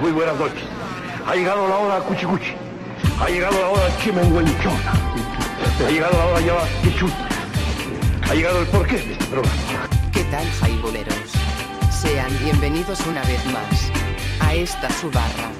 Muy 0.00 0.12
buenas 0.12 0.36
noches. 0.38 0.62
Ha 1.26 1.34
llegado 1.34 1.68
la 1.68 1.76
hora 1.76 1.98
cuchi 2.00 2.24
cuchi. 2.24 2.54
Ha 3.20 3.28
llegado 3.28 3.60
la 3.60 3.68
hora 3.68 3.98
chimenguenchón. 4.02 4.78
Ha 5.86 5.90
llegado 5.90 6.16
la 6.16 6.26
hora 6.26 6.40
ya 6.40 6.54
chichut. 6.82 7.12
Ha 8.22 8.34
llegado 8.34 8.60
el 8.60 8.66
porqué 8.68 8.96
de 8.96 9.12
este 9.12 9.24
programa. 9.26 9.54
¿Qué 10.12 10.24
tal, 10.24 10.46
jaiboleros? 10.60 11.14
Sean 11.90 12.30
bienvenidos 12.42 12.98
una 13.06 13.22
vez 13.24 13.44
más 13.46 13.90
a 14.40 14.54
esta 14.54 14.88
su 14.90 15.10
barra. 15.10 15.50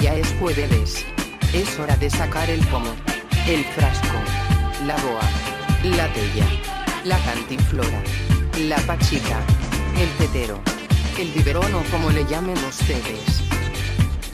Ya 0.00 0.14
es 0.14 0.34
jueves. 0.40 1.04
Es 1.52 1.78
hora 1.78 1.96
de 1.96 2.08
sacar 2.08 2.48
el 2.48 2.60
pomo, 2.68 2.94
el 3.46 3.64
frasco, 3.64 4.16
la 4.86 4.94
boa, 4.96 5.20
la 5.96 6.06
tella, 6.12 6.46
la 7.04 7.18
cantinflora, 7.24 8.02
la 8.58 8.76
pachica, 8.78 9.40
el 9.98 10.08
tetero, 10.18 10.60
el 11.18 11.28
biberón 11.32 11.74
o 11.74 11.82
como 11.84 12.10
le 12.10 12.24
llamen 12.26 12.56
ustedes. 12.64 13.42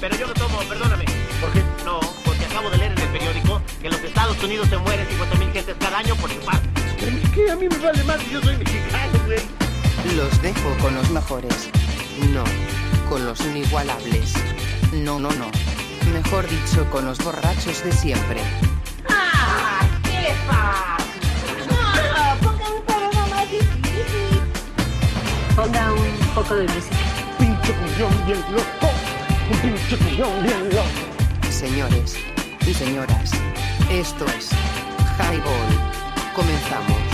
Pero 0.01 0.16
yo 0.16 0.27
no 0.27 0.34
tomo, 0.34 0.59
perdóname. 0.69 1.05
¿Por 1.41 1.52
qué? 1.52 1.62
No, 1.84 2.01
porque 2.25 2.45
acabo 2.45 2.70
de 2.70 2.79
leer 2.79 2.92
en 2.92 2.98
el 2.98 3.09
periódico 3.09 3.61
que 3.80 3.87
en 3.87 3.92
los 3.92 4.02
Estados 4.02 4.42
Unidos 4.42 4.69
se 4.69 4.79
mueren 4.79 5.06
50.000 5.06 5.52
gentes 5.52 5.77
cada 5.79 5.98
año 5.98 6.15
por 6.16 6.30
chupar. 6.30 6.61
Pero 6.98 7.16
es 7.16 7.30
que 7.30 7.51
a 7.51 7.56
mí 7.56 7.69
me 7.69 7.79
vale 7.79 8.02
más 8.05 8.20
si 8.23 8.30
yo 8.30 8.42
soy 8.42 8.56
mexicano, 8.56 9.20
güey. 9.27 10.17
Los 10.17 10.42
dejo 10.42 10.77
con 10.80 10.95
los 10.95 11.11
mejores. 11.11 11.70
No, 12.33 12.45
con 13.09 13.25
los 13.25 13.41
inigualables. 13.41 14.34
No, 14.92 15.19
no, 15.20 15.30
no. 15.33 15.51
Mejor 16.12 16.48
dicho, 16.48 16.89
con 16.91 17.05
los 17.05 17.19
borrachos 17.19 17.84
de 17.84 17.92
siempre. 17.92 18.41
Ponga 19.06 20.95
Ponga 25.67 25.92
un 25.95 26.28
poco 26.33 26.55
de 26.55 26.62
música. 26.62 26.97
Pinche 27.39 27.72
cuñón 27.72 28.25
bien 28.25 28.39
loco. 28.53 28.89
Un 29.50 29.59
pinche 29.59 29.97
cuñón 29.97 30.42
bien 30.45 30.69
loco. 30.70 31.50
Señores 31.50 32.17
y 32.64 32.72
señoras, 32.72 33.33
esto 33.91 34.25
es 34.27 34.50
Highball. 35.19 35.92
Comenzamos. 36.37 37.06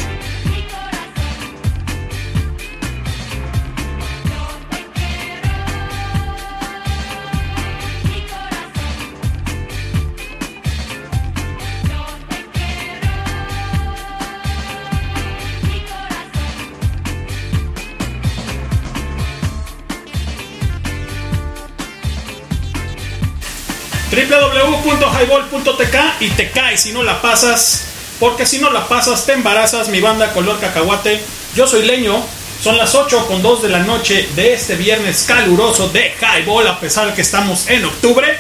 www.highball.tk 24.13 25.97
y 26.21 26.29
te 26.31 26.51
cae 26.51 26.77
si 26.77 26.93
no 26.93 27.03
la 27.03 27.23
pasas, 27.23 27.85
porque 28.21 28.45
si 28.45 28.59
no 28.59 28.71
la 28.71 28.87
pasas 28.87 29.25
te 29.25 29.33
embarazas, 29.33 29.89
mi 29.89 30.03
banda 30.03 30.35
color 30.35 30.61
cacahuate. 30.61 31.19
Yo 31.57 31.67
soy 31.67 31.87
Leño, 31.87 32.23
son 32.63 32.77
las 32.77 32.95
8 32.95 33.27
con 33.27 33.41
2 33.41 33.63
de 33.63 33.69
la 33.71 33.79
noche 33.79 34.29
de 34.37 34.53
este 34.53 34.77
viernes 34.77 35.25
caluroso 35.27 35.89
de 35.89 36.13
Highball, 36.21 36.69
a 36.69 36.79
pesar 36.79 37.07
de 37.09 37.15
que 37.15 37.23
estamos 37.23 37.69
en 37.69 37.87
octubre. 37.87 38.39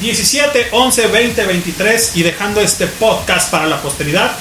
17, 0.00 0.68
11, 0.72 1.06
20, 1.08 1.44
23 1.44 2.16
y 2.16 2.22
dejando 2.22 2.62
este 2.62 2.86
podcast 2.86 3.50
para 3.50 3.66
la 3.66 3.82
posteridad. 3.82 4.32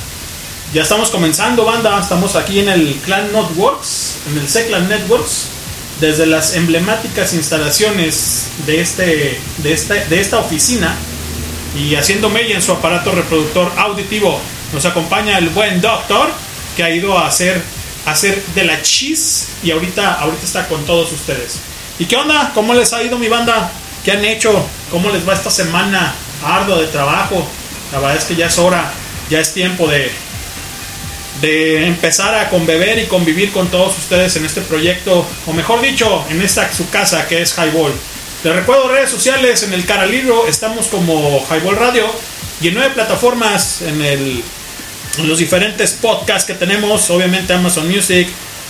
Ya 0.74 0.84
estamos 0.84 1.10
comenzando, 1.10 1.66
banda. 1.66 2.00
Estamos 2.00 2.38
aquí 2.38 2.62
en 2.62 2.70
el 2.70 2.96
Clan 3.04 3.32
Networks, 3.34 4.16
en 4.28 4.38
el 4.38 4.48
C-Clan 4.48 4.88
Networks, 4.88 5.50
desde 6.02 6.26
las 6.26 6.56
emblemáticas 6.56 7.34
instalaciones 7.34 8.48
de, 8.66 8.82
este, 8.82 9.40
de, 9.60 9.72
esta, 9.72 9.94
de 9.94 10.20
esta 10.20 10.40
oficina 10.40 10.96
y 11.78 11.96
haciendo 11.96 12.30
mella 12.30 12.56
en 12.56 12.62
su 12.62 12.72
aparato 12.72 13.12
reproductor 13.12 13.72
auditivo. 13.78 14.42
Nos 14.74 14.84
acompaña 14.86 15.38
el 15.38 15.50
buen 15.50 15.80
doctor 15.80 16.30
que 16.76 16.84
ha 16.84 16.90
ido 16.90 17.18
a 17.18 17.28
hacer, 17.28 17.62
a 18.08 18.12
hacer 18.12 18.44
de 18.56 18.64
la 18.64 18.82
cheese 18.82 19.48
y 19.64 19.70
ahorita, 19.70 20.16
ahorita 20.16 20.44
está 20.44 20.68
con 20.68 20.84
todos 20.86 21.12
ustedes. 21.12 21.60
¿Y 22.00 22.06
qué 22.06 22.16
onda? 22.16 22.52
¿Cómo 22.56 22.74
les 22.74 22.92
ha 22.94 23.04
ido 23.04 23.20
mi 23.20 23.30
banda? 23.30 23.72
¿Qué 24.04 24.12
han 24.12 24.26
hecho? 24.26 24.66
¿Cómo 24.90 25.12
les 25.12 25.28
va 25.28 25.34
esta 25.34 25.52
semana 25.52 26.16
ardua 26.44 26.80
de 26.80 26.88
trabajo? 26.88 27.48
La 27.92 28.00
verdad 28.00 28.18
es 28.18 28.24
que 28.24 28.36
ya 28.36 28.48
es 28.48 28.58
hora, 28.58 28.92
ya 29.30 29.40
es 29.40 29.54
tiempo 29.54 29.88
de, 29.88 30.12
de 31.42 31.88
empezar 31.88 32.36
a 32.36 32.50
conbeber 32.50 33.00
y 33.00 33.06
convivir 33.06 33.52
con 33.52 33.70
todos 33.70 33.98
ustedes 33.98 34.36
en 34.36 34.46
este 34.46 34.62
proyecto, 34.62 35.28
o 35.48 35.54
mejor 35.54 35.82
dicho, 35.82 36.26
en 36.30 36.42
esta 36.42 36.72
su 36.72 36.90
casa 36.90 37.28
que 37.28 37.42
es 37.42 37.56
Highball. 37.58 37.94
Les 38.44 38.56
recuerdo 38.56 38.90
redes 38.90 39.10
sociales, 39.10 39.64
en 39.64 39.74
el 39.74 39.86
Caralibro 39.86 40.48
estamos 40.48 40.88
como 40.88 41.46
Highball 41.50 41.76
Radio 41.76 42.06
y 42.60 42.68
en 42.70 42.76
nueve 42.76 42.92
plataformas, 42.94 43.82
en, 43.82 44.02
el, 44.02 44.44
los 45.24 45.40
diferentes 45.40 45.92
podcasts 45.92 46.46
que 46.46 46.54
tenemos, 46.54 47.10
obviamente 47.10 47.54
Amazon 47.54 47.88
Music, 47.88 48.28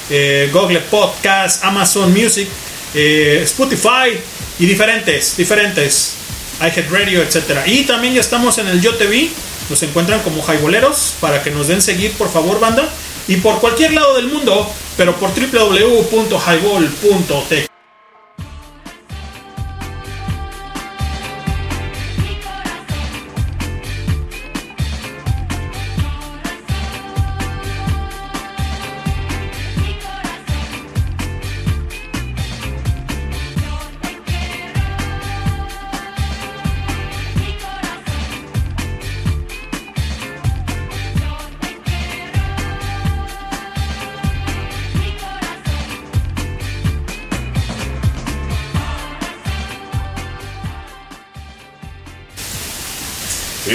eh, 0.10 0.50
Google 0.52 0.80
Podcast, 0.80 1.64
Amazon 1.64 2.12
Music, 2.14 2.48
eh, 2.94 3.42
Spotify 3.44 4.18
y 4.60 4.66
diferentes, 4.66 5.38
diferentes, 5.38 6.16
iHeartRadio, 6.60 7.22
etcétera. 7.22 7.64
Y 7.66 7.84
también 7.84 8.14
ya 8.14 8.22
estamos 8.22 8.58
en 8.58 8.68
el 8.68 8.82
YoTV, 8.82 9.30
nos 9.72 9.82
encuentran 9.82 10.22
como 10.22 10.44
Highboleros 10.44 11.16
para 11.20 11.42
que 11.42 11.50
nos 11.50 11.68
den 11.68 11.82
seguir, 11.82 12.14
por 12.14 12.30
favor, 12.30 12.60
banda. 12.60 12.88
Y 13.28 13.38
por 13.38 13.60
cualquier 13.60 13.94
lado 13.94 14.14
del 14.16 14.28
mundo, 14.28 14.72
pero 14.98 15.16
por 15.16 15.32
www.highball.tk. 15.34 17.71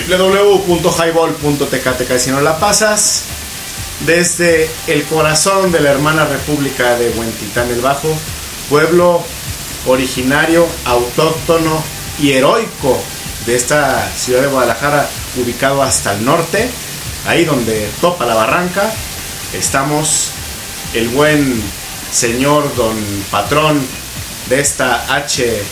www.highball.tk 0.09 2.19
si 2.19 2.31
no 2.31 2.41
la 2.41 2.59
pasas 2.61 3.25
desde 4.07 4.71
el 4.87 5.03
corazón 5.05 5.73
de 5.73 5.81
la 5.81 5.91
hermana 5.91 6.27
república 6.27 6.97
de 6.97 7.11
Huentitán 7.11 7.69
el 7.71 7.81
Bajo 7.81 8.15
pueblo 8.69 9.25
originario 9.87 10.69
autóctono 10.85 11.83
y 12.21 12.31
heroico 12.33 13.03
de 13.47 13.57
esta 13.57 14.09
ciudad 14.17 14.43
de 14.43 14.49
Guadalajara 14.49 15.09
ubicado 15.37 15.83
hasta 15.83 16.13
el 16.13 16.25
norte 16.25 16.69
ahí 17.27 17.45
donde 17.45 17.89
topa 18.01 18.27
la 18.27 18.35
barranca 18.35 18.93
estamos 19.53 20.31
el 20.95 21.09
buen 21.09 21.61
señor 22.13 22.73
don 22.77 22.97
patrón 23.31 23.85
de 24.49 24.61
esta 24.61 25.13
H 25.13 25.63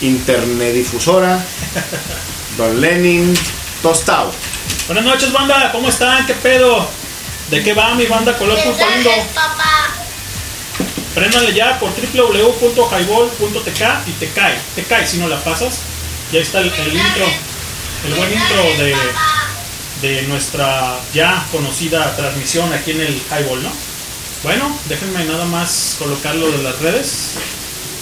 internedifusora 0.00 1.44
Don 2.58 2.80
Lenin 2.80 3.32
Tostado. 3.82 4.32
Buenas 4.86 5.04
noches, 5.04 5.32
banda. 5.32 5.70
¿Cómo 5.72 5.88
están? 5.88 6.26
¿Qué 6.26 6.34
pedo? 6.34 6.88
¿De 7.50 7.62
qué 7.62 7.74
va 7.74 7.94
mi 7.94 8.06
banda 8.06 8.36
Color 8.36 8.58
Punto 8.62 8.84
Lindo? 8.94 9.10
Préndanle 11.14 11.54
ya 11.54 11.78
por 11.78 11.90
www.highball.tk 11.90 13.82
y 14.06 14.12
te 14.12 14.28
cae. 14.30 14.58
Te 14.74 14.82
cae 14.84 15.06
si 15.06 15.18
no 15.18 15.28
la 15.28 15.38
pasas. 15.40 15.78
Ya 16.32 16.40
está 16.40 16.58
el, 16.60 16.72
el 16.72 16.94
intro. 16.94 17.26
El 18.06 18.14
buen 18.14 18.32
intro 18.32 18.62
de, 18.78 18.96
de 20.02 20.22
nuestra 20.22 20.98
ya 21.14 21.44
conocida 21.50 22.14
transmisión 22.16 22.72
aquí 22.72 22.90
en 22.92 23.00
el 23.00 23.22
Highball, 23.30 23.62
¿no? 23.62 23.70
Bueno, 24.42 24.78
déjenme 24.88 25.24
nada 25.24 25.44
más 25.46 25.96
colocarlo 25.98 26.50
de 26.50 26.62
las 26.62 26.78
redes. 26.80 27.32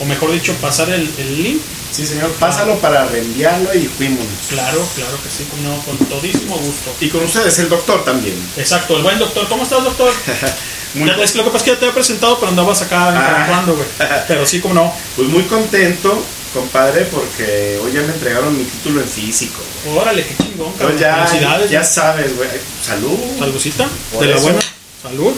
O 0.00 0.04
mejor 0.04 0.32
dicho, 0.32 0.52
pasar 0.54 0.90
el, 0.90 1.10
el 1.18 1.42
link 1.42 1.62
Sí, 1.96 2.06
señor, 2.06 2.30
pásalo 2.32 2.78
para 2.78 3.06
reenviarlo 3.06 3.72
y 3.74 3.86
fuimos. 3.86 4.26
Claro, 4.50 4.86
claro 4.94 5.16
que 5.22 5.30
sí, 5.30 5.46
no, 5.62 5.78
con 5.80 5.96
todísimo 6.08 6.58
gusto. 6.58 6.94
Y 7.00 7.08
con 7.08 7.24
ustedes, 7.24 7.58
el 7.60 7.70
doctor 7.70 8.04
también. 8.04 8.36
Exacto, 8.58 8.98
el 8.98 9.02
buen 9.02 9.18
doctor. 9.18 9.48
¿Cómo 9.48 9.62
estás, 9.62 9.82
doctor? 9.82 10.12
Muy 10.94 11.08
es 11.22 11.32
que 11.32 11.38
lo 11.38 11.44
que 11.44 11.50
pasa 11.50 11.56
es 11.58 11.62
que 11.64 11.70
ya 11.70 11.78
te 11.78 11.84
había 11.86 11.94
presentado, 11.94 12.38
pero 12.38 12.50
andabas 12.50 12.82
acá 12.82 13.08
Ah. 13.08 13.44
jugando, 13.46 13.74
güey. 13.76 13.86
Pero 14.28 14.46
sí, 14.46 14.60
como 14.60 14.74
no. 14.74 14.92
Pues 15.14 15.28
muy 15.28 15.42
contento, 15.44 16.22
compadre, 16.54 17.04
porque 17.06 17.78
hoy 17.82 17.92
ya 17.92 18.00
me 18.02 18.12
entregaron 18.14 18.56
mi 18.56 18.64
título 18.64 19.00
en 19.02 19.08
físico. 19.08 19.60
Órale, 19.94 20.24
qué 20.26 20.34
chingón, 20.36 20.72
cabrón. 20.72 20.92
Entonces 20.92 21.00
ya, 21.00 21.26
Felicidades. 21.26 21.70
ya 21.70 21.84
sabes, 21.84 22.36
güey. 22.36 22.48
Salud. 22.82 23.18
Saludcita. 23.38 23.86
Por 24.12 24.20
De 24.26 24.34
la 24.34 24.40
buena. 24.40 24.58
Salud. 25.02 25.32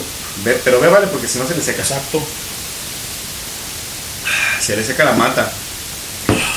Ve- 0.45 0.61
pero 0.63 0.79
bébale 0.79 1.07
porque 1.07 1.27
si 1.27 1.39
no 1.39 1.47
se 1.47 1.55
le 1.55 1.61
seca. 1.61 1.81
Exacto. 1.81 2.21
Se 4.61 4.75
le 4.75 4.83
seca 4.83 5.03
la 5.05 5.13
mata. 5.13 5.51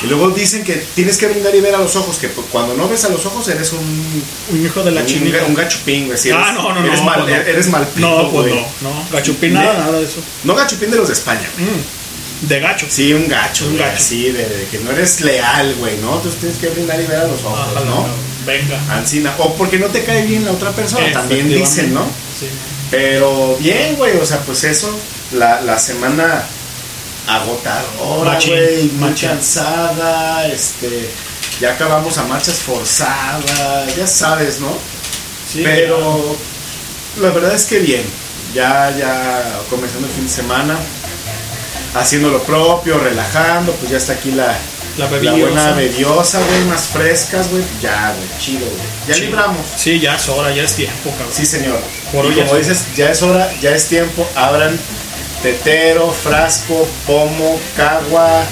Y 0.04 0.06
luego 0.08 0.30
dicen 0.30 0.64
que 0.64 0.74
tienes 0.94 1.16
que 1.16 1.26
brindar 1.28 1.54
y 1.54 1.60
ver 1.60 1.74
a 1.74 1.78
los 1.78 1.94
ojos, 1.96 2.16
que 2.18 2.28
pues, 2.28 2.46
cuando 2.50 2.74
no 2.74 2.88
ves 2.88 3.04
a 3.04 3.08
los 3.08 3.24
ojos 3.26 3.46
eres 3.48 3.72
un, 3.72 4.22
Un 4.50 4.64
hijo 4.64 4.82
de 4.82 4.90
la 4.90 5.00
un, 5.02 5.06
chinita. 5.06 5.44
un 5.46 5.54
gachupín, 5.54 6.06
güey. 6.06 6.18
si 6.18 6.30
ah, 6.30 6.42
eres- 6.42 6.54
no, 6.54 6.72
no, 6.74 6.84
eres 6.84 6.98
no. 7.00 7.04
Mal, 7.06 7.20
pues 7.22 7.30
no. 7.34 7.42
Eres 7.42 7.68
mal 7.68 7.88
No, 7.96 8.30
pues 8.30 8.48
güey. 8.52 8.54
no, 8.80 8.90
no. 8.90 9.06
Gachupín, 9.10 9.52
nada, 9.54 9.74
nada 9.78 9.98
de 9.98 10.04
eso. 10.06 10.18
No 10.44 10.54
gachupín 10.54 10.90
de 10.90 10.96
los 10.96 11.06
de 11.08 11.14
España, 11.14 11.48
güey. 11.56 11.68
Mm, 11.70 12.48
De 12.48 12.58
gacho. 12.60 12.86
Sí, 12.88 13.12
un 13.14 13.28
gacho, 13.28 13.64
Un 13.66 13.72
güey, 13.76 13.84
gacho. 13.84 13.96
así, 13.96 14.24
de, 14.32 14.48
de 14.48 14.66
que 14.70 14.78
no 14.80 14.90
eres 14.90 15.20
leal, 15.20 15.74
güey, 15.78 15.96
¿no? 15.98 16.16
Entonces 16.16 16.40
tienes 16.40 16.58
que 16.58 16.68
brindar 16.68 17.00
y 17.00 17.06
ver 17.06 17.18
a 17.18 17.26
los 17.28 17.40
ojos, 17.44 17.84
¿no? 17.86 18.06
Venga. 18.44 18.80
Ancina. 18.90 19.32
O 19.38 19.54
porque 19.54 19.78
no 19.78 19.86
te 19.86 20.02
cae 20.02 20.26
bien 20.26 20.44
la 20.44 20.50
otra 20.50 20.72
persona, 20.72 21.12
también 21.12 21.48
dicen, 21.48 21.94
¿no? 21.94 22.02
Sí. 22.38 22.46
Pero 22.90 23.56
bien, 23.60 23.94
güey, 23.96 24.16
o 24.18 24.26
sea, 24.26 24.40
pues 24.40 24.64
eso, 24.64 24.90
la, 25.32 25.60
la 25.60 25.78
semana 25.78 26.44
agotadora, 27.26 28.38
güey, 28.46 28.84
muy 28.92 29.12
cansada, 29.14 30.46
este, 30.48 31.10
ya 31.60 31.72
acabamos 31.72 32.18
a 32.18 32.24
marchas 32.24 32.56
forzadas, 32.56 33.96
ya 33.96 34.06
sabes, 34.06 34.60
¿no? 34.60 34.76
Sí, 35.50 35.62
Pero 35.64 36.36
la 37.20 37.30
verdad 37.30 37.54
es 37.54 37.64
que 37.66 37.78
bien, 37.78 38.02
ya, 38.54 38.94
ya 38.98 39.60
comenzando 39.70 40.06
el 40.08 40.12
fin 40.14 40.24
de 40.26 40.32
semana, 40.32 40.76
haciendo 41.94 42.30
lo 42.30 42.42
propio, 42.42 42.98
relajando, 42.98 43.72
pues 43.72 43.90
ya 43.90 43.98
está 43.98 44.14
aquí 44.14 44.30
la, 44.32 44.46
La 44.96 45.04
la 45.04 45.06
bebida. 45.08 45.32
buena 45.32 45.72
bebiosa, 45.72 46.38
güey, 46.40 46.64
más 46.64 46.82
frescas, 46.88 47.50
güey, 47.50 47.62
ya, 47.82 48.14
güey, 48.16 48.28
chido, 48.40 48.66
güey, 48.66 48.80
ya 49.08 49.16
libramos. 49.24 49.60
Sí, 49.76 50.00
ya 50.00 50.16
es 50.16 50.28
hora, 50.28 50.50
ya 50.54 50.62
es 50.62 50.74
tiempo, 50.74 51.10
cabrón. 51.10 51.28
Sí, 51.32 51.44
señor. 51.46 51.80
Por 52.12 52.26
y 52.26 52.34
como 52.34 52.56
es- 52.56 52.68
dices, 52.68 52.84
ya 52.96 53.10
es 53.10 53.22
hora, 53.22 53.50
ya 53.60 53.70
es 53.70 53.86
tiempo. 53.86 54.26
Abran 54.34 54.78
tetero, 55.42 56.10
frasco, 56.12 56.88
pomo, 57.06 57.58
cagua, 57.76 58.44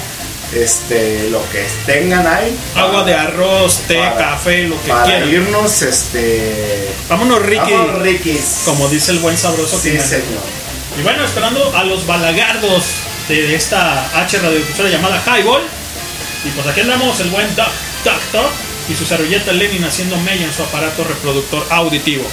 este, 0.53 1.29
lo 1.29 1.41
que 1.49 1.65
tengan 1.85 2.27
ahí. 2.27 2.55
Agua 2.75 3.03
de 3.03 3.13
arroz, 3.13 3.79
té, 3.87 3.95
Para- 3.97 4.17
café, 4.17 4.63
lo 4.67 4.81
que 4.81 4.89
Para 4.89 5.03
quieran. 5.05 5.29
irnos, 5.29 5.81
este. 5.81 6.89
Vámonos, 7.09 7.41
Ricky. 7.41 7.71
Vamos, 7.71 8.01
Rikis. 8.01 8.61
Como 8.65 8.87
dice 8.89 9.11
el 9.13 9.19
buen 9.19 9.37
sabroso. 9.37 9.79
Sí, 9.79 9.97
señor. 9.99 10.43
Y 10.99 11.03
bueno, 11.03 11.23
esperando 11.23 11.71
a 11.75 11.83
los 11.83 12.05
balagardos 12.05 12.83
de 13.29 13.55
esta 13.55 14.05
H 14.21 14.39
radiodifusora 14.39 14.89
llamada 14.89 15.21
Highball. 15.25 15.61
Y 16.43 16.49
pues 16.49 16.67
aquí 16.67 16.81
andamos 16.81 17.19
el 17.21 17.29
buen 17.29 17.47
Duck, 17.55 17.69
Duck, 18.03 18.21
Duck 18.33 18.51
y 18.89 18.95
su 18.95 19.05
servilleta 19.05 19.53
Lenin 19.53 19.83
haciendo 19.85 20.17
mella 20.17 20.43
en 20.45 20.53
su 20.53 20.63
aparato 20.63 21.03
reproductor 21.03 21.65
auditivo. 21.69 22.25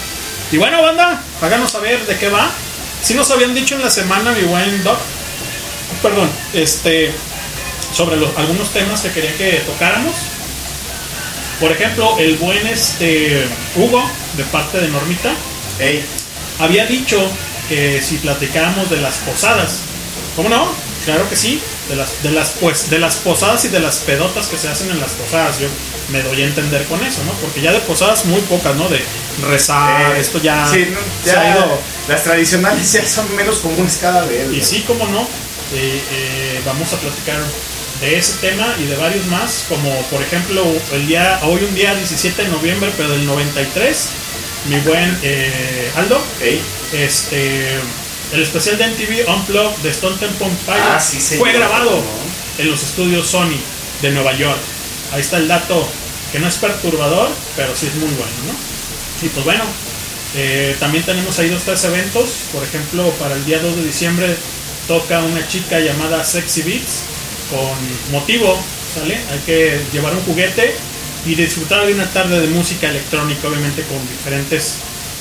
Y 0.51 0.57
bueno, 0.57 0.83
banda, 0.83 1.23
háganos 1.43 1.71
saber 1.71 2.05
de 2.07 2.17
qué 2.17 2.29
va. 2.31 2.51
Si 3.03 3.15
nos 3.15 3.31
habían 3.31 3.55
dicho 3.55 3.75
en 3.75 3.83
la 3.83 3.91
semana, 3.91 4.33
mi 4.33 4.43
buen 4.43 4.83
Duck, 4.85 4.99
perdón, 6.03 6.31
este, 6.53 7.13
sobre 7.95 8.17
los- 8.17 8.37
algunos 8.37 8.71
temas 8.71 9.01
que 9.01 9.11
quería 9.11 9.37
que 9.37 9.53
tocáramos. 9.67 10.15
Por 11.61 11.73
ejemplo, 11.73 12.17
el 12.19 12.37
buen 12.37 12.67
este, 12.67 13.45
Hugo, 13.77 14.03
de 14.37 14.45
parte 14.45 14.79
de 14.81 14.89
Normita, 14.89 15.33
había 16.59 16.87
dicho 16.87 17.19
que 17.69 18.01
si 18.03 18.17
platicáramos 18.19 18.91
de 18.91 18.99
las 18.99 19.17
posadas. 19.19 19.81
¿Cómo 20.37 20.49
no? 20.49 20.69
Claro 21.05 21.29
que 21.29 21.37
sí. 21.37 21.61
De 21.89 21.97
las, 21.97 22.23
de 22.23 22.31
las 22.31 22.51
pues 22.61 22.91
de 22.91 22.99
las 22.99 23.17
posadas 23.17 23.65
y 23.65 23.69
de 23.69 23.81
las 23.81 23.99
pedotas 23.99 24.49
que 24.49 24.59
se 24.59 24.69
hacen 24.69 24.91
en 24.91 25.01
las 25.01 25.13
posadas. 25.13 25.59
Yo 25.59 25.69
me 26.13 26.23
doy 26.23 26.43
a 26.43 26.47
entender 26.47 26.85
con 26.85 27.03
eso, 27.05 27.23
¿no? 27.25 27.33
Porque 27.33 27.61
ya 27.61 27.73
de 27.73 27.81
posadas 27.81 28.27
muy 28.27 28.41
pocas, 28.43 28.77
¿no? 28.77 28.89
De 28.89 29.03
rezar, 29.49 30.17
eh, 30.17 30.21
esto 30.21 30.39
ya, 30.39 30.67
sí, 30.67 30.87
no, 30.93 30.99
se 31.25 31.31
ya 31.31 31.41
ha 31.41 31.57
ido. 31.57 31.79
Las 32.09 32.25
tradicionales 32.25 32.93
ya 32.93 33.07
son 33.07 33.35
menos 33.37 33.59
comunes 33.59 33.99
cada 34.01 34.25
vez. 34.25 34.53
Y 34.53 34.63
sí, 34.63 34.85
como 34.87 35.07
no, 35.07 35.23
eh, 35.75 36.03
eh, 36.13 36.61
vamos 36.65 36.93
a 36.95 36.97
platicar 36.97 37.39
de 38.01 38.17
ese 38.17 38.39
tema 38.39 38.75
y 38.79 38.85
de 38.85 38.97
varios 38.97 39.27
más, 39.27 39.67
como 39.69 39.95
por 40.03 40.23
ejemplo 40.23 40.65
el 40.93 41.07
día, 41.07 41.41
hoy 41.43 41.63
un 41.65 41.75
día 41.75 41.95
17 41.95 42.43
de 42.43 42.49
noviembre, 42.49 42.91
pero 42.97 43.11
del 43.11 43.27
93, 43.27 44.09
mi 44.69 44.81
buen 44.81 45.19
eh, 45.23 45.91
Aldo, 45.97 46.21
este 46.93 47.81
el 48.33 48.43
especial 48.43 48.77
de 48.79 48.89
MTV 48.89 49.29
Unplugged 49.29 49.77
de 49.83 49.91
Stone 49.91 50.17
Temple 50.19 50.49
Pilots 50.67 50.83
Ah, 50.87 51.01
sí, 51.01 51.19
fue 51.39 51.53
grabado 51.53 51.91
¿no? 51.91 52.63
en 52.63 52.71
los 52.71 52.83
estudios 52.83 53.27
Sony 53.27 53.57
de 54.03 54.11
Nueva 54.11 54.35
York. 54.37 54.59
Ahí 55.13 55.21
está 55.21 55.39
el 55.39 55.49
dato 55.49 55.89
que 56.33 56.39
no 56.39 56.49
es 56.49 56.57
perturbador, 56.57 57.31
pero 57.57 57.75
sí 57.75 57.87
es 57.87 57.95
muy 57.95 58.11
bueno, 58.11 58.33
¿no? 58.47 59.27
Y 59.27 59.29
pues 59.31 59.45
bueno, 59.45 59.65
eh, 60.37 60.77
también 60.79 61.05
tenemos 61.05 61.39
ahí 61.39 61.49
dos 61.49 61.63
tres 61.63 61.83
eventos. 61.85 62.31
Por 62.53 62.63
ejemplo, 62.63 63.11
para 63.13 63.35
el 63.35 63.45
día 63.45 63.61
2 63.61 63.77
de 63.77 63.85
diciembre 63.85 64.37
toca 64.87 65.21
una 65.23 65.47
chica 65.49 65.81
llamada 65.81 66.23
Sexy 66.25 66.63
Beats 66.63 67.03
con 67.51 68.13
motivo, 68.13 68.59
¿sale? 68.95 69.19
Hay 69.33 69.39
que 69.47 69.81
llevar 69.93 70.15
un 70.15 70.23
juguete 70.25 70.75
y 71.25 71.35
disfrutar 71.35 71.87
de 71.87 71.95
una 71.95 72.07
tarde 72.11 72.41
de 72.41 72.47
música 72.49 72.89
electrónica, 72.89 73.49
obviamente 73.49 73.83
con 73.83 73.99
diferentes 74.09 74.75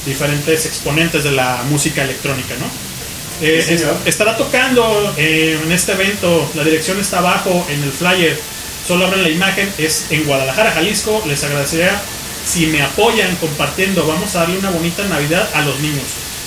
diferentes 0.06 0.65
exponentes 0.65 1.24
de 1.24 1.31
la 1.31 1.63
música 1.69 2.03
electrónica, 2.03 2.56
¿no? 2.60 2.87
Eh, 3.42 3.62
Sí, 3.62 3.78
señor. 3.78 3.98
es- 4.01 4.07
estará 4.10 4.36
tocando 4.38 5.13
eh, 5.18 5.60
en 5.63 5.72
este 5.72 5.92
evento, 5.94 6.50
la 6.56 6.63
dirección 6.63 7.00
está 7.00 7.19
abajo 7.19 7.66
en 7.69 7.84
el 7.84 7.92
flyer, 7.92 8.39
solo 8.88 9.06
abren 9.06 9.24
la 9.24 9.30
imagen, 9.30 9.72
es 9.78 10.06
en 10.10 10.24
Guadalajara, 10.25 10.72
Jalisco, 10.72 11.24
les 11.28 11.44
agradecería 11.44 12.01
si 12.45 12.68
me 12.68 12.81
apoyan 12.81 13.36
compartiendo, 13.36 14.07
vamos 14.07 14.36
a 14.36 14.39
darle 14.39 14.57
una 14.57 14.69
bonita 14.69 15.04
Navidad 15.04 15.50
a 15.54 15.62
los 15.62 15.78
niños. 15.80 16.06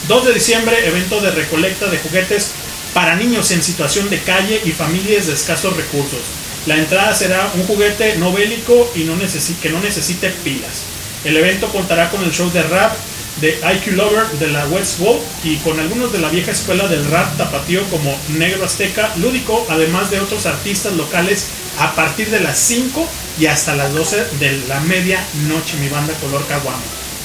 2 0.09 0.27
de 0.27 0.33
diciembre, 0.33 0.87
evento 0.89 1.21
de 1.21 1.31
recolecta 1.31 1.87
de 1.87 1.99
juguetes 1.99 2.53
para 2.95 3.15
niños 3.17 3.51
en 3.51 3.63
situación 3.63 4.09
de 4.11 4.19
calle 4.21 4.61
y 4.65 4.73
familias 4.73 5.27
de 5.27 5.35
escasos 5.35 5.77
recursos. 5.77 6.21
La 6.67 6.77
entrada 6.77 7.15
será 7.15 7.51
un 7.55 7.65
juguete 7.67 8.17
no 8.17 8.33
bélico 8.33 8.91
y 8.97 9.01
no 9.05 9.15
que 9.63 9.69
no 9.69 9.81
necesite 9.81 10.31
pilas. 10.43 10.83
El 11.25 11.37
evento 11.37 11.69
contará 11.69 12.11
con 12.11 12.25
el 12.25 12.33
show 12.33 12.51
de 12.51 12.63
rap 12.63 12.93
de 13.41 13.59
IQ 13.75 13.97
Lover 13.97 14.27
de 14.39 14.49
la 14.49 14.67
West 14.67 15.01
Wall 15.01 15.19
y 15.43 15.57
con 15.59 15.79
algunos 15.81 16.13
de 16.13 16.19
la 16.19 16.29
vieja 16.29 16.51
escuela 16.51 16.87
del 16.89 17.05
rap 17.07 17.37
tapatío 17.37 17.83
como 17.91 18.17
Negro 18.37 18.65
Azteca, 18.65 19.13
Lúdico, 19.17 19.67
además 19.69 20.11
de 20.11 20.21
otros 20.21 20.47
artistas 20.47 20.93
locales 20.95 21.47
a 21.79 21.95
partir 21.95 22.31
de 22.31 22.41
las 22.41 22.59
5 22.59 23.07
y 23.39 23.47
hasta 23.47 23.75
las 23.75 23.93
12 23.95 24.27
de 24.39 24.63
la 24.69 24.81
media 24.81 25.25
noche, 25.49 25.77
mi 25.79 25.89
banda 25.89 26.13
color 26.15 26.47
caguama. 26.47 26.79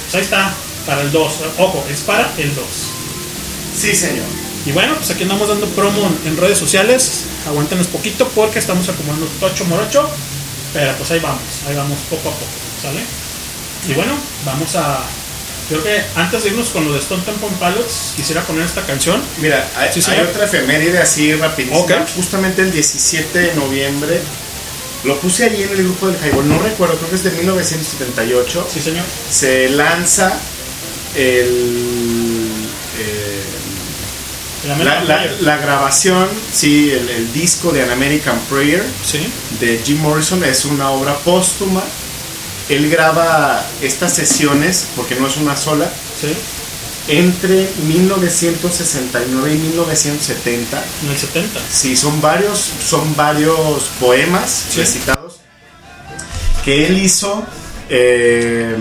Pues 0.03 0.15
ahí 0.15 0.21
está, 0.21 0.53
para 0.85 1.01
el 1.01 1.11
2. 1.11 1.33
Ojo, 1.57 1.85
es 1.91 2.01
para 2.01 2.31
el 2.37 2.53
2. 2.55 2.65
Sí, 3.75 3.93
señor. 3.93 4.25
Y 4.65 4.71
bueno, 4.71 4.95
pues 4.95 5.11
aquí 5.11 5.23
andamos 5.23 5.49
dando 5.49 5.67
promo 5.67 6.09
en, 6.23 6.31
en 6.31 6.37
redes 6.37 6.57
sociales. 6.57 7.25
Aguántenos 7.47 7.87
poquito 7.87 8.27
porque 8.29 8.59
estamos 8.59 8.87
acumulando 8.87 9.27
tocho 9.39 9.65
morocho. 9.65 10.09
Pero 10.73 10.93
pues 10.97 11.11
ahí 11.11 11.19
vamos, 11.19 11.41
ahí 11.67 11.75
vamos 11.75 11.97
poco 12.09 12.29
a 12.29 12.31
poco, 12.33 12.45
¿sale? 12.81 12.99
Y 13.87 13.93
bueno, 13.93 14.13
vamos 14.45 14.75
a. 14.75 15.03
Creo 15.69 15.83
que 15.83 16.03
antes 16.15 16.43
de 16.43 16.49
irnos 16.49 16.69
con 16.69 16.85
lo 16.85 16.93
de 16.93 16.99
Stone 16.99 17.23
Temple 17.23 17.49
Pilots, 17.59 18.13
quisiera 18.15 18.41
poner 18.43 18.65
esta 18.65 18.85
canción. 18.85 19.21
Mira, 19.37 19.67
hay, 19.75 19.89
Sí, 19.91 20.01
hay 20.11 20.19
otra 20.21 20.45
efeméride 20.45 20.99
así 20.99 21.33
rapidísima. 21.33 21.77
Justamente 22.15 22.61
el 22.61 22.71
17 22.71 23.37
de 23.39 23.53
noviembre. 23.55 24.21
Lo 25.03 25.19
puse 25.19 25.45
allí 25.45 25.63
en 25.63 25.69
el 25.69 25.83
grupo 25.83 26.07
del 26.07 26.17
Highball. 26.23 26.47
No 26.49 26.59
recuerdo, 26.59 26.95
creo 26.97 27.09
que 27.09 27.15
es 27.15 27.23
de 27.23 27.31
1978. 27.31 28.67
Sí, 28.71 28.81
señor. 28.81 29.03
Se 29.29 29.69
lanza 29.69 30.33
el. 31.15 32.51
eh, 32.99 33.43
El 34.63 35.45
la, 35.45 35.57
grabación, 35.57 36.27
sí, 36.51 36.91
el, 36.91 37.07
el 37.09 37.33
disco 37.33 37.71
de 37.71 37.83
An 37.83 37.91
American 37.91 38.39
Prayer 38.49 38.83
Sí, 39.03 39.19
de 39.59 39.79
Jim 39.85 39.99
Morrison 39.99 40.43
es 40.43 40.65
una 40.65 40.89
obra 40.89 41.15
póstuma. 41.19 41.83
Él 42.69 42.89
graba 42.89 43.63
estas 43.81 44.13
sesiones, 44.13 44.87
porque 44.95 45.15
no 45.15 45.27
es 45.27 45.37
una 45.37 45.55
sola, 45.55 45.87
sí, 46.19 46.33
entre 47.07 47.69
1969 47.87 49.53
y 49.53 49.57
1970. 49.57 50.83
en 51.03 51.09
el 51.11 51.17
70. 51.17 51.59
Sí, 51.71 51.95
son 51.95 52.19
varios, 52.21 52.59
son 52.87 53.15
varios 53.15 53.83
poemas 53.99 54.65
Sí. 54.71 54.79
recitados 54.79 55.35
que 56.63 56.87
él 56.87 56.97
hizo 56.97 57.43
eh, 57.89 58.75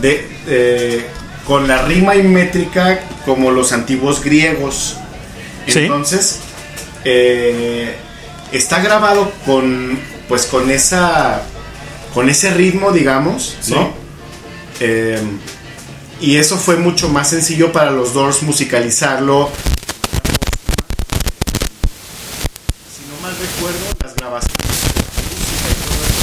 de, 0.00 0.28
eh, 0.46 1.06
con 1.46 1.68
la 1.68 1.82
rima 1.82 2.16
y 2.16 2.22
métrica 2.22 3.00
como 3.26 3.50
los 3.50 3.72
antiguos 3.72 4.22
griegos. 4.24 4.96
Sí. 5.66 5.80
Entonces, 5.80 6.38
eh, 7.04 7.94
está 8.52 8.80
grabado 8.80 9.30
con, 9.44 9.98
pues, 10.28 10.46
con 10.46 10.70
esa, 10.70 11.42
con 12.14 12.28
ese 12.28 12.50
ritmo, 12.50 12.92
digamos, 12.92 13.56
Sí. 13.60 13.72
¿no? 13.74 13.92
Eh, 14.80 15.20
y 16.20 16.36
eso 16.36 16.56
fue 16.58 16.76
mucho 16.76 17.08
más 17.08 17.30
sencillo 17.30 17.72
para 17.72 17.90
los 17.90 18.12
Doors 18.14 18.42
musicalizarlo 18.42 19.50
si 22.94 23.02
no 23.08 23.14
mal 23.22 23.34
recuerdo, 23.36 23.86
las 24.02 24.14
grabaciones 24.16 24.58
de 24.58 24.66
la 24.66 24.72
música 25.30 25.66
y 25.70 25.74
todo 25.84 26.00
eso 26.04 26.22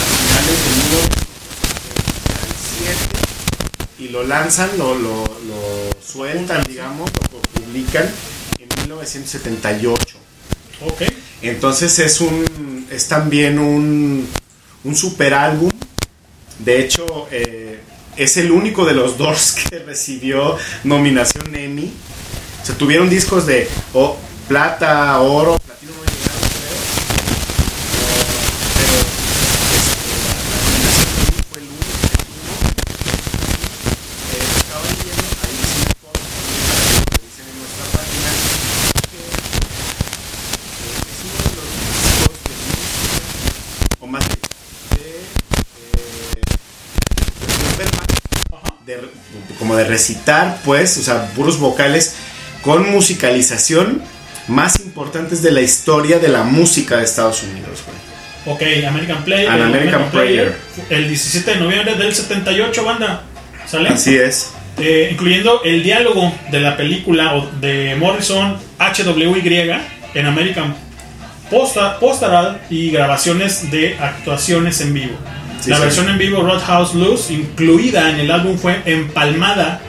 a 0.00 0.04
finales 0.16 0.58
de 0.64 0.70
1977 0.84 2.96
y 3.98 4.08
lo 4.08 4.22
lanzan, 4.24 4.70
lo, 4.78 4.94
lo, 4.94 5.24
lo 5.24 5.90
sueltan, 6.04 6.64
digamos, 6.64 7.10
lo 7.32 7.40
publican 7.62 8.08
en 8.58 8.68
1978. 8.82 10.16
Ok. 10.86 11.02
Entonces 11.42 11.98
es 11.98 12.20
un 12.20 12.86
es 12.90 13.08
también 13.08 13.58
un, 13.58 14.28
un 14.84 14.94
super 14.96 15.32
álbum. 15.34 15.70
De 16.58 16.80
hecho, 16.80 17.28
eh, 17.30 17.80
es 18.16 18.36
el 18.36 18.50
único 18.50 18.84
de 18.84 18.94
los 18.94 19.16
Doors 19.18 19.52
que 19.52 19.78
recibió 19.80 20.56
nominación 20.84 21.54
Emmy. 21.54 21.92
O 22.62 22.66
sea, 22.66 22.74
tuvieron 22.76 23.08
discos 23.08 23.46
de 23.46 23.68
plata, 24.48 25.18
oro, 25.20 25.56
platino 25.58 25.92
no 25.92 26.02
llegaron, 26.02 26.40
creo. 26.50 26.76
Pero 28.76 28.94
este, 29.76 30.12
la 30.50 30.58
nominación 30.60 31.14
Emmy 31.24 31.40
fue 31.48 31.58
el 31.62 31.68
único 31.68 31.94
que 32.02 32.18
tuvo. 32.20 32.54
Eh, 34.34 34.44
estaba 34.60 34.84
leyendo, 34.90 35.24
ahí 35.40 35.54
dice 35.56 35.78
un 35.80 35.94
post, 36.04 36.20
también 36.68 37.00
lo 37.08 37.16
dicen 37.24 37.46
en 37.48 37.56
nuestra 37.62 37.86
página, 37.96 38.30
que 39.08 39.20
es 41.00 41.18
uno 41.24 41.38
de 41.40 41.52
los 41.56 41.68
discos 41.80 42.36
de 42.44 42.54
música, 42.68 43.24
o 44.00 44.06
más 44.06 44.24
bien, 44.28 44.40
de, 44.98 45.08
eh, 45.80 46.44
de 47.40 47.46
Superman, 47.70 48.08
de- 48.86 49.56
como 49.58 49.76
de 49.76 49.79
recitar, 49.90 50.58
pues, 50.64 50.96
o 50.96 51.02
sea, 51.02 51.26
puros 51.36 51.58
vocales 51.58 52.14
con 52.62 52.90
musicalización 52.90 54.02
más 54.48 54.80
importantes 54.80 55.42
de 55.42 55.50
la 55.50 55.60
historia 55.60 56.18
de 56.18 56.28
la 56.28 56.42
música 56.42 56.96
de 56.96 57.04
Estados 57.04 57.42
Unidos, 57.42 57.82
güey. 57.86 58.00
Ok, 58.56 58.62
American 58.88 59.22
Player. 59.24 59.48
An 59.50 59.62
American 59.62 60.10
Prayer. 60.10 60.56
El 60.88 61.08
17 61.08 61.50
de 61.54 61.60
noviembre 61.60 61.94
del 61.96 62.14
78, 62.14 62.84
banda. 62.84 63.22
¿Sale? 63.66 63.90
Así 63.90 64.16
es. 64.16 64.50
Eh, 64.78 65.08
incluyendo 65.12 65.62
el 65.64 65.82
diálogo 65.82 66.32
de 66.50 66.60
la 66.60 66.76
película 66.76 67.34
de 67.60 67.94
Morrison 67.96 68.56
HWY 68.78 69.72
en 70.14 70.26
American 70.26 70.74
Posta- 71.50 71.98
Postaral 71.98 72.60
y 72.70 72.90
grabaciones 72.90 73.70
de 73.70 73.96
actuaciones 73.98 74.80
en 74.80 74.94
vivo. 74.94 75.16
Sí, 75.60 75.70
la 75.70 75.76
sí. 75.76 75.82
versión 75.82 76.08
en 76.08 76.18
vivo 76.18 76.42
Roadhouse 76.42 76.94
Blues, 76.94 77.30
incluida 77.30 78.10
en 78.10 78.20
el 78.20 78.30
álbum, 78.30 78.56
fue 78.56 78.80
empalmada 78.86 79.80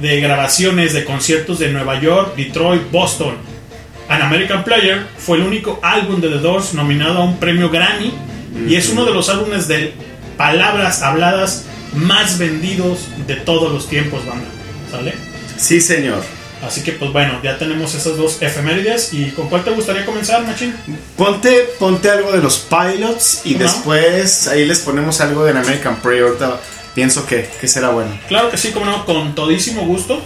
de 0.00 0.20
grabaciones 0.20 0.92
de 0.92 1.04
conciertos 1.04 1.58
de 1.58 1.70
Nueva 1.70 2.00
York, 2.00 2.34
Detroit, 2.36 2.90
Boston. 2.90 3.36
An 4.08 4.22
American 4.22 4.64
Player 4.64 5.06
fue 5.16 5.38
el 5.38 5.44
único 5.44 5.78
álbum 5.82 6.20
de 6.20 6.28
The 6.28 6.38
Doors 6.38 6.74
nominado 6.74 7.20
a 7.20 7.24
un 7.24 7.38
premio 7.38 7.70
Grammy 7.70 8.12
y 8.68 8.74
es 8.74 8.90
uno 8.90 9.04
de 9.04 9.12
los 9.12 9.28
álbumes 9.30 9.66
de 9.66 9.94
palabras 10.36 11.02
habladas 11.02 11.64
más 11.94 12.38
vendidos 12.38 13.08
de 13.26 13.36
todos 13.36 13.72
los 13.72 13.88
tiempos, 13.88 14.26
banda. 14.26 14.46
¿Sale? 14.90 15.14
Sí, 15.56 15.80
señor. 15.80 16.22
Así 16.66 16.82
que 16.82 16.92
pues 16.92 17.12
bueno, 17.12 17.40
ya 17.42 17.58
tenemos 17.58 17.94
esas 17.94 18.16
dos 18.16 18.40
efemérides 18.40 19.12
y 19.12 19.30
¿con 19.32 19.48
cuál 19.48 19.64
te 19.64 19.70
gustaría 19.70 20.04
comenzar, 20.06 20.44
Machín? 20.44 20.74
Ponte, 21.16 21.68
ponte 21.78 22.08
algo 22.10 22.32
de 22.32 22.38
los 22.42 22.58
pilots 22.58 23.42
y 23.44 23.54
después 23.54 24.48
ahí 24.48 24.64
les 24.64 24.78
ponemos 24.80 25.20
algo 25.20 25.44
de 25.44 25.50
American 25.52 25.96
Prayer. 26.00 26.24
Ahorita 26.24 26.60
pienso 26.94 27.26
que, 27.26 27.48
que 27.60 27.68
será 27.68 27.90
bueno. 27.90 28.18
Claro 28.28 28.50
que 28.50 28.56
sí, 28.56 28.70
como 28.70 28.86
no, 28.86 29.04
con 29.04 29.34
todísimo 29.34 29.82
gusto. 29.86 30.22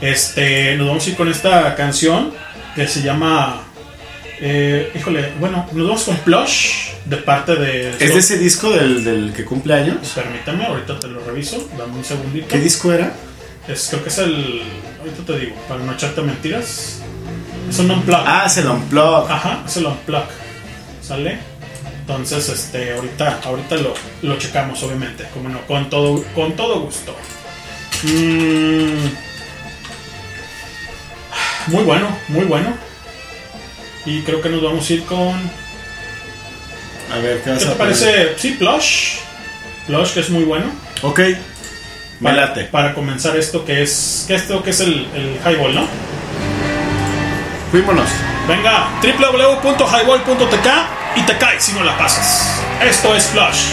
Este, 0.00 0.76
nos 0.76 0.88
vamos 0.88 1.06
a 1.06 1.10
ir 1.10 1.16
con 1.16 1.28
esta 1.28 1.74
canción 1.76 2.32
que 2.74 2.86
se 2.86 3.02
llama. 3.02 3.62
eh, 4.40 4.90
híjole, 4.94 5.32
bueno, 5.40 5.66
nos 5.72 5.86
vamos 5.86 6.02
con 6.04 6.16
Plush 6.18 6.90
de 7.06 7.16
parte 7.18 7.54
de. 7.56 7.90
¿Es 7.90 7.98
de 7.98 8.18
ese 8.18 8.38
disco 8.38 8.70
del, 8.70 9.02
del 9.04 9.32
que 9.32 9.44
cumple 9.44 9.74
años? 9.74 9.96
Permítame, 10.14 10.66
ahorita 10.66 10.98
te 10.98 11.06
lo 11.08 11.20
reviso. 11.24 11.68
Dame 11.78 11.96
un 11.96 12.04
segundito. 12.04 12.48
¿Qué 12.48 12.58
disco 12.58 12.92
era? 12.92 13.12
Es, 13.66 13.86
creo 13.88 14.02
que 14.02 14.08
es 14.10 14.18
el. 14.18 14.62
Ahorita 15.04 15.22
te 15.22 15.38
digo, 15.38 15.56
para 15.68 15.84
no 15.84 15.92
echarte 15.92 16.22
mentiras. 16.22 17.00
Es 17.68 17.78
un 17.78 17.90
unplug. 17.90 18.22
Ah, 18.24 18.44
es 18.46 18.56
el 18.56 18.66
Unplugged. 18.68 19.30
Ajá, 19.30 19.62
es 19.66 19.76
el 19.76 19.84
unplug. 19.84 20.24
¿Sale? 21.02 21.38
Entonces, 22.00 22.48
este, 22.48 22.94
ahorita, 22.94 23.40
ahorita 23.44 23.76
lo, 23.76 23.92
lo 24.22 24.38
checamos, 24.38 24.82
obviamente. 24.82 25.26
Como 25.34 25.50
no, 25.50 25.60
con 25.66 25.90
todo, 25.90 26.24
con 26.34 26.56
todo 26.56 26.80
gusto. 26.80 27.14
Mm. 28.02 29.08
Muy 31.66 31.84
bueno, 31.84 32.08
muy 32.28 32.46
bueno. 32.46 32.74
Y 34.06 34.22
creo 34.22 34.40
que 34.40 34.48
nos 34.48 34.62
vamos 34.62 34.88
a 34.88 34.92
ir 34.94 35.04
con. 35.04 35.34
A 37.12 37.18
ver, 37.22 37.42
¿qué 37.42 37.50
vas 37.50 37.58
¿Qué 37.58 37.66
te 37.66 37.74
parece? 37.74 38.38
Sí, 38.38 38.52
Plush. 38.52 39.16
Plush, 39.86 40.14
que 40.14 40.20
es 40.20 40.30
muy 40.30 40.44
bueno. 40.44 40.64
Ok. 41.02 41.20
Me 42.20 42.30
Para, 42.30 42.46
late. 42.46 42.64
para 42.64 42.94
comenzar 42.94 43.36
esto 43.36 43.64
que 43.64 43.82
es. 43.82 44.24
que 44.28 44.34
esto 44.36 44.62
que 44.62 44.70
es 44.70 44.80
el, 44.80 45.06
el 45.14 45.38
highball, 45.44 45.74
¿no? 45.74 45.86
Fuímonos. 47.70 48.08
Venga, 48.46 48.88
www.highball.tk 49.02 50.68
y 51.16 51.22
te 51.22 51.36
caes 51.38 51.64
si 51.64 51.72
no 51.72 51.82
la 51.82 51.96
pasas. 51.98 52.60
Esto 52.82 53.14
es 53.14 53.24
Flush. 53.26 53.72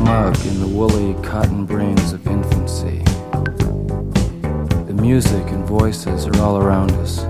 smug 0.00 0.46
in 0.46 0.58
the 0.60 0.66
woolly 0.66 1.12
cotton 1.22 1.66
brains 1.66 2.14
of 2.14 2.26
infancy. 2.26 3.04
The 4.86 4.94
music 4.98 5.46
and 5.48 5.62
voices 5.66 6.26
are 6.26 6.40
all 6.40 6.56
around 6.56 6.90
us. 6.92 7.29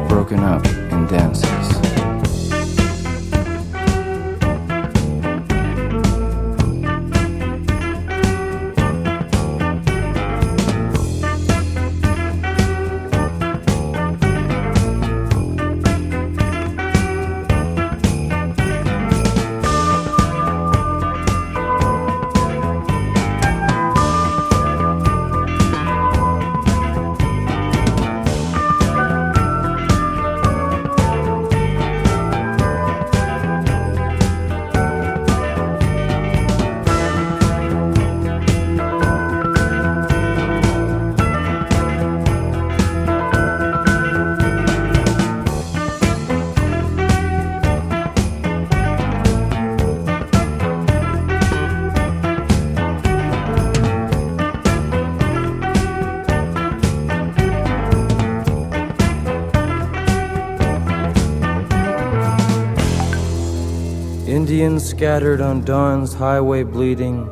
Indians 64.61 64.87
scattered 64.87 65.41
on 65.41 65.63
dawn's 65.63 66.13
highway 66.13 66.61
bleeding, 66.61 67.27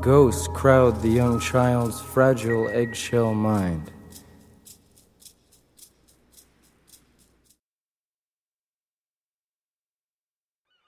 ghosts 0.00 0.46
crowd 0.54 1.02
the 1.02 1.08
young 1.08 1.40
child's 1.40 2.00
fragile 2.00 2.68
eggshell 2.68 3.34
mind. 3.34 3.90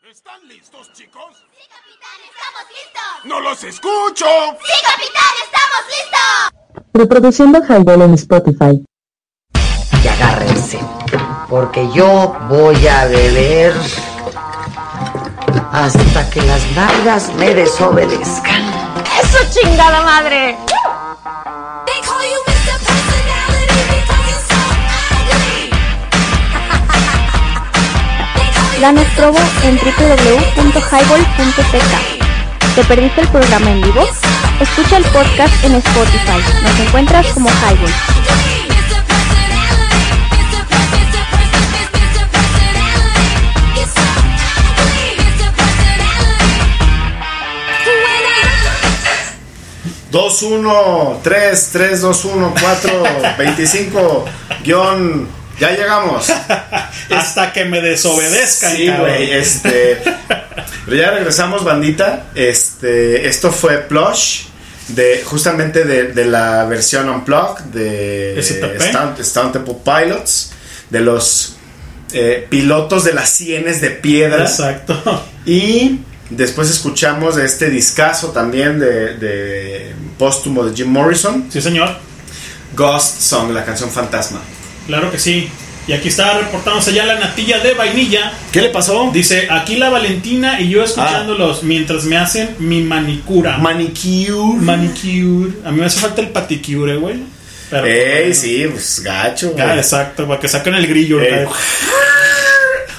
¿Están 0.08 0.46
listos, 0.46 0.92
chicos? 0.92 1.42
¡Sí, 1.50 1.66
capitán! 1.74 2.20
¡Estamos 2.30 2.64
listos! 2.70 3.24
¡No 3.24 3.40
los 3.40 3.64
escucho! 3.64 4.26
¡Sí, 4.62 4.72
capitán! 4.86 5.34
¡Estamos 5.42 5.82
listos! 5.90 6.86
Reproduciendo 6.94 7.60
Highball 7.64 8.02
en 8.02 8.14
Spotify. 8.14 8.84
Y 10.04 10.06
agárrense, 10.06 10.78
porque 11.48 11.90
yo 11.92 12.36
voy 12.48 12.86
a 12.86 13.06
beber 13.06 13.74
hasta 15.72 16.28
que 16.30 16.42
las 16.42 16.62
nalgas 16.72 17.32
me 17.36 17.54
desobedezcan. 17.54 18.62
¡Eso 19.22 19.38
chingada 19.50 20.02
madre! 20.02 20.56
Danos 28.80 29.06
probo 29.14 29.38
en 29.64 29.76
www.highball.tk. 29.76 32.74
¿Te 32.74 32.84
perdiste 32.84 33.20
el 33.20 33.28
programa 33.28 33.70
en 33.72 33.82
vivo? 33.82 34.08
Escucha 34.58 34.96
el 34.96 35.04
podcast 35.04 35.52
en 35.64 35.74
Spotify. 35.74 36.40
Nos 36.62 36.80
encuentras 36.80 37.26
como 37.34 37.50
Highball. 37.50 37.92
Dos, 50.10 50.42
uno, 50.42 51.20
tres, 51.22 51.70
tres, 51.72 52.00
dos, 52.00 52.24
uno, 52.24 52.52
cuatro, 52.60 53.04
veinticinco, 53.38 54.24
guion, 54.64 55.28
ya 55.60 55.70
llegamos. 55.70 56.30
Hasta 57.10 57.52
que 57.52 57.64
me 57.66 57.80
desobedezcan, 57.80 58.76
Sí, 58.76 58.90
güey, 58.90 59.30
este. 59.30 60.02
Pero 60.84 60.96
ya 60.96 61.10
regresamos, 61.12 61.62
bandita. 61.62 62.30
Este, 62.34 63.28
esto 63.28 63.52
fue 63.52 63.78
Plush, 63.78 64.46
de, 64.88 65.22
justamente 65.24 65.84
de, 65.84 66.12
de 66.12 66.24
la 66.24 66.64
versión 66.64 67.08
Unplugged 67.08 67.64
de. 67.66 68.42
Stunt, 68.42 69.20
Stunt 69.20 69.52
Temple 69.52 69.76
Pilots, 69.84 70.52
de 70.88 71.00
los 71.00 71.56
eh, 72.12 72.46
pilotos 72.48 73.04
de 73.04 73.12
las 73.12 73.30
sienes 73.30 73.80
de 73.80 73.90
piedra. 73.90 74.42
Exacto. 74.42 75.24
Y 75.46 76.00
después 76.30 76.70
escuchamos 76.70 77.36
este 77.36 77.70
discazo 77.70 78.28
también 78.28 78.80
de, 78.80 79.14
de 79.16 79.94
póstumo 80.20 80.62
de 80.64 80.76
Jim 80.76 80.88
Morrison. 80.88 81.46
Sí, 81.50 81.62
señor. 81.62 81.96
Ghost 82.76 83.20
Song, 83.22 83.50
la 83.52 83.64
canción 83.64 83.90
fantasma. 83.90 84.40
Claro 84.86 85.10
que 85.10 85.18
sí. 85.18 85.48
Y 85.86 85.92
aquí 85.94 86.08
está 86.08 86.38
reportándose 86.38 86.92
ya 86.92 87.04
la 87.06 87.18
natilla 87.18 87.58
de 87.58 87.72
vainilla. 87.72 88.32
¿Qué 88.52 88.60
le 88.60 88.68
pasó? 88.68 89.10
Dice, 89.12 89.48
aquí 89.50 89.76
la 89.76 89.88
Valentina 89.88 90.60
y 90.60 90.68
yo 90.68 90.84
escuchándolos 90.84 91.62
mientras 91.62 92.04
me 92.04 92.18
hacen 92.18 92.54
mi 92.58 92.82
manicura. 92.82 93.56
Manicure. 93.56 94.60
Manicure. 94.60 95.52
A 95.64 95.70
mí 95.72 95.80
me 95.80 95.86
hace 95.86 95.98
falta 96.00 96.20
el 96.20 96.28
paticure, 96.28 96.96
güey. 96.96 97.16
Pero- 97.70 97.86
Ey, 97.86 98.34
sí, 98.34 98.66
pues 98.70 99.00
gacho, 99.02 99.54
Ah, 99.58 99.64
güey. 99.68 99.78
exacto, 99.78 100.26
para 100.28 100.38
que 100.38 100.48
saquen 100.48 100.74
el 100.74 100.86
grillo. 100.86 101.18
Ey. 101.20 101.44
güey. 101.44 101.46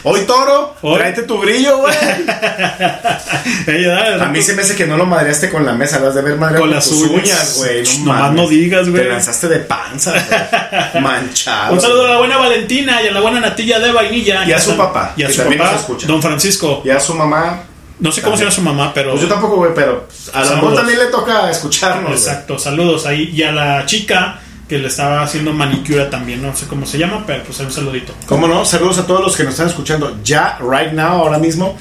Hoy 0.03 0.21
toro, 0.21 0.75
Hoy. 0.81 0.97
tráete 0.97 1.23
tu 1.23 1.37
brillo, 1.37 1.77
güey. 1.77 1.93
A 4.19 4.25
mí 4.25 4.41
se 4.41 4.53
me 4.53 4.63
hace 4.63 4.75
que 4.75 4.87
no 4.87 4.97
lo 4.97 5.05
madreaste 5.05 5.49
con 5.49 5.65
la 5.65 5.73
mesa, 5.73 5.99
lo 5.99 6.07
has 6.07 6.15
de 6.15 6.21
ver 6.21 6.37
madreado 6.37 6.63
Con 6.63 6.71
las 6.71 6.89
tus 6.89 7.03
uñas. 7.03 7.55
güey. 7.57 7.83
No 7.99 8.05
Nomás 8.13 8.31
no 8.33 8.47
digas, 8.47 8.89
güey. 8.89 9.03
Te 9.03 9.09
lanzaste 9.09 9.47
de 9.47 9.59
panza, 9.59 10.11
güey. 10.13 11.03
Manchado. 11.03 11.73
Un 11.73 11.81
saludo 11.81 12.07
a 12.07 12.09
la 12.09 12.17
buena 12.17 12.37
Valentina 12.37 13.01
y 13.03 13.07
a 13.07 13.11
la 13.11 13.21
buena 13.21 13.39
natilla 13.39 13.79
de 13.79 13.91
vainilla. 13.91 14.43
Y 14.45 14.53
a 14.53 14.59
su 14.59 14.75
papá, 14.75 15.13
Y 15.15 15.23
a 15.23 15.31
su 15.31 15.43
papá, 15.43 15.73
don 16.07 16.21
Francisco. 16.21 16.81
Y 16.83 16.89
a 16.89 16.99
su 16.99 17.13
mamá. 17.13 17.63
No 17.99 18.11
sé 18.11 18.23
cómo 18.23 18.35
se 18.35 18.43
llama 18.43 18.55
su 18.55 18.61
mamá, 18.63 18.91
pero... 18.95 19.11
Pues 19.11 19.21
yo 19.21 19.27
tampoco, 19.27 19.57
güey, 19.57 19.75
pero 19.75 20.07
a 20.33 20.39
lo 20.39 20.45
mejor 20.45 20.55
Saludos. 20.59 20.75
también 20.79 20.99
le 20.99 21.05
toca 21.05 21.51
escucharnos. 21.51 22.11
Exacto, 22.13 22.57
saludos 22.57 23.05
ahí. 23.05 23.29
Y 23.31 23.43
a 23.43 23.51
la 23.51 23.85
chica 23.85 24.39
que 24.71 24.77
le 24.77 24.87
estaba 24.87 25.21
haciendo 25.21 25.51
manicura 25.51 26.09
también, 26.09 26.41
no 26.41 26.55
sé 26.55 26.65
cómo 26.65 26.85
se 26.85 26.97
llama, 26.97 27.25
pero 27.27 27.43
pues 27.43 27.59
un 27.59 27.69
saludito. 27.73 28.15
¿Cómo 28.25 28.47
no? 28.47 28.63
Saludos 28.63 28.99
a 28.99 29.05
todos 29.05 29.19
los 29.21 29.35
que 29.35 29.43
nos 29.43 29.51
están 29.51 29.67
escuchando 29.67 30.17
ya, 30.23 30.57
right 30.61 30.93
now, 30.93 31.23
ahora 31.23 31.37
mismo. 31.39 31.77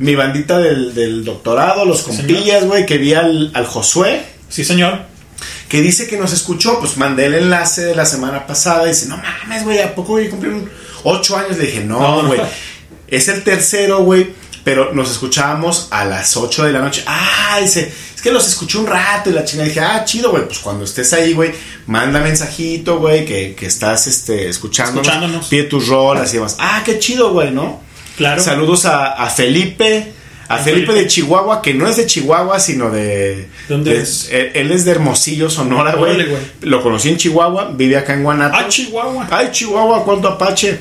Mi 0.00 0.16
bandita 0.16 0.58
del, 0.58 0.96
del 0.96 1.24
doctorado, 1.24 1.84
los 1.84 2.02
compillas, 2.02 2.64
güey, 2.64 2.84
que 2.86 2.98
vi 2.98 3.14
al, 3.14 3.52
al 3.54 3.66
Josué, 3.66 4.20
Sí, 4.48 4.64
señor. 4.64 4.98
que 5.68 5.80
dice 5.80 6.08
que 6.08 6.16
nos 6.16 6.32
escuchó. 6.32 6.80
Pues 6.80 6.96
mandé 6.96 7.26
el 7.26 7.34
enlace 7.34 7.82
de 7.84 7.94
la 7.94 8.04
semana 8.04 8.48
pasada. 8.48 8.86
Y 8.86 8.88
dice, 8.88 9.06
no 9.06 9.16
mames, 9.16 9.62
güey, 9.62 9.78
¿a 9.80 9.94
poco 9.94 10.14
voy 10.14 10.26
a 10.26 10.30
cumplir 10.30 10.54
ocho 11.04 11.36
años? 11.36 11.56
Le 11.56 11.66
dije, 11.66 11.84
no, 11.84 12.22
No. 12.22 12.26
güey. 12.26 12.40
Es 13.06 13.28
el 13.28 13.44
tercero, 13.44 14.00
güey. 14.02 14.32
Pero 14.64 14.92
nos 14.92 15.10
escuchábamos 15.10 15.88
a 15.90 16.04
las 16.04 16.36
8 16.36 16.64
de 16.64 16.72
la 16.72 16.80
noche. 16.80 17.02
Ah, 17.06 17.58
dice, 17.60 17.92
es 18.14 18.20
que 18.20 18.30
los 18.32 18.46
escuché 18.46 18.78
un 18.78 18.86
rato 18.86 19.30
y 19.30 19.32
la 19.32 19.44
chingada. 19.44 19.68
Dije, 19.68 19.80
ah, 19.80 20.04
chido, 20.04 20.30
güey. 20.30 20.44
Pues 20.46 20.58
cuando 20.58 20.84
estés 20.84 21.12
ahí, 21.12 21.32
güey, 21.32 21.52
manda 21.86 22.20
mensajito, 22.20 22.98
güey, 22.98 23.24
que, 23.24 23.54
que 23.54 23.66
estás 23.66 24.06
este, 24.06 24.48
escuchándonos. 24.48 25.06
Escuchándonos. 25.06 25.46
Pide 25.48 25.64
tus 25.64 25.88
rolas 25.88 26.30
y 26.32 26.36
demás. 26.36 26.56
Ah, 26.58 26.82
qué 26.84 26.98
chido, 26.98 27.32
güey, 27.32 27.50
¿no? 27.50 27.80
Claro. 28.16 28.42
Saludos 28.42 28.84
a, 28.84 29.12
a 29.12 29.30
Felipe. 29.30 30.12
A 30.50 30.56
Felipe, 30.56 30.86
Felipe. 30.86 31.02
de 31.02 31.06
Chihuahua, 31.08 31.60
que 31.60 31.74
no 31.74 31.86
es 31.86 31.98
de 31.98 32.06
Chihuahua, 32.06 32.58
sino 32.58 32.90
de. 32.90 33.48
¿Dónde 33.68 33.92
de- 33.92 34.00
es? 34.02 34.28
Él, 34.32 34.50
él 34.54 34.72
es 34.72 34.86
de 34.86 34.92
Hermosillo, 34.92 35.50
Sonora, 35.50 35.94
güey. 35.94 36.26
Lo 36.62 36.82
conocí 36.82 37.10
en 37.10 37.18
Chihuahua, 37.18 37.72
vive 37.74 37.98
acá 37.98 38.14
en 38.14 38.22
Guanato. 38.22 38.56
Ah, 38.58 38.66
Chihuahua. 38.66 39.28
Ay, 39.30 39.50
Chihuahua, 39.52 40.04
cuánto 40.04 40.26
apache. 40.28 40.78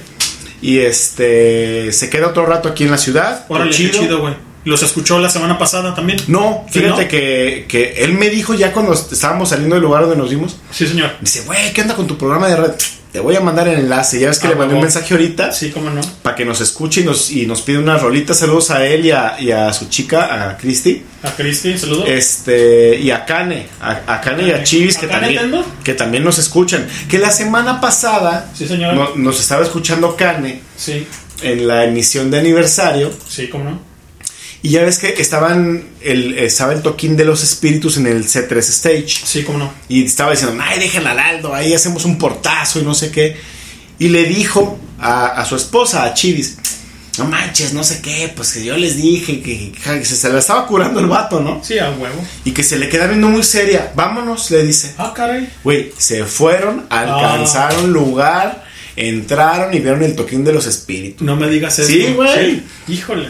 Y 0.61 0.79
este. 0.79 1.91
Se 1.91 2.09
queda 2.09 2.27
otro 2.27 2.45
rato 2.45 2.69
aquí 2.69 2.83
en 2.83 2.91
la 2.91 2.97
ciudad. 2.97 3.45
Órale, 3.47 3.71
chido, 3.71 4.19
güey. 4.19 4.46
Los 4.67 4.83
escuchó 4.83 5.17
la 5.19 5.29
semana 5.29 5.57
pasada 5.57 5.95
también. 5.95 6.19
No, 6.27 6.65
¿Sí, 6.71 6.79
fíjate 6.79 7.03
no? 7.03 7.07
Que, 7.09 7.65
que 7.67 8.03
él 8.03 8.13
me 8.13 8.29
dijo 8.29 8.53
ya 8.53 8.71
cuando 8.73 8.93
estábamos 8.93 9.49
saliendo 9.49 9.75
del 9.75 9.83
lugar 9.83 10.01
donde 10.03 10.17
nos 10.17 10.29
vimos. 10.29 10.57
Sí, 10.71 10.85
señor. 10.87 11.11
Dice, 11.21 11.41
güey, 11.45 11.71
¿qué 11.73 11.81
onda 11.81 11.95
con 11.95 12.05
tu 12.07 12.17
programa 12.17 12.47
de 12.47 12.55
radio? 12.57 12.75
Te 13.11 13.21
voy 13.21 13.35
a 13.37 13.39
mandar 13.39 13.67
el 13.69 13.79
enlace. 13.79 14.19
Ya 14.19 14.27
ves 14.27 14.37
que 14.37 14.47
Ah, 14.47 14.49
le 14.51 14.55
mandé 14.57 14.75
un 14.75 14.81
mensaje 14.81 15.13
ahorita. 15.13 15.53
Sí, 15.53 15.71
cómo 15.71 15.89
no. 15.89 16.01
Para 16.21 16.35
que 16.35 16.43
nos 16.43 16.59
escuche 16.59 17.01
y 17.01 17.03
nos, 17.05 17.31
y 17.31 17.45
nos 17.47 17.61
pide 17.61 17.77
unas 17.77 18.01
rolitas. 18.01 18.37
Saludos 18.39 18.69
a 18.69 18.85
él 18.85 19.05
y 19.05 19.11
a, 19.11 19.37
y 19.39 19.51
a 19.51 19.71
su 19.71 19.87
chica, 19.87 20.49
a 20.49 20.57
Cristi. 20.57 21.01
A 21.23 21.31
Cristi, 21.31 21.77
saludos. 21.77 22.03
Este, 22.07 22.99
y 22.99 23.09
a 23.11 23.23
Kane, 23.25 23.67
a, 23.81 24.01
a 24.05 24.21
Kane 24.21 24.47
y 24.47 24.51
a 24.51 24.61
Chivis, 24.63 24.97
que 24.97 25.05
¿A 25.05 25.09
Kane 25.09 25.21
también, 25.33 25.41
Tendo? 25.43 25.65
que 25.83 25.93
también 25.93 26.23
nos 26.25 26.37
escuchan. 26.37 26.85
Que 27.09 27.17
la 27.17 27.31
semana 27.31 27.79
pasada 27.79 28.51
Sí, 28.53 28.67
señor. 28.67 28.93
no- 28.93 29.15
nos 29.15 29.39
estaba 29.39 29.63
escuchando 29.63 30.15
Kane 30.17 30.61
Sí, 30.75 31.07
en 31.41 31.65
la 31.67 31.85
emisión 31.85 32.29
de 32.29 32.39
aniversario. 32.39 33.11
sí, 33.29 33.47
cómo 33.47 33.63
no. 33.63 33.86
Y 34.63 34.69
ya 34.69 34.83
ves 34.83 34.97
que 34.97 35.13
estaban 35.21 35.83
el, 36.01 36.37
estaba 36.37 36.73
el 36.73 36.81
toquín 36.81 37.15
de 37.15 37.25
los 37.25 37.43
espíritus 37.43 37.97
en 37.97 38.07
el 38.07 38.25
C3 38.25 38.57
Stage. 38.57 39.07
Sí, 39.23 39.43
cómo 39.43 39.59
no. 39.59 39.73
Y 39.87 40.05
estaba 40.05 40.31
diciendo, 40.31 40.61
ay, 40.63 40.79
déjenla 40.79 41.11
al 41.11 41.19
Aldo, 41.19 41.53
ahí 41.53 41.73
hacemos 41.73 42.05
un 42.05 42.17
portazo 42.17 42.79
y 42.79 42.83
no 42.83 42.93
sé 42.93 43.11
qué. 43.11 43.37
Y 43.99 44.09
le 44.09 44.23
dijo 44.25 44.79
a, 44.99 45.27
a 45.27 45.45
su 45.45 45.55
esposa, 45.55 46.03
a 46.03 46.13
Chivis, 46.13 46.57
no 47.17 47.25
manches, 47.25 47.73
no 47.73 47.83
sé 47.83 48.01
qué, 48.01 48.31
pues 48.35 48.51
que 48.51 48.63
yo 48.63 48.77
les 48.77 48.97
dije 48.97 49.41
que, 49.41 49.71
que 49.71 50.05
se, 50.05 50.15
se 50.15 50.29
la 50.29 50.39
estaba 50.39 50.67
curando 50.67 50.99
el 50.99 51.07
vato, 51.07 51.39
¿no? 51.39 51.63
Sí, 51.63 51.79
a 51.79 51.89
huevo. 51.91 52.23
Y 52.45 52.51
que 52.51 52.63
se 52.63 52.77
le 52.77 52.89
queda 52.89 53.07
viendo 53.07 53.27
muy 53.27 53.43
seria. 53.43 53.91
Vámonos, 53.95 54.51
le 54.51 54.63
dice. 54.63 54.93
Ah, 54.97 55.13
caray. 55.15 55.49
Güey, 55.63 55.91
se 55.97 56.25
fueron, 56.25 56.85
alcanzaron 56.89 57.91
lugar, 57.91 58.65
entraron 58.95 59.73
y 59.73 59.79
vieron 59.79 60.03
el 60.03 60.15
toquín 60.15 60.43
de 60.43 60.53
los 60.53 60.65
espíritus. 60.67 61.21
No 61.25 61.35
me 61.35 61.47
digas 61.49 61.79
eso. 61.79 61.89
Sí, 61.89 62.13
güey. 62.15 62.55
Sí, 62.55 62.63
Híjole. 62.93 63.29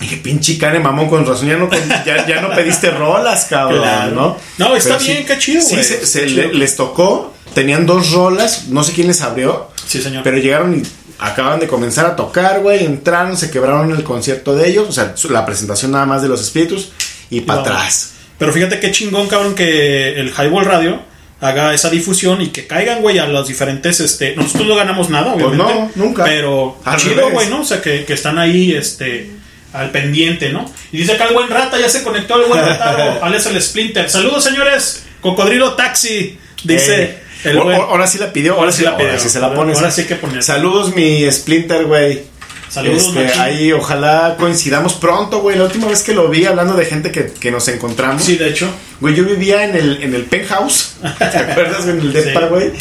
Dije, 0.00 0.16
pinche 0.18 0.58
cane 0.58 0.78
mamón, 0.78 1.08
con 1.08 1.24
razón, 1.24 1.48
ya 1.48 1.56
no, 1.56 1.70
ya, 2.04 2.26
ya 2.26 2.40
no 2.42 2.54
pediste 2.54 2.90
rolas, 2.90 3.46
cabrón, 3.46 3.80
Claro. 3.80 4.14
¿no? 4.14 4.36
No, 4.58 4.76
está 4.76 4.98
Pero 4.98 5.12
bien, 5.12 5.24
qué 5.26 5.38
chido, 5.38 5.62
Sí, 5.62 5.72
güey. 5.74 5.84
se- 5.84 5.94
Está 5.94 6.06
se 6.06 6.26
chido. 6.26 6.48
le- 6.48 6.54
les 6.54 6.76
tocó, 6.76 7.32
tenían 7.54 7.86
dos 7.86 8.10
rolas, 8.12 8.66
no 8.68 8.84
sé 8.84 8.92
quién 8.92 9.06
les 9.06 9.22
abrió, 9.22 9.70
Sí, 9.86 10.02
señor. 10.02 10.22
pero 10.22 10.36
llegaron 10.36 10.78
y 10.78 10.82
acaban 11.18 11.60
de 11.60 11.66
comenzar 11.66 12.04
a 12.04 12.14
tocar, 12.14 12.60
güey, 12.60 12.84
entraron, 12.84 13.38
se 13.38 13.50
quebraron 13.50 13.90
el 13.90 14.02
concierto 14.04 14.54
de 14.54 14.68
ellos, 14.68 14.86
o 14.88 14.92
sea, 14.92 15.14
la 15.30 15.46
presentación 15.46 15.92
nada 15.92 16.04
más 16.04 16.20
de 16.20 16.28
los 16.28 16.42
espíritus, 16.42 16.90
y 17.30 17.40
para 17.40 17.60
atrás. 17.62 18.10
Pero 18.38 18.52
fíjate 18.52 18.78
qué 18.80 18.90
chingón, 18.90 19.28
cabrón, 19.28 19.54
que 19.54 20.20
el 20.20 20.28
Highball 20.28 20.66
Radio 20.66 21.00
haga 21.40 21.72
esa 21.72 21.88
difusión 21.88 22.42
y 22.42 22.48
que 22.48 22.66
caigan, 22.66 23.00
güey, 23.00 23.18
a 23.18 23.26
los 23.26 23.48
diferentes, 23.48 24.00
este... 24.00 24.36
Nosotros 24.36 24.66
no 24.68 24.76
ganamos 24.76 25.08
nada, 25.08 25.32
Pues 25.32 25.44
obviamente. 25.46 25.74
no, 25.74 25.90
nunca. 26.04 26.24
Pero 26.24 26.78
Al 26.84 26.98
chido, 26.98 27.30
güey, 27.30 27.48
¿no? 27.48 27.60
O 27.60 27.64
sea, 27.64 27.80
que, 27.80 28.04
que 28.04 28.12
están 28.12 28.38
ahí, 28.38 28.72
este... 28.74 29.30
Al 29.76 29.90
pendiente, 29.90 30.50
¿no? 30.50 30.70
Y 30.92 30.98
dice 30.98 31.12
acá 31.12 31.24
el 31.26 31.34
buen 31.34 31.48
rata, 31.50 31.78
ya 31.78 31.88
se 31.88 32.02
conectó 32.02 32.40
el 32.40 32.46
buen 32.48 32.64
rataro, 32.64 33.18
alias 33.24 33.46
el 33.46 33.60
Splinter. 33.62 34.08
Saludos, 34.10 34.44
señores. 34.44 35.04
Cocodrilo 35.20 35.74
Taxi, 35.74 36.38
dice 36.64 37.02
Eh, 37.02 37.18
el 37.44 37.58
buen... 37.58 37.76
ahora 37.80 38.06
sí 38.06 38.18
la 38.18 38.32
pidió, 38.32 38.52
Ahora 38.52 38.62
ahora, 38.64 38.72
sí 38.72 38.82
la 38.84 38.96
pidió. 38.96 39.10
ahora 39.10 39.20
sí 39.20 39.28
se 39.28 39.40
la 39.40 39.54
pones. 39.54 39.76
ahora 39.78 39.90
sí 39.90 40.04
que 40.04 40.16
poner. 40.16 40.42
Saludos, 40.42 40.94
mi 40.94 41.30
Splinter, 41.30 41.84
güey. 41.84 42.22
Saludos, 42.68 43.14
Este, 43.16 43.38
ahí 43.40 43.72
ojalá 43.72 44.36
coincidamos 44.38 44.94
pronto, 44.94 45.40
güey. 45.40 45.56
La 45.56 45.64
última 45.64 45.86
vez 45.88 46.02
que 46.02 46.12
lo 46.14 46.28
vi 46.28 46.44
hablando 46.46 46.74
de 46.74 46.84
gente 46.84 47.12
que, 47.12 47.26
que 47.26 47.50
nos 47.50 47.68
encontramos. 47.68 48.22
Sí, 48.24 48.36
de 48.36 48.48
hecho. 48.50 48.68
Güey, 49.00 49.14
yo 49.14 49.24
vivía 49.24 49.64
en 49.64 49.76
el, 49.76 50.02
en 50.02 50.14
el 50.14 50.24
penthouse. 50.24 50.96
¿Te 51.18 51.24
acuerdas? 51.38 51.86
En 51.86 52.00
el 52.00 52.12
depa, 52.12 52.40
Sí. 52.40 52.46
güey. 52.50 52.72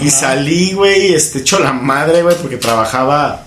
Y 0.00 0.10
salí, 0.10 0.72
güey, 0.72 1.14
este, 1.14 1.38
hecho 1.40 1.58
la 1.58 1.72
madre, 1.72 2.22
güey, 2.22 2.36
porque 2.40 2.56
trabajaba 2.56 3.46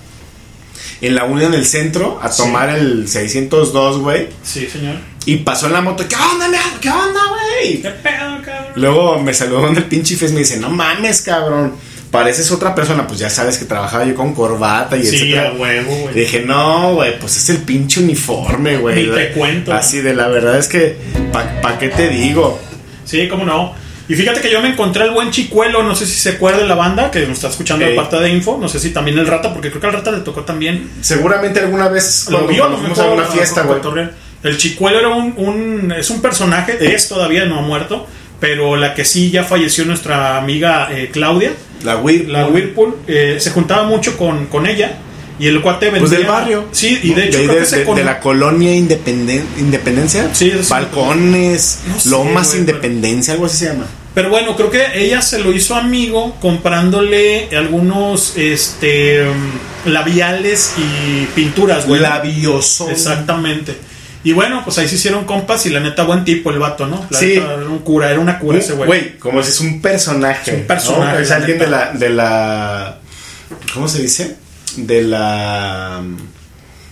en 1.02 1.16
la 1.16 1.26
UNA 1.26 1.46
en 1.46 1.54
el 1.54 1.66
centro 1.66 2.20
a 2.22 2.32
Sí. 2.32 2.44
tomar 2.44 2.70
el 2.70 3.08
602, 3.08 4.00
güey. 4.00 4.28
Sí, 4.44 4.68
señor. 4.72 4.96
Y 5.26 5.38
pasó 5.38 5.68
en 5.68 5.74
la 5.74 5.82
moto, 5.82 6.08
¿qué 6.08 6.16
onda, 6.16 6.48
Leandro? 6.48 6.80
¿Qué 6.82 6.90
onda, 6.90 7.20
güey? 7.30 7.82
¿Qué 7.82 7.90
pedo, 7.90 8.42
cabrón? 8.44 8.72
Luego 8.76 9.20
me 9.22 9.34
saludó 9.34 9.68
en 9.68 9.78
el 9.78 9.84
pinche 9.86 10.16
Fes, 10.16 10.32
me 10.32 10.40
dice, 10.40 10.58
no 10.58 10.70
mames, 10.70 11.22
cabrón. 11.22 11.74
Pareces 12.10 12.52
otra 12.52 12.76
persona, 12.76 13.08
pues 13.08 13.20
ya 13.20 13.30
sabes 13.30 13.58
que 13.58 13.64
trabajaba 13.66 14.04
yo 14.04 14.16
con 14.16 14.34
corbata 14.34 14.98
y 14.98 15.04
Sí, 15.06 15.16
etcétera. 15.16 15.54
huevo, 15.58 15.96
güey. 15.96 16.14
dije, 16.14 16.42
no, 16.46 16.96
güey, 16.96 17.18
pues 17.20 17.38
es 17.38 17.50
el 17.50 17.58
pinche 17.60 18.02
uniforme, 18.02 18.78
güey. 18.78 19.08
Ni 19.08 19.16
te 19.16 19.32
cuento. 19.32 19.74
Así 19.74 20.02
de 20.02 20.14
la 20.14 20.28
verdad 20.28 20.58
es 20.58 20.68
que, 20.68 20.98
¿pa, 21.32 21.62
pa 21.62 21.78
qué 21.80 21.88
te 21.90 22.10
digo? 22.10 22.60
Sí, 23.06 23.28
cómo 23.30 23.46
no. 23.46 23.74
Y 24.12 24.16
fíjate 24.16 24.42
que 24.42 24.52
yo 24.52 24.62
me 24.62 24.68
encontré 24.68 25.04
al 25.04 25.12
buen 25.12 25.32
Chicuelo, 25.32 25.84
no 25.84 25.96
sé 25.96 26.06
si 26.06 26.16
se 26.20 26.32
acuerda 26.32 26.58
de 26.60 26.68
la 26.68 26.76
banda 26.76 27.10
que 27.12 27.22
nos 27.22 27.38
está 27.38 27.48
escuchando 27.48 27.86
Ey. 27.86 27.92
de 27.92 27.96
parte 27.96 28.18
de 28.20 28.30
info, 28.30 28.58
no 28.60 28.68
sé 28.68 28.78
si 28.80 28.90
también 28.90 29.18
el 29.18 29.26
Rata, 29.26 29.54
porque 29.54 29.70
creo 29.70 29.80
que 29.80 29.88
al 29.88 29.94
Rata 29.94 30.12
le 30.12 30.20
tocó 30.20 30.42
también. 30.42 30.90
Seguramente 31.00 31.62
alguna 31.62 31.88
vez 31.88 32.26
Lo 32.30 32.40
cuando, 32.40 32.48
vio, 32.52 32.64
cuando 32.64 32.78
fuimos 32.80 33.00
a 33.00 33.06
una 33.06 33.24
fiesta, 33.24 33.62
güey. 33.62 33.80
El 34.44 34.58
Chicuelo 34.58 35.00
era 35.00 35.08
un, 35.10 35.34
un- 35.38 35.94
es 35.98 36.10
un 36.10 36.22
personaje, 36.22 36.78
es 36.94 37.08
todavía 37.08 37.46
no 37.46 37.60
ha 37.60 37.62
muerto, 37.62 38.06
pero 38.42 38.76
la 38.76 38.94
que 38.96 39.06
sí 39.06 39.32
ya 39.32 39.46
falleció 39.46 39.86
nuestra 39.86 40.38
amiga 40.38 40.90
eh, 40.92 41.10
Claudia, 41.14 41.54
La 41.86 41.96
Whirlpool. 41.96 42.34
la 42.34 42.48
Whirlpool, 42.48 42.98
eh, 43.08 43.38
se 43.40 43.52
juntaba 43.52 43.84
mucho 43.84 44.18
con, 44.18 44.48
con 44.48 44.68
ella 44.68 44.98
y 45.42 45.48
el 45.48 45.62
cuate 45.62 45.86
vendía. 45.88 46.00
Pues 46.02 46.12
del 46.12 46.26
barrio. 46.26 46.66
Sí, 46.72 47.00
y 47.04 47.14
de 47.14 47.26
hecho 47.26 47.40
de, 47.40 47.44
creo 47.46 47.56
de- 47.56 47.62
que 47.62 47.68
se 47.68 47.80
de- 47.80 47.84
con- 47.86 47.96
de 47.98 48.04
la 48.04 48.20
colonia 48.20 48.72
Independen- 48.74 49.44
Independencia. 49.58 50.30
Sí, 50.34 50.52
sí. 50.52 50.68
Balcones, 50.70 51.80
No 51.88 52.00
sé, 52.00 52.10
Lomas 52.10 52.48
güey, 52.50 52.60
Independencia, 52.60 53.34
algo 53.34 53.48
así 53.48 53.58
se 53.58 53.66
llama. 53.66 53.86
Pero 54.14 54.30
bueno, 54.30 54.56
creo 54.58 54.70
que 54.70 54.84
ella 54.96 55.22
se 55.22 55.40
lo 55.40 55.54
hizo 55.54 55.74
amigo 55.76 56.36
comprándole 56.42 57.48
algunos 57.58 58.34
este 58.38 59.24
labiales 59.86 60.74
y 60.78 61.26
pinturas, 61.28 61.88
güey. 61.88 62.02
Labioso. 62.02 62.90
Exactamente. 62.90 63.76
Y 64.24 64.34
bueno, 64.34 64.62
pues 64.64 64.78
ahí 64.78 64.88
se 64.88 64.96
hicieron 64.96 65.26
compas 65.26 65.66
y 65.66 65.70
la 65.72 65.80
neta 65.80 66.04
buen 66.04 66.24
tipo 66.24 66.52
el 66.52 66.60
vato, 66.60 66.86
¿no? 66.86 67.06
La 67.10 67.18
Sí. 67.20 67.26
neta, 67.28 67.54
era 67.56 67.66
un 67.66 67.80
cura, 67.80 68.12
era 68.12 68.20
una 68.20 68.38
cura 68.38 68.60
ese 68.60 68.74
güey. 68.74 68.86
Güey, 68.88 69.18
como 69.18 69.42
si 69.42 69.50
es 69.50 69.60
un 69.62 69.82
personaje. 69.82 70.52
Es 70.52 70.58
un 70.58 70.68
personaje, 70.68 71.14
¿no? 71.14 71.20
Es 71.20 71.32
alguien 71.32 71.58
de 71.58 71.68
la, 71.68 71.92
de 71.94 72.10
la. 72.10 72.98
¿Cómo 73.74 73.88
se 73.88 74.02
dice? 74.02 74.36
De 74.78 75.02
la. 75.04 76.02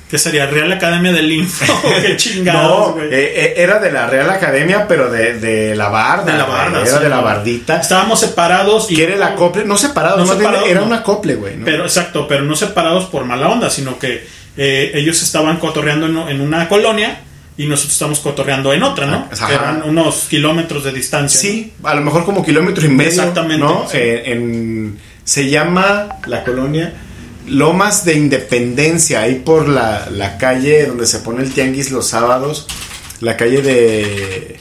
¿Qué 0.09 0.17
sería? 0.17 0.47
Real 0.47 0.71
Academia 0.71 1.11
del 1.11 1.31
Info. 1.31 1.71
Qué 2.01 2.17
chingados, 2.17 2.95
No, 2.95 3.01
eh, 3.03 3.09
eh, 3.11 3.53
era 3.57 3.77
de 3.79 3.91
la 3.91 4.07
Real 4.07 4.27
Academia, 4.31 4.87
pero 4.87 5.11
de, 5.11 5.37
de 5.39 5.75
la 5.75 5.89
barda. 5.89 6.31
De 6.31 6.37
la 6.37 6.45
barda, 6.45 6.81
Era 6.81 6.97
sí, 6.97 7.03
de 7.03 7.09
la 7.09 7.21
bardita. 7.21 7.79
Estábamos 7.79 8.19
separados 8.19 8.89
y 8.89 8.95
Que 8.95 9.03
era 9.03 9.13
el 9.13 9.21
acople, 9.23 9.65
no 9.65 9.77
separados, 9.77 10.27
No 10.27 10.63
era 10.65 10.79
no. 10.81 10.87
un 10.87 10.93
acople, 10.93 11.35
güey. 11.35 11.57
¿no? 11.57 11.65
Pero 11.65 11.83
exacto, 11.83 12.27
pero 12.27 12.43
no 12.43 12.55
separados 12.55 13.05
por 13.05 13.23
mala 13.25 13.49
onda, 13.49 13.69
sino 13.69 13.99
que 13.99 14.25
eh, 14.57 14.91
ellos 14.95 15.21
estaban 15.21 15.57
cotorreando 15.57 16.07
en, 16.07 16.17
en 16.35 16.41
una 16.41 16.67
colonia 16.67 17.21
y 17.55 17.67
nosotros 17.67 17.93
estamos 17.93 18.19
cotorreando 18.19 18.73
en 18.73 18.81
otra, 18.81 19.05
¿no? 19.05 19.27
Ah, 19.29 19.33
Ajá. 19.33 19.47
Que 19.47 19.53
eran 19.53 19.83
unos 19.83 20.25
kilómetros 20.27 20.83
de 20.85 20.91
distancia. 20.91 21.39
Sí, 21.39 21.73
a 21.83 21.93
lo 21.93 22.01
mejor 22.01 22.25
como 22.25 22.43
kilómetro 22.43 22.83
y 22.83 22.89
medio. 22.89 23.09
Exactamente, 23.11 23.63
¿no? 23.63 23.85
sí. 23.87 23.97
Eh, 23.97 24.23
en- 24.31 24.97
se 25.23 25.47
llama 25.47 26.17
la 26.25 26.43
colonia 26.43 26.93
Lomas 27.49 28.05
de 28.05 28.13
Independencia, 28.15 29.21
ahí 29.21 29.35
por 29.35 29.67
la, 29.67 30.07
la 30.11 30.37
calle 30.37 30.85
donde 30.85 31.05
se 31.05 31.19
pone 31.19 31.43
el 31.43 31.51
tianguis 31.53 31.91
los 31.91 32.07
sábados. 32.07 32.67
La 33.21 33.35
calle 33.37 33.61
de. 33.61 34.59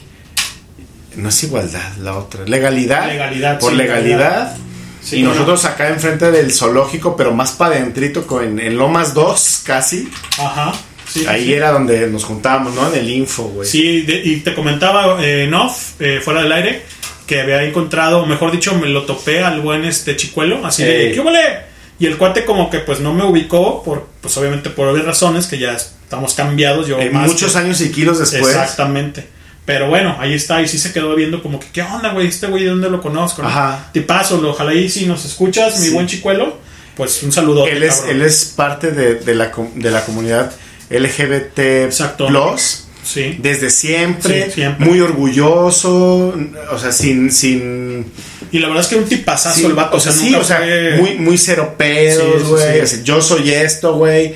No 1.15 1.29
es 1.29 1.43
igualdad, 1.43 1.93
la 2.01 2.17
otra. 2.17 2.45
Legalidad. 2.45 3.07
Legalidad, 3.07 3.59
Por 3.59 3.71
sí, 3.71 3.77
legalidad. 3.77 4.17
legalidad. 4.17 4.57
Sí, 5.01 5.17
y 5.17 5.23
nosotros 5.23 5.63
acá 5.65 5.87
enfrente 5.89 6.29
del 6.31 6.51
zoológico, 6.51 7.15
pero 7.15 7.31
más 7.33 7.51
para 7.53 7.75
adentrito, 7.75 8.25
en 8.41 8.77
Lomas 8.77 9.13
2 9.13 9.61
casi. 9.65 10.09
Ajá. 10.37 10.73
sí, 11.07 11.25
ahí 11.25 11.45
sí. 11.45 11.53
era 11.53 11.71
donde 11.71 12.07
nos 12.07 12.25
juntábamos, 12.25 12.75
¿no? 12.75 12.91
En 12.93 12.99
el 12.99 13.09
info, 13.09 13.43
güey. 13.43 13.67
Sí, 13.67 14.01
de- 14.01 14.21
y 14.23 14.37
te 14.41 14.53
comentaba 14.53 15.23
eh, 15.23 15.45
en 15.45 15.53
off, 15.53 15.93
eh, 15.99 16.19
fuera 16.21 16.43
del 16.43 16.51
aire, 16.51 16.83
que 17.25 17.39
había 17.41 17.63
encontrado, 17.63 18.25
mejor 18.25 18.51
dicho, 18.51 18.75
me 18.75 18.87
lo 18.89 19.03
topé 19.05 19.41
al 19.41 19.61
buen 19.61 19.85
este 19.85 20.17
chicuelo, 20.17 20.65
así 20.65 20.83
de, 20.83 21.07
Ey. 21.07 21.13
¿qué 21.13 21.19
huele? 21.21 21.68
Y 21.99 22.05
el 22.05 22.17
cuate 22.17 22.45
como 22.45 22.69
que 22.69 22.79
pues 22.79 22.99
no 23.01 23.13
me 23.13 23.23
ubicó, 23.25 23.83
por, 23.83 24.07
pues 24.21 24.35
obviamente 24.37 24.69
por 24.69 24.87
obvias 24.87 25.05
razones, 25.05 25.47
que 25.47 25.57
ya 25.59 25.73
estamos 25.73 26.33
cambiados, 26.33 26.87
yo 26.87 26.97
Eh, 26.99 27.09
más 27.09 27.27
muchos 27.27 27.51
que- 27.53 27.57
años 27.59 27.81
y 27.81 27.91
kilos 27.91 28.19
después. 28.19 28.47
Exactamente. 28.55 29.27
Pero 29.65 29.87
bueno, 29.87 30.15
ahí 30.19 30.33
está, 30.33 30.61
y 30.61 30.67
sí 30.67 30.79
se 30.79 30.91
quedó 30.93 31.13
viendo 31.15 31.43
como 31.43 31.59
que, 31.59 31.67
¿qué 31.71 31.81
onda, 31.83 32.11
güey? 32.13 32.27
Este 32.27 32.47
güey, 32.47 32.63
¿de 32.63 32.69
dónde 32.69 32.89
lo 32.89 33.01
conozco? 33.01 33.43
no? 33.43 33.49
Ajá. 33.49 33.89
Tipazo, 33.91 34.41
lo- 34.41 34.51
ojalá 34.51 34.73
y 34.73 34.89
si 34.89 35.05
nos 35.05 35.25
escuchas, 35.25 35.79
mi 35.81 35.89
buen 35.89 36.07
chicuelo, 36.07 36.57
pues 36.95 37.21
un 37.21 37.31
saludo. 37.31 37.67
Él 37.67 37.83
es, 37.83 38.03
él 38.07 38.21
es 38.21 38.45
parte 38.45 38.91
de, 38.91 39.15
de 39.15 39.35
la, 39.35 39.51
de 39.75 39.91
la 39.91 40.03
comunidad 40.05 40.51
LGBT 40.89 41.59
Exacto. 41.85 42.27
Plus. 42.27 42.85
Sí. 43.13 43.37
Desde 43.41 43.69
siempre, 43.71 44.45
Sí, 44.45 44.51
siempre. 44.55 44.85
muy 44.85 44.99
orgulloso, 44.99 46.33
o 46.71 46.77
sea, 46.77 46.91
sin, 46.91 47.31
sin, 47.31 48.05
Y 48.51 48.59
la 48.59 48.67
verdad 48.67 48.83
es 48.83 48.89
que 48.89 48.95
un 48.97 49.05
tipazazo 49.05 49.59
sí, 49.59 49.65
el 49.65 49.73
vato, 49.73 49.97
o 49.97 49.99
sea, 49.99 50.11
sí, 50.11 50.33
o 50.35 50.43
sea, 50.43 50.57
fue- 50.57 50.97
muy, 50.99 51.15
muy 51.15 51.37
cero 51.37 51.75
pedos, 51.77 52.43
güey, 52.47 52.81
yo 53.03 53.21
soy 53.21 53.49
esto, 53.51 53.95
güey, 53.95 54.33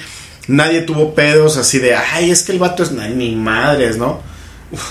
nadie 0.47 0.81
tuvo 0.81 1.13
pedos 1.13 1.57
así 1.57 1.79
de, 1.79 1.95
ay, 1.95 2.31
es 2.31 2.43
que 2.43 2.51
el 2.51 2.59
vato 2.59 2.83
es 2.83 2.91
ni 2.91 3.35
madres, 3.35 3.97
¿no? 3.97 4.21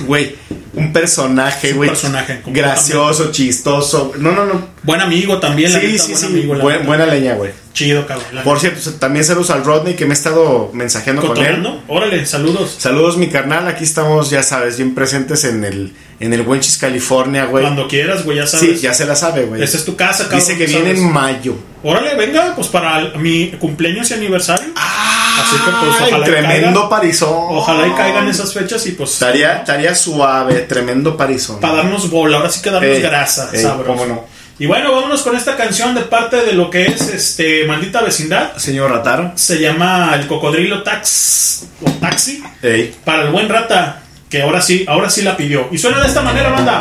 Güey, 0.01 0.37
un 0.75 0.93
personaje, 0.93 1.71
un 1.73 1.77
güey, 1.79 1.89
personaje, 1.91 2.41
gracioso, 2.47 3.33
chistoso, 3.33 4.13
no, 4.19 4.33
no, 4.33 4.45
no, 4.47 4.69
Buen 4.85 5.01
amigo 5.01 5.39
también, 5.39 5.73
la 5.73 5.81
sí, 5.81 5.87
neta, 5.87 6.03
sí, 6.05 6.13
buen 6.13 6.21
sí, 6.21 6.27
amigo, 6.27 6.55
la 6.55 6.63
buen- 6.63 6.77
neta. 6.77 6.87
buena 6.89 7.07
leña, 7.07 7.35
güey. 7.35 7.51
Chido, 7.73 8.07
cabrón. 8.07 8.27
Por 8.45 8.61
cierto, 8.61 8.93
también 8.95 9.25
saludos 9.25 9.51
al 9.51 9.65
Rodney 9.65 9.95
que 9.95 10.05
me 10.05 10.11
he 10.11 10.15
estado 10.15 10.71
mensajeando 10.75 11.27
con 11.27 11.37
él. 11.39 11.67
Órale, 11.89 12.27
saludos. 12.27 12.77
Saludos, 12.79 13.17
mi 13.17 13.29
carnal. 13.29 13.67
Aquí 13.67 13.85
estamos, 13.85 14.29
ya 14.31 14.43
sabes, 14.43 14.77
bien 14.77 14.95
presentes 14.95 15.45
en 15.45 15.65
el, 15.65 15.95
en 16.23 16.33
el 16.33 16.43
Wenchis, 16.43 16.79
California, 16.79 17.47
güey. 17.47 17.65
Cuando 17.65 17.89
quieras, 17.89 18.25
güey, 18.25 18.39
ya 18.39 18.47
sabes. 18.47 18.79
Sí, 18.79 18.83
ya 18.83 18.95
se 18.95 19.05
la 19.07 19.17
sabe, 19.17 19.45
güey. 19.45 19.63
Esta 19.63 19.77
es 19.77 19.85
tu 19.85 19.97
casa, 19.97 20.25
cabrón. 20.25 20.41
Dice 20.41 20.57
que 20.57 20.67
viene 20.67 20.83
sabes. 20.91 20.99
en 21.01 21.13
mayo. 21.13 21.57
Órale, 21.83 22.15
venga, 22.15 22.55
pues 22.55 22.69
para 22.69 23.11
mi 23.19 23.49
cumpleaños 23.59 24.11
y 24.11 24.15
aniversario. 24.15 24.69
Así 24.77 25.57
que 25.57 25.71
pues 25.81 25.97
ojalá 26.01 26.25
tremendo 26.25 26.89
parizón. 26.89 27.29
Ojalá 27.51 27.89
y 27.89 27.93
caigan 27.93 28.29
esas 28.29 28.53
fechas 28.53 28.87
y 28.87 28.93
pues 28.93 29.13
Estaría, 29.13 29.59
estaría 29.59 29.95
suave, 29.95 30.61
tremendo 30.61 31.17
parizón. 31.17 31.59
para 31.61 31.77
darnos 31.77 32.09
bola, 32.11 32.37
ahora 32.37 32.51
sí 32.51 32.63
que 32.63 32.71
darnos 32.71 32.97
Ey, 32.97 33.03
grasa, 33.03 33.51
ey, 33.53 33.67
cómo 33.87 34.07
no. 34.07 34.25
Y 34.59 34.67
bueno, 34.67 34.93
vámonos 34.93 35.23
con 35.23 35.35
esta 35.35 35.57
canción 35.57 35.95
de 35.95 36.03
parte 36.03 36.37
de 36.37 36.53
lo 36.53 36.71
que 36.71 36.87
es 36.87 37.09
este 37.09 37.65
maldita 37.65 38.01
vecindad. 38.03 38.57
Señor 38.59 38.91
Rataro. 38.93 39.33
Se 39.35 39.59
llama 39.59 40.13
El 40.15 40.29
Cocodrilo 40.29 40.83
Tax 40.85 41.65
o 41.85 41.91
Taxi 41.93 42.43
Ey. 42.63 42.95
para 43.05 43.23
el 43.23 43.31
buen 43.31 43.49
rata 43.49 44.02
que 44.33 44.41
ahora 44.41 44.63
sí, 44.63 44.87
ahora 44.89 45.11
sí 45.11 45.21
la 45.21 45.37
pidió. 45.37 45.69
Y 45.71 45.77
suena 45.77 46.01
de 46.01 46.09
esta 46.09 46.23
manera, 46.23 46.49
banda. 46.49 46.81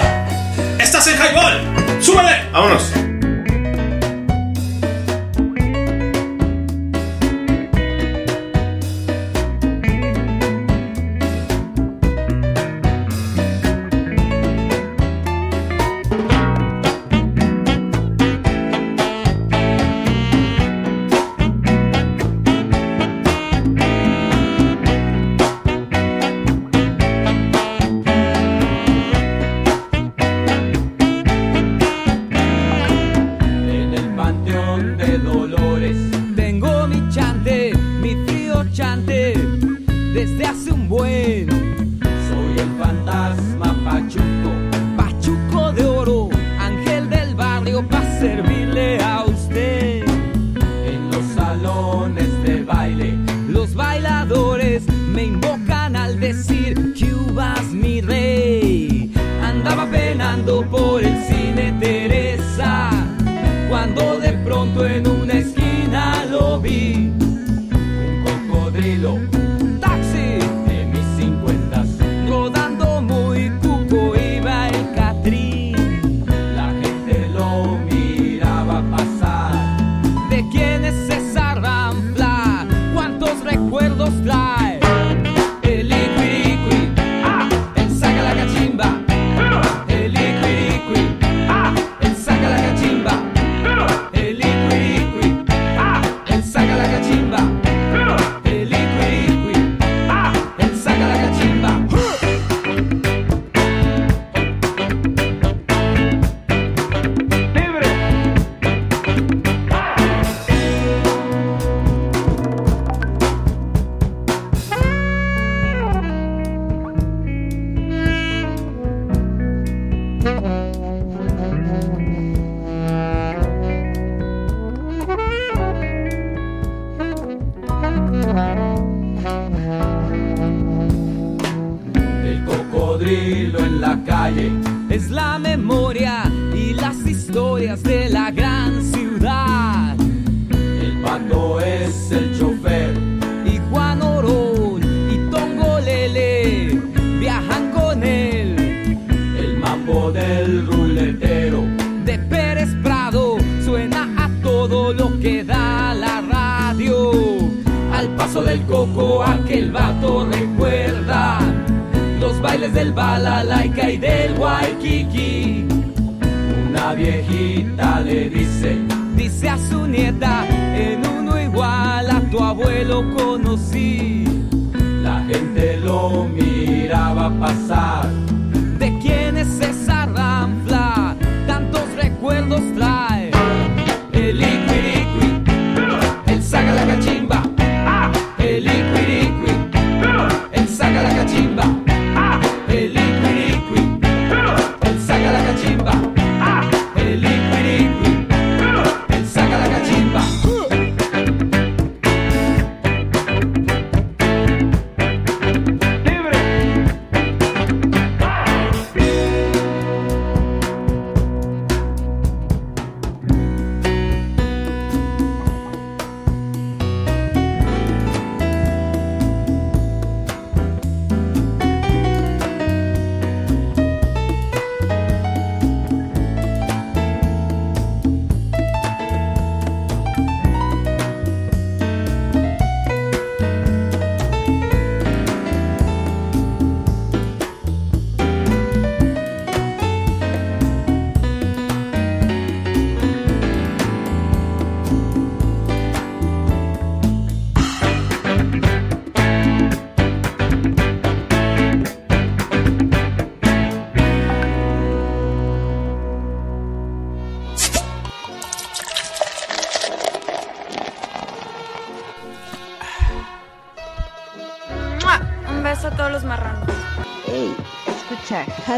Estás 0.80 1.06
en 1.08 1.16
Highball. 1.16 2.02
Súbele. 2.02 2.50
Vámonos. 2.54 3.11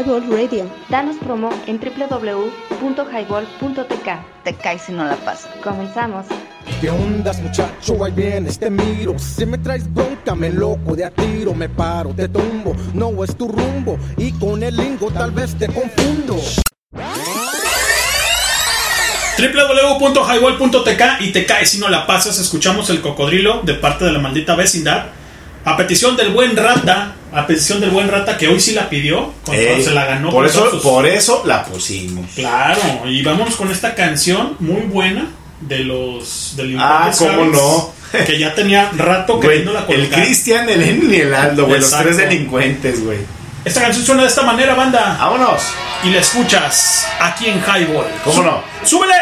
Highball 0.04 0.30
Radio. 0.30 0.70
Danos 0.90 1.16
promo 1.16 1.48
en 1.66 1.80
www.highball.tk. 1.80 4.44
Te 4.44 4.54
caes 4.54 4.82
si 4.82 4.92
no 4.92 5.04
la 5.04 5.16
pasas. 5.16 5.50
Comenzamos. 5.62 6.26
¿Qué 6.80 6.90
ondas, 6.90 7.40
muchacho? 7.40 8.04
Ahí 8.04 8.12
vienes, 8.12 8.58
te 8.58 8.68
miro. 8.68 9.18
Si 9.18 9.46
me 9.46 9.56
traes 9.56 9.90
bronca, 9.92 10.34
me 10.34 10.50
loco 10.50 10.94
de 10.94 11.06
a 11.06 11.10
tiro. 11.10 11.54
Me 11.54 11.70
paro, 11.70 12.10
te 12.10 12.28
tumbo. 12.28 12.76
No 12.92 13.24
es 13.24 13.34
tu 13.34 13.48
rumbo. 13.48 13.98
Y 14.18 14.32
con 14.32 14.62
el 14.62 14.76
lingo 14.76 15.10
tal 15.10 15.30
vez 15.30 15.56
te 15.56 15.68
confundo. 15.68 16.36
www.highball.tk 19.38 21.02
y 21.20 21.32
te 21.32 21.46
caes 21.46 21.70
si 21.70 21.78
no 21.78 21.88
la 21.88 22.06
pasas. 22.06 22.38
Escuchamos 22.38 22.90
el 22.90 23.00
cocodrilo 23.00 23.62
de 23.62 23.72
parte 23.74 24.04
de 24.04 24.12
la 24.12 24.18
maldita 24.18 24.54
vecindad. 24.54 25.06
A 25.64 25.78
petición 25.78 26.14
del 26.14 26.28
buen 26.30 26.54
rata, 26.56 27.14
a 27.34 27.46
petición 27.46 27.80
del 27.80 27.90
buen 27.90 28.08
rata 28.08 28.36
que 28.38 28.48
hoy 28.48 28.60
sí 28.60 28.72
la 28.72 28.88
pidió, 28.88 29.32
cuando 29.44 29.62
Ey, 29.62 29.82
se 29.82 29.90
la 29.90 30.04
ganó. 30.06 30.30
por 30.30 30.46
eso, 30.46 30.70
sus- 30.70 30.82
por 30.82 31.06
eso 31.06 31.42
la 31.46 31.64
pusimos. 31.64 32.30
Claro, 32.34 32.80
y 33.06 33.22
vamos 33.22 33.56
con 33.56 33.70
esta 33.70 33.94
canción 33.94 34.56
muy 34.60 34.82
buena 34.82 35.26
de 35.60 35.78
los 35.80 36.54
del 36.56 36.76
Ah, 36.78 37.10
cómo 37.18 37.44
no. 37.46 37.92
que 38.26 38.38
ya 38.38 38.54
tenía 38.54 38.90
rato 38.96 39.40
queriéndola 39.40 39.80
el 39.80 39.86
colocar. 39.86 40.22
Cristian, 40.22 40.68
el 40.68 40.82
Eni 40.82 41.16
y 41.16 41.20
el 41.22 41.34
Aldo, 41.34 41.66
güey, 41.66 41.80
los 41.80 41.90
tres 41.90 42.16
delincuentes, 42.16 43.02
güey. 43.04 43.18
Esta 43.64 43.80
canción 43.80 44.04
suena 44.04 44.22
de 44.22 44.28
esta 44.28 44.42
manera, 44.42 44.74
banda. 44.74 45.16
Vámonos. 45.18 45.62
Y 46.04 46.10
la 46.10 46.18
escuchas 46.20 47.06
aquí 47.18 47.46
en 47.46 47.60
Highball. 47.60 48.04
¿Cómo 48.22 48.42
no? 48.42 48.62
¡Súbele! 48.84 49.14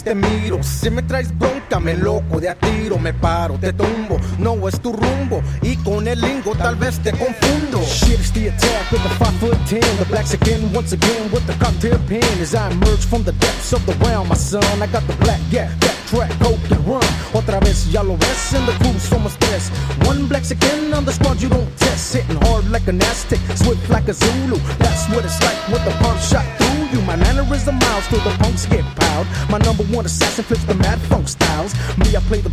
Ahí 0.00 0.04
te 0.04 0.14
miro. 0.14 0.62
Si 0.62 0.88
me 0.88 1.02
traes 1.02 1.36
bronca, 1.36 1.78
me 1.78 1.94
loco 1.94 2.40
de 2.40 2.48
a 2.48 2.54
tiro. 2.54 2.98
Me 2.98 3.12
paro, 3.12 3.58
te 3.58 3.72
tumbo. 3.72 4.18
No 4.38 4.68
es 4.68 4.80
tu 4.80 4.92
rumbo. 4.92 5.42
Y 5.62 5.76
con 5.76 6.06
el 6.08 6.20
lingo 6.20 6.54
tal 6.54 6.76
vez 6.76 6.98
te 7.00 7.10
confundo. 7.12 7.80
Shit 7.82 8.20
is 8.20 8.32
the 8.32 8.48
attack 8.48 8.90
with 8.90 9.02
the 9.02 9.10
5 9.10 9.34
foot 9.40 9.58
10. 9.68 9.80
The 9.98 10.04
blacks 10.08 10.32
again, 10.32 10.72
once 10.72 10.92
again 10.92 11.30
with 11.32 11.46
the 11.46 11.54
cocktail 11.62 11.98
pen. 12.08 12.22
As 12.40 12.54
I 12.54 12.70
emerge 12.70 13.04
from 13.04 13.24
the 13.24 13.32
depths 13.32 13.72
of 13.72 13.84
the 13.84 13.92
realm, 14.04 14.28
my 14.28 14.36
son. 14.36 14.64
I 14.82 14.86
got 14.86 15.06
the 15.06 15.16
black 15.24 15.40
gap, 15.50 15.68
that 15.80 15.96
track, 16.08 16.32
hope 16.40 16.62
to 16.68 16.76
run. 16.88 17.04
Otra 17.34 17.60
vez, 17.60 17.92
ya 17.92 18.02
lo 18.02 18.16
ves 18.16 18.54
in 18.54 18.64
the 18.66 18.72
crew, 18.80 18.98
somos 18.98 19.36
tres. 19.38 19.70
One 20.06 20.26
black's 20.28 20.50
again 20.50 20.94
on 20.94 21.04
the 21.04 21.12
squad, 21.12 21.42
you 21.42 21.48
don't 21.48 21.68
test. 21.76 22.14
Hitting 22.14 22.40
hard 22.48 22.70
like 22.70 22.88
an 22.88 23.02
Aztec, 23.02 23.40
swift 23.56 23.88
like 23.90 24.08
a 24.08 24.14
Zulu. 24.14 24.56
That's 24.78 25.08
what 25.10 25.24
it's 25.24 25.40
like 25.42 25.60
with 25.68 25.84
the 25.84 25.92
pump 26.02 26.20
shot 26.20 26.46
through 26.58 26.88
you. 26.92 27.00
My 27.02 27.16
mannerism 27.16 27.78
miles 27.78 28.06
till 28.08 28.20
the 28.20 28.30
punks 28.38 28.66
get 28.66 28.84
piled. 29.24 29.50
My 29.50 29.58
number 29.58 29.84
one 29.84 30.04
assassin 30.06 30.44
flips 30.44 30.64
the 30.64 30.74
mad 30.74 30.98
funk 31.02 31.28
styles. 31.28 31.74
Me, 31.98 32.16
I 32.16 32.20
play 32.20 32.40
the 32.40 32.50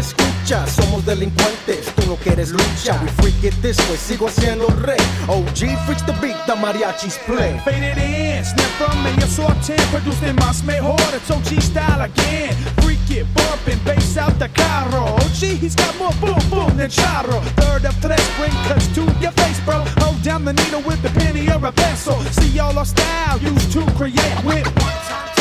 escucha, 0.00 0.66
somos 0.66 1.04
delincuentes, 1.04 1.86
tú 1.94 2.06
no 2.06 2.16
quieres 2.16 2.50
lucha. 2.50 2.98
We 3.02 3.08
freak 3.22 3.44
it 3.44 3.54
this 3.62 3.78
way, 3.88 3.96
sigo 3.96 4.28
siendo 4.28 4.66
rey. 4.82 4.96
OG 5.28 5.76
freaks 5.86 6.04
the 6.06 6.12
beat, 6.20 6.36
the 6.46 6.54
mariachis 6.54 7.18
play. 7.26 7.60
Faded 7.64 7.98
in, 7.98 8.44
snap 8.44 8.70
from 8.78 9.02
medio 9.02 9.26
sorten, 9.26 9.76
produced 9.90 10.22
en 10.22 10.36
más 10.36 10.62
mejor, 10.64 10.98
it's 11.14 11.30
OG 11.30 11.60
style 11.60 12.02
again. 12.02 12.54
Freak 12.82 13.10
it, 13.10 13.26
bumping, 13.34 13.78
bass 13.84 14.16
out 14.16 14.38
the 14.38 14.48
carro. 14.48 15.04
OG, 15.16 15.60
he's 15.60 15.76
got 15.76 15.96
more 15.98 16.14
boom 16.20 16.40
boom 16.50 16.76
than 16.76 16.90
charro. 16.90 17.40
Third 17.56 17.84
of 17.84 17.94
tres, 18.00 18.26
bring 18.38 18.52
cuts 18.68 18.88
to 18.94 19.02
your 19.20 19.32
face, 19.32 19.60
bro. 19.64 19.84
Hold 20.00 20.22
down 20.22 20.44
the 20.44 20.52
needle 20.52 20.82
with 20.82 21.00
the 21.02 21.10
penny 21.20 21.48
or 21.48 21.64
a 21.64 21.72
pencil. 21.72 22.18
See 22.32 22.58
all 22.58 22.76
our 22.76 22.86
style 22.86 23.38
used 23.38 23.72
to 23.72 23.84
create 23.96 24.44
with 24.44 24.66
one 24.66 24.98
time. 25.08 25.39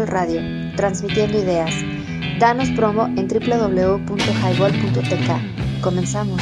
Radio, 0.00 0.40
transmitiendo 0.74 1.38
ideas. 1.38 1.74
Danos 2.38 2.70
promo 2.70 3.12
en 3.16 3.28
www.highball.tk. 3.28 5.82
Comenzamos. 5.82 6.40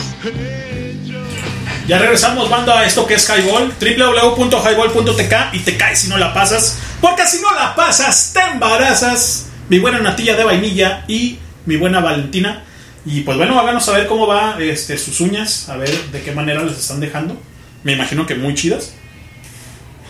Ya 1.89 1.99
regresamos, 1.99 2.49
banda, 2.49 2.79
a 2.79 2.87
esto 2.87 3.09
que 3.09 3.15
es 3.15 3.29
Highball. 3.29 3.75
www.highball.tk 3.81 5.35
y 5.53 5.59
te 5.61 5.77
caes 5.77 5.99
si 5.99 6.09
no 6.09 6.17
la 6.17 6.33
pasas. 6.33 6.79
Porque 7.01 7.27
si 7.27 7.43
no 7.43 7.53
la 7.53 7.75
pasas, 7.75 8.33
te 8.33 8.41
embarazas. 8.53 9.49
Mi 9.69 9.81
buena 9.81 9.99
natilla 9.99 10.37
de 10.37 10.45
vainilla 10.45 11.05
y 11.09 11.41
mi 11.67 11.77
buena 11.77 11.99
Valentina. 11.99 12.63
Y 13.05 13.23
pues 13.23 13.37
bueno, 13.37 13.59
háganos 13.59 13.85
saber 13.85 14.07
cómo 14.07 14.29
va 14.29 14.59
este, 14.61 14.97
sus 14.97 15.21
uñas. 15.21 15.69
A 15.69 15.77
ver 15.77 15.91
de 15.91 16.23
qué 16.23 16.31
manera 16.31 16.63
les 16.63 16.79
están 16.79 17.01
dejando. 17.01 17.37
Me 17.83 17.95
imagino 17.95 18.27
que 18.27 18.37
muy 18.37 18.55
chidas. 18.55 18.93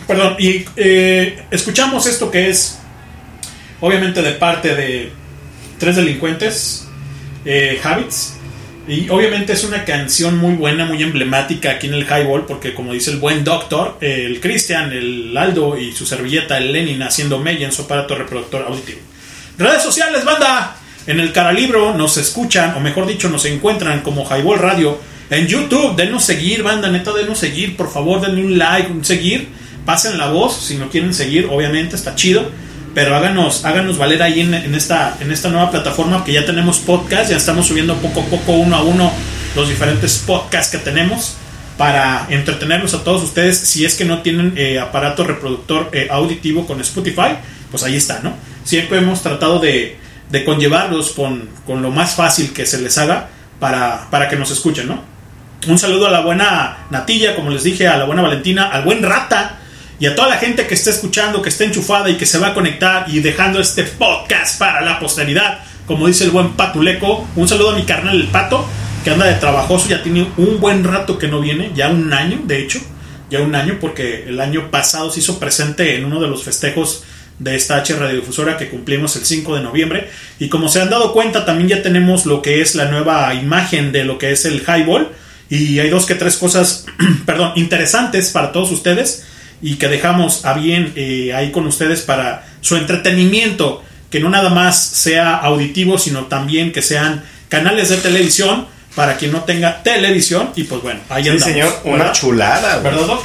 Perdón, 0.05 0.35
y 0.37 0.65
eh, 0.75 1.45
escuchamos 1.51 2.05
esto 2.05 2.29
que 2.29 2.49
es, 2.49 2.80
obviamente, 3.81 4.21
de 4.21 4.31
parte 4.31 4.75
de 4.75 5.11
tres 5.77 5.97
delincuentes, 5.97 6.87
eh, 7.43 7.79
Habits. 7.83 8.37
Y 8.87 9.09
obviamente 9.09 9.53
es 9.53 9.63
una 9.63 9.85
canción 9.85 10.37
muy 10.37 10.55
buena, 10.55 10.85
muy 10.85 11.01
emblemática 11.03 11.71
aquí 11.71 11.87
en 11.87 11.93
el 11.93 12.03
Highball, 12.03 12.45
porque 12.45 12.73
como 12.73 12.93
dice 12.93 13.11
el 13.11 13.17
buen 13.17 13.43
doctor, 13.43 13.97
el 14.01 14.39
Cristian, 14.39 14.91
el 14.91 15.37
Aldo 15.37 15.77
y 15.77 15.91
su 15.91 16.05
servilleta, 16.05 16.57
el 16.57 16.71
Lenin, 16.71 17.01
haciendo 17.03 17.37
mella 17.37 17.65
en 17.65 17.71
su 17.71 17.83
aparato 17.83 18.15
reproductor 18.15 18.65
auditivo. 18.67 18.99
Redes 19.57 19.83
sociales, 19.83 20.25
banda. 20.25 20.77
En 21.07 21.19
el 21.19 21.31
Caralibro 21.31 21.95
nos 21.95 22.17
escuchan, 22.17 22.75
o 22.75 22.79
mejor 22.79 23.07
dicho, 23.07 23.29
nos 23.29 23.45
encuentran 23.45 24.01
como 24.01 24.25
Highball 24.25 24.59
Radio. 24.59 24.99
En 25.29 25.47
YouTube, 25.47 25.95
denos 25.95 26.23
seguir, 26.23 26.63
banda, 26.63 26.89
neta, 26.89 27.11
denos 27.13 27.39
seguir. 27.39 27.77
Por 27.77 27.91
favor, 27.91 28.21
denle 28.21 28.43
un 28.43 28.57
like, 28.57 28.91
un 28.91 29.05
seguir. 29.05 29.47
Pasen 29.85 30.17
la 30.17 30.29
voz, 30.29 30.57
si 30.57 30.75
no 30.75 30.89
quieren 30.89 31.13
seguir, 31.13 31.47
obviamente 31.49 31.95
está 31.95 32.15
chido. 32.15 32.49
Pero 32.93 33.15
háganos, 33.15 33.63
háganos 33.63 33.97
valer 33.97 34.21
ahí 34.21 34.41
en, 34.41 34.75
esta, 34.75 35.17
en 35.21 35.31
esta 35.31 35.49
nueva 35.49 35.71
plataforma 35.71 36.25
que 36.25 36.33
ya 36.33 36.45
tenemos 36.45 36.79
podcast. 36.79 37.29
Ya 37.29 37.37
estamos 37.37 37.67
subiendo 37.67 37.95
poco 37.95 38.21
a 38.21 38.25
poco, 38.25 38.51
uno 38.53 38.75
a 38.75 38.83
uno, 38.83 39.11
los 39.55 39.69
diferentes 39.69 40.17
podcasts 40.17 40.71
que 40.71 40.77
tenemos 40.77 41.35
para 41.77 42.27
entretenerlos 42.29 42.93
a 42.93 43.03
todos 43.03 43.23
ustedes. 43.23 43.57
Si 43.57 43.85
es 43.85 43.95
que 43.95 44.03
no 44.03 44.21
tienen 44.21 44.53
eh, 44.57 44.77
aparato 44.77 45.23
reproductor 45.23 45.89
eh, 45.93 46.09
auditivo 46.11 46.67
con 46.67 46.81
Spotify, 46.81 47.37
pues 47.69 47.83
ahí 47.83 47.95
está, 47.95 48.19
¿no? 48.21 48.33
Siempre 48.65 48.97
hemos 48.97 49.23
tratado 49.23 49.59
de, 49.59 49.97
de 50.29 50.43
conllevarlos 50.43 51.11
con, 51.11 51.47
con, 51.65 51.81
lo 51.81 51.91
más 51.91 52.15
fácil 52.15 52.51
que 52.51 52.65
se 52.65 52.81
les 52.81 52.97
haga 52.97 53.29
para, 53.59 54.09
para 54.11 54.27
que 54.27 54.35
nos 54.35 54.51
escuchen, 54.51 54.87
¿no? 54.87 55.01
Un 55.67 55.79
saludo 55.79 56.07
a 56.07 56.11
la 56.11 56.21
buena 56.21 56.87
Natilla, 56.89 57.35
como 57.35 57.51
les 57.51 57.63
dije, 57.63 57.87
a 57.87 57.95
la 57.95 58.03
buena 58.03 58.21
Valentina, 58.21 58.65
al 58.65 58.83
buen 58.83 59.01
Rata 59.01 59.60
y 60.01 60.07
a 60.07 60.15
toda 60.15 60.29
la 60.29 60.37
gente 60.37 60.65
que 60.65 60.73
está 60.73 60.89
escuchando, 60.89 61.43
que 61.43 61.49
está 61.49 61.63
enchufada 61.63 62.09
y 62.09 62.17
que 62.17 62.25
se 62.25 62.39
va 62.39 62.47
a 62.47 62.53
conectar 62.55 63.05
y 63.07 63.19
dejando 63.19 63.59
este 63.59 63.83
podcast 63.83 64.57
para 64.57 64.81
la 64.81 64.99
posteridad. 64.99 65.59
Como 65.85 66.07
dice 66.07 66.23
el 66.23 66.31
buen 66.31 66.53
Patuleco, 66.53 67.27
un 67.35 67.47
saludo 67.47 67.69
a 67.69 67.75
mi 67.75 67.83
carnal 67.83 68.19
el 68.19 68.27
Pato, 68.29 68.67
que 69.03 69.11
anda 69.11 69.27
de 69.27 69.35
trabajoso, 69.35 69.87
ya 69.89 70.01
tiene 70.01 70.27
un 70.37 70.59
buen 70.59 70.83
rato 70.83 71.19
que 71.19 71.27
no 71.27 71.39
viene, 71.39 71.71
ya 71.75 71.89
un 71.89 72.11
año, 72.11 72.39
de 72.45 72.63
hecho, 72.63 72.79
ya 73.29 73.41
un 73.41 73.53
año, 73.53 73.77
porque 73.79 74.23
el 74.27 74.41
año 74.41 74.71
pasado 74.71 75.11
se 75.11 75.19
hizo 75.19 75.37
presente 75.37 75.95
en 75.95 76.05
uno 76.05 76.19
de 76.19 76.29
los 76.29 76.41
festejos 76.41 77.03
de 77.37 77.55
esta 77.55 77.75
H 77.75 77.95
radiodifusora 77.95 78.57
que 78.57 78.69
cumplimos 78.69 79.15
el 79.17 79.25
5 79.25 79.55
de 79.55 79.61
noviembre. 79.61 80.09
Y 80.39 80.49
como 80.49 80.67
se 80.69 80.81
han 80.81 80.89
dado 80.89 81.13
cuenta, 81.13 81.45
también 81.45 81.69
ya 81.69 81.83
tenemos 81.83 82.25
lo 82.25 82.41
que 82.41 82.61
es 82.61 82.73
la 82.73 82.85
nueva 82.85 83.31
imagen 83.35 83.91
de 83.91 84.03
lo 84.03 84.17
que 84.17 84.31
es 84.31 84.45
el 84.45 84.63
highball. 84.63 85.09
Y 85.47 85.77
hay 85.77 85.91
dos 85.91 86.07
que 86.07 86.15
tres 86.15 86.37
cosas, 86.37 86.87
perdón, 87.27 87.51
interesantes 87.55 88.31
para 88.31 88.51
todos 88.51 88.71
ustedes 88.71 89.25
y 89.61 89.75
que 89.75 89.87
dejamos 89.87 90.45
a 90.45 90.53
bien 90.53 90.93
eh, 90.95 91.33
ahí 91.33 91.51
con 91.51 91.67
ustedes 91.67 92.01
para 92.01 92.45
su 92.61 92.75
entretenimiento, 92.77 93.83
que 94.09 94.19
no 94.19 94.29
nada 94.29 94.49
más 94.49 94.81
sea 94.83 95.35
auditivo, 95.35 95.97
sino 95.97 96.25
también 96.25 96.71
que 96.71 96.81
sean 96.81 97.23
canales 97.49 97.89
de 97.89 97.97
televisión 97.97 98.67
para 98.95 99.17
quien 99.17 99.31
no 99.31 99.43
tenga 99.43 99.83
televisión. 99.83 100.49
Y 100.55 100.63
pues 100.63 100.81
bueno, 100.81 100.99
ahí 101.09 101.23
sí, 101.23 101.29
andamos. 101.29 101.53
señor, 101.53 101.79
una 101.85 101.97
¿verdad? 101.97 102.13
chulada. 102.13 102.77
güey. 102.79 102.93
¿Verdad, 102.93 103.07
Doc? 103.07 103.23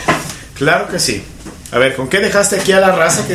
Claro 0.54 0.88
que 0.88 0.98
sí. 0.98 1.22
A 1.72 1.78
ver, 1.78 1.96
¿con 1.96 2.08
qué 2.08 2.20
dejaste 2.20 2.60
aquí 2.60 2.72
a 2.72 2.80
la 2.80 2.92
raza? 2.92 3.26
Que, 3.26 3.34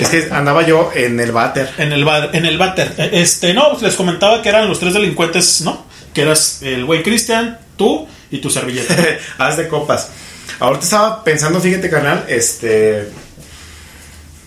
es 0.00 0.08
que 0.08 0.28
andaba 0.32 0.66
yo 0.66 0.90
en 0.94 1.20
el 1.20 1.32
váter. 1.32 1.70
En 1.78 1.92
el, 1.92 2.04
bar, 2.04 2.30
en 2.32 2.46
el 2.46 2.56
váter. 2.56 2.94
Eh, 2.96 3.10
Este, 3.12 3.52
no, 3.52 3.70
pues 3.70 3.82
les 3.82 3.94
comentaba 3.94 4.40
que 4.40 4.48
eran 4.48 4.68
los 4.68 4.80
tres 4.80 4.94
delincuentes, 4.94 5.60
¿no? 5.60 5.84
Que 6.14 6.22
eras 6.22 6.60
el 6.62 6.84
güey 6.86 7.02
Cristian, 7.02 7.58
tú 7.76 8.08
y 8.30 8.38
tu 8.38 8.48
servilleta. 8.48 8.96
Haz 9.38 9.58
de 9.58 9.68
copas. 9.68 10.08
Ahorita 10.58 10.84
estaba 10.84 11.24
pensando, 11.24 11.60
fíjate, 11.60 11.90
carnal, 11.90 12.24
este. 12.28 13.08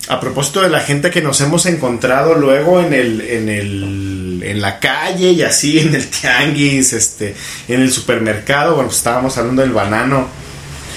A 0.08 0.18
propósito 0.18 0.60
de 0.60 0.70
la 0.70 0.80
gente 0.80 1.10
que 1.10 1.22
nos 1.22 1.40
hemos 1.40 1.66
encontrado 1.66 2.34
luego 2.34 2.80
en 2.80 2.92
el, 2.92 3.20
en 3.20 3.48
el, 3.48 4.42
en 4.44 4.60
la 4.60 4.80
calle 4.80 5.30
y 5.30 5.42
así, 5.42 5.78
en 5.80 5.94
el 5.94 6.08
tianguis, 6.08 6.92
este, 6.92 7.36
en 7.68 7.80
el 7.82 7.92
supermercado, 7.92 8.74
bueno, 8.74 8.88
pues 8.88 8.98
estábamos 8.98 9.38
hablando 9.38 9.62
del 9.62 9.72
banano. 9.72 10.26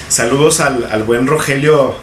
Saludos 0.08 0.60
al, 0.60 0.88
al 0.90 1.04
buen 1.04 1.28
Rogelio, 1.28 1.94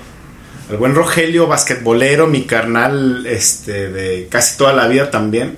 al 0.69 0.77
buen 0.77 0.95
Rogelio 0.95 1.47
basquetbolero, 1.47 2.27
mi 2.27 2.43
carnal, 2.43 3.25
este, 3.25 3.89
de 3.89 4.27
casi 4.29 4.57
toda 4.57 4.71
la 4.71 4.87
vida 4.87 5.11
también. 5.11 5.57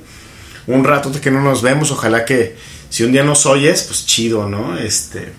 Un 0.66 0.84
rato 0.84 1.12
que 1.22 1.30
no 1.30 1.42
nos 1.42 1.62
vemos, 1.62 1.92
ojalá 1.92 2.26
que 2.26 2.56
si 2.90 3.04
un 3.04 3.12
día 3.12 3.24
nos 3.24 3.46
oyes, 3.46 3.84
pues 3.84 4.08
chido, 4.08 4.50
¿no? 4.50 4.78
Este, 4.78 5.30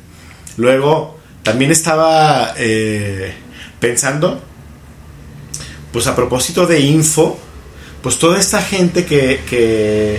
luego 0.56 1.18
también 1.44 1.70
estaba 1.70 2.54
eh, 2.56 3.32
pensando, 3.78 4.42
pues 5.92 6.08
a 6.08 6.16
propósito 6.16 6.66
de 6.66 6.80
info, 6.80 7.38
pues 8.02 8.18
toda 8.18 8.40
esta 8.40 8.60
gente 8.60 9.04
que, 9.04 9.42
que, 9.48 10.18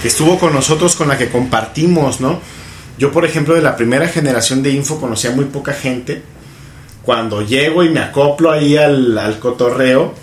que 0.00 0.08
estuvo 0.08 0.38
con 0.38 0.54
nosotros, 0.54 0.96
con 0.96 1.08
la 1.08 1.18
que 1.18 1.28
compartimos, 1.28 2.20
¿no? 2.20 2.40
Yo, 2.96 3.12
por 3.12 3.24
ejemplo, 3.26 3.54
de 3.54 3.62
la 3.62 3.76
primera 3.76 4.08
generación 4.08 4.62
de 4.62 4.70
info 4.70 5.00
conocía 5.00 5.32
muy 5.32 5.46
poca 5.46 5.74
gente. 5.74 6.22
cuando 7.02 7.42
llego 7.42 7.82
y 7.82 7.90
me 7.90 8.00
acoplo 8.00 8.50
ahí 8.50 8.76
al, 8.76 9.18
al 9.18 9.38
cotorreo, 9.38 10.14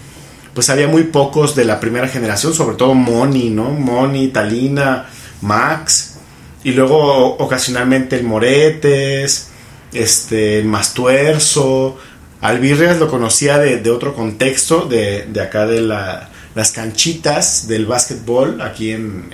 pues 0.54 0.70
había 0.70 0.88
muy 0.88 1.04
pocos 1.04 1.56
de 1.56 1.66
la 1.66 1.80
primera 1.80 2.08
generación, 2.08 2.54
sobre 2.54 2.76
todo 2.76 2.94
Moni, 2.94 3.50
¿no? 3.50 3.72
Moni, 3.72 4.30
Talina, 4.30 5.08
Max, 5.42 6.16
y 6.64 6.72
luego 6.72 7.38
ocasionalmente 7.38 8.18
el 8.18 8.24
Moretes, 8.24 9.50
este, 9.94 10.60
el 10.60 10.66
Mastuerzo, 10.66 11.98
Albirrias 12.42 13.00
lo 13.00 13.10
conocía 13.10 13.58
de, 13.58 13.78
de 13.78 13.92
otro 13.92 14.16
contexto, 14.16 14.82
de, 14.82 15.26
de 15.28 15.42
acá 15.42 15.66
de 15.66 15.82
la, 15.82 16.30
las 16.56 16.72
canchitas 16.72 17.68
del 17.68 17.86
básquetbol, 17.86 18.62
aquí 18.62 18.92
en, 18.92 19.30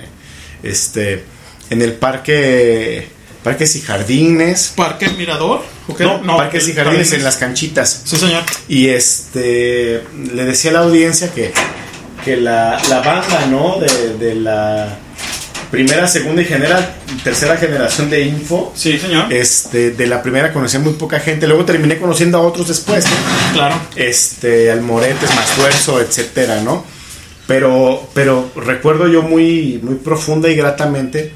este, 0.62 1.24
en 1.70 1.82
el 1.82 1.92
parque, 1.94 3.08
parques 3.44 3.76
y 3.76 3.80
jardines. 3.80 4.72
¿Parque 4.74 5.08
Mirador? 5.10 5.62
¿O 5.86 5.94
qué? 5.94 6.04
No, 6.04 6.36
parques 6.36 6.68
y 6.68 6.72
jardines. 6.72 7.12
en 7.12 7.22
las 7.22 7.36
canchitas. 7.36 8.02
Sí, 8.04 8.16
señor. 8.16 8.42
Y 8.68 8.88
este 8.88 10.02
le 10.32 10.44
decía 10.44 10.70
a 10.72 10.74
la 10.74 10.80
audiencia 10.80 11.32
que, 11.32 11.52
que 12.24 12.36
la, 12.36 12.80
la 12.88 13.00
banda, 13.02 13.46
¿no? 13.46 13.78
De, 13.78 14.14
de 14.18 14.34
la 14.34 14.98
primera, 15.70 16.06
segunda 16.06 16.42
y 16.42 16.44
genera, 16.44 16.96
tercera 17.22 17.56
generación 17.56 18.10
de 18.10 18.22
Info. 18.22 18.72
Sí, 18.74 18.98
señor. 18.98 19.32
Este, 19.32 19.90
de 19.90 20.06
la 20.06 20.22
primera 20.22 20.52
conocí 20.52 20.76
a 20.76 20.80
muy 20.80 20.94
poca 20.94 21.20
gente. 21.20 21.46
Luego 21.46 21.64
terminé 21.64 21.98
conociendo 21.98 22.38
a 22.38 22.42
otros 22.42 22.68
después, 22.68 23.04
¿no? 23.04 23.52
Claro. 23.54 23.80
Este, 23.94 24.70
al 24.70 24.82
Moretes, 24.82 25.34
Mastuerzo, 25.34 26.00
etcétera, 26.00 26.62
¿no? 26.62 26.84
Pero, 27.46 28.08
pero 28.12 28.50
recuerdo 28.56 29.06
yo 29.06 29.22
muy, 29.22 29.80
muy 29.82 29.96
profunda 29.96 30.48
y 30.48 30.56
gratamente 30.56 31.32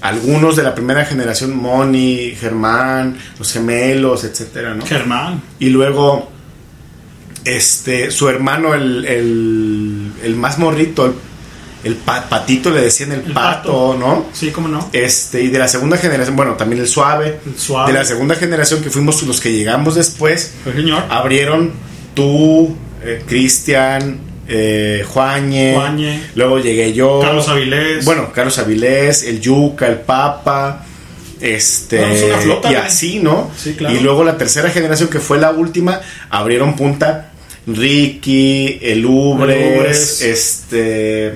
algunos 0.00 0.56
de 0.56 0.64
la 0.64 0.74
primera 0.74 1.04
generación, 1.04 1.56
Moni, 1.56 2.34
Germán, 2.38 3.16
los 3.38 3.52
gemelos, 3.52 4.24
etcétera, 4.24 4.74
¿no? 4.74 4.84
Germán. 4.84 5.40
Y 5.60 5.70
luego, 5.70 6.28
este, 7.44 8.10
su 8.10 8.28
hermano, 8.28 8.74
el, 8.74 9.04
el, 9.04 10.12
el 10.24 10.34
más 10.34 10.58
morrito, 10.58 11.06
el, 11.06 11.14
el 11.84 11.96
pa- 11.96 12.28
patito, 12.28 12.70
le 12.70 12.80
decían 12.82 13.12
el, 13.12 13.20
pato, 13.32 13.96
¿no? 13.98 14.26
Sí, 14.32 14.50
cómo 14.50 14.68
no. 14.68 14.88
Este, 14.92 15.42
y 15.42 15.48
de 15.48 15.58
la 15.58 15.68
segunda 15.68 15.96
generación, 15.96 16.36
bueno, 16.36 16.54
también 16.54 16.80
el 16.82 16.88
suave. 16.88 17.40
suave. 17.56 17.92
De 17.92 17.98
la 17.98 18.04
segunda 18.04 18.34
generación 18.36 18.82
que 18.82 18.90
fuimos 18.90 19.22
los 19.24 19.40
que 19.40 19.50
llegamos 19.52 19.94
después, 19.96 20.52
Sí, 20.64 20.70
señor. 20.72 21.04
abrieron 21.08 21.72
tú, 22.14 22.76
eh, 23.04 23.22
Cristian, 23.26 24.20
eh, 24.48 25.04
Juañe, 25.08 25.74
Juañe. 25.74 26.22
luego 26.34 26.58
llegué 26.58 26.92
yo. 26.92 27.20
Carlos 27.20 27.48
Avilés. 27.48 28.04
Bueno, 28.04 28.32
Carlos 28.32 28.58
Avilés, 28.58 29.22
el 29.24 29.40
Yuca, 29.40 29.86
el 29.88 29.96
Papa. 30.00 30.84
Este, 31.40 31.98
Bueno, 31.98 32.36
flota, 32.38 32.70
y 32.70 32.76
así, 32.76 33.18
¿no? 33.18 33.50
Sí, 33.56 33.74
claro. 33.74 33.96
Y 33.96 33.98
luego 34.00 34.22
la 34.22 34.38
tercera 34.38 34.70
generación, 34.70 35.08
que 35.08 35.18
fue 35.18 35.38
la 35.40 35.50
última, 35.50 36.00
abrieron 36.30 36.76
punta 36.76 37.32
Ricky, 37.66 38.78
el 38.80 38.98
El 38.98 39.06
Ubres. 39.06 40.22
este, 40.22 41.34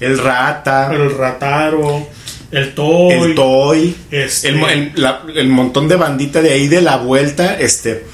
el 0.00 0.18
Rata, 0.18 0.90
El 0.92 1.16
Rataro. 1.16 2.06
El 2.50 2.74
Toy. 2.74 3.12
el 3.14 3.34
Toy, 3.34 3.94
Este- 4.10 4.48
el, 4.48 4.56
mo- 4.56 4.68
el- 4.68 4.92
la- 4.94 5.22
el 5.34 5.48
montón 5.48 5.86
de 5.86 5.96
bandita 5.96 6.40
de 6.40 6.52
ahí 6.52 6.66
de 6.66 6.80
la 6.80 6.96
vuelta, 6.96 7.58
este, 7.58 8.04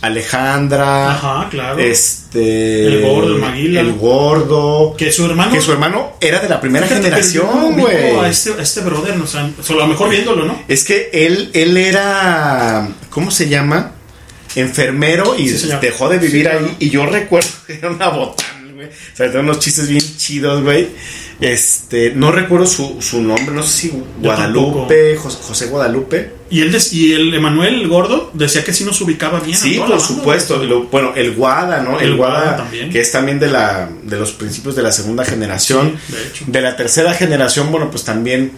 Alejandra, 0.00 1.10
Ajá, 1.12 1.48
claro. 1.50 1.78
este, 1.78 2.86
El 2.86 3.02
gordo, 3.02 3.34
el 3.36 3.40
Maguila. 3.40 3.80
el 3.80 3.92
gordo, 3.94 4.94
Que 4.96 5.12
su 5.12 5.26
hermano. 5.26 5.52
que 5.52 5.60
su 5.60 5.72
hermano 5.72 6.12
era 6.20 6.40
de 6.40 6.48
la 6.48 6.60
primera 6.60 6.86
generación, 6.86 7.78
güey. 7.78 8.16
A 8.16 8.28
este, 8.28 8.52
a 8.58 8.62
este 8.62 8.80
brother, 8.80 9.16
no, 9.16 9.24
o 9.24 9.26
sea, 9.26 9.42
a 9.42 9.72
lo 9.72 9.86
mejor 9.86 10.08
viéndolo, 10.10 10.44
¿no? 10.44 10.60
Es 10.68 10.84
que 10.84 11.10
él, 11.12 11.50
él 11.52 11.76
era, 11.76 12.88
¿cómo 13.10 13.30
se 13.30 13.48
llama? 13.48 13.92
Enfermero 14.56 15.36
y 15.38 15.48
Sí, 15.50 15.68
dejó 15.80 16.08
de 16.08 16.18
vivir 16.18 16.32
Sí, 16.46 16.50
claro. 16.50 16.66
ahí. 16.66 16.76
Y 16.80 16.90
yo 16.90 17.06
recuerdo 17.06 17.48
que 17.66 17.74
era 17.74 17.90
una 17.90 18.08
botán, 18.08 18.57
güey. 18.78 18.88
O 18.88 19.16
sea, 19.16 19.26
tenía 19.26 19.40
unos 19.40 19.58
chistes 19.60 19.88
bien 19.88 20.02
chidos, 20.16 20.62
güey. 20.62 20.88
Este, 21.40 22.12
no 22.16 22.32
recuerdo 22.32 22.66
su, 22.66 23.00
su 23.00 23.22
nombre, 23.22 23.54
no 23.54 23.62
sé 23.62 23.78
si 23.82 24.02
Guadalupe, 24.20 25.16
Jos- 25.16 25.38
José 25.42 25.66
Guadalupe. 25.66 26.32
Y 26.50 26.62
él 26.62 26.76
y 26.92 27.12
el 27.12 27.32
Emanuel, 27.34 27.74
el 27.82 27.88
gordo, 27.88 28.30
decía 28.34 28.64
que 28.64 28.72
sí 28.72 28.82
nos 28.84 29.00
ubicaba 29.00 29.40
bien. 29.40 29.56
Sí, 29.56 29.78
por 29.86 30.00
supuesto. 30.00 30.62
Lo- 30.64 30.84
bueno, 30.84 31.12
el 31.14 31.34
Guada, 31.34 31.80
¿no? 31.82 32.00
El, 32.00 32.12
El 32.12 32.16
Guada, 32.16 32.40
Guada 32.40 32.56
también. 32.56 32.90
que 32.90 33.00
es 33.00 33.12
también 33.12 33.38
de 33.38 33.48
la 33.48 33.88
de 34.02 34.18
los 34.18 34.32
principios 34.32 34.74
de 34.74 34.82
la 34.82 34.90
segunda 34.92 35.24
generación. 35.24 35.98
Sí, 36.06 36.12
de 36.14 36.26
hecho. 36.26 36.44
De 36.48 36.60
la 36.60 36.74
tercera 36.76 37.12
generación, 37.14 37.70
bueno, 37.70 37.90
pues 37.90 38.04
también 38.04 38.52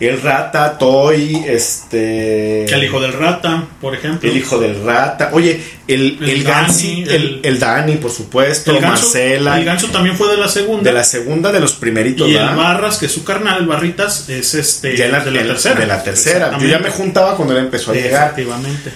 el 0.00 0.20
Rata, 0.20 0.76
Toy, 0.78 1.42
este... 1.46 2.64
El 2.66 2.84
hijo 2.84 3.00
del 3.00 3.12
rata, 3.14 3.64
por 3.80 3.94
ejemplo. 3.94 4.28
El 4.30 4.36
hijo 4.36 4.58
del 4.58 4.82
rata. 4.84 5.30
Oye, 5.32 5.60
el, 5.88 6.18
El 6.20 6.28
el, 6.30 6.44
Dani, 6.44 6.66
Gansi, 6.66 7.02
el, 7.04 7.08
el- 7.10 7.40
el 7.44 7.58
Dani, 7.58 7.96
por 7.96 8.10
supuesto, 8.10 8.72
el 8.72 8.80
ganso, 8.80 9.04
Marcela. 9.04 9.58
el 9.58 9.64
ganso 9.64 9.86
también 9.88 10.16
fue 10.16 10.30
de 10.30 10.36
la 10.36 10.48
segunda. 10.48 10.82
de 10.90 10.92
la 10.96 11.04
segunda 11.04 11.52
de 11.52 11.60
los 11.60 11.72
primeritos, 11.72 12.28
y 12.28 12.32
el 12.32 12.38
¿verdad? 12.38 12.56
Barras, 12.56 12.98
que 12.98 13.06
es 13.06 13.12
su 13.12 13.24
carnal, 13.24 13.60
el 13.60 13.66
Barritas, 13.66 14.28
es 14.28 14.54
este 14.54 14.96
Ya 14.96 15.08
la, 15.08 15.20
de 15.24 15.30
la 15.30 15.40
el- 15.40 15.46
tercera. 15.48 15.80
De 15.80 15.86
la 15.86 16.02
tercera. 16.02 16.58
Yo 16.58 16.66
ya 16.68 16.78
me 16.78 16.90
juntaba 16.90 17.36
cuando 17.36 17.56
él 17.56 17.64
empezó 17.64 17.92
a 17.92 17.94
llegar. 17.94 18.24
Efectivamente. 18.32 18.90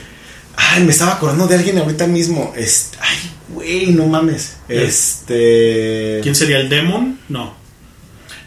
Ay, 0.56 0.82
me 0.84 0.90
estaba 0.92 1.14
acordando 1.14 1.46
de 1.46 1.54
alguien 1.54 1.78
ahorita 1.78 2.06
mismo. 2.06 2.52
Este, 2.56 2.98
ay, 3.00 3.16
güey, 3.48 3.86
no 3.92 4.06
mames. 4.06 4.56
Este. 4.68 6.20
¿Quién 6.22 6.34
sería 6.34 6.58
el 6.58 6.68
Demon? 6.68 7.18
No. 7.28 7.59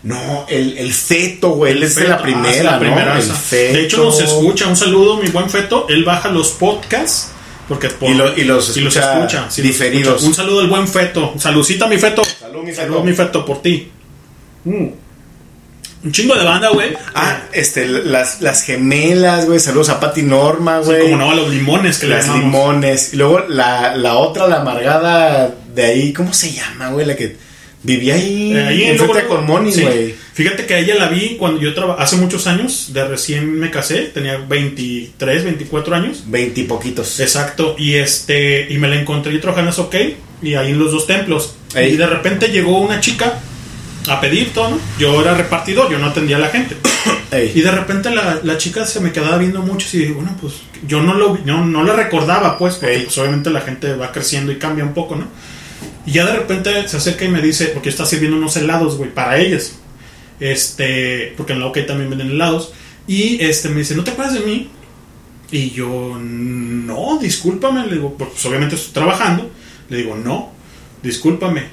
No, 0.04 0.46
el, 0.50 0.78
el 0.78 0.94
feto, 0.94 1.52
güey. 1.52 1.72
Él 1.74 1.84
es 1.84 1.96
de 1.96 2.08
la 2.10 2.16
ah, 2.16 2.22
primera, 2.22 2.54
sí, 2.54 2.64
la 2.64 2.72
¿no? 2.74 2.80
primera, 2.80 3.14
el 3.14 3.20
esa. 3.20 3.34
feto. 3.36 3.74
De 3.74 3.82
hecho, 3.84 4.04
nos 4.04 4.20
escucha. 4.20 4.68
Un 4.68 4.76
saludo, 4.76 5.18
mi 5.18 5.30
buen 5.30 5.50
Feto. 5.50 5.86
Él 5.90 6.04
baja 6.04 6.30
los 6.30 6.50
podcasts. 6.52 7.30
Porque 7.70 7.88
por- 7.90 8.10
Y 8.10 8.14
lo- 8.14 8.36
y 8.38 8.44
los 8.44 8.76
escucha 8.76 9.26
sí, 9.50 9.62
los 9.62 9.68
diferidos. 9.72 10.08
escucha. 10.16 10.28
Un 10.28 10.34
saludo 10.34 10.60
al 10.60 10.68
buen 10.68 10.88
Feto. 10.90 11.34
Saludcita, 11.38 11.88
mi 11.88 11.98
Feto. 11.98 12.22
Salud, 12.26 12.64
mi 12.64 12.74
feto. 12.74 13.04
mi 13.04 13.14
Feto, 13.14 13.46
por 13.46 13.62
ti. 13.62 13.90
Mm. 14.66 14.88
Un 16.06 16.12
chingo 16.12 16.36
de 16.36 16.44
banda, 16.44 16.68
güey. 16.68 16.94
Ah, 17.16 17.44
este, 17.54 17.88
las, 17.88 18.42
las 18.42 18.64
gemelas, 18.64 19.46
güey. 19.46 19.58
Saludos 19.60 19.88
a 19.88 20.02
Pati 20.02 20.22
Norma, 20.24 20.82
Sí, 20.82 20.88
güey. 20.90 21.02
como 21.04 21.16
no, 21.16 21.32
a 21.32 21.36
los 21.36 21.50
limones 21.50 21.98
que 22.00 22.08
le 22.08 22.16
las 22.16 22.26
llamamos. 22.28 22.44
limones. 22.46 23.14
Y 23.14 23.16
luego 23.18 23.40
la, 23.48 23.96
la 23.96 24.16
otra, 24.16 24.48
la 24.50 24.60
amargada 24.60 25.56
de 25.74 25.86
ahí, 25.86 26.12
¿cómo 26.12 26.34
se 26.34 26.52
llama, 26.52 26.90
güey? 26.90 27.06
La 27.06 27.16
que 27.16 27.38
vivía 27.84 28.16
ahí, 28.16 28.54
Eh, 28.54 28.64
ahí 28.68 28.84
en 28.84 28.98
luego- 28.98 29.14
con 29.28 29.46
Moni, 29.46 29.72
sí. 29.72 29.82
güey. 29.82 30.16
Fíjate 30.34 30.66
que 30.66 30.74
a 30.74 30.80
ella 30.80 30.96
la 30.96 31.10
vi 31.10 31.36
cuando 31.38 31.62
yo 31.62 31.74
trabajaba, 31.74 32.04
hace 32.04 32.16
muchos 32.16 32.48
años, 32.48 32.90
de 32.94 33.08
recién 33.08 33.60
me 33.60 33.70
casé, 33.70 34.06
tenía 34.06 34.38
23, 34.38 35.44
24 35.44 35.96
años. 35.96 36.24
Veinti 36.28 36.64
poquitos. 36.64 37.20
Exacto, 37.20 37.76
y 37.78 37.96
este 37.96 38.68
y 38.70 38.78
me 38.78 38.88
la 38.88 39.00
encontré 39.00 39.32
yo 39.34 39.40
trabajando 39.40 39.72
en 39.72 39.80
OK 39.80 39.96
y 40.42 40.56
ahí 40.56 40.72
en 40.72 40.80
los 40.80 40.92
dos 40.92 41.06
templos. 41.08 41.56
Y 41.76 41.96
de 41.96 42.06
repente 42.08 42.48
llegó 42.50 42.80
una 42.80 43.00
chica 43.00 43.40
a 44.08 44.20
pedir 44.22 44.54
todo, 44.54 44.72
¿no? 44.72 44.80
Yo 45.00 45.22
era 45.22 45.34
repartidor, 45.34 45.90
yo 45.92 45.98
no 45.98 46.08
atendía 46.08 46.36
a 46.38 46.40
la 46.40 46.50
gente. 46.50 46.76
Ey. 47.32 47.52
Y 47.56 47.62
de 47.62 47.72
repente 47.72 48.10
la, 48.12 48.40
la 48.44 48.58
chica 48.58 48.86
se 48.86 49.00
me 49.00 49.12
quedaba 49.12 49.38
viendo 49.38 49.62
mucho 49.62 49.88
y 49.94 50.00
dije, 50.00 50.12
bueno, 50.12 50.36
pues 50.42 50.54
yo 50.88 51.02
no 51.02 51.14
lo 51.16 51.38
no, 51.46 51.66
no 51.66 51.84
la 51.84 51.94
recordaba, 51.94 52.58
pues, 52.58 52.76
porque 52.76 53.00
pues, 53.06 53.18
obviamente 53.18 53.50
la 53.50 53.62
gente 53.62 53.94
va 53.96 54.12
creciendo 54.12 54.52
y 54.52 54.58
cambia 54.58 54.84
un 54.84 54.94
poco, 54.94 55.16
¿no? 55.16 55.28
Y 56.06 56.12
ya 56.12 56.26
de 56.26 56.34
repente 56.34 56.88
se 56.88 56.98
acerca 56.98 57.26
y 57.26 57.30
me 57.30 57.42
dice, 57.42 57.68
porque 57.68 57.90
está 57.90 58.06
sirviendo 58.06 58.38
unos 58.38 58.58
helados, 58.58 58.98
güey, 58.98 59.14
para 59.14 59.38
ellas. 59.38 59.76
Este, 60.40 61.34
porque 61.38 61.54
en 61.54 61.60
la 61.60 61.68
OK 61.68 61.80
también 61.86 62.10
venden 62.10 62.32
helados. 62.32 62.74
Y 63.08 63.42
este 63.44 63.70
me 63.70 63.80
dice, 63.80 63.96
¿no 63.96 64.04
te 64.04 64.12
acuerdas 64.12 64.36
de 64.36 64.42
mí? 64.42 64.70
Y 65.52 65.72
yo, 65.72 66.18
no, 66.20 67.20
discúlpame. 67.22 67.86
Le 67.88 67.96
digo, 67.96 68.16
pues 68.18 68.46
obviamente 68.46 68.76
estoy 68.76 68.94
trabajando. 68.94 69.50
Le 69.90 69.98
digo, 69.98 70.16
no, 70.16 70.52
discúlpame. 71.02 71.64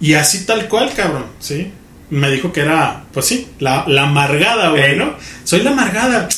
Y 0.00 0.14
así 0.14 0.46
tal 0.46 0.68
cual, 0.68 0.92
cabrón, 0.94 1.26
¿sí? 1.38 1.70
Me 2.08 2.30
dijo 2.30 2.52
que 2.52 2.60
era, 2.62 3.04
pues 3.12 3.26
sí, 3.26 3.48
la, 3.58 3.84
la 3.86 4.04
amargada, 4.04 4.70
güey, 4.70 4.96
¿no? 4.96 5.14
Soy 5.44 5.62
la 5.62 5.70
amargada. 5.70 6.28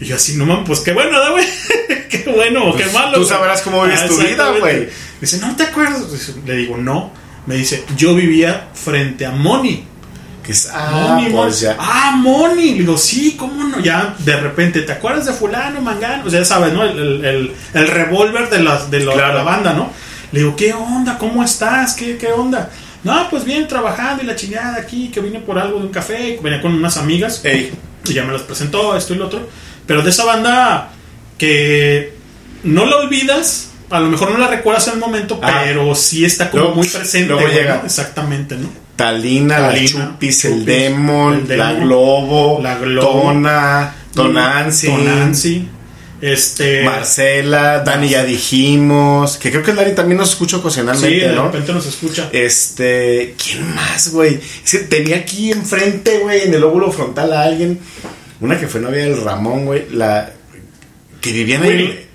Y 0.00 0.04
yo 0.06 0.16
así, 0.16 0.36
no 0.36 0.44
mames, 0.44 0.64
pues 0.66 0.80
qué 0.80 0.92
bueno, 0.92 1.12
¿no, 1.24 1.32
güey? 1.32 1.46
qué 2.10 2.24
bueno 2.34 2.66
o 2.70 2.76
qué 2.76 2.82
Pues, 2.84 2.94
malo. 2.94 3.18
tú 3.18 3.24
sabrás 3.24 3.62
cómo 3.62 3.82
vives 3.84 4.06
tu 4.06 4.18
vida, 4.18 4.50
güey. 4.60 4.88
Dice, 5.20 5.38
¿no 5.38 5.56
te 5.56 5.62
acuerdas? 5.64 6.02
Le 6.44 6.54
digo, 6.56 6.76
no. 6.76 7.10
Me 7.46 7.54
dice, 7.54 7.84
yo 7.96 8.14
vivía 8.14 8.68
frente 8.74 9.24
a 9.24 9.30
Moni. 9.30 9.84
Que 10.44 10.52
es, 10.52 10.68
ah, 10.72 10.90
Moni, 11.16 11.30
pues 11.30 11.34
Moni. 11.34 11.56
ya. 11.60 11.76
Ah, 11.78 12.14
Moni. 12.16 12.72
Le 12.72 12.78
digo, 12.80 12.98
sí, 12.98 13.36
¿cómo 13.38 13.64
no? 13.64 13.80
Ya 13.80 14.14
de 14.18 14.36
repente, 14.36 14.82
¿te 14.82 14.92
acuerdas 14.92 15.26
de 15.26 15.32
fulano, 15.32 15.80
mangano? 15.80 16.24
O 16.26 16.30
sea, 16.30 16.40
ya 16.40 16.44
sabes, 16.44 16.72
¿no? 16.72 16.82
El, 16.84 16.98
el, 16.98 17.24
el- 17.24 17.52
el 17.74 17.88
revólver 17.88 18.50
de, 18.50 18.60
las 18.62 18.90
de, 18.90 19.00
la- 19.00 19.12
Claro. 19.14 19.28
de 19.28 19.34
la 19.34 19.42
banda, 19.44 19.72
¿no? 19.72 19.90
Le 20.32 20.40
digo, 20.40 20.54
¿qué 20.56 20.74
onda? 20.74 21.16
¿Cómo 21.18 21.42
estás? 21.42 21.94
¿Qué, 21.94 22.16
qué 22.18 22.32
onda? 22.32 22.70
No, 23.02 23.30
pues 23.30 23.44
bien, 23.44 23.66
trabajando 23.68 24.22
y 24.22 24.26
la 24.26 24.34
chingada 24.36 24.76
aquí, 24.76 25.08
que 25.08 25.20
vine 25.20 25.38
por 25.40 25.58
algo 25.58 25.78
de 25.78 25.86
un 25.86 25.92
café, 25.92 26.38
venía 26.42 26.60
con 26.60 26.74
unas 26.74 26.96
amigas. 26.96 27.40
Ey. 27.44 27.72
Y 28.04 28.12
ya 28.12 28.24
me 28.24 28.32
las 28.32 28.42
presentó, 28.42 28.96
esto 28.96 29.14
y 29.14 29.16
lo 29.16 29.26
otro. 29.26 29.48
Pero 29.86 30.02
de 30.02 30.10
esa 30.10 30.24
banda 30.24 30.90
que 31.38 32.14
no 32.64 32.86
la 32.86 32.96
olvidas, 32.96 33.70
a 33.90 34.00
lo 34.00 34.08
mejor 34.08 34.30
no 34.32 34.38
la 34.38 34.48
recuerdas 34.48 34.86
en 34.88 34.94
el 34.94 34.98
momento, 35.00 35.38
Ah. 35.42 35.62
pero 35.64 35.94
sí 35.94 36.24
está 36.24 36.50
como 36.50 36.62
Luego- 36.64 36.76
muy 36.78 36.88
presente. 36.88 37.28
luego. 37.32 37.48
Exactamente, 37.84 38.56
¿no? 38.56 38.68
Talina, 38.96 39.58
la 39.58 39.68
Talina, 39.68 40.06
Chupis, 40.12 40.44
el 40.46 40.52
Chupis, 40.52 40.66
Demon, 40.66 41.46
el 41.50 41.58
la 41.58 41.72
Globo, 41.74 42.60
la 42.62 42.76
Globo, 42.78 43.22
Tona, 43.24 43.94
Tonancy. 44.14 44.86
Tonancy. 44.86 45.68
Este. 46.22 46.82
Marcela, 46.82 47.80
Dani 47.80 48.08
ya 48.08 48.24
dijimos. 48.24 49.36
Que 49.36 49.50
creo 49.50 49.62
que 49.62 49.74
Dani 49.74 49.94
también 49.94 50.16
nos 50.16 50.30
escucha 50.30 50.56
Sí, 50.56 50.60
ocasionalmente, 50.62 51.28
de 51.28 51.32
¿no? 51.34 51.44
repente 51.44 51.74
nos 51.74 51.84
escucha. 51.86 52.30
Este, 52.32 53.34
¿quién 53.36 53.74
más, 53.74 54.08
güey? 54.12 54.40
Es 54.64 54.70
que 54.72 54.78
tenía 54.78 55.16
aquí 55.18 55.52
enfrente, 55.52 56.20
güey, 56.20 56.44
en 56.44 56.54
el 56.54 56.64
óvulo 56.64 56.90
frontal 56.90 57.34
a 57.34 57.42
alguien. 57.42 57.78
Una 58.40 58.58
que 58.58 58.66
fue 58.68 58.80
novia 58.80 59.04
del 59.04 59.20
Ramón, 59.22 59.64
güey. 59.66 59.86
La 59.92 60.30
que 61.20 61.32
vivía 61.32 61.56
en 61.56 61.64
el. 61.64 61.68
Winnie. 61.76 62.06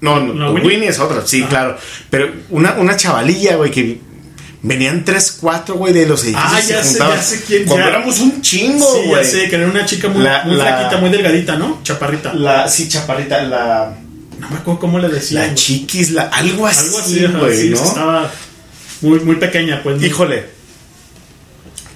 No, 0.00 0.18
no, 0.20 0.32
No, 0.34 0.52
Winnie. 0.52 0.66
Winnie. 0.68 0.88
es 0.88 0.98
otra, 0.98 1.26
sí, 1.26 1.42
claro. 1.44 1.76
Pero 2.08 2.30
una, 2.50 2.74
una 2.74 2.96
chavalilla, 2.96 3.56
güey, 3.56 3.70
que 3.70 4.00
venían 4.62 5.04
tres, 5.04 5.36
cuatro, 5.40 5.76
güey, 5.76 5.92
de 5.92 6.06
los 6.06 6.24
edificios. 6.24 6.52
Ah, 6.52 6.60
se 6.62 6.72
ya 6.72 6.82
sé, 6.82 6.88
juntaban. 6.90 7.16
ya 7.16 7.22
sé 7.22 7.42
quién. 7.46 7.64
Cuando 7.64 7.84
ya. 7.86 7.90
éramos 7.90 8.20
un 8.20 8.42
chingo, 8.42 8.94
Sí, 8.94 9.08
güey. 9.08 9.22
ya 9.22 9.28
sé, 9.30 9.48
que 9.48 9.56
era 9.56 9.66
una 9.68 9.84
chica 9.86 10.08
muy, 10.08 10.22
La- 10.22 10.42
muy 10.44 10.56
la- 10.56 10.64
flaquita, 10.64 11.00
muy 11.00 11.10
delgadita, 11.10 11.56
¿no? 11.56 11.80
Chaparrita. 11.82 12.34
La, 12.34 12.66
sí, 12.68 12.88
chaparrita, 12.88 13.42
la. 13.44 13.94
No 14.38 14.48
me 14.48 14.56
acuerdo 14.56 14.80
cómo 14.80 14.98
le 14.98 15.08
decían. 15.08 15.42
La 15.42 15.46
güey. 15.48 15.54
chiquis, 15.56 16.10
la, 16.12 16.22
algo 16.28 16.66
así, 16.66 16.86
Algo 16.86 16.98
así, 16.98 17.24
ajá, 17.26 17.38
güey, 17.38 17.56
sí, 17.60 17.70
¿no? 17.70 17.84
estaba 17.84 18.30
muy, 19.02 19.20
muy 19.20 19.36
pequeña, 19.36 19.82
pues. 19.82 20.02
Híjole. 20.02 20.46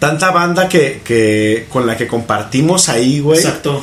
Tanta 0.08 0.30
banda 0.30 0.68
que, 0.68 1.00
que 1.04 1.66
con 1.70 1.86
la 1.86 1.96
que 1.96 2.06
compartimos 2.06 2.88
ahí, 2.88 3.20
güey. 3.20 3.38
Exacto. 3.38 3.82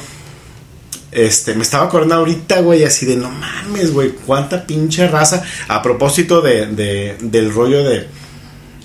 Este, 1.11 1.55
me 1.55 1.63
estaba 1.63 1.85
acordando 1.85 2.15
ahorita, 2.15 2.61
güey, 2.61 2.83
así 2.85 3.05
de 3.05 3.17
no 3.17 3.29
mames, 3.29 3.91
güey, 3.91 4.11
cuánta 4.25 4.65
pinche 4.65 5.07
raza. 5.07 5.43
A 5.67 5.81
propósito 5.81 6.41
de, 6.41 6.67
de- 6.67 7.17
del 7.19 7.53
rollo 7.53 7.83
de 7.83 8.07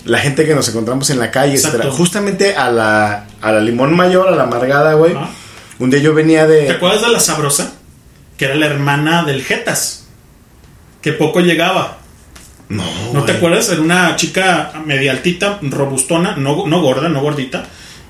la 0.05 0.19
gente 0.19 0.45
que 0.47 0.55
nos 0.55 0.69
encontramos 0.69 1.09
en 1.11 1.19
la 1.19 1.31
calle, 1.31 1.55
Exacto. 1.55 1.77
etcétera. 1.79 1.97
Justamente 1.97 2.57
a 2.57 2.71
la, 2.71 3.27
a 3.41 3.53
la 3.53 3.61
limón 3.61 3.95
mayor, 3.95 4.29
a 4.29 4.33
la 4.33 4.45
amargada, 4.45 4.95
güey. 4.95 5.15
Un 5.79 5.91
día 5.91 6.01
yo 6.01 6.15
venía 6.15 6.47
¿Te 6.47 6.53
de. 6.53 6.71
acuerdas 6.71 7.03
de 7.03 7.09
la 7.09 7.21
sabrosa? 7.21 7.75
Que 8.39 8.47
era 8.47 8.55
la 8.57 8.67
hermana 8.67 9.25
del 9.25 9.45
Jetas. 9.45 10.07
Que 11.03 11.13
poco 11.13 11.41
llegaba. 11.41 11.99
No, 12.69 12.85
¿No 13.13 13.25
te 13.25 13.33
acuerdas? 13.33 13.69
Era 13.71 13.81
una 13.81 14.17
chica 14.17 14.73
media 14.85 15.13
altita, 15.13 15.59
robustona, 15.63 16.37
no, 16.37 16.67
no 16.67 16.81
gorda, 16.81 17.09
no 17.09 17.21
gordita. 17.21 17.65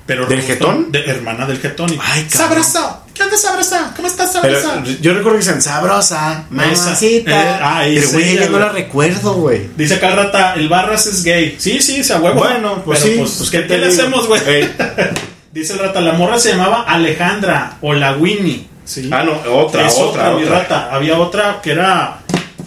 Pero 0.07 0.25
¿Del 0.25 0.41
jetón? 0.41 0.89
De, 0.91 1.03
hermana 1.05 1.45
del 1.45 1.59
jetón. 1.59 1.93
Y, 1.93 1.99
Ay, 2.01 2.25
cabrón. 2.31 2.63
¡Sabrosa! 2.63 2.99
¿Qué 3.13 3.23
onda, 3.23 3.35
sabrosa? 3.35 3.93
¿Cómo 3.93 4.07
estás, 4.07 4.37
Pero 4.41 4.61
sabrosa? 4.61 4.97
yo 5.01 5.13
recuerdo 5.13 5.37
que 5.37 5.45
dicen 5.45 5.61
sabrosa, 5.61 6.45
mamacita. 6.49 7.31
Eh, 7.31 7.59
ah, 7.61 7.81
Pero 7.83 8.09
güey, 8.11 8.29
ella, 8.29 8.45
yo 8.45 8.51
no 8.51 8.59
la 8.59 8.69
recuerdo, 8.69 9.33
güey. 9.33 9.67
Dice 9.75 9.95
acá 9.95 10.09
el 10.11 10.15
rata, 10.15 10.53
el 10.53 10.69
Barras 10.69 11.07
es 11.07 11.23
gay. 11.23 11.57
Sí, 11.59 11.81
sí, 11.81 12.03
se 12.05 12.15
huevo. 12.15 12.39
Bueno, 12.39 12.83
pues 12.85 13.01
Pero, 13.01 13.13
sí. 13.13 13.19
Pues, 13.19 13.31
pues, 13.37 13.49
¿qué, 13.49 13.59
te 13.59 13.67
qué 13.67 13.77
le 13.79 13.87
hacemos, 13.87 14.27
güey? 14.27 14.41
Ey. 14.47 14.75
Dice 15.51 15.73
el 15.73 15.79
rata, 15.79 15.99
la 15.99 16.13
morra 16.13 16.39
se 16.39 16.51
llamaba 16.51 16.83
Alejandra 16.83 17.77
o 17.81 17.93
la 17.93 18.13
Winnie. 18.13 18.65
¿sí? 18.85 19.09
Ah, 19.11 19.23
no, 19.23 19.33
otra, 19.55 19.87
Es 19.87 19.95
otra, 19.97 20.31
mi 20.31 20.43
otra. 20.43 20.59
rata. 20.59 20.89
Había 20.91 21.19
otra 21.19 21.59
que 21.61 21.71
era 21.71 22.19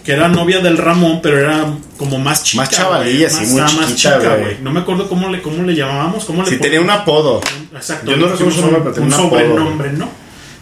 que 0.03 0.13
era 0.13 0.27
novia 0.27 0.59
del 0.59 0.77
Ramón, 0.77 1.19
pero 1.21 1.39
era 1.39 1.65
como 1.97 2.17
más 2.17 2.43
chica. 2.43 2.63
Más 2.63 2.69
chavalilla, 2.71 3.29
sí, 3.29 3.45
muy 3.47 3.61
más 3.61 3.71
chiquita, 3.71 3.95
chica, 4.19 4.35
güey. 4.37 4.57
No 4.61 4.71
me 4.71 4.79
acuerdo 4.79 5.07
cómo 5.07 5.29
le, 5.29 5.41
cómo 5.41 5.63
le 5.63 5.75
llamábamos. 5.75 6.25
Cómo 6.25 6.43
le 6.43 6.49
Sí, 6.49 6.57
tenía 6.57 6.81
un 6.81 6.89
apodo. 6.89 7.41
Exacto. 7.73 8.09
Yo 8.11 8.17
no 8.17 8.27
recuerdo 8.27 8.51
su 8.51 8.61
nombre, 8.61 8.79
pero 8.81 8.93
tenía 8.93 9.07
un 9.09 9.13
apodo. 9.25 9.29
sobrenombre, 9.39 9.91
¿no? 9.93 10.09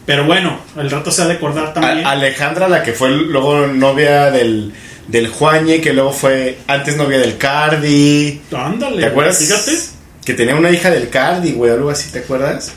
Pero 0.06 0.26
bueno, 0.26 0.60
el 0.78 0.90
rato 0.90 1.12
se 1.12 1.22
ha 1.22 1.26
de 1.28 1.34
acordar 1.36 1.74
también. 1.74 2.06
A- 2.06 2.12
Alejandra, 2.12 2.68
la 2.68 2.82
que 2.84 2.94
fue 2.94 3.10
luego 3.12 3.68
novia 3.68 4.32
del, 4.32 4.74
del 5.08 5.28
Juañe, 5.28 5.82
que 5.82 5.94
luego 5.94 6.12
fue 6.12 6.58
antes 6.68 6.98
novia 6.98 7.20
del 7.20 7.38
Cardi. 7.38 8.42
Ándale. 8.56 8.98
¿Te 9.02 9.06
acuerdas? 9.06 9.38
Fíjate. 9.38 9.78
Que 10.26 10.34
tenía 10.34 10.56
una 10.56 10.70
hija 10.72 10.90
del 10.90 11.10
Cardi, 11.10 11.54
güey, 11.54 11.72
algo 11.72 11.90
así, 11.92 12.12
¿te 12.12 12.20
acuerdas? 12.20 12.74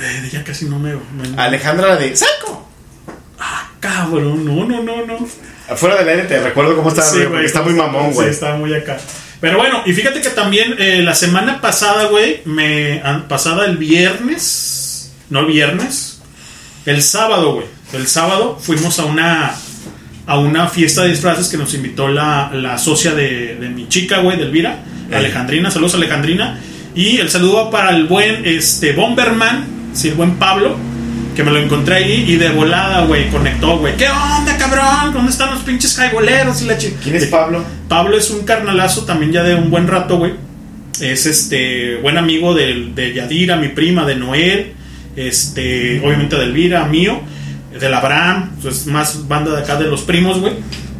Eh, 0.00 0.28
ella 0.30 0.42
casi 0.44 0.64
no 0.66 0.78
me. 0.78 0.94
me- 0.94 1.40
Alejandra, 1.40 1.88
la 1.88 1.96
de 1.96 2.14
¡Saco! 2.16 2.68
Cabrón, 3.80 4.44
no, 4.44 4.64
no, 4.64 4.82
no, 4.82 5.06
no. 5.06 5.18
Afuera 5.68 5.96
del 5.96 6.08
aire 6.08 6.22
te 6.24 6.40
recuerdo 6.42 6.76
cómo 6.76 6.88
está, 6.88 7.02
Sí, 7.02 7.10
güey, 7.16 7.20
güey, 7.20 7.30
porque 7.32 7.46
está 7.46 7.62
muy 7.62 7.74
mamón, 7.74 8.12
güey. 8.12 8.28
Sí, 8.28 8.34
está 8.34 8.54
muy 8.56 8.74
acá. 8.74 8.98
Pero 9.40 9.58
bueno, 9.58 9.82
y 9.86 9.92
fíjate 9.92 10.20
que 10.20 10.30
también 10.30 10.74
eh, 10.78 11.00
la 11.02 11.14
semana 11.14 11.60
pasada, 11.60 12.04
güey, 12.06 12.42
me 12.44 13.00
an- 13.02 13.26
pasada 13.28 13.64
el 13.66 13.76
viernes, 13.76 15.12
no 15.30 15.40
el 15.40 15.46
viernes, 15.46 16.20
el 16.86 17.02
sábado, 17.02 17.54
güey. 17.54 17.66
El 17.92 18.06
sábado 18.06 18.58
fuimos 18.60 18.98
a 18.98 19.04
una 19.04 19.54
a 20.24 20.38
una 20.38 20.68
fiesta 20.68 21.02
de 21.02 21.08
disfraces 21.08 21.48
que 21.48 21.56
nos 21.56 21.74
invitó 21.74 22.06
la, 22.06 22.50
la 22.54 22.78
socia 22.78 23.12
de, 23.12 23.56
de 23.56 23.68
mi 23.68 23.88
chica, 23.88 24.18
güey, 24.18 24.36
de 24.36 24.44
Elvira, 24.44 24.78
Eh. 25.10 25.16
Alejandrina, 25.16 25.70
saludos 25.70 25.94
Alejandrina. 25.94 26.60
Y 26.94 27.18
el 27.18 27.28
saludo 27.28 27.70
para 27.70 27.90
el 27.90 28.04
buen 28.04 28.46
este 28.46 28.92
Bomberman, 28.92 29.66
sí, 29.94 30.08
el 30.08 30.14
buen 30.14 30.36
Pablo, 30.36 30.76
que 31.34 31.42
me 31.44 31.50
lo 31.50 31.58
encontré 31.58 31.96
ahí 31.96 32.24
y 32.28 32.36
de 32.36 32.50
volada, 32.50 33.04
güey, 33.06 33.28
conectó, 33.30 33.78
güey. 33.78 33.96
¿Qué 33.96 34.08
onda, 34.08 34.56
cabrón? 34.58 35.12
¿Dónde 35.14 35.30
están 35.30 35.50
los 35.54 35.62
pinches 35.62 35.96
jaiboleros 35.96 36.60
y 36.62 36.66
la 36.66 36.76
chi- 36.76 36.94
¿Quién 37.02 37.16
es 37.16 37.26
Pablo? 37.26 37.64
Pablo 37.88 38.16
es 38.18 38.30
un 38.30 38.44
carnalazo 38.44 39.04
también 39.04 39.32
ya 39.32 39.42
de 39.42 39.54
un 39.54 39.70
buen 39.70 39.86
rato, 39.88 40.18
güey. 40.18 40.34
Es 41.00 41.26
este 41.26 41.96
buen 41.96 42.18
amigo 42.18 42.54
de, 42.54 42.90
de 42.94 43.14
Yadira, 43.14 43.56
mi 43.56 43.68
prima, 43.68 44.04
de 44.04 44.14
Noel, 44.16 44.72
este, 45.16 46.00
obviamente 46.04 46.36
de 46.36 46.44
Elvira, 46.44 46.84
mío, 46.86 47.20
del 47.78 47.94
Abraham, 47.94 48.50
pues 48.60 48.86
más 48.86 49.26
banda 49.26 49.52
de 49.56 49.62
acá 49.62 49.76
de 49.76 49.86
los 49.86 50.02
primos, 50.02 50.38
güey. 50.38 50.52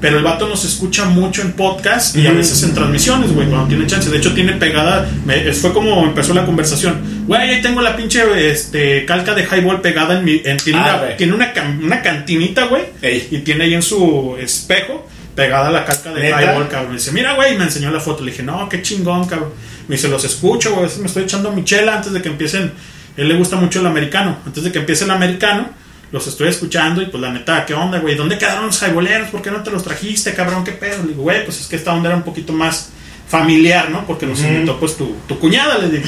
Pero 0.02 0.18
el 0.18 0.24
vato 0.24 0.46
nos 0.48 0.64
escucha 0.64 1.06
mucho 1.06 1.40
en 1.42 1.52
podcast 1.52 2.14
y 2.16 2.26
a 2.26 2.32
veces 2.32 2.62
en 2.64 2.74
transmisiones, 2.74 3.32
güey, 3.32 3.48
cuando 3.48 3.68
tiene 3.68 3.86
chance. 3.86 4.10
De 4.10 4.18
hecho, 4.18 4.34
tiene 4.34 4.52
pegada, 4.54 5.08
me- 5.24 5.50
fue 5.54 5.72
como 5.72 6.02
empezó 6.04 6.34
la 6.34 6.44
conversación. 6.44 7.24
Güey, 7.26 7.40
ahí 7.50 7.62
tengo 7.62 7.80
la 7.80 7.96
pinche 7.96 8.20
este, 8.50 9.06
calca 9.06 9.32
de 9.32 9.44
highball 9.44 9.80
pegada 9.80 10.18
en 10.18 10.24
mi. 10.24 10.42
en- 10.44 10.56
tiene 10.58 10.80
Ah, 10.80 11.00
una, 11.06 11.16
tiene 11.16 11.32
una, 11.34 12.02
cantinita, 12.02 12.66
güey, 12.66 12.82
Ey. 13.00 13.28
y 13.30 13.38
tiene 13.38 13.64
ahí 13.64 13.74
en 13.74 13.82
su 13.82 14.36
espejo 14.40 15.08
pegada 15.36 15.70
la 15.70 15.84
calca 15.84 16.12
de 16.12 16.28
highball, 16.30 16.68
cabrón. 16.68 16.90
Me 16.90 16.96
dice, 16.98 17.12
mira, 17.12 17.34
güey, 17.34 17.54
y 17.54 17.56
me 17.56 17.64
enseñó 17.64 17.90
la 17.92 18.00
foto. 18.00 18.24
Le 18.24 18.32
dije, 18.32 18.42
no, 18.42 18.68
qué 18.68 18.82
chingón, 18.82 19.26
cabrón. 19.28 19.50
Me 19.88 19.94
dice, 19.96 20.08
los 20.08 20.24
escucho, 20.24 20.70
güey. 20.70 20.80
a 20.80 20.86
veces 20.86 20.98
Me 20.98 21.06
estoy 21.06 21.22
echando 21.22 21.52
mi 21.52 21.64
chela 21.64 21.96
antes 21.96 22.12
de 22.12 22.20
que 22.20 22.28
empiecen. 22.28 22.72
Él 23.16 23.28
le 23.28 23.34
gusta 23.36 23.54
mucho 23.56 23.78
el 23.80 23.86
americano. 23.86 24.38
Antes 24.44 24.64
de 24.64 24.72
que 24.72 24.80
empiece 24.80 25.04
el 25.04 25.10
americano, 25.12 25.70
los 26.12 26.26
estoy 26.26 26.48
escuchando. 26.48 27.02
Y 27.02 27.06
pues 27.06 27.20
la 27.20 27.32
neta, 27.32 27.66
¿qué 27.66 27.74
onda, 27.74 27.98
güey? 27.98 28.14
¿Dónde 28.14 28.38
quedaron 28.38 28.66
los 28.66 28.80
highballeros? 28.80 29.30
¿Por 29.30 29.42
qué 29.42 29.50
no 29.50 29.62
te 29.62 29.70
los 29.70 29.82
trajiste, 29.82 30.34
cabrón? 30.34 30.62
¿Qué 30.62 30.72
pedo? 30.72 31.02
Le 31.02 31.08
digo, 31.08 31.22
güey, 31.22 31.44
pues 31.44 31.60
es 31.60 31.66
que 31.66 31.76
esta 31.76 31.92
onda 31.92 32.10
era 32.10 32.16
un 32.16 32.22
poquito 32.22 32.52
más 32.52 32.90
familiar, 33.26 33.90
¿no? 33.90 34.06
Porque 34.06 34.26
nos 34.26 34.40
invitó, 34.40 34.78
pues, 34.78 34.96
tu, 34.96 35.16
tu 35.26 35.38
cuñada, 35.38 35.78
le 35.78 35.88
digo. 35.88 36.04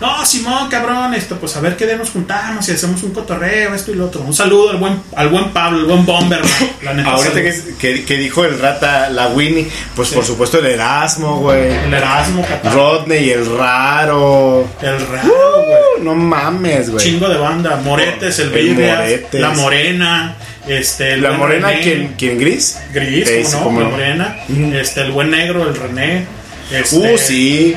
No, 0.00 0.26
Simón, 0.26 0.68
cabrón, 0.68 1.14
esto, 1.14 1.36
pues 1.36 1.56
a 1.56 1.60
ver 1.60 1.76
qué 1.76 1.86
nos 1.96 2.10
juntamos 2.10 2.68
y 2.68 2.72
hacemos 2.72 3.02
un 3.04 3.12
cotorreo, 3.12 3.74
esto 3.74 3.92
y 3.92 3.94
lo 3.94 4.06
otro. 4.06 4.22
Un 4.22 4.34
saludo 4.34 4.70
al 4.70 4.76
buen, 4.78 5.00
al 5.14 5.28
buen 5.28 5.50
Pablo, 5.50 5.78
el 5.78 5.84
buen 5.86 6.04
Bomber, 6.04 6.40
la 6.82 6.94
neta. 6.94 7.10
Ahorita 7.10 7.40
que, 7.40 7.54
que, 7.78 8.04
que 8.04 8.16
dijo 8.16 8.44
el 8.44 8.58
rata, 8.58 9.08
la 9.10 9.28
Winnie, 9.28 9.68
pues 9.94 10.10
por 10.10 10.24
supuesto 10.24 10.58
el 10.58 10.66
Erasmo, 10.66 11.38
güey. 11.38 11.72
El 11.72 11.94
Erasmo, 11.94 12.42
Catar. 12.42 12.74
Rodney, 12.74 13.30
el 13.30 13.46
raro. 13.56 14.68
El 14.82 15.06
raro, 15.06 15.32
güey. 15.64 16.04
No 16.04 16.14
mames, 16.16 16.90
güey. 16.90 17.02
Chingo 17.04 17.28
de 17.28 17.38
banda. 17.38 17.76
Moretes, 17.76 18.38
el, 18.40 18.52
El 18.52 18.74
Moretes. 18.74 19.40
La 19.40 19.50
Morena, 19.50 20.36
este, 20.66 21.12
el 21.14 21.22
La 21.22 21.28
buen 21.30 21.40
morena, 21.40 21.68
René, 21.68 21.82
¿quién, 21.82 22.14
quién 22.18 22.38
gris? 22.38 22.78
Gris, 22.92 23.28
Eh, 23.28 23.42
¿cómo 23.44 23.48
sí, 23.50 23.56
no? 23.58 23.64
cómo 23.64 23.80
la 23.80 23.88
morena. 23.88 24.36
Este, 24.74 25.02
el 25.02 25.12
buen 25.12 25.30
negro, 25.30 25.68
el 25.68 25.76
René. 25.76 26.26
Este, 26.72 26.96
Uh, 27.14 27.16
sí. 27.18 27.76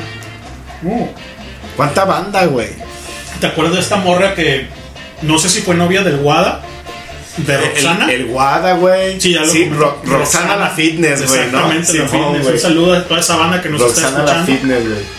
uh, 0.82 1.06
¿Cuánta 1.78 2.04
banda, 2.04 2.44
güey? 2.46 2.68
¿Te 3.40 3.46
acuerdas 3.46 3.74
de 3.76 3.80
esta 3.80 3.96
morra 3.96 4.34
que 4.34 4.66
no 5.22 5.38
sé 5.38 5.48
si 5.48 5.60
fue 5.62 5.74
novia 5.76 6.02
del 6.02 6.16
Guada? 6.18 6.60
De 7.36 7.56
Roxana. 7.56 8.06
El, 8.12 8.22
el 8.22 8.26
Guada, 8.26 8.72
güey. 8.74 9.20
Sí, 9.20 9.32
ya 9.32 9.42
lo 9.42 9.46
Sí. 9.46 9.70
Ro- 9.70 10.00
Roxana 10.04 10.56
la 10.56 10.70
Fitness, 10.70 11.26
güey, 11.28 11.38
¿no? 11.52 11.70
Exactamente, 11.70 11.92
la 11.94 12.08
Simón, 12.08 12.10
fitness. 12.10 12.42
güey. 12.42 12.54
Un 12.54 12.60
saludo 12.60 12.94
a 12.94 13.04
toda 13.04 13.20
esa 13.20 13.36
banda 13.36 13.62
que 13.62 13.68
nos 13.68 13.80
Roxana 13.80 14.08
está 14.08 14.22
la 14.24 14.30
escuchando. 14.40 14.60
Fitness, 14.60 14.84
güey. 14.88 15.18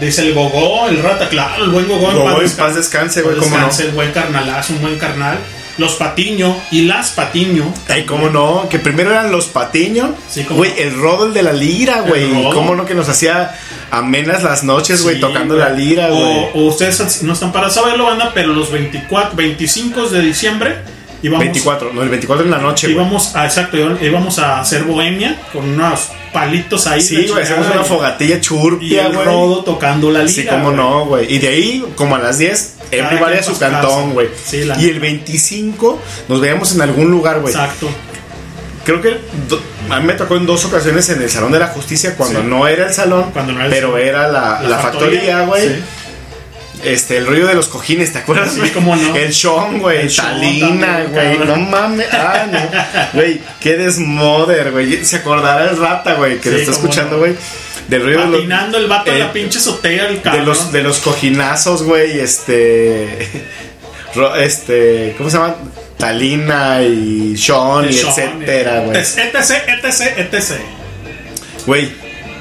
Dice 0.00 0.22
el 0.22 0.34
Gogó, 0.34 0.88
el 0.88 1.02
Rata, 1.02 1.28
claro, 1.28 1.62
el 1.64 1.70
buen 1.70 1.86
Gogó. 1.86 2.10
Gogó, 2.10 2.42
en 2.42 2.50
paz 2.52 2.74
descanse, 2.74 3.22
güey, 3.22 3.36
no. 3.36 3.42
descanse, 3.42 3.84
El 3.84 3.90
buen 3.92 4.10
carnalazo, 4.12 4.72
un 4.72 4.82
buen 4.82 4.98
carnal. 4.98 5.38
Los 5.80 5.94
Patiño 5.94 6.54
y 6.70 6.82
las 6.82 7.10
Patiño. 7.10 7.72
Ay, 7.88 8.04
cómo 8.04 8.28
no, 8.28 8.68
que 8.68 8.78
primero 8.78 9.10
eran 9.10 9.32
los 9.32 9.46
Patiño, 9.46 10.14
Sí, 10.28 10.46
güey, 10.48 10.70
no. 10.70 10.76
el 10.76 10.94
rodo 10.94 11.26
el 11.26 11.34
de 11.34 11.42
la 11.42 11.52
lira, 11.52 12.02
güey, 12.02 12.24
El 12.46 12.52
cómo 12.54 12.76
no 12.76 12.84
que 12.84 12.94
nos 12.94 13.08
hacía 13.08 13.56
amenas 13.90 14.42
las 14.42 14.62
noches, 14.62 15.02
güey, 15.02 15.16
Sí, 15.16 15.20
tocando 15.20 15.54
güey. 15.56 15.66
la 15.66 15.74
lira, 15.74 16.08
güey. 16.10 16.22
O, 16.22 16.50
o 16.54 16.66
ustedes 16.66 17.22
no 17.22 17.32
están 17.32 17.50
para 17.50 17.70
saberlo, 17.70 18.04
banda, 18.04 18.30
pero 18.34 18.52
los 18.52 18.70
24, 18.70 19.34
25 19.34 20.08
de 20.10 20.20
diciembre 20.22 20.76
íbamos, 21.22 21.44
24, 21.44 21.92
no, 21.92 22.02
el 22.02 22.08
24 22.08 22.44
en 22.44 22.50
la 22.50 22.58
noche, 22.58 22.90
íbamos 22.90 23.34
a, 23.34 23.44
exacto, 23.46 23.76
íbamos 23.78 24.38
a 24.38 24.60
hacer 24.60 24.84
bohemia 24.84 25.40
con 25.52 25.68
unos 25.68 26.08
palitos 26.32 26.86
ahí. 26.86 27.00
Sí, 27.00 27.26
güey, 27.26 27.42
hacemos 27.42 27.66
una 27.66 27.80
y- 27.82 27.84
fogatilla 27.84 28.36
Y 28.36 28.40
churpia, 28.40 29.06
el 29.06 29.14
güey. 29.14 29.24
rodo 29.24 29.64
tocando 29.64 30.10
la 30.10 30.20
lira. 30.20 30.32
Sí, 30.32 30.46
cómo 30.46 30.64
güey. 30.66 30.76
no, 30.76 31.04
güey. 31.06 31.34
Y 31.34 31.38
de 31.38 31.48
ahí, 31.48 31.84
como 31.96 32.16
a 32.16 32.18
las 32.18 32.38
10, 32.38 32.74
Cada 32.78 32.79
everybody 32.90 33.38
a 33.38 33.42
su 33.42 33.58
cantón, 33.58 34.12
güey. 34.12 34.28
Sí, 34.44 34.68
y 34.78 34.88
el 34.88 35.00
25 35.00 36.00
nos 36.28 36.40
veíamos 36.40 36.74
en 36.74 36.82
algún 36.82 37.10
lugar, 37.10 37.40
güey. 37.40 37.52
Exacto. 37.54 37.88
Creo 38.84 39.00
que 39.02 39.18
do- 39.48 39.60
a 39.90 40.00
mí 40.00 40.06
me 40.06 40.14
tocó 40.14 40.36
en 40.36 40.46
dos 40.46 40.64
ocasiones 40.64 41.08
en 41.10 41.20
el 41.22 41.30
Salón 41.30 41.52
de 41.52 41.58
la 41.58 41.68
Justicia, 41.68 42.14
cuando 42.16 42.40
Sí. 42.40 42.46
no 42.48 42.66
era 42.66 42.86
el 42.88 42.94
salón, 42.94 43.30
Cuando 43.32 43.52
no 43.52 43.58
era 43.58 43.66
el 43.66 43.72
pero 43.72 43.88
salón. 43.92 44.06
era 44.06 44.28
la, 44.28 44.60
La 44.62 44.68
la 44.68 44.78
factoría, 44.78 45.40
güey. 45.42 45.68
sí. 45.68 45.74
Este, 46.82 47.18
el 47.18 47.26
rollo 47.26 47.46
de 47.46 47.52
los 47.54 47.66
cojines, 47.68 48.10
¿te 48.14 48.20
acuerdas? 48.20 48.52
Sí, 48.54 48.60
güey? 48.60 48.70
cómo 48.72 48.96
no. 48.96 49.14
El 49.14 49.34
Sean, 49.34 49.80
güey. 49.80 50.08
Talina, 50.08 51.04
güey. 51.10 51.38
No 51.40 51.56
mames. 51.56 52.06
Ah, 52.10 52.46
no. 52.50 52.58
Güey, 53.20 53.38
qué 53.60 53.76
desmoder, 53.76 54.72
güey. 54.72 55.04
Se 55.04 55.16
acordará 55.16 55.68
el 55.70 55.76
rata, 55.76 56.14
güey, 56.14 56.38
que 56.38 56.44
Sí, 56.48 56.54
lo 56.54 56.56
está 56.62 56.72
escuchando, 56.72 57.16
no. 57.18 57.22
Del 57.90 58.06
de 58.06 58.12
los, 58.12 58.30
Patinando 58.36 58.78
el 58.78 58.86
vato 58.86 59.10
en 59.10 59.16
eh, 59.16 59.20
la 59.20 59.32
pinche 59.32 59.58
azotea, 59.58 60.08
el 60.08 60.16
de 60.16 60.22
cabrón. 60.22 60.46
los, 60.46 60.72
de 60.72 60.82
los 60.82 60.98
cojinazos, 61.00 61.82
güey. 61.82 62.18
Este. 62.20 63.28
Este. 64.38 65.14
¿Cómo 65.18 65.30
se 65.30 65.36
llama? 65.36 65.54
Talina 65.96 66.82
y 66.82 67.36
Sean 67.36 67.88
y 67.88 67.92
Sean, 67.92 68.42
etcétera, 68.42 68.80
güey. 68.80 68.96
etc, 68.96 69.34
etc, 69.84 70.18
etc. 70.18 70.52
Güey, 71.66 71.92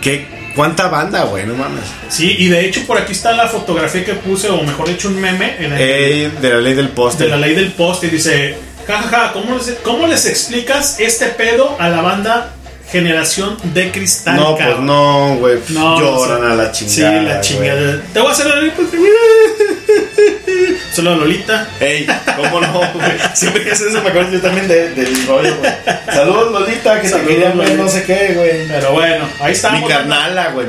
qué. 0.02 0.26
¿Cuánta 0.56 0.88
banda, 0.88 1.24
güey? 1.26 1.46
No 1.46 1.54
mames. 1.54 1.84
Sí, 2.10 2.36
y 2.40 2.48
de 2.48 2.66
hecho 2.66 2.82
por 2.88 2.98
aquí 2.98 3.12
está 3.12 3.34
la 3.34 3.48
fotografía 3.48 4.04
que 4.04 4.14
puse, 4.16 4.50
o 4.50 4.62
mejor 4.64 4.88
dicho, 4.90 5.08
un 5.10 5.22
meme 5.22 5.56
en 5.60 5.74
el, 5.74 5.80
Eh, 5.80 6.32
de 6.42 6.50
la 6.50 6.58
ley 6.60 6.74
del 6.74 6.90
poste. 6.90 7.26
de 7.26 7.30
la 7.30 7.38
ley 7.38 7.54
del 7.54 7.72
poste. 7.74 8.08
Y 8.08 8.10
dice: 8.10 8.58
Jajaja, 8.88 9.32
¿cómo 9.34 9.56
les, 9.56 9.70
¿cómo 9.84 10.08
les 10.08 10.26
explicas 10.26 11.00
este 11.00 11.28
pedo 11.28 11.76
a 11.80 11.88
la 11.90 12.02
banda 12.02 12.56
Generación 12.92 13.58
de 13.74 13.92
Cristal? 13.92 14.36
No, 14.36 14.56
pues 14.56 14.80
no, 14.80 15.36
güey. 15.36 15.60
No, 15.70 16.00
Lloran 16.00 16.44
a 16.52 16.56
la 16.56 16.72
chingada. 16.72 17.20
Sí, 17.20 17.26
la 17.26 17.42
chingada. 17.42 18.02
Te 18.14 18.20
voy 18.20 18.30
a 18.30 18.32
hacer 18.32 18.48
la 18.48 18.56
Lolita. 18.56 18.82
Solo 20.94 21.16
Lolita. 21.16 21.68
Ey, 21.80 22.08
¿cómo 22.36 22.62
no, 22.62 22.80
güey? 22.94 23.12
Siempre 23.34 23.64
que 23.64 23.72
haces 23.72 23.88
eso 23.88 24.02
me 24.02 24.10
acuerdo 24.10 24.32
yo 24.32 24.42
también 24.42 24.68
de- 24.68 24.90
del 24.92 25.28
rollo, 25.28 25.56
güey. 25.58 25.72
Saludos, 26.14 26.52
Lolita, 26.52 27.02
que 27.02 27.08
Saludos, 27.08 27.28
te 27.28 27.34
querían 27.36 27.58
ver, 27.58 27.76
no 27.78 27.90
sé 27.90 28.04
qué, 28.04 28.34
güey. 28.36 28.68
Pero 28.68 28.92
bueno, 28.94 29.26
ahí 29.40 29.54
estamos. 29.54 29.82
Mi 29.82 29.88
carnala, 29.88 30.52
güey. 30.52 30.68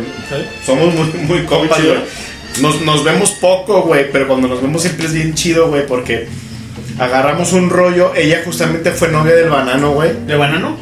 Somos 0.64 0.94
muy, 0.94 1.06
muy 1.22 1.44
compas, 1.46 1.82
güey. 1.82 1.98
Nos, 2.60 2.80
nos 2.82 3.04
vemos 3.04 3.30
poco, 3.32 3.82
güey, 3.82 4.10
pero 4.10 4.26
cuando 4.28 4.48
nos 4.48 4.60
vemos 4.60 4.82
siempre 4.82 5.06
es 5.06 5.14
bien 5.14 5.34
chido, 5.34 5.68
güey, 5.68 5.86
porque 5.86 6.28
agarramos 6.98 7.52
un 7.52 7.70
rollo. 7.70 8.12
Ella 8.14 8.42
justamente 8.44 8.90
fue 8.92 9.08
novia 9.08 9.34
del 9.34 9.48
banano, 9.48 9.92
güey. 9.92 10.10
¿De 10.26 10.36
banano? 10.36 10.76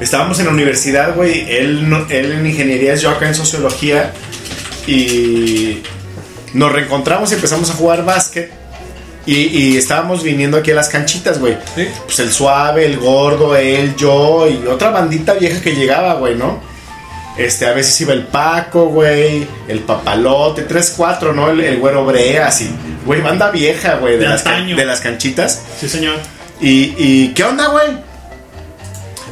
Estábamos 0.00 0.38
en 0.40 0.46
la 0.46 0.52
universidad, 0.52 1.14
güey. 1.14 1.50
Él, 1.54 1.88
no- 1.88 2.06
él 2.08 2.32
en 2.32 2.46
ingeniería, 2.46 2.94
yo 2.96 3.10
acá 3.10 3.28
en 3.28 3.34
sociología. 3.34 4.12
Y 4.86 5.82
nos 6.54 6.72
reencontramos 6.72 7.30
y 7.32 7.34
empezamos 7.34 7.70
a 7.70 7.74
jugar 7.74 8.04
básquet. 8.04 8.50
Y, 9.26 9.34
y 9.36 9.76
estábamos 9.76 10.22
viniendo 10.22 10.56
aquí 10.56 10.70
a 10.70 10.74
las 10.74 10.88
canchitas, 10.88 11.38
güey. 11.38 11.56
Pues 12.06 12.18
el 12.20 12.32
suave, 12.32 12.86
el 12.86 12.96
gordo, 12.98 13.54
él, 13.54 13.94
yo 13.96 14.48
y 14.48 14.66
otra 14.66 14.90
bandita 14.90 15.34
vieja 15.34 15.60
que 15.60 15.74
llegaba, 15.74 16.14
güey, 16.14 16.34
¿no? 16.36 16.58
Este, 17.36 17.66
a 17.66 17.72
veces 17.72 17.98
iba 18.00 18.12
el 18.12 18.24
Paco, 18.24 18.86
güey, 18.86 19.46
el 19.68 19.80
Papalote, 19.80 20.66
3-4, 20.66 21.34
¿no? 21.34 21.50
El, 21.50 21.60
el 21.60 21.78
güero 21.78 22.04
Brea, 22.04 22.48
así. 22.48 22.70
Güey, 23.04 23.20
banda 23.20 23.50
vieja, 23.50 23.96
güey, 23.96 24.14
de, 24.14 24.20
De 24.24 24.28
las, 24.28 24.42
de 24.44 24.84
las 24.84 25.00
canchitas. 25.00 25.62
Sí, 25.78 25.88
señor. 25.88 26.16
Y, 26.60 26.94
y 26.98 27.32
¿qué 27.34 27.44
onda, 27.44 27.68
güey? 27.68 27.86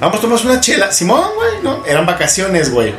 Vamos 0.01 0.21
tomar 0.21 0.39
una 0.45 0.61
chela. 0.61 0.93
Simón, 0.93 1.25
güey, 1.35 1.63
¿no? 1.63 1.85
Eran 1.87 2.07
vacaciones, 2.07 2.71
güey. 2.71 2.95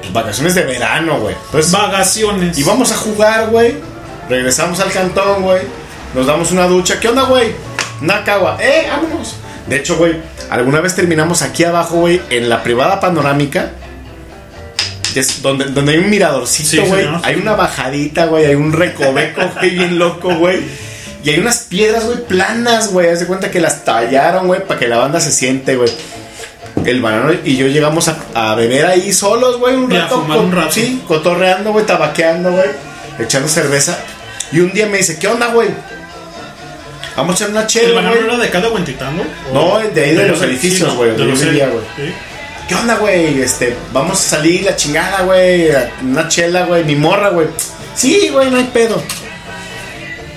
Pues 0.00 0.12
vacaciones 0.12 0.54
de 0.54 0.62
verano, 0.64 1.18
güey. 1.20 1.34
Entonces, 1.46 1.72
Vacaciones. 1.72 2.58
y 2.58 2.62
vamos 2.62 2.92
a 2.92 2.96
jugar, 2.96 3.48
güey. 3.48 3.76
Regresamos 4.28 4.78
al 4.80 4.90
cantón, 4.92 5.42
güey. 5.42 5.62
Nos 6.14 6.26
damos 6.26 6.50
una 6.52 6.66
ducha. 6.66 7.00
¿Qué 7.00 7.08
onda, 7.08 7.22
güey? 7.22 7.52
Una 8.02 8.24
cagua. 8.24 8.58
¡Eh, 8.60 8.86
vámonos! 8.90 9.36
De 9.66 9.76
hecho, 9.76 9.96
güey, 9.96 10.16
alguna 10.50 10.80
vez 10.80 10.94
terminamos 10.94 11.42
aquí 11.42 11.64
abajo, 11.64 11.96
güey, 11.96 12.20
en 12.30 12.48
la 12.48 12.62
privada 12.62 13.00
panorámica. 13.00 13.72
es 15.14 15.42
donde, 15.42 15.64
donde 15.66 15.92
hay 15.92 15.98
un 15.98 16.04
Sí, 16.04 16.10
miradorcito, 16.10 16.84
güey. 16.84 17.04
señor. 17.04 17.20
hay 17.24 17.34
una 17.36 17.54
bajadita, 17.54 18.26
güey. 18.26 18.44
Hay 18.46 18.54
un 18.54 18.72
recoveco, 18.72 19.42
güey, 19.58 19.70
bien 19.70 19.98
loco, 19.98 20.34
güey. 20.36 20.60
Y 21.24 21.30
hay 21.30 21.40
unas 21.40 21.58
piedras, 21.68 22.04
güey, 22.06 22.24
planas, 22.26 22.92
güey. 22.92 23.08
Haz 23.10 23.20
de 23.20 23.26
cuenta 23.26 23.50
que 23.50 23.60
las 23.60 23.84
tallaron, 23.84 24.46
güey, 24.46 24.64
para 24.66 24.78
que 24.78 24.86
la 24.88 24.98
banda 24.98 25.20
se 25.20 25.32
siente, 25.32 25.76
güey. 25.76 25.90
El 26.90 27.02
banano 27.02 27.32
y 27.44 27.56
yo 27.56 27.66
llegamos 27.66 28.08
a, 28.08 28.16
a 28.34 28.54
beber 28.54 28.86
ahí 28.86 29.12
solos, 29.12 29.58
güey, 29.58 29.76
un 29.76 29.90
rato. 29.90 30.18
un 30.20 30.52
rato. 30.52 30.72
Sí, 30.72 31.02
cotorreando, 31.06 31.72
güey, 31.72 31.84
tabaqueando, 31.84 32.50
güey. 32.52 32.70
Echando 33.18 33.48
cerveza. 33.48 33.98
Y 34.52 34.60
un 34.60 34.72
día 34.72 34.86
me 34.86 34.98
dice, 34.98 35.18
¿qué 35.18 35.28
onda, 35.28 35.48
güey? 35.48 35.68
Vamos 37.16 37.34
a 37.34 37.44
echar 37.44 37.50
una 37.50 37.62
¿El 37.62 37.66
chela, 37.66 37.94
banano 37.94 38.14
güey. 38.14 38.24
era 38.26 38.36
de 38.36 38.60
de 38.60 38.68
Huentitango? 38.68 39.24
No, 39.52 39.78
de 39.78 40.04
ahí 40.04 40.14
de 40.14 40.28
los 40.28 40.40
edificios, 40.42 40.94
güey, 40.94 41.16
de 41.16 41.24
los 41.24 41.44
güey. 41.44 41.58
¿Qué 42.68 42.74
onda, 42.74 42.96
güey? 42.96 43.40
Este, 43.40 43.74
vamos 43.92 44.18
a 44.20 44.28
salir 44.36 44.62
la 44.64 44.76
chingada, 44.76 45.22
güey. 45.22 45.70
Una 46.02 46.28
chela, 46.28 46.64
güey. 46.66 46.84
Mi 46.84 46.94
morra, 46.96 47.30
güey. 47.30 47.48
Sí, 47.94 48.28
güey, 48.30 48.50
no 48.50 48.58
hay 48.58 48.70
pedo. 48.72 49.02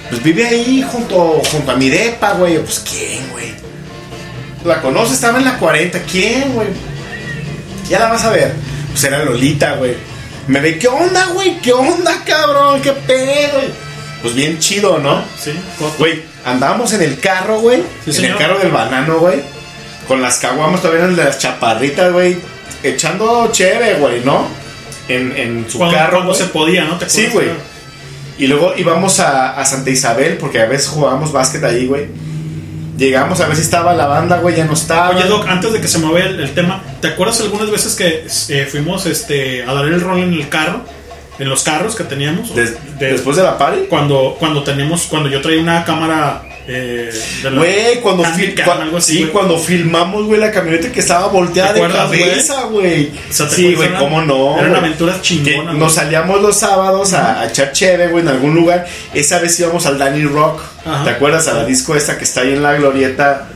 Pues 0.10 0.24
vive 0.24 0.48
ahí 0.48 0.84
junto, 0.92 1.42
junto 1.52 1.72
a 1.72 1.76
mi 1.76 1.90
depa, 1.90 2.34
güey. 2.34 2.58
Pues 2.60 2.80
quién, 2.90 3.30
güey. 3.32 3.54
La 4.66 4.82
conoce, 4.82 5.14
estaba 5.14 5.40
en 5.40 5.46
la 5.46 5.58
40. 5.58 6.00
¿Quién, 6.04 6.54
güey? 6.54 6.68
Ya 7.90 8.00
la 8.00 8.10
vas 8.10 8.24
a 8.26 8.30
ver. 8.32 8.54
Pues 8.92 9.04
era 9.04 9.24
Lolita, 9.24 9.74
güey. 9.74 9.96
Me 10.48 10.60
ve, 10.60 10.78
¿qué 10.78 10.88
onda, 10.88 11.28
güey? 11.34 11.60
¿Qué 11.60 11.74
onda, 11.74 12.22
cabrón? 12.26 12.82
¿Qué 12.82 12.92
pedo? 12.92 13.60
Pues 14.22 14.36
bien 14.36 14.60
chido, 14.60 15.00
¿no? 15.00 15.24
Sí. 15.40 15.52
Güey, 15.98 16.22
andábamos 16.46 16.94
en 16.94 17.02
el 17.02 17.20
carro, 17.20 17.60
güey. 17.60 17.78
Sí, 18.04 18.10
en 18.12 18.14
señor. 18.14 18.32
el 18.32 18.38
carro 18.38 18.60
del 18.60 18.72
banano, 18.72 19.20
güey. 19.20 19.40
Con 20.08 20.22
las 20.22 20.38
caguamas 20.38 20.82
todavía 20.82 21.06
en 21.06 21.18
las 21.18 21.40
chaparritas, 21.40 22.12
güey. 22.12 22.38
Echando 22.84 23.50
chévere, 23.52 23.96
güey, 23.96 24.22
¿no? 24.24 24.46
En, 25.08 25.36
en 25.36 25.66
su 25.70 25.78
Cuando, 25.80 25.98
carro. 25.98 26.18
cuando 26.18 26.34
se 26.36 26.46
podía, 26.46 26.84
¿no? 26.84 26.98
¿Te 26.98 27.10
Sí, 27.10 27.28
güey. 27.28 27.50
Y 28.38 28.48
luego 28.48 28.74
íbamos 28.78 29.20
a, 29.20 29.60
a 29.60 29.66
Santa 29.66 29.90
Isabel, 29.90 30.38
porque 30.38 30.62
a 30.62 30.66
veces 30.66 30.88
jugábamos 30.90 31.32
básquet 31.32 31.64
ahí, 31.64 31.86
güey. 31.88 32.08
Llegamos 33.02 33.40
a 33.42 33.48
ver 33.48 33.56
si 33.56 33.64
estaba 33.64 33.94
la 33.94 34.06
banda, 34.06 34.38
güey, 34.38 34.56
ya 34.56 34.66
no 34.66 34.74
estaba. 34.74 35.10
Oye, 35.10 35.24
Doc, 35.26 35.48
antes 35.48 35.74
de 35.74 35.82
que 35.82 35.88
se 35.88 35.98
me 35.98 36.12
vaya 36.12 36.26
el, 36.28 36.40
el 36.40 36.54
tema, 36.54 36.84
¿te 37.02 37.08
acuerdas 37.08 37.42
algunas 37.42 37.72
veces 37.72 37.96
que 37.96 38.28
eh, 38.50 38.68
fuimos 38.70 39.08
este, 39.08 39.64
a 39.64 39.74
dar 39.74 39.86
el 39.86 40.00
rol 40.00 40.20
en 40.20 40.34
el 40.34 40.48
carro? 40.50 40.82
En 41.40 41.50
los 41.50 41.64
carros 41.64 41.96
que 41.96 42.04
teníamos. 42.04 42.54
Des- 42.54 42.78
De- 43.00 43.14
después 43.14 43.36
de 43.38 43.42
la 43.44 43.58
party. 43.58 43.88
Cuando, 43.90 44.36
cuando 44.38 44.62
teníamos, 44.64 45.08
cuando 45.08 45.30
yo 45.30 45.42
traía 45.42 45.60
una 45.62 45.84
cámara 45.84 46.44
eh, 46.74 47.12
la- 47.44 47.50
Güey, 47.52 48.00
cuando, 48.02 48.24
fil- 48.24 48.56
cua- 48.56 48.82
algo 48.82 48.98
así, 48.98 49.14
sí, 49.14 49.20
güey. 49.22 49.32
cuando 49.32 49.60
filmamos, 49.60 50.26
güey, 50.26 50.40
la 50.40 50.52
camioneta 50.52 50.92
que 50.92 51.00
estaba 51.02 51.28
volteada 51.28 51.74
¿Te 51.74 51.82
de 51.82 51.88
cabeza, 51.90 52.64
güey. 52.64 53.12
O 53.30 53.34
sea, 53.34 53.48
¿te 53.50 53.56
Sí, 53.56 53.74
güey, 53.76 53.94
cómo 53.98 54.22
no. 54.22 54.58
Eran 54.60 54.76
aventuras 54.76 55.22
chingonas. 55.22 55.76
nos 55.76 55.94
salíamos 55.96 56.42
los 56.42 56.56
sábados 56.58 57.14
a, 57.14 57.42
a 57.42 57.48
echar 57.48 57.72
chévere, 57.72 58.08
güey, 58.10 58.24
en 58.24 58.30
algún 58.30 58.56
lugar. 58.56 58.88
Esa 59.14 59.40
vez 59.40 59.60
íbamos 59.60 59.86
al 59.86 59.98
Danny 59.98 60.24
Rock. 60.26 60.62
¿Te 61.04 61.10
acuerdas? 61.10 61.48
A 61.48 61.54
la 61.54 61.66
disco 61.66 61.96
esta 61.96 62.18
que 62.18 62.24
está 62.24 62.42
ahí 62.42 62.54
en 62.54 62.64
la 62.64 62.74
glorieta 62.74 63.48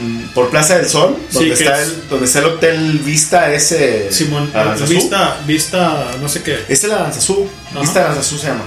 mm, 0.00 0.32
por 0.34 0.50
Plaza 0.50 0.76
del 0.78 0.88
Sol, 0.88 1.16
donde, 1.32 1.52
está 1.54 1.80
es- 1.82 1.88
el, 1.88 2.08
donde 2.08 2.26
está 2.26 2.38
el 2.38 2.44
hotel 2.46 3.00
Vista 3.04 3.52
ese. 3.52 4.12
Simón, 4.12 4.50
vista, 4.88 5.36
vista, 5.46 6.06
no 6.22 6.28
sé 6.28 6.42
qué. 6.42 6.58
Es 6.68 6.84
el 6.84 6.92
Aranzazú, 6.92 7.48
Ajá. 7.70 7.80
Vista 7.80 8.00
Aranzazú 8.00 8.38
se 8.38 8.46
llama. 8.46 8.64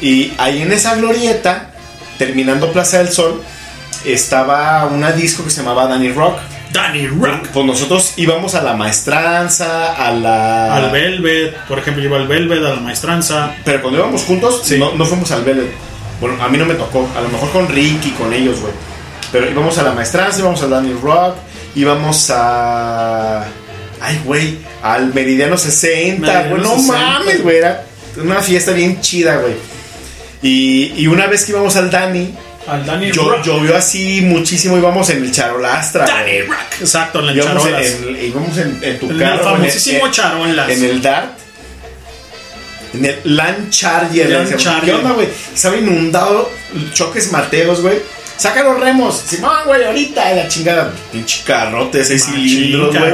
Y 0.00 0.32
ahí 0.38 0.62
en 0.62 0.72
esa 0.72 0.96
glorieta, 0.96 1.70
terminando 2.18 2.72
Plaza 2.72 2.98
del 2.98 3.08
Sol, 3.10 3.42
estaba 4.04 4.86
una 4.86 5.12
disco 5.12 5.44
que 5.44 5.50
se 5.50 5.58
llamaba 5.62 5.86
Danny 5.86 6.12
Rock. 6.12 6.38
Danny 6.72 7.06
Rock. 7.06 7.48
Pues 7.52 7.66
nosotros 7.66 8.14
íbamos 8.16 8.54
a 8.54 8.62
la 8.62 8.74
maestranza, 8.74 9.92
a 9.92 10.10
la. 10.10 10.74
Al 10.74 10.90
Velvet, 10.90 11.54
por 11.68 11.78
ejemplo, 11.78 12.02
iba 12.02 12.16
al 12.16 12.26
Velvet, 12.26 12.58
a 12.64 12.70
la 12.70 12.80
maestranza. 12.80 13.54
Pero 13.64 13.82
cuando 13.82 14.00
íbamos 14.00 14.22
juntos, 14.22 14.62
Sí. 14.64 14.78
no, 14.78 14.94
no 14.94 15.04
fuimos 15.04 15.30
al 15.32 15.44
Velvet. 15.44 15.70
Bueno, 16.20 16.42
a 16.42 16.48
mí 16.48 16.56
no 16.56 16.64
me 16.64 16.74
tocó. 16.74 17.06
A 17.16 17.20
lo 17.20 17.28
mejor 17.28 17.50
con 17.50 17.68
Ricky, 17.68 18.10
con 18.12 18.32
ellos, 18.32 18.60
güey. 18.60 18.72
Pero 19.30 19.50
íbamos 19.50 19.76
a 19.78 19.82
la 19.82 19.92
maestranza, 19.92 20.40
íbamos 20.40 20.62
al 20.62 20.70
Danny 20.70 20.94
Rock, 21.02 21.36
íbamos 21.74 22.30
a. 22.30 23.44
Ay, 24.00 24.20
güey, 24.24 24.58
al 24.82 25.12
Meridiano 25.12 25.56
60, 25.58 26.48
güey. 26.48 26.62
No 26.62 26.70
60. 26.76 26.92
mames, 26.98 27.42
güey. 27.42 27.58
Era 27.58 27.84
una 28.16 28.40
fiesta 28.40 28.72
bien 28.72 29.00
chida, 29.00 29.36
güey. 29.36 29.54
Y, 30.42 30.92
y 30.96 31.06
una 31.06 31.26
vez 31.26 31.44
que 31.44 31.52
íbamos 31.52 31.76
al 31.76 31.90
Danny, 31.90 32.34
Al 32.66 32.84
Danny 32.84 33.12
yo, 33.12 33.40
llovió 33.42 33.76
así 33.76 34.20
muchísimo. 34.22 34.76
Íbamos 34.76 35.08
en 35.10 35.22
el 35.24 35.30
Charolastra. 35.32 36.06
Güey. 36.22 36.42
Rock. 36.46 36.58
Exacto, 36.80 37.20
en 37.20 37.26
la 37.26 37.32
Íbamos 37.32 37.64
en, 37.66 37.70
charolas. 37.72 37.86
en- 37.92 38.24
íbamos 38.26 38.58
en, 38.58 38.78
en 38.82 38.98
tu 38.98 39.06
En 39.06 39.12
el 39.12 39.18
carro. 39.18 39.44
famosísimo 39.44 40.06
en- 40.06 40.12
charolas. 40.12 40.68
En 40.70 40.84
el 40.84 41.02
Dart. 41.02 41.38
En 42.94 43.04
el 43.06 43.20
Land 43.24 43.70
Charger. 43.70 44.28
Land. 44.30 44.56
Charger. 44.56 44.84
¿Qué 44.84 44.92
onda, 44.94 45.12
güey? 45.12 45.28
Estaba 45.54 45.76
inundado. 45.76 46.50
Choques 46.92 47.32
Mateos, 47.32 47.80
güey. 47.80 47.98
Saca 48.36 48.62
los 48.64 48.80
remos. 48.80 49.22
Simón, 49.26 49.52
güey, 49.66 49.84
ahorita. 49.84 50.32
La 50.34 50.48
chingada. 50.48 50.92
Pinche 51.10 51.42
carrote, 51.46 52.04
seis 52.04 52.26
Machín, 52.28 52.48
cilindros, 52.48 52.96
güey. 52.96 53.12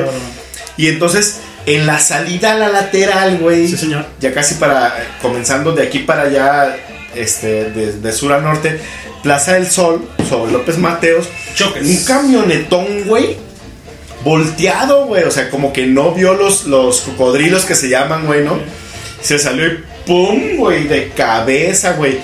Y 0.79 0.89
entonces, 0.89 1.41
en 1.67 1.87
la 1.87 1.99
salida 1.99 2.53
a 2.53 2.55
la 2.57 2.69
lateral, 2.71 3.37
güey. 3.39 3.69
Sí, 3.69 3.77
señor. 3.77 4.07
Ya 4.21 4.33
casi 4.33 4.55
para. 4.55 4.97
Comenzando 5.23 5.73
de 5.73 5.83
aquí 5.85 6.01
para 6.01 6.23
allá. 6.23 6.77
Este, 7.19 7.71
de, 7.71 7.93
de 7.93 8.13
sur 8.13 8.33
a 8.33 8.41
norte. 8.41 8.81
Plaza 9.23 9.55
del 9.55 9.69
Sol. 9.69 10.09
Sobre 10.29 10.53
López 10.53 10.79
Mateos. 10.79 11.29
Choques. 11.55 11.87
Un 11.87 12.05
camionetón, 12.05 13.05
güey. 13.05 13.37
Volteado, 14.25 15.07
güey. 15.07 15.25
O 15.25 15.31
sea, 15.31 15.51
como 15.51 15.73
que 15.73 15.87
no 15.87 16.13
vio 16.13 16.35
los, 16.35 16.65
los 16.65 17.01
cocodrilos 17.01 17.65
que 17.65 17.75
se 17.75 17.89
llaman, 17.89 18.27
güey, 18.27 18.45
¿no? 18.45 18.59
Se 19.21 19.39
salió 19.39 19.67
y 19.67 19.85
¡Pum, 20.07 20.57
güey! 20.57 20.89
De 20.89 21.11
cabeza, 21.11 21.93
güey. 21.93 22.19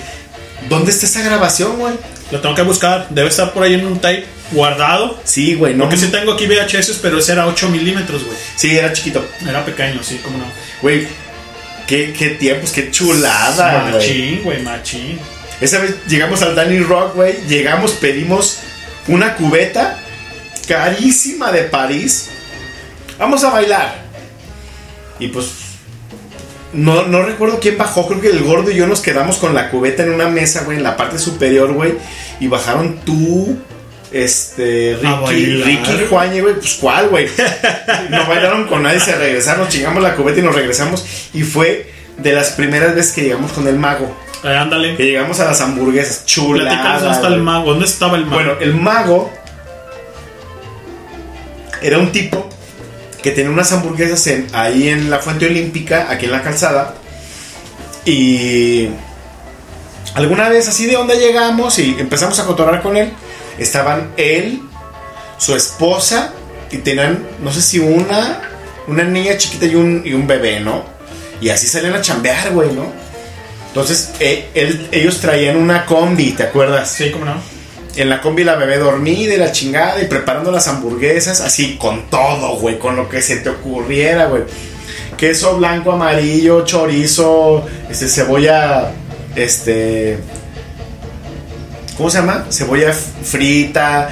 ¿Dónde 0.69 0.91
está 0.91 1.05
esa 1.05 1.21
grabación, 1.21 1.77
güey? 1.77 1.93
Lo 2.31 2.41
tengo 2.41 2.55
que 2.55 2.63
buscar. 2.63 3.07
Debe 3.11 3.29
estar 3.29 3.53
por 3.53 3.61
ahí 3.61 3.75
en 3.75 3.85
un 3.85 3.99
tape 3.99 4.25
guardado. 4.51 5.19
Sí, 5.23 5.53
güey, 5.53 5.75
no. 5.75 5.83
Porque 5.83 5.97
sí 5.97 6.07
tengo 6.07 6.33
aquí 6.33 6.47
VHS, 6.47 6.99
pero 7.01 7.19
ese 7.19 7.33
era 7.33 7.45
8 7.45 7.69
milímetros, 7.69 8.23
güey. 8.23 8.37
Sí, 8.55 8.75
era 8.75 8.91
chiquito. 8.91 9.23
Era 9.47 9.63
pequeño, 9.63 10.01
sí, 10.01 10.19
cómo 10.23 10.39
no. 10.39 10.45
Güey, 10.81 11.07
qué, 11.87 12.13
qué 12.13 12.29
tiempos, 12.31 12.71
qué 12.71 12.91
chulada, 12.91 13.81
güey. 13.81 13.93
Machín, 13.93 14.43
güey, 14.43 14.61
machín. 14.63 15.19
Esa 15.61 15.79
vez 15.79 15.95
llegamos 16.07 16.41
al 16.41 16.55
Danny 16.55 16.79
Rock, 16.79 17.15
güey. 17.15 17.35
Llegamos, 17.47 17.91
pedimos 17.93 18.59
una 19.07 19.35
cubeta 19.35 19.99
carísima 20.67 21.51
de 21.51 21.63
París. 21.63 22.29
Vamos 23.17 23.43
a 23.43 23.49
bailar. 23.51 24.05
Y 25.19 25.27
pues. 25.29 25.51
No, 26.73 27.07
no 27.07 27.23
recuerdo 27.23 27.59
quién 27.61 27.77
bajó. 27.77 28.05
Creo 28.07 28.19
que 28.19 28.29
el 28.29 28.43
gordo 28.43 28.69
y 28.69 28.75
yo 28.75 28.85
nos 28.85 28.99
quedamos 28.99 29.37
con 29.37 29.53
la 29.53 29.69
cubeta 29.69 30.03
en 30.03 30.11
una 30.11 30.27
mesa, 30.27 30.63
güey, 30.63 30.77
en 30.77 30.83
la 30.83 30.97
parte 30.97 31.19
superior, 31.19 31.71
güey. 31.71 31.93
Y 32.41 32.47
bajaron 32.47 32.99
tú, 33.05 33.57
este, 34.23 34.97
Ricky. 35.01 35.45
Ricky 35.63 35.91
y 35.91 36.07
Juañe, 36.09 36.41
güey. 36.41 36.55
Pues 36.55 36.75
cuál, 36.75 37.09
güey. 37.09 37.27
No 38.09 38.25
bailaron 38.25 38.65
con 38.67 38.83
nadie, 38.83 38.99
se 38.99 39.15
regresaron, 39.15 39.67
chingamos 39.67 40.01
la 40.01 40.15
cubeta 40.15 40.39
y 40.39 40.43
nos 40.43 40.55
regresamos. 40.55 41.05
Y 41.33 41.43
fue 41.43 41.91
de 42.17 42.31
las 42.33 42.51
primeras 42.51 42.95
veces 42.95 43.11
que 43.11 43.21
llegamos 43.23 43.51
con 43.51 43.67
el 43.67 43.77
mago. 43.77 44.15
Eh, 44.43 44.55
ándale. 44.55 44.95
Que 44.95 45.03
llegamos 45.05 45.39
a 45.39 45.45
las 45.45 45.59
hamburguesas. 45.61 46.23
Platícanos 46.25 47.01
dónde 47.01 47.15
está 47.15 47.27
el 47.27 47.41
mago. 47.41 47.69
¿Dónde 47.71 47.85
estaba 47.85 48.15
el 48.17 48.25
mago? 48.25 48.35
Bueno, 48.35 48.53
el 48.61 48.73
mago 48.75 49.31
era 51.81 51.97
un 51.99 52.11
tipo 52.11 52.49
que 53.21 53.31
tenía 53.31 53.51
unas 53.51 53.71
hamburguesas 53.71 54.25
en- 54.27 54.47
ahí 54.53 54.87
en 54.89 55.09
la 55.09 55.19
Fuente 55.19 55.47
Olímpica, 55.47 56.07
aquí 56.09 56.25
en 56.25 56.31
la 56.31 56.41
calzada. 56.41 56.93
Y 58.05 58.89
alguna 60.13 60.47
vez 60.49 60.67
así 60.67 60.85
de 60.85 60.95
onda 60.95 61.15
llegamos 61.15 61.77
y 61.79 61.95
empezamos 61.99 62.39
a 62.39 62.45
cotorrar 62.45 62.81
con 62.81 62.95
él. 62.97 63.11
Estaban 63.57 64.11
él, 64.17 64.61
su 65.37 65.55
esposa 65.55 66.33
y 66.71 66.77
tenían, 66.77 67.25
no 67.41 67.51
sé 67.53 67.61
si 67.61 67.79
una, 67.79 68.41
una 68.87 69.03
niña 69.03 69.37
chiquita 69.37 69.65
y 69.65 69.75
un, 69.75 70.01
y 70.05 70.13
un 70.13 70.27
bebé, 70.27 70.59
¿no? 70.59 70.83
Y 71.41 71.49
así 71.49 71.67
salían 71.67 71.93
a 71.95 72.01
chambear, 72.01 72.51
güey, 72.51 72.71
¿no? 72.73 72.85
Entonces, 73.67 74.11
eh, 74.19 74.49
él- 74.53 74.87
ellos 74.91 75.19
traían 75.19 75.57
una 75.57 75.85
combi, 75.85 76.31
¿te 76.31 76.43
acuerdas? 76.43 76.89
Sí, 76.91 77.11
cómo 77.11 77.25
no. 77.25 77.35
En 77.97 78.09
la 78.09 78.21
combi 78.21 78.43
la 78.43 78.55
bebé 78.55 78.77
dormida 78.77 79.33
y 79.33 79.37
la 79.37 79.51
chingada 79.51 80.01
y 80.01 80.05
preparando 80.07 80.51
las 80.51 80.67
hamburguesas, 80.67 81.39
así 81.41 81.77
con 81.77 82.09
todo, 82.09 82.57
güey, 82.57 82.77
con 82.79 82.95
lo 82.95 83.07
que 83.09 83.21
se 83.21 83.37
te 83.37 83.49
ocurriera, 83.49 84.25
güey. 84.25 84.43
Queso 85.17 85.57
blanco, 85.57 85.93
amarillo, 85.93 86.65
chorizo, 86.65 87.65
este, 87.89 88.07
cebolla, 88.09 88.91
este... 89.35 90.19
¿Cómo 91.97 92.09
se 92.09 92.19
llama? 92.19 92.45
Cebolla 92.51 92.93
frita, 92.93 94.09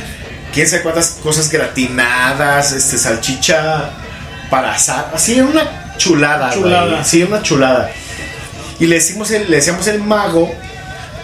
quién 0.54 0.68
sabe 0.68 0.84
cuántas 0.84 1.10
cosas 1.22 1.50
gratinadas, 1.52 2.72
este, 2.72 2.98
salchicha 2.98 3.90
para 4.50 4.74
asar. 4.74 5.12
Así, 5.14 5.40
una 5.42 5.96
chulada, 5.98 6.48
güey. 6.48 6.62
Chulada. 6.62 7.04
Sí, 7.04 7.24
una 7.24 7.42
chulada. 7.42 7.92
Y 8.80 8.88
le 8.88 8.96
decimos 8.96 9.32
el, 9.32 9.50
le 9.50 9.58
decíamos 9.58 9.88
el 9.88 10.02
mago 10.02 10.54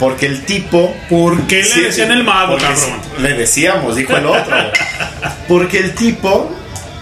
porque 0.00 0.26
el 0.26 0.44
tipo. 0.44 0.94
¿Por 1.08 1.42
qué 1.46 1.62
le 1.62 1.82
decían 1.82 2.10
el 2.10 2.24
mago, 2.24 2.56
cabrón? 2.56 3.00
Le 3.18 3.34
decíamos, 3.34 3.96
dijo 3.96 4.16
el 4.16 4.26
otro. 4.26 4.56
porque 5.48 5.78
el 5.78 5.94
tipo 5.94 6.50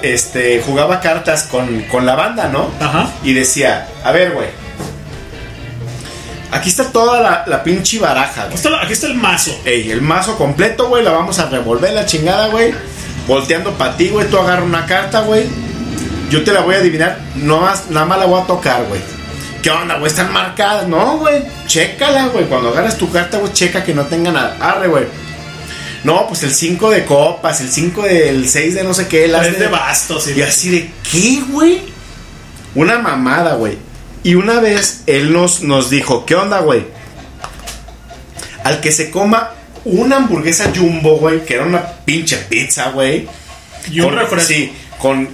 este, 0.03 0.61
jugaba 0.65 1.01
cartas 1.01 1.45
con, 1.45 1.83
con 1.85 2.05
la 2.05 2.15
banda, 2.15 2.49
¿no? 2.49 2.71
Ajá. 2.81 3.11
Y 3.23 3.33
decía: 3.33 3.89
A 4.05 4.13
ver, 4.13 4.33
güey. 4.33 4.49
Aquí 6.51 6.71
está 6.71 6.91
toda 6.91 7.21
la, 7.21 7.45
la 7.47 7.63
pinche 7.63 7.99
baraja, 7.99 8.47
güey. 8.47 8.47
Aquí 8.47 8.57
está, 8.57 8.83
aquí 8.83 8.93
está 8.93 9.07
el 9.07 9.15
mazo. 9.15 9.61
Ey, 9.65 9.91
el 9.91 10.01
mazo 10.01 10.37
completo, 10.39 10.89
güey, 10.89 11.05
la 11.05 11.13
vamos 11.13 11.39
a 11.39 11.49
revolver 11.49 11.93
la 11.93 12.07
chingada, 12.07 12.49
güey. 12.49 12.73
Volteando 13.27 13.73
para 13.73 13.97
ti, 13.97 14.09
güey, 14.09 14.29
tú 14.29 14.39
agarra 14.39 14.63
una 14.65 14.87
carta, 14.87 15.21
güey. 15.21 15.47
Yo 16.31 16.45
te 16.45 16.53
la 16.53 16.61
voy 16.61 16.75
a 16.75 16.79
adivinar, 16.79 17.19
no 17.37 17.61
más, 17.61 17.91
nada 17.91 18.07
más 18.07 18.19
la 18.19 18.27
voy 18.27 18.41
a 18.41 18.47
tocar, 18.47 18.85
güey. 18.85 19.01
¿Qué 19.63 19.71
onda, 19.71 19.99
güey? 19.99 20.11
Están 20.11 20.33
marcadas. 20.33 20.87
No, 20.89 21.19
güey, 21.19 21.43
chécala, 21.67 22.29
güey. 22.29 22.47
Cuando 22.47 22.69
agarras 22.71 22.97
tu 22.97 23.11
carta, 23.11 23.39
güey, 23.39 23.53
checa 23.53 23.85
que 23.85 23.95
no 23.95 24.05
tenga 24.05 24.31
nada. 24.31 24.57
Arre, 24.61 24.89
güey. 24.89 25.07
No, 26.05 26.27
pues 26.29 26.43
el 26.45 26.53
5 26.53 26.91
de 26.91 27.05
copas, 27.05 27.61
el 27.61 27.71
5 27.71 28.03
del 28.03 28.49
6 28.49 28.75
de 28.75 28.85
no 28.85 28.95
sé 28.95 29.09
qué, 29.09 29.25
el 29.25 29.59
de 29.59 29.69
bastos. 29.69 30.29
y 30.29 30.41
así 30.43 30.71
de, 30.71 30.91
¿qué, 31.11 31.43
güey? 31.51 31.83
Una 32.75 32.99
mamada, 32.99 33.55
güey. 33.55 33.77
Y 34.23 34.35
una 34.35 34.61
vez 34.61 35.03
él 35.07 35.33
nos, 35.33 35.63
nos 35.63 35.91
dijo, 35.91 36.27
¿qué 36.27 36.35
onda, 36.35 36.61
güey? 36.61 36.87
Al 38.65 38.81
que 38.81 38.93
se 38.93 39.11
coma 39.11 39.51
una 39.85 40.17
hamburguesa 40.17 40.71
jumbo, 40.77 41.17
güey, 41.17 41.45
que 41.45 41.55
era 41.55 41.65
una 41.65 41.83
pinche 42.05 42.37
pizza, 42.37 42.91
güey. 42.91 43.29
Y 43.91 44.01
un 44.01 44.09
Con- 44.11 44.19
refresco. 44.19 44.49
Sí, 44.49 44.73
con 44.99 45.29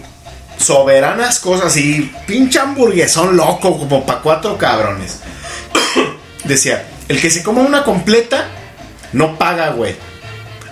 soberanas 0.59 1.41
cosas 1.41 1.77
y 1.77 2.13
pinche 2.27 2.61
hamburguesón 2.61 3.37
loco, 3.37 3.77
como 3.79 4.05
para 4.07 4.21
cuatro 4.21 4.57
cabrones. 4.57 5.21
Decía, 6.45 6.85
el 7.09 7.21
que 7.21 7.31
se 7.31 7.43
coma 7.43 7.63
una 7.63 7.83
completa, 7.85 8.47
no 9.13 9.37
paga, 9.39 9.71
güey. 9.71 9.97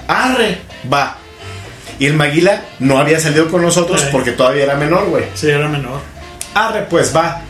Arre, 0.07 0.59
va. 0.93 1.17
Y 1.99 2.07
el 2.07 2.15
Maguila 2.15 2.63
no 2.79 2.99
había 2.99 3.19
salido 3.21 3.51
con 3.51 3.63
nosotros 3.63 4.01
Sí. 4.01 4.09
porque 4.13 4.33
todavía 4.33 4.65
era 4.65 4.75
menor, 4.77 5.07
güey. 5.09 5.25
Sí, 5.35 5.49
era 5.49 5.69
menor. 5.69 6.01
Arre, 6.55 6.83
pues 6.89 7.15
va. 7.15 7.43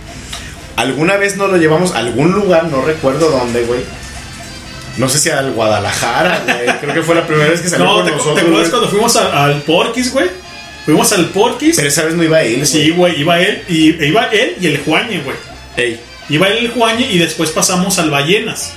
Alguna 0.76 1.16
vez 1.16 1.36
nos 1.36 1.50
lo 1.50 1.56
llevamos 1.58 1.92
a 1.94 1.98
algún 1.98 2.32
lugar, 2.32 2.64
no 2.64 2.82
recuerdo 2.82 3.30
dónde, 3.30 3.62
güey. 3.64 3.80
No 4.96 5.08
sé 5.08 5.18
si 5.18 5.30
al 5.30 5.52
Guadalajara, 5.52 6.42
güey. 6.44 6.78
Creo 6.80 6.94
que 6.94 7.02
fue 7.02 7.14
la 7.14 7.26
primera 7.26 7.50
vez 7.50 7.60
que 7.60 7.68
salió 7.68 7.86
No, 7.86 7.94
con 7.96 8.04
¿te, 8.06 8.10
nosotros. 8.12 8.34
¿te 8.36 8.40
acuerdas 8.40 8.60
güey. 8.60 8.70
cuando 8.70 8.88
fuimos 8.88 9.16
a- 9.16 9.44
al 9.44 9.62
Porquis, 9.62 10.12
güey? 10.12 10.28
Fuimos 10.84 11.12
al 11.12 11.26
Porquis. 11.26 11.76
Pero 11.76 11.88
esa 11.88 12.04
vez 12.04 12.14
no 12.14 12.22
iba 12.24 12.42
él, 12.42 12.66
Sí, 12.66 12.90
güey, 12.90 13.20
iba 13.20 13.38
él 13.40 13.62
y 13.68 14.04
iba 14.04 14.24
él 14.26 14.56
y 14.60 14.66
el 14.66 14.78
Juañe, 14.78 15.20
güey. 15.20 15.36
Ey. 15.76 16.00
Iba 16.28 16.48
él 16.48 16.58
y 16.62 16.66
el 16.66 16.72
Juañe 16.72 17.06
y 17.10 17.18
después 17.18 17.50
pasamos 17.50 17.98
al 17.98 18.10
Ballenas. 18.10 18.72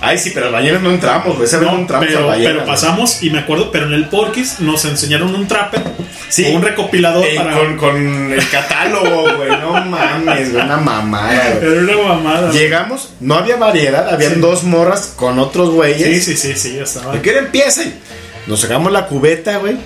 Ay, 0.00 0.18
sí, 0.18 0.32
pero 0.34 0.46
al 0.46 0.52
Ballenas 0.52 0.82
no 0.82 0.90
entramos, 0.90 1.28
güey. 1.28 1.40
Vez 1.40 1.52
no, 1.54 1.60
No, 1.72 1.78
entramos 1.78 2.06
pero, 2.06 2.18
al 2.20 2.26
Ballenas. 2.26 2.52
pero 2.54 2.66
pasamos 2.66 3.22
y 3.22 3.30
me 3.30 3.38
acuerdo, 3.38 3.70
pero 3.70 3.86
en 3.86 3.94
el 3.94 4.08
Porquis 4.08 4.60
nos 4.60 4.84
enseñaron 4.84 5.34
un 5.34 5.46
trapper 5.48 5.82
Sí. 6.28 6.46
o 6.46 6.56
un 6.56 6.62
recopilador 6.62 7.24
Ey, 7.24 7.36
para 7.36 7.54
con, 7.56 7.76
con 7.78 8.32
el 8.32 8.48
catálogo, 8.50 9.36
güey. 9.36 9.50
No 9.50 9.72
mames, 9.84 10.52
güey. 10.52 10.64
Una 10.64 10.76
mamada, 10.76 11.54
güey. 11.60 11.72
Era 11.72 11.96
una 11.96 12.08
mamada. 12.14 12.50
Llegamos, 12.52 13.10
no 13.20 13.34
había 13.36 13.56
variedad, 13.56 14.12
habían 14.12 14.34
Sí. 14.34 14.40
dos 14.40 14.64
morras 14.64 15.12
con 15.16 15.38
otros 15.38 15.70
güeyes. 15.70 16.24
Sí, 16.24 16.36
sí, 16.36 16.36
sí, 16.36 16.56
sí, 16.58 16.76
ya 16.76 16.82
estaba. 16.82 17.12
¿De 17.12 17.22
qué 17.22 17.30
hora 17.30 17.38
empieza? 17.40 17.82
Nos 18.46 18.60
sacamos 18.60 18.92
la 18.92 19.06
cubeta, 19.06 19.56
güey. 19.58 19.76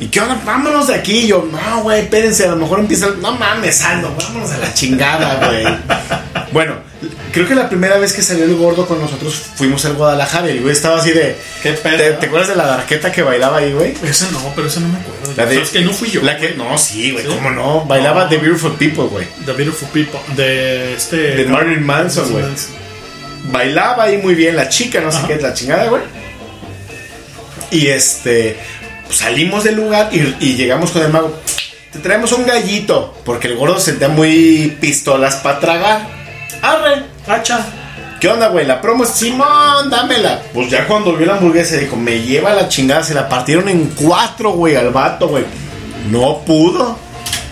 ¿Y 0.00 0.08
qué 0.08 0.20
onda? 0.20 0.38
Vámonos 0.44 0.88
de 0.88 0.96
aquí. 0.96 1.26
Yo, 1.28 1.48
no, 1.50 1.82
güey, 1.82 2.00
espérense, 2.02 2.44
a 2.46 2.50
lo 2.50 2.56
mejor 2.56 2.80
empieza. 2.80 3.06
el- 3.06 3.22
No 3.22 3.32
mames, 3.32 3.82
Aldo, 3.84 4.12
vámonos 4.20 4.50
a 4.50 4.58
la 4.58 4.74
chingada, 4.74 5.46
güey. 5.46 5.64
bueno, 6.52 6.74
creo 7.34 7.46
que 7.46 7.54
la 7.54 7.68
primera 7.68 7.98
vez 7.98 8.12
que 8.14 8.22
salió 8.22 8.44
el 8.44 8.54
gordo 8.56 8.86
con 8.86 8.98
nosotros 9.00 9.34
fuimos 9.56 9.84
al 9.84 9.94
Guadalajara 9.94 10.48
y 10.48 10.52
el 10.52 10.60
güey 10.62 10.72
estaba 10.72 10.98
así 11.00 11.10
de. 11.10 11.36
¿Qué 11.62 11.72
pedo? 11.72 11.96
¿Te, 11.98 12.12
te 12.12 12.26
acuerdas 12.26 12.48
de 12.48 12.56
la 12.56 12.66
darqueta 12.66 13.12
que 13.12 13.22
bailaba 13.22 13.58
ahí, 13.58 13.72
güey? 13.72 13.94
Esa 14.02 14.30
no, 14.30 14.52
pero 14.56 14.68
esa 14.68 14.80
no 14.80 14.88
me 14.88 14.98
acuerdo. 14.98 15.34
La 15.36 15.44
de- 15.46 15.56
¿Sabes 15.56 15.70
que 15.70 15.80
no 15.82 15.92
fui 15.92 16.10
yo? 16.10 16.22
La 16.22 16.38
que, 16.38 16.54
no, 16.54 16.78
sí, 16.78 17.10
güey, 17.12 17.24
¿Sí? 17.24 17.30
¿cómo 17.30 17.50
no? 17.50 17.84
Bailaba 17.84 18.24
No. 18.24 18.28
The 18.30 18.38
Beautiful 18.38 18.72
People, 18.76 19.04
güey. 19.04 19.26
The 19.44 19.52
Beautiful 19.52 19.88
People. 19.88 20.20
De 20.36 20.94
este. 20.94 21.16
De 21.36 21.44
Marilyn 21.44 21.84
Manson, 21.84 22.30
güey. 22.32 22.44
Bailaba 23.50 24.04
ahí 24.04 24.16
muy 24.18 24.34
bien 24.34 24.56
la 24.56 24.68
chica, 24.70 25.00
no 25.02 25.12
sé 25.12 25.18
qué 25.26 25.34
es 25.34 25.42
la 25.42 25.52
chingada, 25.52 25.86
güey. 25.88 26.02
Y 27.70 27.88
este, 27.88 28.56
pues, 29.06 29.18
salimos 29.18 29.64
del 29.64 29.74
lugar 29.76 30.08
y, 30.12 30.34
y 30.40 30.54
llegamos 30.56 30.90
con 30.92 31.02
el 31.02 31.08
mago. 31.10 31.38
Te 31.92 31.98
traemos 31.98 32.32
un 32.32 32.46
gallito, 32.46 33.16
porque 33.24 33.48
el 33.48 33.56
gordo 33.56 33.78
sentía 33.78 34.08
muy 34.08 34.76
pistolas 34.80 35.36
para 35.36 35.60
tragar. 35.60 36.23
Arre, 36.64 37.04
Hacha. 37.26 37.64
¿qué 38.20 38.28
onda, 38.28 38.48
güey? 38.48 38.64
La 38.66 38.80
promo 38.80 39.04
es 39.04 39.10
Simón, 39.10 39.90
dámela. 39.90 40.40
Pues 40.52 40.70
ya 40.70 40.86
cuando 40.86 41.14
vio 41.14 41.26
la 41.26 41.34
hamburguesa 41.34 41.76
dijo, 41.76 41.96
me 41.96 42.20
lleva 42.22 42.54
la 42.54 42.68
chingada, 42.68 43.02
se 43.02 43.12
la 43.14 43.28
partieron 43.28 43.68
en 43.68 43.88
cuatro, 43.90 44.52
güey, 44.52 44.76
al 44.76 44.90
vato, 44.90 45.28
güey. 45.28 45.44
No 46.10 46.38
pudo, 46.40 46.98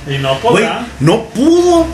Y 0.09 0.19
no 0.19 0.31
güey, 0.41 0.65
podrá. 0.65 0.87
no 1.01 1.25
pudo. 1.27 1.87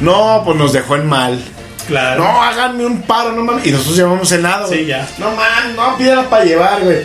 No, 0.00 0.42
pues 0.44 0.56
nos 0.56 0.72
dejó 0.72 0.96
en 0.96 1.06
mal. 1.06 1.38
Claro. 1.86 2.22
No, 2.22 2.42
háganme 2.42 2.86
un 2.86 3.02
paro, 3.02 3.32
no 3.32 3.42
mames. 3.42 3.66
Y 3.66 3.70
nosotros 3.72 3.96
llevamos 3.96 4.28
cenado. 4.28 4.68
Sí, 4.68 4.74
güey. 4.76 4.86
ya. 4.86 5.08
No 5.18 5.30
mames, 5.32 5.74
no, 5.76 5.96
pídela 5.96 6.30
para 6.30 6.44
llevar, 6.44 6.80
güey. 6.82 7.04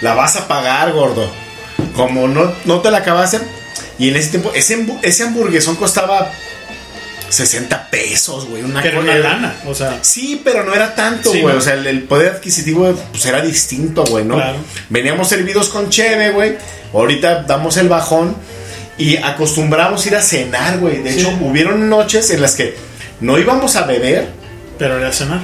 La 0.00 0.14
vas 0.14 0.34
a 0.36 0.48
pagar, 0.48 0.92
gordo. 0.92 1.30
Como 1.94 2.26
no, 2.26 2.52
no 2.64 2.80
te 2.80 2.90
la 2.90 2.98
acabaste. 2.98 3.40
Y 3.98 4.08
en 4.08 4.16
ese 4.16 4.30
tiempo, 4.30 4.50
ese 5.02 5.22
hamburguesón 5.24 5.76
costaba 5.76 6.28
60 7.32 7.88
pesos, 7.90 8.46
güey. 8.46 8.62
Una 8.62 8.82
Que 8.82 8.90
cosa- 8.90 9.00
una 9.00 9.14
lana. 9.16 9.54
O 9.66 9.74
sea, 9.74 9.98
Sí, 10.02 10.40
pero 10.44 10.64
no 10.64 10.74
era 10.74 10.94
tanto, 10.94 11.32
Sí, 11.32 11.40
güey. 11.40 11.54
¿no? 11.54 11.58
O 11.58 11.62
sea, 11.62 11.74
el, 11.74 11.86
el 11.86 12.02
poder 12.02 12.32
adquisitivo 12.32 12.92
pues, 13.10 13.24
era 13.26 13.40
distinto, 13.40 14.04
güey, 14.04 14.24
¿no? 14.24 14.34
Claro. 14.34 14.58
Veníamos 14.90 15.28
servidos 15.28 15.68
con 15.68 15.88
cheve, 15.90 16.30
güey. 16.30 16.56
Ahorita 16.92 17.42
damos 17.44 17.76
el 17.78 17.88
bajón 17.88 18.36
y 18.98 19.16
acostumbramos 19.16 20.04
ir 20.06 20.14
a 20.16 20.20
cenar, 20.22 20.78
güey. 20.78 21.02
De 21.02 21.12
Sí. 21.12 21.20
hecho, 21.20 21.30
hubieron 21.40 21.88
noches 21.88 22.30
en 22.30 22.42
las 22.42 22.54
que 22.54 22.76
no 23.20 23.38
íbamos 23.38 23.76
a 23.76 23.82
beber, 23.86 24.28
Pero 24.78 24.98
era 24.98 25.10
cenar. 25.12 25.40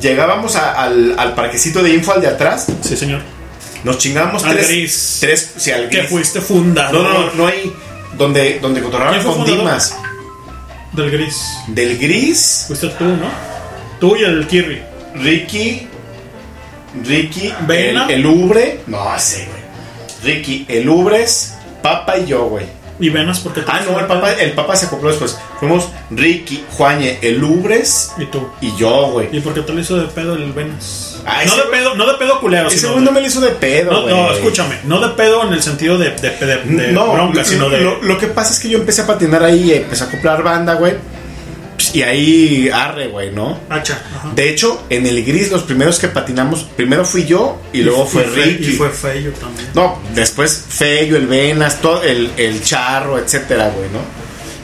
llegábamos 0.00 0.56
a- 0.56 0.72
al, 0.82 1.14
al 1.18 1.34
parquecito 1.34 1.82
de 1.82 1.90
info 1.94 2.12
al 2.12 2.20
de 2.20 2.28
atrás, 2.28 2.66
Sí, 2.86 2.96
señor. 2.96 3.22
nos 3.84 3.96
chingamos 3.98 4.44
Al 4.44 4.52
tres, 4.56 4.68
gris. 4.68 5.16
tres, 5.20 5.50
sí, 5.56 5.70
al 5.72 5.88
Que 5.88 5.98
gris. 5.98 6.10
fuiste 6.10 6.40
fundador. 6.42 7.02
No, 7.02 7.08
no, 7.12 7.26
no, 7.28 7.32
no 7.34 7.46
hay 7.46 7.72
donde 8.18 8.58
donde 8.60 8.82
cotorreaban 8.82 9.14
¿Quién 9.14 9.26
fue 9.26 9.36
con? 9.36 9.46
Dimas. 9.46 9.94
Del 11.00 11.10
gris. 11.10 11.56
Del 11.68 11.98
gris, 11.98 12.64
Fuiste 12.66 12.88
tú, 12.88 13.04
¿no? 13.04 13.30
Tú 13.98 14.16
y 14.16 14.24
el 14.24 14.46
Kirri. 14.46 14.82
Ricky, 15.14 15.86
Ricky, 17.04 17.52
Vena. 17.66 18.04
el, 18.04 18.20
el 18.20 18.26
Ubre, 18.26 18.80
no 18.86 19.18
sé, 19.18 19.46
güey. 19.46 19.60
Ricky, 20.34 20.66
el 20.68 20.88
Ubres, 20.88 21.54
Papa 21.82 22.18
y 22.18 22.26
yo, 22.26 22.48
güey. 22.48 22.66
Y 23.00 23.08
venas 23.08 23.40
porque 23.40 23.62
Ah, 23.66 23.80
no, 23.90 23.98
el 23.98 24.06
papá, 24.06 24.32
el 24.32 24.52
papá 24.52 24.76
se 24.76 24.86
acopló 24.86 25.08
después. 25.08 25.38
Fuimos 25.58 25.88
Ricky, 26.10 26.64
Juañe, 26.76 27.18
el 27.22 27.42
Ubres 27.42 28.12
Y 28.18 28.26
tú. 28.26 28.46
y 28.60 28.76
yo, 28.76 29.08
güey. 29.12 29.28
¿Y 29.32 29.40
por 29.40 29.54
qué 29.54 29.62
te 29.62 29.72
lo 29.72 29.80
hizo 29.80 29.96
de 29.96 30.06
pedo 30.08 30.34
el 30.34 30.52
Venas? 30.52 31.06
Ah, 31.26 31.42
no 31.46 31.56
de 31.56 31.62
pedo, 31.64 31.94
no 31.96 32.06
de 32.06 32.14
pedo 32.18 32.40
culero, 32.40 32.68
Ese 32.68 32.86
güey 32.88 33.04
no 33.04 33.10
me 33.12 33.20
lo 33.20 33.26
hizo 33.26 33.40
de 33.40 33.50
pedo, 33.50 33.90
no, 33.92 34.02
güey. 34.02 34.14
no, 34.14 34.32
escúchame, 34.32 34.78
no 34.84 35.00
de 35.00 35.08
pedo 35.14 35.46
en 35.46 35.52
el 35.52 35.62
sentido 35.62 35.98
de, 35.98 36.10
de, 36.10 36.30
de- 36.30 36.56
de 36.64 36.92
no, 36.92 37.12
bronca, 37.12 37.40
lo, 37.40 37.44
sino 37.44 37.68
de. 37.68 37.80
lo, 37.80 38.02
lo 38.02 38.18
que 38.18 38.26
pasa 38.28 38.52
es 38.54 38.60
que 38.60 38.68
yo 38.70 38.78
empecé 38.78 39.02
a 39.02 39.06
patinar 39.06 39.42
ahí 39.44 39.70
y 39.70 39.74
empecé 39.74 40.04
a 40.04 40.06
acoplar 40.06 40.42
banda, 40.42 40.74
güey. 40.74 40.94
Pues, 41.80 41.96
Y 41.96 42.02
ahí 42.02 42.70
arre, 42.72 43.08
güey, 43.08 43.30
¿no? 43.30 43.58
hacha. 43.70 43.94
Ajá. 44.16 44.30
De 44.34 44.50
hecho, 44.50 44.84
en 44.90 45.06
el 45.06 45.24
gris 45.24 45.50
los 45.50 45.62
primeros 45.62 45.98
que 45.98 46.08
patinamos, 46.08 46.64
primero 46.76 47.04
fui 47.04 47.24
yo 47.24 47.58
y, 47.72 47.80
luego 47.82 48.04
fue 48.06 48.24
Fe- 48.24 48.42
Ricky. 48.42 48.70
Y 48.70 48.72
fue 48.72 48.90
Feyo 48.90 49.32
también. 49.32 49.68
No, 49.74 49.98
después 50.14 50.64
Feyo, 50.68 51.16
el 51.16 51.26
Venas, 51.26 51.80
todo, 51.80 52.02
el, 52.02 52.30
el 52.36 52.62
Charro, 52.62 53.18
etcétera, 53.18 53.70
güey, 53.74 53.88
¿no? 53.90 53.98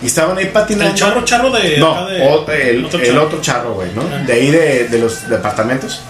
Y 0.02 0.06
estaban 0.08 0.36
ahí 0.36 0.46
patinando. 0.52 0.90
El 0.92 0.98
charro 0.98 1.24
charro 1.24 1.50
de. 1.50 1.78
No, 1.78 1.92
acá 1.94 2.06
de- 2.12 2.22
o- 2.22 2.50
el, 2.52 2.84
otro 2.84 3.00
el 3.00 3.18
otro 3.18 3.40
charro, 3.40 3.72
güey, 3.74 3.88
¿no? 3.94 4.02
Ah. 4.02 4.22
De 4.26 4.32
ahí 4.34 4.50
de, 4.50 4.88
de 4.88 4.98
los 4.98 5.26
departamentos. 5.28 6.02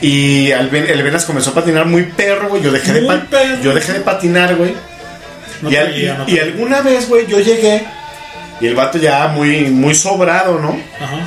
Y 0.00 0.50
el, 0.50 0.68
Ven- 0.68 0.86
el 0.88 1.02
Venas 1.02 1.24
comenzó 1.24 1.50
a 1.50 1.54
patinar 1.54 1.86
muy 1.86 2.02
perro, 2.04 2.48
güey. 2.48 2.62
Yo 2.62 2.70
dejé, 2.72 2.92
de 2.94 3.00
Muy 3.02 3.16
pa- 3.16 3.24
perro. 3.30 3.62
yo 3.62 3.74
dejé 3.74 3.92
de 3.94 4.00
patinar, 4.00 4.56
güey. 4.56 4.74
No 5.62 5.70
y, 5.70 5.76
al- 5.76 5.86
traía, 5.88 6.14
no 6.18 6.28
y 6.28 6.38
alguna 6.38 6.80
vez, 6.82 7.08
güey, 7.08 7.26
yo 7.26 7.38
llegué 7.40 7.84
y 8.60 8.66
el 8.66 8.74
vato 8.74 8.98
ya 8.98 9.28
muy, 9.28 9.70
muy 9.70 9.94
sobrado, 9.94 10.58
¿no? 10.58 10.78
Ajá. 11.00 11.26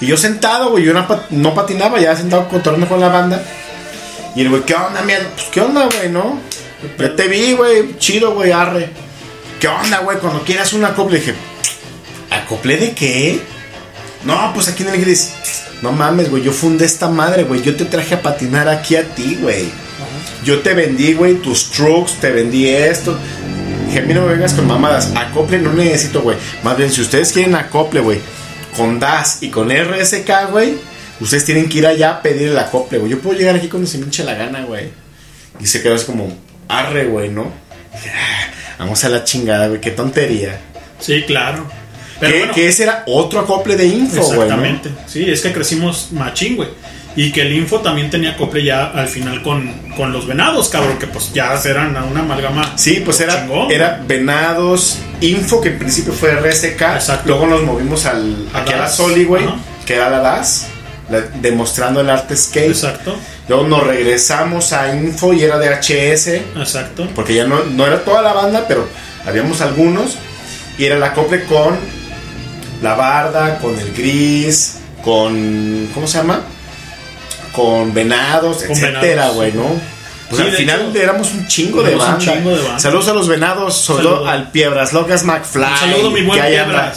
Y 0.00 0.06
yo 0.06 0.16
sentado, 0.16 0.70
güey, 0.70 0.84
yo 0.84 0.92
no, 0.92 1.06
no 1.30 1.54
patinaba, 1.54 2.00
ya 2.00 2.16
sentado 2.16 2.48
contornando 2.48 2.88
con 2.88 3.00
la 3.00 3.08
banda. 3.08 3.42
Y 4.34 4.40
el 4.40 4.48
güey, 4.48 4.62
¿qué 4.62 4.74
onda, 4.74 5.02
mierda? 5.02 5.28
Pues, 5.34 5.46
¿qué 5.52 5.60
onda, 5.60 5.86
güey, 5.86 6.10
no? 6.10 6.40
Ya 6.98 7.14
te 7.14 7.28
vi, 7.28 7.52
güey, 7.52 7.96
chido, 7.98 8.34
güey, 8.34 8.50
arre. 8.50 8.90
¿Qué 9.60 9.68
onda, 9.68 9.98
güey? 10.00 10.18
Cuando 10.18 10.42
quieras 10.42 10.72
una 10.72 10.88
acople, 10.88 11.20
dije, 11.20 11.34
¿acople 12.30 12.78
de 12.78 12.92
qué? 12.92 13.40
No, 14.24 14.52
pues 14.54 14.68
aquí 14.68 14.82
en 14.82 14.88
el 14.88 15.00
gris. 15.00 15.34
No 15.82 15.92
mames, 15.92 16.30
güey, 16.30 16.42
yo 16.42 16.52
fundé 16.52 16.84
esta 16.84 17.08
madre, 17.08 17.44
güey. 17.44 17.62
Yo 17.62 17.76
te 17.76 17.84
traje 17.84 18.14
a 18.14 18.22
patinar 18.22 18.68
aquí 18.68 18.96
a 18.96 19.04
ti, 19.04 19.38
güey. 19.40 19.70
Yo 20.44 20.60
te 20.60 20.74
vendí, 20.74 21.14
güey, 21.14 21.34
tus 21.34 21.70
trucks, 21.70 22.14
te 22.14 22.32
vendí 22.32 22.68
esto. 22.68 23.16
Dije, 23.92 24.04
a 24.04 24.06
mí 24.06 24.14
no 24.14 24.22
me 24.22 24.32
vengas 24.32 24.54
con 24.54 24.66
mamadas. 24.66 25.12
Acople 25.14 25.58
no 25.58 25.70
necesito, 25.74 26.22
güey. 26.22 26.38
Más 26.62 26.78
bien, 26.78 26.90
si 26.90 27.02
ustedes 27.02 27.30
quieren 27.30 27.54
acople, 27.54 28.00
güey, 28.00 28.20
con 28.74 28.98
DAS 28.98 29.42
y 29.42 29.50
con 29.50 29.68
RSK, 29.70 30.30
güey, 30.50 30.76
ustedes 31.20 31.44
tienen 31.44 31.68
que 31.68 31.76
ir 31.78 31.86
allá 31.86 32.12
a 32.12 32.22
pedir 32.22 32.48
el 32.48 32.58
acople, 32.58 32.96
güey. 32.96 33.10
Yo 33.10 33.18
puedo 33.18 33.38
llegar 33.38 33.54
aquí 33.54 33.68
cuando 33.68 33.86
se 33.86 33.98
me 33.98 34.04
hinche 34.06 34.24
la 34.24 34.32
gana, 34.32 34.62
güey. 34.64 34.88
Y 35.60 35.66
se 35.66 35.82
quedó 35.82 35.94
así 35.96 36.06
como, 36.06 36.34
arre, 36.68 37.04
güey, 37.04 37.28
¿no? 37.28 37.52
"Ah, 37.94 38.48
Vamos 38.78 39.04
a 39.04 39.10
la 39.10 39.22
chingada, 39.24 39.68
güey, 39.68 39.78
qué 39.80 39.90
tontería. 39.90 40.58
Sí, 40.98 41.24
claro. 41.26 41.66
Pero 42.18 42.32
que, 42.32 42.38
bueno, 42.38 42.54
que 42.54 42.68
ese 42.68 42.84
era 42.84 43.02
otro 43.06 43.40
acople 43.40 43.76
de 43.76 43.86
info, 43.86 44.22
güey. 44.22 44.38
¿no? 44.38 44.42
Exactamente. 44.44 44.90
Sí, 45.06 45.30
es 45.30 45.42
que 45.42 45.52
crecimos 45.52 46.08
machín, 46.12 46.56
güey. 46.56 46.70
Y 47.14 47.30
que 47.30 47.42
el 47.42 47.52
info 47.52 47.80
también 47.80 48.08
tenía 48.10 48.30
acople 48.32 48.64
ya 48.64 48.86
al 48.86 49.06
final 49.06 49.42
con, 49.42 49.70
con 49.96 50.12
los 50.12 50.26
venados, 50.26 50.70
cabrón, 50.70 50.98
que 50.98 51.06
pues 51.06 51.32
ya 51.34 51.52
eran 51.64 51.90
una 52.10 52.20
amalgama. 52.20 52.72
Sí, 52.76 53.02
pues 53.04 53.20
era, 53.20 53.42
Chingón, 53.42 53.70
era 53.70 54.02
Venados 54.06 54.98
Info, 55.20 55.60
que 55.60 55.68
en 55.70 55.78
principio 55.78 56.12
fue 56.14 56.30
RSK. 56.34 56.80
Exacto. 56.80 57.22
Luego 57.28 57.46
nos 57.46 57.62
movimos 57.64 58.06
al, 58.06 58.48
A 58.54 58.60
aquí 58.60 58.72
a 58.72 58.76
la. 58.78 58.88
Soli, 58.88 59.24
güey, 59.24 59.44
que 59.84 59.94
era 59.96 60.08
la 60.08 60.20
DAS, 60.20 60.68
la- 61.10 61.20
demostrando 61.20 62.00
el 62.00 62.08
arte 62.08 62.34
skate. 62.34 62.68
Exacto, 62.70 63.14
Luego 63.48 63.66
nos 63.66 63.86
regresamos 63.86 64.72
a 64.72 64.94
Info 64.96 65.34
y 65.34 65.42
era 65.42 65.58
de 65.58 65.68
HS, 65.68 66.28
exacto. 66.58 67.08
porque 67.14 67.34
ya 67.34 67.44
no, 67.44 67.62
no 67.64 67.86
era 67.86 68.04
toda 68.04 68.22
la 68.22 68.32
banda, 68.32 68.64
pero 68.66 68.88
habíamos 69.26 69.60
algunos. 69.60 70.16
Y 70.78 70.86
era 70.86 70.96
el 70.96 71.02
acople 71.02 71.44
con 71.44 71.76
la 72.82 72.94
barda, 72.94 73.58
con 73.58 73.78
el 73.78 73.92
gris, 73.92 74.78
con. 75.04 75.88
¿Cómo 75.92 76.06
se 76.06 76.18
llama? 76.18 76.40
Con 77.52 77.92
venados, 77.94 78.62
Con 78.62 78.70
etcétera, 78.72 79.28
güey, 79.30 79.52
¿no? 79.52 79.66
Pues 80.30 80.40
Sí, 80.40 80.48
al 80.48 80.54
final 80.56 80.80
hecho, 80.90 80.98
éramos 81.02 81.30
un 81.32 81.46
chingo 81.46 81.82
de 81.82 81.88
éramos 81.90 82.06
un 82.06 82.12
banda. 82.14 82.32
chingo 82.32 82.50
de 82.50 82.62
banda. 82.62 82.78
Saludos 82.78 83.08
a 83.08 83.12
los 83.12 83.28
venados, 83.28 83.76
solo 83.76 84.02
Saludos. 84.02 84.28
al 84.28 84.50
Piedras 84.50 84.92
Locas 84.94 85.24
McFly. 85.24 85.62
Un 85.72 85.78
saludo, 85.78 86.10
mi 86.10 86.22
buen 86.22 86.40
ahí 86.40 86.56
anda. 86.56 86.94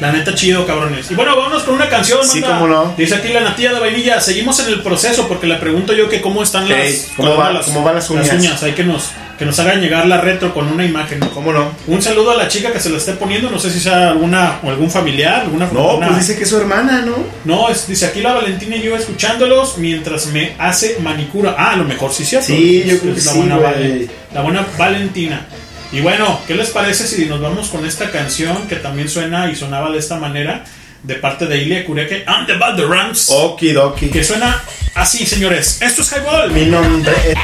La 0.00 0.12
neta 0.12 0.34
chido, 0.34 0.66
cabrones. 0.66 1.10
Y 1.10 1.14
bueno, 1.14 1.36
vámonos 1.36 1.62
con 1.62 1.74
una 1.74 1.88
canción. 1.88 2.20
Sí, 2.22 2.40
banda. 2.40 2.58
cómo 2.58 2.68
no. 2.68 2.94
Dice 2.98 3.14
aquí 3.14 3.28
la 3.32 3.40
natilla 3.40 3.72
de 3.72 3.80
vainilla. 3.80 4.20
Seguimos 4.20 4.58
en 4.60 4.68
el 4.68 4.82
proceso 4.82 5.26
porque 5.26 5.46
le 5.46 5.56
pregunto 5.56 5.92
yo 5.94 6.08
que 6.10 6.20
cómo 6.20 6.42
están 6.42 6.68
las. 6.68 7.08
¿cómo 7.16 7.36
va- 7.36 7.52
de 7.52 7.60
cómo 7.60 7.82
van 7.82 7.94
las 7.94 8.10
uñas? 8.10 8.62
Hay 8.62 8.72
que 8.72 8.84
nos, 8.84 9.10
que 9.38 9.46
nos 9.46 9.58
hagan 9.58 9.80
llegar 9.80 10.06
la 10.06 10.20
retro 10.20 10.52
con 10.52 10.66
una 10.68 10.84
imagen. 10.84 11.20
¿Cómo 11.32 11.50
no? 11.52 11.70
Un 11.86 12.02
saludo 12.02 12.32
a 12.32 12.36
la 12.36 12.46
chica 12.48 12.72
que 12.72 12.80
se 12.80 12.90
la 12.90 12.98
esté 12.98 13.12
poniendo. 13.12 13.50
No 13.50 13.58
sé 13.58 13.70
si 13.70 13.80
sea 13.80 14.10
alguna 14.10 14.58
o 14.62 14.68
algún 14.68 14.90
familiar. 14.90 15.40
Alguna 15.42 15.66
No, 15.72 15.98
pues 15.98 16.18
dice 16.18 16.36
que 16.36 16.44
es 16.44 16.50
su 16.50 16.58
hermana, 16.58 17.02
¿no? 17.02 17.16
No, 17.46 17.70
es- 17.70 17.86
dice 17.88 18.04
aquí 18.06 18.20
la 18.20 18.34
Valentina 18.34 18.76
y 18.76 18.82
yo 18.82 18.94
escuchándolos 18.96 19.78
mientras 19.78 20.26
me 20.26 20.54
hace 20.58 20.98
manicura. 21.00 21.54
Ah, 21.58 21.72
a 21.72 21.76
lo 21.76 21.84
mejor 21.84 22.12
sí, 22.12 22.24
¿cierto? 22.26 22.48
Sí, 22.48 22.84
yo 22.86 22.98
creo 22.98 23.14
que 23.14 23.22
la 23.22 23.32
sí, 23.32 23.38
buena. 23.38 23.56
Vale- 23.56 24.08
la 24.34 24.42
buena 24.42 24.66
Valentina. 24.76 25.46
Y 25.92 26.00
bueno, 26.00 26.40
¿qué 26.46 26.54
les 26.54 26.70
parece 26.70 27.06
si 27.06 27.26
nos 27.26 27.40
vamos 27.40 27.68
con 27.68 27.86
esta 27.86 28.10
canción 28.10 28.66
que 28.68 28.76
también 28.76 29.08
suena 29.08 29.50
y 29.50 29.54
sonaba 29.54 29.90
de 29.90 29.98
esta 29.98 30.16
manera? 30.16 30.64
De 31.02 31.14
parte 31.14 31.46
de 31.46 31.62
Ilia 31.62 31.84
Kureke, 31.84 32.24
And 32.26 32.46
the 32.46 32.54
Bad 32.54 32.76
the 32.76 32.86
Rams. 32.86 33.28
Okidoki. 33.30 34.08
Que 34.08 34.24
suena 34.24 34.62
así, 34.94 35.24
señores. 35.24 35.80
Esto 35.80 36.02
es 36.02 36.12
Highball. 36.12 36.50
Mi 36.50 36.66
nombre 36.66 37.12
es. 37.28 37.36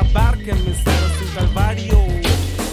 Hago 0.00 0.12
saber 0.12 0.44
que 0.44 0.54
mi 0.54 0.74
ser 0.74 0.94
es 0.94 1.22
un 1.22 1.34
calvario. 1.34 2.06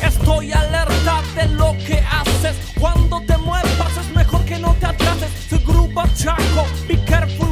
Estoy 0.01 0.51
alerta 0.51 1.21
de 1.35 1.47
lo 1.49 1.73
que 1.85 1.99
haces. 1.99 2.55
Cuando 2.79 3.21
te 3.21 3.37
muevas 3.37 3.97
es 3.97 4.15
mejor 4.15 4.45
que 4.45 4.57
no 4.59 4.73
te 4.75 4.85
atrases. 4.85 5.29
Soy 5.49 5.59
grupo 5.59 6.03
chaco, 6.15 6.65
be 6.87 6.97
careful 7.05 7.46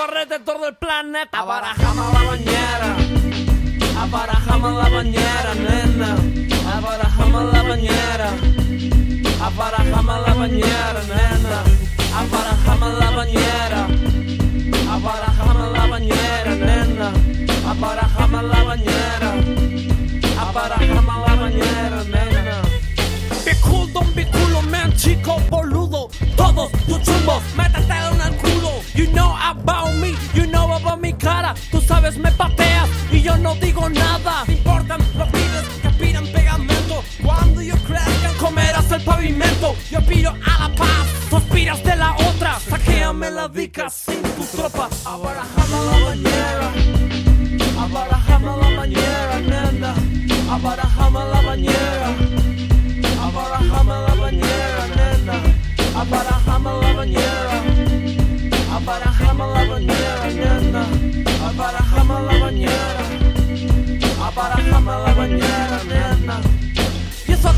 creciendo 0.00 0.04
alrededor 0.04 0.60
del 0.60 0.74
planeta. 0.76 1.38
Abarajame 1.38 2.02
la 2.12 2.22
bañera. 2.22 2.96
Abarajame 4.00 4.70
la 4.70 4.88
bañera, 4.88 5.54
nena. 5.54 6.16
Abarajame 6.74 7.52
la 7.52 7.62
bañera. 7.62 8.30
Abarajame 9.42 10.12
la 10.26 10.34
bañera, 10.34 11.02
nena. 11.08 11.62
Abarajame 12.16 12.88
la 12.98 13.10
bañera. 13.10 13.86
Abarajame 14.90 15.72
la 15.72 15.86
bañera, 15.86 16.54
nena. 16.54 17.12
Abarajame 17.68 18.42
la 18.42 18.62
bañera. 18.64 19.34
Abarajame 20.38 21.12
la 21.26 21.34
bañera, 21.34 22.04
nena. 22.04 22.62
Be 23.44 23.54
cool, 23.62 23.86
don't 23.92 24.14
be 24.14 24.24
culo, 24.26 24.62
man, 24.62 24.92
chico 24.96 25.40
boludo. 25.50 26.08
Todos 26.36 26.70
tus 26.86 27.02
chumbos, 27.02 27.42
métete 27.56 28.09
know 29.12 29.36
about 29.42 29.94
me, 29.96 30.14
you 30.34 30.46
know 30.46 30.72
about 30.72 31.00
mi 31.00 31.12
cara. 31.12 31.54
Tú 31.70 31.80
sabes, 31.80 32.16
me 32.18 32.30
pateas 32.32 32.88
y 33.10 33.22
yo 33.22 33.36
no 33.36 33.54
digo 33.56 33.88
nada. 33.88 34.44
Te 34.46 34.52
importan 34.52 35.00
los 35.16 35.30
vídeos 35.32 35.64
que 35.80 35.88
aspiran 35.88 36.26
pegamento. 36.26 37.02
Cuando 37.22 37.62
yo 37.62 37.74
crezca, 37.86 38.32
comerás 38.38 38.90
el 38.92 39.02
pavimento. 39.02 39.74
Yo 39.90 39.98
aspiro 39.98 40.30
a 40.30 40.68
la 40.68 40.74
paz, 40.74 41.06
tú 41.28 41.36
aspiras 41.36 41.82
de 41.84 41.96
la 41.96 42.14
otra. 42.14 42.58
Saquéame 42.60 43.30
la 43.30 43.48
dica 43.48 43.90
sin 43.90 44.22
tu 44.22 44.44
tropa. 44.56 44.88
Ahora 45.04 45.44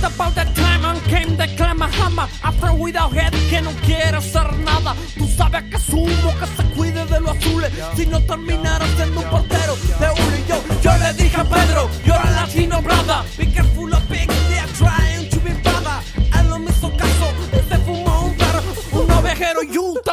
Y 0.02 0.04
all 0.04 0.12
about 0.12 0.34
that 0.34 0.52
time 0.56 0.84
and 0.84 1.00
came 1.04 1.36
the 1.36 1.46
clamahama 1.56 2.28
After 2.42 2.74
without 2.74 3.12
head 3.12 3.32
que 3.48 3.60
no 3.62 3.70
quiere 3.86 4.16
hacer 4.16 4.52
nada. 4.58 4.96
Tú 5.16 5.28
sabes 5.28 5.62
que 5.70 5.76
asumo 5.76 6.32
que 6.40 6.46
se 6.56 6.64
cuide 6.74 7.04
de 7.06 7.20
los 7.20 7.36
azules 7.36 7.70
Si 7.94 8.06
no 8.06 8.20
terminara 8.22 8.84
siendo 8.96 9.20
un 9.20 9.30
portero 9.30 9.76
de 10.00 10.06
uno 10.10 10.36
y 10.36 10.48
yo 10.48 10.62
Yo 10.82 10.98
le 10.98 11.12
dije 11.14 11.36
a 11.40 11.44
Pedro, 11.44 11.88
you're 12.04 12.18
a 12.18 12.30
latino 12.32 12.82
brother 12.82 13.22
Be 13.38 13.46
careful 13.46 13.94
of 13.94 14.08
big 14.08 14.28
they're 14.48 14.66
trying 14.76 15.28
to 15.30 15.38
be 15.40 15.52
brother 15.62 16.00
Él 16.38 16.48
no 16.48 16.58
me 16.58 16.70
hizo 16.70 16.90
caso 16.96 17.32
y 17.52 17.68
se 17.68 17.78
fumó 17.78 18.26
un 18.26 18.36
perro 18.36 18.62
Un 18.92 19.10
ovejero 19.10 19.60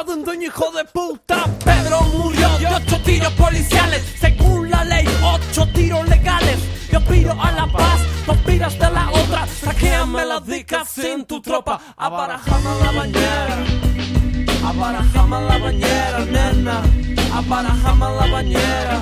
de 0.05 0.13
un 0.13 0.23
dueño 0.23 0.47
hijo 0.47 0.71
de 0.71 0.85
puta. 0.85 1.45
Pedro 1.65 2.01
murió 2.13 2.47
de 2.57 2.67
ocho 2.67 2.99
tiros 3.01 3.33
policiales. 3.33 4.03
Según 4.19 4.69
la 4.69 4.83
ley, 4.85 5.05
ocho 5.21 5.67
tiros 5.73 6.07
legales. 6.07 6.57
Yo 6.91 7.03
piro 7.05 7.35
a 7.41 7.51
la 7.51 7.67
paz, 7.67 7.99
tú 8.25 8.31
aspiras 8.31 8.73
de 8.79 8.91
la 8.91 9.11
otra. 10.09 10.19
Saqueame 10.19 10.25
la 10.25 10.39
dica 10.39 10.85
sin 10.85 11.25
tu 11.25 11.41
tropa. 11.41 11.79
Abarajame 11.97 12.69
la 12.83 12.91
bañera. 12.91 13.57
Abarajame 14.65 15.41
la 15.47 15.57
bañera, 15.57 16.25
nena. 16.25 16.81
Abarajame 17.33 18.05
la 18.17 18.27
bañera. 18.31 19.01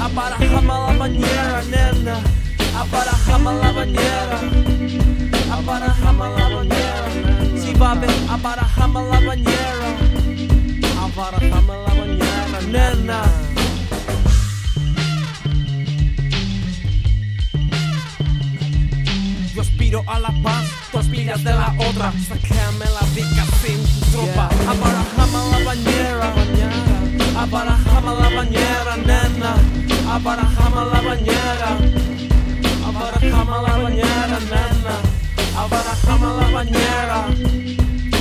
Abarajame 0.00 0.66
la 0.66 0.92
bañera, 0.98 1.62
nena. 1.70 2.20
Abarajame 2.76 3.52
la 3.60 3.72
bañera. 3.72 4.40
Abarajame 5.52 6.24
la 6.36 6.48
bañera. 6.48 7.06
Si 7.60 7.74
va 7.74 7.92
a 7.92 7.94
ver, 7.94 8.10
abarajame 8.30 9.00
la 9.10 9.20
bañera. 9.20 9.88
Abarajame 11.02 11.74
la 11.86 11.94
bañera, 11.94 12.60
nena. 12.70 13.41
Yo 19.92 19.98
aspiro 19.98 20.10
a 20.10 20.18
la 20.20 20.32
paz, 20.42 20.64
tú 20.90 20.98
aspiras 21.00 21.44
de 21.44 21.52
la 21.52 21.74
otra. 21.76 22.12
Sácame 22.26 22.86
la 22.86 23.06
dica 23.14 23.44
sin 23.60 23.76
tu 23.84 24.00
tropa. 24.10 24.48
Abarajame 24.66 25.40
la 25.50 25.58
bañera. 25.66 26.28
Abarajame 27.36 28.12
la 28.22 28.28
bañera, 28.36 28.96
nena. 28.96 29.54
Abarajame 30.08 30.82
la 30.92 31.00
bañera. 31.02 31.76
Abarajame 32.86 33.56
la 33.66 33.76
bañera, 33.82 34.38
nena. 34.52 34.94
Abarajame 35.58 36.28
la 36.40 36.46
bañera. 36.56 37.18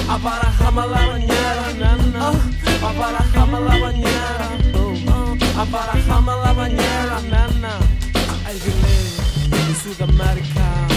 Abarajame 0.10 0.84
la 0.91 1.07
bañera, 1.07 1.68
nena. 1.80 2.23
Abarajame 2.84 3.60
la 3.61 3.76
bañera. 3.80 4.48
Abarajame 5.57 6.34
la 6.43 6.52
bañera, 6.52 7.22
nena. 7.22 7.72
I 8.43 8.60
believe 8.60 10.02
in 10.02 10.91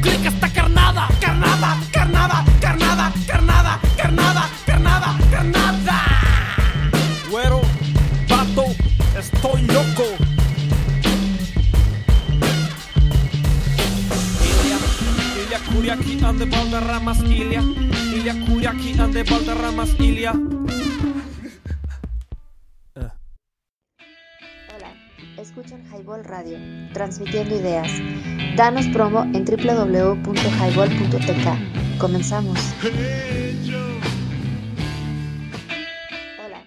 clic 0.00 0.24
esta 0.26 0.48
carnada. 0.48 1.08
Carnada, 1.20 1.78
carnada, 1.92 2.44
carnada, 2.60 3.12
carnada, 3.26 3.80
carnada, 3.96 4.48
carnada, 4.66 5.18
carnada. 5.30 5.96
Güero, 7.30 7.60
vato, 8.28 8.64
estoy 9.18 9.62
loco. 9.62 10.04
Ilia, 14.42 14.78
Ilia 15.44 15.58
Kuriaki 15.72 16.24
ande 16.24 16.44
Valderramas 16.46 17.20
Ilia 17.20 17.62
Ilia 18.14 18.34
Kuriaki 18.46 18.98
ande 18.98 19.22
Valderramas 19.24 19.94
Ilia 19.98 20.32
escuchan 25.60 25.84
Highball 25.92 26.24
Radio, 26.24 26.56
transmitiendo 26.94 27.54
ideas. 27.54 27.92
Danos 28.56 28.86
promo 28.88 29.24
en 29.34 29.44
www.highball.tk. 29.44 31.98
Comenzamos. 31.98 32.58
Hola. 36.42 36.64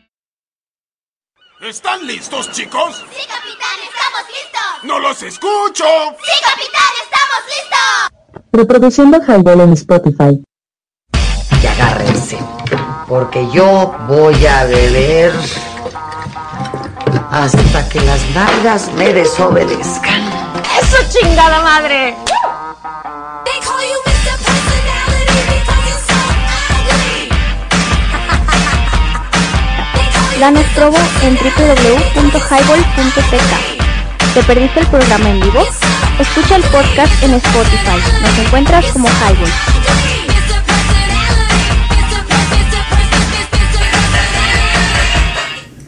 ¿Están 1.61 2.05
listos, 2.05 2.51
chicos? 2.51 3.03
Sí, 3.11 3.27
capitán, 3.27 3.79
estamos 3.89 4.21
listos. 4.29 4.83
¡No 4.83 4.99
los 4.99 5.23
escucho! 5.23 5.85
Sí, 6.21 6.43
capitán, 6.45 6.91
estamos 7.03 7.41
listos. 7.47 8.11
Reproduciendo 8.51 9.23
Highball 9.23 9.61
en 9.61 9.73
Spotify. 9.73 10.39
Y 11.63 11.65
agárrense, 11.65 12.37
porque 13.07 13.47
yo 13.51 13.91
voy 14.07 14.45
a 14.45 14.65
beber 14.65 15.33
hasta 17.31 17.89
que 17.89 17.99
las 18.01 18.21
nalgas 18.31 18.91
me 18.93 19.13
desobedezcan. 19.13 20.21
¡Eso 20.81 20.97
chingada 21.09 21.61
madre! 21.61 22.15
Danos 30.39 30.65
promo 30.75 30.97
en 31.21 31.35
www.highball.tk. 31.37 32.33
¿Te 34.33 34.43
perdiste 34.43 34.79
el 34.81 34.87
programa 34.87 35.29
en 35.29 35.39
vivo? 35.39 35.65
Escucha 36.19 36.55
el 36.57 36.63
podcast 36.63 37.23
en 37.23 37.35
Spotify. 37.35 38.01
Nos 38.21 38.39
encuentras 38.39 38.85
como 38.87 39.07
Highball. 39.07 39.51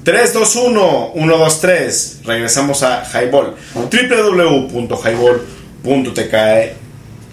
3, 0.06 0.34
2, 0.34 0.56
1, 0.56 1.12
1, 1.16 1.38
2, 1.38 1.62
3. 1.62 2.20
Regresamos 2.26 2.84
a 2.84 3.04
Highball. 3.12 3.56
www.highball.tk. 3.74 6.36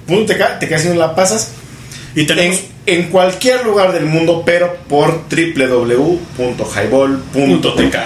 .tk, 0.06 0.58
¿Te 0.58 0.68
quedas 0.68 0.82
si 0.82 0.88
no 0.88 0.94
la 0.94 1.14
pasas? 1.14 1.52
Y 2.14 2.24
tenemos 2.24 2.62
en, 2.86 3.02
en 3.02 3.10
cualquier 3.10 3.66
lugar 3.66 3.92
del 3.92 4.06
mundo, 4.06 4.42
pero 4.46 4.74
por 4.88 5.24
www.highball.tk. 5.28 7.96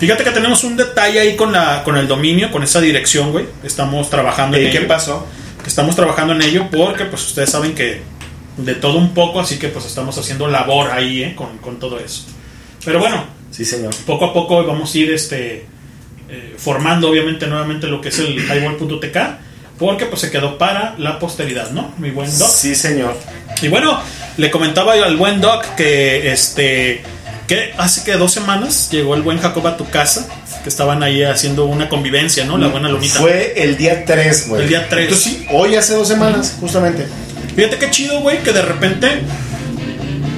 Fíjate 0.00 0.24
que 0.24 0.30
tenemos 0.32 0.64
un 0.64 0.76
detalle 0.76 1.20
ahí 1.20 1.36
con 1.36 1.52
la 1.52 1.84
con 1.84 1.96
el 1.96 2.08
dominio, 2.08 2.50
con 2.50 2.64
esa 2.64 2.80
dirección, 2.80 3.30
güey. 3.30 3.46
Estamos 3.62 4.10
trabajando 4.10 4.56
en 4.56 4.66
¿Y 4.66 4.70
qué 4.72 4.80
pasó? 4.80 5.28
Estamos 5.64 5.94
trabajando 5.94 6.34
en 6.34 6.42
ello 6.42 6.66
porque 6.72 7.04
pues 7.04 7.24
ustedes 7.24 7.50
saben 7.50 7.76
que 7.76 8.02
de 8.56 8.74
todo 8.74 8.98
un 8.98 9.14
poco, 9.14 9.38
así 9.38 9.60
que 9.60 9.68
pues 9.68 9.86
estamos 9.86 10.18
haciendo 10.18 10.48
labor 10.48 10.90
ahí, 10.90 11.22
¿eh? 11.22 11.36
con, 11.36 11.58
con 11.58 11.78
todo 11.78 12.00
eso. 12.00 12.24
Pero 12.84 12.98
bueno, 12.98 13.40
Sí, 13.52 13.64
señor. 13.64 13.94
poco 14.06 14.24
a 14.24 14.32
poco 14.32 14.64
vamos 14.66 14.92
a 14.92 14.98
ir 14.98 15.12
este 15.12 15.66
eh, 16.28 16.54
formando 16.56 17.08
obviamente 17.08 17.46
nuevamente 17.46 17.86
lo 17.86 18.00
que 18.00 18.08
es 18.08 18.18
el 18.18 18.34
highball.tk 18.40 19.16
porque 19.78 20.06
pues 20.06 20.20
se 20.20 20.30
quedó 20.30 20.58
para 20.58 20.94
la 20.98 21.18
posteridad, 21.18 21.70
¿no? 21.70 21.92
Mi 21.98 22.10
buen 22.10 22.30
doc. 22.38 22.48
Sí, 22.48 22.74
señor. 22.74 23.16
Y 23.60 23.68
bueno, 23.68 24.00
le 24.36 24.50
comentaba 24.50 24.96
yo 24.96 25.04
al 25.04 25.16
buen 25.16 25.40
Doc 25.40 25.74
que 25.76 26.32
este 26.32 27.02
que 27.46 27.74
hace 27.76 28.04
que 28.04 28.12
dos 28.12 28.32
semanas 28.32 28.88
llegó 28.90 29.14
el 29.14 29.22
buen 29.22 29.38
Jacob 29.38 29.66
a 29.66 29.76
tu 29.76 29.88
casa, 29.90 30.28
que 30.62 30.68
estaban 30.68 31.02
ahí 31.02 31.22
haciendo 31.22 31.64
una 31.64 31.88
convivencia, 31.88 32.44
¿no? 32.44 32.56
La 32.56 32.68
buena 32.68 32.88
lunita. 32.88 33.18
Fue 33.18 33.54
el 33.56 33.76
día 33.76 34.04
3, 34.04 34.48
güey. 34.48 34.62
El 34.62 34.68
día 34.68 34.88
3. 34.88 35.02
Entonces, 35.04 35.32
sí, 35.32 35.46
hoy 35.50 35.74
hace 35.74 35.94
dos 35.94 36.08
semanas, 36.08 36.56
justamente. 36.60 37.06
Fíjate 37.54 37.78
qué 37.78 37.90
chido, 37.90 38.20
güey, 38.20 38.42
que 38.42 38.52
de 38.52 38.62
repente, 38.62 39.08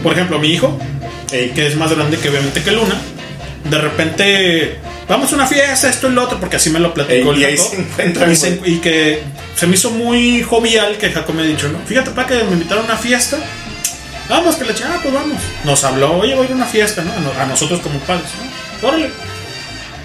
por 0.03 0.13
ejemplo, 0.15 0.39
mi 0.39 0.49
hijo, 0.49 0.79
eh, 1.35 1.53
que 1.55 1.67
es 1.67 1.77
más 1.77 1.93
grande 1.93 2.17
que 2.19 2.29
obviamente 2.29 2.63
que 2.63 2.71
Luna, 2.73 2.97
de 3.71 3.79
repente 3.79 4.77
vamos 5.09 5.33
a 5.33 5.35
una 5.37 5.47
fiesta, 5.47 5.89
esto 5.91 6.09
y 6.09 6.13
lo 6.13 6.25
otro, 6.25 6.39
porque 6.41 6.57
así 6.57 6.71
me 6.71 6.79
lo 6.81 6.95
platicó 6.95 7.33
Ey, 7.35 7.41
y 7.41 7.45
el 7.45 7.51
ahí 7.51 7.59
se 7.59 7.77
encuentran, 7.77 8.33
y, 8.33 8.37
se- 8.37 8.61
y 8.65 8.79
que 8.79 9.23
se 9.57 9.67
me 9.67 9.75
hizo 9.75 9.91
muy 9.91 10.43
jovial 10.43 10.97
que 10.99 11.11
Jacob 11.11 11.35
me 11.35 11.43
ha 11.43 11.47
dicho, 11.47 11.69
¿no? 11.69 11.79
Fíjate, 11.87 12.11
para 12.11 12.29
que 12.29 12.45
me 12.45 12.53
invitaron 12.53 12.85
a 12.85 12.87
una 12.89 12.97
fiesta. 12.97 13.39
Vamos, 14.29 14.57
que 14.57 14.65
le 14.65 14.73
eché, 14.73 14.85
ah, 14.85 14.99
pues 15.03 15.13
vamos. 15.13 15.37
Nos 15.65 15.85
habló, 15.85 16.17
oye, 16.19 16.35
voy 16.35 16.45
a 16.45 16.47
ir 16.47 16.53
a 16.53 16.57
una 16.57 16.65
fiesta, 16.67 17.03
¿no? 17.03 17.13
A 17.13 17.17
no- 17.21 17.41
A 17.41 17.47
nosotros 17.47 17.81
como 17.81 17.99
padres, 18.01 18.27
¿no? 18.83 18.89
Órale. 18.89 19.11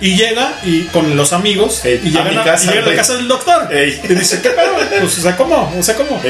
Y 0.01 0.15
llega 0.15 0.53
y 0.63 0.83
con 0.93 1.15
los 1.17 1.33
amigos 1.33 1.83
Ey, 1.85 1.99
y 2.03 2.07
a 2.07 2.11
llegan 2.11 2.29
mi 2.33 2.37
a, 2.37 2.43
casa, 2.43 2.65
y 2.65 2.67
llegan 2.69 2.83
a 2.85 2.87
la 2.91 2.95
casa 2.95 3.15
del 3.15 3.27
doctor. 3.27 3.73
Ey. 3.73 3.99
Y 4.09 4.13
dice, 4.13 4.41
¿qué 4.41 4.49
pedo? 4.49 4.75
Pues, 5.01 5.17
o 5.17 5.21
sea, 5.21 5.35
¿cómo? 5.35 5.73
O 5.77 5.83
sea, 5.83 5.95
¿cómo? 5.95 6.21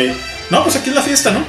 No, 0.50 0.64
pues 0.64 0.76
aquí 0.76 0.90
es 0.90 0.96
la 0.96 1.02
fiesta, 1.04 1.32
¿no? 1.32 1.46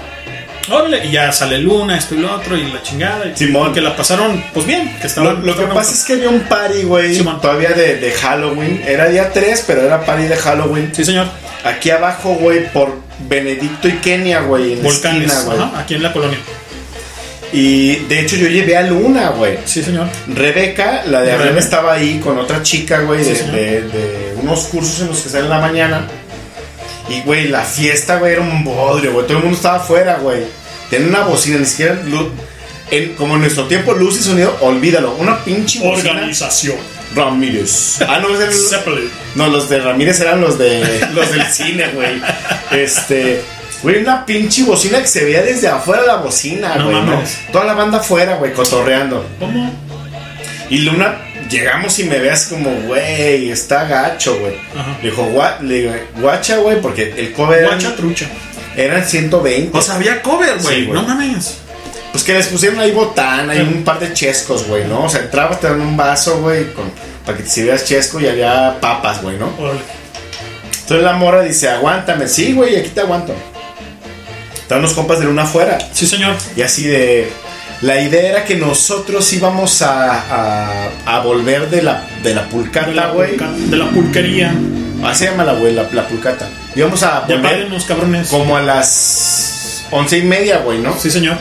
Órale, 0.70 1.05
y 1.06 1.10
ya 1.10 1.32
sale 1.32 1.59
Luna, 1.59 1.98
esto 1.98 2.14
y 2.14 2.18
lo 2.18 2.34
otro, 2.34 2.56
y 2.56 2.70
la 2.70 2.82
chingada. 2.82 3.26
y- 3.26 3.36
Simón. 3.36 3.72
Que 3.74 3.80
la 3.80 3.97
pasaron, 3.97 4.42
pues 4.55 4.66
bien, 4.66 4.88
que 4.97 5.01
Lo, 5.02 5.06
estaban. 5.06 5.36
lo 5.36 5.42
que 5.42 5.51
estaban- 5.51 5.74
pasa 5.74 5.92
es 5.92 6.05
que 6.05 6.12
había 6.14 6.28
un 6.28 6.40
party, 6.40 6.82
güey, 6.84 7.14
Simón. 7.14 7.40
todavía 7.40 7.70
de, 7.70 7.97
de 7.97 8.12
Halloween. 8.12 8.82
Era 8.86 9.09
día 9.09 9.30
3, 9.32 9.64
pero 9.66 9.82
era 9.82 10.05
party 10.05 10.24
de 10.24 10.36
Halloween. 10.36 10.90
Sí, 10.94 11.05
señor. 11.05 11.26
Aquí 11.64 11.90
abajo, 11.90 12.34
güey, 12.34 12.72
por 12.72 12.94
Benedicto 13.28 13.88
y 13.88 13.92
Kenia, 13.94 14.40
güey, 14.42 14.72
en 14.74 14.78
la 14.78 14.84
Volcanes, 14.84 15.30
esquina, 15.32 15.42
güey. 15.44 15.59
ajá, 15.68 15.80
aquí 15.80 15.94
en 15.94 16.02
la 16.02 16.12
colonia. 16.12 16.38
Y 17.52 17.97
de 18.06 18.20
hecho 18.20 18.36
yo 18.36 18.47
llevé 18.47 18.76
a 18.76 18.82
Luna, 18.82 19.30
güey. 19.30 19.59
Sí, 19.64 19.82
señor. 19.82 20.06
Rebeca, 20.28 21.02
la 21.06 21.20
de 21.20 21.32
arriba, 21.32 21.44
Rebeca. 21.47 21.64
estaba 21.64 21.92
ahí 21.94 22.20
con 22.22 22.38
otra 22.38 22.62
chica, 22.62 23.01
güey, 23.01 23.24
Sí, 23.24 23.30
de, 23.30 23.36
señor. 23.36 23.55
de- 23.56 23.82
de 23.82 24.34
unos 24.40 24.60
cursos 24.66 25.01
en 25.01 25.09
los 25.09 25.18
que 25.20 25.28
salen 25.30 25.47
en 25.47 25.51
la 25.51 25.59
mañana. 25.59 26.06
Y, 27.09 27.22
güey, 27.22 27.48
la 27.48 27.62
fiesta, 27.62 28.18
güey, 28.18 28.34
era 28.34 28.42
un 28.42 28.62
bodrio, 28.62 29.12
güey. 29.12 29.26
Todo 29.26 29.38
el 29.38 29.42
mundo 29.42 29.56
estaba 29.56 29.78
afuera, 29.78 30.18
güey. 30.22 30.44
Tenía 30.90 31.08
una 31.08 31.20
bocina, 31.22 31.58
ni 31.58 31.66
siquiera 31.66 31.94
luz. 32.06 32.26
En, 32.90 33.14
como 33.14 33.34
en 33.36 33.42
nuestro 33.42 33.66
tiempo, 33.66 33.92
luz 33.94 34.18
y 34.18 34.22
sonido, 34.22 34.56
olvídalo. 34.60 35.14
Una 35.14 35.42
pinche 35.44 35.78
bocina. 35.78 36.10
Organización. 36.10 36.76
Ramírez. 37.14 37.98
Ah, 38.08 38.18
no, 38.20 38.28
es 38.34 38.40
el- 38.40 38.52
Zeppelin. 38.52 39.10
no, 39.34 39.48
los 39.48 39.68
de 39.68 39.80
Ramírez 39.80 40.20
eran 40.20 40.40
los 40.40 40.58
de 40.58 41.06
los 41.14 41.30
del 41.32 41.44
cine, 41.46 41.88
güey. 41.94 42.20
Este, 42.72 43.42
güey, 43.82 43.98
una 44.02 44.24
pinche 44.26 44.62
bocina 44.64 45.00
que 45.00 45.06
se 45.08 45.24
veía 45.24 45.42
desde 45.42 45.68
afuera 45.68 46.02
la 46.06 46.16
bocina, 46.16 46.76
No 46.76 46.84
güey, 46.90 47.02
¿no? 47.02 47.22
Toda 47.52 47.64
la 47.64 47.74
banda 47.74 47.98
afuera, 47.98 48.36
güey, 48.36 48.52
cotorreando. 48.52 49.26
¿Cómo? 49.38 49.72
Y 50.68 50.78
Luna, 50.78 51.16
llegamos 51.50 51.98
y 51.98 52.04
me 52.04 52.18
ve 52.20 52.30
así 52.30 52.50
como, 52.54 52.70
güey, 52.86 53.50
está 53.50 53.84
gacho, 53.88 54.38
güey. 54.38 54.54
Ajá. 54.78 54.96
Le 55.02 55.10
dijo, 55.10 55.24
"Gua- 55.32 55.60
le 55.60 55.74
digo, 55.74 55.92
guacha, 56.16 56.58
güey, 56.58 56.80
porque 56.80 57.12
el 57.16 57.32
cover 57.32 57.64
Guacha 57.66 57.96
trucha. 57.96 58.26
Eran 58.76 59.05
120. 59.05 59.76
O 59.76 59.82
sea, 59.82 59.97
había 59.97 60.22
cover, 60.22 60.59
güey. 60.62 60.84
Sí, 60.84 60.90
no 60.90 61.02
mames. 61.02 61.56
Pues 62.12 62.24
que 62.24 62.34
les 62.34 62.48
pusieron 62.48 62.80
ahí 62.80 62.90
botana 62.90 63.55
y 63.55 63.59
Ajá. 63.60 63.68
un 63.68 63.84
par 63.84 64.01
de 64.01 64.12
chescos, 64.12 64.66
güey, 64.66 64.84
¿no? 64.86 65.05
O 65.05 65.09
sea, 65.09 65.20
entrabas, 65.20 65.60
te 65.60 65.68
dan 65.68 65.80
un 65.80 65.97
vaso, 65.97 66.40
güey, 66.40 66.72
con, 66.72 66.90
para 67.24 67.38
que 67.38 67.44
te 67.44 67.51
sirvieras 67.51 67.84
chesco 67.84 68.18
y 68.20 68.26
había 68.26 68.78
papas, 68.80 69.22
güey, 69.22 69.36
¿no? 69.38 69.52
Órale. 69.59 69.80
Entonces 70.82 71.05
la 71.05 71.12
morra 71.12 71.42
dice, 71.42 71.68
aguántame. 71.68 72.26
Sí, 72.26 72.52
güey, 72.52 72.76
aquí 72.76 72.88
te 72.88 73.01
aguanto. 73.02 73.32
Estaban 74.60 74.82
los 74.82 74.92
compas 74.92 75.20
de 75.20 75.26
Luna 75.26 75.42
afuera. 75.44 75.78
Sí, 75.92 76.06
señor. 76.06 76.34
Y 76.56 76.62
así 76.62 76.84
de... 76.86 77.30
La 77.82 77.98
idea 78.01 78.28
era 78.28 78.44
que 78.44 78.56
nosotros 78.56 79.32
íbamos 79.32 79.80
a, 79.80 80.20
a, 80.20 80.88
a 81.06 81.20
volver 81.20 81.70
de 81.70 81.80
la, 81.82 82.06
de 82.22 82.34
la 82.34 82.47
pulcata, 82.48 83.06
güey. 83.14 83.36
de 83.38 83.76
la 83.76 83.88
pulquería. 83.88 84.52
Así 85.05 85.24
se 85.24 85.30
llama 85.30 85.44
la 85.44 85.55
güey, 85.55 85.72
la, 85.72 85.88
la 85.92 86.06
pulcata. 86.06 86.47
Íbamos 86.74 87.02
a 87.02 87.26
Ya 87.26 87.36
los 87.36 87.84
cabrones. 87.84 88.28
como 88.28 88.56
a 88.56 88.62
las 88.62 89.84
once 89.90 90.18
y 90.18 90.22
media, 90.22 90.59
güey, 90.59 90.78
¿no? 90.78 90.97
Sí, 90.98 91.10
señor. 91.10 91.36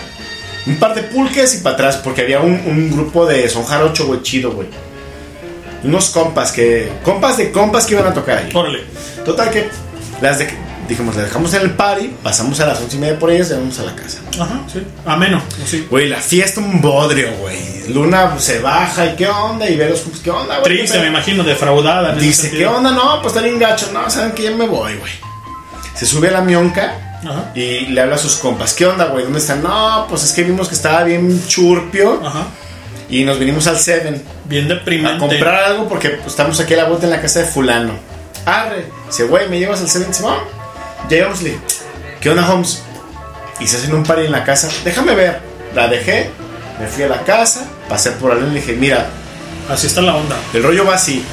Un 0.66 0.78
par 0.78 0.94
de 0.96 1.04
pulques 1.04 1.56
y 1.56 1.58
para 1.60 1.76
atrás, 1.76 1.98
porque 1.98 2.22
había 2.22 2.40
un, 2.40 2.62
un 2.66 2.92
grupo 2.92 3.26
de 3.26 3.48
son 3.50 3.64
jarocho, 3.64 4.08
güey, 4.08 4.22
chido, 4.22 4.52
güey. 4.52 4.68
Unos 5.84 6.10
compas 6.10 6.52
que... 6.52 6.92
Compas 7.04 7.38
de 7.38 7.52
compas 7.52 7.86
que 7.86 7.94
iban 7.94 8.08
a 8.08 8.14
tocar 8.14 8.40
ahí. 8.40 8.50
Órale. 8.54 8.84
Total 9.24 9.50
que 9.50 9.70
las 10.22 10.40
de, 10.40 10.50
dijimos, 10.90 11.16
las 11.16 11.26
dejamos 11.26 11.54
en 11.54 11.62
el 11.62 11.72
party, 11.72 12.16
pasamos 12.22 12.60
a 12.60 12.66
las 12.66 12.80
once 12.82 12.98
y 12.98 13.00
media 13.00 13.18
por 13.18 13.32
ellas 13.32 13.50
y 13.52 13.54
vamos 13.54 13.80
a 13.80 13.84
la 13.84 13.96
casa. 13.96 14.20
Ajá, 14.40 14.62
sí. 14.72 14.84
Ameno. 15.06 15.42
Sí. 15.66 15.88
Güey, 15.90 16.10
la 16.10 16.18
fiesta 16.18 16.60
un 16.60 16.82
bodrio, 16.82 17.32
güey. 17.40 17.88
Luna 17.90 18.32
pues, 18.32 18.44
se 18.44 18.60
baja 18.60 19.06
y 19.06 19.16
qué 19.16 19.28
onda 19.28 19.70
y 19.70 19.76
ve 19.78 19.90
los 19.90 20.02
compas, 20.02 20.22
qué 20.22 20.32
onda, 20.32 20.60
güey. 20.60 20.78
Triste, 20.78 20.98
¿Qué 20.98 21.04
me 21.04 21.10
imagino, 21.10 21.44
defraudada. 21.44 22.12
en 22.12 22.18
ese 22.18 22.26
Dice, 22.28 22.52
¿qué 22.52 22.66
onda? 22.66 22.92
No, 22.92 23.22
pues 23.22 23.34
está 23.34 23.42
bien 23.48 23.58
gacho. 23.60 23.90
No, 23.94 24.10
saben 24.10 24.32
que 24.34 24.44
ya 24.44 24.52
me 24.52 24.68
voy, 24.68 24.96
güey. 24.96 25.12
Se 25.96 26.06
sube 26.06 26.30
a 26.30 26.32
la 26.32 26.42
mionca 26.42 27.20
Ajá. 27.24 27.52
y 27.56 27.88
le 27.88 28.02
habla 28.02 28.16
a 28.16 28.20
sus 28.20 28.36
compas. 28.38 28.74
¿Qué 28.74 28.86
onda, 28.86 29.06
güey? 29.06 29.24
¿Dónde 29.24 29.40
están? 29.40 29.62
No, 29.64 30.06
pues 30.10 30.24
es 30.24 30.32
que 30.32 30.44
vimos 30.44 30.68
que 30.70 30.76
estaba 30.76 31.04
bien 31.04 31.42
churpio 31.48 32.22
Ajá. 32.26 32.48
y 33.10 33.24
nos 33.24 33.38
vinimos 33.40 33.68
al 33.68 33.78
Seven 33.78 34.24
Bien 34.46 34.66
a 34.72 34.76
deprimente. 34.76 35.20
comprar 35.20 35.56
algo 35.64 35.88
porque 35.90 36.10
pues, 36.10 36.28
estamos 36.28 36.60
aquí 36.60 36.74
a 36.74 36.78
la 36.78 36.86
vuelta 36.86 37.06
en 37.06 37.12
la 37.12 37.22
casa 37.22 37.40
de 37.40 37.46
fulano. 37.46 37.94
Arre, 38.46 38.86
dice, 39.08 39.26
güey, 39.26 39.50
¿me 39.50 39.60
llevas 39.60 39.82
al 39.82 39.90
Seven? 39.90 40.08
Dice, 40.08 40.24
"Va". 41.04 41.10
Ya 41.10 41.18
llegamos 41.18 41.42
y 41.42 41.44
le 41.46 41.50
dije, 41.52 41.62
¿qué 42.22 42.30
onda, 42.30 42.52
Holmes? 42.52 42.82
Y 43.60 43.68
se 43.68 43.78
hacen 43.78 43.94
un 43.94 44.04
party 44.04 44.26
en 44.26 44.32
la 44.32 44.44
casa. 44.44 44.70
Déjame 44.84 45.16
ver. 45.16 45.40
La 45.76 45.88
dejé, 45.88 46.30
me 46.80 46.88
fui 46.88 47.04
a 47.04 47.08
la 47.10 47.24
casa, 47.24 47.64
pasé 47.88 48.12
por 48.14 48.32
ahí 48.32 48.40
y 48.40 48.54
le 48.54 48.60
dije, 48.62 48.74
mira, 48.74 49.08
Así 49.70 49.86
está 49.86 50.02
la 50.02 50.16
onda. 50.16 50.36
el 50.54 50.64
rollo 50.64 50.84
va 50.86 50.96
así. 50.96 51.24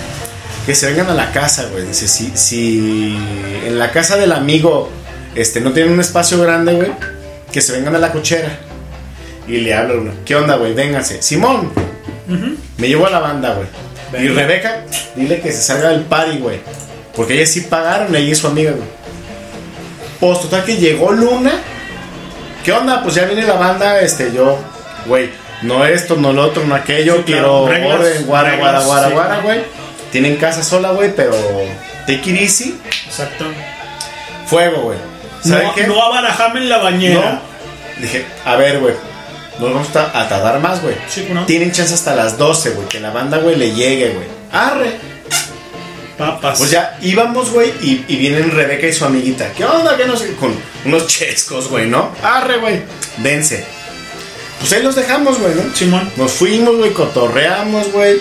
Que 0.67 0.75
se 0.75 0.89
vengan 0.89 1.09
a 1.09 1.15
la 1.15 1.33
casa, 1.33 1.67
güey. 1.73 1.87
Dice, 1.87 2.07
si, 2.09 2.33
si 2.37 3.17
en 3.65 3.79
la 3.79 3.93
casa 3.93 4.17
del 4.17 4.33
amigo 4.33 4.91
este, 5.35 5.61
no 5.61 5.73
tienen 5.73 5.93
un 5.95 6.01
espacio 6.01 6.39
grande, 6.43 6.75
güey, 6.75 6.91
que 7.53 7.61
se 7.63 7.73
vengan 7.73 7.95
a 7.95 7.99
la 7.99 8.13
cochera. 8.13 8.59
Y 9.49 9.59
le 9.59 9.73
hablo 9.73 10.01
uno, 10.03 10.13
¿qué 10.27 10.35
onda, 10.37 10.57
güey? 10.57 10.75
Vénganse. 10.75 11.23
Simón, 11.23 11.73
me 12.77 12.89
llevo 12.89 13.07
a 13.07 13.11
la 13.11 13.21
banda, 13.21 13.55
güey. 13.55 14.25
Y. 14.25 14.29
Rebeca, 14.29 14.83
dile 15.15 15.41
que 15.41 15.53
se 15.53 15.63
salga 15.63 15.91
del 15.91 16.03
party, 16.03 16.39
güey. 16.39 16.59
Porque 17.15 17.35
ellas 17.35 17.49
sí 17.51 17.61
pagaron, 17.63 18.15
ella 18.15 18.33
y 18.33 18.35
su 18.35 18.49
amiga, 18.49 18.73
güey. 18.73 18.89
Pues 20.21 20.41
total 20.41 20.65
que 20.65 20.77
llegó 20.77 21.13
Luna. 21.13 21.53
¿Qué 22.65 22.73
onda? 22.73 23.03
Pues 23.03 23.15
ya 23.15 23.25
viene 23.25 23.43
la 23.45 23.55
banda, 23.55 24.01
este, 24.01 24.33
yo, 24.33 24.59
güey, 25.07 25.31
no 25.63 25.85
esto, 25.85 26.17
no 26.17 26.33
lo 26.33 26.45
otro, 26.45 26.65
no 26.65 26.75
aquello, 26.75 27.17
Sí, 27.19 27.23
quiero 27.27 27.67
reglas, 27.69 28.01
orden, 28.01 28.27
guara, 28.27 28.51
reglas, 28.51 28.85
guara, 28.87 28.87
guara, 28.87 29.09
sí. 29.09 29.15
guara, 29.15 29.41
güey. 29.43 29.61
Tienen 30.11 30.37
casa 30.37 30.63
sola, 30.65 30.91
güey, 30.91 31.15
pero 31.15 31.33
take 32.07 32.31
it 32.31 32.41
easy. 32.41 32.81
Exacto. 33.07 33.45
Fuego, 34.47 34.83
güey. 34.83 34.99
¿Saben 35.43 35.69
No, 35.69 35.75
qué? 35.75 35.87
no 35.87 36.03
abarajame 36.03 36.61
en 36.61 36.69
la 36.69 36.79
bañera. 36.79 37.33
No. 37.33 38.03
Dije, 38.03 38.25
a 38.45 38.57
ver, 38.57 38.81
güey. 38.81 38.95
Nos 39.59 39.73
vamos 39.73 39.97
a 39.97 40.21
a 40.21 40.29
tardar 40.29 40.59
más, 40.61 40.83
güey. 40.83 40.95
Sí, 41.09 41.27
¿no? 41.33 41.47
Tienen 41.47 41.73
chance 41.73 41.95
hasta 41.95 42.15
las 42.15 42.37
12, 42.37 42.71
güey. 42.71 42.89
Que 42.89 43.01
la 43.01 43.11
banda, 43.11 43.39
güey, 43.39 43.57
le 43.57 43.73
llegue, 43.73 44.11
güey. 44.11 44.27
Arre. 44.53 44.91
Papas. 46.19 46.59
Pues 46.59 46.71
ya 46.71 46.99
íbamos, 47.03 47.51
güey, 47.51 47.71
y, 47.83 48.05
y 48.09 48.17
vienen 48.17 48.51
Rebeca 48.51 48.87
y 48.87 48.93
su 48.93 49.05
amiguita. 49.05 49.53
¿Qué 49.53 49.65
onda? 49.65 49.97
¿Qué 49.97 50.07
no 50.07 50.17
sé? 50.17 50.33
Con 50.35 50.55
unos 50.85 51.07
chescos, 51.07 51.69
güey, 51.69 51.89
¿no? 51.89 52.11
Arre, 52.23 52.59
güey. 52.59 52.81
Dense. 53.19 53.65
Pues 54.59 54.73
ahí 54.73 54.83
los 54.83 54.97
dejamos, 54.97 55.39
güey, 55.39 55.55
¿no? 55.55 55.75
Simón. 55.75 56.11
Nos 56.17 56.33
fuimos, 56.33 56.77
güey, 56.77 56.93
cotorreamos, 56.93 57.93
güey. 57.93 58.21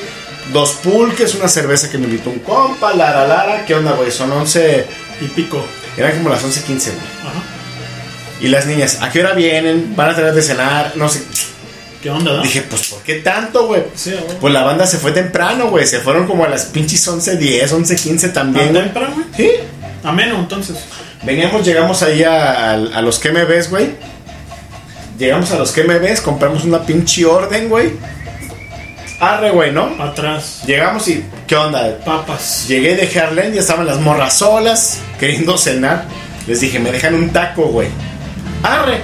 Dos 0.52 0.74
pulques, 0.84 1.34
una 1.36 1.48
cerveza 1.48 1.90
que 1.90 1.98
me 1.98 2.06
invitó 2.06 2.30
un 2.30 2.40
compa, 2.40 2.94
Lara 2.94 3.26
Lara. 3.28 3.66
¿Qué 3.66 3.74
onda, 3.74 3.94
güey? 3.94 4.12
Son 4.12 4.32
11. 4.32 4.86
Y 5.22 5.26
pico. 5.28 5.66
Eran 5.98 6.18
como 6.18 6.30
las 6.30 6.44
11.15, 6.44 6.68
güey. 6.68 6.98
Ajá. 7.24 7.44
Y 8.42 8.50
las 8.50 8.66
niñas, 8.66 9.00
¿a 9.02 9.10
qué 9.10 9.22
hora 9.22 9.34
vienen? 9.34 9.96
¿Van 9.96 10.10
a 10.10 10.16
tener 10.16 10.34
de 10.34 10.42
cenar? 10.42 10.92
No 10.96 11.08
sé. 11.08 11.24
¿Qué 12.06 12.12
onda, 12.12 12.34
da? 12.34 12.44
Dije, 12.44 12.62
pues, 12.70 12.90
¿por 12.90 13.02
qué 13.02 13.16
tanto, 13.16 13.66
güey? 13.66 13.82
Sí, 13.96 14.12
güey. 14.12 14.38
Pues 14.40 14.54
la 14.54 14.62
banda 14.62 14.86
se 14.86 15.00
fue 15.00 15.12
temprano, 15.12 15.72
güey. 15.72 15.88
Se 15.88 16.02
fueron 16.02 16.28
como 16.28 16.46
a 16.46 16.48
las 16.48 16.66
pinches 16.66 17.08
11.10, 17.08 17.70
11.15 17.70 18.32
también, 18.32 18.72
¿Tan 18.76 18.84
temprano, 18.84 19.16
güey? 19.16 19.26
Sí. 19.36 19.52
Ameno, 20.04 20.36
entonces. 20.38 20.76
Veníamos, 21.24 21.66
llegamos 21.66 22.04
ahí 22.04 22.22
a, 22.24 22.70
a- 22.70 22.74
a 22.74 23.02
los 23.02 23.18
que 23.18 23.32
me 23.32 23.44
ves, 23.46 23.72
güey. 23.72 23.90
Llegamos 25.18 25.50
a 25.50 25.58
los 25.58 25.72
que 25.72 25.84
me 25.84 25.98
ves, 25.98 26.22
compramos 26.22 26.64
una 26.64 26.86
pinche 26.86 27.26
orden, 27.26 27.70
güey. 27.70 27.94
Arre, 29.20 29.50
güey, 29.50 29.72
¿no? 29.72 29.96
Atrás. 30.00 30.62
Llegamos 30.68 31.08
y, 31.08 31.26
¿qué 31.48 31.56
onda? 31.56 31.98
Papas. 32.06 32.66
Llegué 32.68 32.96
de 32.96 33.20
Harlem, 33.20 33.52
ya 33.52 33.62
estaban 33.62 33.88
las 33.88 34.00
morras 34.00 34.38
solas, 34.38 35.00
queriendo 35.20 35.58
cenar. 35.58 36.06
Les 36.46 36.60
dije, 36.60 36.78
me 36.78 36.92
dejan 36.92 37.16
un 37.16 37.32
taco, 37.32 37.64
güey. 37.64 37.88
Arre. 38.62 39.00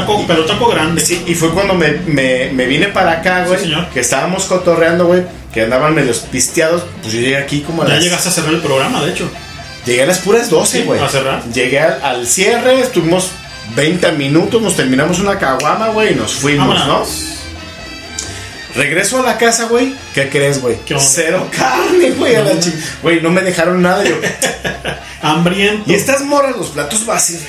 Taco, 0.00 0.24
pero 0.26 0.44
taco 0.44 0.66
grande. 0.68 1.00
Sí, 1.00 1.22
y 1.26 1.34
fue 1.34 1.50
cuando 1.50 1.74
me, 1.74 1.92
me- 2.06 2.50
me 2.52 2.66
vine 2.66 2.88
para 2.88 3.12
acá, 3.12 3.44
güey. 3.46 3.58
Sí, 3.58 3.64
señor. 3.66 3.88
Que 3.90 4.00
estábamos 4.00 4.44
cotorreando, 4.44 5.06
güey. 5.06 5.22
Que 5.52 5.62
andaban 5.62 5.94
medios 5.94 6.18
pisteados. 6.20 6.82
Pues 7.00 7.14
yo 7.14 7.20
llegué 7.20 7.36
aquí 7.36 7.60
como 7.62 7.82
a 7.82 7.86
Ya 7.86 7.94
las... 7.94 8.04
llegaste 8.04 8.28
a 8.28 8.32
cerrar 8.32 8.52
el 8.54 8.60
programa, 8.60 9.02
de 9.04 9.12
hecho. 9.12 9.30
Llegué 9.86 10.02
a 10.02 10.06
las 10.06 10.18
puras 10.18 10.50
12, 10.50 10.78
Sí, 10.78 10.84
güey. 10.84 11.00
a 11.00 11.08
cerrar. 11.08 11.44
Llegué 11.52 11.78
al, 11.80 12.02
al 12.02 12.26
cierre, 12.26 12.80
estuvimos 12.80 13.30
20 13.76 14.12
minutos, 14.12 14.60
nos 14.60 14.76
terminamos 14.76 15.18
una 15.20 15.38
caguama, 15.38 15.88
güey, 15.88 16.12
y 16.12 16.14
nos 16.16 16.32
fuimos, 16.34 16.68
Vámonos. 16.80 17.08
¿no? 17.28 17.34
Regreso 18.74 19.20
a 19.20 19.22
la 19.22 19.38
casa, 19.38 19.66
güey. 19.66 19.94
¿Qué 20.14 20.28
crees, 20.28 20.60
güey? 20.60 20.76
Cero 20.98 21.48
carne, 21.56 22.10
güey. 22.10 22.34
No. 22.36 22.50
Güey, 23.02 23.20
no 23.20 23.30
me 23.30 23.40
dejaron 23.42 23.80
nada. 23.80 24.02
Yo, 24.02 24.16
Hambriento. 25.22 25.84
y 25.90 25.94
estas 25.94 26.22
morras, 26.22 26.56
los 26.56 26.68
platos 26.70 27.06
vacíos. 27.06 27.42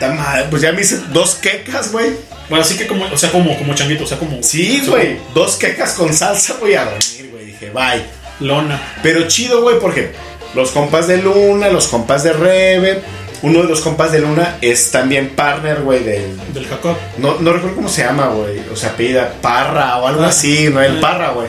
Puta 0.00 0.12
madre. 0.14 0.46
Pues 0.50 0.62
ya 0.62 0.72
me 0.72 0.80
hice 0.80 0.98
dos 1.12 1.34
quecas, 1.36 1.92
güey. 1.92 2.10
Bueno, 2.48 2.64
así 2.64 2.76
que 2.76 2.86
como, 2.86 3.04
o 3.04 3.16
sea, 3.16 3.30
como, 3.30 3.56
como 3.58 3.74
changuito, 3.74 4.04
o 4.04 4.06
sea, 4.06 4.18
como. 4.18 4.42
Sí, 4.42 4.82
güey. 4.86 5.18
Dos 5.34 5.56
quecas 5.56 5.92
con 5.92 6.12
salsa, 6.14 6.54
güey, 6.58 6.74
a 6.74 6.84
dormir, 6.84 7.28
güey. 7.30 7.44
Dije, 7.46 7.70
bye. 7.70 8.02
Lona. 8.40 8.80
Pero 9.02 9.28
chido, 9.28 9.60
güey, 9.62 9.78
porque 9.78 10.12
los 10.54 10.70
compas 10.70 11.06
de 11.06 11.18
Luna, 11.18 11.68
los 11.68 11.86
compas 11.88 12.24
de 12.24 12.32
Rebe, 12.32 13.02
uno 13.42 13.62
de 13.62 13.68
los 13.68 13.80
compas 13.82 14.10
de 14.12 14.20
Luna 14.20 14.56
es 14.62 14.90
también 14.90 15.30
partner, 15.36 15.82
güey, 15.82 16.02
del... 16.02 16.40
Del 16.54 16.66
Jacob. 16.66 16.96
No, 17.18 17.36
no 17.38 17.52
recuerdo 17.52 17.76
cómo 17.76 17.88
se 17.90 18.02
llama, 18.02 18.28
güey. 18.28 18.60
O 18.72 18.76
sea, 18.76 18.90
apellida 18.90 19.34
Parra 19.42 19.98
o 19.98 20.06
algo 20.08 20.22
Ah. 20.24 20.28
así, 20.28 20.68
no 20.72 20.80
el 20.82 20.96
Ah. 20.96 21.00
Parra, 21.00 21.30
güey. 21.32 21.48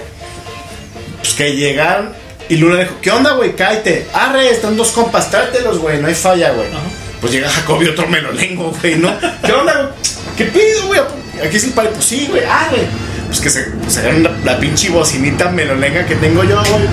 Pues 1.20 1.34
que 1.34 1.56
llegaron 1.56 2.14
y 2.50 2.58
Luna 2.58 2.80
dijo, 2.80 2.96
¿qué 3.02 3.12
onda, 3.12 3.34
güey? 3.34 3.56
Cállate. 3.56 4.08
Arre, 4.14 4.50
están 4.50 4.76
dos 4.76 4.90
compas, 4.92 5.32
trátelos, 5.32 5.80
güey, 5.80 6.00
no 6.02 6.08
hay 6.08 6.16
falla, 6.16 6.52
güey. 6.52 6.68
Ajá. 6.68 6.80
Pues 7.22 7.32
llega 7.34 7.50
Jacob 7.50 7.82
y 7.84 7.88
otro 7.88 8.08
menolengo, 8.08 8.74
güey, 8.82 8.96
¿no? 8.96 9.12
¿Qué 9.46 9.52
onda, 9.52 9.74
güey? 9.74 9.94
¿qué 10.38 10.46
pido, 10.46 10.88
güey? 10.88 11.00
Aquí 11.46 11.58
es 11.58 11.64
el 11.66 11.72
party. 11.72 11.92
Pues 11.94 12.06
sí, 12.06 12.28
güey, 12.30 12.44
ah, 12.50 12.68
güey. 12.72 12.82
Pues 13.28 13.40
que 13.40 13.50
se, 13.50 13.66
se 13.88 14.00
agarran 14.00 14.24
la, 14.24 14.32
la 14.44 14.60
pinche 14.60 14.90
bocinita 14.90 15.50
melolenga 15.52 16.06
que 16.06 16.16
tengo 16.16 16.44
yo, 16.44 16.58
güey. 16.58 16.86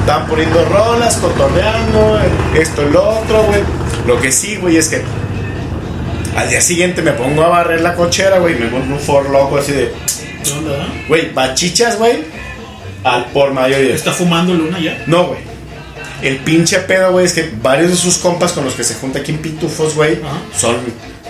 Estaban 0.00 0.26
poniendo 0.28 0.64
rolas, 0.66 1.16
cotorreando, 1.16 2.20
esto 2.54 2.86
y 2.88 2.92
lo 2.92 3.02
otro, 3.20 3.42
güey. 3.44 3.62
Lo 4.06 4.20
que 4.20 4.30
sí, 4.30 4.56
güey, 4.56 4.76
es 4.76 4.88
que 4.88 5.02
al 6.36 6.48
día 6.48 6.60
siguiente 6.60 7.00
me 7.02 7.12
pongo 7.12 7.42
a 7.42 7.48
barrer 7.48 7.80
la 7.80 7.94
cochera, 7.94 8.38
güey. 8.38 8.54
Me 8.58 8.66
pongo 8.66 8.94
un 8.94 9.00
for 9.00 9.28
loco 9.30 9.58
así 9.58 9.72
de, 9.72 9.92
¿Qué 10.44 10.52
onda? 10.52 10.86
güey, 11.08 11.32
bachichas, 11.32 11.98
güey. 11.98 12.24
Al 13.02 13.26
por 13.26 13.52
mayor. 13.52 13.80
¿Está 13.80 14.12
fumando 14.12 14.54
Luna 14.54 14.78
ya? 14.78 15.02
no, 15.06 15.26
güey. 15.28 15.40
El 16.24 16.38
pinche 16.38 16.78
pedo, 16.80 17.12
güey, 17.12 17.26
es 17.26 17.34
que 17.34 17.50
varios 17.62 17.90
de 17.90 17.96
sus 17.96 18.16
compas 18.18 18.52
con 18.52 18.64
los 18.64 18.74
que 18.74 18.82
se 18.82 18.94
junta 18.94 19.18
aquí 19.18 19.30
en 19.32 19.38
Pitufos, 19.38 19.94
güey, 19.94 20.18
son 20.58 20.76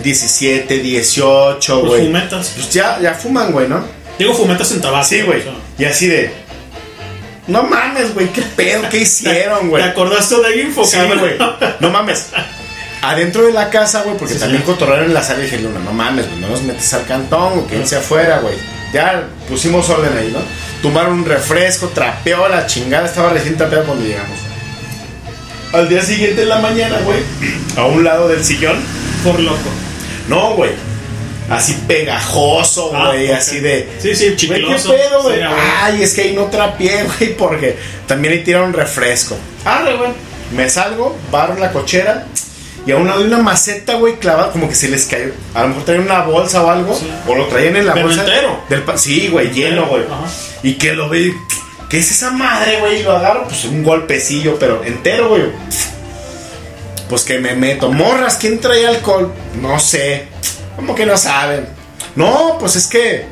17, 0.01 0.79
18, 0.79 1.79
Pues 1.81 1.89
güey. 1.89 2.05
fumetas. 2.07 2.53
Pues 2.55 2.71
ya, 2.71 2.97
ya 3.01 3.13
fuman, 3.13 3.51
güey, 3.51 3.67
¿no? 3.67 3.83
Digo 4.17 4.33
fumetas 4.33 4.71
en 4.71 4.81
tabaco. 4.81 5.05
Sí, 5.05 5.21
güey. 5.21 5.41
o 5.41 5.43
sea. 5.43 5.53
Y 5.77 5.85
así 5.85 6.07
de. 6.07 6.31
No 7.47 7.63
mames, 7.63 8.13
güey, 8.13 8.29
qué 8.31 8.41
pedo, 8.41 8.87
qué 8.89 8.99
hicieron, 8.99 9.69
güey. 9.69 9.83
¿Te 9.83 9.89
acordaste 9.89 10.35
de 10.41 10.61
info, 10.61 10.85
Sí, 10.85 10.97
güey. 11.19 11.35
No 11.81 11.89
mames. 11.89 12.27
Adentro 13.01 13.43
de 13.45 13.51
la 13.51 13.69
casa, 13.69 14.01
güey, 14.03 14.17
porque 14.17 14.35
también 14.35 14.63
cotorrearon 14.63 15.05
en 15.07 15.13
la 15.13 15.21
sala 15.21 15.39
y 15.39 15.43
dije, 15.43 15.57
no 15.59 15.91
mames, 15.91 16.27
güey, 16.27 16.39
no 16.39 16.47
nos 16.47 16.63
metes 16.63 16.91
al 16.93 17.05
cantón 17.05 17.59
o 17.59 17.67
quédense 17.67 17.97
afuera, 17.97 18.39
güey. 18.39 18.55
Ya 18.93 19.27
pusimos 19.49 19.87
orden 19.89 20.17
ahí, 20.17 20.31
¿no? 20.31 20.39
Tomaron 20.81 21.19
un 21.19 21.25
refresco, 21.25 21.89
trapeó 21.89 22.47
la 22.47 22.65
chingada, 22.65 23.05
estaba 23.05 23.29
recién 23.29 23.57
trapeado 23.57 23.83
cuando 23.85 24.05
llegamos. 24.05 24.39
Al 25.73 25.89
día 25.89 26.01
siguiente 26.01 26.43
en 26.43 26.49
la 26.49 26.59
mañana, 26.59 26.99
güey, 27.03 27.19
a 27.77 27.85
un 27.85 28.03
lado 28.03 28.27
del 28.27 28.43
sillón, 28.43 28.77
Por 29.23 29.39
loco. 29.39 29.57
no, 30.29 30.53
güey. 30.53 30.71
Así 31.49 31.73
pegajoso, 31.87 32.91
Ah, 32.95 33.09
güey, 33.09 33.31
así 33.31 33.59
de. 33.59 33.87
Sí, 33.99 34.15
sí, 34.15 34.47
Güey, 34.47 34.65
¿qué 34.65 34.73
pedo, 34.75 35.21
güey? 35.23 35.37
Sí. 35.39 35.45
Ay, 35.83 36.01
es 36.01 36.13
que 36.15 36.21
ahí 36.21 36.33
no 36.33 36.45
trapié, 36.45 37.03
güey, 37.03 37.35
porque 37.37 37.77
también 38.07 38.33
ahí 38.33 38.43
tiraron 38.43 38.73
refresco. 38.73 39.37
Arre, 39.63 39.95
güey. 39.95 40.09
Me 40.55 40.67
salgo, 40.69 41.15
barro 41.31 41.55
la 41.59 41.71
cochera 41.71 42.25
y 42.87 42.91
a 42.91 42.97
un 42.97 43.07
lado 43.07 43.19
de 43.21 43.27
una 43.27 43.39
maceta, 43.39 43.95
güey, 43.95 44.15
clavada, 44.15 44.51
como 44.51 44.69
que 44.69 44.75
se 44.75 44.87
les 44.89 45.05
cayó. 45.05 45.33
A 45.53 45.63
lo 45.63 45.67
mejor 45.69 45.85
traían 45.85 46.05
una 46.05 46.21
bolsa 46.23 46.63
o 46.63 46.69
algo, 46.71 46.99
o 47.27 47.35
lo 47.35 47.45
traían 47.47 47.75
en 47.75 47.85
la 47.87 47.93
Pero 47.93 48.07
bolsa. 48.07 48.21
entero. 48.21 48.59
Del 48.69 48.83
sí, 48.97 49.27
güey, 49.31 49.51
lleno, 49.51 49.85
güey. 49.87 50.03
Y 50.63 50.73
que 50.75 50.93
lo 50.93 51.09
ve, 51.09 51.31
¿qué 51.95 51.99
es 52.01 52.11
esa 52.11 52.29
madre, 52.31 52.81
güey? 52.81 52.99
Y 52.99 53.03
lo 53.03 53.15
agarro, 53.15 53.45
pues 53.45 53.63
un 53.63 53.81
golpecillo, 53.81 54.59
pero 54.59 54.83
entero, 54.83 55.29
güey. 55.29 55.43
Pues 57.07 57.23
que 57.23 57.39
me 57.39 57.55
meto. 57.55 57.89
Morras, 57.89 58.35
¿quién 58.35 58.59
trae 58.59 58.85
alcohol? 58.85 59.31
No 59.61 59.79
sé. 59.79 60.27
¿Cómo 60.75 60.93
que 60.93 61.05
no 61.05 61.15
saben? 61.15 61.65
No, 62.17 62.57
pues 62.59 62.75
es 62.75 62.87
que 62.87 63.25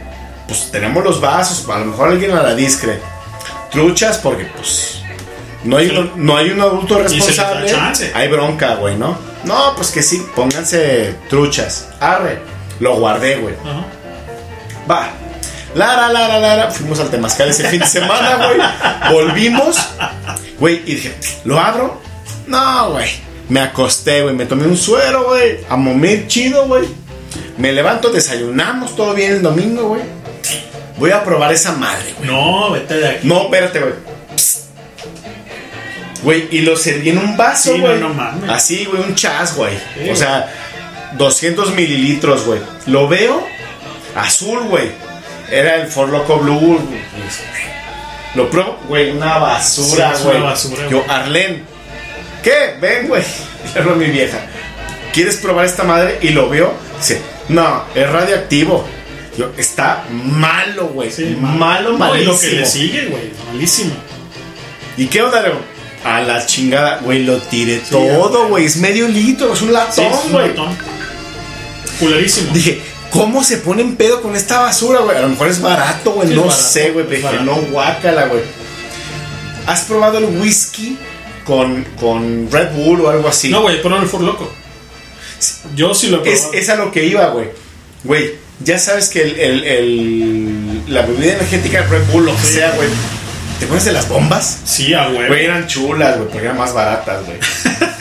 pues 0.48 0.72
tenemos 0.72 1.03
los 1.03 1.19
vasos, 1.19 1.68
a 1.69 1.80
lo 1.80 1.85
mejor 1.88 2.07
alguien 2.07 2.31
a 2.31 2.41
la 2.41 2.56
discre. 2.56 2.99
Truchas 3.69 4.18
porque 4.19 4.45
pues 4.45 5.02
no 5.65 5.76
hay, 5.76 5.90
un, 5.90 6.26
no 6.26 6.38
hay 6.38 6.52
un 6.52 6.61
adulto 6.61 6.99
responsable. 6.99 7.69
Hay 8.14 8.30
bronca, 8.30 8.76
güey, 8.76 8.95
¿no? 8.95 9.18
No, 9.44 9.76
pues 9.76 9.91
que 9.91 10.02
sí, 10.02 10.26
pónganse 10.34 11.15
truchas. 11.30 11.90
Arre. 11.99 12.40
Lo 12.80 12.95
guardé, 12.95 13.35
güey. 13.35 13.56
Va. 14.90 15.11
Lara, 15.76 16.10
lara, 16.10 16.40
lara. 16.40 16.72
Fuimos 16.72 17.00
al 17.00 17.10
Temazcal 17.10 17.50
ese 17.50 17.68
fin 17.70 17.80
de 17.80 17.86
semana, 17.88 18.38
güey. 18.38 19.14
Volvimos. 19.14 19.78
Güey, 20.60 20.82
y 20.86 20.95
dije, 20.95 21.14
¿lo 21.45 21.60
abro? 21.60 22.02
No, 22.48 22.91
güey. 22.91 23.10
Me 23.50 23.60
acosté, 23.60 24.22
güey. 24.22 24.36
Me 24.36 24.45
tomé 24.45 24.68
un 24.68 24.78
suero, 24.78 25.26
güey. 25.26 25.60
A 25.70 25.76
momir 25.76 26.28
chido, 26.28 26.66
güey. 26.68 26.86
Me 27.58 27.72
levanto, 27.72 28.10
desayunamos, 28.10 28.95
todo 28.95 29.14
bien 29.14 29.34
el 29.34 29.41
domingo, 29.41 29.90
güey. 29.90 30.02
Voy 30.98 31.12
a 31.12 31.24
probar 31.24 31.52
esa 31.52 31.72
madre, 31.74 32.14
güey. 32.18 32.30
No, 32.30 32.72
vete 32.72 32.95
de 32.95 33.08
aquí. 33.10 33.28
No, 33.28 33.44
espérate, 33.44 33.80
güey. 33.80 33.94
Güey, 36.24 36.48
y 36.52 36.62
lo 36.62 36.78
serví 36.78 37.10
en 37.10 37.18
un 37.18 37.36
vaso, 37.36 37.74
Sí, 37.74 37.80
güey. 37.82 38.00
no, 38.00 38.08
no 38.10 38.14
mames. 38.14 38.50
Así, 38.50 38.86
güey, 38.86 39.02
un 39.02 39.14
chas, 39.16 39.56
güey. 39.56 39.78
Sí, 40.02 40.10
o 40.10 40.16
sea, 40.16 40.50
200 41.18 41.72
mililitros, 41.74 42.45
güey. 42.45 42.62
Lo 42.86 43.08
veo 43.10 43.45
azul, 44.16 44.60
güey. 44.70 44.91
Era 45.54 45.76
el 45.76 45.88
For 45.88 46.10
Loco 46.10 46.38
Blue. 46.40 46.80
Lo 48.36 48.50
pruebo, 48.50 48.80
güey, 48.88 49.12
una 49.12 49.38
basura, 49.38 50.16
Sí, 50.16 50.24
güey. 50.24 50.38
una 50.38 50.46
basura, 50.46 50.90
Yo. 50.90 51.04
Arlen, 51.08 51.64
¿qué? 52.42 52.76
Ven, 52.82 53.08
güey. 53.08 53.24
Le 53.74 53.80
hablo 53.80 53.94
a 53.94 53.96
mi 53.96 54.06
vieja. 54.06 54.40
¿Quieres 55.14 55.38
probar 55.38 55.66
esta 55.66 55.84
madre? 55.84 56.18
Y 56.22 56.30
lo 56.30 56.50
veo. 56.50 56.74
Dice, 56.98 57.22
no, 57.50 57.84
es 57.94 58.10
radioactivo. 58.10 58.84
Yo, 59.38 59.52
está 59.58 60.06
malo, 60.12 60.88
güey. 60.88 61.12
malo, 61.40 61.92
No, 61.92 61.96
y 61.96 62.00
malísimo. 62.00 62.34
lo 62.34 62.40
que 62.40 62.48
le 62.52 62.66
sigue, 62.66 63.06
güey. 63.08 63.32
Malísimo. 63.52 63.94
¿Y 64.98 65.06
qué 65.08 65.22
onda, 65.22 65.42
Leo? 65.42 65.60
A 66.04 66.22
la 66.22 66.46
chingada, 66.46 66.98
güey, 67.04 67.24
lo 67.24 67.38
tiré 67.38 67.78
todo, 67.90 68.48
güey. 68.48 68.66
Es 68.66 68.78
medio 68.78 69.08
litro, 69.08 69.54
es 69.54 69.62
un 69.62 69.68
Sí, 69.70 69.74
latón, 69.74 70.06
es 70.06 70.26
un 70.26 70.32
güey. 70.32 70.48
latón. 70.50 70.78
Culerísimo. 72.00 72.52
Dije, 72.54 72.82
¿cómo 73.14 73.44
se 73.44 73.57
ponen 73.57 73.95
pedo 73.95 74.22
con 74.22 74.35
esta 74.35 74.60
basura, 74.60 74.99
güey? 75.02 75.15
A 75.15 75.22
lo 75.22 75.30
mejor 75.30 75.48
es 75.48 75.61
barato, 75.61 76.11
güey. 76.14 76.27
Sí, 76.30 76.34
no 76.35 76.41
barato, 76.45 76.61
sé, 76.61 76.90
güey. 76.91 77.06
Dije, 77.07 77.40
no, 77.44 77.56
guácala, 77.72 78.26
güey. 78.26 78.41
¿Has 79.68 79.81
probado 79.84 80.18
el 80.18 80.26
whisky 80.26 80.98
con, 81.45 81.84
con 81.99 82.49
Red 82.52 82.72
Bull 82.73 83.02
o 83.02 83.10
algo 83.10 83.30
así? 83.30 83.49
No, 83.49 83.61
güey, 83.61 83.81
pero 83.81 84.02
el 84.02 84.07
For 84.10 84.22
Loco. 84.22 84.52
Yo 85.76 85.94
sí 85.94 86.07
lo 86.07 86.23
he 86.26 86.34
es, 86.34 86.40
probado. 86.41 86.60
es 86.60 86.69
a 86.69 86.76
lo 86.76 86.91
que 86.91 87.06
iba, 87.06 87.27
güey. 87.27 87.48
Güey, 88.03 88.35
ya 88.64 88.77
sabes 88.80 89.10
que 89.10 89.22
el, 89.22 89.40
el- 89.40 89.64
el- 89.64 90.84
la 90.94 91.03
bebida 91.03 91.34
energética 91.34 91.81
de 91.81 91.88
Red 91.88 92.03
Bull, 92.11 92.26
lo 92.26 92.35
que 92.35 92.41
Sí. 92.41 92.53
sea, 92.56 92.72
güey. 92.72 92.90
¿Te 93.60 93.68
pones 93.68 93.85
de 93.85 93.91
las 93.94 94.10
bombas? 94.10 94.57
Sí, 94.65 94.94
a 94.94 95.07
huevo. 95.07 95.27
Güey, 95.27 95.45
eran 95.45 95.68
chulas, 95.68 96.18
güey, 96.18 96.27
porque 96.30 96.45
eran 96.45 96.57
más 96.57 96.73
baratas, 96.73 97.23
güey. 97.26 97.38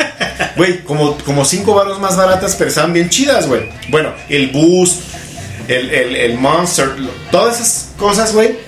Güey, 0.57 0.81
como, 0.85 1.17
como 1.19 1.45
cinco 1.45 1.75
baros 1.75 1.99
más 2.01 2.17
baratas, 2.17 2.55
pero 2.57 2.69
estaban 2.69 2.93
bien 2.93 3.09
chidas, 3.11 3.47
güey. 3.47 3.63
Bueno, 3.89 4.13
el 4.29 4.49
Boost, 4.49 5.01
el, 5.69 5.91
el, 5.91 6.17
el 6.17 6.39
Monster, 6.39 6.99
lo- 6.99 7.11
todas 7.31 7.57
esas 7.57 7.89
cosas, 7.99 8.33
güey, 8.35 8.59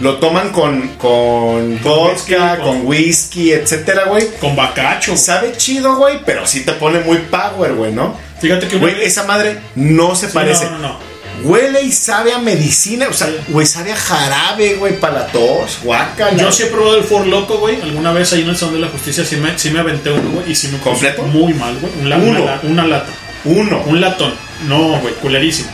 lo 0.00 0.16
toman 0.18 0.50
con, 0.50 0.88
con 0.98 1.80
vodka, 1.82 2.10
whisky, 2.12 2.34
con 2.34 2.58
con- 2.78 2.86
whisky, 2.86 3.52
etcétera, 3.52 4.04
güey. 4.06 4.26
Con 4.40 4.54
bacacho. 4.54 5.16
Sabe 5.16 5.54
chido, 5.56 5.96
güey, 5.96 6.20
pero 6.26 6.46
sí 6.46 6.64
te 6.64 6.72
pone 6.72 7.00
muy 7.00 7.16
power, 7.18 7.72
güey, 7.74 7.92
¿no? 7.92 8.14
Fíjate 8.40 8.68
que 8.68 8.76
Güey, 8.76 9.02
esa 9.02 9.22
madre 9.24 9.58
no 9.74 10.14
se 10.14 10.26
Sí, 10.26 10.34
parece. 10.34 10.66
No, 10.66 10.72
no, 10.72 10.78
no. 10.88 10.98
Huele 11.42 11.82
y 11.82 11.92
sabe 11.92 12.32
a 12.32 12.38
medicina, 12.38 13.06
o 13.08 13.12
sea, 13.12 13.28
güey, 13.48 13.66
sabe 13.66 13.92
a 13.92 13.96
jarabe, 13.96 14.74
güey, 14.74 14.98
para 14.98 15.20
la 15.20 15.26
tos, 15.26 15.78
guácala. 15.82 16.36
Yo 16.36 16.50
sí 16.52 16.64
he 16.64 16.66
probado 16.66 16.96
el 16.98 17.04
For 17.04 17.26
Loco, 17.26 17.58
güey. 17.58 17.80
Alguna 17.80 18.12
vez 18.12 18.32
ahí 18.32 18.42
en 18.42 18.48
el 18.48 18.56
Salón 18.56 18.74
de 18.74 18.80
la 18.80 18.88
Justicia 18.88 19.24
sí 19.24 19.36
me, 19.36 19.58
sí 19.58 19.70
me 19.70 19.80
aventé 19.80 20.10
uno, 20.10 20.30
güey. 20.30 20.50
Y 20.50 20.54
sí 20.54 20.68
me 20.68 20.78
¿Completo? 20.78 21.22
Muy 21.24 21.52
mal, 21.54 21.76
güey. 21.78 21.92
Un 22.00 22.12
Uno. 22.12 22.28
Una, 22.28 22.40
la- 22.40 22.60
una 22.62 22.86
lata. 22.86 23.12
Uno. 23.44 23.82
Un 23.86 24.00
latón. 24.00 24.34
No, 24.66 24.98
güey, 25.00 25.14
culerísimo. 25.14 25.68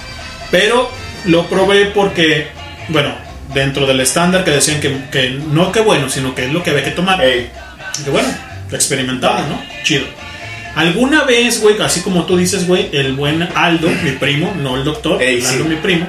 Pero 0.50 0.90
lo 1.26 1.46
probé 1.48 1.86
porque, 1.86 2.48
bueno, 2.88 3.14
dentro 3.54 3.86
del 3.86 4.00
estándar 4.00 4.44
que 4.44 4.50
decían 4.50 4.80
que, 4.80 5.04
que 5.10 5.30
no 5.30 5.70
que 5.72 5.80
bueno, 5.80 6.08
sino 6.10 6.34
que 6.34 6.46
es 6.46 6.52
lo 6.52 6.62
que 6.62 6.70
había 6.70 6.84
que 6.84 6.90
tomar. 6.90 7.22
Ey. 7.24 7.50
Que 8.04 8.10
bueno, 8.10 8.28
experimentamos, 8.70 9.48
¿no? 9.48 9.62
Chido. 9.84 10.04
Alguna 10.74 11.24
vez, 11.24 11.60
güey, 11.60 11.80
así 11.82 12.00
como 12.00 12.24
tú 12.24 12.36
dices, 12.36 12.66
güey, 12.66 12.88
el 12.92 13.12
buen 13.12 13.42
Aldo, 13.54 13.88
mi 14.02 14.12
primo, 14.12 14.54
no 14.62 14.76
el 14.76 14.84
doctor, 14.84 15.22
Ey, 15.22 15.40
el 15.40 15.46
Aldo, 15.46 15.64
sí. 15.64 15.68
mi 15.70 15.76
primo, 15.76 16.06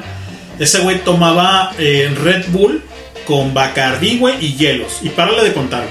ese 0.57 0.79
güey 0.79 0.99
tomaba 1.03 1.73
eh, 1.77 2.13
Red 2.23 2.45
Bull 2.49 2.81
con 3.25 3.53
Bacardí, 3.53 4.19
güey, 4.19 4.35
y 4.39 4.53
hielos. 4.55 4.99
Y 5.01 5.09
párale 5.09 5.43
de 5.43 5.53
contar. 5.53 5.83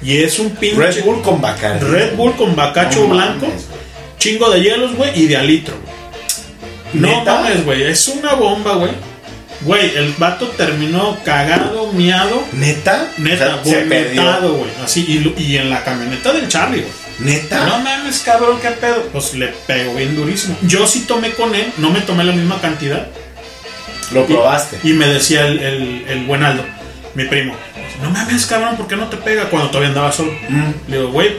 Y 0.00 0.18
es 0.18 0.38
un 0.38 0.50
pinche. 0.50 0.76
Red 0.76 1.04
Bull 1.04 1.22
con 1.22 1.40
Bacardi. 1.40 1.84
Red 1.86 2.14
Bull 2.14 2.34
con 2.36 2.54
bacacho 2.54 3.00
No 3.00 3.14
blanco, 3.14 3.46
mames. 3.46 3.66
chingo 4.18 4.48
de 4.50 4.60
hielos, 4.60 4.94
güey, 4.94 5.10
y 5.20 5.26
de 5.26 5.36
alitro, 5.36 5.74
güey. 5.82 7.02
No 7.02 7.24
mames, 7.24 7.64
güey, 7.64 7.82
es 7.82 8.06
una 8.08 8.34
bomba, 8.34 8.74
güey. 8.74 8.92
Güey, 9.62 9.96
el 9.96 10.14
vato 10.18 10.46
terminó 10.56 11.18
cagado, 11.24 11.92
miado, 11.92 12.44
¿Neta? 12.52 13.10
neta, 13.18 13.60
O 13.60 13.68
sea, 13.68 13.80
vomitado, 13.80 14.54
güey. 14.54 14.70
Así, 14.84 15.04
y, 15.36 15.42
y 15.42 15.56
en 15.56 15.68
la 15.68 15.82
camioneta 15.82 16.32
del 16.32 16.46
Charlie, 16.46 16.82
güey. 16.82 17.07
¿Neta? 17.18 17.66
No 17.66 17.78
mames, 17.80 18.20
cabrón, 18.20 18.58
qué 18.60 18.70
pedo. 18.70 19.02
Pues 19.12 19.34
le 19.34 19.48
pegó 19.66 19.94
bien 19.94 20.14
durísimo. 20.14 20.56
Yo 20.62 20.86
sí 20.86 21.00
tomé 21.00 21.32
con 21.32 21.54
él, 21.54 21.72
no 21.78 21.90
me 21.90 22.00
tomé 22.00 22.24
la 22.24 22.32
misma 22.32 22.60
cantidad. 22.60 23.08
Lo 24.12 24.24
probaste. 24.26 24.78
Y 24.84 24.92
me 24.92 25.06
decía 25.06 25.46
el, 25.46 25.58
el, 25.58 26.04
el 26.08 26.24
buen 26.24 26.42
Aldo, 26.42 26.64
mi 27.14 27.24
primo, 27.24 27.54
no 28.02 28.10
mames, 28.10 28.46
cabrón, 28.46 28.76
¿por 28.76 28.86
qué 28.86 28.96
no 28.96 29.08
te 29.08 29.16
pega 29.16 29.50
cuando 29.50 29.68
todavía 29.68 29.88
andaba 29.88 30.12
solo? 30.12 30.32
Mm. 30.48 30.90
Le 30.90 30.98
digo, 30.98 31.10
güey, 31.10 31.36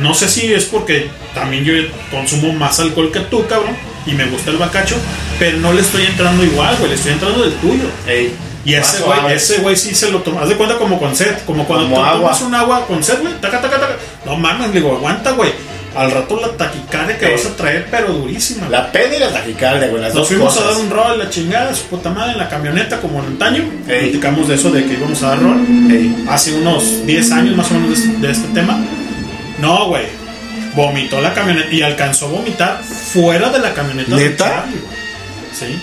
no 0.00 0.14
sé 0.14 0.28
si 0.28 0.52
es 0.52 0.66
porque 0.66 1.10
también 1.34 1.64
yo 1.64 1.72
consumo 2.10 2.52
más 2.52 2.78
alcohol 2.80 3.10
que 3.10 3.20
tú, 3.20 3.46
cabrón, 3.46 3.76
y 4.04 4.12
me 4.12 4.26
gusta 4.26 4.50
el 4.50 4.58
bacacho, 4.58 4.96
pero 5.38 5.58
no 5.58 5.72
le 5.72 5.80
estoy 5.80 6.04
entrando 6.04 6.44
igual, 6.44 6.76
güey, 6.76 6.90
le 6.90 6.96
estoy 6.96 7.12
entrando 7.12 7.42
del 7.42 7.54
tuyo. 7.54 7.84
Ey. 8.06 8.34
Y 8.64 8.74
ese 8.74 9.02
güey, 9.02 9.32
ese 9.34 9.58
güey 9.58 9.76
sí 9.76 9.94
se 9.94 10.10
lo 10.10 10.20
toma. 10.20 10.42
Haz 10.42 10.48
de 10.50 10.56
cuenta 10.56 10.76
como 10.78 10.98
con 10.98 11.14
sed, 11.16 11.34
como 11.46 11.66
cuando 11.66 11.86
Como 11.86 11.96
tú 11.96 12.02
agua. 12.02 12.20
tomas 12.30 12.42
un 12.42 12.54
agua 12.54 12.86
con 12.86 13.02
sed, 13.02 13.20
güey. 13.20 13.34
Taca, 13.40 13.60
taca, 13.60 13.80
taca. 13.80 13.96
No 14.24 14.36
mames, 14.36 14.68
le 14.68 14.74
digo, 14.80 14.96
aguanta, 14.96 15.32
güey. 15.32 15.50
al 15.94 16.10
rato 16.10 16.40
la 16.40 16.48
taquicardia 16.56 17.18
que 17.18 17.32
vas 17.32 17.44
a 17.44 17.54
traer, 17.54 17.86
pero 17.90 18.14
durísima. 18.14 18.66
La 18.70 18.90
peda 18.90 19.14
y 19.14 19.20
la 19.20 19.28
taquicardia, 19.30 19.88
güey, 19.88 20.00
las 20.00 20.14
Nos 20.14 20.22
dos 20.22 20.28
fuimos 20.28 20.54
cosas. 20.54 20.66
a 20.68 20.72
dar 20.72 20.80
un 20.80 20.90
rol, 20.90 21.18
la 21.18 21.28
chingada, 21.28 21.74
su 21.74 21.82
puta 21.84 22.08
madre, 22.08 22.32
en 22.32 22.38
la 22.38 22.48
camioneta 22.48 22.98
como 22.98 23.20
en 23.20 23.26
antaño. 23.26 23.64
Ey. 23.86 24.00
Platicamos 24.08 24.48
de 24.48 24.54
eso, 24.54 24.70
de 24.70 24.86
que 24.86 24.94
íbamos 24.94 25.22
a 25.22 25.28
dar 25.28 25.42
rol. 25.42 25.60
Hace 26.30 26.54
unos 26.54 27.04
10 27.04 27.30
años 27.32 27.54
más 27.56 27.70
o 27.70 27.74
menos 27.74 27.90
de, 27.90 27.94
este- 28.06 28.26
de 28.26 28.32
este 28.32 28.48
tema. 28.54 28.78
No, 29.58 29.88
güey. 29.88 30.06
Vomitó 30.74 31.20
la 31.20 31.34
camioneta 31.34 31.70
y 31.70 31.82
alcanzó 31.82 32.24
a 32.24 32.28
vomitar 32.30 32.82
fuera 32.82 33.50
de 33.50 33.58
la 33.58 33.74
camioneta. 33.74 34.16
de 34.16 34.24
¿Neta? 34.30 34.44
Charlie, 34.46 34.78
güey. 34.80 34.96
Sí. 35.52 35.78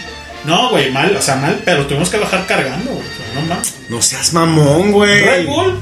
No, 0.45 0.69
güey, 0.69 0.91
mal, 0.91 1.15
o 1.15 1.21
sea, 1.21 1.35
mal, 1.35 1.61
pero 1.65 1.85
tuvimos 1.85 2.09
que 2.09 2.17
bajar 2.17 2.45
cargando, 2.45 2.91
güey. 2.91 3.03
O 3.03 3.33
sea, 3.33 3.41
no 3.41 3.47
mames. 3.47 3.75
No 3.89 4.01
seas 4.01 4.33
mamón, 4.33 4.91
güey. 4.91 5.21
Red 5.23 5.45
Bull, 5.45 5.79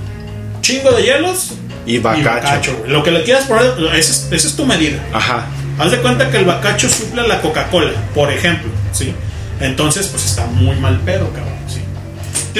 chingo 0.61 0.91
de 0.91 1.03
hielos 1.03 1.51
Y 1.85 1.99
bacacho. 1.99 2.75
güey. 2.79 2.91
Lo 2.91 3.03
que 3.03 3.11
le 3.11 3.23
quieras 3.23 3.45
poner, 3.45 3.71
esa 3.95 4.11
es, 4.11 4.27
esa 4.31 4.47
es 4.47 4.55
tu 4.55 4.65
medida. 4.65 4.99
Ajá. 5.13 5.45
Haz 5.79 5.91
de 5.91 5.97
cuenta 5.99 6.29
que 6.31 6.38
el 6.38 6.45
bacacho 6.45 6.89
suple 6.89 7.27
la 7.27 7.39
Coca-Cola, 7.41 7.91
por 8.15 8.31
ejemplo, 8.31 8.69
¿sí? 8.91 9.13
Entonces, 9.59 10.07
pues 10.07 10.25
está 10.25 10.45
muy 10.47 10.75
mal 10.77 10.99
pedo, 11.01 11.31
cabrón, 11.31 11.53
¿sí? 11.67 11.81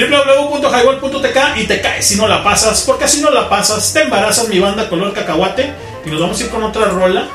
www.highball.tk 0.00 1.58
y 1.60 1.64
te 1.66 1.80
caes 1.80 2.06
si 2.06 2.16
no 2.16 2.28
la 2.28 2.42
pasas, 2.44 2.82
porque 2.86 3.04
así 3.04 3.20
no 3.20 3.30
la 3.30 3.48
pasas, 3.48 3.92
te 3.92 4.02
embarazas 4.02 4.48
mi 4.48 4.58
banda 4.60 4.88
color 4.88 5.12
cacahuate 5.12 5.72
y 6.06 6.10
nos 6.10 6.20
vamos 6.20 6.40
a 6.40 6.44
ir 6.44 6.50
con 6.50 6.62
otra 6.62 6.84
rola, 6.86 7.26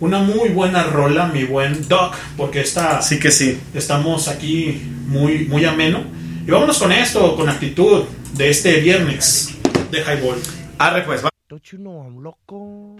una 0.00 0.18
muy 0.18 0.50
buena 0.50 0.84
rola, 0.84 1.26
mi 1.26 1.44
buen 1.44 1.86
Doc, 1.88 2.14
porque 2.36 2.60
está, 2.60 3.00
Sí 3.02 3.18
que 3.18 3.30
sí. 3.30 3.58
estamos 3.74 4.28
aquí 4.28 4.82
muy, 5.06 5.46
muy 5.46 5.64
ameno. 5.64 6.04
Y 6.46 6.50
vámonos 6.50 6.78
con 6.78 6.92
esto, 6.92 7.36
con 7.36 7.48
actitud 7.48 8.04
de 8.34 8.50
este 8.50 8.80
viernes 8.80 9.56
de 9.90 10.00
Highball. 10.00 10.38
Arre, 10.78 11.02
pues, 11.02 11.24
va. 11.24 11.30
Don't 11.48 11.64
you 11.64 11.78
know 11.78 12.02
I'm 12.02 12.22
loco? 12.22 12.96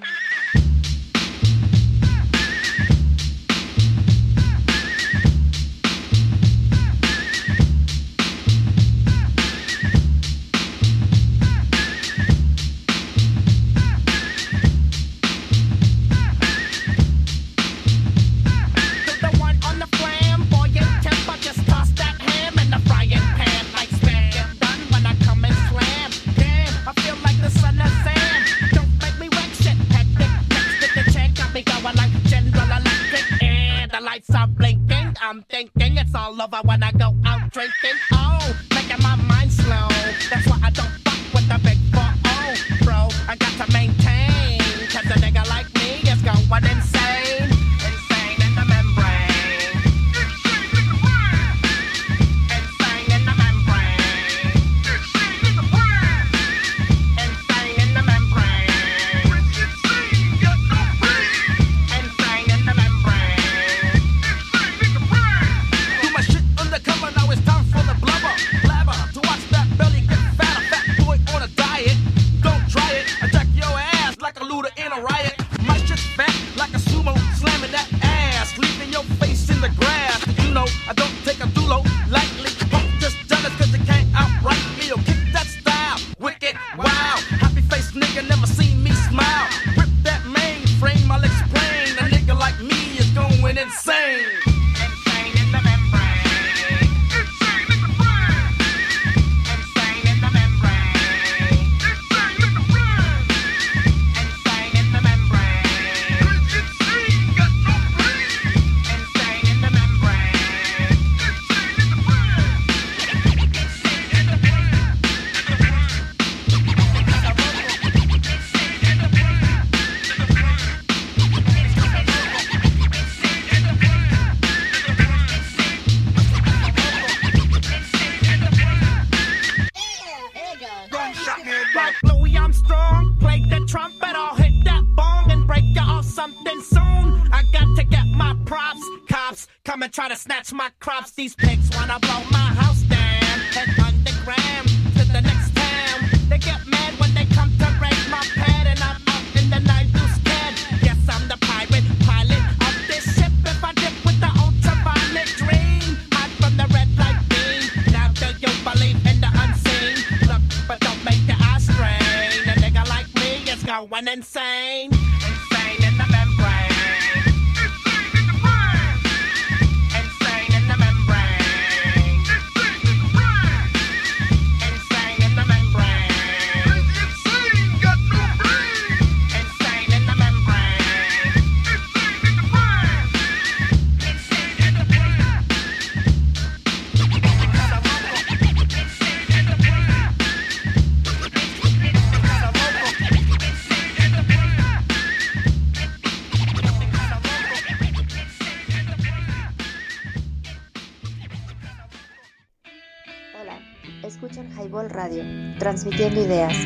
Transmitiendo 205.97 206.25
ideas. 206.27 206.57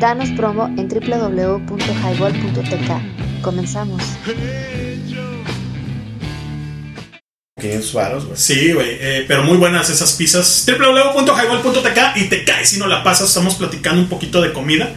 Danos 0.00 0.30
promo 0.30 0.66
en 0.78 0.88
www.highball.tk. 0.88 3.42
Comenzamos. 3.42 4.02
Que 7.60 7.80
varos, 7.94 8.24
güey. 8.26 8.36
Sí, 8.36 8.72
güey, 8.72 8.96
eh, 9.00 9.24
pero 9.28 9.44
muy 9.44 9.56
buenas 9.56 9.88
esas 9.90 10.12
pizzas. 10.14 10.66
www.highball.tk 10.66 12.16
y 12.16 12.24
te 12.24 12.44
caes 12.44 12.70
si 12.70 12.78
no 12.78 12.86
la 12.86 13.04
pasas. 13.04 13.28
Estamos 13.28 13.54
platicando 13.56 14.00
un 14.02 14.08
poquito 14.08 14.40
de 14.42 14.52
comida. 14.52 14.90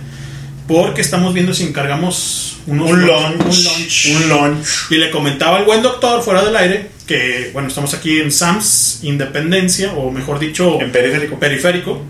Porque 0.68 1.02
estamos 1.02 1.32
viendo 1.36 1.54
si 1.54 1.64
encargamos 1.64 2.58
unos 2.66 2.90
Un 2.90 3.06
lunch- 3.06 3.38
lunch. 3.38 3.46
un 3.46 3.64
lunch. 3.64 4.08
Un 4.16 4.30
lunch. 4.30 4.66
Y 4.90 4.96
le 4.96 5.12
comentaba 5.12 5.58
al 5.58 5.66
buen 5.66 5.84
doctor 5.84 6.24
fuera 6.24 6.44
del 6.44 6.56
aire 6.56 6.90
que, 7.06 7.52
bueno, 7.54 7.68
estamos 7.68 7.94
aquí 7.94 8.18
en 8.20 8.32
Sam's 8.32 9.02
Independencia, 9.04 9.94
o 9.94 10.10
mejor 10.10 10.40
dicho, 10.40 10.82
En 10.82 10.92
periférico. 10.92 11.38
periférico, 11.38 12.02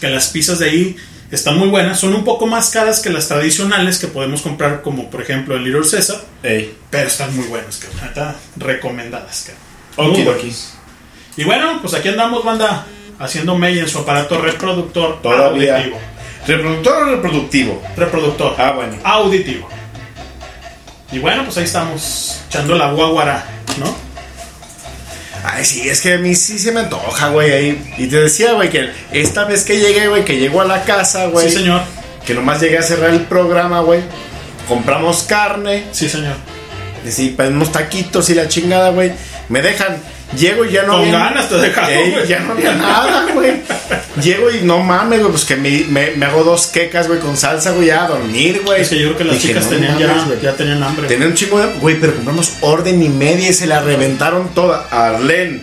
que 0.00 0.08
las 0.08 0.28
pizzas 0.28 0.58
de 0.58 0.70
ahí 0.70 0.96
Están 1.30 1.56
muy 1.58 1.68
buenas, 1.68 2.00
son 2.00 2.12
un 2.14 2.24
poco 2.24 2.46
más 2.48 2.70
caras 2.70 2.98
que 2.98 3.08
las 3.08 3.28
tradicionales 3.28 3.98
que 4.00 4.08
podemos 4.08 4.42
comprar, 4.42 4.82
como 4.82 5.08
por 5.10 5.22
ejemplo 5.22 5.54
el 5.54 5.62
Little 5.62 5.84
César. 5.84 6.20
Pero 6.42 7.06
están 7.06 7.36
muy 7.36 7.46
buenas, 7.46 7.76
cabrón. 7.76 8.00
Neta, 8.02 8.34
recomendadas, 8.56 9.46
cabrón. 9.46 10.10
Okidoki. 10.10 10.40
buenas. 10.40 10.74
Y 11.36 11.44
bueno, 11.44 11.78
pues 11.80 11.94
aquí 11.94 12.08
andamos, 12.08 12.44
banda, 12.44 12.84
haciendo 13.20 13.56
May 13.56 13.78
en 13.78 13.88
su 13.88 13.98
aparato 14.00 14.40
reproductor 14.40 15.22
Todavía. 15.22 15.76
auditivo. 15.76 16.00
¿Reproductor 16.48 17.02
o 17.02 17.10
reproductivo? 17.12 17.82
Reproductor. 17.96 18.54
Ah, 18.58 18.72
bueno. 18.72 18.96
Auditivo. 19.04 19.68
Y 21.12 21.20
bueno, 21.20 21.44
pues 21.44 21.56
ahí 21.58 21.64
estamos, 21.64 22.40
echando 22.48 22.74
la 22.74 22.90
guaguara, 22.92 23.44
¿no? 23.78 23.94
Ay, 25.52 25.64
sí, 25.64 25.88
es 25.88 26.00
que 26.00 26.14
a 26.14 26.18
mí 26.18 26.34
sí 26.34 26.58
se 26.58 26.70
me 26.70 26.80
antoja, 26.80 27.30
güey. 27.30 27.50
ahí. 27.52 27.92
Y 27.98 28.06
te 28.06 28.20
decía, 28.20 28.52
güey, 28.52 28.70
que 28.70 28.90
esta 29.12 29.44
vez 29.44 29.64
que 29.64 29.78
llegué, 29.78 30.08
güey, 30.08 30.24
que 30.24 30.38
llego 30.38 30.60
a 30.60 30.64
la 30.64 30.84
casa, 30.84 31.26
güey. 31.26 31.48
Sí, 31.48 31.56
señor. 31.58 31.82
Que 32.24 32.34
nomás 32.34 32.60
llegué 32.60 32.78
a 32.78 32.82
cerrar 32.82 33.10
el 33.10 33.22
programa, 33.22 33.80
güey. 33.80 34.00
Compramos 34.68 35.24
carne. 35.24 35.84
Sí, 35.92 36.08
señor. 36.08 36.36
Y 37.06 37.10
sí, 37.10 37.34
pedimos 37.36 37.72
taquitos 37.72 38.30
y 38.30 38.34
la 38.34 38.46
chingada, 38.48 38.90
güey. 38.90 39.12
Me 39.48 39.62
dejan. 39.62 39.96
Llego 40.36 40.64
y 40.64 40.70
ya 40.72 40.82
no 40.84 40.92
Con 40.92 41.00
había- 41.02 41.18
ganas 41.18 41.48
te 41.48 41.56
dejaron, 41.56 41.90
Ey, 41.90 42.10
güey. 42.12 42.26
Ya 42.28 42.38
no 42.40 42.52
había 42.52 42.72
nada, 42.74 43.26
güey. 43.34 43.52
Llego 44.22 44.50
y 44.50 44.62
no 44.62 44.78
mames, 44.78 45.18
güey. 45.20 45.30
Pues 45.32 45.44
que 45.44 45.56
me, 45.56 45.70
me, 45.88 46.12
me 46.12 46.26
hago 46.26 46.44
dos 46.44 46.68
quecas, 46.68 47.08
güey, 47.08 47.18
con 47.18 47.36
salsa, 47.36 47.72
güey, 47.72 47.88
ya 47.88 48.04
a 48.04 48.08
dormir, 48.08 48.62
güey. 48.64 48.82
Es 48.82 48.90
que 48.90 48.98
yo 49.00 49.06
creo 49.08 49.18
que 49.18 49.24
las 49.24 49.34
Dije, 49.34 49.48
chicas 49.48 49.64
no 49.64 49.70
tenían 49.70 49.92
mames, 49.94 50.06
ya, 50.16 50.24
güey. 50.26 50.40
ya 50.40 50.52
tenían 50.54 50.82
hambre. 50.84 51.08
Tenían 51.08 51.30
un 51.30 51.34
chingo 51.34 51.58
de. 51.58 51.66
Güey, 51.80 51.98
pero 52.00 52.14
compramos 52.14 52.52
orden 52.60 53.02
y 53.02 53.08
media 53.08 53.48
y 53.50 53.52
se 53.52 53.66
la 53.66 53.80
reventaron 53.80 54.48
toda. 54.54 54.86
Arlen, 54.90 55.62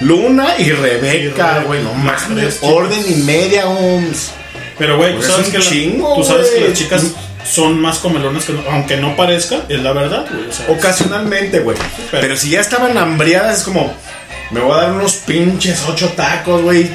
Luna 0.00 0.54
y 0.58 0.70
Rebeca, 0.72 1.62
güey. 1.66 1.82
No 1.82 1.92
mames. 1.94 2.58
Orden 2.62 3.04
y 3.06 3.14
media, 3.22 3.66
homes. 3.68 4.30
Pero, 4.78 4.96
güey, 4.96 5.10
tú 5.12 5.16
Pues 5.18 5.28
sabes, 5.30 5.46
es 5.46 5.52
que 5.52 5.58
un 5.58 5.64
la- 5.64 5.70
chingo, 5.70 6.14
tú 6.16 6.24
sabes 6.24 6.48
que 6.48 6.56
güey. 6.58 6.70
las 6.70 6.78
chicas 6.78 7.02
son 7.44 7.80
más 7.80 7.98
comelonas 7.98 8.44
que 8.44 8.52
no- 8.52 8.62
aunque 8.70 8.96
no 8.96 9.16
parezca, 9.16 9.62
es 9.68 9.80
la 9.80 9.92
verdad, 9.92 10.26
güey. 10.32 10.48
O 10.48 10.52
sea, 10.52 10.66
Ocasionalmente, 10.68 11.60
güey. 11.60 11.76
pero- 12.10 12.20
Pero 12.22 12.36
si 12.36 12.50
ya 12.50 12.60
estaban 12.60 12.96
hambriadas, 12.98 13.58
es 13.58 13.64
como. 13.64 13.94
Me 14.50 14.60
voy 14.60 14.72
a 14.78 14.82
dar 14.82 14.92
unos 14.92 15.14
pinches 15.14 15.82
ocho 15.88 16.08
tacos, 16.10 16.62
güey. 16.62 16.90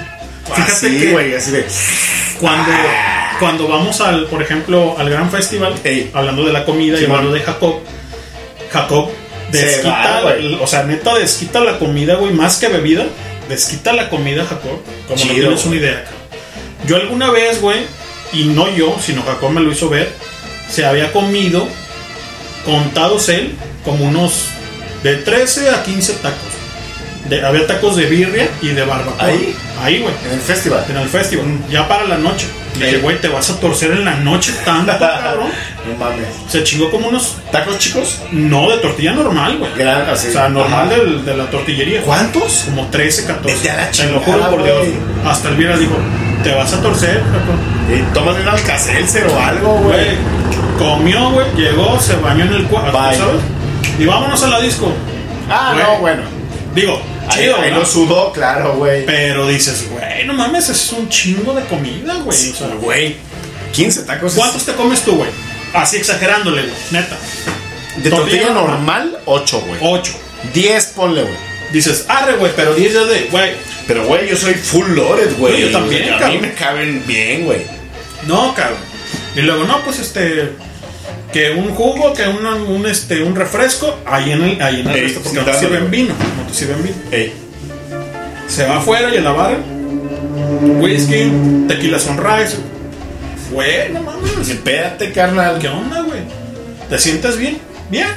Fíjate 0.45 0.72
Así, 0.72 1.11
güey, 1.11 1.34
así 1.36 1.52
de. 1.52 1.65
cuando, 2.40 2.72
cuando 3.40 3.68
vamos 3.68 3.99
al, 4.02 4.26
por 4.28 4.41
ejemplo, 4.41 4.95
al 4.98 5.10
gran 5.10 5.30
festival, 5.32 5.76
Ey. 5.84 6.11
hablando 6.14 6.45
de 6.45 6.53
la 6.53 6.64
comida 6.65 6.99
y 6.99 7.03
hablando 7.06 7.34
de 7.34 7.41
Jacob, 7.41 7.82
Jacob 8.72 9.10
Se 9.52 9.57
desquita, 9.65 10.22
va, 10.22 10.34
o 10.61 10.68
sea, 10.68 10.84
neta 10.84 11.15
desquita 11.15 11.60
la 11.61 11.80
comida, 11.80 12.15
güey, 12.15 12.32
más 12.34 12.57
que 12.57 12.68
bebida, 12.68 13.06
desquita 13.49 13.91
la 13.94 14.10
comida, 14.10 14.44
Jacob, 14.45 14.82
como 15.07 15.15
no 15.26 15.32
Chido, 15.34 15.48
tienes 15.48 15.65
una 15.65 15.76
idea. 15.78 16.06
Yo 16.86 16.95
alguna 16.98 17.30
vez, 17.32 17.60
güey, 17.61 17.80
y 18.34 18.44
no 18.45 18.69
yo, 18.69 18.95
sino 19.03 19.24
Jacob 19.24 19.49
me 19.52 19.61
lo 19.61 19.72
hizo 19.72 19.90
ver, 19.90 20.11
se 20.69 20.85
había 20.85 21.11
comido, 21.11 21.68
contados 22.65 23.30
él, 23.30 23.56
como 23.84 24.06
unos 24.06 24.45
de 25.03 25.15
13 25.15 25.69
a 25.69 25.84
15 25.84 26.14
tacos. 26.14 26.38
De- 27.30 27.45
había 27.45 27.68
tacos 27.68 27.98
de 27.98 28.06
birria 28.06 28.48
y 28.61 28.69
de 28.69 28.84
barbacoa. 28.85 29.26
¿Ahí? 29.26 29.53
Ahí, 29.84 29.99
güey. 29.99 30.14
En 30.26 30.34
el 30.34 30.39
festival. 30.39 30.85
En 30.89 30.98
el 30.98 31.10
festival, 31.10 31.45
ya 31.69 31.88
para 31.88 32.06
la 32.06 32.18
noche. 32.18 32.48
Le 32.80 32.85
dije, 32.85 32.98
Ey. 32.98 33.02
güey, 33.02 33.19
te 33.19 33.27
vas 33.27 33.49
a 33.49 33.60
torcer 33.60 33.91
en 33.91 34.06
la 34.06 34.15
noche 34.15 34.53
tanto, 34.64 34.91
cabrón. 34.99 35.49
No 35.89 35.98
mames. 35.98 36.27
Se 36.48 36.64
chingó 36.64 36.89
como 36.89 37.10
unos. 37.10 37.35
¿Tacos 37.52 37.77
chicos? 37.80 38.19
No, 38.31 38.69
de 38.69 38.77
tortilla 38.77 39.11
normal, 39.14 39.57
güey. 39.57 39.72
O 40.11 40.15
sea, 40.15 40.48
normal 40.48 40.89
del- 40.89 41.26
de 41.26 41.35
la 41.35 41.45
tortillería. 41.49 42.02
¿Cuántos? 42.03 42.64
Como 42.65 42.88
13, 42.88 43.26
14. 43.26 43.56
Vete 43.57 43.69
a 43.72 43.76
la 43.76 43.81
Te 43.84 43.88
lo 43.88 43.91
chingada, 44.22 44.22
juro 44.22 44.49
por 44.49 44.64
Dios. 44.64 44.88
Hasta 45.26 45.49
el 45.49 45.56
viernes 45.56 45.80
dijo, 45.81 45.98
te 46.44 46.53
vas 46.53 46.72
a 46.73 46.81
torcer, 46.81 47.22
cabrón. 47.23 47.60
Y 47.94 48.14
tómate 48.14 48.41
un 48.41 48.48
alcacelcer 48.48 49.26
o 49.27 49.39
algo, 49.39 49.73
güey. 49.80 50.15
Comió, 50.77 51.31
güey, 51.31 51.47
llegó, 51.55 51.99
se 51.99 52.15
bañó 52.17 52.45
en 52.45 52.53
el 52.53 52.63
cuarto. 52.65 52.91
¿sabes? 52.97 53.41
Y 53.99 54.05
vámonos 54.05 54.41
a 54.43 54.47
la 54.47 54.59
disco. 54.61 54.91
Ah, 55.49 55.71
Güey. 55.73 55.85
no, 55.85 55.97
bueno. 55.99 56.21
Digo, 56.75 57.01
Ahí, 57.29 57.43
chido, 57.43 57.57
ahí 57.61 57.71
¿no? 57.71 57.79
lo 57.79 57.85
sudó, 57.85 58.31
claro, 58.31 58.75
güey. 58.75 59.05
Pero 59.05 59.47
dices, 59.47 59.87
güey, 59.89 60.25
no 60.25 60.33
mames, 60.33 60.69
es 60.69 60.91
un 60.91 61.09
chingo 61.09 61.53
de 61.53 61.63
comida, 61.65 62.15
güey. 62.23 62.37
O 62.51 62.55
sea, 62.55 62.67
Güey. 62.79 63.15
15 63.73 64.03
tacos. 64.03 64.33
es- 64.33 64.37
¿Cuántos 64.37 64.65
te 64.65 64.73
comes 64.73 65.01
tú, 65.03 65.15
güey? 65.17 65.29
Así 65.73 65.97
exagerándole, 65.97 66.61
güey, 66.63 66.73
neta. 66.91 67.17
De 67.97 68.09
tortilla 68.09 68.47
Tortilla 68.47 68.53
normal, 68.53 69.17
8, 69.25 69.61
güey. 69.67 69.79
8. 69.81 70.13
10 70.53 70.85
ponle, 70.95 71.23
güey. 71.23 71.35
Dices, 71.73 72.05
arre, 72.07 72.33
güey, 72.37 72.51
pero 72.55 72.73
10 72.75 72.93
ya 72.93 73.03
de, 73.05 73.23
güey. 73.31 73.51
Pero, 73.87 74.05
güey, 74.05 74.29
yo 74.29 74.37
soy 74.37 74.53
full 74.53 74.91
loaded, 74.91 75.35
güey. 75.37 75.61
Yo 75.61 75.71
también, 75.71 76.13
O 76.13 76.17
sea, 76.19 76.27
A 76.27 76.29
mí 76.31 76.37
me 76.39 76.53
caben 76.53 77.03
bien, 77.07 77.45
güey. 77.45 77.61
No, 78.27 78.53
cabrón. 78.53 78.77
Y 79.35 79.41
luego, 79.41 79.63
no, 79.65 79.81
pues 79.83 79.99
este. 79.99 80.51
Que 81.38 81.51
un 81.51 81.69
jugo, 81.76 82.15
que 82.15 82.23
un, 82.27 82.88
este, 82.88 83.22
un 83.22 83.35
refresco, 83.35 83.95
ahí 84.07 84.31
en 84.31 84.41
el, 84.41 84.59
ahí 84.59 84.80
en 84.81 84.88
el 84.88 84.95
Ey, 84.95 85.01
resto, 85.03 85.19
porque 85.22 85.38
no 85.38 85.45
te 85.45 85.53
sirven 85.53 85.80
güey. 85.81 85.91
vino. 86.01 86.15
No 86.35 86.47
te 86.47 86.53
sirven 86.55 86.81
vino. 86.81 86.95
Ey. 87.11 87.31
Se 88.47 88.65
va 88.65 88.77
afuera 88.77 89.14
y 89.14 89.18
en 89.18 89.23
la 89.23 89.31
barra. 89.34 89.57
Whisky, 90.80 91.31
tequila 91.68 91.99
sunrise. 91.99 92.57
Güey, 93.51 93.93
no 93.93 94.01
mames. 94.01 94.49
Espérate, 94.49 95.11
carnal. 95.11 95.59
¿Qué 95.59 95.68
onda, 95.68 96.01
güey? 96.01 96.22
¿Te 96.89 96.97
sientes 96.97 97.38
bien? 97.38 97.59
Bien. 97.91 98.07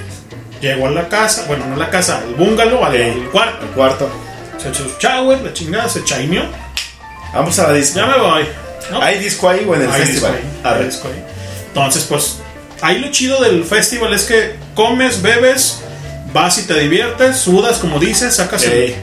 Llegó 0.62 0.86
a 0.86 0.90
la 0.90 1.06
casa, 1.10 1.44
bueno, 1.46 1.66
no 1.66 1.74
a 1.74 1.78
la 1.78 1.90
casa, 1.90 2.20
al 2.26 2.34
bungalow, 2.36 2.82
al, 2.86 2.94
Ey. 2.96 3.10
al 3.10 3.30
cuarto. 3.30 3.66
El 3.66 3.72
cuarto. 3.72 4.10
Se 4.56 4.68
echó 4.70 4.84
su 4.84 4.98
shower, 4.98 5.42
la 5.42 5.52
chingada, 5.52 5.90
se 5.90 6.02
chaineó. 6.04 6.44
Vamos 7.34 7.58
a 7.58 7.66
la 7.68 7.74
disco. 7.74 7.98
Ya 7.98 8.06
me 8.06 8.18
voy. 8.18 8.44
¿no? 8.90 9.02
¿Hay 9.02 9.18
disco 9.18 9.46
ahí 9.46 9.66
o 9.68 9.74
en 9.74 9.82
el 9.82 9.90
Hay 9.90 10.00
festival? 10.00 10.32
disco 10.32 10.46
ahí, 10.48 10.60
A 10.64 10.72
hay 10.72 10.78
ver. 10.78 10.86
disco 10.90 11.08
ahí. 11.08 11.22
Entonces, 11.68 12.04
pues, 12.08 12.38
ahí 12.82 12.98
lo 12.98 13.10
chido 13.10 13.40
del 13.42 13.64
festival 13.64 14.12
es 14.14 14.24
que 14.24 14.54
comes, 14.74 15.22
bebes, 15.22 15.80
vas 16.32 16.58
y 16.58 16.62
te 16.62 16.78
diviertes, 16.78 17.36
sudas, 17.38 17.78
como 17.78 17.98
dices, 17.98 18.34
sacas 18.36 18.64
el- 18.64 18.94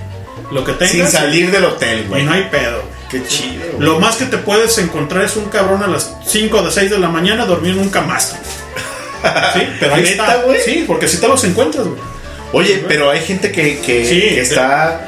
lo 0.52 0.64
que 0.64 0.74
tengas. 0.74 0.92
Sin 0.92 1.08
salir 1.08 1.52
del 1.52 1.66
hotel, 1.66 2.04
Y 2.06 2.08
güey. 2.08 2.24
no 2.24 2.32
hay 2.34 2.44
pedo. 2.52 2.84
Qué 3.10 3.26
chido. 3.26 3.64
güey. 3.74 3.86
Lo 3.86 4.00
más 4.00 4.16
que 4.18 4.26
te 4.26 4.38
puedes 4.38 4.78
encontrar 4.78 5.24
es 5.26 5.36
un 5.38 5.46
cabrón 5.46 5.82
a 5.84 5.88
las 5.88 6.14
5 6.26 6.62
de 6.62 6.72
6 6.72 6.90
de 6.92 6.98
la 7.00 7.08
mañana 7.10 7.46
dormido 7.46 7.76
en 7.76 7.82
un 7.84 7.90
camastro. 7.90 8.38
Sí, 9.54 9.62
pero 9.80 9.96
ahí 9.96 10.04
¿Neta, 10.04 10.24
está. 10.28 10.36
güey? 10.44 10.60
Sí, 10.62 10.84
porque 10.86 11.08
si 11.08 11.18
te 11.18 11.28
los 11.28 11.44
encuentras, 11.44 11.86
güey. 11.88 12.00
Oye, 12.54 12.86
pero 12.88 13.10
hay 13.10 13.20
gente 13.22 13.52
que, 13.52 13.80
que, 13.80 14.06
Sí, 14.06 14.22
que 14.22 14.36
de- 14.36 14.42
está 14.42 15.08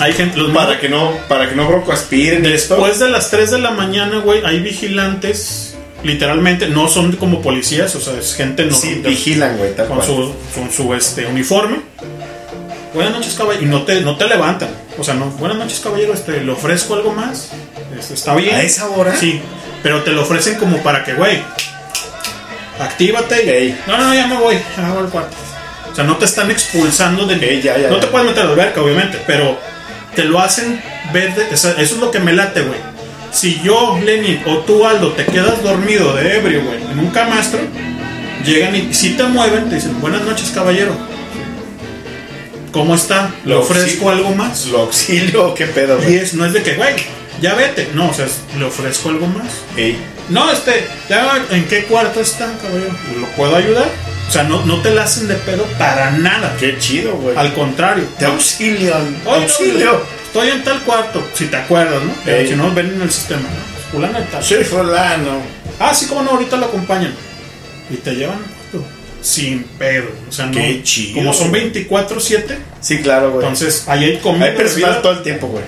Hay 0.00 0.12
gente. 0.12 0.38
Los 0.38 0.52
para 0.54 0.78
que 0.80 0.88
no 0.88 1.12
para 1.28 1.48
que 1.48 1.56
no 1.56 1.66
broncoaspiren 1.66 2.46
esto. 2.46 2.76
Después 2.76 2.98
de 3.00 3.10
las 3.10 3.30
3 3.30 3.50
de 3.50 3.58
la 3.58 3.72
mañana, 3.72 4.18
güey, 4.20 4.42
hay 4.44 4.60
vigilantes. 4.60 5.67
Literalmente, 6.04 6.68
no 6.68 6.88
son 6.88 7.12
como 7.16 7.42
policías, 7.42 7.94
o 7.96 8.00
sea, 8.00 8.14
es 8.18 8.34
gente 8.34 8.64
no, 8.64 8.74
sí, 8.74 8.96
de- 8.96 9.08
vigilan, 9.08 9.56
güey, 9.56 9.74
tal 9.74 9.88
con 9.88 9.96
cual. 9.96 10.06
su, 10.08 10.34
con 10.54 10.70
su 10.70 10.94
este, 10.94 11.26
uniforme. 11.26 11.78
Buenas 12.94 13.12
noches, 13.12 13.34
caballero. 13.34 13.64
Y 13.66 13.68
no 13.68 13.82
te, 13.82 14.00
no 14.00 14.16
te 14.16 14.26
levantan. 14.28 14.68
O 14.96 15.04
sea, 15.04 15.14
no. 15.14 15.26
Buenas 15.26 15.58
noches, 15.58 15.80
caballero. 15.80 16.14
Este, 16.14 16.40
¿Le 16.42 16.52
ofrezco 16.52 16.94
algo 16.94 17.12
más? 17.12 17.50
Este, 17.98 18.14
¿Está 18.14 18.34
bien? 18.34 18.54
¿A 18.54 18.62
esa 18.62 18.88
hora? 18.88 19.14
Sí. 19.16 19.40
Pero 19.82 20.02
te 20.02 20.10
lo 20.12 20.22
ofrecen 20.22 20.54
como 20.56 20.78
para 20.78 21.04
que, 21.04 21.14
güey, 21.14 21.42
actívate. 22.80 23.44
y- 23.44 23.48
Ey. 23.48 23.80
No, 23.86 23.98
no, 23.98 24.14
ya 24.14 24.26
me 24.26 24.36
voy. 24.36 24.56
Ya 24.76 24.82
me 24.84 24.90
voy 24.94 25.04
al 25.04 25.10
cuarto. 25.10 25.36
O 25.90 25.94
sea, 25.94 26.04
no 26.04 26.16
te 26.16 26.24
están 26.24 26.50
expulsando 26.50 27.26
de. 27.26 27.34
Ey, 27.34 27.60
ya, 27.60 27.76
ya, 27.76 27.88
no 27.88 27.96
ya. 27.96 28.00
te 28.02 28.06
puedes 28.06 28.26
meter 28.26 28.42
a 28.44 28.46
la 28.46 28.52
alberca, 28.52 28.80
obviamente. 28.82 29.20
Pero 29.26 29.58
te 30.14 30.24
lo 30.24 30.38
hacen 30.40 30.80
ver. 31.12 31.34
de- 31.34 31.48
eso 31.52 31.76
es 31.76 31.92
lo 31.96 32.10
que 32.10 32.20
me 32.20 32.32
late, 32.32 32.62
güey. 32.62 32.78
Si 33.32 33.60
yo, 33.62 33.98
Lenin, 34.04 34.42
o 34.46 34.58
tú, 34.58 34.84
Aldo, 34.86 35.12
te 35.12 35.24
quedas 35.26 35.62
dormido 35.62 36.14
de 36.16 36.36
ebrio, 36.36 36.64
güey, 36.64 36.82
en 36.90 36.98
un 36.98 37.10
camastro, 37.10 37.60
llegan 38.44 38.74
y 38.74 38.92
si 38.94 39.10
te 39.10 39.24
mueven, 39.24 39.68
te 39.68 39.76
dicen, 39.76 40.00
buenas 40.00 40.22
noches, 40.22 40.50
caballero. 40.50 40.92
¿Cómo 42.72 42.94
está? 42.94 43.30
¿Le 43.44 43.54
Lo 43.54 43.60
ofrezco 43.60 44.08
auxilio. 44.10 44.10
algo 44.10 44.30
más? 44.36 44.66
Lo 44.66 44.80
auxilio, 44.80 45.54
qué 45.56 45.66
pedo, 45.66 45.98
Y 46.00 46.04
güey. 46.04 46.16
es, 46.16 46.34
no 46.34 46.44
es 46.44 46.52
de 46.52 46.62
que, 46.62 46.74
güey, 46.74 46.94
ya 47.40 47.54
vete. 47.54 47.88
No, 47.94 48.10
o 48.10 48.14
sea, 48.14 48.26
es, 48.26 48.40
le 48.58 48.64
ofrezco 48.64 49.08
algo 49.08 49.26
más. 49.26 49.48
Ey. 49.76 49.96
No, 50.28 50.50
este, 50.50 50.86
ya, 51.08 51.42
¿en 51.50 51.66
qué 51.66 51.84
cuarto 51.84 52.20
está, 52.20 52.46
caballero? 52.62 52.92
¿Lo 53.18 53.26
puedo 53.28 53.56
ayudar? 53.56 53.88
O 54.28 54.30
sea, 54.30 54.42
no, 54.42 54.64
no 54.66 54.82
te 54.82 54.90
la 54.90 55.04
hacen 55.04 55.26
de 55.26 55.34
pedo 55.36 55.64
para 55.78 56.10
nada. 56.10 56.54
Qué 56.60 56.76
chido, 56.78 57.16
güey. 57.16 57.34
Al 57.36 57.54
contrario. 57.54 58.04
Te 58.18 58.26
auxilian. 58.26 59.16
Oye, 59.24 59.42
auxilio. 59.44 60.02
No, 60.34 60.42
estoy 60.42 60.48
en 60.58 60.64
tal 60.64 60.80
cuarto, 60.82 61.26
si 61.34 61.46
te 61.46 61.56
acuerdas, 61.56 62.02
¿no? 62.02 62.12
Pero 62.24 62.48
si 62.48 62.54
no, 62.54 62.72
ven 62.74 62.94
en 62.94 63.02
el 63.02 63.10
sistema, 63.10 63.42
¿no? 63.42 63.90
Fulano 63.92 64.18
y 64.20 64.22
tal. 64.30 64.42
Soy 64.44 64.64
fulano. 64.64 65.40
Ah, 65.80 65.94
sí, 65.94 66.06
como 66.06 66.22
no, 66.22 66.30
ahorita 66.32 66.56
lo 66.56 66.66
acompañan. 66.66 67.14
Y 67.90 67.96
te 67.96 68.14
llevan 68.14 68.36
al 68.36 68.42
cuarto. 68.70 68.86
Sin 69.22 69.64
pedo. 69.64 70.08
O 70.28 70.32
sea, 70.32 70.46
no. 70.46 70.52
Qué 70.52 70.82
chido, 70.82 71.14
Como 71.16 71.32
son 71.32 71.48
güey. 71.50 71.72
24-7, 71.72 72.56
Sí, 72.80 72.98
claro, 72.98 73.30
güey. 73.32 73.44
entonces 73.46 73.84
ahí 73.88 74.04
hay 74.04 74.16
comida. 74.18 74.44
Hay 74.46 74.56
personal 74.56 75.00
todo 75.02 75.12
el 75.12 75.22
tiempo, 75.22 75.46
güey. 75.48 75.64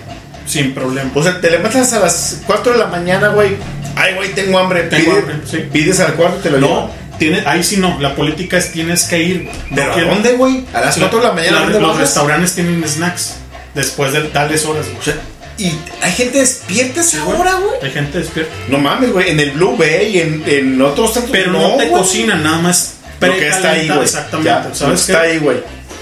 Sin 0.47 0.73
problema. 0.75 1.11
O 1.15 1.23
sea, 1.23 1.41
te 1.41 1.51
levantas 1.51 1.93
a 1.93 2.01
las 2.01 2.43
4 2.47 2.73
de 2.73 2.79
la 2.79 2.87
mañana, 2.87 3.29
güey. 3.29 3.57
Ay, 3.97 4.15
güey, 4.15 4.35
tengo 4.35 4.59
hambre. 4.59 4.85
Tengo 4.85 5.13
Pide- 5.13 5.19
hambre, 5.19 5.35
sí. 5.51 5.59
Pides 5.73 6.01
al 6.01 6.15
cuarto 6.15 6.39
te 6.39 6.51
lo 6.51 6.59
No, 6.59 6.91
tiene, 7.19 7.43
ahí 7.47 7.63
sí 7.65 7.77
no. 7.79 7.99
La 8.01 8.15
política 8.15 8.57
es 8.59 8.71
tienes 8.73 9.05
que 9.05 9.23
ir. 9.23 9.45
No 9.71 9.77
¿Pero 9.77 9.91
a 9.91 9.95
quiero- 9.95 10.11
dónde, 10.11 10.33
güey? 10.33 10.65
A 10.75 10.81
las 10.81 10.97
4 10.99 11.19
de 11.21 11.25
la 11.27 11.33
mañana. 11.33 11.53
La- 11.61 11.63
¿dónde 11.65 11.81
los 11.81 11.97
restaurantes 11.97 12.55
tienen 12.55 12.87
snacks 12.87 13.37
después 13.75 14.13
de 14.13 14.21
tales 14.23 14.65
horas. 14.67 14.87
güey. 14.87 15.17
Y 15.59 15.73
hay 16.01 16.13
gente 16.13 16.39
despierta 16.39 17.01
esa 17.03 17.25
hora, 17.27 17.55
güey. 17.55 17.73
Hay 17.83 17.91
gente 17.91 18.19
despierta. 18.19 18.51
No 18.69 18.79
mames, 18.79 19.13
güey. 19.13 19.31
En 19.31 19.41
el 19.41 19.51
Blue 19.53 19.77
Bay, 19.77 20.19
en, 20.19 20.43
en 20.47 20.81
otros 20.81 21.13
tantos. 21.13 21.31
Pero 21.33 21.53
no, 21.53 21.77
te 21.77 21.87
güey. 21.87 22.03
cocinan, 22.03 22.43
nada 22.43 22.59
más. 22.59 22.95
Lo 23.21 23.33
que 23.35 23.49
está 23.49 23.73
ahí, 23.73 23.87
güey. 23.89 24.01
Exactamente. 24.01 24.49
Ya, 24.51 24.67
lo 24.69 24.75
¿Sabes 24.75 25.03
que 25.05 25.13
está 25.13 25.23
ahí, 25.23 25.39
güey. 25.39 25.59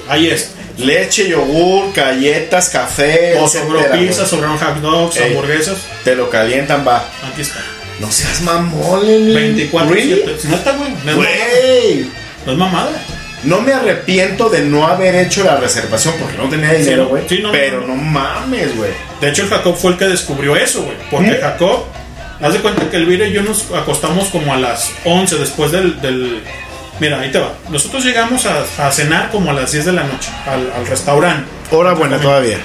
Ahí 0.08 0.30
es. 0.30 0.50
Leche, 0.76 1.28
yogur, 1.28 1.92
galletas, 1.92 2.68
café. 2.68 3.36
O 3.40 3.48
sobró 3.48 3.80
güey. 3.84 4.06
pizza, 4.06 4.24
sobraron 4.24 4.56
hot 4.58 4.76
dogs, 4.76 5.16
Ey. 5.16 5.32
hamburguesas. 5.32 5.78
Te 6.04 6.14
lo 6.14 6.30
calientan, 6.30 6.86
va. 6.86 7.04
Aquí 7.32 7.40
está. 7.42 7.58
No 7.98 8.12
seas 8.12 8.42
mamón, 8.42 9.04
Lenny. 9.04 9.32
24 9.34 9.90
¿Really? 9.92 10.22
7. 10.24 10.38
No 10.44 10.54
está, 10.56 10.72
güey. 10.76 10.90
No 11.04 11.10
es 11.10 11.16
Güey. 11.16 12.56
mamada. 12.56 12.92
No 13.44 13.60
me 13.60 13.72
arrepiento 13.72 14.48
de 14.48 14.62
no 14.62 14.86
haber 14.86 15.14
hecho 15.14 15.44
la 15.44 15.56
reservación 15.56 16.14
porque 16.20 16.36
no 16.36 16.48
tenía 16.48 16.72
dinero, 16.74 17.06
güey. 17.08 17.22
sí, 17.28 17.40
no, 17.42 17.52
pero 17.52 17.80
no, 17.82 17.88
no, 17.88 17.94
mames, 17.96 18.76
güey. 18.76 18.90
De 19.20 19.28
hecho, 19.30 19.42
el 19.42 19.48
Jacob 19.48 19.76
fue 19.76 19.92
el 19.92 19.96
que 19.98 20.06
descubrió 20.06 20.56
eso, 20.56 20.82
güey. 20.82 20.96
Porque 21.10 21.30
¿Mm? 21.32 21.40
Jacob, 21.40 21.84
haz 22.40 22.52
de 22.52 22.58
cuenta 22.60 22.90
que 22.90 22.96
Elvira 22.96 23.26
y 23.26 23.32
yo 23.32 23.42
nos 23.42 23.66
acostamos 23.72 24.28
como 24.28 24.52
a 24.52 24.56
las 24.56 24.92
11 25.04 25.36
después 25.36 25.70
del. 25.72 26.00
del- 26.00 26.42
Mira, 27.00 27.20
ahí 27.20 27.30
te 27.30 27.38
va. 27.38 27.52
Nosotros 27.70 28.04
llegamos 28.04 28.44
a, 28.46 28.64
a 28.86 28.90
cenar 28.90 29.30
como 29.30 29.50
a 29.52 29.54
las 29.54 29.70
10 29.70 29.84
de 29.84 29.92
la 29.92 30.02
noche 30.02 30.30
al, 30.46 30.72
al 30.76 30.84
restaurante. 30.86 31.48
Hora 31.70 31.92
buena 31.94 32.18
todavía. 32.18 32.58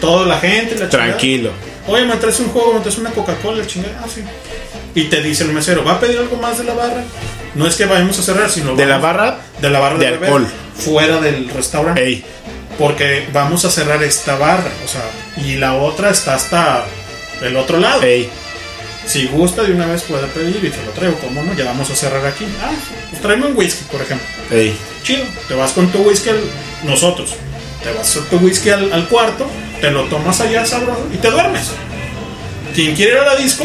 Toda 0.00 0.26
la 0.26 0.38
gente, 0.40 0.74
la 0.74 0.88
chingada. 0.88 1.16
Oye, 1.88 2.04
me 2.04 2.16
traes 2.16 2.38
un 2.40 2.48
juego, 2.48 2.74
me 2.74 2.80
traes 2.80 2.98
una 2.98 3.10
Coca-Cola, 3.10 3.66
chingada. 3.66 4.00
Ah, 4.04 4.06
sí. 4.12 4.22
Y 4.94 5.04
te 5.04 5.22
dice 5.22 5.44
el 5.44 5.52
mesero, 5.52 5.82
¿va 5.84 5.92
a 5.92 6.00
pedir 6.00 6.18
algo 6.18 6.36
más 6.36 6.58
de 6.58 6.64
la 6.64 6.74
barra? 6.74 7.02
No 7.54 7.66
es 7.66 7.76
que 7.76 7.86
vayamos 7.86 8.18
a 8.18 8.22
cerrar, 8.22 8.50
sino. 8.50 8.76
¿De 8.76 8.84
la 8.84 8.98
barra? 8.98 9.38
De 9.60 9.70
la 9.70 9.80
barra 9.80 9.98
De 9.98 10.04
de, 10.04 10.10
beber, 10.12 10.28
alcohol. 10.28 10.46
Fuera 10.76 11.20
del 11.20 11.48
restaurante. 11.48 12.04
Ey. 12.04 12.24
Porque 12.78 13.26
vamos 13.32 13.64
a 13.64 13.70
cerrar 13.70 14.02
esta 14.02 14.36
barra, 14.36 14.70
o 14.84 14.88
sea, 14.88 15.02
y 15.44 15.56
la 15.56 15.74
otra 15.74 16.10
está 16.10 16.34
hasta 16.34 16.84
el 17.42 17.56
otro 17.56 17.78
lado. 17.78 18.02
Ey. 18.02 18.28
Si 19.06 19.26
gusta, 19.26 19.62
de 19.62 19.72
una 19.72 19.86
vez 19.86 20.02
puede 20.02 20.26
pedir 20.26 20.62
y 20.62 20.68
te 20.68 20.84
lo 20.84 20.92
traigo, 20.92 21.16
¿cómo 21.18 21.42
no? 21.42 21.54
Ya 21.54 21.64
vamos 21.64 21.90
a 21.90 21.96
cerrar 21.96 22.24
aquí. 22.26 22.44
Ah, 22.62 22.70
pues 23.08 23.22
tráeme 23.22 23.46
un 23.46 23.56
whisky, 23.56 23.84
por 23.90 24.02
ejemplo. 24.02 24.26
Ey. 24.50 24.76
Chido, 25.02 25.24
te 25.48 25.54
vas 25.54 25.72
con 25.72 25.88
tu 25.90 26.02
whisky, 26.02 26.30
nosotros, 26.84 27.34
te 27.82 27.92
vas 27.92 28.10
con 28.12 28.24
tu 28.26 28.36
whisky 28.46 28.70
al, 28.70 28.92
al 28.92 29.08
cuarto, 29.08 29.48
te 29.80 29.90
lo 29.90 30.04
tomas 30.04 30.40
allá, 30.40 30.64
sabroso, 30.66 31.06
y 31.12 31.16
te 31.16 31.30
duermes. 31.30 31.70
Quien 32.74 32.94
quiere 32.94 33.12
ir 33.12 33.18
a 33.18 33.24
la 33.24 33.36
disco, 33.36 33.64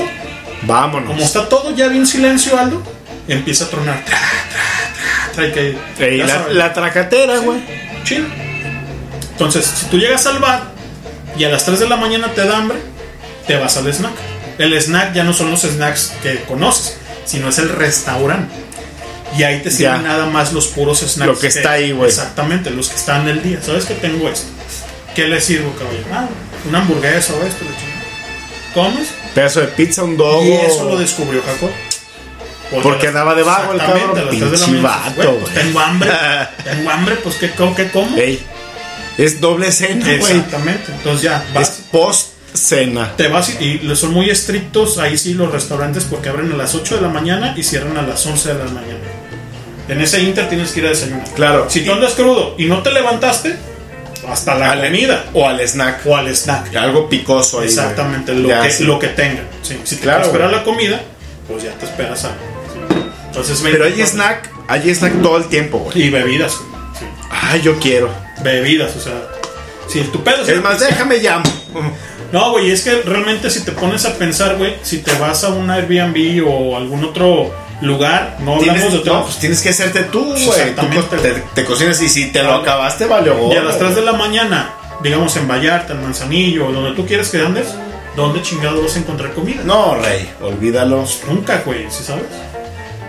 Vámonos. 0.64 1.10
como 1.10 1.23
está 1.23 1.48
todo 1.49 1.76
ya 1.76 1.88
bien 1.88 2.07
silencio, 2.07 2.57
Aldo, 2.57 2.81
empieza 3.27 3.65
a 3.65 3.69
tronar. 3.69 4.03
Tra, 4.06 4.18
tra, 4.18 5.34
tra, 5.34 5.34
trae 5.34 5.52
que, 5.52 5.77
Ey, 6.06 6.18
la, 6.23 6.48
la 6.49 6.73
tracatera, 6.73 7.38
güey. 7.40 7.60
Chido. 8.03 8.26
Entonces, 9.31 9.65
si 9.65 9.85
tú 9.88 9.98
llegas 9.98 10.26
al 10.27 10.40
bar 10.40 10.61
y 11.38 11.44
a 11.44 11.49
las 11.49 11.65
3 11.65 11.80
de 11.80 11.90
la 11.90 11.98
mañana 11.98 12.31
te 12.34 12.45
da 12.45 12.57
hambre, 12.57 12.77
te 13.48 13.57
vas 13.57 13.76
al 13.77 13.91
snack. 13.91 14.14
El 14.60 14.73
snack 14.80 15.14
ya 15.14 15.23
no 15.23 15.34
son 15.34 15.49
los 15.52 15.61
snacks 15.61 16.14
que 16.22 16.41
conoces, 16.44 16.98
sino 17.26 17.49
es 17.49 17.57
el 17.57 17.69
restaurante. 17.69 18.53
Y 19.38 19.43
ahí 19.43 19.61
te 19.61 19.72
sirven 19.72 20.01
Ya. 20.01 20.07
nada 20.07 20.26
más 20.27 20.53
los 20.53 20.68
puros 20.68 20.99
snacks. 20.99 21.27
Lo 21.34 21.39
que 21.39 21.47
está 21.47 21.72
ahí, 21.73 21.91
güey. 21.91 22.10
Exactamente, 22.10 22.69
los 22.69 22.89
que 22.89 22.95
están 22.95 23.22
en 23.23 23.30
el 23.30 23.43
día. 23.43 23.60
¿Sabes 23.61 23.85
que 23.85 23.95
tengo 23.95 24.30
esto? 24.30 24.47
¿Qué 25.15 25.27
le 25.27 25.39
sirvo, 25.41 25.72
caballero? 25.73 26.05
Ah, 26.11 26.27
una 26.68 26.80
hamburguesa 26.80 27.34
o 27.34 27.45
esto, 27.45 27.64
le. 27.65 28.73
¿Comes? 28.73 29.07
Pedazo 29.35 29.61
de 29.61 29.68
pizza, 29.68 30.03
un 30.03 30.18
dog. 30.18 30.43
Y 30.45 30.51
eso 30.53 30.85
lo 30.89 30.97
descubrió 30.97 31.41
Jacob. 31.43 31.69
Porque 32.81 33.07
a 33.07 33.11
las- 33.11 33.15
andaba 33.22 33.35
de 33.35 33.43
vago 33.43 33.73
el 33.73 33.77
cabrón. 33.80 34.30
Pinche 34.31 34.81
vato, 34.81 35.31
güey, 35.39 35.53
tengo 35.53 35.80
hambre. 35.80 36.10
tengo 36.64 36.89
hambre, 36.89 37.15
pues 37.18 37.35
¿qué, 37.35 37.51
qué 37.76 37.89
como? 37.91 38.18
Ey. 38.18 38.43
Es 39.18 39.39
doble 39.39 39.72
cena, 39.72 40.03
güey. 40.05 40.15
Exactamente. 40.15 40.91
Entonces 40.91 41.22
ya, 41.22 41.45
vas, 41.53 41.69
Es 41.69 41.81
post 41.91 42.30
cena. 42.55 43.15
te 43.15 43.27
vas 43.27 43.51
y, 43.60 43.80
y 43.84 43.95
son 43.95 44.11
muy 44.14 44.30
estrictos 44.31 44.97
ahí 44.97 45.18
sí 45.19 45.35
los 45.35 45.51
restaurantes 45.51 46.05
porque 46.05 46.30
abren 46.30 46.51
a 46.51 46.55
las 46.57 46.73
8 46.73 46.95
de 46.95 47.01
la 47.01 47.10
mañana 47.10 47.53
y 47.55 47.61
cierran 47.64 47.95
a 47.97 48.01
las 48.01 48.26
11 48.26 48.53
de 48.53 48.60
la 48.64 48.65
mañana. 48.72 48.99
En 49.93 50.01
ese 50.01 50.21
inter 50.21 50.49
tienes 50.49 50.71
que 50.71 50.79
ir 50.81 50.85
a 50.87 50.89
desayunar. 50.89 51.27
Claro. 51.35 51.69
Si 51.69 51.81
tú 51.85 51.91
andas 51.93 52.13
crudo 52.13 52.55
y 52.57 52.65
no 52.65 52.81
te 52.81 52.91
levantaste, 52.91 53.55
hasta 54.27 54.55
la 54.55 54.71
Al- 54.71 54.81
comida 54.81 55.25
O 55.33 55.47
al 55.47 55.59
snack. 55.61 56.05
o 56.05 56.15
al 56.15 56.27
snack. 56.35 56.75
Algo 56.75 57.09
picoso 57.09 57.59
ahí. 57.59 57.65
Exactamente, 57.67 58.33
lo 58.33 58.47
que, 58.61 58.71
sí. 58.71 58.83
lo 58.85 58.99
que 58.99 59.07
tengan. 59.09 59.45
Sí, 59.61 59.79
si 59.83 59.95
te 59.97 60.01
Claro, 60.03 60.29
güey. 60.29 60.51
la 60.51 60.63
comida, 60.63 61.01
pues 61.47 61.63
ya 61.63 61.71
te 61.73 61.85
esperas 61.85 62.25
a. 62.25 62.29
sí. 62.29 62.33
Entonces, 63.27 63.59
Pero 63.63 63.83
hay 63.85 63.91
24 63.93 64.05
snack, 64.11 64.49
hay 64.67 64.89
snack 64.93 65.21
todo 65.21 65.37
el 65.37 65.45
tiempo, 65.45 65.79
güey. 65.79 66.03
Y 66.03 66.09
bebidas. 66.09 66.55
güey. 66.57 66.69
Sí. 66.99 67.05
Ay, 67.29 67.61
yo 67.61 67.77
quiero. 67.79 68.09
Bebidas, 68.43 68.95
o 68.95 68.99
sea. 68.99 69.13
Si 69.89 69.99
tu 70.03 70.23
pedo 70.23 70.43
Es 70.47 70.61
más, 70.63 70.79
déjame 70.79 71.17
llamo. 71.17 71.43
No, 72.31 72.51
güey, 72.51 72.71
es 72.71 72.81
que 72.81 73.01
realmente 73.01 73.49
si 73.49 73.63
te 73.63 73.73
pones 73.73 74.05
a 74.05 74.13
pensar, 74.17 74.55
güey, 74.55 74.75
si 74.81 74.99
te 74.99 75.13
vas 75.19 75.43
a 75.43 75.49
un 75.49 75.69
Airbnb 75.69 76.47
o 76.47 76.75
algún 76.77 77.03
otro 77.03 77.53
lugar, 77.88 78.38
no 78.39 78.55
hablamos 78.55 78.64
Tienes, 78.64 78.91
de 78.93 78.97
hotel. 78.99 79.14
no, 79.14 79.23
pues 79.23 79.38
tienes 79.39 79.61
que 79.61 79.69
hacerte 79.69 80.03
tú, 80.03 80.23
güey. 80.26 80.76
Tú 80.76 80.88
te, 81.22 81.31
te 81.53 81.65
cocinas 81.65 82.01
y 82.01 82.10
si 82.10 82.31
te 82.31 82.41
lo 82.43 82.49
Vale. 82.49 82.61
acabaste, 82.64 83.05
valió 83.05 83.35
y 83.51 83.55
a 83.57 83.61
las 83.64 83.76
gorro, 83.76 83.85
3 83.88 83.95
de 83.97 84.01
la 84.03 84.14
mañana, 84.14 84.73
digamos 85.01 85.35
en 85.38 85.47
Vallarta, 85.47 85.93
en 85.93 86.01
Manzanillo, 86.03 86.72
donde 86.72 86.91
tú 86.95 87.05
quieres 87.05 87.30
que 87.30 87.39
andes, 87.41 87.68
¿dónde 88.15 88.41
chingado 88.41 88.81
vas 88.81 88.95
a 88.95 88.99
encontrar 88.99 89.34
comida? 89.34 89.61
No, 89.65 89.95
rey, 89.95 90.30
olvídalo. 90.41 91.05
Nunca, 91.30 91.61
güey, 91.65 91.85
¿sí 91.89 92.03
sabes? 92.03 92.26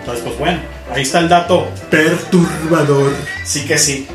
Entonces, 0.01 0.25
pues 0.25 0.39
bueno, 0.39 0.59
ahí 0.93 1.03
está 1.03 1.19
el 1.21 1.29
dato 1.29 1.67
perturbador. 1.91 3.15
Sí 3.45 3.65
que 3.65 3.79
sí. 3.79 4.07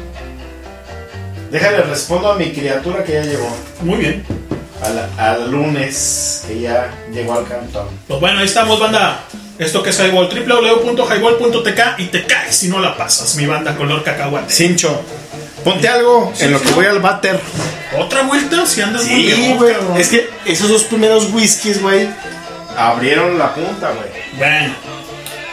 Déjale, 1.52 1.82
respondo 1.82 2.32
a 2.32 2.36
mi 2.36 2.52
criatura 2.52 3.04
que 3.04 3.14
ya 3.14 3.24
llegó. 3.24 3.50
Muy 3.82 3.98
bien. 3.98 4.24
Al, 4.84 5.10
al 5.18 5.52
lunes, 5.52 6.44
que 6.48 6.62
ya 6.62 6.90
llegó 7.12 7.34
al 7.34 7.48
cantón. 7.48 7.88
Pues 8.08 8.20
bueno, 8.20 8.40
ahí 8.40 8.46
estamos, 8.46 8.80
banda. 8.80 9.22
Esto 9.60 9.84
que 9.84 9.90
es 9.90 10.00
Highball, 10.00 10.30
www.highball.tk 10.30 11.82
y 12.00 12.06
te 12.06 12.26
caes 12.26 12.56
si 12.56 12.70
no 12.70 12.80
la 12.80 12.96
pasas, 12.96 13.36
mi 13.36 13.46
banda 13.46 13.76
color 13.76 14.04
cacahuate. 14.04 14.52
Cincho, 14.54 15.02
ponte 15.66 15.88
algo 15.90 16.32
en 16.40 16.52
lo 16.54 16.62
que 16.62 16.72
voy 16.72 16.86
al 16.86 17.00
váter. 17.00 17.40
¿Otra 17.98 18.22
vuelta? 18.24 18.66
Si 18.66 18.82
andas 18.82 19.06
muy 19.06 19.16
Sí, 19.16 19.36
bien, 19.36 19.58
güey. 19.58 19.74
cabrón. 19.74 19.98
Es 19.98 20.08
que 20.10 20.30
esos 20.46 20.70
dos 20.70 20.84
primeros 20.86 21.26
whiskies, 21.34 21.82
güey, 21.82 22.08
abrieron 22.78 23.38
la 23.38 23.54
punta, 23.54 23.92
güey. 23.92 24.10
Bueno, 24.38 24.74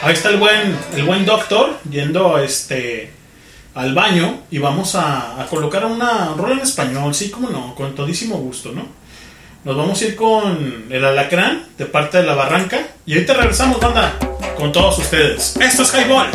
ahí 0.03 0.13
está 0.15 0.29
el 0.29 0.37
buen, 0.37 0.79
el 0.95 1.03
buen 1.05 1.25
doctor 1.27 1.77
yendo 1.91 2.39
este 2.39 3.11
al 3.75 3.93
baño 3.93 4.39
y 4.51 4.59
vamos 4.59 4.95
a, 4.95 5.43
a 5.43 5.47
colocar 5.47 5.85
una 5.85 6.33
rola 6.37 6.55
en 6.55 6.61
español, 6.61 7.13
sí, 7.15 7.29
como 7.31 7.51
no, 7.51 7.75
con 7.75 7.95
todísimo 7.95 8.37
gusto, 8.37 8.71
¿no? 8.73 8.87
Nos 9.67 9.77
vamos 9.77 10.01
a 10.01 10.05
ir 10.05 10.15
con 10.15 10.87
el 10.91 11.05
alacrán 11.05 11.65
de 11.77 11.87
parte 11.87 12.19
de 12.19 12.23
la 12.23 12.37
barranca 12.37 12.87
y 13.05 13.15
ahorita 13.15 13.35
regresamos, 13.35 13.81
banda, 13.81 14.17
con 14.57 14.71
todos 14.71 14.97
ustedes. 14.99 15.57
Esto 15.57 15.83
es 15.83 15.93
Highball. 15.93 16.29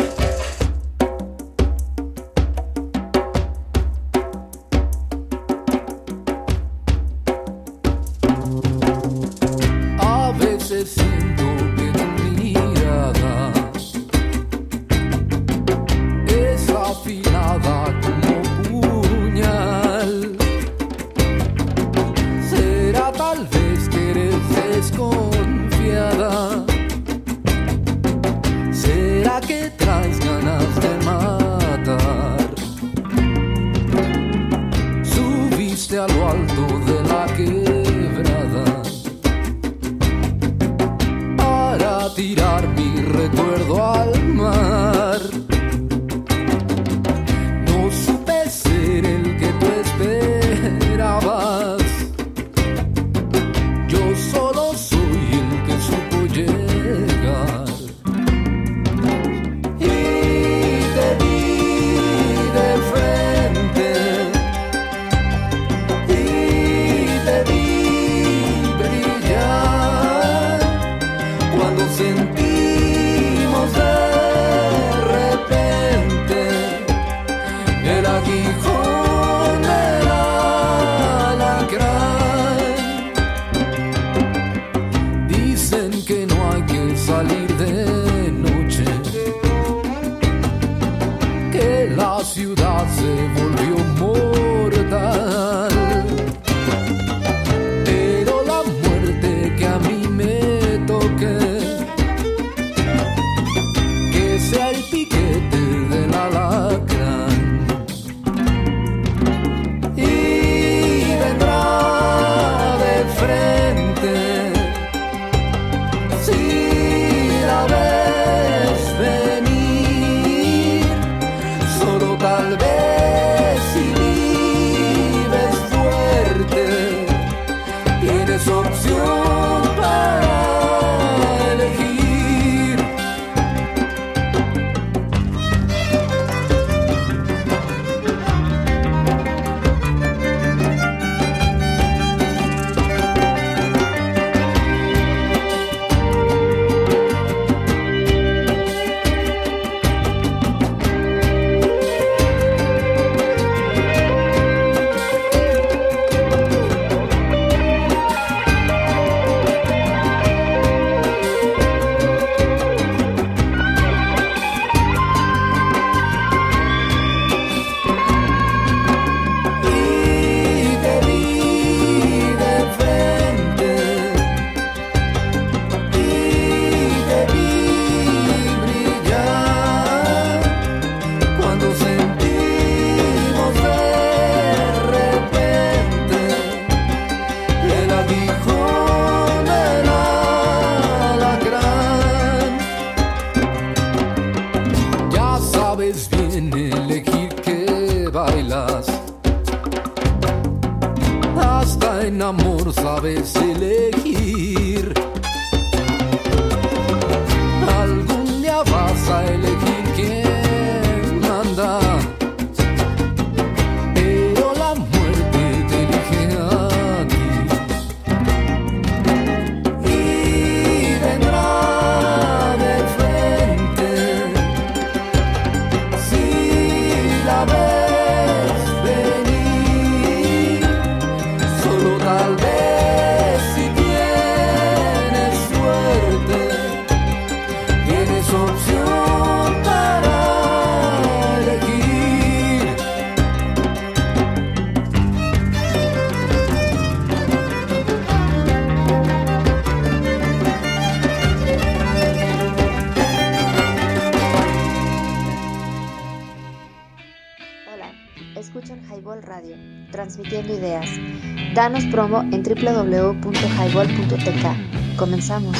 www.highball.tk. 262.62 264.96
Comenzamos. 264.96 265.56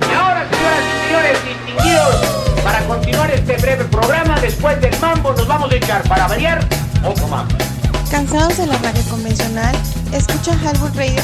Y 0.00 0.04
ahora, 0.14 0.48
señoras 0.50 0.80
y 0.88 0.92
señores 1.06 1.38
distinguidos, 1.44 2.14
para 2.64 2.80
continuar 2.86 3.30
este 3.30 3.58
breve 3.58 3.84
programa, 3.84 4.40
después 4.40 4.80
del 4.80 4.98
mambo 5.00 5.34
nos 5.34 5.46
vamos 5.46 5.70
a 5.70 5.76
echar 5.76 6.02
para 6.08 6.26
variar 6.28 6.66
otro 7.04 7.28
mambo. 7.28 7.54
¿Cansados 8.10 8.56
de 8.56 8.66
la 8.66 8.78
radio 8.78 9.02
convencional? 9.10 9.76
¿Escuchan 10.12 10.58
Highball 10.60 10.94
Radio? 10.94 11.20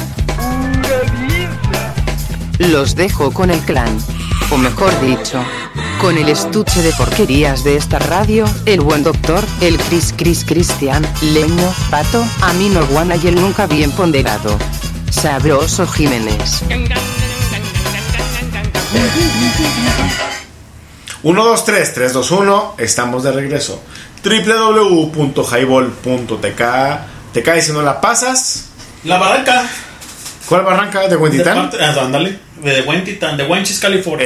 Los 2.59 2.95
dejo 2.95 3.31
con 3.31 3.49
el 3.49 3.59
clan. 3.61 3.97
O 4.51 4.57
mejor 4.57 4.91
dicho, 5.01 5.43
con 5.99 6.17
el 6.17 6.29
estuche 6.29 6.81
de 6.81 6.91
porquerías 6.93 7.63
de 7.63 7.75
esta 7.75 7.99
radio, 7.99 8.45
el 8.65 8.81
buen 8.81 9.03
doctor, 9.03 9.43
el 9.61 9.77
Chris 9.77 10.11
Chris 10.15 10.43
Cristian, 10.45 11.05
Leño, 11.21 11.73
Pato, 11.91 12.25
Amino 12.41 12.83
Guana 12.87 13.15
y 13.17 13.27
el 13.27 13.35
nunca 13.35 13.67
bien 13.67 13.91
ponderado. 13.91 14.57
Sabroso 15.11 15.85
Jiménez. 15.87 16.63
1, 21.21 21.43
2, 21.43 21.65
3, 21.65 21.93
3, 21.93 22.13
2, 22.13 22.31
1. 22.31 22.75
Estamos 22.77 23.23
de 23.23 23.33
regreso. 23.33 23.83
www.highball.tk. 24.23 26.61
Te 27.33 27.43
cae 27.43 27.61
si 27.61 27.73
no 27.73 27.81
la 27.81 27.99
pasas. 27.99 28.69
La 29.03 29.17
barranca. 29.17 29.67
¿Cuál 30.47 30.63
barranca? 30.63 31.07
¿De 31.07 31.17
Huentitán? 31.17 31.69
ah, 31.79 31.95
ándale, 32.01 32.39
de 32.63 32.81
Wentitán, 32.81 33.37
de 33.37 33.45
Wenchis, 33.45 33.79
California. 33.79 34.25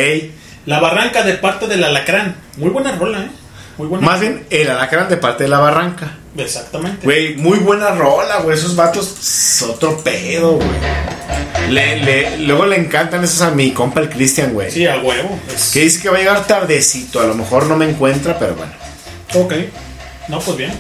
La 0.66 0.80
barranca 0.80 1.24
de 1.24 1.34
parte 1.36 1.68
del 1.68 1.84
alacrán. 1.84 2.36
Muy 2.58 2.70
buena 2.70 2.94
rola, 2.96 3.20
¿eh? 3.20 3.30
Muy 3.78 3.88
buena. 3.88 4.06
Más 4.06 4.20
bien, 4.20 4.46
el 4.50 4.70
alacrán 4.70 5.10
de 5.10 5.18
parte 5.18 5.44
de 5.44 5.50
la 5.50 5.60
barranca. 5.60 6.12
Exactamente. 6.38 7.06
Güey, 7.06 7.36
muy 7.36 7.60
buena 7.60 7.90
rola, 7.92 8.38
güey. 8.40 8.58
Esos 8.58 8.76
vatos, 8.76 9.16
es 9.20 9.62
otro 9.64 9.98
pedo, 10.04 10.54
güey. 10.54 10.68
Le, 11.70 11.98
le- 12.04 12.38
luego 12.40 12.66
le 12.66 12.78
encantan 12.78 13.24
esos 13.24 13.42
a 13.42 13.52
mi 13.52 13.72
compa 13.72 14.00
el 14.02 14.10
Cristian, 14.10 14.54
güey. 14.54 14.72
Sí, 14.72 14.86
a 14.88 14.98
huevo. 14.98 15.40
Que 15.72 15.82
dice 15.82 16.02
que 16.02 16.10
va 16.10 16.16
a 16.18 16.20
llegar 16.20 16.46
tardecito. 16.48 17.20
A 17.20 17.26
lo 17.26 17.36
mejor 17.36 17.66
no 17.68 17.76
me 17.76 17.90
encuentra, 17.90 18.38
pero 18.40 18.56
bueno. 18.56 18.72
Ok. 19.36 19.54
No, 20.28 20.40
pues 20.40 20.58
bien. 20.58 20.72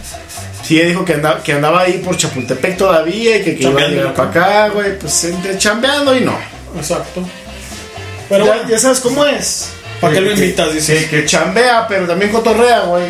Sí, 0.63 0.79
dijo 0.79 1.03
que 1.03 1.13
andaba, 1.15 1.43
que 1.43 1.53
andaba 1.53 1.81
ahí 1.81 1.97
por 2.03 2.15
Chapultepec 2.15 2.77
todavía 2.77 3.37
y 3.37 3.43
que, 3.43 3.55
que 3.57 3.63
iba 3.63 3.81
a 3.81 3.87
llegar 3.87 4.13
para 4.13 4.29
acá, 4.29 4.69
güey. 4.69 4.97
Pues 4.97 5.23
entre 5.25 5.57
chambeando 5.57 6.15
y 6.15 6.21
no. 6.21 6.37
Exacto. 6.77 7.27
Pero 8.29 8.45
ya, 8.45 8.53
bueno. 8.53 8.69
ya 8.69 8.79
sabes 8.79 8.99
cómo 9.01 9.25
es. 9.25 9.69
¿Para 10.03 10.13
qué 10.13 10.21
lo 10.21 10.27
Que- 10.27 10.33
invitas? 10.35 10.67
Que, 10.69 10.73
Dices. 10.75 11.05
que 11.09 11.25
chambea, 11.25 11.87
pero 11.87 12.07
también 12.07 12.31
cotorrea, 12.31 12.81
güey. 12.81 13.05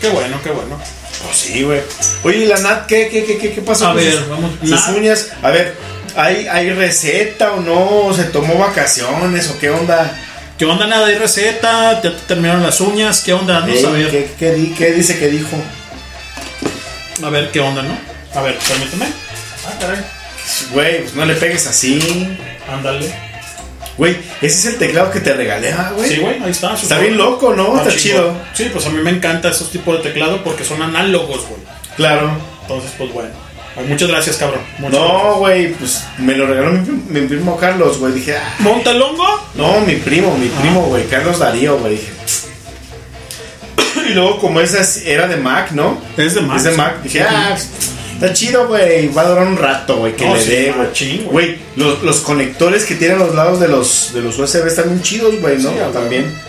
Qué 0.00 0.08
bueno, 0.10 0.38
qué 0.42 0.50
bueno. 0.50 0.78
Pues 1.24 1.36
sí, 1.36 1.62
güey. 1.62 1.80
Oye, 2.24 2.38
¿y 2.38 2.46
la 2.46 2.58
Nat 2.58 2.86
qué, 2.86 3.08
qué, 3.08 3.24
qué, 3.24 3.38
qué, 3.38 3.52
qué 3.52 3.60
pasó 3.62 3.86
A 3.86 3.88
con 3.88 3.96
ver, 3.98 4.12
sus, 4.12 4.28
vamos. 4.28 4.50
sus 4.60 4.70
Nat. 4.70 4.96
uñas? 4.96 5.28
A 5.42 5.50
ver, 5.50 5.74
¿hay, 6.16 6.46
¿hay 6.48 6.70
receta 6.70 7.52
o 7.52 7.60
no? 7.60 8.14
¿Se 8.14 8.24
tomó 8.24 8.56
vacaciones 8.58 9.48
o 9.48 9.58
qué 9.58 9.70
onda? 9.70 10.12
¿Qué 10.58 10.64
onda? 10.64 10.86
Nada 10.86 11.06
de 11.06 11.18
receta. 11.18 11.94
Ya 11.94 12.00
te 12.02 12.10
terminaron 12.26 12.62
las 12.62 12.80
uñas. 12.80 13.20
¿Qué 13.22 13.32
onda? 13.32 13.60
No 13.60 13.66
Ey, 13.72 13.82
saber. 13.82 14.10
¿qué, 14.10 14.30
qué, 14.38 14.52
di- 14.52 14.74
qué 14.76 14.92
dice 14.92 15.18
que 15.18 15.28
dijo? 15.28 15.56
A 17.24 17.30
ver, 17.30 17.50
¿qué 17.50 17.60
onda, 17.60 17.82
no? 17.82 17.96
A 18.34 18.42
ver, 18.42 18.58
permíteme. 18.58 19.06
Ah, 19.66 19.72
caray. 19.80 19.98
Güey, 20.72 21.00
pues 21.02 21.14
no 21.14 21.24
le 21.24 21.34
pegues 21.34 21.66
así. 21.66 22.36
Ándale. 22.70 23.12
Güey, 23.98 24.16
ese 24.42 24.46
es 24.58 24.66
el 24.66 24.76
teclado 24.78 25.10
que 25.10 25.20
te 25.20 25.32
regalé, 25.32 25.72
ah, 25.72 25.92
güey. 25.96 26.08
Sí, 26.08 26.16
güey, 26.18 26.42
ahí 26.42 26.50
está. 26.50 26.74
Está 26.74 26.98
bien 26.98 27.16
loco, 27.16 27.54
¿no? 27.54 27.78
Está, 27.78 27.96
chido. 27.96 28.34
Sí, 28.52 28.68
pues 28.72 28.84
a 28.86 28.90
mí 28.90 29.00
me 29.02 29.10
encanta 29.10 29.48
esos 29.48 29.70
tipos 29.70 29.96
de 29.96 30.10
teclado 30.10 30.42
porque 30.44 30.64
son 30.64 30.82
análogos, 30.82 31.46
güey. 31.48 31.60
Claro. 31.96 32.30
Entonces, 32.62 32.90
pues 32.98 33.12
bueno. 33.12 33.30
Muchas 33.88 34.08
gracias, 34.08 34.36
cabrón. 34.36 34.60
Muchas 34.78 34.98
No, 35.00 35.34
güey, 35.36 35.72
pues 35.74 36.04
me 36.18 36.34
lo 36.34 36.46
regaló 36.46 36.72
mi, 36.72 37.20
mi 37.20 37.26
primo 37.26 37.56
Carlos, 37.58 37.98
güey. 37.98 38.12
Dije, 38.14 38.36
ah, 38.36 38.54
¿Montalongo? 38.60 39.24
no, 39.54 39.80
mi 39.80 39.96
primo, 39.96 40.36
mi 40.38 40.48
primo, 40.48 40.82
güey, 40.86 41.04
Carlos 41.06 41.38
Darío, 41.38 41.78
güey. 41.78 41.96
Dije. 41.96 42.10
Y 44.08 44.14
luego, 44.14 44.38
como 44.38 44.60
esa 44.60 44.80
es- 44.80 45.04
era 45.06 45.26
de 45.26 45.36
Mac, 45.36 45.72
¿no? 45.72 46.00
Es 46.16 46.34
de 46.34 46.40
Mac, 46.40 46.58
Es 46.58 46.64
de. 46.64 46.70
Mac. 46.72 47.02
Dije, 47.02 47.22
ah, 47.22 47.56
está 48.20 48.32
chido, 48.32 48.66
güey. 48.68 49.08
Va 49.08 49.22
a 49.22 49.28
durar 49.28 49.46
un 49.46 49.56
rato, 49.56 49.96
güey, 49.96 50.14
que 50.16 50.26
No, 50.26 50.34
le 50.34 50.42
sí, 50.42 50.50
dé, 50.50 50.74
güey. 51.30 51.56
los, 51.76 52.02
los 52.02 52.20
conectores 52.20 52.84
que 52.84 52.94
tienen 52.96 53.20
a 53.20 53.24
los 53.24 53.34
lados 53.34 53.60
de 53.60 53.68
los, 53.68 54.12
de 54.12 54.22
los 54.22 54.38
USB 54.38 54.66
están 54.66 54.88
bien 54.88 55.02
chidos, 55.02 55.40
güey, 55.40 55.58
¿no? 55.58 55.70
Sí. 55.70 55.76
También. 55.92 56.46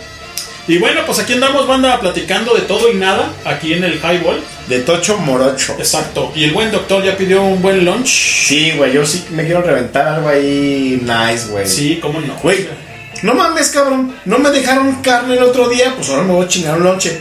Y 0.66 0.76
bueno, 0.76 1.00
pues 1.06 1.18
aquí 1.18 1.32
andamos, 1.32 1.66
banda, 1.66 1.98
platicando 1.98 2.52
de 2.54 2.60
todo 2.62 2.92
y 2.92 2.96
nada, 2.96 3.32
aquí 3.46 3.72
en 3.72 3.84
el 3.84 3.94
Highball. 3.94 4.38
De 4.68 4.80
Tocho 4.80 5.16
Morocho. 5.16 5.74
Exacto. 5.78 6.30
Y 6.34 6.44
el 6.44 6.52
buen 6.52 6.70
doctor 6.70 7.02
ya 7.02 7.16
pidió 7.16 7.42
un 7.42 7.62
buen 7.62 7.86
lunch. 7.86 8.44
Sí, 8.46 8.72
güey, 8.76 8.92
yo 8.92 9.06
sí 9.06 9.24
me 9.30 9.46
quiero 9.46 9.62
reventar 9.62 10.06
algo 10.08 10.28
ahí 10.28 11.00
nice, 11.02 11.46
güey. 11.48 11.66
Sí, 11.66 11.98
cómo 12.02 12.20
no. 12.20 12.34
Güey, 12.42 12.68
no 13.22 13.32
mames, 13.32 13.68
cabrón. 13.70 14.14
No 14.26 14.38
me 14.38 14.50
dejaron 14.50 14.96
carne 15.00 15.38
el 15.38 15.42
otro 15.42 15.70
día, 15.70 15.94
pues 15.96 16.10
ahora 16.10 16.24
me 16.24 16.32
voy 16.34 16.44
a 16.44 16.48
chingar 16.48 16.76
un 16.76 16.84
lonche. 16.84 17.18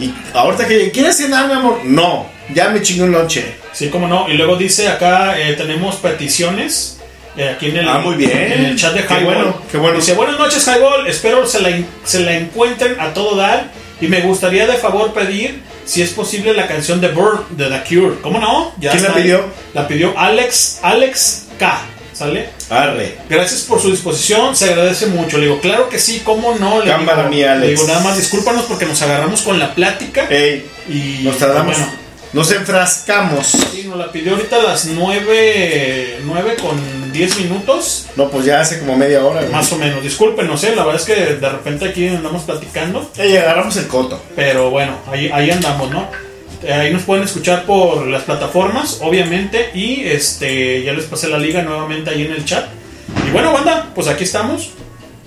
Y 0.00 0.12
ahorita 0.34 0.66
que 0.66 0.90
quieres 0.90 1.18
cenar, 1.18 1.46
mi 1.46 1.52
amor. 1.52 1.78
No, 1.84 2.26
ya 2.54 2.68
me 2.70 2.82
chingué 2.82 3.04
un 3.04 3.12
lonche. 3.12 3.54
Sí, 3.72 3.88
cómo 3.88 4.08
no. 4.08 4.28
Y 4.28 4.34
luego 4.34 4.56
dice 4.56 4.88
acá, 4.88 5.38
eh, 5.38 5.54
tenemos 5.54 5.96
peticiones. 5.96 6.96
eh, 7.36 7.48
aquí 7.48 7.66
en 7.66 7.76
el, 7.78 7.88
Ah, 7.88 7.98
muy 7.98 8.16
bien. 8.16 8.30
en 8.32 8.64
el 8.66 8.76
chat 8.76 8.92
de 8.92 9.04
Qué 9.06 9.14
Highball. 9.14 9.24
bueno, 9.36 9.62
qué 9.70 9.78
bueno. 9.78 9.96
Dice, 9.98 10.14
buenas 10.14 10.36
noches 10.38 10.66
Highball, 10.66 11.06
espero 11.06 11.46
se 11.46 11.60
la, 11.60 11.70
se 12.04 12.20
la 12.20 12.34
encuentren 12.36 12.98
a 13.00 13.14
todo 13.14 13.36
dar. 13.36 13.68
Y 14.00 14.08
me 14.08 14.20
gustaría 14.22 14.66
de 14.66 14.74
favor 14.74 15.12
pedir, 15.12 15.62
si 15.84 16.02
es 16.02 16.10
posible, 16.10 16.54
la 16.54 16.66
canción 16.66 17.00
de 17.00 17.08
Bird 17.08 17.46
de 17.50 17.66
The 17.66 17.82
Cure. 17.88 18.16
¿Cómo 18.22 18.40
no? 18.40 18.72
Ya 18.80 18.90
¿Quién 18.90 19.02
la 19.02 19.08
está 19.10 19.20
pidió? 19.22 19.44
La 19.74 19.86
pidió 19.86 20.18
Alex, 20.18 20.78
Alex 20.82 21.46
K. 21.58 21.82
¿Sale? 22.14 22.48
Arre. 22.68 23.16
Gracias 23.30 23.60
por 23.62 23.80
su 23.80 23.90
disposición, 23.90 24.54
se 24.56 24.66
agradece 24.70 25.06
mucho. 25.06 25.38
Le 25.38 25.44
digo, 25.44 25.60
claro 25.60 25.88
que 25.88 25.98
sí, 25.98 26.20
¿cómo 26.24 26.54
no? 26.58 26.80
Le 26.84 26.90
Cámara 26.90 27.18
digo, 27.18 27.28
mía, 27.30 27.52
Alex. 27.52 27.64
Le 27.66 27.70
digo, 27.76 27.86
nada 27.86 28.00
más 28.00 28.16
discúlpanos 28.18 28.64
porque 28.64 28.84
nos 28.86 29.00
agarramos 29.02 29.40
con 29.42 29.58
la 29.58 29.74
plática. 29.74 30.26
Ey, 30.28 30.66
y 30.88 31.20
nos 31.22 31.38
tardamos. 31.38 31.76
bueno, 31.78 31.92
Nos 32.32 32.52
enfrascamos. 32.52 33.46
Sí, 33.46 33.84
nos 33.88 33.98
la 33.98 34.12
pidió 34.12 34.34
ahorita 34.34 34.56
a 34.56 34.62
las 34.62 34.86
9, 34.86 36.20
9 36.24 36.56
con 36.60 37.12
10 37.12 37.38
minutos. 37.38 38.06
No, 38.14 38.30
pues 38.30 38.44
ya 38.44 38.60
hace 38.60 38.78
como 38.78 38.96
media 38.96 39.24
hora, 39.24 39.40
güey. 39.40 39.52
Más 39.52 39.72
o 39.72 39.76
menos. 39.76 40.02
Discúlpenos, 40.02 40.62
¿eh? 40.62 40.74
la 40.76 40.84
verdad 40.84 41.00
es 41.00 41.06
que 41.06 41.34
de 41.34 41.48
repente 41.48 41.86
aquí 41.86 42.06
andamos 42.06 42.44
platicando. 42.44 43.10
Ey, 43.18 43.36
agarramos 43.36 43.76
el 43.76 43.88
coto. 43.88 44.22
Pero 44.36 44.70
bueno, 44.70 44.96
ahí, 45.10 45.28
ahí 45.32 45.50
andamos, 45.50 45.90
¿no? 45.90 46.08
Eh, 46.62 46.72
Ahí 46.72 46.92
nos 46.92 47.02
pueden 47.02 47.24
escuchar 47.24 47.64
por 47.64 48.06
las 48.06 48.22
plataformas, 48.22 48.98
obviamente. 49.02 49.70
Y 49.74 50.04
este 50.04 50.84
ya 50.84 50.92
les 50.92 51.06
pasé 51.06 51.28
la 51.28 51.38
liga 51.38 51.62
nuevamente 51.62 52.10
ahí 52.10 52.26
en 52.26 52.32
el 52.32 52.44
chat. 52.44 52.66
Y 53.26 53.30
bueno, 53.32 53.52
banda, 53.52 53.88
pues 53.94 54.06
aquí 54.06 54.22
estamos. 54.24 54.70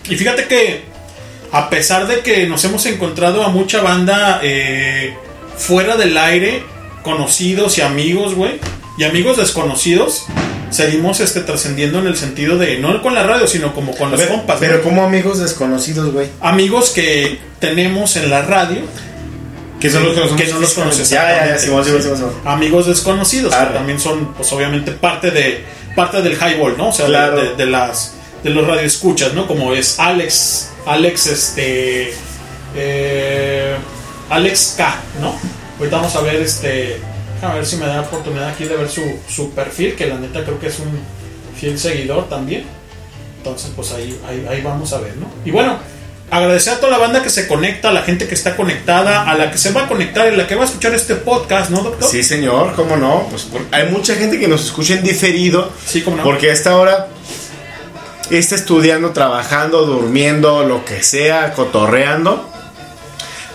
Y 0.10 0.16
fíjate 0.16 0.46
que 0.46 0.84
a 1.52 1.70
pesar 1.70 2.08
de 2.08 2.22
que 2.22 2.48
nos 2.48 2.64
hemos 2.64 2.86
encontrado 2.86 3.44
a 3.44 3.50
mucha 3.50 3.82
banda 3.82 4.40
eh, 4.42 5.16
fuera 5.58 5.98
del 5.98 6.18
aire, 6.18 6.64
conocidos 7.04 7.78
y 7.78 7.82
amigos, 7.82 8.34
güey, 8.36 8.60
y 8.98 9.04
amigos 9.04 9.38
desconocidos, 9.38 10.26
seguimos 10.72 11.20
este, 11.20 11.42
trascendiendo 11.42 12.00
en 12.00 12.08
el 12.08 12.18
sentido 12.18 12.58
de, 12.58 12.78
no 12.80 13.02
con 13.02 13.14
la 13.14 13.24
radio, 13.24 13.46
sino 13.48 13.74
como 13.76 13.96
con 13.96 14.10
los 14.12 14.20
ver, 14.20 14.30
compas. 14.30 14.58
pero 14.60 14.78
¿no? 14.78 14.84
como 14.84 15.04
amigos 15.04 15.40
desconocidos, 15.40 16.12
güey. 16.14 16.28
Amigos 16.42 16.90
que 16.92 17.40
tenemos 17.60 18.16
en 18.16 18.30
la 18.30 18.42
radio. 18.42 18.80
Que 19.80 19.90
son 19.90 20.04
los 20.06 20.14
que 20.32 20.46
que 20.46 20.50
no 20.52 20.60
los 20.60 20.74
conoces. 20.76 21.10
Ya, 21.10 21.24
ya, 21.46 21.48
ya, 21.54 21.58
Simón, 21.60 21.84
Simón, 21.84 22.02
Simón. 22.02 22.32
Amigos 22.46 22.88
desconocidos, 22.88 23.54
que 23.54 23.60
Arre. 23.62 23.74
también 23.74 24.00
son, 24.00 24.34
pues 24.34 24.50
obviamente, 24.54 24.92
parte 24.94 25.30
de 25.30 25.62
parte 25.94 26.22
del 26.22 26.34
highball, 26.38 26.78
¿no? 26.78 26.88
O 26.90 26.94
sea, 26.94 27.06
de- 27.06 27.12
Claro. 27.12 27.36
de, 27.36 27.56
de 27.58 27.66
las 27.66 28.14
de 28.46 28.50
los 28.52 28.66
radioescuchas, 28.66 29.34
¿no? 29.34 29.46
Como 29.46 29.74
es 29.74 30.00
Alex, 30.00 30.70
Alex, 30.86 31.28
este, 31.28 32.14
eh, 32.78 33.76
Alex 34.30 34.76
K, 34.78 34.96
¿no? 35.22 35.36
Ahorita 35.84 35.98
vamos 35.98 36.16
a 36.16 36.22
ver, 36.22 36.36
este, 36.38 36.96
a 37.42 37.56
ver 37.56 37.66
si 37.66 37.76
me 37.76 37.86
da 37.86 37.96
la 37.96 38.02
oportunidad 38.04 38.48
aquí 38.48 38.64
de 38.64 38.78
ver 38.78 38.90
su, 38.90 39.02
su 39.28 39.52
perfil, 39.52 39.96
que 39.96 40.08
la 40.08 40.16
neta 40.16 40.42
creo 40.46 40.58
que 40.58 40.68
es 40.68 40.80
un 40.80 40.98
fiel 41.60 41.78
seguidor 41.78 42.30
también. 42.30 42.64
Entonces, 43.40 43.70
pues 43.76 43.92
ahí, 43.92 44.18
ahí, 44.26 44.48
ahí 44.50 44.62
vamos 44.62 44.94
a 44.94 45.02
ver, 45.02 45.18
¿no? 45.18 45.30
Y 45.44 45.52
bueno, 45.52 45.78
agradecer 46.32 46.76
a 46.76 46.80
toda 46.80 46.94
la 46.94 47.00
banda 47.00 47.22
que 47.22 47.30
se 47.30 47.50
conecta, 47.50 47.90
a 47.90 47.92
la 47.92 48.04
gente 48.04 48.30
que 48.30 48.34
está 48.34 48.56
conectada, 48.56 49.30
a 49.30 49.36
la 49.36 49.52
que 49.52 49.58
se 49.58 49.74
va 49.74 49.84
a 49.84 49.88
conectar 49.90 50.32
y 50.32 50.38
la 50.38 50.48
que 50.48 50.56
va 50.56 50.62
a 50.62 50.68
escuchar 50.68 50.94
este 50.94 51.16
podcast, 51.16 51.70
¿no, 51.70 51.82
doctor? 51.82 52.10
Sí, 52.10 52.24
señor, 52.24 52.76
cómo 52.78 52.96
no. 52.96 53.28
Pues 53.30 53.50
hay 53.72 53.90
mucha 53.90 54.16
gente 54.16 54.40
que 54.40 54.48
nos 54.48 54.64
escucha 54.64 54.94
en 54.94 55.04
diferido. 55.04 55.70
Sí, 55.86 56.02
cómo 56.02 56.16
no. 56.16 56.24
Porque 56.24 56.50
a 56.50 56.54
esta 56.54 56.78
hora 56.78 57.10
está 58.30 58.56
estudiando, 58.56 59.12
trabajando, 59.12 59.86
durmiendo, 59.86 60.64
lo 60.64 60.86
que 60.86 61.04
sea, 61.04 61.52
cotorreando. 61.52 62.50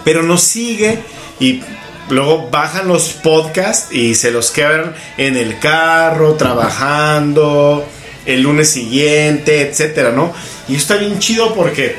Pero 0.05 0.23
nos 0.23 0.43
sigue 0.43 0.99
y 1.41 1.63
luego 2.11 2.49
bajan 2.51 2.89
los 2.89 3.11
podcasts 3.11 3.93
y 3.93 4.15
se 4.15 4.31
los 4.31 4.51
quedan 4.51 4.95
en 5.17 5.37
el 5.37 5.59
carro, 5.59 6.35
trabajando, 6.35 7.87
el 8.27 8.43
lunes 8.43 8.69
siguiente, 8.71 9.63
etcétera, 9.63 10.11
¿no? 10.13 10.33
Y 10.69 10.77
está 10.77 10.97
bien 10.97 11.19
chido 11.19 11.55
porque 11.55 11.97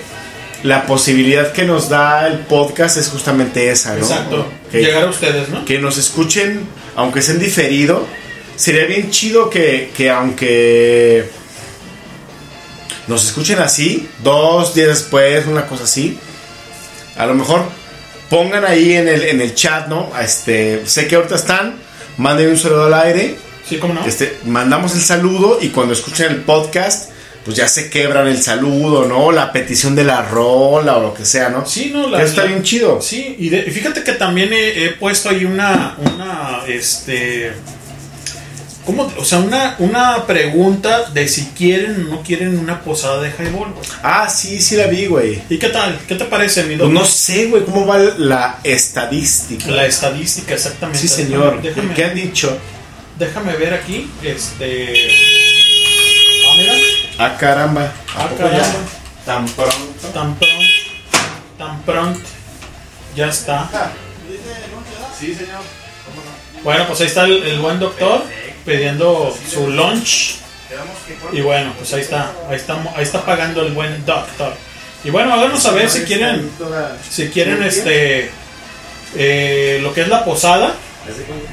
la 0.64 0.86
posibilidad 0.86 1.52
que 1.53 1.64
nos 1.64 1.90
da 1.90 2.27
el 2.27 2.40
podcast 2.40 2.98
es 2.98 3.07
justamente 3.10 3.69
esa, 3.72 3.95
¿no? 3.95 3.99
Exacto. 4.02 4.45
Que- 4.72 4.81
Llegar 4.81 5.03
a 5.03 5.10
ustedes, 5.10 5.49
¿no? 5.49 5.64
que 5.65 5.80
nos 5.80 5.98
escuchen, 5.98 6.61
aunque 6.95 7.22
sea 7.22 7.36
en 7.36 7.40
diferido, 7.40 8.06
sería 8.56 8.86
bien 8.86 9.10
chido 9.10 9.49
que, 9.49 9.91
que 9.95 10.10
aunque 10.10 11.30
nos 13.07 13.26
escuchen 13.26 13.60
así, 13.60 14.07
dos 14.23 14.76
días 14.76 14.90
después, 14.90 15.48
una 15.48 15.65
cosa 15.65 15.86
así, 15.86 16.19
a 17.18 17.26
lo 17.26 17.34
mejor 17.34 17.64
pongan 18.30 18.65
ahí 18.65 18.93
en 18.93 19.07
el, 19.07 19.23
en 19.23 19.41
el 19.41 19.56
chat, 19.56 19.88
¿no? 19.88 20.11
Este, 20.22 20.84
sé 20.85 21.07
que 21.07 21.15
ahorita 21.15 21.35
están, 21.35 21.76
manden 22.18 22.49
un 22.49 22.57
saludo 22.57 22.85
al 22.85 22.93
aire. 22.93 23.35
Sí, 23.68 23.77
cómo 23.77 23.93
no. 23.93 24.06
Este, 24.06 24.38
mandamos 24.45 24.95
el 24.95 25.01
saludo 25.01 25.60
y 25.61 25.69
cuando 25.69 25.93
escuchen 25.93 26.31
el 26.31 26.38
podcast, 26.41 27.11
pues 27.45 27.56
ya 27.56 27.68
se 27.68 27.89
quebran 27.89 28.27
el 28.27 28.41
saludo, 28.41 29.06
¿no? 29.07 29.31
La 29.31 29.51
petición 29.51 29.95
de 29.95 30.03
la 30.03 30.22
rola 30.23 30.97
o 30.97 31.01
lo 31.01 31.14
que 31.14 31.26
sea, 31.26 31.49
¿no? 31.49 31.65
Sí, 31.65 31.91
no, 31.93 32.10
la, 32.10 32.22
está 32.23 32.41
la- 32.43 32.47
bien 32.49 32.64
chido. 32.64 33.01
Sí, 33.01 33.35
y, 33.39 33.49
de- 33.49 33.60
y 33.68 33.72
fíjate 33.72 34.03
que 34.03 34.14
también 34.14 34.51
he, 34.53 34.85
he 34.85 34.89
puesto 34.91 35.30
ahí 35.30 35.45
una, 35.45 35.95
una, 35.99 36.61
este, 36.68 37.53
¿cómo? 38.85 39.11
O 39.18 39.26
sea, 39.26 39.39
una, 39.39 39.76
una 39.80 40.26
pregunta 40.26 41.10
de 41.11 41.27
si 41.27 41.45
quieren 41.47 42.07
o 42.07 42.15
no 42.15 42.22
quieren 42.23 42.57
una 42.57 42.81
posada 42.81 43.22
de 43.22 43.30
highball. 43.30 43.72
güey. 43.73 43.85
Ah, 44.03 44.30
sí, 44.30 44.60
sí 44.61 44.76
la 44.76 44.88
vi, 44.88 45.06
güey. 45.07 45.41
¿Y 45.49 45.57
qué 45.57 45.69
tal? 45.69 45.99
¿Qué 46.07 46.15
te 46.15 46.26
parece, 46.26 46.64
mi 46.64 46.76
doctor? 46.76 46.89
no 46.93 47.06
sé, 47.06 47.47
güey, 47.47 47.64
cómo 47.65 47.85
va 47.85 47.97
la 47.97 48.60
estadística. 48.64 49.69
La 49.72 49.85
estadística, 49.85 50.53
exactamente. 50.53 50.99
Sí, 50.99 51.07
señor. 51.07 51.61
Déjame, 51.61 51.93
¿Qué 51.93 52.03
han 52.06 52.15
dicho? 52.15 52.57
déjame 53.18 53.53
ver 53.57 53.73
aquí, 53.73 54.10
este, 54.23 54.93
ah, 56.47 56.56
mira, 56.57 56.73
Ah, 57.18 57.35
caramba. 57.38 57.81
¿A 57.84 58.23
ah, 58.23 58.30
caramba, 58.38 58.57
ya? 58.57 58.73
Tan 59.26 59.45
pronto. 59.45 60.07
tan 60.14 60.35
pronto, 60.35 60.65
tan 61.57 61.81
pronto, 61.81 62.19
ya 63.15 63.27
está. 63.27 63.69
Sí, 65.19 65.35
señor. 65.35 65.60
Bueno, 66.64 66.85
pues 66.88 67.01
ahí 67.01 67.07
está 67.07 67.26
el, 67.26 67.43
el 67.43 67.60
buen 67.60 67.77
doctor 67.80 68.23
pidiendo 68.65 69.36
su 69.48 69.68
lunch. 69.69 70.38
Y 71.31 71.41
bueno, 71.41 71.73
pues 71.77 71.94
ahí 71.94 72.02
está, 72.02 72.31
ahí 72.49 72.56
está, 72.56 72.80
ahí 72.95 73.03
está 73.03 73.26
pagando 73.26 73.61
el 73.65 73.73
buen 73.73 74.06
doctor. 74.06 74.53
Y 75.03 75.10
bueno, 75.10 75.34
háganos 75.34 75.64
saber 75.64 75.90
si 75.90 76.02
quieren, 76.02 76.49
si 77.10 77.30
quieren 77.30 77.64
este, 77.64 78.30
eh, 79.15 79.80
lo 79.81 79.94
que 79.94 80.02
es 80.02 80.07
la 80.07 80.26
posada, 80.26 80.76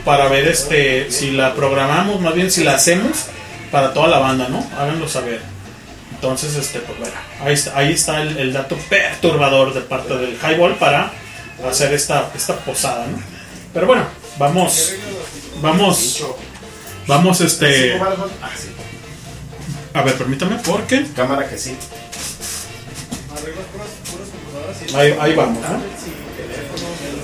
para 0.04 0.28
ver 0.28 0.48
este, 0.48 1.10
si 1.10 1.30
la 1.30 1.54
programamos, 1.54 2.20
más 2.20 2.34
bien 2.34 2.50
si 2.50 2.64
la 2.64 2.74
hacemos 2.74 3.26
para 3.70 3.92
toda 3.92 4.08
la 4.08 4.18
banda, 4.18 4.48
¿no? 4.48 4.68
Háganlo 4.78 5.08
saber. 5.08 5.40
Entonces, 6.12 6.56
este, 6.56 6.80
pues 6.80 6.98
bueno, 6.98 7.14
ahí 7.40 7.54
está, 7.54 7.78
ahí 7.78 7.92
está 7.92 8.22
el, 8.22 8.36
el 8.38 8.52
dato 8.52 8.76
perturbador 8.88 9.74
de 9.74 9.80
parte 9.82 10.16
del 10.16 10.36
highball 10.42 10.74
para 10.76 11.12
hacer 11.68 11.92
esta, 11.92 12.30
esta 12.34 12.56
posada, 12.56 13.06
¿no? 13.06 13.18
Pero 13.72 13.86
bueno, 13.86 14.04
vamos, 14.38 14.94
vamos, 15.60 16.24
vamos, 17.06 17.40
este, 17.40 17.98
a 19.94 20.02
ver, 20.02 20.14
permítame, 20.14 20.56
porque 20.64 21.06
Cámara 21.14 21.48
que 21.48 21.58
sí. 21.58 21.76
ahí, 24.94 25.16
ahí 25.20 25.34
vamos, 25.34 25.62
¿no? 25.62 25.82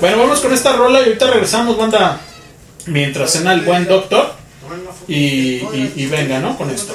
Bueno, 0.01 0.19
vamos 0.19 0.41
con 0.41 0.53
esta 0.53 0.73
rola 0.75 1.01
y 1.01 1.05
ahorita 1.05 1.31
regresamos, 1.31 1.77
banda, 1.77 2.21
mientras 2.87 3.33
cena 3.33 3.53
el 3.53 3.61
buen 3.63 3.87
doctor 3.87 4.35
y, 5.07 5.15
y, 5.15 5.93
y 5.97 6.07
venga, 6.07 6.41
¿no? 6.41 6.57
Con 6.57 6.71
esto. 6.71 6.95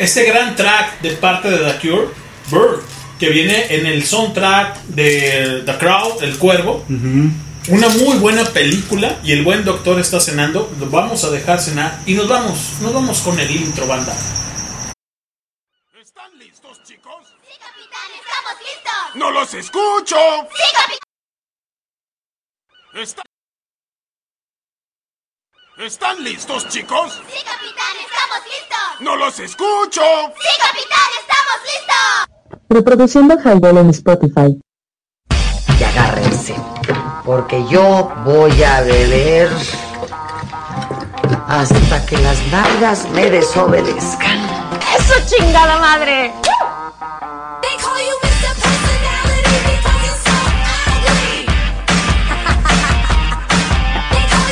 Este 0.00 0.24
gran 0.24 0.56
track 0.56 1.02
de 1.02 1.10
parte 1.10 1.50
de 1.50 1.58
The 1.58 1.78
Cure, 1.78 2.08
Bird, 2.50 2.80
que 3.18 3.28
viene 3.28 3.66
en 3.74 3.84
el 3.84 4.02
soundtrack 4.02 4.78
de 4.84 5.62
The 5.66 5.76
Crowd, 5.76 6.22
El 6.22 6.38
Cuervo. 6.38 6.86
Una 7.68 7.88
muy 7.90 8.16
buena 8.16 8.44
película 8.44 9.18
y 9.22 9.32
el 9.32 9.44
buen 9.44 9.62
doctor 9.62 10.00
está 10.00 10.18
cenando. 10.18 10.72
Lo 10.80 10.88
vamos 10.88 11.22
a 11.24 11.30
dejar 11.30 11.60
cenar 11.60 12.00
y 12.06 12.14
nos 12.14 12.26
vamos. 12.28 12.78
Nos 12.80 12.94
vamos 12.94 13.20
con 13.20 13.38
el 13.38 13.50
intro, 13.50 13.86
banda. 13.86 14.16
¿Están 16.00 16.38
listos, 16.38 16.82
chicos? 16.82 17.26
Sí, 17.46 17.52
capitán, 17.60 18.10
estamos 18.18 18.54
listos. 18.62 19.16
¡No 19.16 19.30
los 19.30 19.52
escucho! 19.52 20.16
Sí, 20.16 20.62
capitán. 20.76 20.98
Está 22.94 23.22
¿Están 25.80 26.22
listos, 26.22 26.68
chicos? 26.68 27.10
Sí, 27.26 27.42
capitán, 27.42 27.96
estamos 28.04 28.44
listos. 28.44 29.00
¡No 29.00 29.16
los 29.16 29.40
escucho! 29.40 30.02
Sí, 30.38 30.60
capitán, 30.60 31.08
estamos 31.18 31.58
listos. 31.64 32.62
Reproduciendo 32.68 33.38
Highball 33.42 33.78
en 33.78 33.88
Spotify. 33.88 34.60
Y 35.78 35.82
agárrense, 35.82 36.54
porque 37.24 37.64
yo 37.70 38.12
voy 38.26 38.62
a 38.62 38.82
beber 38.82 39.50
hasta 41.48 42.04
que 42.04 42.18
las 42.18 42.46
nalgas 42.48 43.08
me 43.12 43.30
desobedezcan. 43.30 44.38
¡Eso 44.98 45.14
chingada 45.34 45.78
madre! 45.78 46.30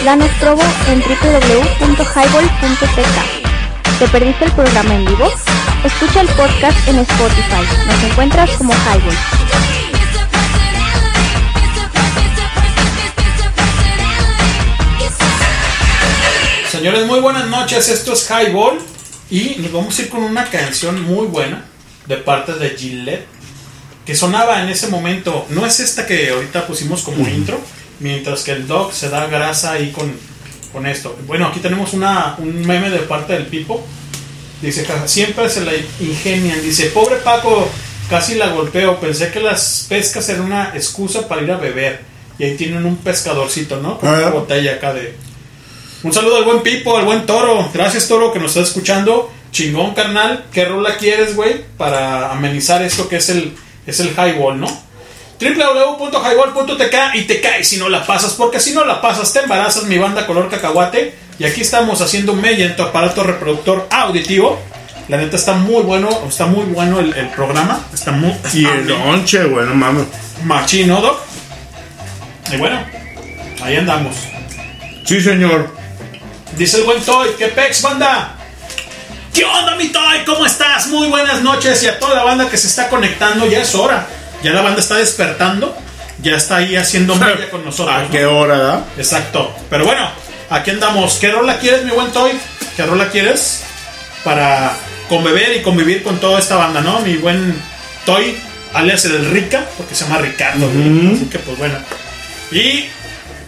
Danos 0.09 0.31
probo 0.41 0.63
en 0.87 1.01
www.highball.tk. 1.01 1.99
¿Te 3.99 4.09
perdiste 4.09 4.47
el 4.47 4.53
programa 4.53 4.95
en 4.95 5.05
vivo? 5.05 5.31
Escucha 5.85 6.23
el 6.23 6.29
podcast 6.29 6.89
en 6.89 7.01
Spotify. 7.01 7.63
Nos 7.87 8.05
encuentras 8.05 8.51
como 8.53 8.73
Highball. 8.73 9.15
Señores, 16.71 17.05
muy 17.07 17.21
buenas 17.21 17.47
noches. 17.49 17.91
Esto 17.91 18.15
es 18.15 18.31
Highball. 18.31 18.79
Y 19.31 19.57
nos 19.59 19.73
vamos 19.73 19.99
a 19.99 20.03
ir 20.03 20.09
con 20.09 20.23
una 20.23 20.47
canción 20.47 21.03
muy 21.03 21.27
buena 21.27 21.67
de 22.07 22.17
parte 22.17 22.55
de 22.55 22.71
Gillette. 22.71 23.27
Que 24.07 24.15
sonaba 24.15 24.63
en 24.63 24.71
ese 24.71 24.89
momento. 24.89 25.45
No 25.51 25.67
es 25.67 25.81
esta 25.81 26.07
que 26.07 26.31
ahorita 26.31 26.67
pusimos 26.67 27.03
como 27.03 27.29
intro. 27.29 27.61
Mientras 28.01 28.43
que 28.43 28.53
el 28.53 28.67
dog 28.67 28.93
se 28.93 29.09
da 29.09 29.27
grasa 29.27 29.73
ahí 29.73 29.91
con, 29.91 30.13
con 30.73 30.87
esto. 30.87 31.17
Bueno, 31.27 31.47
aquí 31.47 31.61
tenemos 31.61 31.93
una, 31.95 32.37
un 32.39 32.67
meme 32.67 32.91
de 32.91 33.01
parte 33.01 33.33
del 33.33 33.47
Pipo. 33.47 33.85
Dice, 34.63 34.87
siempre 35.07 35.49
se 35.49 35.65
la 35.65 35.73
ingenian. 36.01 36.63
Dice, 36.63 36.87
pobre 36.87 37.17
Paco, 37.17 37.69
casi 38.09 38.35
la 38.35 38.49
golpeo. 38.49 39.01
Pensé 39.01 39.31
que 39.31 39.41
las 39.41 39.87
pescas 39.89 40.29
eran 40.29 40.43
una 40.43 40.73
excusa 40.75 41.29
para 41.29 41.43
ir 41.43 41.51
a 41.51 41.57
beber. 41.57 42.03
Y 42.39 42.45
ahí 42.45 42.57
tienen 42.57 42.85
un 42.87 42.97
pescadorcito, 42.99 43.81
¿no? 43.81 43.99
Con 43.99 44.11
una 44.11 44.31
botella 44.31 44.75
acá 44.75 44.93
de... 44.95 45.17
Un 46.05 46.13
saludo 46.13 46.37
al 46.37 46.45
buen 46.45 46.63
Pipo, 46.63 46.97
al 46.97 47.05
buen 47.05 47.27
Toro. 47.27 47.69
Gracias, 47.75 48.07
Toro, 48.07 48.33
que 48.33 48.39
nos 48.39 48.53
está 48.53 48.61
escuchando. 48.61 49.33
Chingón, 49.51 49.95
carnal. 49.95 50.45
¿Qué 50.53 50.65
rola 50.65 50.97
quieres, 50.97 51.35
güey? 51.35 51.65
Para 51.77 52.31
amenizar 52.31 52.83
esto 52.83 53.09
que 53.09 53.17
es 53.17 53.29
el, 53.31 53.57
es 53.87 53.99
el 53.99 54.11
highball, 54.11 54.61
¿no? 54.61 54.88
www.highball.tk 55.41 57.15
y 57.15 57.23
te 57.23 57.41
caes 57.41 57.69
si 57.69 57.77
no 57.77 57.89
la 57.89 58.05
pasas, 58.05 58.35
porque 58.35 58.61
si 58.61 58.73
no 58.73 58.85
la 58.85 59.01
pasas 59.01 59.33
te 59.33 59.41
embarazas, 59.41 59.85
mi 59.85 59.99
banda 59.99 60.27
color 60.27 60.51
cacahuate. 60.51 61.15
Y 61.39 61.45
aquí 61.45 61.61
estamos 61.61 62.01
haciendo 62.01 62.35
mella 62.35 62.67
en 62.67 62.75
tu 62.75 62.83
aparato 62.83 63.23
reproductor 63.23 63.87
auditivo. 63.91 64.61
La 65.07 65.17
neta 65.17 65.37
está 65.37 65.55
muy 65.55 65.83
bueno, 65.83 66.09
está 66.29 66.47
muy 66.47 66.65
bueno 66.67 66.99
el, 66.99 67.15
el 67.15 67.29
programa. 67.29 67.81
Está 67.95 68.11
muy. 68.11 68.35
Y 68.53 68.67
el 68.67 68.89
lonche, 68.89 69.45
güey, 69.45 69.67
no 69.67 69.75
mames. 69.75 70.07
Machino, 70.45 71.01
Doc. 71.01 71.21
Y 72.53 72.57
bueno, 72.57 72.85
ahí 73.63 73.77
andamos. 73.77 74.17
Sí, 75.05 75.21
señor. 75.21 75.73
Dice 76.57 76.79
el 76.79 76.85
buen 76.85 77.01
Toy, 77.03 77.29
¿qué 77.39 77.47
pex, 77.49 77.83
banda? 77.83 78.35
¿Qué 79.33 79.45
onda, 79.45 79.77
mi 79.77 79.89
Toy? 79.89 80.25
¿Cómo 80.27 80.45
estás? 80.45 80.89
Muy 80.89 81.09
buenas 81.09 81.41
noches 81.43 81.83
y 81.85 81.87
a 81.87 81.99
toda 81.99 82.17
la 82.17 82.25
banda 82.25 82.51
que 82.51 82.57
se 82.57 82.67
está 82.67 82.89
conectando, 82.89 83.47
ya 83.47 83.61
es 83.61 83.75
hora. 83.75 84.07
Ya 84.43 84.53
la 84.53 84.63
banda 84.63 84.81
está 84.81 84.97
despertando, 84.97 85.77
ya 86.23 86.37
está 86.37 86.57
ahí 86.57 86.77
haciendo 86.77 87.15
mella 87.17 87.51
con 87.51 87.65
nosotros. 87.65 87.97
¿A 87.97 88.03
¿no? 88.05 88.11
qué 88.11 88.27
hora, 88.27 88.59
da? 88.59 88.85
Exacto. 88.97 89.55
Pero 89.71 89.85
bueno, 89.85 90.09
aquí 90.51 90.71
andamos. 90.71 91.15
¿Qué 91.15 91.31
rola 91.31 91.59
quieres, 91.59 91.85
mi 91.85 91.91
buen 91.91 92.11
Toy? 92.13 92.33
¿Qué 92.77 92.85
rola 92.87 93.09
quieres? 93.09 93.65
Para 94.25 94.73
conbeber 95.09 95.57
y 95.57 95.63
convivir 95.63 96.03
con 96.03 96.19
toda 96.19 96.39
esta 96.39 96.57
banda, 96.57 96.81
¿no? 96.81 97.01
Mi 97.01 97.17
buen 97.17 97.61
Toy, 98.05 98.39
alias 98.75 99.05
el 99.07 99.31
Rica, 99.31 99.65
porque 99.77 99.95
se 99.95 100.05
llama 100.05 100.19
Ricardo. 100.19 100.69
güey. 100.71 101.15
Así 101.15 101.27
que, 101.27 101.39
pues 101.39 101.59
bueno. 101.59 101.79
Y 102.51 102.87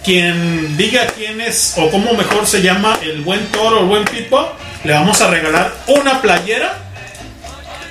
quien 0.05 0.77
diga 0.77 1.07
quién 1.09 1.41
es 1.41 1.75
o 1.77 1.91
cómo 1.91 2.15
mejor 2.15 2.47
se 2.47 2.63
llama 2.63 2.99
el 3.03 3.21
buen 3.21 3.47
Toro 3.49 3.79
o 3.79 3.81
el 3.81 3.87
buen 3.87 4.05
Pipo, 4.05 4.53
le 4.85 4.93
vamos 4.93 5.21
a 5.21 5.29
regalar 5.29 5.73
una 5.89 6.21
playera 6.23 6.79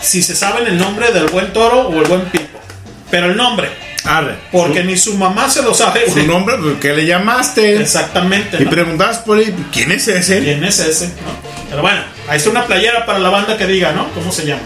si 0.02 0.22
se 0.22 0.36
saben 0.36 0.66
el 0.68 0.78
nombre 0.78 1.12
del 1.12 1.28
buen 1.28 1.54
Toro 1.54 1.88
o 1.88 1.94
el 2.00 2.06
buen 2.08 2.26
Pipo. 2.26 2.59
Pero 3.12 3.28
el 3.28 3.38
nombre. 3.38 3.70
Arre. 4.06 4.36
Porque 4.52 4.84
ni 4.84 4.98
su 4.98 5.16
mamá 5.18 5.50
se 5.50 5.62
lo 5.62 5.74
sabe. 5.74 6.10
Su 6.10 6.24
nombre, 6.26 6.56
pues, 6.58 6.76
¿qué 6.80 6.94
le 6.94 7.06
llamaste? 7.06 7.82
Exactamente. 7.82 8.58
Y 8.60 8.64
¿no? 8.66 8.70
preguntas 8.70 9.20
por 9.20 9.38
ahí, 9.38 9.54
¿quién 9.74 9.92
es 9.92 10.08
ese? 10.08 10.40
¿Quién 10.40 10.64
es 10.64 10.80
ese? 10.80 11.08
¿no? 11.08 11.14
Pero 11.70 11.82
bueno, 11.82 12.02
ahí 12.28 12.38
está 12.38 12.50
una 12.50 12.66
playera 12.66 13.06
para 13.06 13.20
la 13.20 13.30
banda 13.30 13.58
que 13.58 13.68
diga, 13.68 13.92
¿no? 13.92 14.10
¿Cómo 14.14 14.32
se 14.32 14.46
llama? 14.46 14.62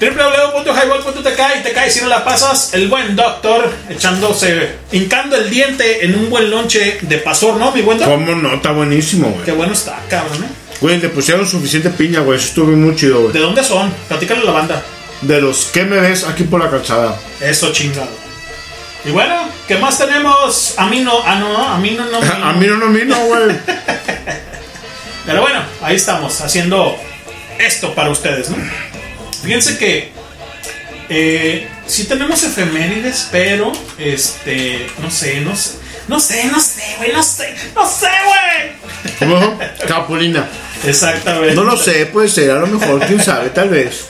www.highball.tk 0.00 1.40
y 1.60 1.62
te 1.62 1.72
caes 1.72 1.94
si 1.94 2.00
no 2.00 2.08
la 2.08 2.24
pasas. 2.24 2.74
El 2.74 2.88
buen 2.88 3.14
doctor 3.14 3.70
echándose, 3.88 4.76
hincando 4.90 5.36
el 5.36 5.48
diente 5.50 6.04
en 6.04 6.14
un 6.16 6.28
buen 6.30 6.50
lonche 6.50 6.98
de 7.02 7.18
pasor, 7.18 7.56
¿no, 7.56 7.70
mi 7.72 7.82
buen 7.82 7.98
doctor? 7.98 8.18
¿Cómo 8.18 8.34
no? 8.34 8.54
Está 8.54 8.72
buenísimo, 8.72 9.28
güey. 9.30 9.44
Qué 9.44 9.52
bueno 9.52 9.72
está, 9.72 10.00
cabrón, 10.08 10.42
¿eh? 10.44 10.48
Güey, 10.80 10.98
le 11.00 11.08
pusieron 11.10 11.46
suficiente 11.46 11.90
piña, 11.90 12.20
güey. 12.20 12.38
Eso 12.38 12.48
estuvo 12.48 12.72
muy 12.72 12.96
chido, 12.96 13.18
¿De 13.18 13.28
güey. 13.28 13.42
dónde 13.42 13.62
son? 13.62 13.92
Platícale 14.08 14.40
a 14.40 14.44
la 14.44 14.52
banda. 14.52 14.82
De 15.22 15.40
los 15.40 15.66
que 15.66 15.84
me 15.84 16.00
ves 16.00 16.24
aquí 16.24 16.44
por 16.44 16.60
la 16.60 16.70
calzada. 16.70 17.18
Eso 17.40 17.72
chingado. 17.72 18.10
Y 19.04 19.10
bueno, 19.10 19.48
¿qué 19.66 19.76
más 19.78 19.98
tenemos? 19.98 20.74
A 20.76 20.86
mí 20.86 21.00
no, 21.00 21.12
ah 21.24 21.36
no, 21.36 21.68
a 21.68 21.78
mí 21.78 21.92
no, 21.92 22.04
no. 22.06 22.18
A 22.44 22.52
mí 22.52 22.66
no, 22.66 22.76
no, 22.76 22.86
a 22.86 22.90
mí 22.90 23.00
no, 23.04 23.16
güey. 23.26 23.56
Pero 25.26 25.40
bueno, 25.40 25.60
ahí 25.82 25.96
estamos 25.96 26.40
haciendo 26.40 26.96
esto 27.58 27.94
para 27.94 28.10
ustedes, 28.10 28.50
¿no? 28.50 28.56
Fíjense 29.42 29.78
que 29.78 30.10
eh, 31.08 31.68
sí 31.86 32.04
tenemos 32.04 32.42
efemérides, 32.42 33.28
pero 33.30 33.72
este, 33.98 34.86
no 35.00 35.10
sé, 35.10 35.40
no 35.40 35.54
sé, 35.54 35.76
no 36.08 36.18
sé, 36.18 36.44
no 36.46 36.60
sé, 36.60 36.82
güey, 36.98 37.12
no 37.12 37.22
sé, 37.22 37.54
no 37.74 37.86
sé, 37.88 38.08
güey. 38.24 39.12
¿Cómo? 39.18 39.58
Capulina. 39.86 40.48
Exactamente. 40.84 41.54
No 41.54 41.64
lo 41.64 41.76
sé, 41.76 42.06
puede 42.06 42.28
ser, 42.28 42.50
a 42.52 42.60
lo 42.60 42.66
mejor, 42.66 43.00
quién 43.06 43.22
sabe, 43.22 43.50
tal 43.50 43.68
vez. 43.68 44.06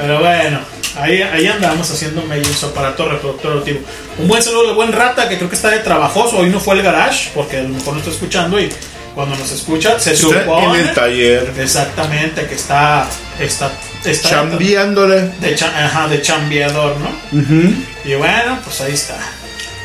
Pero 0.00 0.20
bueno, 0.20 0.58
ahí, 0.98 1.20
ahí 1.22 1.46
andamos 1.46 1.90
haciendo 1.90 2.22
medio 2.22 2.44
en 2.46 2.54
su 2.54 2.66
aparato 2.66 3.08
reproductor 3.08 3.52
auditivo. 3.52 3.80
Un 4.18 4.28
buen 4.28 4.42
saludo 4.42 4.70
al 4.70 4.74
buen 4.74 4.92
Rata, 4.92 5.28
que 5.28 5.36
creo 5.36 5.48
que 5.48 5.56
está 5.56 5.70
de 5.70 5.80
trabajoso. 5.80 6.38
Hoy 6.38 6.48
no 6.50 6.58
fue 6.60 6.74
al 6.74 6.82
garage, 6.82 7.30
porque 7.34 7.58
a 7.58 7.62
lo 7.62 7.68
mejor 7.70 7.94
no 7.94 7.98
está 8.00 8.10
escuchando 8.10 8.58
y 8.60 8.70
cuando 9.14 9.36
nos 9.36 9.50
escucha 9.50 9.98
se 9.98 10.16
supone. 10.16 10.80
en 10.80 10.86
el 10.88 10.94
taller. 10.94 11.52
Exactamente, 11.58 12.46
que 12.46 12.54
está. 12.54 13.06
Está. 13.38 13.72
está 14.04 14.28
Chambiándole. 14.30 15.20
de, 15.40 15.54
cha- 15.54 15.84
ajá, 15.86 16.08
de 16.08 16.22
chambeador, 16.22 16.96
¿no? 16.98 17.10
Y 18.04 18.14
bueno, 18.14 18.58
pues 18.64 18.80
ahí 18.80 18.92
está. 18.94 19.16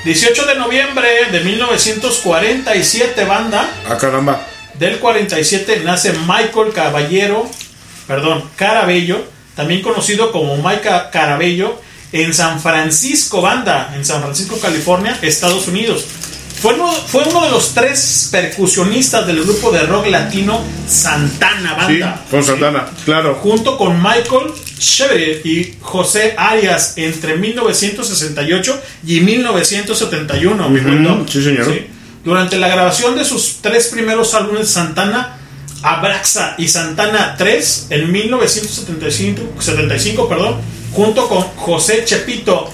18 0.06 0.46
de 0.46 0.56
noviembre 0.56 1.08
de 1.32 1.40
1947, 1.42 3.26
banda. 3.26 3.68
Ah, 3.90 3.98
caramba. 3.98 4.40
Del 4.76 5.00
47 5.00 5.82
nace 5.84 6.14
Michael 6.28 6.72
Caballero, 6.74 7.50
perdón, 8.08 8.44
Carabello, 8.56 9.26
también 9.56 9.82
conocido 9.82 10.32
como 10.32 10.56
Mike 10.58 10.90
Carabello, 11.12 11.82
en 12.12 12.34
San 12.34 12.62
Francisco, 12.62 13.42
banda, 13.42 13.94
en 13.96 14.06
San 14.06 14.22
Francisco, 14.22 14.58
California, 14.62 15.18
Estados 15.22 15.68
Unidos. 15.68 16.06
Fue 16.62 16.74
uno, 16.76 16.90
fue 16.92 17.24
uno 17.28 17.44
de 17.44 17.52
los 17.52 17.74
tres 17.74 18.30
percusionistas 18.32 19.28
del 19.28 19.44
grupo 19.44 19.72
de 19.72 19.82
rock 19.82 20.08
latino 20.08 20.62
Santana, 20.88 21.76
Sí, 21.88 22.00
banda. 22.00 22.22
con 22.32 22.44
Santana, 22.44 22.86
claro. 23.04 23.36
Junto 23.36 23.78
con 23.78 23.98
Michael 24.02 24.54
Chevrier 24.80 25.42
y 25.46 25.76
José 25.82 26.34
Arias 26.38 26.94
entre 26.96 27.36
1968 27.38 28.82
y 29.06 29.20
1971. 29.22 30.70
mi 30.70 30.80
buen 30.80 31.06
Ujú, 31.06 31.18
Doc. 31.20 31.30
sí, 31.30 31.44
señor. 31.44 31.68
Durante 32.24 32.58
la 32.58 32.68
grabación 32.70 33.16
de 33.16 33.26
sus 33.26 33.58
tres 33.62 33.88
primeros 33.88 34.34
álbumes, 34.34 34.70
Santana, 34.70 35.35
Abraxa 35.88 36.56
y 36.58 36.68
Santana 36.68 37.36
3, 37.38 37.88
en 37.92 38.12
1975, 38.12 39.62
75, 39.62 40.28
perdón, 40.28 40.62
junto 40.94 41.28
con 41.30 41.42
José 41.58 42.04
Chepito 42.06 42.70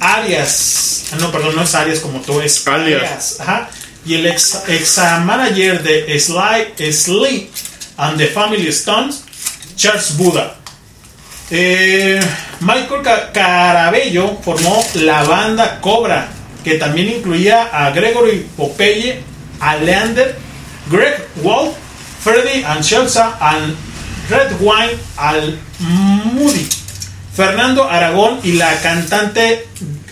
Arias, 0.00 1.06
ah, 1.12 1.16
no, 1.20 1.30
perdón, 1.32 1.56
no 1.56 1.62
es 1.62 1.74
Arias 1.74 2.00
como 2.00 2.20
tú, 2.20 2.40
es 2.40 2.66
Alias. 2.66 3.38
ajá, 3.40 3.68
y 4.06 4.14
el 4.14 4.26
ex, 4.26 4.62
ex 4.68 4.98
manager 5.24 5.82
de 5.82 6.18
Sly, 6.18 6.92
Sleep 6.92 7.48
and 7.98 8.18
the 8.18 8.26
Family 8.28 8.68
Stones, 8.68 9.22
Charles 9.76 10.16
Buda. 10.16 10.56
Eh, 11.50 12.20
Michael 12.60 13.02
Ca- 13.02 13.30
Carabello 13.32 14.38
formó 14.42 14.84
la 14.94 15.22
banda 15.24 15.80
Cobra, 15.80 16.28
que 16.64 16.74
también 16.74 17.08
incluía 17.10 17.64
a 17.72 17.90
Gregory 17.90 18.46
Popeye, 18.56 19.20
a 19.60 19.76
Leander, 19.76 20.36
Greg 20.90 21.26
Wolf, 21.42 21.74
Freddy 22.22 22.62
Ancelsa, 22.64 23.36
al 23.40 23.74
Red 24.28 24.52
Wine, 24.60 24.96
al 25.16 25.58
Moody, 25.80 26.68
Fernando 27.34 27.88
Aragón 27.88 28.40
y 28.42 28.52
la 28.52 28.80
cantante 28.80 29.66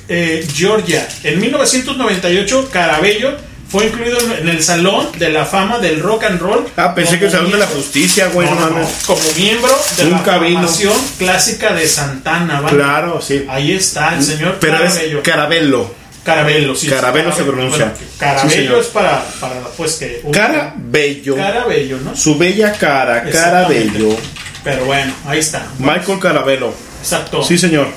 eh, 0.09 0.47
Georgia. 0.53 1.07
En 1.23 1.41
1998, 1.41 2.71
Carabello 2.73 3.37
fue 3.71 3.87
incluido 3.87 4.19
en 4.37 4.49
el 4.49 4.63
Salón 4.65 5.09
de 5.19 5.29
la 5.31 5.45
Fama 5.45 5.79
del 5.79 6.01
Rock 6.01 6.25
and 6.25 6.41
Roll. 6.41 6.67
Ah, 6.77 6.93
pensé 6.93 7.21
que 7.21 7.27
el 7.27 7.31
Salón 7.31 7.53
de 7.53 7.59
la 7.59 7.69
Justicia, 7.69 8.29
güey, 8.29 8.49
no, 8.49 8.57
No, 8.57 8.71
no, 8.71 8.89
como 9.07 9.21
miembro 9.37 9.73
de 9.97 10.05
la 10.11 10.19
formación 10.19 10.95
clásica 11.19 11.73
de 11.73 11.87
Santana. 11.87 12.61
¿vale? 12.61 12.77
Claro, 12.77 13.23
sí. 13.23 13.47
Ahí 13.49 13.73
está 13.73 14.17
el 14.17 14.25
señor 14.25 14.59
Pero 14.61 14.83
es 14.83 15.01
Carabello. 15.23 16.00
Carabello. 16.25 16.75
Carabello, 16.75 16.75
sí. 16.75 16.87
Carabello 16.89 17.33
se 17.33 17.43
pronuncia. 17.45 17.85
Bueno, 17.87 17.99
Carabello 18.19 18.75
Sí, 18.75 18.81
es 18.81 18.87
para, 18.89 19.25
para, 19.41 19.55
pues 19.77 19.95
que... 19.95 20.21
un- 20.25 20.33
Cara 20.33 20.75
bello. 20.77 21.37
Carabello, 21.37 21.99
¿no? 22.05 22.15
Su 22.17 22.37
bella 22.37 22.73
cara, 22.73 23.23
cara 23.25 23.29
Exactamente. 23.29 23.99
bello. 23.99 24.17
Pero 24.63 24.85
bueno, 24.85 25.13
ahí 25.27 25.39
está. 25.39 25.67
Michael 25.79 26.19
Carabello. 26.21 26.75
Exacto. 27.03 27.43
Sí, 27.43 27.57
señor. 27.57 27.89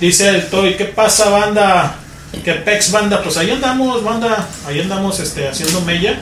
Dice 0.00 0.28
el 0.30 0.46
Toy, 0.48 0.74
¿qué 0.76 0.86
pasa, 0.86 1.28
banda? 1.28 1.96
¿Qué 2.44 2.54
pex, 2.54 2.90
banda? 2.90 3.22
Pues 3.22 3.36
ahí 3.36 3.50
andamos, 3.50 4.02
banda. 4.02 4.48
Ahí 4.66 4.80
andamos 4.80 5.20
este, 5.20 5.46
haciendo 5.46 5.82
mella 5.82 6.18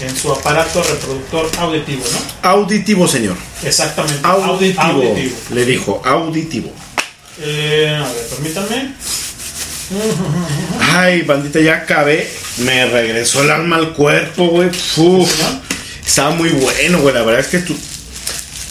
en 0.00 0.16
su 0.16 0.32
aparato 0.32 0.82
reproductor 0.82 1.48
auditivo, 1.58 2.02
¿no? 2.12 2.50
Auditivo, 2.50 3.06
señor. 3.06 3.36
Exactamente. 3.62 4.20
Auditivo. 4.24 4.82
Audi- 4.82 5.06
auditivo. 5.08 5.36
Le 5.54 5.64
dijo, 5.64 6.02
auditivo. 6.04 6.72
Eh, 7.40 7.96
a 7.96 8.08
ver, 8.12 8.26
permítanme. 8.30 8.94
Ay, 10.92 11.22
bandita, 11.22 11.60
ya 11.60 11.74
acabé. 11.76 12.28
Me 12.58 12.86
regresó 12.86 13.42
el 13.42 13.50
alma 13.50 13.76
al 13.76 13.92
cuerpo, 13.92 14.46
güey. 14.48 14.70
Estaba 16.06 16.30
muy 16.30 16.50
bueno, 16.50 17.00
güey. 17.00 17.14
La 17.14 17.22
verdad 17.22 17.40
es 17.40 17.46
que 17.48 17.58
tu- 17.58 17.76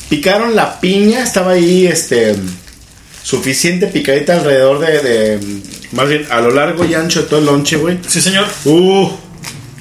picaron 0.09 0.55
la 0.55 0.79
piña. 0.79 1.23
Estaba 1.23 1.51
ahí, 1.53 1.87
este. 1.87 2.35
Suficiente 3.23 3.87
picadita 3.87 4.33
alrededor 4.33 4.79
de, 4.79 4.99
de- 5.01 5.39
Más 5.91 6.07
bien, 6.09 6.25
a 6.31 6.39
lo 6.41 6.51
largo 6.51 6.83
y 6.85 6.93
ancho 6.95 7.21
de 7.23 7.27
todo 7.27 7.39
el 7.39 7.45
lonche, 7.45 7.77
güey. 7.77 7.99
Sí, 8.07 8.21
señor. 8.21 8.45
Uh. 8.65 9.09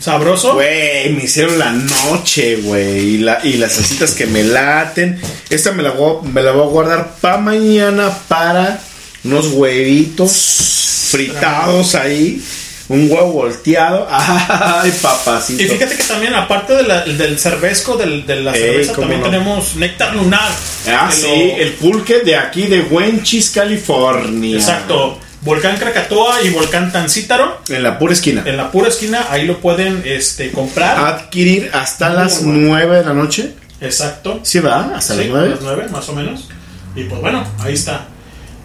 ¿Sabroso? 0.00 0.54
Güey, 0.54 1.10
me 1.12 1.24
hicieron 1.24 1.58
la 1.58 1.72
noche, 1.72 2.56
güey. 2.56 3.14
Y, 3.14 3.18
la, 3.18 3.40
y 3.42 3.54
las 3.54 3.72
salsitas 3.72 4.12
que 4.12 4.26
me 4.26 4.44
laten. 4.44 5.20
Esta 5.50 5.72
me 5.72 5.82
la 5.82 5.90
voy, 5.90 6.26
me 6.28 6.40
la 6.42 6.52
voy 6.52 6.62
a 6.62 6.70
guardar 6.70 7.16
para 7.20 7.38
mañana 7.38 8.16
para 8.28 8.80
unos 9.24 9.48
huevitos 9.48 10.87
fritados 11.10 11.94
ahí. 11.94 12.42
Un 12.88 13.10
huevo 13.10 13.32
volteado. 13.32 14.06
Ay, 14.10 14.90
papacito. 15.02 15.62
Y 15.62 15.66
fíjate 15.68 15.94
que 15.94 16.02
también, 16.04 16.34
aparte 16.34 16.72
de 16.74 16.84
la- 16.84 17.04
del 17.04 17.38
cervezco, 17.38 17.96
del- 17.98 18.24
de 18.26 18.36
la 18.36 18.52
Ey, 18.54 18.62
cerveza, 18.62 18.92
también 18.94 19.20
no. 19.20 19.26
tenemos 19.26 19.76
néctar 19.76 20.14
lunar. 20.16 20.48
Ah, 20.90 21.10
sí, 21.12 21.26
lo- 21.26 21.56
el 21.62 21.72
pulque 21.74 22.20
de 22.20 22.36
aquí 22.36 22.66
de 22.66 22.80
Wenchis, 22.82 23.50
California. 23.50 24.56
Exacto. 24.56 25.18
Volcán 25.42 25.76
Krakatoa 25.76 26.42
y 26.42 26.48
Volcán 26.50 26.90
Tancítaro. 26.90 27.60
En 27.68 27.82
la 27.82 27.98
pura 27.98 28.12
esquina. 28.14 28.42
En 28.46 28.56
la 28.56 28.70
pura 28.72 28.88
esquina, 28.88 29.26
ahí 29.30 29.46
lo 29.46 29.58
pueden 29.60 30.02
este, 30.06 30.50
comprar. 30.50 30.98
Adquirir 30.98 31.70
hasta 31.74 32.08
Muy 32.08 32.16
las 32.16 32.42
bueno. 32.42 32.58
9 32.70 32.96
de 32.96 33.04
la 33.04 33.12
noche. 33.12 33.52
Exacto. 33.82 34.40
Sí, 34.42 34.60
¿verdad? 34.60 34.94
Hasta 34.94 35.12
Sí, 35.14 35.20
las 35.20 35.28
9. 35.28 35.48
las 35.50 35.60
nueve, 35.60 35.86
más 35.92 36.08
o 36.08 36.12
menos. 36.14 36.48
Y 36.96 37.04
pues 37.04 37.20
bueno, 37.20 37.46
ahí 37.60 37.74
está. 37.74 38.06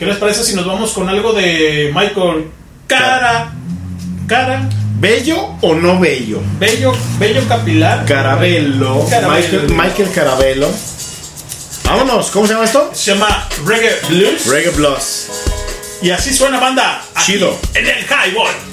¿Qué 0.03 0.09
les 0.09 0.17
parece 0.17 0.43
si 0.43 0.53
nos 0.53 0.65
vamos 0.65 0.91
con 0.91 1.07
algo 1.07 1.31
de 1.31 1.89
Michael 1.95 2.51
Cara? 2.87 3.53
Cara. 4.27 4.67
¿Bello 4.99 5.55
o 5.61 5.75
no 5.75 5.97
bello? 5.97 6.41
Bello, 6.59 6.91
bello 7.17 7.47
capilar. 7.47 8.03
Carabello. 8.03 9.01
Michael, 9.05 9.69
Michael 9.69 10.11
Carabello. 10.13 10.69
Vámonos, 11.85 12.31
¿cómo 12.31 12.45
se 12.45 12.51
llama 12.51 12.65
esto? 12.65 12.91
Se 12.93 13.13
llama 13.13 13.47
Reggae 13.65 13.95
Blues. 14.09 14.45
Reggae 14.47 14.71
Blues. 14.71 15.29
Y 16.01 16.09
así 16.09 16.33
suena 16.33 16.59
banda. 16.59 17.01
Chido. 17.25 17.57
En 17.73 17.87
el 17.87 18.03
Highball. 18.03 18.72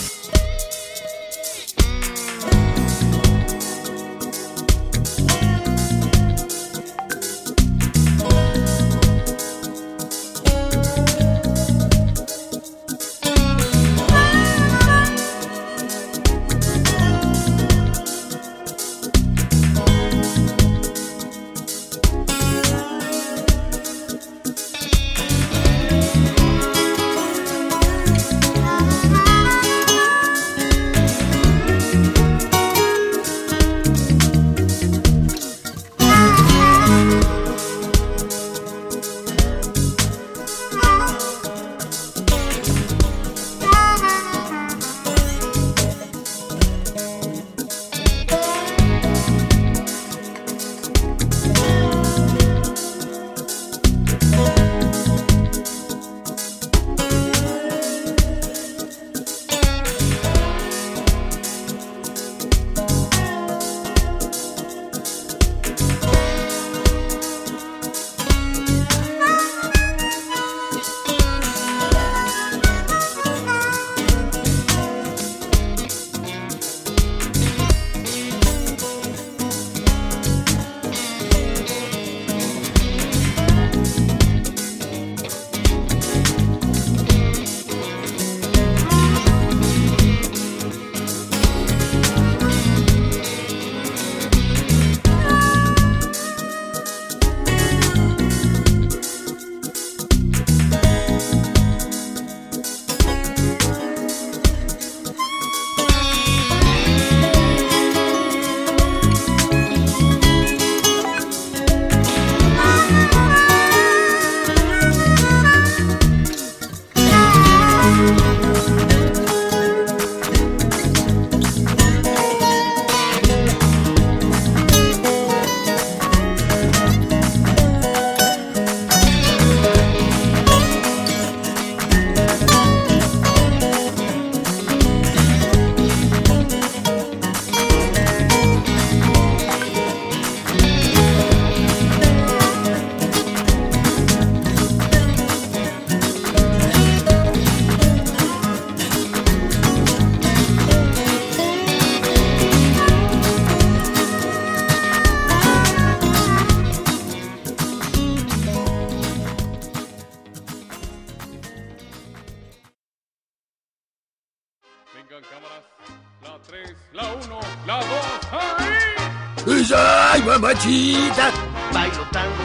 ¡Ay, 170.71 170.95
mamachita! 170.95 171.33
Bailo 171.73 172.03
tango, 172.13 172.37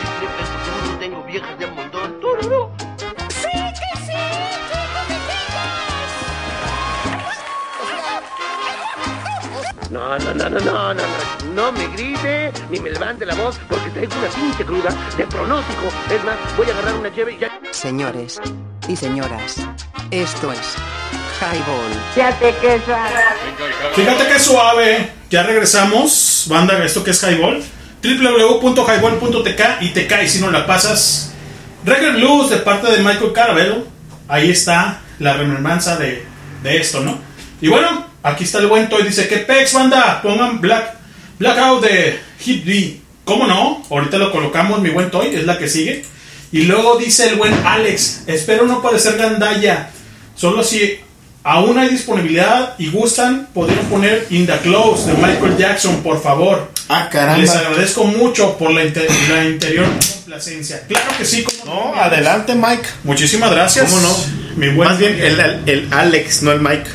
chicle, 0.00 0.28
peso 0.38 0.56
duro, 0.64 0.98
tengo 0.98 1.22
viejas 1.24 1.58
de 1.58 1.66
montón. 1.66 2.18
¡Tururú! 2.18 2.70
¡Sí, 3.28 3.48
que 3.52 4.00
sí! 4.06 4.12
No, 9.90 10.18
no, 10.18 10.34
no, 10.34 10.48
no, 10.48 10.60
no, 10.60 10.94
no, 10.94 10.94
no, 10.94 11.52
no 11.54 11.72
me 11.72 11.86
grite 11.88 12.52
ni 12.70 12.80
me 12.80 12.90
levante 12.90 13.26
la 13.26 13.34
voz 13.34 13.60
porque 13.68 13.90
traigo 13.90 14.14
una 14.16 14.28
pinche 14.28 14.64
cruda 14.64 14.90
de 15.18 15.26
pronóstico. 15.26 15.88
Es 16.10 16.24
más, 16.24 16.36
voy 16.56 16.66
a 16.68 16.72
agarrar 16.72 16.94
una 16.94 17.10
llave 17.10 17.32
y 17.32 17.38
ya. 17.38 17.60
Señores 17.70 18.40
y 18.88 18.96
señoras, 18.96 19.56
esto 20.10 20.52
es 20.52 20.76
Highball. 21.40 21.92
Fíjate 22.14 22.54
que 22.62 22.80
suave. 22.80 23.14
Fíjate 23.94 24.26
que 24.26 24.40
suave. 24.40 25.12
Ya 25.30 25.42
regresamos. 25.42 26.46
Banda, 26.48 26.82
esto 26.84 27.02
que 27.02 27.10
es 27.10 27.22
Highball. 27.22 27.62
www.highball.tk 28.04 29.60
y 29.80 29.88
te 29.88 30.06
cae 30.06 30.28
si 30.28 30.40
no 30.40 30.50
la 30.50 30.66
pasas. 30.66 31.32
Reggae 31.84 32.12
Blues 32.12 32.50
de 32.50 32.58
parte 32.58 32.90
de 32.90 32.98
Michael 32.98 33.32
Carabello. 33.32 33.86
Ahí 34.28 34.50
está 34.50 35.00
la 35.18 35.34
remembranza 35.34 35.96
de, 35.96 36.24
de 36.62 36.76
esto, 36.76 37.00
¿no? 37.00 37.18
Y 37.60 37.68
bueno, 37.68 38.06
aquí 38.22 38.44
está 38.44 38.58
el 38.58 38.66
buen 38.66 38.88
Toy. 38.88 39.04
Dice 39.04 39.26
que 39.26 39.38
Pex, 39.38 39.72
banda, 39.72 40.20
pongan 40.22 40.60
Black, 40.60 40.94
Blackout 41.38 41.82
de 41.82 42.20
Hit 42.40 42.64
D. 42.64 43.00
¿Cómo 43.24 43.46
no? 43.46 43.82
Ahorita 43.90 44.18
lo 44.18 44.30
colocamos, 44.30 44.80
mi 44.80 44.90
buen 44.90 45.10
Toy, 45.10 45.34
es 45.34 45.46
la 45.46 45.58
que 45.58 45.68
sigue. 45.68 46.04
Y 46.52 46.62
luego 46.62 46.98
dice 46.98 47.28
el 47.28 47.36
buen 47.36 47.54
Alex, 47.64 48.24
espero 48.26 48.66
no 48.66 48.82
parecer 48.82 49.16
gandalla. 49.16 49.90
Solo 50.36 50.62
si 50.62 51.00
aún 51.44 51.78
hay 51.78 51.88
disponibilidad 51.90 52.74
y 52.78 52.90
gustan, 52.90 53.48
podrían 53.54 53.84
poner 53.86 54.26
In 54.30 54.46
the 54.46 54.56
Close 54.58 55.06
de 55.06 55.12
Michael 55.18 55.56
Jackson, 55.56 56.02
por 56.02 56.20
favor. 56.22 56.70
Ah, 56.88 57.08
caramba. 57.10 57.38
Les 57.38 57.50
agradezco 57.50 58.04
mucho 58.04 58.58
por 58.58 58.70
la, 58.72 58.82
la 58.84 59.44
interior 59.44 59.86
complacencia. 60.14 60.82
Claro 60.88 61.06
que 61.16 61.24
sí, 61.24 61.42
como 61.44 61.64
No, 61.92 61.94
adelante, 61.94 62.54
Mike. 62.54 62.88
Muchísimas 63.04 63.50
gracias. 63.52 63.90
¿Cómo 63.90 64.02
no? 64.02 64.16
Mi 64.56 64.68
buen 64.70 64.88
Más 64.88 64.98
bien 64.98 65.18
el, 65.20 65.38
el- 65.40 65.62
el 65.66 65.92
Alex, 65.92 66.42
no 66.42 66.52
el 66.52 66.60
Mike. 66.60 66.90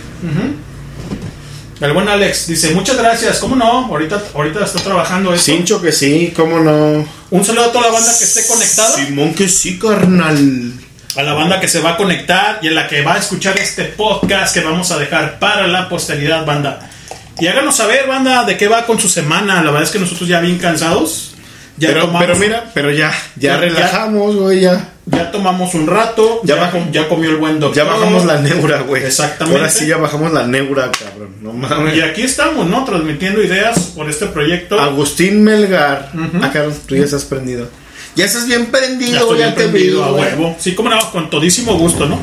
El 1.82 1.94
buen 1.94 2.10
Alex 2.10 2.48
dice, 2.48 2.72
muchas 2.72 2.98
gracias. 2.98 3.40
¿Cómo 3.40 3.56
no? 3.56 3.86
Ahorita, 3.86 4.22
ahorita 4.36 4.66
está 4.66 4.80
trabajando 4.82 5.34
esto. 5.34 5.46
Cincho 5.52 5.82
que 5.82 5.92
sí, 5.94 6.34
cómo 6.36 6.60
no. 6.60 7.08
Un 7.32 7.46
saludo 7.46 7.66
a 7.66 7.72
toda 7.72 7.88
la 7.88 7.94
banda 7.94 8.12
que 8.18 8.26
esté 8.26 8.46
conectada. 8.48 8.96
Simón 8.98 9.34
que 9.34 9.48
sí, 9.48 9.80
carnal. 9.80 10.74
A 11.16 11.24
la 11.24 11.34
banda 11.34 11.60
que 11.60 11.68
se 11.68 11.82
va 11.82 11.92
a 11.92 11.98
conectar 11.98 12.60
y 12.62 12.68
a 12.68 12.72
la 12.72 12.88
que 12.88 13.02
va 13.04 13.16
a 13.16 13.18
escuchar 13.18 13.58
este 13.58 13.86
podcast 13.86 14.54
que 14.54 14.62
vamos 14.64 14.92
a 14.92 14.98
dejar 15.00 15.40
para 15.40 15.68
la 15.68 15.90
posteridad, 15.90 16.46
banda. 16.46 16.88
Y 17.40 17.48
háganos 17.48 17.76
saber, 17.78 18.08
banda, 18.08 18.44
de 18.46 18.58
qué 18.58 18.68
va 18.68 18.86
con 18.86 19.00
su 19.00 19.10
semana. 19.10 19.56
La 19.64 19.72
verdad 19.72 19.84
es 19.84 19.90
que 19.92 20.00
nosotros 20.00 20.28
ya 20.30 20.40
bien 20.40 20.58
cansados. 20.60 21.34
Ya 21.78 21.88
pero, 21.90 22.02
tomamos- 22.08 22.22
pero 22.28 22.36
mira, 22.40 22.66
pero 22.74 22.92
ya, 22.92 23.12
ya, 23.38 23.54
Ya- 23.54 23.58
relajamos, 23.58 24.36
güey, 24.36 24.60
ya. 24.62 24.90
Ya 25.06 25.32
tomamos 25.32 25.74
un 25.74 25.88
rato. 25.88 26.42
Ya 26.44 26.56
Ya, 26.56 26.62
bajó- 26.62 26.92
ya 26.92 27.08
comió 27.08 27.30
el 27.32 27.38
buen 27.38 27.60
doctor. 27.60 27.84
Ya 27.84 27.90
bajamos 27.92 28.26
la 28.26 28.40
neura, 28.42 28.82
güey. 28.82 29.04
Exactamente. 29.04 29.58
Ahora 29.60 29.72
sí 29.72 29.88
ya 29.88 29.98
bajamos 29.98 30.32
la 30.34 30.46
neura, 30.46 30.92
cabrón. 30.92 31.38
No 31.42 31.54
mames. 31.54 31.96
Y 31.96 32.02
aquí 32.02 32.22
estamos, 32.22 32.68
¿no? 32.68 32.84
Transmitiendo 32.84 33.42
ideas 33.42 33.80
por 33.96 34.08
este 34.10 34.28
proyecto. 34.28 34.80
Agustín 34.80 35.44
Melgar. 35.44 36.12
Ah, 36.44 36.50
Carlos, 36.54 36.76
tú 36.86 36.96
ya 36.96 37.06
estás 37.06 37.24
prendido. 37.26 37.68
Ya 38.16 38.26
estás 38.26 38.48
bien 38.48 38.68
prendido, 38.68 39.34
Ya 39.36 39.40
ya, 39.50 39.56
te 39.56 39.62
prendido, 39.70 40.04
a 40.04 40.12
huevo. 40.14 40.56
Sí, 40.60 40.76
como 40.76 40.90
no, 40.90 41.12
con 41.12 41.30
todísimo 41.30 41.78
gusto, 41.78 42.06
¿no? 42.06 42.20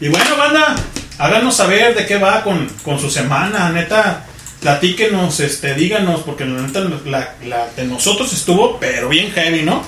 Y 0.00 0.08
bueno, 0.08 0.36
banda, 0.36 0.74
háganos 1.18 1.56
saber 1.56 1.94
de 1.94 2.06
qué 2.06 2.16
va 2.16 2.42
con, 2.42 2.68
con 2.82 2.98
su 3.00 3.10
semana, 3.10 3.70
neta. 3.70 4.24
Platíquenos, 4.60 5.38
este, 5.40 5.74
díganos, 5.74 6.20
porque 6.22 6.44
la 6.44 6.62
neta 6.62 6.80
la, 7.04 7.34
la 7.46 7.68
de 7.76 7.84
nosotros 7.84 8.32
estuvo, 8.32 8.78
pero 8.80 9.08
bien 9.08 9.30
heavy, 9.32 9.62
¿no? 9.62 9.82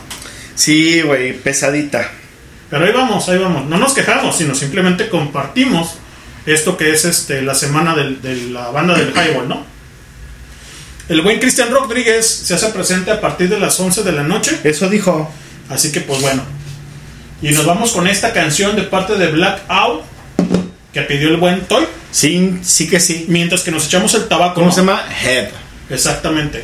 Sí, 0.54 1.00
güey, 1.02 1.32
pesadita. 1.32 2.10
Pero 2.70 2.84
ahí 2.84 2.92
vamos, 2.92 3.28
ahí 3.28 3.38
vamos. 3.38 3.66
No 3.66 3.78
nos 3.78 3.94
quejamos, 3.94 4.36
sino 4.36 4.54
simplemente 4.54 5.08
compartimos 5.08 5.94
esto 6.44 6.76
que 6.76 6.92
es 6.92 7.04
este 7.06 7.40
la 7.42 7.54
semana 7.54 7.94
del- 7.94 8.20
de 8.20 8.36
la 8.50 8.68
banda 8.70 8.94
del 8.96 9.10
Highball, 9.10 9.48
¿no? 9.48 9.64
El 11.08 11.22
buen 11.22 11.38
Cristian 11.40 11.70
Rodríguez 11.70 12.26
se 12.26 12.54
hace 12.54 12.68
presente 12.68 13.10
a 13.10 13.20
partir 13.20 13.48
de 13.48 13.58
las 13.58 13.78
11 13.80 14.02
de 14.02 14.12
la 14.12 14.22
noche. 14.22 14.58
Eso 14.64 14.88
dijo. 14.88 15.30
Así 15.70 15.90
que 15.92 16.00
pues 16.00 16.20
bueno. 16.20 16.42
Y 17.40 17.50
nos 17.52 17.64
vamos 17.66 17.92
con 17.92 18.06
esta 18.08 18.32
canción 18.32 18.76
de 18.76 18.82
parte 18.82 19.14
de 19.14 19.28
Blackout 19.28 20.02
que 20.92 21.02
pidió 21.02 21.28
el 21.28 21.36
buen 21.36 21.62
Toy. 21.62 21.86
Sí, 22.10 22.58
sí 22.62 22.88
que 22.88 23.00
sí. 23.00 23.26
Mientras 23.28 23.62
que 23.62 23.70
nos 23.70 23.86
echamos 23.86 24.12
el 24.14 24.28
tabaco. 24.28 24.54
¿Cómo 24.56 24.66
¿no? 24.66 24.72
se 24.72 24.80
llama? 24.80 25.02
Head. 25.24 25.48
Exactamente. 25.90 26.62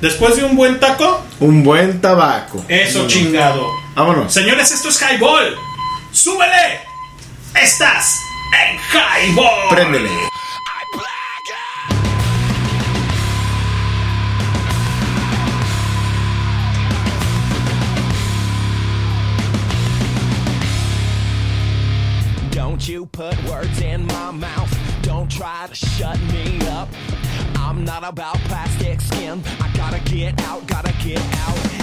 Después 0.00 0.36
de 0.36 0.44
un 0.44 0.56
buen 0.56 0.80
taco, 0.80 1.24
Un 1.40 1.62
buen 1.62 2.00
tabaco. 2.00 2.64
eso 2.68 3.06
chingado. 3.06 3.66
Vámonos. 3.94 4.32
Señores, 4.32 4.70
esto 4.70 4.88
es 4.88 5.00
Highball. 5.02 5.54
¡Súbele! 6.12 6.80
Estás 7.54 8.18
en 8.68 8.76
Highball. 8.78 9.68
Préndele. 9.68 10.08
Try 25.40 25.66
to 25.66 25.74
shut 25.74 26.20
me 26.34 26.58
up. 26.68 26.86
I'm 27.56 27.82
not 27.82 28.04
about 28.04 28.36
plastic 28.48 29.00
skin. 29.00 29.42
I 29.58 29.72
gotta 29.74 29.98
get 30.00 30.38
out, 30.42 30.66
gotta 30.66 30.92
get 31.02 31.18
out. 31.18 31.79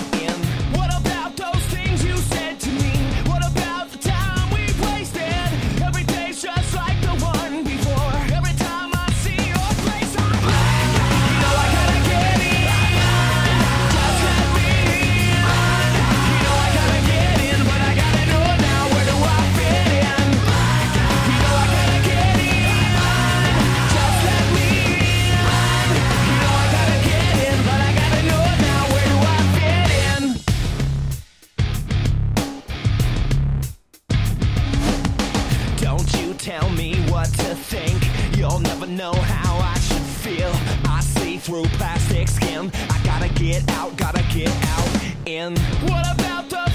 Think. 37.57 37.97
You'll 38.37 38.59
never 38.59 38.87
know 38.87 39.13
how 39.13 39.57
I 39.57 39.77
should 39.79 40.07
feel. 40.23 40.51
I 40.89 40.99
see 41.01 41.37
through 41.37 41.65
plastic 41.77 42.27
skin. 42.27 42.71
I 42.89 43.01
gotta 43.03 43.29
get 43.33 43.69
out, 43.71 43.95
gotta 43.97 44.23
get 44.33 44.51
out 44.75 44.89
in. 45.25 45.55
What 45.89 46.05
about 46.15 46.49
the 46.49 46.66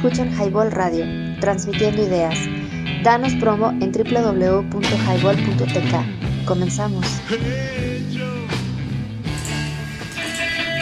escuchan 0.00 0.32
Highball 0.32 0.72
Radio, 0.72 1.04
transmitiendo 1.40 2.02
ideas. 2.02 2.38
Danos 3.04 3.34
promo 3.34 3.68
en 3.82 3.92
www.highball.tk. 3.92 6.46
Comenzamos. 6.46 7.04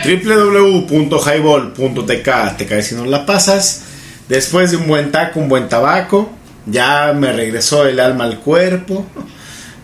www.highball.tk 0.04 2.56
te 2.58 2.66
caes 2.66 2.86
si 2.86 2.94
no 2.94 3.06
la 3.06 3.26
pasas. 3.26 3.86
Después 4.28 4.70
de 4.70 4.76
un 4.76 4.86
buen 4.86 5.10
taco, 5.10 5.40
un 5.40 5.48
buen 5.48 5.68
tabaco, 5.68 6.30
ya 6.66 7.12
me 7.12 7.32
regresó 7.32 7.88
el 7.88 7.98
alma 7.98 8.22
al 8.22 8.38
cuerpo. 8.38 9.04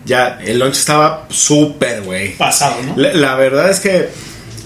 Ya, 0.05 0.39
el 0.45 0.59
lunch 0.59 0.77
estaba 0.77 1.27
súper, 1.29 2.03
güey. 2.03 2.37
Pasado, 2.37 2.81
¿no? 2.83 2.95
La, 2.95 3.13
la 3.13 3.35
verdad 3.35 3.69
es 3.69 3.81
que, 3.81 4.07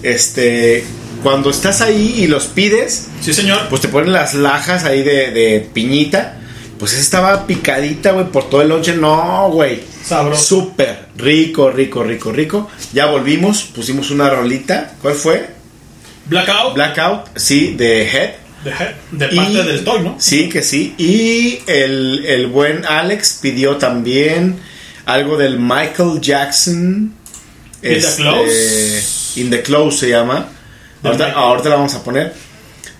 este, 0.04 0.86
cuando 1.24 1.50
estás 1.50 1.82
ahí 1.82 2.16
y 2.20 2.28
los 2.28 2.46
pides, 2.48 3.08
Sí, 3.22 3.34
señor. 3.34 3.68
pues 3.70 3.82
te 3.82 3.88
ponen 3.88 4.12
las 4.14 4.34
lajas 4.34 4.84
ahí 4.86 5.04
de, 5.04 5.32
de 5.32 5.70
piñita. 5.74 6.36
Pues 6.78 6.94
esa 6.94 7.02
estaba 7.02 7.46
picadita, 7.46 8.12
güey, 8.12 8.28
por 8.32 8.50
todo 8.50 8.62
el 8.62 8.70
lonche. 8.70 8.96
No, 8.96 9.50
güey. 9.52 9.82
Sabroso. 10.06 10.42
Súper 10.44 11.08
rico, 11.18 11.70
rico, 11.72 12.04
rico, 12.04 12.32
rico. 12.32 12.70
Ya 12.94 13.08
volvimos, 13.08 13.64
pusimos 13.64 14.12
una 14.12 14.30
rolita. 14.30 14.94
¿Cuál 15.02 15.16
fue? 15.16 15.50
Blackout. 16.28 16.76
Blackout, 16.76 17.38
sí, 17.38 17.74
de 17.76 18.04
Head. 18.10 18.30
De, 18.64 19.26
de 19.26 19.36
parte 19.36 19.52
Y- 19.52 19.56
del 19.68 19.84
Toy, 19.84 20.02
¿no? 20.04 20.16
Sí, 20.20 20.48
que 20.48 20.62
sí. 20.64 20.94
Y 20.98 21.60
el, 21.68 22.24
el 22.26 22.48
buen 22.48 22.86
Alex 22.86 23.40
pidió 23.42 23.76
también 23.78 24.58
algo 25.06 25.38
del 25.38 25.60
Michael 25.60 26.22
Jackson. 26.22 27.14
In 27.82 28.02
the 28.02 28.08
Close. 28.18 29.34
In 29.40 29.50
the 29.50 29.62
Close 29.62 29.98
se 30.00 30.10
llama. 30.10 30.48
Ahorita, 31.04 31.32
ahorita 31.34 31.70
la 31.70 31.76
vamos 31.76 31.94
a 31.96 32.04
poner. 32.04 32.34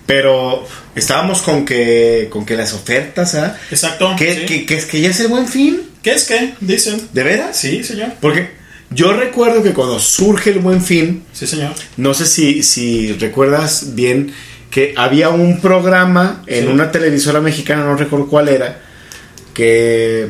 Pero 0.06 0.66
estábamos 0.94 1.42
con 1.42 1.64
que 1.64 2.28
con 2.30 2.44
que 2.44 2.56
las 2.56 2.72
ofertas, 2.72 3.34
¿ah? 3.36 3.56
Exacto. 3.70 4.14
Que, 4.18 4.34
sí. 4.34 4.46
que, 4.46 4.66
que 4.66 4.74
es 4.76 4.86
que 4.86 5.00
ya 5.00 5.10
es 5.10 5.20
el 5.20 5.28
buen 5.28 5.46
fin. 5.46 5.82
¿Qué 6.02 6.12
es 6.12 6.24
qué? 6.24 6.54
Dicen. 6.60 7.00
¿De 7.12 7.22
veras? 7.22 7.56
Sí, 7.56 7.84
señor. 7.84 8.08
Porque 8.20 8.50
yo 8.90 9.12
recuerdo 9.12 9.62
que 9.62 9.72
cuando 9.72 10.00
surge 10.00 10.50
el 10.50 10.58
buen 10.58 10.82
fin, 10.82 11.22
Sí, 11.32 11.46
señor. 11.46 11.72
no 11.96 12.12
sé 12.14 12.26
si, 12.26 12.62
si 12.64 13.12
recuerdas 13.12 13.94
bien 13.94 14.32
que 14.70 14.94
había 14.96 15.28
un 15.28 15.60
programa 15.60 16.42
en 16.46 16.64
Sí. 16.66 16.70
una 16.72 16.90
televisora 16.90 17.40
mexicana, 17.40 17.84
no 17.84 17.96
recuerdo 17.96 18.26
cuál 18.28 18.48
era, 18.48 18.80
que 19.54 20.28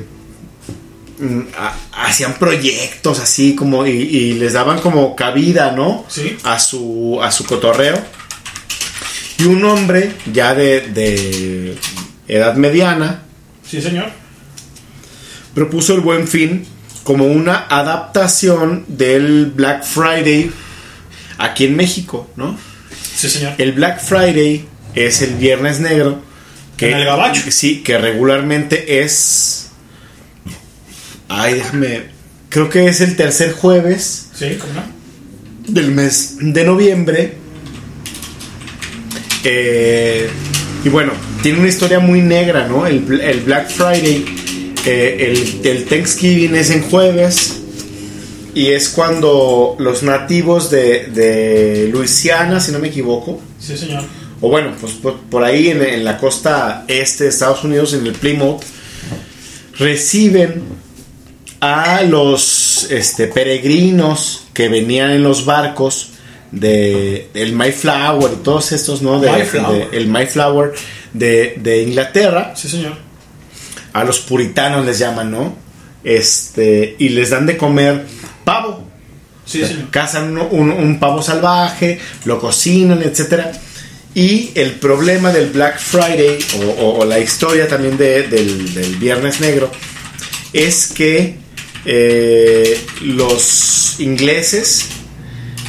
hacían 1.92 2.34
proyectos 2.34 3.18
así 3.20 3.54
como 3.54 3.86
y, 3.86 3.90
y 3.90 4.32
les 4.34 4.52
daban 4.54 4.80
como 4.80 5.14
cabida, 5.16 5.72
¿no? 5.72 6.04
Sí. 6.08 6.36
A 6.44 6.58
su, 6.58 7.18
a 7.22 7.30
su 7.32 7.44
cotorreo. 7.44 8.00
Y 9.38 9.44
un 9.44 9.64
hombre 9.64 10.12
ya 10.32 10.54
de, 10.54 10.80
de 10.82 11.76
edad 12.28 12.54
mediana 12.56 13.22
Sí, 13.66 13.80
señor. 13.80 14.10
propuso 15.54 15.94
el 15.94 16.00
buen 16.00 16.26
fin 16.28 16.66
como 17.04 17.24
una 17.26 17.66
adaptación 17.68 18.84
del 18.88 19.46
Black 19.46 19.84
Friday 19.84 20.50
aquí 21.38 21.64
en 21.64 21.76
México, 21.76 22.28
¿no? 22.36 22.58
Sí, 23.16 23.28
señor. 23.30 23.54
El 23.58 23.72
Black 23.72 24.00
Friday 24.00 24.66
es 24.94 25.22
el 25.22 25.34
viernes 25.36 25.80
negro. 25.80 26.20
Que, 26.76 26.90
En 26.92 26.98
el 26.98 27.04
gabacho. 27.06 27.42
Sí, 27.50 27.82
que 27.82 27.96
regularmente 27.98 29.02
es. 29.02 29.69
Ay, 31.32 31.54
déjame. 31.54 32.02
Creo 32.48 32.68
que 32.68 32.86
es 32.88 33.00
el 33.00 33.14
tercer 33.16 33.52
jueves 33.52 34.26
Sí, 34.34 34.56
¿cómo 34.60 34.72
no? 34.74 34.82
del 35.72 35.92
mes 35.92 36.36
de 36.40 36.64
noviembre. 36.64 37.34
Eh, 39.44 40.28
y 40.84 40.88
bueno, 40.88 41.12
tiene 41.42 41.58
una 41.60 41.68
historia 41.68 42.00
muy 42.00 42.20
negra, 42.22 42.66
¿no? 42.68 42.86
El, 42.86 43.06
bl- 43.06 43.22
el 43.22 43.40
Black 43.40 43.70
Friday, 43.70 44.24
eh, 44.86 45.26
el, 45.30 45.66
el 45.66 45.84
Thanksgiving 45.84 46.54
es 46.56 46.70
en 46.70 46.82
jueves. 46.82 47.56
Y 48.52 48.72
es 48.72 48.88
cuando 48.88 49.76
los 49.78 50.02
nativos 50.02 50.70
de, 50.70 51.06
de 51.06 51.88
Luisiana, 51.92 52.58
si 52.58 52.72
no 52.72 52.80
me 52.80 52.88
equivoco, 52.88 53.40
Sí, 53.60 53.76
señor. 53.76 54.02
o 54.40 54.48
bueno, 54.48 54.72
pues 54.80 54.94
por, 54.94 55.20
por 55.20 55.44
ahí 55.44 55.68
en, 55.68 55.80
en 55.82 56.04
la 56.04 56.18
costa 56.18 56.84
este 56.88 57.24
de 57.24 57.30
Estados 57.30 57.62
Unidos, 57.62 57.94
en 57.94 58.04
el 58.08 58.12
Plymouth, 58.14 58.62
reciben 59.78 60.62
a 61.60 62.02
los 62.02 62.86
este, 62.90 63.26
peregrinos 63.26 64.46
que 64.54 64.68
venían 64.68 65.10
en 65.10 65.22
los 65.22 65.44
barcos 65.44 66.10
de 66.52 67.28
el 67.34 67.52
Mayflower 67.52 68.32
y 68.32 68.36
todos 68.42 68.72
estos, 68.72 69.02
¿no? 69.02 69.20
De, 69.20 69.30
Mayflower. 69.30 69.90
de- 69.90 69.96
el 69.96 70.06
Mayflower 70.08 70.72
de, 71.12 71.54
de 71.58 71.82
Inglaterra. 71.82 72.54
Sí, 72.56 72.68
señor. 72.68 72.94
A 73.92 74.04
los 74.04 74.20
puritanos 74.20 74.84
les 74.86 74.98
llaman, 74.98 75.30
¿no? 75.30 75.54
Este, 76.02 76.96
y 76.98 77.10
les 77.10 77.30
dan 77.30 77.46
de 77.46 77.56
comer 77.56 78.06
pavo. 78.44 78.84
Sí, 79.44 79.64
señor. 79.64 79.90
Cazan 79.90 80.36
un, 80.38 80.48
un- 80.50 80.70
un 80.72 80.98
pavo 81.00 81.22
salvaje, 81.22 81.98
lo 82.24 82.40
cocinan, 82.40 83.02
etcétera. 83.02 83.52
Y 84.14 84.50
el 84.56 84.72
problema 84.72 85.30
del 85.32 85.50
Black 85.50 85.78
Friday, 85.78 86.38
o, 86.58 86.82
o- 86.84 86.98
o 87.00 87.04
la 87.04 87.18
historia 87.18 87.68
también 87.68 87.96
de- 87.96 88.24
del, 88.28 88.74
del 88.74 88.96
Viernes 88.96 89.40
Negro, 89.40 89.70
es 90.52 90.88
que 90.92 91.36
eh, 91.84 92.80
los 93.02 93.96
ingleses 94.00 94.86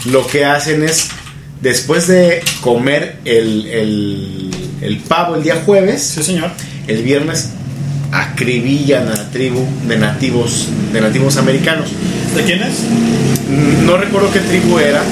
lo 0.05 0.25
que 0.27 0.45
hacen 0.45 0.83
es, 0.83 1.09
después 1.61 2.07
de 2.07 2.41
comer 2.61 3.17
el, 3.25 3.67
el- 3.67 4.51
el 4.81 4.97
pavo 4.97 5.35
el 5.35 5.43
día 5.43 5.61
jueves, 5.65 6.01
Sí, 6.15 6.23
señor. 6.23 6.49
el 6.88 7.03
viernes 7.03 7.49
acribillan 8.11 9.07
a 9.07 9.15
la 9.15 9.29
tribu 9.31 9.63
de 9.88 9.97
nativos, 9.97 10.67
de 10.91 10.99
nativos 11.01 11.38
americanos. 11.38 11.89
¿De 12.35 12.43
quién 12.43 12.63
es? 12.63 12.79
No 13.85 13.95
recuerdo 13.97 14.31
qué 14.33 14.39
tribu 14.39 14.79
era, 14.79 15.03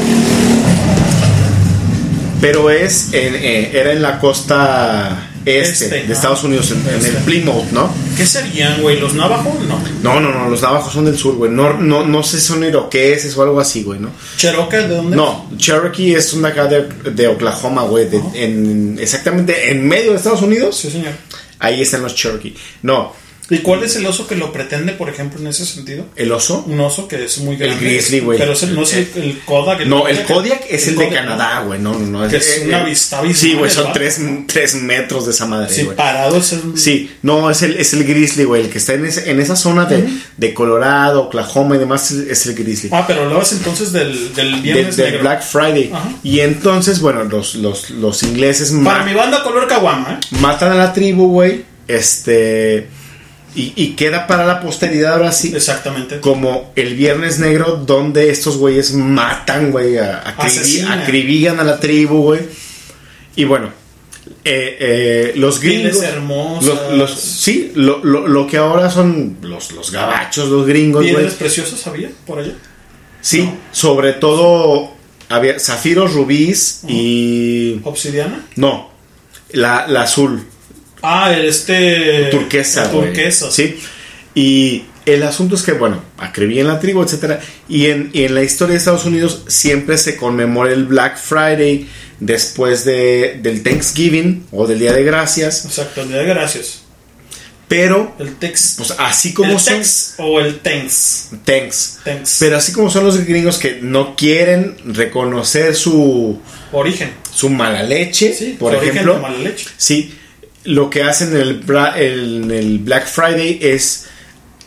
pero 2.42 2.70
es 2.70 3.10
en, 3.14 3.36
eh, 3.36 3.72
era 3.74 3.92
en 3.92 4.02
la 4.02 4.20
costa 4.20 5.29
este, 5.58 5.86
Este, 5.86 5.96
de 6.02 6.08
¿no? 6.08 6.14
Estados 6.14 6.44
Unidos, 6.44 6.72
en, 6.72 6.82
en 6.82 6.96
el 6.96 7.06
Este. 7.06 7.20
Plymouth, 7.22 7.72
¿no? 7.72 7.92
¿Qué 8.16 8.26
serían, 8.26 8.82
güey? 8.82 9.00
¿Los 9.00 9.14
navajos? 9.14 9.54
No. 9.68 9.80
No, 10.04 10.20
no, 10.20 10.32
no, 10.32 10.50
los 10.50 10.62
navajos 10.62 10.94
son 10.94 11.06
del 11.06 11.18
sur, 11.18 11.36
güey. 11.36 11.52
No, 11.52 11.74
no, 11.74 12.06
no 12.06 12.24
sé 12.24 12.40
si 12.40 12.48
son 12.48 12.64
iroqueses 12.64 13.36
o 13.38 13.44
algo 13.44 13.60
así, 13.60 13.84
güey, 13.84 14.00
¿no? 14.00 14.10
¿Cherokee 14.38 14.78
de 14.78 14.88
dónde? 14.88 15.16
No, 15.16 15.50
Cherokee 15.58 16.14
es 16.16 16.34
una 16.34 16.50
acá 16.50 16.66
de, 16.68 16.88
de 17.12 17.28
Oklahoma, 17.28 17.84
güey. 17.84 18.08
en, 18.34 18.98
exactamente 19.00 19.72
en 19.72 19.88
medio 19.88 20.12
de 20.12 20.18
Estados 20.18 20.42
Unidos. 20.42 20.78
Sí, 20.78 20.90
señor. 20.92 21.14
Ahí 21.60 21.82
están 21.82 22.02
los 22.02 22.16
Cherokee. 22.16 22.56
No, 22.84 23.14
¿Y 23.50 23.60
cuál 23.60 23.84
es 23.84 23.96
el 23.96 24.06
oso 24.06 24.28
que 24.28 24.36
lo 24.36 24.52
pretende, 24.54 24.94
por 24.94 25.10
ejemplo, 25.10 25.40
en 25.40 25.48
ese 25.48 25.66
sentido? 25.66 26.06
el 26.16 26.32
oso. 26.32 26.64
Un 26.68 26.80
oso 26.80 27.08
que 27.08 27.26
es 27.26 27.38
muy 27.40 27.56
grande. 27.58 27.84
grizzly, 27.84 28.20
güey. 28.20 28.38
Pero 28.38 28.54
es 28.54 28.64
el- 28.64 28.76
no 28.76 28.84
es 28.84 28.94
el, 28.94 29.08
el 29.16 29.40
Kodak. 29.46 29.86
No, 29.86 30.08
el 30.08 30.24
Kodiak 30.24 30.64
es 30.70 30.88
el, 30.88 30.96
de. 30.98 31.10
Canadá, 31.10 31.62
güey. 31.66 31.80
No, 31.80 31.98
no, 31.98 32.06
no. 32.24 32.28
Que 32.30 32.38
es 32.38 32.62
una 32.66 32.84
vista 32.84 33.20
abismal, 33.20 33.36
Sí, 33.40 33.54
güey, 33.56 33.72
son 33.72 33.92
tres, 33.94 34.20
tres 34.48 34.76
metros 34.76 35.26
de 35.26 35.32
esa 35.32 35.46
madre, 35.48 35.74
Sí, 35.74 35.88
parado 35.96 36.38
es 36.38 36.54
el... 36.54 36.78
Sí, 36.78 37.12
no, 37.24 37.50
es 37.50 37.62
el, 37.64 37.76
es 37.78 37.94
el 37.94 38.04
grizzly, 38.06 38.44
güey. 38.44 38.64
El 38.66 38.70
que 38.70 38.78
está 38.78 38.94
en, 38.94 39.06
ese- 39.06 39.30
en 39.32 39.40
esa 39.40 39.56
zona 39.56 39.86
de, 39.86 40.08
de 40.38 40.54
Colorado, 40.54 41.24
Oklahoma 41.24 41.76
y 41.76 41.80
demás 41.80 42.12
es, 42.12 42.46
el 42.46 42.56
grizzly. 42.56 42.90
Ah, 42.94 43.06
pero 43.08 43.24
hablabas 43.24 43.52
entonces 43.54 43.92
del, 43.92 44.34
del 44.36 44.56
De- 44.58 44.62
viernes 44.62 44.96
del 44.98 45.06
negro. 45.08 45.22
Black 45.22 45.42
Friday. 45.44 45.90
Ajá. 45.94 46.12
Y 46.24 46.40
entonces, 46.42 47.00
bueno, 47.00 47.24
los, 47.24 47.56
los, 47.56 47.90
los 47.90 48.24
ingleses 48.24 48.72
Para 48.84 49.04
mi 49.06 49.14
banda 49.14 49.44
color 49.44 49.68
caguama, 49.68 50.20
¿eh? 50.22 50.36
matan 50.40 50.72
a 50.72 50.76
la 50.76 50.94
tribu, 50.94 51.28
güey. 51.30 51.64
Este. 51.88 52.88
Y, 53.60 53.74
y 53.76 53.88
queda 53.96 54.26
para 54.28 54.46
la 54.46 54.62
posteridad 54.62 55.14
ahora 55.14 55.32
sí. 55.32 55.52
Exactamente. 55.54 56.20
Como 56.20 56.72
el 56.76 56.96
Viernes 56.96 57.40
Negro, 57.40 57.76
donde 57.86 58.30
estos 58.30 58.58
güeyes 58.58 58.94
matan, 58.94 59.72
güey, 59.72 59.96
acribi- 59.96 60.38
acribillan 61.04 61.60
a 61.60 61.64
la 61.64 61.80
tribu, 61.80 62.22
güey. 62.24 62.42
Y 63.36 63.44
bueno, 63.44 63.70
eh, 64.46 64.78
eh, 64.80 65.34
los 65.36 65.60
gringos. 65.60 65.98
los- 66.64 66.94
los- 66.94 67.20
sí, 67.20 67.72
lo, 67.76 68.04
lo- 68.04 68.28
lo 68.28 68.48
que 68.48 68.58
ahora 68.58 68.90
son 68.90 69.38
los, 69.42 69.72
los 69.74 69.92
gabachos, 69.92 70.50
los 70.50 70.66
gringos, 70.66 71.02
güey. 71.04 71.16
¿Pieles 71.16 71.34
preciosas 71.34 71.86
había 71.88 72.10
por 72.26 72.40
allá? 72.40 72.54
Sí, 73.22 73.50
sobre 73.74 74.14
todo 74.14 74.92
había 75.28 75.60
zafiros, 75.60 76.14
rubíes 76.14 76.82
y. 76.88 77.82
¿Obsidiana? 77.84 78.46
No, 78.56 78.90
la, 79.52 79.86
la 79.88 80.04
azul. 80.04 80.46
Ah, 81.02 81.34
este... 81.38 82.26
turquesa. 82.32 82.90
turquesa. 82.92 83.52
Sí. 83.52 83.78
Y 84.36 84.84
el 85.06 85.24
asunto 85.24 85.56
es 85.56 85.64
que, 85.64 85.72
bueno, 85.74 86.04
acribillan 86.18 86.68
la 86.68 86.80
tribu, 86.80 87.02
etcétera. 87.04 87.40
Y 87.68 87.88
en, 87.88 88.10
y 88.14 88.24
en 88.24 88.36
la 88.36 88.44
historia 88.44 88.74
de 88.74 88.80
Estados 88.80 89.06
Unidos 89.06 89.44
siempre 89.48 89.98
se 89.98 90.16
conmemora 90.18 90.72
el 90.72 90.86
Black 90.86 91.18
Friday 91.18 91.88
después 92.20 92.86
de, 92.86 93.40
del 93.42 93.64
Thanksgiving 93.64 94.46
o 94.52 94.68
del 94.68 94.80
Día 94.80 94.94
de 94.94 95.04
Gracias. 95.04 95.66
Exacto, 95.66 96.02
el 96.02 96.10
día 96.10 96.18
de 96.20 96.26
gracias. 96.26 96.82
Pero, 97.68 98.16
El 98.18 98.36
Tex. 98.38 98.76
pues 98.78 98.96
así 98.98 99.32
como 99.32 99.52
¿El 99.54 99.60
son. 99.60 99.76
Tex 99.76 100.16
o 100.18 100.40
el 100.40 100.60
Tenx? 100.60 101.30
Tanks. 101.46 102.00
Tanks. 102.04 102.38
Pero 102.40 102.58
así 102.58 102.72
como 102.72 102.90
son 102.90 103.06
los 103.06 103.24
gringos 103.26 103.60
que 103.60 103.78
no 103.82 104.16
quieren 104.16 104.76
reconocer 104.86 105.76
su, 105.76 106.42
Origen. 106.72 107.12
su 107.32 107.48
mala 107.52 107.84
leche, 107.84 108.34
Sí, 108.34 108.56
por 108.60 108.72
su 108.72 108.78
origen 108.80 108.96
ejemplo. 108.96 109.16
de 109.18 109.22
mala 109.22 109.38
leche. 109.38 109.68
Sí, 109.78 110.16
lo 110.64 110.90
que 110.90 111.04
hacen 111.04 111.30
en 111.36 111.42
el, 111.42 111.64
en 111.98 112.52
el 112.52 112.80
Black 112.80 113.08
Friday 113.08 113.60
es 113.62 114.08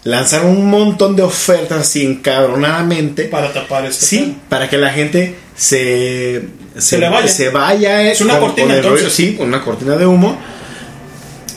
lanzar 0.05 0.45
un 0.45 0.69
montón 0.69 1.17
de 1.17 1.23
ofertas 1.23 1.81
así 1.81 2.05
encabronadamente. 2.05 3.25
Para 3.25 3.53
tapar 3.53 3.85
este 3.87 4.05
Sí, 4.07 4.37
para 4.49 4.69
que 4.69 4.79
la 4.79 4.91
gente 4.91 5.37
se, 5.57 6.43
se, 6.77 6.99
le 6.99 7.09
vaya. 7.09 7.29
se 7.29 7.51
vaya, 7.51 8.03
eh, 8.03 8.13
Es 8.13 8.21
una 8.21 8.39
cortina, 8.39 8.75
el 8.75 8.83
rollo, 8.85 9.11
sí, 9.11 9.35
con 9.35 9.49
una 9.49 9.63
cortina 9.63 9.97
de 9.97 10.07
humo. 10.07 10.39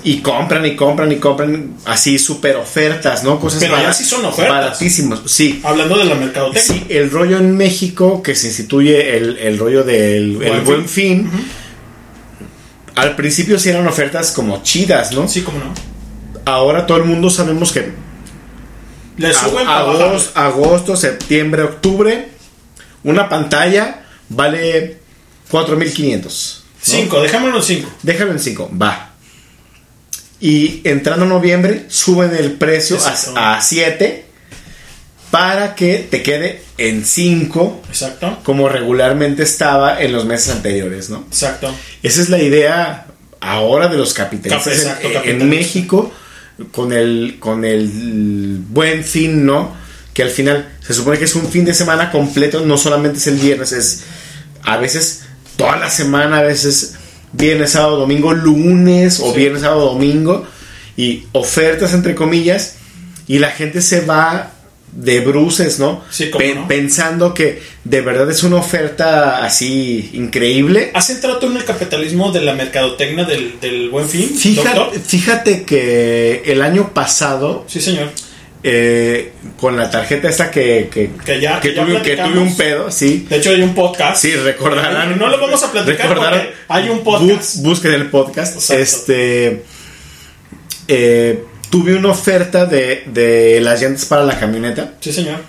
Y 0.03 0.19
compran 0.19 0.63
y 0.67 0.75
compran 0.75 1.11
y 1.11 1.15
compran 1.15 1.77
así 1.85 2.19
super 2.19 2.57
ofertas, 2.57 3.23
¿no? 3.23 3.39
Cosas 3.39 3.59
Pero 3.59 3.75
ya 3.81 3.91
sí 3.91 4.03
son 4.03 4.23
ofertas. 4.23 4.53
Baratísimos, 4.53 5.23
sí. 5.25 5.61
Hablando 5.63 5.97
de 5.97 6.05
la 6.05 6.13
mercadotecnia. 6.13 6.61
Sí, 6.61 6.85
el 6.89 7.09
rollo 7.09 7.37
en 7.39 7.57
México, 7.57 8.21
que 8.21 8.35
se 8.35 8.49
instituye 8.49 9.17
el, 9.17 9.39
el 9.39 9.57
rollo 9.57 9.83
del 9.83 10.39
el 10.43 10.51
Buen 10.51 10.63
buen 10.63 10.87
fin, 10.87 11.27
al 12.95 13.15
principio 13.15 13.59
sí 13.59 13.69
eran 13.69 13.87
ofertas 13.87 14.31
como 14.31 14.63
chidas, 14.63 15.11
¿no? 15.13 15.27
Sí, 15.27 15.41
como 15.41 15.59
no. 15.59 15.73
Ahora 16.45 16.85
todo 16.85 16.97
el 16.97 17.05
mundo 17.05 17.29
sabemos 17.29 17.71
que 17.71 17.91
Le 19.17 19.33
suben 19.33 19.65
bajar. 19.65 19.81
agosto, 19.81 20.31
agosto, 20.39 20.95
septiembre, 20.95 21.63
octubre, 21.63 22.29
una 23.03 23.27
pantalla 23.29 24.03
vale 24.29 24.97
4.500. 25.51 26.23
¿no? 26.23 26.29
Cinco, 26.81 27.21
dejémoslo 27.21 27.57
en 27.57 27.63
cinco. 27.63 27.89
Déjalo 28.03 28.31
en 28.31 28.39
5, 28.39 28.71
va. 28.79 29.11
Y 30.39 30.81
entrando 30.83 31.25
noviembre, 31.25 31.85
suben 31.87 32.35
el 32.35 32.53
precio 32.53 32.97
Exacto. 32.97 33.33
a 33.35 33.59
7 33.61 34.25
para 35.35 35.75
que 35.75 36.07
te 36.09 36.23
quede 36.23 36.61
en 36.77 37.03
5 37.03 37.81
Exacto. 37.89 38.39
como 38.43 38.69
regularmente 38.69 39.43
estaba 39.43 40.01
en 40.01 40.13
los 40.13 40.23
meses 40.25 40.49
anteriores, 40.53 41.09
¿no? 41.09 41.25
Exacto. 41.27 41.75
Esa 42.01 42.21
es 42.21 42.29
la 42.29 42.41
idea 42.41 43.07
ahora 43.41 43.89
de 43.89 43.97
los 43.97 44.13
capitalistas 44.13 44.73
exacto, 44.77 45.09
en. 45.25 45.49
México 45.49 46.09
con 46.71 46.93
el 46.93 47.35
con 47.39 47.65
el 47.65 48.59
buen 48.69 49.03
fin, 49.03 49.45
¿no? 49.45 49.75
Que 50.13 50.23
al 50.23 50.29
final 50.29 50.69
se 50.79 50.93
supone 50.93 51.17
que 51.19 51.25
es 51.25 51.35
un 51.35 51.49
fin 51.49 51.65
de 51.65 51.73
semana 51.73 52.11
completo, 52.11 52.61
no 52.61 52.77
solamente 52.77 53.17
es 53.17 53.27
el 53.27 53.35
viernes, 53.35 53.73
es 53.73 54.03
a 54.63 54.77
veces 54.77 55.23
toda 55.57 55.75
la 55.75 55.89
semana, 55.89 56.37
a 56.37 56.43
veces 56.43 56.93
viernes, 57.33 57.71
sábado, 57.71 57.97
domingo, 57.97 58.33
lunes 58.33 59.19
o 59.19 59.33
Sí. 59.33 59.39
viernes, 59.39 59.63
sábado, 59.63 59.87
domingo 59.87 60.47
y 60.95 61.25
ofertas 61.33 61.93
entre 61.93 62.15
comillas 62.15 62.75
y 63.27 63.39
la 63.39 63.49
gente 63.51 63.81
se 63.81 63.99
va 63.99 64.53
de 64.95 65.19
bruces, 65.19 65.77
¿no? 65.77 66.01
Sí, 66.09 66.27
Pe- 66.37 66.55
no. 66.55 66.67
Pensando 66.69 67.33
que 67.33 67.61
de 67.83 67.99
verdad 68.01 68.31
es 68.31 68.43
una 68.43 68.55
oferta 68.55 69.43
así 69.43 70.09
increíble. 70.13 70.91
¿Has 70.93 71.09
entrado 71.09 71.37
tú 71.37 71.47
en 71.47 71.57
el 71.57 71.65
capitalismo 71.65 72.31
de 72.31 72.39
la 72.41 72.53
mercadotecnia 72.53 73.25
del, 73.25 73.59
del 73.59 73.89
buen 73.89 74.07
fin? 74.07 74.29
Fíjate, 74.35 74.79
doctor? 74.79 75.01
fíjate 75.01 75.63
que 75.63 76.43
el 76.45 76.61
año 76.61 76.93
pasado, 76.93 77.65
Sí, 77.67 77.81
señor. 77.81 78.09
eh, 78.63 79.33
con 79.59 79.75
la 79.75 79.91
tarjeta 79.91 80.29
esta 80.29 80.49
que, 80.49 80.89
que, 80.89 81.09
Que 81.25 81.41
ya- 81.41 81.59
que 81.59 81.73
ya 81.75 81.83
tuve, 81.85 81.95
que 81.95 82.13
platicamos. 82.15 82.33
tuve 82.33 82.41
un 82.43 82.55
pedo, 82.57 82.89
sí. 82.89 83.27
De 83.29 83.35
hecho, 83.35 83.49
hay 83.49 83.61
un 83.63 83.75
podcast. 83.75 84.21
Sí, 84.21 84.33
recordarán. 84.33 85.19
No 85.19 85.27
lo 85.27 85.37
vamos 85.41 85.61
a 85.61 85.71
platicar 85.73 86.15
porque 86.15 86.53
hay 86.69 86.87
un 86.89 87.03
podcast. 87.03 87.57
Bus- 87.57 87.63
busquen 87.63 87.93
el 87.95 88.09
podcast. 88.09 88.55
Exacto. 88.55 88.81
Este. 88.81 89.63
eh, 90.87 91.43
tuve 91.69 91.95
una 91.95 92.09
oferta 92.09 92.65
de, 92.65 93.03
de 93.07 93.59
las 93.61 93.81
llantas 93.81 94.05
para 94.05 94.23
la 94.23 94.39
camioneta. 94.39 94.91
Sí, 94.99 95.11
señor. 95.13 95.39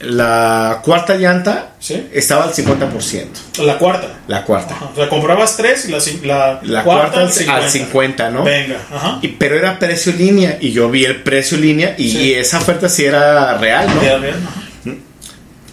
La 0.00 0.80
cuarta 0.84 1.16
llanta 1.16 1.72
Sí. 1.80 2.06
estaba 2.12 2.44
al 2.44 2.52
50%. 2.52 3.26
La 3.64 3.78
cuarta. 3.78 4.06
La 4.28 4.44
cuarta. 4.44 4.74
Ajá. 4.74 4.90
O 4.92 4.94
sea, 4.94 5.08
comprabas 5.08 5.56
tres 5.56 5.86
y 5.86 5.90
la, 5.90 5.98
la, 6.24 6.60
La 6.62 6.84
cuarta, 6.84 7.22
cuarta, 7.22 7.52
al, 7.56 7.62
al 7.64 7.68
50, 7.70 8.30
¿no? 8.30 8.44
Venga, 8.44 8.76
ajá. 8.94 9.18
Y, 9.22 9.28
pero 9.28 9.56
era 9.56 9.78
precio 9.80 10.12
línea 10.12 10.58
y 10.60 10.70
yo 10.70 10.88
vi 10.88 11.04
el 11.04 11.22
precio 11.24 11.58
línea 11.58 11.94
y, 11.98 12.10
Sí. 12.10 12.18
y 12.18 12.34
esa 12.34 12.58
oferta 12.58 12.88
sí 12.88 13.04
era 13.06 13.58
real, 13.58 13.88
¿no? 13.92 14.02
Ya, 14.04 14.16
bien, 14.18 14.34
ajá. 14.34 14.67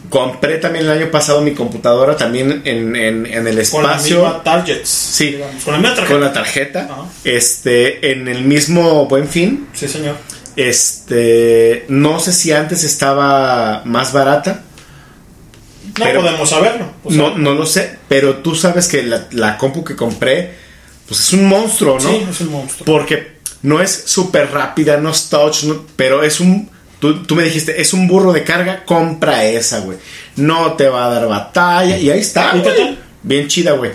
Compré 0.10 0.58
también 0.58 0.86
el 0.86 0.92
año 0.92 1.10
pasado 1.12 1.42
mi 1.42 1.54
computadora 1.54 2.16
también 2.18 2.62
en, 2.66 2.96
en- 2.96 3.26
en 3.26 3.48
el 3.48 3.70
Con 3.70 3.84
la 3.84 3.94
espacio. 3.94 4.18
misma 4.24 4.44
targets. 4.44 4.90
Sí. 4.90 5.32
digamos, 5.32 5.64
Con 5.64 5.74
la 5.74 5.80
misma 5.80 5.96
tarjeta. 5.96 6.14
con 6.14 6.22
la 6.22 6.34
tarjeta. 6.34 6.80
Ajá. 6.92 7.06
Este, 7.24 8.12
en 8.12 8.28
el 8.28 8.44
mismo 8.44 9.06
buen 9.08 9.28
fin. 9.28 9.68
Sí, 9.74 9.88
señor. 9.88 10.16
Este, 10.56 11.86
no 11.90 12.20
sé 12.20 12.32
si 12.34 12.52
antes 12.52 12.84
estaba 12.84 13.82
más 13.86 14.14
barata. 14.14 14.62
No 15.98 16.06
Pero- 16.06 16.22
podemos 16.22 16.50
saberlo. 16.50 16.92
No, 17.10 17.38
no 17.38 17.54
lo 17.54 17.66
sé, 17.66 17.98
pero 18.08 18.38
tú 18.38 18.56
sabes 18.56 18.88
que 18.88 19.04
la, 19.04 19.28
la 19.32 19.58
compu 19.58 19.84
que 19.84 19.96
compré, 19.96 20.54
pues 21.08 21.20
es 21.22 21.34
un 21.34 21.48
monstruo, 21.48 21.98
¿no? 22.00 22.10
Sí, 22.10 22.26
es 22.30 22.42
un 22.42 22.52
monstruo. 22.52 22.86
Porque 22.86 23.36
no 23.62 23.82
es 23.82 24.04
súper 24.06 24.52
rápida, 24.52 24.98
no 24.98 25.10
es 25.12 25.30
touch, 25.30 25.64
no- 25.64 25.86
pero 25.96 26.24
es 26.24 26.40
un... 26.40 26.70
Tú, 27.06 27.24
tú 27.24 27.36
me 27.36 27.44
dijiste, 27.44 27.80
es 27.80 27.94
un 27.94 28.08
burro 28.08 28.34
de 28.34 28.44
carga, 28.44 28.84
compra 28.84 29.46
esa, 29.46 29.82
güey. 29.82 30.00
No 30.38 30.74
te 30.74 30.90
va 30.90 31.06
a 31.06 31.14
dar 31.14 31.28
batalla. 31.28 32.00
Y 32.00 32.10
ahí 32.10 32.20
está, 32.20 32.54
¿Y 32.56 32.64
qué 32.64 32.72
güey. 32.72 32.98
Bien 33.22 33.48
chida, 33.48 33.74
güey. 33.74 33.92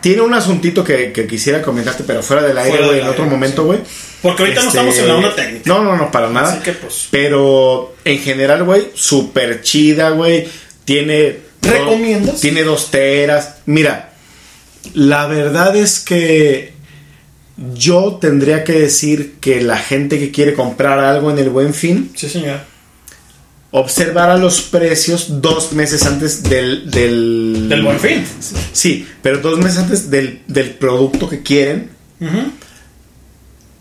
Tiene 0.00 0.22
un 0.22 0.32
asuntito 0.32 0.84
que, 0.84 1.10
que 1.10 1.26
quisiera 1.26 1.60
comentarte, 1.60 2.04
pero 2.06 2.22
fuera 2.22 2.42
del 2.42 2.56
aire, 2.56 2.86
güey, 2.86 3.00
en 3.00 3.08
otro 3.08 3.26
momento, 3.26 3.62
sí. 3.62 3.66
güey. 3.66 3.80
Porque 4.22 4.42
ahorita 4.44 4.62
no 4.62 4.68
Este, 4.68 4.78
estamos 4.78 4.98
en 4.98 5.08
la 5.08 5.16
onda 5.16 5.34
técnica. 5.34 5.62
No, 5.66 5.82
no, 5.82 5.96
no, 5.96 6.12
para 6.12 6.30
nada. 6.30 6.52
Así 6.52 6.62
que, 6.62 6.72
pues. 6.72 7.08
Pero 7.10 7.96
en 8.04 8.20
general, 8.20 8.62
güey, 8.62 8.92
súper 8.94 9.60
chida, 9.62 10.10
güey. 10.10 10.46
Tiene. 10.84 11.40
¿Recomiendas? 11.62 12.40
Tiene 12.40 12.62
dos 12.62 12.92
teras. 12.92 13.56
Mira, 13.66 14.12
la 14.94 15.26
verdad 15.26 15.74
es 15.74 15.98
que 15.98 16.73
yo 17.74 18.18
tendría 18.20 18.64
que 18.64 18.72
decir 18.72 19.34
que 19.40 19.60
la 19.60 19.76
gente 19.78 20.18
que 20.18 20.30
quiere 20.30 20.54
comprar 20.54 20.98
algo 20.98 21.30
en 21.30 21.38
el 21.38 21.50
buen 21.50 21.72
fin, 21.74 22.10
Sí, 22.16 22.28
señor. 22.28 22.60
observara 23.70 24.36
los 24.36 24.60
precios 24.62 25.40
dos 25.40 25.72
meses 25.72 26.04
antes 26.06 26.42
del. 26.42 26.90
Del, 26.90 27.66
Del 27.68 27.82
buen 27.82 27.98
fin. 28.00 28.24
Sí, 28.72 29.06
pero 29.22 29.38
dos 29.38 29.58
meses 29.58 29.78
antes 29.78 30.10
del, 30.10 30.40
del 30.48 30.70
producto 30.70 31.28
que 31.28 31.42
quieren. 31.42 31.90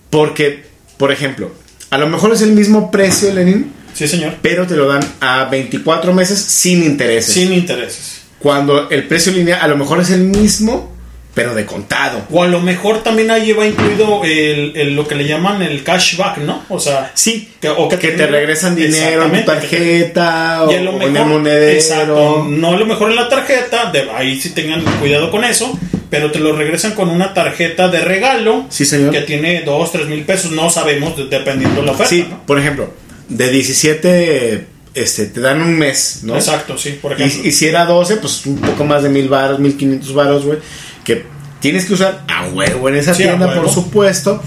Porque, 0.09 0.65
por 0.97 1.11
ejemplo, 1.11 1.51
a 1.89 1.97
lo 1.97 2.07
mejor 2.07 2.33
es 2.33 2.41
el 2.41 2.51
mismo 2.51 2.91
precio, 2.91 3.33
Lenin, 3.33 3.71
Sí, 3.93 4.07
señor. 4.07 4.35
pero 4.41 4.67
te 4.67 4.75
lo 4.75 4.87
dan 4.87 5.03
a 5.19 5.45
24 5.45 6.13
meses 6.13 6.39
sin 6.39 6.83
intereses. 6.83 7.33
Sin 7.33 7.51
intereses. 7.53 8.21
Cuando 8.39 8.89
el 8.89 9.07
precio 9.07 9.31
línea 9.31 9.63
a 9.63 9.67
lo 9.67 9.77
mejor 9.77 9.99
es 10.01 10.09
el 10.11 10.21
mismo, 10.21 10.92
pero 11.33 11.55
de 11.55 11.65
contado. 11.65 12.21
O 12.31 12.43
a 12.43 12.47
lo 12.47 12.59
mejor 12.61 13.01
también 13.01 13.31
ahí 13.31 13.51
va 13.53 13.65
incluido 13.65 14.23
el, 14.23 14.73
el- 14.75 14.95
lo 14.95 15.07
que 15.07 15.15
le 15.15 15.25
llaman 15.27 15.61
el 15.63 15.83
cashback, 15.83 16.37
¿no? 16.39 16.63
O 16.69 16.79
sea, 16.79 17.11
Sí, 17.15 17.49
que, 17.59 17.69
o 17.69 17.89
que 17.89 17.97
te 17.97 18.27
regresan 18.27 18.75
dinero 18.75 19.25
en 19.25 19.31
tu 19.31 19.45
tarjeta 19.45 20.63
o, 20.63 20.71
Y 20.71 20.75
a 20.75 20.81
lo 20.81 20.91
o 20.91 20.97
mejor, 20.97 21.09
en 21.09 21.17
el 21.17 21.25
monedero. 21.25 21.71
Exacto, 21.71 22.45
no 22.49 22.71
a 22.73 22.77
lo 22.77 22.85
mejor 22.85 23.09
en 23.09 23.15
la 23.15 23.29
tarjeta, 23.29 23.91
de, 23.91 24.09
ahí 24.11 24.39
sí 24.39 24.51
tengan 24.51 24.83
cuidado 24.99 25.31
con 25.31 25.43
eso, 25.43 25.77
pero 26.09 26.29
te 26.31 26.37
lo 26.39 26.55
regresan 26.55 26.91
con 26.93 27.09
una 27.09 27.33
tarjeta 27.33 27.87
de 27.87 28.01
regalo 28.01 28.65
Sí, 28.69 28.85
señor. 28.85 29.11
que 29.11 29.21
tiene 29.21 29.61
2, 29.63 29.91
3 29.91 30.07
mil 30.07 30.23
pesos, 30.25 30.51
no 30.51 30.69
sabemos 30.69 31.17
de- 31.17 31.25
dependiendo 31.25 31.81
de 31.81 31.85
la 31.87 31.91
oferta. 31.93 32.09
Sí, 32.11 32.27
¿no? 32.29 32.45
por 32.45 32.59
ejemplo, 32.59 32.93
de 33.29 33.49
17 33.49 34.67
este, 34.93 35.25
te 35.25 35.41
dan 35.41 35.59
un 35.63 35.75
mes, 35.79 36.19
¿no? 36.21 36.35
Exacto, 36.35 36.77
sí, 36.77 36.99
por 37.01 37.13
ejemplo. 37.13 37.41
Y, 37.43 37.47
y 37.47 37.51
si 37.51 37.65
era 37.67 37.85
12, 37.85 38.17
pues 38.17 38.45
un 38.45 38.57
poco 38.57 38.85
más 38.85 39.01
de 39.01 39.09
mil 39.09 39.27
baros, 39.27 39.57
mil 39.57 39.75
quinientos 39.75 40.13
baros, 40.13 40.45
güey. 40.45 40.59
Que 41.03 41.25
tienes 41.59 41.85
que 41.85 41.93
usar 41.93 42.23
a 42.27 42.47
huevo 42.47 42.89
en 42.89 42.95
esa 42.95 43.13
Sí, 43.13 43.23
tienda, 43.23 43.53
por 43.53 43.69
supuesto. 43.69 44.41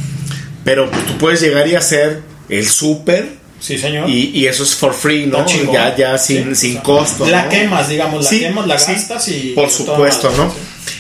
Pero 0.65 0.91
pues, 0.91 1.05
tú 1.07 1.19
puedes 1.19 1.41
llegar 1.41 1.67
y 1.69 1.75
hacer 1.75 2.23
el 2.49 2.67
súper. 2.69 3.29
sí, 3.61 3.79
señor. 3.79 4.09
Y, 4.11 4.31
y 4.35 4.47
eso 4.47 4.63
es 4.65 4.75
for 4.75 4.93
free, 4.95 5.27
¿no? 5.27 5.47
Ya, 5.73 5.95
ya 5.97 6.19
sin, 6.19 6.55
Sí, 6.57 6.73
sin 6.73 6.79
costo. 6.79 7.27
La 7.27 7.45
¿no? 7.45 7.49
quemas, 7.51 7.89
digamos, 7.89 8.25
la 8.25 8.31
Sí, 8.31 8.41
quemas, 8.41 8.67
la 8.67 8.75
gastas 8.75 9.29
y. 9.29 9.53
Por 9.55 9.71
supuesto, 9.71 10.31
¿no? 10.37 10.53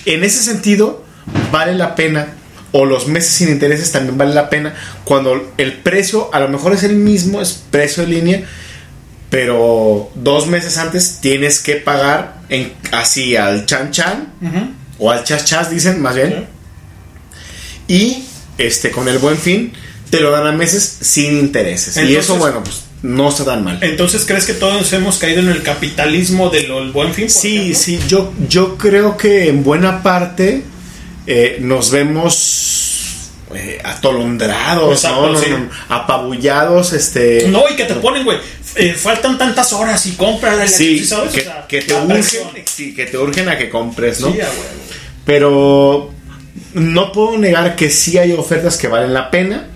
En 0.05 0.23
ese 0.25 0.43
sentido, 0.43 1.05
vale 1.51 1.75
la 1.75 1.95
pena. 1.95 2.35
O 2.73 2.85
los 2.85 3.07
meses 3.09 3.31
sin 3.33 3.49
intereses 3.49 3.91
también 3.93 4.19
vale 4.19 4.35
la 4.35 4.51
pena. 4.51 4.75
Cuando 5.05 5.53
el 5.57 5.73
precio 5.75 6.29
a 6.35 6.41
lo 6.41 6.49
mejor 6.49 6.73
es 6.75 6.83
el 6.83 6.97
mismo, 6.97 7.41
es 7.41 7.63
precio 7.71 8.03
de 8.05 8.09
línea. 8.11 8.43
Pero 9.31 10.11
dos 10.15 10.47
meses 10.47 10.77
antes 10.79 11.19
tienes 11.21 11.59
que 11.61 11.77
pagar 11.77 12.43
en, 12.49 12.73
así 12.93 13.35
al 13.37 13.67
chan 13.67 13.91
chan. 13.91 14.33
O 14.99 15.11
al 15.11 15.25
chas 15.25 15.45
chas, 15.45 15.71
dicen 15.71 16.01
más 16.01 16.15
bien. 16.15 16.47
Y 17.89 18.25
este 18.59 18.91
con 18.91 19.09
el 19.09 19.19
buen 19.19 19.37
fin 19.37 19.73
te 20.11 20.21
lo 20.21 20.31
dan 20.31 20.47
a 20.47 20.53
meses 20.53 20.99
sin 21.01 21.39
intereses. 21.39 21.97
y 21.97 22.17
eso, 22.17 22.37
bueno, 22.37 22.63
pues 22.63 22.85
no 23.03 23.29
está 23.29 23.45
tan 23.45 23.65
mal. 23.65 23.79
Entonces, 23.83 24.25
¿crees 24.25 24.47
que 24.47 24.55
todos 24.55 24.93
hemos 24.93 25.19
caído 25.19 25.41
en 25.41 25.49
el 25.49 25.63
capitalismo 25.63 26.51
del 26.51 26.93
buen 26.93 27.13
fin? 27.13 27.29
Sí, 27.29 27.57
ejemplo? 27.57 27.79
sí, 27.79 28.01
yo, 28.09 28.33
yo 28.49 28.77
creo 28.77 29.17
que 29.17 29.49
en 29.49 29.63
buena 29.63 30.03
parte 30.03 30.63
eh, 31.27 31.59
nos 31.61 31.91
vemos 31.91 32.86
eh, 33.55 33.81
atolondrados, 33.85 34.93
Exacto, 34.93 35.27
¿no? 35.27 35.33
No, 35.33 35.39
sí. 35.39 35.51
no, 35.51 35.71
apabullados, 35.89 36.93
este... 36.93 37.47
No, 37.49 37.63
y 37.71 37.77
que 37.77 37.85
te 37.85 37.95
ponen, 37.95 38.25
güey, 38.25 38.39
eh, 38.75 38.93
faltan 38.95 39.39
tantas 39.39 39.73
horas 39.73 40.05
y 40.07 40.13
cómprala. 40.13 40.67
Sí, 40.67 41.05
¿sabes? 41.05 41.33
que, 41.33 41.41
O 41.41 41.45
sea, 41.45 41.67
que 41.69 41.83
te 41.83 41.95
urgen, 41.95 42.65
sí, 42.65 42.95
que 42.95 43.07
te 43.07 43.19
urgen 43.19 43.49
a 43.49 43.57
que 43.57 43.71
compres, 43.71 44.21
¿no? 44.21 44.33
Sí. 44.33 44.39
Pero 45.25 46.13
no 46.75 47.13
puedo 47.13 47.39
negar 47.39 47.77
que 47.77 47.91
sí 47.91 48.19
hay 48.19 48.33
ofertas 48.33 48.77
que 48.77 48.89
valen 48.89 49.15
la 49.15 49.31
pena, 49.31 49.69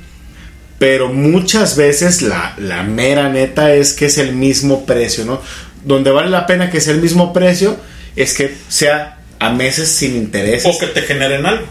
pero 0.79 1.13
muchas 1.13 1.77
veces 1.77 2.23
la, 2.23 2.55
la 2.59 2.83
mera 2.83 3.29
neta 3.29 3.73
es 3.75 3.93
que 3.93 4.07
es 4.07 4.19
el 4.19 4.35
mismo 4.35 4.85
precio, 4.85 5.25
¿no? 5.25 5.41
Donde 5.85 6.11
vale 6.11 6.31
la 6.31 6.47
pena 6.47 6.71
que 6.71 6.81
sea 6.81 6.95
el 6.95 7.01
mismo 7.01 7.33
precio 7.33 7.77
es 8.17 8.35
que 8.35 8.55
sea 8.69 9.19
a 9.39 9.51
meses 9.51 9.89
sin 9.89 10.17
intereses. 10.17 10.75
O 10.75 10.79
que 10.79 10.89
te 10.89 11.03
generen 11.03 11.47
algo. 11.47 11.67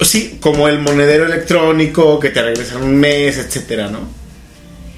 Sí, 0.00 0.38
como 0.40 0.68
el 0.68 0.78
monedero 0.80 1.26
electrónico, 1.26 2.20
que 2.20 2.30
te 2.30 2.42
regresan 2.42 2.82
un 2.82 2.96
mes, 2.96 3.36
etcétera, 3.38 3.88
¿no? 3.88 4.00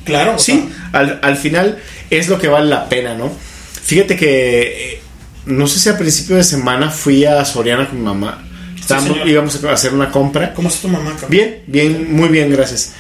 Claro. 0.05 0.35
o 0.37 0.39
Sí, 0.39 0.69
al, 0.93 1.19
al 1.23 1.37
final 1.37 1.79
es 2.11 2.29
lo 2.29 2.39
que 2.39 2.49
vale 2.49 2.67
la 2.69 2.89
pena, 2.89 3.15
¿no? 3.15 3.31
Fíjate 3.83 4.17
que 4.17 4.93
eh, 4.95 5.01
no 5.47 5.67
sé 5.67 5.79
si 5.81 5.89
a 5.89 5.97
principio 5.99 6.37
de 6.37 6.45
semana 6.45 6.91
fui 6.91 7.25
a 7.25 7.45
Soriana 7.45 7.89
con 7.89 7.99
mi 7.99 8.05
mamá. 8.05 8.47
Estábamos, 8.79 9.19
íbamos 9.27 9.65
a 9.65 9.73
hacer 9.73 9.95
una 9.95 10.11
compra. 10.11 10.53
¿Cómo 10.53 10.69
está 10.69 10.83
tu 10.83 10.89
mamá, 10.89 11.11
cabrón? 11.13 11.31
Bien, 11.31 11.63
bien, 11.67 12.13
muy 12.15 12.29
bien, 12.29 12.51
gracias. 12.51 12.93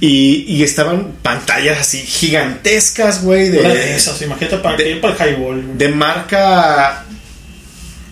Y, 0.00 0.44
y 0.48 0.62
estaban 0.62 1.12
pantallas 1.22 1.78
así 1.78 1.98
gigantescas, 2.00 3.22
güey, 3.22 3.48
de 3.48 3.62
de, 3.62 3.96
esas, 3.96 4.20
imagínate 4.20 4.58
para, 4.58 4.76
que- 4.76 4.96
para 4.96 5.24
el 5.24 5.34
highball. 5.36 5.78
de 5.78 5.88
marca 5.88 7.04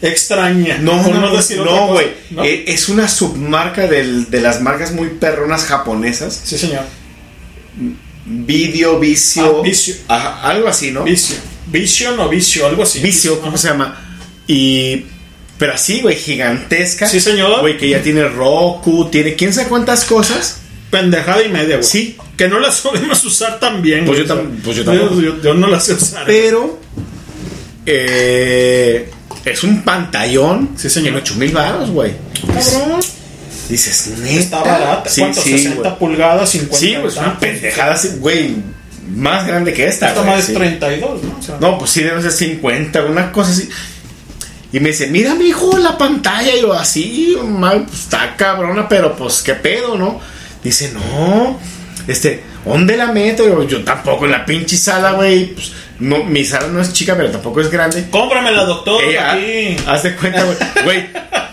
Extraña. 0.02 0.78
No, 0.78 1.02
por 1.02 1.14
no, 1.14 1.34
decir 1.34 1.58
no, 1.58 1.89
güey. 1.89 2.08
¿no? 2.31 2.44
Eh, 2.44 2.64
es 2.68 2.89
una 2.89 3.08
submarca 3.08 3.86
del- 3.86 4.31
de 4.31 4.40
las 4.40 4.60
marcas 4.60 4.92
muy 4.92 5.08
perronas 5.08 5.64
japonesas. 5.64 6.40
Sí, 6.44 6.58
señor. 6.58 6.82
Video, 8.26 8.98
vicio. 8.98 9.58
Ah, 9.60 9.62
Vicio. 9.62 9.94
Ajá, 10.08 10.42
algo 10.48 10.68
así, 10.68 10.90
¿no? 10.90 11.05
Vicio. 11.05 11.36
Vision 11.66 12.18
o 12.20 12.28
vicio, 12.28 12.66
algo 12.66 12.82
así. 12.82 13.00
Vicio, 13.00 13.40
¿cómo 13.40 13.56
se 13.56 13.68
llama? 13.68 14.00
Y. 14.47 15.05
Pero 15.58 15.74
así, 15.74 16.00
güey, 16.00 16.16
gigantesca. 16.16 17.06
Sí, 17.06 17.20
señor. 17.20 17.60
Güey, 17.60 17.76
que 17.78 17.89
ya 17.89 18.02
tiene 18.02 18.28
Roku, 18.28 19.08
tiene 19.10 19.34
quién 19.34 19.52
sabe 19.52 19.68
cuántas 19.68 20.05
cosas. 20.05 20.58
Pendejada 20.90 21.42
y 21.42 21.48
media, 21.48 21.76
güey. 21.76 21.82
Sí. 21.89 22.16
Que 22.36 22.48
no 22.48 22.58
las 22.60 22.81
podemos 22.82 23.23
usar 23.24 23.60
tan 23.60 23.81
bien. 23.82 24.05
Pues 24.05 24.18
yo 24.18 24.24
tam- 24.26 24.58
pues 24.62 24.76
yo 24.76 24.84
tampoco. 24.84 25.20
Yo, 25.20 25.40
yo 25.42 25.55
no 25.55 25.66
las 25.68 25.84
sé 25.86 25.94
usar. 25.94 26.24
Pero. 26.26 26.78
eh, 27.86 29.10
es 29.44 29.62
un 29.62 29.82
pantallón. 29.82 30.70
Sí, 30.76 30.89
señor. 30.89 31.14
En 31.14 31.16
8 31.16 31.34
mil 31.36 31.52
baros, 31.52 31.90
güey. 31.90 32.12
Cabrón. 32.47 33.00
Dices, 33.68 34.12
neta. 34.18 34.40
Está 34.40 34.62
barata. 34.62 35.10
Sí, 35.10 35.20
¿Cuánto? 35.20 35.40
sí, 35.42 35.50
60 35.50 35.82
güey. 35.82 35.98
pulgadas, 35.98 36.50
50. 36.50 36.78
Sí, 36.78 36.97
pues 37.00 37.16
una 37.16 37.39
pendejada 37.39 37.94
así, 37.94 38.08
güey. 38.18 38.56
Más 39.14 39.47
grande 39.47 39.73
que 39.73 39.86
esta. 39.86 40.08
Esta 40.08 40.23
más 40.23 40.44
sí. 40.44 40.52
es 40.52 40.58
32, 40.58 41.23
¿no? 41.23 41.39
O 41.39 41.42
sea, 41.42 41.56
No, 41.60 41.78
pues 41.78 41.90
sí, 41.90 42.02
debe 42.02 42.23
ser 42.23 42.32
50, 42.32 43.05
una 43.05 43.32
cosa 43.32 43.52
así. 43.52 43.68
Y 44.73 44.81
me 44.81 44.89
dice, 44.89 45.06
mira, 45.06 45.34
mi 45.34 45.47
hijo, 45.47 45.78
la 45.78 45.97
pantalla. 45.97 46.55
Y 46.56 46.62
yo, 46.62 46.73
así, 46.73 47.36
mal, 47.47 47.84
pues 47.84 48.00
está 48.00 48.34
cabrona, 48.36 48.89
pero 48.89 49.14
pues, 49.14 49.42
¿qué 49.42 49.55
pedo, 49.55 49.97
no? 49.97 50.20
Dice, 50.64 50.90
no, 50.92 51.60
este, 52.08 52.42
¿dónde 52.64 52.96
la 52.96 53.06
meto? 53.12 53.46
Yo, 53.46 53.62
yo 53.68 53.82
tampoco 53.84 54.24
en 54.26 54.32
la 54.32 54.44
pinche 54.44 54.76
sala, 54.76 55.12
güey. 55.12 55.46
Pues, 55.54 55.72
no, 56.00 56.24
mi 56.24 56.44
sala 56.44 56.66
no 56.68 56.80
es 56.80 56.92
chica, 56.92 57.14
pero 57.16 57.30
tampoco 57.30 57.60
es 57.60 57.70
grande. 57.70 58.06
Cómpramela, 58.10 58.64
doctor. 58.64 59.02
Eh, 59.02 59.18
ha- 59.18 59.32
aquí. 59.32 59.76
haz 59.86 60.02
de 60.02 60.14
cuenta, 60.16 60.44
güey. 60.44 60.56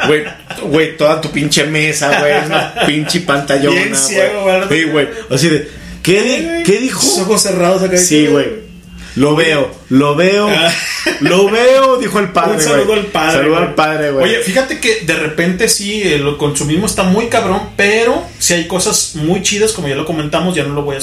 Güey, 0.08 0.24
güey, 0.64 0.98
toda 0.98 1.22
tu 1.22 1.32
pinche 1.32 1.64
mesa, 1.66 2.20
güey. 2.20 2.34
Es 2.34 2.46
una 2.48 2.74
pinche 2.86 3.22
pantallona. 3.22 3.76
Bien 3.76 3.96
ciego, 3.96 4.44
güey. 4.44 4.62
Sí, 4.70 4.84
güey. 4.86 5.08
Así 5.30 5.50
de, 5.50 5.70
¿qué, 6.02 6.64
¿qué 6.66 6.78
dijo? 6.80 7.02
Sus 7.02 7.20
ojos 7.20 7.42
cerrados 7.42 7.84
acá. 7.84 7.98
Sí, 7.98 8.28
güey. 8.28 8.71
Lo 9.16 9.36
veo, 9.36 9.70
lo 9.90 10.16
veo, 10.16 10.48
Ah. 10.50 10.72
lo 11.20 11.50
veo, 11.50 11.98
dijo 11.98 12.20
el 12.20 12.30
padre. 12.30 12.54
Un 12.58 12.62
saludo 12.62 12.94
al 12.94 13.06
padre. 13.08 13.38
Saludo 13.40 13.58
al 13.58 13.76
padre, 13.76 14.12
güey. 14.12 14.26
Oye, 14.26 14.40
fíjate 14.40 14.80
que 14.80 15.02
de 15.02 15.14
repente 15.16 15.68
sí, 15.68 16.02
el 16.04 16.38
consumismo 16.38 16.86
está 16.86 17.04
muy 17.04 17.28
cabrón, 17.28 17.62
pero 17.76 18.24
sí 18.40 18.54
hay 18.54 18.68
cosas 18.68 19.16
muy 19.16 19.42
chidas, 19.42 19.74
como 19.74 19.88
ya 19.90 19.96
lo 19.96 20.06
comentamos, 20.06 20.56
ya 20.56 20.64
no 20.64 20.74
lo 20.74 20.84
voy 20.84 20.96
a 20.96 21.00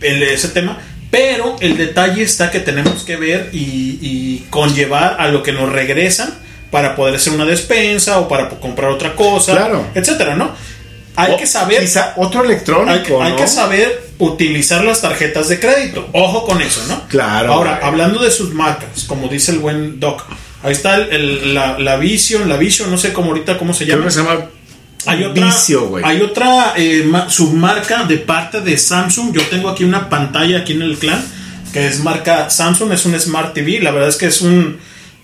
el- 0.00 0.22
ese 0.22 0.48
tema. 0.48 0.78
Pero 1.10 1.56
el 1.60 1.76
detalle 1.76 2.22
está 2.22 2.50
que 2.50 2.60
tenemos 2.60 3.02
que 3.02 3.16
ver 3.16 3.50
y, 3.52 3.98
y 4.00 4.46
conllevar 4.48 5.16
a 5.18 5.28
lo 5.28 5.42
que 5.42 5.52
nos 5.52 5.70
regresan 5.70 6.32
para 6.70 6.94
poder 6.94 7.16
hacer 7.16 7.32
una 7.32 7.44
despensa 7.44 8.20
o 8.20 8.28
para 8.28 8.48
comprar 8.48 8.90
otra 8.92 9.14
cosa, 9.16 9.52
Claro. 9.56 9.84
etcétera, 9.94 10.36
¿no? 10.36 10.52
Hay 11.16 11.32
O 11.34 11.36
que 11.36 11.46
saber. 11.46 11.80
Quizá 11.80 12.14
otro 12.16 12.44
electrónico, 12.44 12.90
Hay, 12.92 13.02
que- 13.02 13.14
hay 13.14 13.30
¿no? 13.32 13.36
que 13.36 13.48
saber 13.48 14.09
utilizar 14.20 14.84
las 14.84 15.00
tarjetas 15.02 15.48
de 15.48 15.58
crédito. 15.58 16.08
Ojo 16.12 16.44
con 16.46 16.60
eso, 16.62 16.82
¿no? 16.88 17.08
Claro, 17.08 17.52
Ahora, 17.54 17.72
güey. 17.76 17.84
hablando 17.88 18.22
de 18.22 18.30
sus 18.30 18.54
marcas, 18.54 19.04
como 19.08 19.28
dice 19.28 19.52
el 19.52 19.58
buen 19.58 19.98
Doc, 19.98 20.22
ahí 20.62 20.72
está 20.72 20.96
el, 20.96 21.10
el- 21.12 21.54
la, 21.54 21.78
la 21.78 21.96
Vision, 21.96 22.48
la 22.48 22.56
Vision, 22.56 22.90
no 22.90 22.98
sé 22.98 23.12
cómo 23.12 23.28
ahorita 23.28 23.58
cómo 23.58 23.74
se 23.74 23.84
Creo 23.84 23.96
llama. 23.96 24.06
que 24.08 24.14
se 24.14 24.22
llama 24.22 24.46
Hay 25.06 25.24
otra, 25.24 25.46
Vicio, 25.46 25.86
güey. 25.88 26.04
Hay 26.04 26.20
otra 26.20 26.74
eh, 26.76 27.02
ma- 27.06 27.28
submarca 27.30 28.04
de 28.04 28.18
parte 28.18 28.60
de 28.60 28.76
Samsung. 28.78 29.32
Yo 29.34 29.42
tengo 29.50 29.68
aquí 29.70 29.84
una 29.84 30.08
pantalla 30.08 30.58
aquí 30.60 30.72
en 30.74 30.82
el 30.82 30.96
clan 30.98 31.22
que 31.72 31.86
es 31.86 32.00
marca 32.00 32.50
Samsung, 32.50 32.92
es 32.92 33.04
un 33.06 33.18
Smart 33.18 33.54
TV. 33.54 33.80
La 33.80 33.90
verdad 33.92 34.08
es 34.08 34.16
que 34.16 34.26
es 34.26 34.40
un 34.42 34.78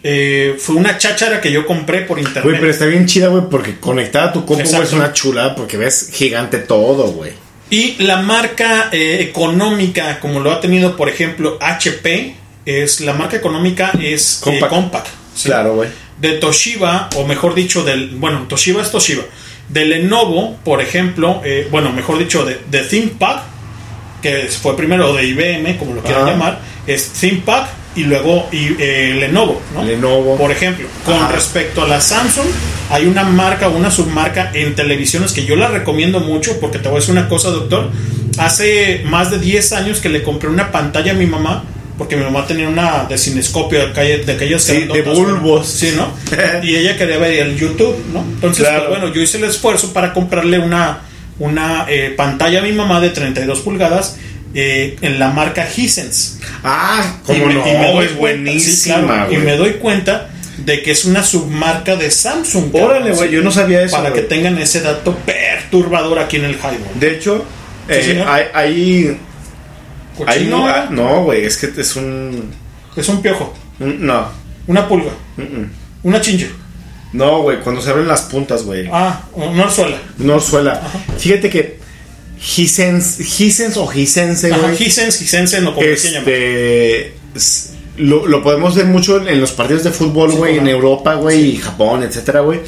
eh, 0.08 0.56
fue 0.60 0.76
una 0.76 0.96
cháchara 0.98 1.40
que 1.40 1.50
yo 1.50 1.66
compré 1.66 2.02
por 2.02 2.18
internet. 2.20 2.44
Güey, 2.44 2.58
pero 2.60 2.70
está 2.70 2.86
bien 2.86 3.06
chida, 3.06 3.26
güey, 3.28 3.42
porque 3.50 3.78
conectada 3.80 4.26
a 4.28 4.32
tu 4.32 4.46
compu 4.46 4.62
güey, 4.68 4.82
es 4.82 4.92
una 4.92 5.12
chulada 5.12 5.54
porque 5.56 5.76
ves 5.76 6.10
gigante 6.14 6.58
todo, 6.58 7.08
güey. 7.08 7.32
Y 7.68 7.96
la 8.02 8.22
marca 8.22 8.90
eh, 8.92 9.18
económica, 9.20 10.20
como 10.20 10.40
lo 10.40 10.52
ha 10.52 10.60
tenido, 10.60 10.96
por 10.96 11.08
ejemplo, 11.08 11.58
HP, 11.60 12.34
es 12.64 13.00
la 13.00 13.12
marca 13.12 13.36
económica 13.36 13.92
es 14.00 14.38
eh, 14.38 14.44
Compaq. 14.44 14.70
Compaq. 14.70 15.06
¿sí? 15.34 15.48
Claro, 15.48 15.74
güey. 15.74 15.88
De 16.18 16.32
Toshiba, 16.32 17.10
o 17.16 17.26
mejor 17.26 17.54
dicho, 17.54 17.84
del. 17.84 18.10
Bueno, 18.10 18.46
Toshiba 18.48 18.82
es 18.82 18.90
Toshiba. 18.90 19.24
De 19.68 19.84
Lenovo, 19.84 20.56
por 20.64 20.80
ejemplo, 20.80 21.42
eh, 21.44 21.68
bueno, 21.70 21.92
mejor 21.92 22.18
dicho, 22.18 22.44
de, 22.44 22.60
de 22.70 22.80
ThinkPad, 22.82 23.40
que 24.22 24.48
fue 24.48 24.76
primero 24.76 25.12
de 25.12 25.26
IBM, 25.26 25.76
como 25.76 25.94
lo 25.94 26.02
quieran 26.02 26.26
llamar, 26.26 26.60
es 26.86 27.10
ThinkPad 27.12 27.66
y 27.96 28.04
luego 28.04 28.48
y, 28.52 28.76
eh, 28.78 29.16
Lenovo, 29.18 29.60
¿no? 29.74 29.82
Lenovo. 29.84 30.36
Por 30.36 30.50
ejemplo, 30.52 30.86
con 31.04 31.14
Ajá. 31.14 31.32
respecto 31.32 31.82
a 31.82 31.88
la 31.88 32.00
Samsung, 32.00 32.46
hay 32.90 33.06
una 33.06 33.24
marca, 33.24 33.68
una 33.68 33.90
submarca 33.90 34.50
en 34.54 34.74
televisiones 34.74 35.32
que 35.32 35.44
yo 35.44 35.56
la 35.56 35.68
recomiendo 35.68 36.20
mucho 36.20 36.60
porque 36.60 36.78
te 36.78 36.88
voy 36.88 36.98
a 36.98 37.00
decir 37.00 37.12
una 37.12 37.28
cosa, 37.28 37.48
doctor. 37.50 37.90
Hace 38.38 39.02
más 39.06 39.30
de 39.30 39.38
10 39.38 39.72
años 39.72 40.00
que 40.00 40.08
le 40.10 40.22
compré 40.22 40.48
una 40.50 40.70
pantalla 40.70 41.12
a 41.12 41.14
mi 41.14 41.26
mamá 41.26 41.64
porque 41.96 42.14
mi 42.16 42.24
mamá 42.24 42.46
tenía 42.46 42.68
una 42.68 43.04
de 43.08 43.16
cinescopio 43.16 43.78
de, 43.86 43.92
calle- 43.94 44.18
de 44.26 44.32
aquellas 44.32 44.62
Sí, 44.62 44.84
de 44.84 45.00
bulbos. 45.00 45.66
Sí, 45.66 45.94
¿no? 45.96 46.12
y 46.62 46.76
ella 46.76 46.94
quería 46.98 47.16
ver 47.16 47.32
el 47.38 47.56
YouTube, 47.56 47.96
¿no? 48.12 48.20
Entonces, 48.20 48.64
Claro. 48.66 48.88
pues, 48.88 49.00
bueno, 49.00 49.14
yo 49.14 49.22
hice 49.22 49.38
el 49.38 49.44
esfuerzo 49.44 49.94
para 49.94 50.12
comprarle 50.12 50.58
una, 50.58 50.98
una 51.38 51.86
eh, 51.88 52.12
pantalla 52.14 52.58
a 52.58 52.62
mi 52.62 52.72
mamá 52.72 53.00
de 53.00 53.08
32 53.08 53.60
pulgadas 53.60 54.18
eh, 54.58 54.96
en 55.02 55.18
la 55.18 55.30
marca 55.30 55.68
Hisense. 55.76 56.38
Ah, 56.64 57.18
como 57.24 57.46
no, 57.46 57.52
y 57.52 57.72
me 57.76 57.92
doy 57.92 58.06
es 58.06 58.12
cuenta, 58.12 58.18
buenísima, 58.18 58.74
sí, 58.74 58.90
claro, 59.06 59.32
y 59.32 59.36
me 59.36 59.56
doy 59.56 59.72
cuenta 59.74 60.30
de 60.56 60.82
que 60.82 60.90
es 60.92 61.04
una 61.04 61.22
submarca 61.22 61.94
de 61.96 62.10
Samsung. 62.10 62.74
Órale, 62.74 63.12
güey, 63.12 63.30
yo 63.30 63.42
no 63.42 63.50
sabía 63.52 63.82
eso, 63.82 63.94
Para 63.96 64.12
que 64.14 64.22
tengan 64.22 64.56
ese 64.58 64.80
dato 64.80 65.14
perturbador 65.26 66.18
aquí 66.18 66.36
en 66.38 66.46
el 66.46 66.54
Highball. 66.54 66.98
De 66.98 67.12
hecho, 67.12 67.44
Sí, 67.88 67.92
eh, 68.12 68.24
hay, 68.26 68.44
hay, 68.54 69.06
hay 69.08 69.18
Cochino, 70.48 70.90
no, 70.90 71.22
güey, 71.24 71.44
es 71.44 71.56
que 71.58 71.70
es 71.80 71.94
un, 71.96 72.50
Es 72.96 73.08
un 73.08 73.20
piojo, 73.22 73.54
no, 73.78 74.28
una 74.66 74.88
pulga, 74.88 75.10
una 76.02 76.20
chinche. 76.20 76.50
no, 77.12 77.42
güey, 77.42 77.60
cuando 77.60 77.80
se 77.82 77.90
abren 77.90 78.08
las 78.08 78.22
puntas, 78.22 78.64
güey, 78.64 78.88
Ah, 78.90 79.20
una 79.34 79.64
orzuela. 79.64 79.98
no 80.18 80.40
suela. 80.40 80.80
Fíjate 81.18 81.50
que 81.50 81.78
Hisense, 82.38 83.22
Hisense 83.22 83.78
o 83.78 83.90
Hisense, 83.92 84.52
Ajá, 84.52 84.62
güey, 84.62 84.82
Hisense, 84.82 85.24
Hisense, 85.24 85.60
no 85.60 85.74
como 85.74 85.86
este, 85.86 87.14
lo, 87.98 88.26
lo 88.26 88.42
podemos 88.42 88.74
ver 88.74 88.86
mucho 88.86 89.16
en, 89.16 89.28
en 89.28 89.40
los 89.40 89.52
partidos 89.52 89.84
de 89.84 89.90
fútbol, 89.90 90.30
Sí, 90.30 90.36
güey, 90.36 90.58
en. 90.58 90.68
Europa, 90.68 91.14
güey, 91.14 91.50
y 91.50 91.56
Japón, 91.56 92.02
etcétera, 92.02 92.40
güey. 92.40 92.60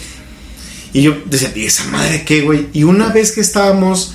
Y 0.93 1.03
yo 1.03 1.17
decía, 1.27 1.53
¿y 1.55 1.67
esa 1.67 1.85
madre 1.85 2.25
qué, 2.25 2.41
güey? 2.41 2.69
Y 2.73 2.85
una 2.85 3.11
vez 3.11 3.33
que 3.33 3.41
estábamos 3.41 4.15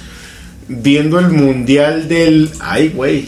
viendo 0.68 1.20
el 1.20 1.30
mundial 1.30 2.08
del, 2.08 2.50
ay, 2.60 2.90
güey. 2.90 3.28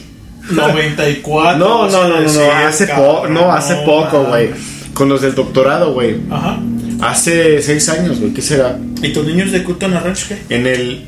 94. 0.49 1.57
No, 1.57 1.89
no, 1.89 2.07
no, 2.07 2.21
no, 2.21 2.33
no, 2.33 2.51
hace 2.51 2.87
poco, 2.87 3.27
no, 3.27 3.51
hace 3.51 3.75
poco, 3.77 4.25
güey. 4.25 4.49
Con 4.93 5.09
los 5.09 5.21
del 5.21 5.35
doctorado, 5.35 5.93
güey. 5.93 6.17
Ajá. 6.29 6.59
Hace 7.01 7.61
seis 7.61 7.89
años, 7.89 8.19
güey, 8.19 8.33
¿qué 8.33 8.41
será? 8.41 8.79
¿Y 9.01 9.11
tus 9.11 9.25
niños 9.25 9.51
de 9.51 9.63
Cutton 9.63 9.93
Ranch 9.93 10.27
qué? 10.27 10.37
En 10.49 10.65
el, 10.65 11.05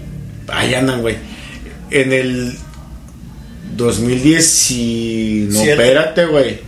ahí 0.48 0.74
andan, 0.74 1.02
güey. 1.02 1.18
En 1.92 2.12
el 2.14 2.58
2010 3.76 4.72
y... 4.72 5.48
No, 5.52 5.62
espérate, 5.62 6.26
güey. 6.26 6.60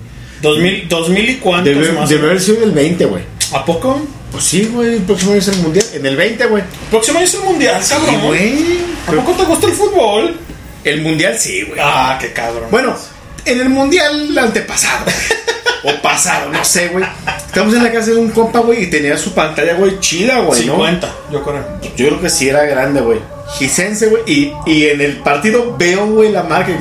2000, 0.42 0.88
2000 0.88 1.30
y 1.30 1.36
cuántos 1.36 1.74
Debe, 1.76 1.92
más. 1.92 2.10
debe 2.10 2.28
haber 2.28 2.42
sido 2.42 2.64
el 2.64 2.72
20, 2.72 3.06
güey. 3.06 3.24
¿A 3.54 3.66
poco? 3.66 4.02
Pues 4.32 4.44
sí, 4.44 4.70
güey, 4.72 4.94
el 4.96 5.02
próximo 5.02 5.32
año 5.32 5.40
es 5.40 5.48
el 5.50 5.58
mundial. 5.58 5.86
En 5.94 6.06
el 6.06 6.16
20, 6.16 6.46
güey. 6.46 6.64
Próximo 6.90 7.18
año 7.18 7.28
es 7.28 7.34
el 7.34 7.42
mundial, 7.42 7.84
Sí, 7.84 7.94
cabrón. 7.94 8.22
güey. 8.28 8.56
¿A 9.08 9.12
poco 9.12 9.32
te 9.34 9.44
gusta 9.44 9.68
el 9.68 9.74
fútbol? 9.74 10.36
El 10.84 11.02
mundial 11.02 11.38
sí, 11.38 11.64
güey. 11.64 11.80
Ah, 11.84 12.18
qué 12.22 12.32
cabrón. 12.32 12.70
Bueno, 12.72 12.96
en 13.46 13.60
el 13.60 13.70
mundial 13.70 14.38
antepasado. 14.38 15.06
o 15.84 16.02
pasado, 16.02 16.52
no 16.52 16.64
sé, 16.64 16.90
güey. 16.90 17.04
Estamos 17.48 17.74
en 17.74 17.84
la 17.84 17.92
casa 17.92 18.12
de 18.12 18.18
un 18.18 18.30
compa, 18.30 18.60
güey, 18.60 18.84
y 18.84 18.88
tenía 18.88 19.18
su 19.18 19.34
pantalla, 19.34 19.74
güey, 19.74 20.00
chila, 20.00 20.40
güey, 20.42 20.66
¿no? 20.66 20.74
50, 20.76 21.16
yo 21.32 21.44
creo. 21.44 21.66
Yo 21.98 22.08
creo 22.08 22.22
que 22.22 22.30
sí 22.30 22.48
era 22.48 22.64
grande, 22.66 23.02
güey. 23.02 23.20
Gisense, 23.58 24.08
güey. 24.08 24.24
Y, 24.28 24.52
y 24.66 24.86
en 24.86 25.02
el 25.02 25.18
partido 25.18 25.76
veo, 25.78 26.06
güey, 26.08 26.32
la 26.32 26.44
marca. 26.44 26.72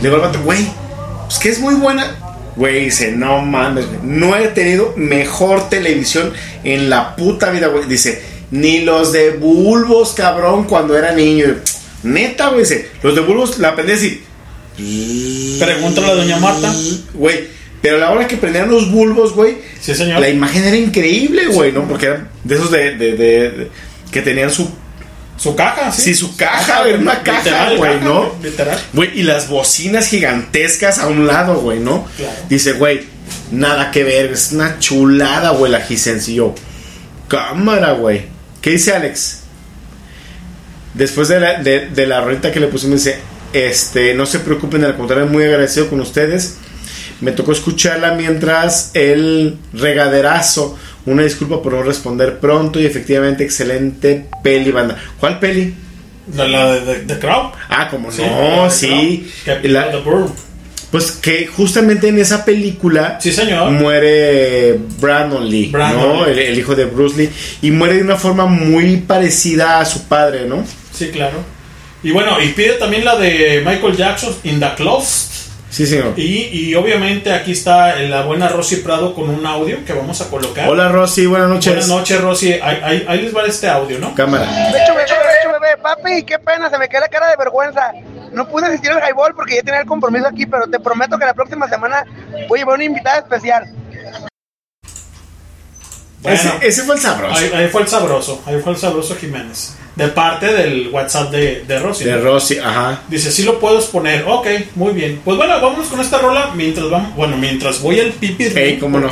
Le 0.00 0.08
digo 0.10 0.22
al 0.22 0.36
güey, 0.42 0.66
pues 1.26 1.38
que 1.38 1.48
es 1.50 1.58
muy 1.60 1.74
buena. 1.74 2.16
Güey, 2.56 2.84
dice, 2.86 3.12
no 3.12 3.40
mames, 3.40 3.86
güey. 3.86 3.98
No 4.02 4.36
he 4.36 4.48
tenido 4.48 4.92
mejor 4.96 5.68
televisión 5.70 6.32
en 6.64 6.90
la 6.90 7.16
puta 7.16 7.50
vida, 7.50 7.68
güey. 7.68 7.86
Dice, 7.86 8.22
ni 8.50 8.80
los 8.82 9.12
de 9.12 9.30
bulbos, 9.30 10.12
cabrón, 10.14 10.64
cuando 10.64 10.96
era 10.96 11.12
niño. 11.12 11.46
Neta, 12.02 12.48
güey, 12.48 12.60
dice, 12.60 12.90
los 13.02 13.14
de 13.14 13.20
bulbos 13.22 13.58
la 13.58 13.68
aprendí 13.70 13.92
así. 13.92 14.22
Pregúntale 15.58 16.06
a 16.10 16.14
doña 16.14 16.36
Marta. 16.38 16.72
Güey, 17.14 17.44
pero 17.80 17.96
a 17.96 18.00
la 18.00 18.10
hora 18.10 18.26
que 18.28 18.36
prendían 18.36 18.70
los 18.70 18.90
bulbos, 18.90 19.34
güey, 19.34 19.56
Sí, 19.80 19.94
señor. 19.94 20.20
la 20.20 20.28
imagen 20.28 20.64
era 20.64 20.76
increíble, 20.76 21.46
güey, 21.46 21.72
¿no? 21.72 21.86
Porque 21.88 22.06
eran 22.06 22.28
de 22.44 22.54
esos 22.54 22.70
de, 22.70 22.96
de- 22.96 23.12
de- 23.16 23.50
de- 23.50 23.68
que 24.10 24.20
tenían 24.22 24.50
su 24.50 24.68
Su 25.36 25.56
caja, 25.56 25.90
sí. 25.90 26.02
Sí, 26.02 26.14
su 26.14 26.36
caja, 26.36 26.82
güey, 26.82 26.94
una 26.94 27.22
caja, 27.22 27.74
güey, 27.76 28.00
¿no? 28.00 28.32
Literal. 28.42 28.78
Güey, 28.92 29.18
y 29.18 29.22
las 29.24 29.48
bocinas 29.48 30.06
gigantescas 30.06 30.98
a 30.98 31.08
un 31.08 31.26
lado, 31.26 31.60
güey, 31.60 31.80
¿no? 31.80 32.06
Claro. 32.16 32.32
Dice, 32.48 32.72
güey, 32.74 33.06
nada 33.50 33.90
que 33.90 34.04
ver, 34.04 34.32
es 34.32 34.52
una 34.52 34.78
chulada, 34.78 35.50
güey, 35.50 35.72
la 35.72 35.84
Hisense. 35.86 36.30
Y 36.30 36.34
yo, 36.36 36.54
cámara, 37.28 37.92
güey. 37.92 38.26
¿Qué 38.60 38.70
dice 38.70 38.92
Alex? 38.92 39.40
Después 40.94 41.28
de 41.28 41.40
la, 41.40 41.54
de, 41.62 41.88
de 41.88 42.06
la 42.06 42.20
rolita 42.20 42.52
que 42.52 42.60
le 42.60 42.68
pusimos, 42.68 43.02
dice, 43.02 43.18
este, 43.52 44.14
no 44.14 44.26
se 44.26 44.38
preocupen, 44.40 44.84
al 44.84 44.96
contrario, 44.96 45.26
muy 45.26 45.44
agradecido 45.44 45.88
con 45.88 46.00
ustedes. 46.00 46.56
Me 47.20 47.32
tocó 47.32 47.52
escucharla 47.52 48.12
mientras 48.12 48.90
el 48.94 49.58
regaderazo. 49.72 50.78
Una 51.06 51.22
disculpa 51.24 51.60
por 51.62 51.72
no 51.72 51.82
responder 51.82 52.38
pronto 52.38 52.80
y 52.80 52.86
efectivamente 52.86 53.42
excelente 53.44 54.26
peli 54.42 54.70
banda. 54.70 54.96
¿Cuál 55.18 55.38
peli? 55.38 55.74
La, 56.36 56.46
la 56.46 56.74
de, 56.74 56.80
de, 56.80 57.00
de 57.06 57.18
Crow. 57.18 57.50
Ah, 57.68 57.88
como 57.88 58.12
Sí, 58.12 58.22
no, 58.22 58.70
sí. 58.70 59.30
La- 59.64 59.90
The 59.90 59.98
pues 60.92 61.10
que 61.12 61.46
justamente 61.46 62.08
en 62.08 62.18
esa 62.18 62.44
película 62.44 63.18
Sí, 63.18 63.32
señor. 63.32 63.70
muere 63.70 64.78
Brandon 65.00 65.48
Lee, 65.48 65.70
Brandon 65.72 66.18
¿no? 66.18 66.26
Lee. 66.26 66.32
El, 66.32 66.38
el 66.38 66.58
hijo 66.58 66.74
de 66.76 66.84
Bruce 66.84 67.16
Lee. 67.16 67.30
Y 67.62 67.70
muere 67.70 67.94
de 67.94 68.02
una 68.02 68.16
forma 68.16 68.44
muy 68.44 68.98
parecida 68.98 69.80
a 69.80 69.84
su 69.86 70.04
padre, 70.06 70.44
¿no? 70.46 70.62
Sí, 70.92 71.08
claro. 71.08 71.38
Y 72.02 72.10
bueno, 72.10 72.38
y 72.42 72.48
pide 72.48 72.74
también 72.74 73.06
la 73.06 73.16
de 73.16 73.62
Michael 73.64 73.96
Jackson, 73.96 74.34
In 74.44 74.60
the 74.60 74.68
Closet. 74.76 75.31
Sí, 75.72 75.86
señor. 75.86 76.12
Y, 76.18 76.48
y 76.52 76.74
obviamente 76.74 77.32
aquí 77.32 77.52
está 77.52 77.96
la 77.96 78.22
buena 78.24 78.46
Rosy 78.48 78.76
Prado 78.76 79.14
con 79.14 79.30
un 79.30 79.46
audio 79.46 79.82
que 79.86 79.94
vamos 79.94 80.20
a 80.20 80.28
colocar. 80.28 80.68
Hola 80.68 80.88
Rosy, 80.90 81.24
buenas 81.24 81.48
noches. 81.48 81.72
Buenas 81.72 81.88
noches, 81.88 82.20
Rosy. 82.20 82.52
Ahí, 82.52 82.80
ahí- 82.84 83.04
ahí 83.08 83.22
les 83.22 83.34
va 83.34 83.42
este 83.46 83.68
audio, 83.70 83.98
¿no? 83.98 84.14
Cámara. 84.14 84.44
De 84.44 84.78
hecho, 84.82 84.92
bebé, 84.94 85.76
papi, 85.82 86.24
qué 86.24 86.38
pena, 86.38 86.68
se 86.68 86.76
me 86.76 86.88
queda 86.90 87.00
la 87.00 87.08
cara 87.08 87.28
de 87.30 87.36
vergüenza. 87.36 87.90
No 88.32 88.46
pude 88.48 88.66
asistir 88.66 88.90
al 88.90 89.00
highball 89.08 89.34
porque 89.34 89.56
ya 89.56 89.62
tenía 89.62 89.80
el 89.80 89.86
compromiso 89.86 90.26
aquí, 90.28 90.44
pero 90.44 90.66
te 90.66 90.78
prometo 90.78 91.18
que 91.18 91.24
la 91.24 91.32
próxima 91.34 91.66
semana 91.68 92.04
voy 92.48 92.58
a 92.58 92.62
llevar 92.62 92.74
una 92.76 92.84
invitada 92.84 93.18
especial. 93.20 93.64
Bueno. 96.22 96.38
ese, 96.38 96.66
ese 96.68 96.82
fue 96.82 96.94
el 96.94 97.00
sabroso. 97.00 97.34
Ahí, 97.36 97.50
ahí 97.54 97.68
fue 97.68 97.82
el 97.82 97.88
sabroso, 97.88 98.42
ahí 98.46 98.60
fue 98.62 98.72
el 98.72 98.78
sabroso 98.78 99.16
Jiménez. 99.16 99.74
De 99.96 100.08
parte 100.08 100.46
del 100.46 100.88
WhatsApp 100.88 101.30
de, 101.30 101.64
de 101.66 101.78
Rosy. 101.78 102.04
De. 102.04 102.16
Rosy, 102.16 102.58
ajá. 102.58 103.02
Dice, 103.08 103.30
sí 103.30 103.42
lo 103.42 103.60
puedo 103.60 103.78
exponer. 103.78 104.24
Ok, 104.26 104.46
muy 104.74 104.92
bien. 104.92 105.20
Pues 105.22 105.36
bueno, 105.36 105.60
vámonos 105.60 105.88
con 105.88 106.00
esta 106.00 106.18
rola 106.18 106.52
mientras 106.54 106.88
vamos. 106.88 107.14
Bueno, 107.14 107.36
mientras 107.36 107.82
voy 107.82 108.00
al 108.00 108.12
pipi. 108.12 108.44
Ey, 108.44 108.78
cómo 108.78 108.98
no. 108.98 109.10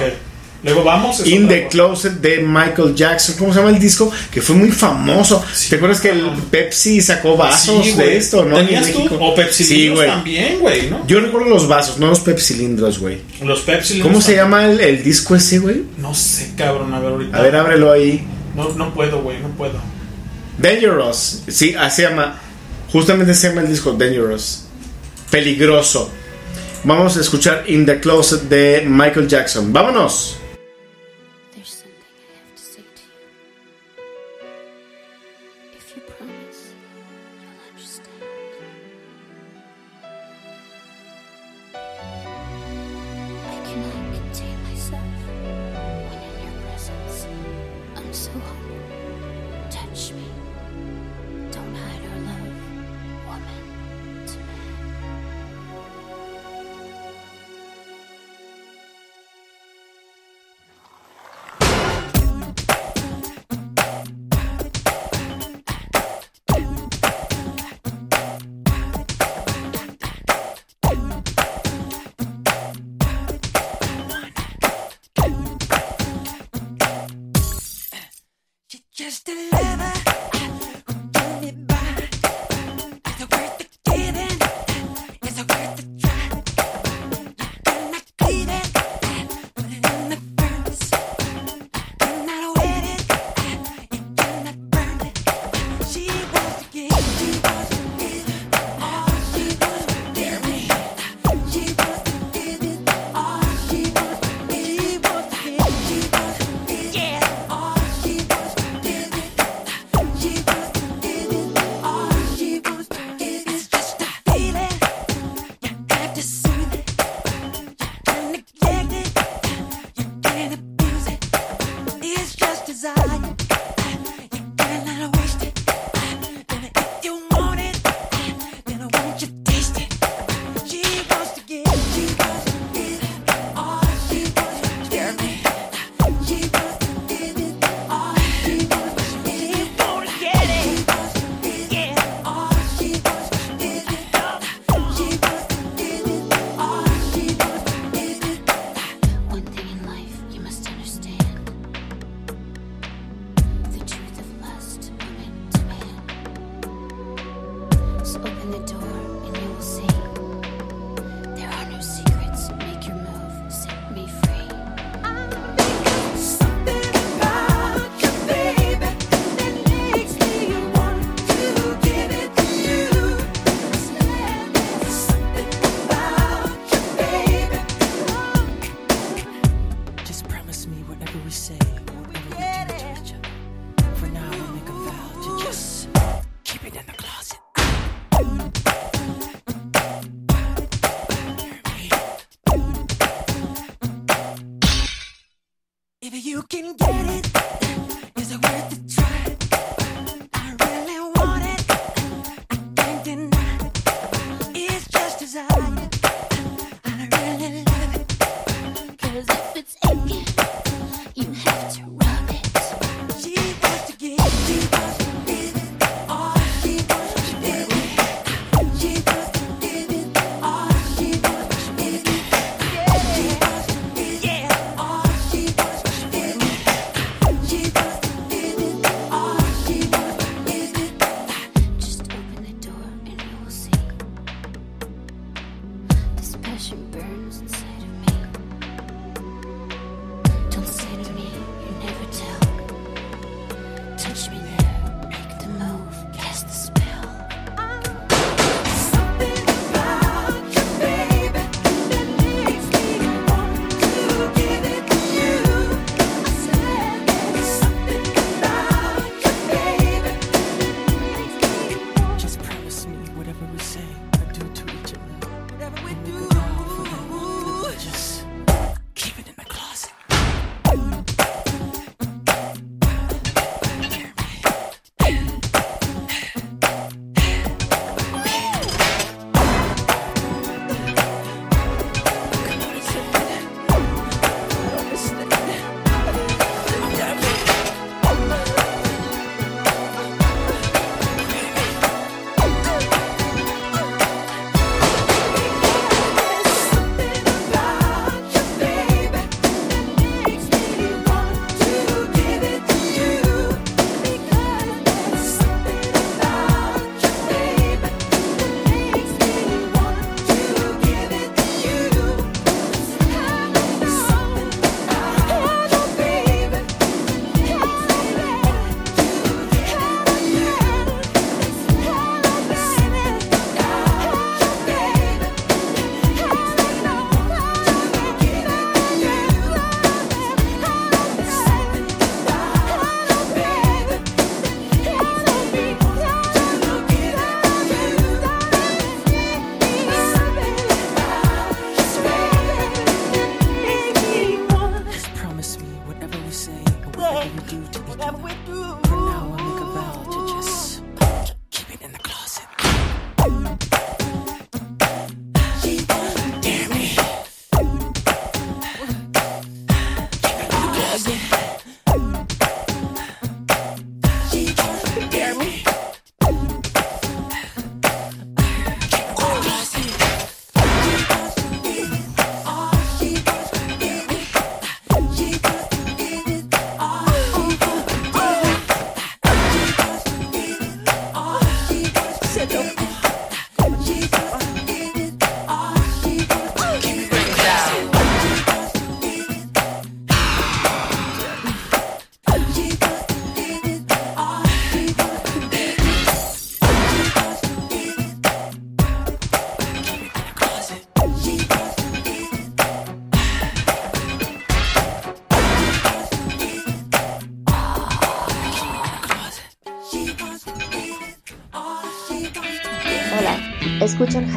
Luego 0.63 0.85
vamos. 0.85 1.27
In 1.27 1.49
the 1.49 1.65
cosa. 1.65 1.69
Closet 1.71 2.13
de 2.21 2.39
Michael 2.43 2.95
Jackson. 2.95 3.37
¿Cómo 3.39 3.53
se 3.53 3.59
llama 3.61 3.71
el 3.71 3.79
disco? 3.79 4.13
Que 4.31 4.43
fue 4.43 4.57
muy 4.57 4.71
famoso. 4.71 5.43
¿Te 5.69 5.77
acuerdas 5.77 6.01
que 6.01 6.11
el 6.11 6.31
Pepsi 6.51 7.01
sacó 7.01 7.37
vasos 7.37 7.85
Sí, 7.85 7.93
de 7.93 8.17
esto, 8.17 8.45
no? 8.45 8.57
¿Tenías 8.57 8.89
En 8.89 9.09
tú? 9.09 9.17
O 9.19 9.35
Pepsi 9.35 9.65
Sí, 9.65 9.93
también, 9.95 10.59
güey, 10.61 10.91
¿no? 10.91 11.07
Yo 11.07 11.21
recuerdo 11.21 11.49
los 11.49 11.67
vasos, 11.67 11.99
no 11.99 12.09
los 12.09 12.21
Pepsi 12.21 12.55
cilindros, 12.55 12.99
güey. 12.99 13.21
Los 13.43 13.61
Pepsi. 13.61 14.01
¿Cómo 14.01 14.21
se 14.21 14.37
llama 14.37 14.67
el, 14.67 14.81
el 14.81 15.03
disco 15.03 15.35
ese, 15.35 15.59
güey? 15.59 15.83
No 15.99 16.15
sé, 16.15 16.53
cabrón. 16.57 16.93
A 16.93 17.01
ver, 17.01 17.13
ahorita. 17.13 17.37
A 17.39 17.43
ver, 17.43 17.57
ábrelo 17.57 17.93
ahí. 17.93 18.27
No, 18.55 18.69
no 18.71 18.93
puedo, 18.93 19.23
güey, 19.23 19.41
no 19.41 19.49
puedo. 19.49 19.81
Dangerous. 20.59 21.43
Sí, 21.49 21.75
así 21.79 22.03
se 22.03 22.09
llama. 22.09 22.39
Justamente 22.93 23.35
se 23.35 23.49
llama 23.49 23.63
el 23.63 23.69
disco 23.69 23.93
Dangerous. 23.93 24.65
Peligroso. 25.31 26.11
Vamos 26.85 27.17
a 27.17 27.21
escuchar 27.21 27.65
In 27.69 27.87
the 27.87 28.01
Closet 28.01 28.43
de 28.43 28.85
Michael 28.87 29.29
Jackson. 29.29 29.73
¡Vámonos! 29.73 30.37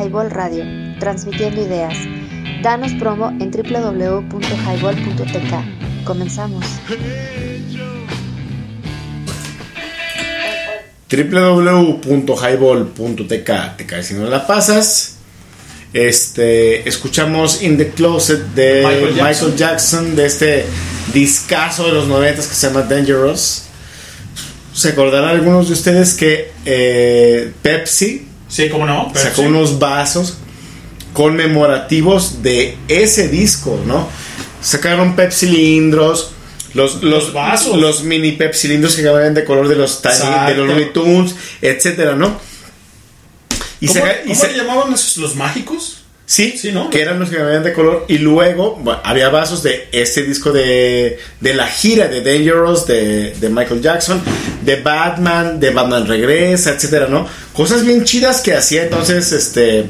Highball 0.03 0.30
Radio, 0.32 0.65
transmitiendo 0.99 1.61
ideas. 1.61 1.95
Danos 2.61 2.91
promo 2.95 3.30
en 3.40 3.51
www.highball.tk. 3.51 6.03
Comenzamos. 6.03 6.65
www.highball.tk 11.09 13.77
te 13.77 13.85
caes 13.85 14.07
si 14.07 14.15
no 14.15 14.30
la 14.30 14.45
pasas. 14.45 15.19
Este, 15.93 16.90
escuchamos 16.90 17.61
In 17.61 17.77
the 17.77 17.91
Closet 17.91 18.41
de 18.56 18.83
Michael 18.85 19.14
Michael 19.14 19.56
Jackson. 19.56 19.56
Jackson, 19.56 20.17
de 20.17 20.25
este 20.25 20.65
discazo 21.14 21.85
de 21.85 21.93
los 21.93 22.09
90 22.09 22.41
que 22.41 22.41
se 22.41 22.67
llama 22.67 22.82
Dangerous. 22.82 23.67
Se 24.73 24.90
acordarán 24.90 25.30
algunos 25.30 25.67
de 25.67 25.73
ustedes 25.73 26.15
que 26.15 26.51
eh, 26.65 27.53
Pepsi 27.61 28.33
Sí, 28.53 28.69
cómo 28.69 28.85
no. 28.85 29.11
Sacó 29.15 29.41
unos 29.43 29.80
vasos 29.80 30.38
conmemorativos 31.14 32.41
de 32.43 32.77
ese 32.88 33.27
disco, 33.27 33.80
¿no? 33.85 34.07
Sacaron 34.61 35.15
Pepsi 35.15 35.48
cilindros, 35.48 36.32
los, 36.73 37.01
los, 37.03 37.33
vasos. 37.33 37.77
los 37.77 38.03
mini 38.03 38.33
Pepsi 38.33 38.67
cilindros 38.67 38.95
que 38.95 39.03
cambiaban 39.03 39.33
de 39.33 39.43
color 39.43 39.67
de 39.67 39.75
los, 39.75 40.01
de 40.01 40.56
los. 40.56 40.67
Looney 40.67 40.93
Tunes, 40.93 41.35
etcétera, 41.61 42.15
¿no? 42.15 42.40
Y 43.80 43.88
¿Cómo, 43.88 43.99
se- 44.01 44.22
y 44.25 44.27
cómo 44.30 44.35
se- 44.40 44.51
le 44.51 44.57
llamaban 44.57 44.93
esos 44.93 45.17
los 45.17 45.35
mágicos? 45.35 46.02
Sí, 46.26 46.56
Sí, 46.58 46.72
¿no? 46.72 46.90
que 46.90 47.02
eran 47.02 47.19
los 47.19 47.30
que 47.30 47.35
cambiaban 47.35 47.64
de 47.64 47.74
color. 47.74 48.06
Y 48.08 48.18
luego 48.19 48.76
bueno, 48.80 49.02
había 49.03 49.30
vasos 49.30 49.61
de 49.61 49.90
este 49.92 50.24
disco 50.24 50.52
de, 50.52 51.19
de 51.42 51.53
la 51.53 51.68
gira 51.68 52.08
de 52.08 52.22
Dangerous 52.22 52.88
de, 52.88 53.35
de 53.40 53.50
Michael 53.50 53.82
Jackson, 53.82 54.22
de 54.61 54.77
Batman, 54.82 55.60
de 55.60 55.72
Batman 55.72 56.08
Regresa, 56.08 56.72
etcétera, 56.72 57.08
¿no? 57.10 57.27
Cosas 57.53 57.84
bien 57.85 58.03
chidas 58.06 58.42
que 58.42 58.53
hacía 58.56 58.84
entonces 58.84 59.32
este. 59.34 59.85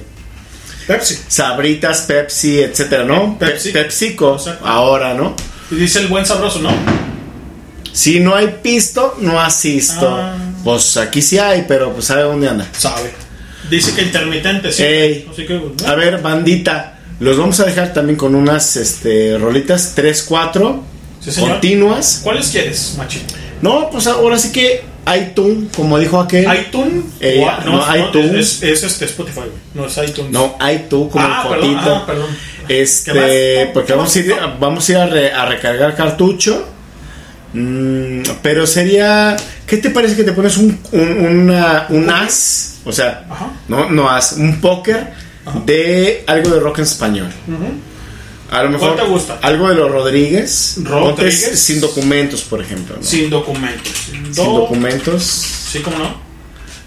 Pepsi. 0.87 1.17
Sabritas, 1.29 2.01
Pepsi, 2.01 2.59
etcétera, 2.61 3.03
¿no? 3.05 3.37
Pepsi. 3.39 3.71
Pe- 3.71 3.83
PepsiCo, 3.83 4.37
ahora, 4.63 5.13
¿no? 5.13 5.35
Y 5.71 5.75
dice 5.75 5.99
el 5.99 6.07
buen 6.07 6.25
sabroso, 6.25 6.59
¿no? 6.59 6.71
Si 7.93 8.19
no 8.19 8.35
hay 8.35 8.59
pisto, 8.63 9.15
no 9.21 9.39
asisto. 9.39 10.09
Ah. 10.09 10.35
Pues 10.63 10.97
aquí 10.97 11.21
sí 11.21 11.37
hay, 11.37 11.63
pero 11.67 11.93
pues 11.93 12.05
sabe 12.05 12.23
dónde 12.23 12.49
anda. 12.49 12.67
Sabe. 12.77 13.13
Dice 13.69 13.93
que 13.95 14.01
intermitente, 14.03 14.71
sí. 14.71 14.83
Ey. 14.83 15.27
Así 15.31 15.45
que, 15.45 15.57
bueno. 15.57 15.75
A 15.87 15.95
ver, 15.95 16.21
bandita, 16.21 16.99
los 17.19 17.37
vamos 17.37 17.59
a 17.59 17.65
dejar 17.65 17.93
también 17.93 18.17
con 18.17 18.35
unas 18.35 18.75
este, 18.75 19.37
rolitas 19.37 19.93
3, 19.95 20.23
4 20.23 20.83
Sí, 21.21 21.31
señor. 21.31 21.51
continuas. 21.51 22.19
¿Cuáles 22.23 22.49
quieres, 22.49 22.95
machín? 22.97 23.21
No, 23.61 23.89
pues 23.89 24.07
ahora 24.07 24.37
sí 24.37 24.51
que 24.51 24.83
iTunes, 25.17 25.69
como 25.75 25.97
dijo 25.97 26.19
aquel. 26.19 26.45
iTunes. 26.53 27.05
Eh, 27.21 27.41
o- 27.45 27.69
no, 27.69 27.95
iTunes. 27.97 28.61
Es, 28.61 28.63
es 28.63 28.83
este 28.83 29.05
Spotify. 29.05 29.41
No 29.73 29.85
es 29.85 29.97
iTunes. 29.97 30.31
No, 30.31 30.57
iTunes 30.69 31.11
como 31.11 31.25
Ah, 31.25 31.43
el 31.45 31.59
perdón, 31.59 31.77
ah, 31.79 32.03
perdón. 32.05 32.29
Este, 32.67 33.69
porque 33.73 33.87
¿Qué 33.87 33.93
vamos 33.93 34.15
a 34.15 34.19
ir, 34.19 34.33
vamos 34.59 34.87
a, 34.89 34.91
ir 34.91 34.97
a, 34.97 35.05
re- 35.07 35.31
a 35.31 35.45
recargar 35.45 35.95
cartucho. 35.95 36.67
Mm, 37.53 38.21
pero 38.41 38.65
sería. 38.67 39.35
¿Qué 39.67 39.77
te 39.77 39.89
parece 39.91 40.15
que 40.15 40.23
te 40.23 40.31
pones 40.33 40.57
un, 40.57 40.77
un, 40.91 41.25
una- 41.25 41.85
un 41.89 42.09
as? 42.09 42.72
O 42.85 42.91
sea, 42.91 43.25
no, 43.67 43.89
no 43.89 44.09
as, 44.09 44.33
un 44.33 44.59
póker 44.59 45.13
de 45.65 46.23
algo 46.27 46.49
de 46.51 46.59
rock 46.59 46.79
en 46.79 46.83
español. 46.83 47.31
A 48.51 48.61
lo 48.63 48.69
mejor 48.69 48.93
¿Cuál 48.95 49.05
te 49.05 49.11
gusta? 49.11 49.39
algo 49.41 49.67
de 49.69 49.75
los 49.75 49.89
Rodríguez. 49.91 50.75
Rodríguez. 50.83 51.59
Sin 51.59 51.81
documentos, 51.81 52.41
por 52.43 52.61
ejemplo. 52.61 52.95
¿no? 52.97 53.03
Sin 53.03 53.29
documentos. 53.29 53.91
Sin, 54.05 54.25
Sin 54.25 54.33
do- 54.33 54.53
documentos. 54.59 55.23
Sí, 55.23 55.79
¿cómo 55.79 55.97
no? 55.97 56.21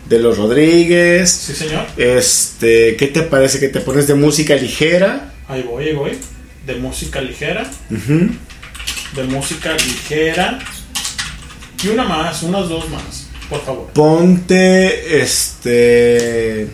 De 0.08 0.20
los 0.20 0.39
Rodríguez. 0.39 1.28
Sí, 1.31 1.55
señor. 1.55 1.84
Este, 1.97 2.94
¿qué 2.97 3.08
te 3.08 3.23
parece 3.23 3.58
que 3.58 3.68
te 3.68 3.81
pones 3.81 4.07
de 4.07 4.15
música 4.15 4.55
ligera? 4.55 5.33
Ahí 5.49 5.62
voy, 5.62 5.86
ahí 5.89 5.94
voy. 5.94 6.18
De 6.66 6.76
música 6.76 7.20
ligera. 7.20 7.68
Ujú. 7.91 8.28
De 9.16 9.25
música 9.25 9.73
ligera. 9.73 10.58
Y 11.83 11.89
una 11.89 12.05
más, 12.05 12.42
unas 12.44 12.68
dos 12.68 12.89
más, 12.91 13.25
por 13.49 13.65
favor. 13.65 13.86
Ponte, 13.92 15.20
este, 15.20 16.68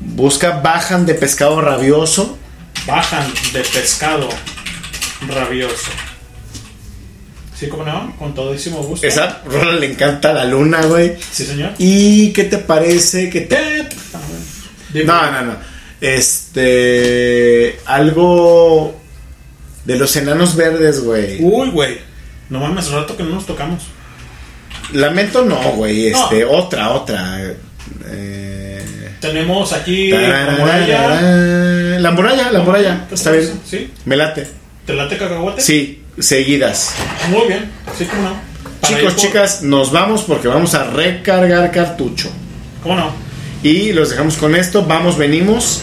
busca 0.00 0.60
bajan 0.60 1.06
de 1.06 1.14
pescado 1.14 1.60
rabioso. 1.60 2.38
Bajan 2.86 3.32
de 3.52 3.60
pescado 3.60 4.28
rabioso. 5.28 5.90
Sí, 7.58 7.68
¿cómo 7.68 7.84
no? 7.84 8.14
Con 8.18 8.34
todísimo 8.34 8.82
gusto. 8.82 9.06
Esa 9.06 9.42
rola 9.46 9.72
le 9.72 9.90
encanta 9.90 10.32
la 10.32 10.44
luna, 10.44 10.84
güey. 10.86 11.16
Sí, 11.30 11.44
señor. 11.44 11.72
¿Y 11.78 12.32
qué 12.32 12.44
te 12.44 12.58
parece 12.58 13.30
que 13.30 13.42
te... 13.42 13.88
No, 15.04 15.30
no, 15.30 15.42
no. 15.42 15.56
Este, 16.00 17.78
algo 17.86 19.00
de 19.84 19.96
los 19.96 20.14
enanos 20.16 20.56
verdes, 20.56 21.02
güey. 21.02 21.38
Uy, 21.40 21.70
güey. 21.70 21.98
No 22.50 22.60
mames, 22.60 22.90
rato 22.90 23.16
que 23.16 23.22
no 23.22 23.30
nos 23.30 23.46
tocamos. 23.46 23.84
Lamento 24.92 25.44
no, 25.44 25.56
güey. 25.72 26.10
No. 26.10 26.22
Este, 26.24 26.44
otra, 26.44 26.90
otra. 26.90 27.40
Eh, 28.06 29.10
Tenemos 29.20 29.72
aquí 29.72 30.10
la 30.10 30.56
muralla. 30.58 31.98
La 32.00 32.10
muralla, 32.10 32.50
la 32.52 32.60
muralla. 32.60 33.06
Está 33.10 33.30
bien. 33.32 33.60
Sí. 33.68 33.90
Me 34.04 34.16
late. 34.16 34.46
¿Te 34.86 34.92
late 34.94 35.16
cacahuate? 35.16 35.62
Sí, 35.62 36.02
seguidas. 36.18 36.92
Muy 37.30 37.48
bien. 37.48 37.70
Sí, 37.96 38.04
¿cómo 38.04 38.22
no? 38.22 38.36
Para 38.80 38.96
Chicos, 38.98 39.14
por- 39.14 39.22
chicas, 39.22 39.62
nos 39.62 39.90
vamos 39.92 40.22
porque 40.22 40.48
vamos 40.48 40.74
a 40.74 40.84
recargar 40.84 41.70
cartucho. 41.70 42.28
¿Cómo 42.82 42.96
no? 42.96 43.10
Y 43.62 43.92
los 43.92 44.10
dejamos 44.10 44.36
con 44.36 44.54
esto. 44.54 44.84
Vamos, 44.84 45.16
venimos. 45.16 45.82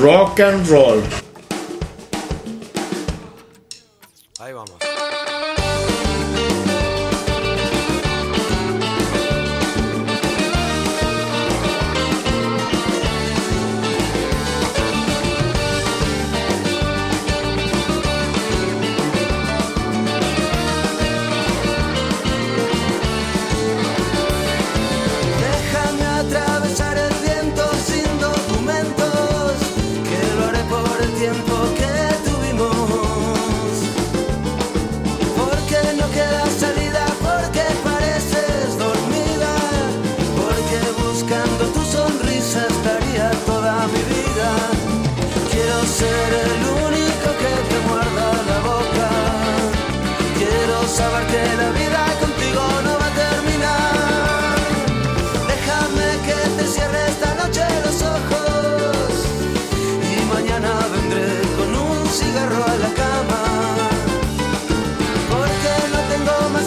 Rock 0.00 0.40
and 0.40 0.68
roll. 0.68 1.02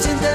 in 0.07 0.17
the 0.21 0.28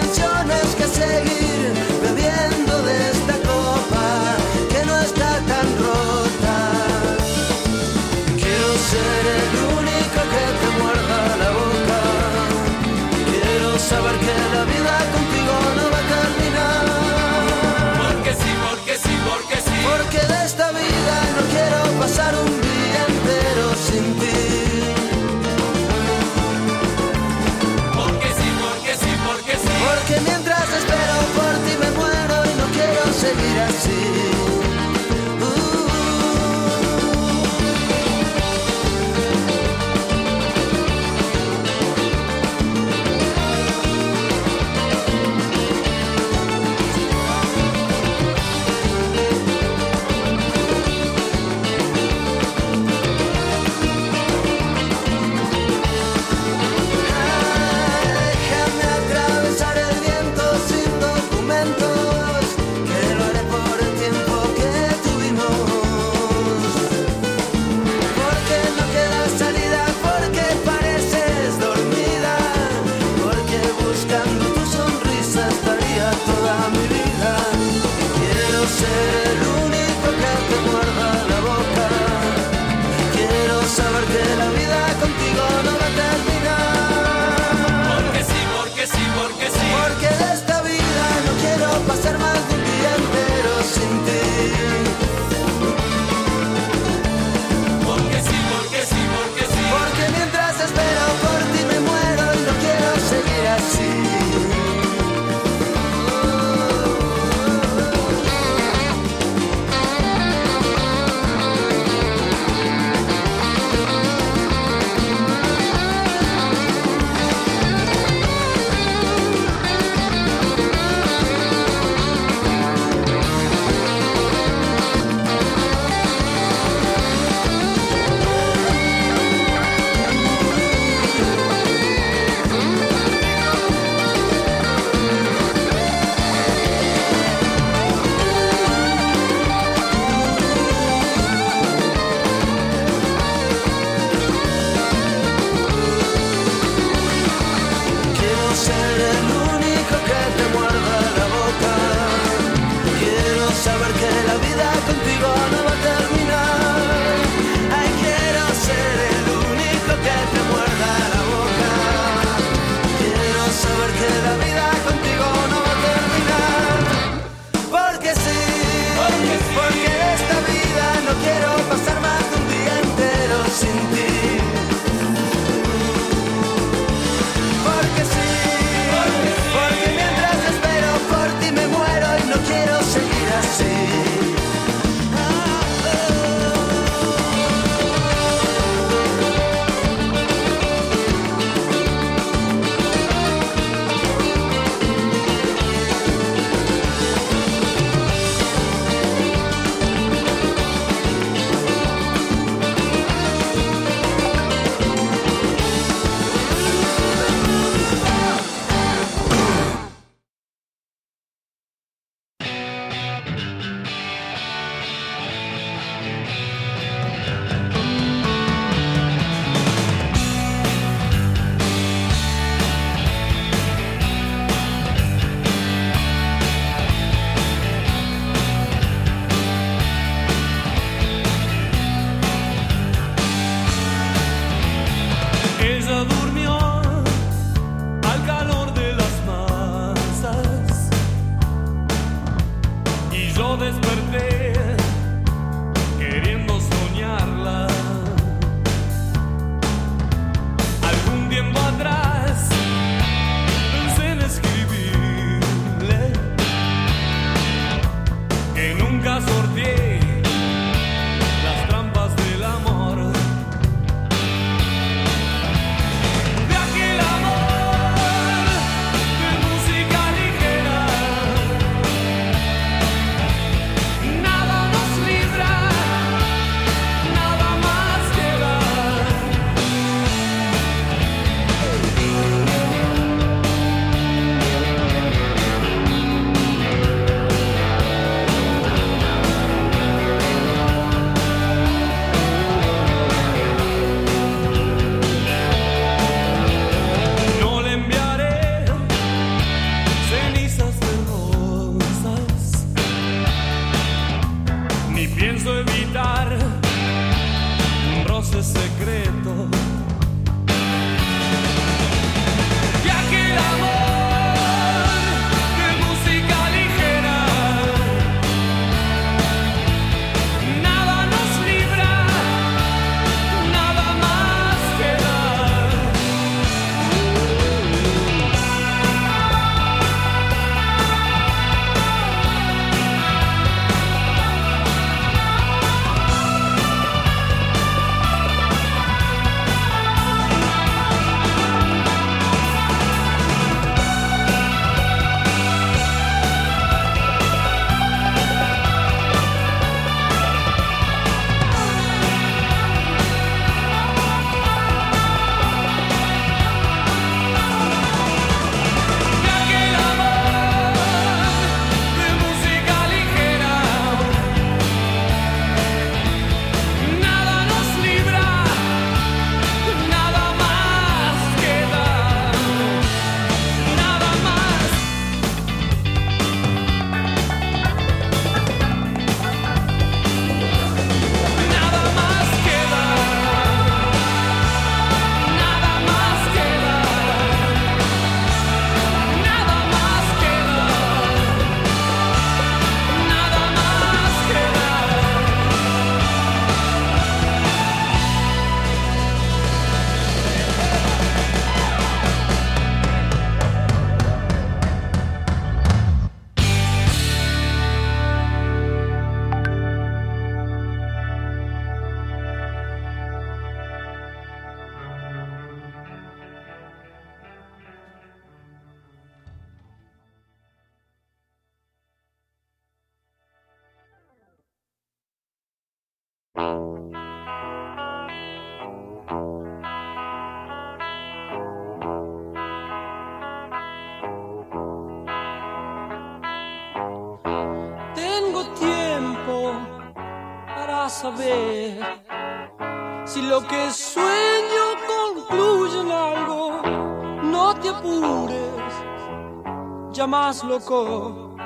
loco, 450.43 451.37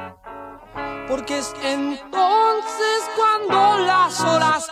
porque 1.09 1.39
es 1.39 1.55
entonces 1.63 3.11
cuando 3.17 3.79
las 3.85 4.21
horas 4.21 4.71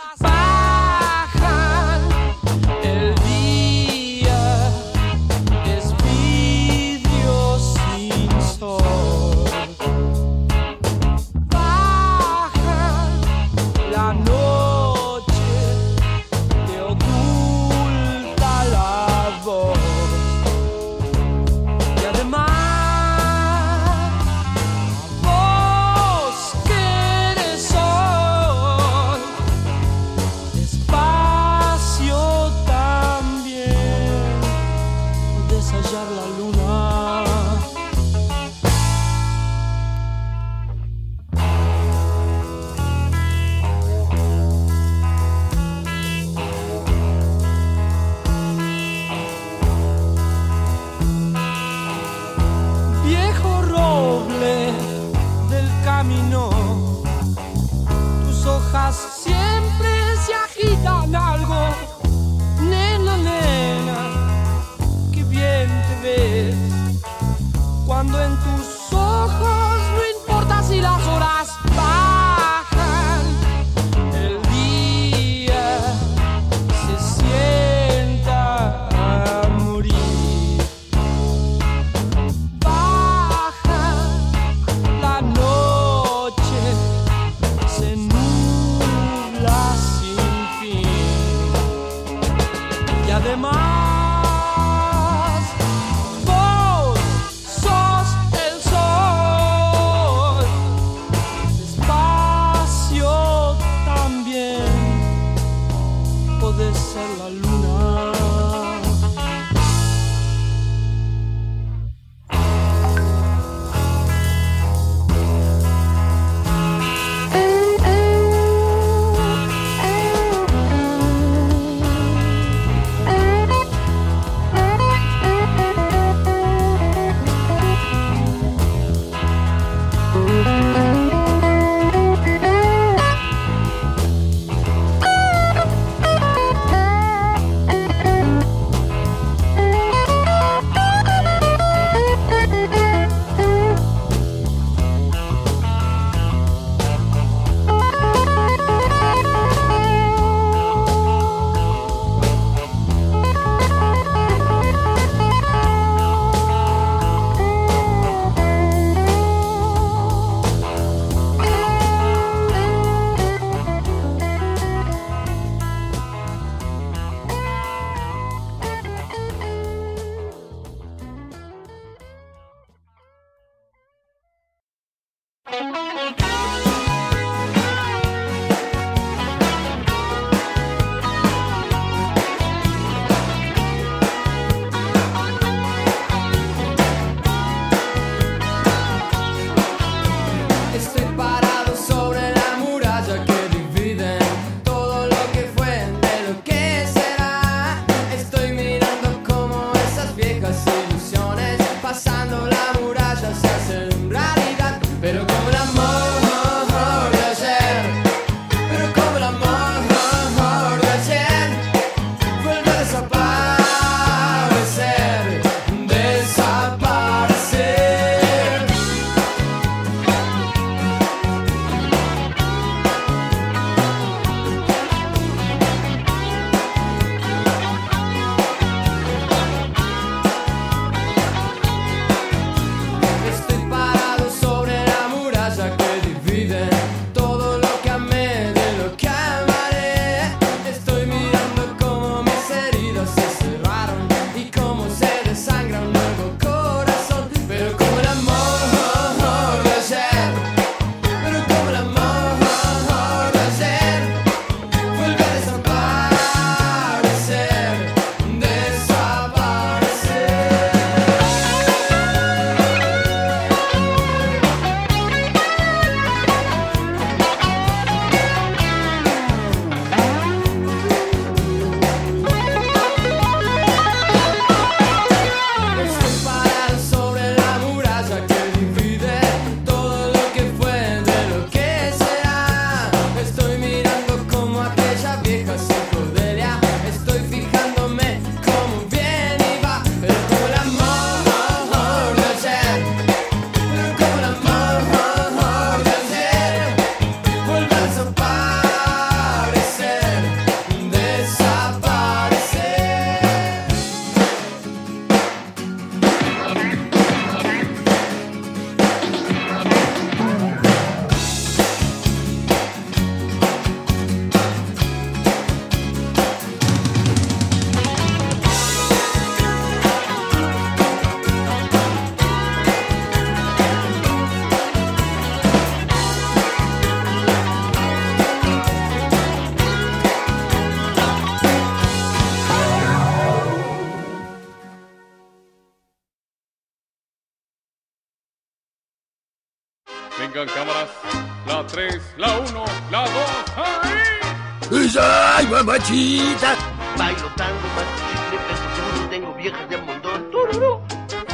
¡Ay, 345.89 346.19
mamachita! 346.19 346.55
Bailo 346.97 347.27
tango, 347.37 347.67
más 347.75 347.85
chicle, 347.95 348.37
peso 348.47 349.07
tengo 349.09 349.33
viejas 349.35 349.69
de 349.69 349.77
montón. 349.77 350.31
¡Tururú! 350.31 350.79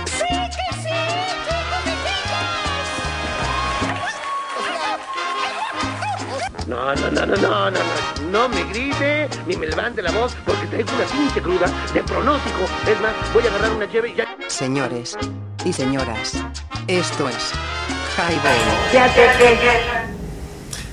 ¡Sí, 0.06 0.26
que 0.30 0.76
sí! 0.82 0.90
No, 6.68 6.94
no, 6.96 7.12
no, 7.12 7.26
no, 7.26 7.36
no, 7.36 7.36
no, 7.36 7.72
no, 7.72 7.80
no 8.32 8.50
me 8.50 8.64
grite 8.66 9.28
ni 9.48 9.56
me 9.56 9.68
levante 9.68 10.02
la 10.02 10.12
voz 10.12 10.36
porque 10.46 10.68
traigo 10.68 10.90
una 10.96 11.06
pinche 11.06 11.42
cruda 11.42 11.68
de 11.94 12.04
pronóstico. 12.04 12.66
Es 12.88 13.02
más, 13.02 13.14
voy 13.34 13.44
a 13.46 13.50
agarrar 13.50 13.72
una 13.72 13.86
llave 13.86 14.10
y 14.10 14.16
ya. 14.16 14.38
Señores 14.48 15.18
y 15.66 15.74
señoras, 15.74 16.34
esto 16.88 17.28
es 17.28 17.52
Highball. 18.18 18.56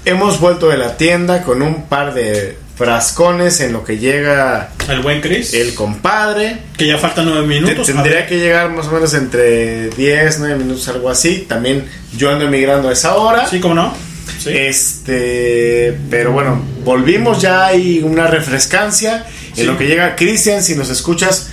Hemos 0.07 0.41
vuelto 0.41 0.69
de 0.71 0.79
la 0.79 0.97
tienda 0.97 1.43
con 1.43 1.61
un 1.61 1.87
par 1.87 2.15
de 2.15 2.59
frascones 2.85 3.61
en 3.61 3.75
lo 3.75 3.85
que 3.85 3.99
llega 3.99 4.71
el 4.89 5.01
buen 5.01 5.21
Chris, 5.21 5.53
el 5.53 5.75
compadre. 5.75 6.57
Que 6.79 6.87
ya 6.87 6.97
faltan 6.97 7.27
nueve 7.27 7.47
minutos. 7.47 7.87
Te- 7.87 7.93
tendría 7.93 8.27
que 8.27 8.39
llegar 8.39 8.71
más 8.71 8.87
o 8.87 8.93
menos 8.93 9.13
entre 9.13 9.91
10, 9.91 10.39
9 10.39 10.57
minutos, 10.57 10.89
algo 10.89 11.11
así. 11.11 11.45
También 11.47 11.85
yo 12.17 12.31
ando 12.31 12.47
emigrando 12.47 12.89
a 12.89 12.93
esa 12.95 13.17
hora. 13.17 13.47
Sí, 13.47 13.61
cómo 13.61 13.75
no. 13.75 13.93
Este, 14.47 15.95
pero 16.09 16.33
bueno, 16.33 16.63
volvimos 16.83 17.43
ya 17.43 17.67
hay 17.67 18.01
una 18.03 18.27
refrescancia. 18.29 19.27
Sí. 19.55 19.61
En 19.61 19.67
lo 19.67 19.77
que 19.77 19.87
llega 19.87 20.17
Cristian, 20.17 20.63
si 20.63 20.75
nos 20.75 20.89
escuchas, 20.89 21.51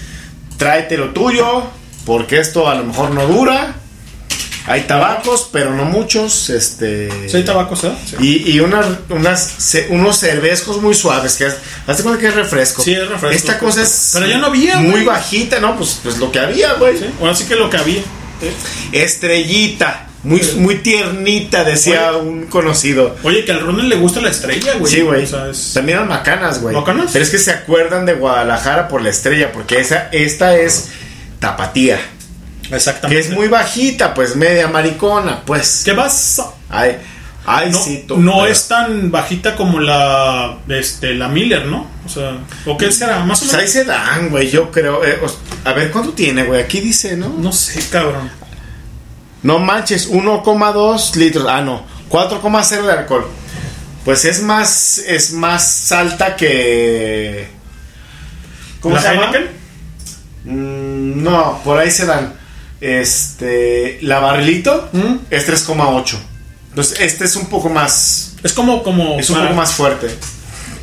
tráete 0.55 0.95
lo 0.95 1.09
tuyo, 1.09 1.63
porque 2.05 2.39
esto 2.39 2.69
a 2.69 2.75
lo 2.75 2.85
mejor 2.85 3.11
no 3.11 3.27
dura. 3.27 3.75
Hay 4.67 4.81
tabacos, 4.81 5.49
pero 5.51 5.73
no 5.73 5.85
muchos. 5.85 6.49
Este. 6.49 7.09
Sí, 7.29 7.37
hay 7.37 7.43
tabacos, 7.45 7.85
¿eh? 7.85 7.91
Sí. 8.05 8.15
Y, 8.19 8.51
y 8.51 8.59
unas, 8.59 8.85
unas, 9.09 9.55
unos 9.89 10.17
cervezcos 10.17 10.81
muy 10.81 10.93
suaves. 10.93 11.35
Que 11.37 11.45
Hazte 11.45 12.03
cuenta 12.03 12.19
que 12.19 12.27
es 12.27 12.35
refresco. 12.35 12.83
Sí, 12.83 12.93
es 12.93 13.07
refresco. 13.07 13.29
Esta 13.35 13.59
cosa 13.59 13.81
es. 13.83 14.11
Pero 14.13 14.27
ya 14.27 14.37
no 14.37 14.47
había, 14.47 14.77
Muy 14.77 14.91
güey. 14.91 15.05
bajita, 15.05 15.59
¿no? 15.59 15.77
Pues, 15.77 15.99
pues 16.03 16.17
lo 16.17 16.31
que 16.31 16.39
había, 16.39 16.73
güey. 16.73 16.97
Sí 17.35 17.45
que 17.45 17.55
lo 17.55 17.69
que 17.69 17.77
había. 17.77 18.01
Estrellita. 18.91 20.03
Muy, 20.23 20.41
muy 20.57 20.75
tiernita, 20.79 21.63
decía 21.63 22.11
un 22.13 22.47
conocido. 22.47 23.15
Oye, 23.23 23.45
que 23.45 23.51
al 23.53 23.61
Ronald 23.61 23.87
le 23.87 23.95
gusta 23.95 24.19
la 24.19 24.29
estrella, 24.29 24.73
güey. 24.77 24.91
Sí, 24.91 25.01
güey. 25.01 25.23
O 25.23 25.27
sea, 25.27 25.47
es- 25.49 25.71
También 25.73 25.99
las 25.99 26.07
macanas, 26.09 26.59
güey. 26.59 26.75
¿Macanas? 26.75 27.11
Pero 27.13 27.23
es 27.23 27.29
que 27.31 27.37
se 27.37 27.51
acuerdan 27.51 28.05
de 28.05 28.13
Guadalajara 28.15 28.89
por 28.89 29.01
la 29.01 29.09
estrella, 29.09 29.51
porque 29.53 29.79
esa, 29.79 30.09
esta 30.11 30.57
es 30.57 30.89
tapatía. 31.39 32.01
Exactamente. 32.71 33.21
Que 33.21 33.27
es 33.27 33.33
muy 33.35 33.47
bajita, 33.47 34.13
pues 34.13 34.35
media 34.35 34.67
maricona, 34.67 35.41
pues. 35.45 35.81
¿Qué 35.85 35.93
pasa? 35.93 36.51
Ay, 36.69 36.97
ay, 37.45 37.69
no, 37.71 37.81
sí, 37.81 38.03
tú, 38.07 38.17
no 38.17 38.33
pero- 38.39 38.47
es 38.47 38.67
tan 38.67 39.09
bajita 39.11 39.55
como 39.55 39.79
la 39.79 40.57
este 40.67 41.13
la 41.13 41.27
Miller, 41.29 41.65
¿no? 41.65 41.87
O 42.05 42.09
sea, 42.09 42.37
¿o 42.65 42.77
qué 42.77 42.91
será? 42.91 43.19
Más 43.23 43.39
o 43.39 43.41
Pues 43.45 43.53
menos. 43.53 43.61
ahí 43.65 43.67
se 43.71 43.85
dan, 43.85 44.29
güey, 44.29 44.49
yo 44.49 44.69
creo. 44.71 45.03
eh, 45.05 45.19
os- 45.23 45.37
a 45.63 45.73
ver, 45.73 45.91
¿cuánto 45.91 46.11
tiene, 46.13 46.43
güey? 46.43 46.61
Aquí 46.61 46.79
dice, 46.81 47.15
¿no? 47.17 47.29
No 47.29 47.51
sé, 47.51 47.81
cabrón. 47.89 48.29
No 49.43 49.59
manches, 49.59 50.09
1,2 50.09 51.15
litros. 51.15 51.45
Ah, 51.49 51.61
no, 51.61 51.83
4,0 52.09 52.85
de 52.85 52.91
alcohol. 52.93 53.27
Pues 54.03 54.23
es 54.25 54.41
más, 54.41 54.99
es 54.99 55.31
más 55.33 55.91
alta 55.91 56.35
que... 56.37 57.49
¿Cómo 58.79 58.95
¿La 58.95 59.01
se 59.01 59.13
llama? 59.13 59.31
Mm, 60.45 61.23
no, 61.23 61.61
por 61.63 61.77
ahí 61.77 61.91
se 61.91 62.05
dan. 62.05 62.33
Este, 62.81 63.99
la 64.01 64.19
barrilito 64.19 64.89
es 65.29 65.47
3,8. 65.49 66.17
Entonces, 66.69 66.99
este 67.01 67.25
es 67.25 67.35
un 67.35 67.47
poco 67.47 67.69
más... 67.69 68.35
Es 68.43 68.53
como 68.53 68.83
como 68.83 69.19
Es 69.19 69.29
un 69.29 69.37
para- 69.37 69.47
poco 69.49 69.57
más 69.61 69.71
fuerte. 69.73 70.07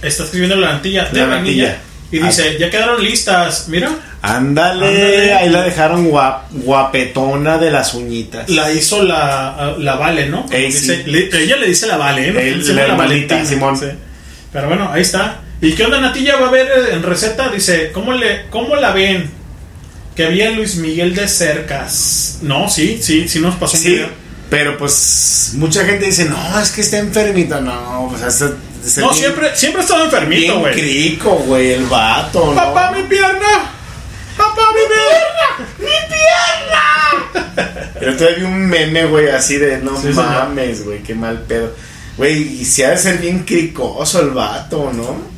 Está 0.02 0.24
escribiendo 0.24 0.56
la 0.56 0.70
antilla 0.70 1.05
de 1.06 1.20
La 1.20 1.26
vainilla 1.26 1.64
natilla. 1.68 1.81
y 2.10 2.18
dice, 2.18 2.58
"Ya 2.58 2.68
quedaron 2.68 3.02
listas." 3.02 3.68
Mira, 3.68 3.90
Ándale, 4.20 4.86
Ándale. 4.86 5.34
ahí 5.34 5.48
la 5.50 5.62
dejaron 5.62 6.10
guap- 6.10 6.42
guapetona 6.50 7.58
de 7.58 7.70
las 7.70 7.94
uñitas. 7.94 8.48
la 8.50 8.73
hizo 8.73 9.02
la 9.02 9.74
la 9.78 9.97
Vale, 9.97 10.26
¿no? 10.28 10.47
Ey, 10.50 10.66
Dice- 10.66 11.05
sí. 11.05 11.10
le- 11.10 11.28
ella 11.42 11.56
le 11.56 11.66
dice 11.68 11.86
la 11.86 11.97
Vale, 11.97 12.28
¿eh? 12.28 12.32
No, 12.32 12.40
El- 12.40 12.76
la 12.76 12.89
la 12.89 12.94
Valentina. 12.94 13.44
Simón. 13.44 13.78
Sí. 13.78 13.86
Pero 14.52 14.66
bueno, 14.68 14.90
ahí 14.92 15.02
está. 15.02 15.40
¿Y 15.60 15.73
qué 15.73 15.84
onda 15.84 16.00
Natilla 16.00 16.36
va 16.36 16.48
a 16.48 16.50
ver 16.50 16.66
eh, 16.66 16.92
en 16.94 17.02
receta? 17.02 17.48
Dice, 17.50 17.90
¿cómo 17.92 18.12
le 18.12 18.47
cómo 18.50 18.76
la 18.76 18.90
ven? 18.92 19.31
Que 20.17 20.25
había 20.26 20.51
Luis 20.51 20.76
Miguel 20.76 21.15
de 21.15 21.26
Cercas. 21.28 22.39
No, 22.43 22.68
sí, 22.68 23.01
sí, 23.02 23.28
sí 23.28 23.41
nos 23.41 23.57
pasó 23.57 23.76
un 23.76 23.83
Sí, 23.83 23.89
video. 23.91 24.09
pero 24.49 24.78
pues 24.78 25.52
mucha 25.55 25.84
gente 25.84 26.07
dice, 26.07 26.25
no, 26.26 26.60
es 26.60 26.70
que 26.70 26.83
está 26.83 26.99
enfermito. 26.99 27.60
No, 27.60 28.09
pues 28.10 28.23
es, 28.23 28.51
es 28.86 28.99
No, 28.99 29.09
bien- 29.10 29.20
siempre 29.23 29.57
siempre 29.57 29.81
ha 29.81 29.84
estado 29.84 30.05
enfermito, 30.05 30.60
güey. 30.60 30.73
crico, 30.75 31.31
güey, 31.47 31.73
el 31.73 31.84
vato, 31.86 32.47
¿no? 32.47 32.55
Papá, 32.55 32.93
mi 32.93 33.02
pierna. 33.05 33.70
Papá, 34.36 34.62
mi 34.73 34.81
pierna. 34.94 35.70
Mi 35.78 36.15
pierna. 36.15 37.93
Pero 37.99 38.17
todavía 38.17 38.39
vi 38.39 38.44
un 38.44 38.67
meme, 38.67 39.07
güey, 39.07 39.28
así 39.31 39.57
de, 39.57 39.78
no 39.78 40.01
Sí, 40.01 40.09
mames, 40.09 40.84
güey, 40.84 41.02
qué 41.02 41.15
mal 41.15 41.43
pedo. 41.43 41.75
Güey, 42.17 42.60
y 42.60 42.65
si 42.65 42.83
ha 42.84 42.91
de 42.91 42.99
ser 42.99 43.18
bien 43.18 43.41
cricoso 43.41 44.20
el 44.20 44.31
vato, 44.31 44.93
¿no? 44.93 45.34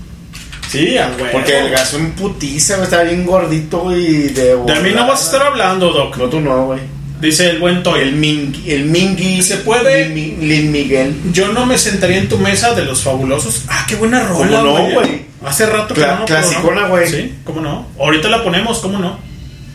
Sí, 0.71 0.97
güey. 1.19 1.33
Porque 1.33 1.59
el 1.59 1.71
gaso 1.71 1.97
en 1.97 2.13
putiza, 2.13 2.75
güey, 2.77 2.85
estaba 2.85 3.05
bien 3.05 3.25
gordito 3.25 3.97
y 3.97 4.29
de... 4.29 4.57
De 4.57 4.81
mí 4.81 4.91
no 4.95 5.07
vas 5.07 5.23
a 5.23 5.25
estar 5.25 5.43
hablando, 5.47 5.91
Doc. 5.93 6.17
No, 6.17 6.25
tú 6.27 6.41
no, 6.41 6.67
güey. 6.67 6.81
Dice 7.21 7.49
el 7.51 7.59
buen 7.61 7.83
Toy. 7.83 8.01
El 8.03 8.13
Mingui, 8.13 8.71
el 8.71 8.85
Mingui. 8.85 9.43
¿Se 9.43 9.57
puede? 9.59 10.09
Lin, 10.11 10.37
Lin 10.47 10.71
Miguel. 10.71 11.15
Yo 11.33 11.49
no 11.53 11.65
me 11.65 11.79
sentaría 11.79 12.19
en 12.19 12.29
tu 12.29 12.37
mesa 12.39 12.75
de 12.75 12.85
los 12.85 13.03
fabulosos. 13.03 13.63
Ah, 13.69 13.87
qué 13.89 13.95
buena 13.97 14.23
rola, 14.27 14.59
¿Cómo 14.59 14.65
no, 14.65 14.83
güey. 14.83 14.95
güey? 14.95 15.27
Hace 15.45 15.65
rato 15.67 15.95
que 15.95 16.03
Cla- 16.03 16.19
no, 16.19 16.25
clasicona, 16.27 16.83
¿no? 16.83 16.89
güey. 16.89 17.09
Sí, 17.09 17.35
cómo 17.45 17.61
no. 17.63 17.87
Ahorita 17.99 18.29
la 18.29 18.43
ponemos, 18.45 18.79
cómo 18.81 18.99
no. 18.99 19.19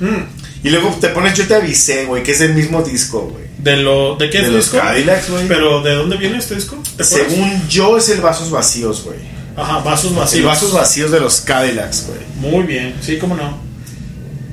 Mm. 0.01 0.23
Y 0.63 0.69
luego 0.69 0.95
te 1.01 1.07
pones 1.09 1.33
Yo 1.35 1.47
te 1.47 1.55
avisé, 1.55 2.05
güey, 2.05 2.21
que 2.21 2.31
es 2.33 2.41
el 2.41 2.53
mismo 2.53 2.83
disco, 2.83 3.21
güey. 3.21 3.45
De 3.57 3.77
lo, 3.77 4.15
¿de 4.17 4.29
qué 4.29 4.39
De 4.39 4.43
es 4.43 4.49
el 4.49 4.55
disco? 4.57 4.77
Cadillacs, 4.77 5.29
güey. 5.31 5.47
Pero 5.47 5.81
¿de 5.81 5.95
dónde 5.95 6.17
viene 6.17 6.37
este 6.37 6.53
disco? 6.55 6.77
Según 6.99 7.67
yo 7.67 7.97
es 7.97 8.09
el 8.09 8.21
Vasos 8.21 8.51
Vacíos, 8.51 9.03
güey. 9.03 9.17
Ajá, 9.55 9.79
vasos 9.79 10.15
vacíos. 10.15 10.39
El 10.39 10.45
Vasos 10.45 10.73
Vacíos 10.73 11.11
de 11.11 11.19
los 11.19 11.41
Cadillacs, 11.41 12.07
güey. 12.07 12.51
Muy 12.51 12.63
bien, 12.65 12.95
sí, 13.01 13.17
cómo 13.17 13.35
no. 13.35 13.71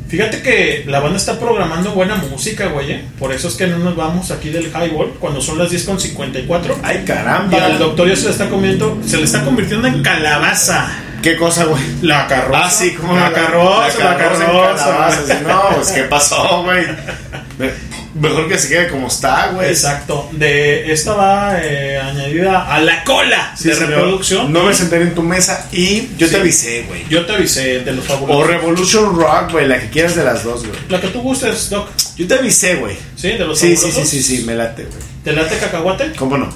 Fíjate 0.08 0.40
que 0.40 0.84
la 0.86 1.00
banda 1.00 1.18
está 1.18 1.38
programando 1.38 1.92
buena 1.92 2.16
música, 2.16 2.66
güey. 2.68 2.92
¿eh? 2.92 3.04
Por 3.18 3.32
eso 3.32 3.48
es 3.48 3.54
que 3.54 3.66
no 3.66 3.78
nos 3.78 3.94
vamos 3.94 4.30
aquí 4.30 4.48
del 4.48 4.68
highball 4.68 5.14
cuando 5.20 5.42
son 5.42 5.58
las 5.58 5.68
10 5.70 5.84
con 5.84 6.00
54. 6.00 6.78
Ay, 6.82 7.04
caramba. 7.04 7.58
Y 7.58 7.60
al 7.60 7.78
doctor 7.78 8.08
ya 8.08 8.16
se 8.16 8.24
le 8.24 8.30
está 8.30 8.48
comiendo, 8.48 8.98
se 9.06 9.18
le 9.18 9.24
está 9.24 9.44
convirtiendo 9.44 9.86
en 9.86 10.02
calabaza. 10.02 10.90
¿Qué 11.22 11.36
cosa, 11.36 11.64
güey? 11.64 11.82
La 12.00 12.26
carroza. 12.26 12.60
Ah, 12.64 12.70
sí, 12.70 12.94
como 12.94 13.16
la 13.16 13.32
carroza, 13.32 13.98
la 13.98 14.16
carroza. 14.16 14.44
en 14.44 14.50
calabazas, 14.50 15.24
sí, 15.26 15.34
No, 15.46 15.62
pues, 15.74 15.88
¿qué 15.90 16.02
pasó, 16.04 16.62
güey? 16.62 16.86
Me- 18.14 18.28
Mejor 18.28 18.48
que 18.48 18.58
se 18.58 18.68
quede 18.68 18.88
como 18.88 19.08
está, 19.08 19.48
güey. 19.52 19.68
Exacto. 19.68 20.28
De 20.32 20.92
esta 20.92 21.12
va 21.14 21.58
eh, 21.62 21.98
añadida 21.98 22.72
a 22.72 22.80
la 22.80 23.04
cola 23.04 23.52
Sí, 23.56 23.68
de 23.68 23.74
señor. 23.74 23.90
reproducción. 23.90 24.52
No 24.52 24.64
me 24.64 24.74
sentaré 24.74 25.02
en 25.02 25.14
tu 25.14 25.22
mesa 25.22 25.66
y 25.72 26.08
yo 26.16 26.26
Sí. 26.26 26.32
te 26.34 26.40
avisé, 26.40 26.82
güey. 26.88 27.04
Yo 27.08 27.26
te 27.26 27.34
avisé 27.34 27.80
de 27.80 27.92
los 27.92 28.04
O 28.06 28.08
fabulosos. 28.08 28.46
Revolution 28.46 29.14
Rock, 29.16 29.52
güey, 29.52 29.66
la 29.68 29.78
que 29.80 29.90
quieras 29.90 30.14
de 30.16 30.24
las 30.24 30.42
dos, 30.44 30.66
güey. 30.66 30.78
La 30.88 31.00
que 31.00 31.08
tú 31.08 31.20
gustes, 31.20 31.68
Doc. 31.70 31.88
Yo 32.16 32.26
te 32.26 32.34
avisé, 32.34 32.76
güey. 32.76 32.96
Sí, 33.16 33.28
de 33.28 33.38
los 33.40 33.58
Sí, 33.58 33.76
sí, 33.76 33.92
sí, 33.92 34.04
sí, 34.06 34.22
sí, 34.22 34.44
me 34.44 34.54
late, 34.54 34.84
güey. 34.84 34.98
¿Te 35.24 35.32
late 35.32 35.56
cacahuate? 35.58 36.12
¿Cómo 36.14 36.38
no? 36.38 36.48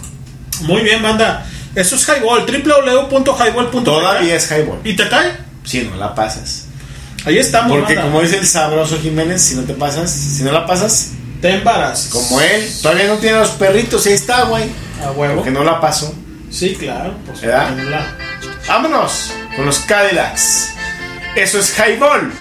Muy 0.63 0.83
bien, 0.83 1.03
banda. 1.03 1.47
Eso 1.75 1.97
es 1.97 2.07
Highball, 2.09 2.45
www.highball.com. 2.47 3.85
Todavía 3.85 4.37
es 4.37 4.51
highball. 4.51 4.79
¿Y 4.85 4.95
te 4.95 5.09
cae? 5.09 5.33
Si 5.65 5.83
no 5.83 5.97
la 5.97 6.15
pasas. 6.15 6.67
Ahí 7.25 7.39
estamos, 7.39 7.71
Porque 7.79 7.95
banda. 7.95 8.11
como 8.11 8.21
dice 8.23 8.39
el 8.39 8.47
sabroso 8.47 8.99
Jiménez, 9.01 9.41
si 9.41 9.55
no 9.55 9.63
te 9.63 9.75
pasas, 9.75 10.11
si 10.11 10.43
no 10.43 10.51
la 10.53 10.67
pasas, 10.67 11.13
Te 11.43 11.51
embarazas. 11.57 12.07
como 12.11 12.41
él, 12.41 12.73
todavía 12.81 13.09
no 13.09 13.17
tiene 13.19 13.39
los 13.41 13.51
perritos, 13.51 14.07
ahí 14.07 14.13
está, 14.15 14.45
güey. 14.45 14.65
A 15.05 15.11
huevo. 15.11 15.35
Porque 15.37 15.51
no 15.51 15.65
la 15.65 15.81
pasó. 15.81 16.15
Sí, 16.51 16.75
claro. 16.77 17.15
Pues, 17.27 17.43
la- 17.43 18.17
Vámonos 18.69 19.33
con 19.57 19.67
los 19.67 19.81
Cadillacs. 19.81 20.71
Eso 21.35 21.59
es 21.59 21.75
highball. 21.79 22.33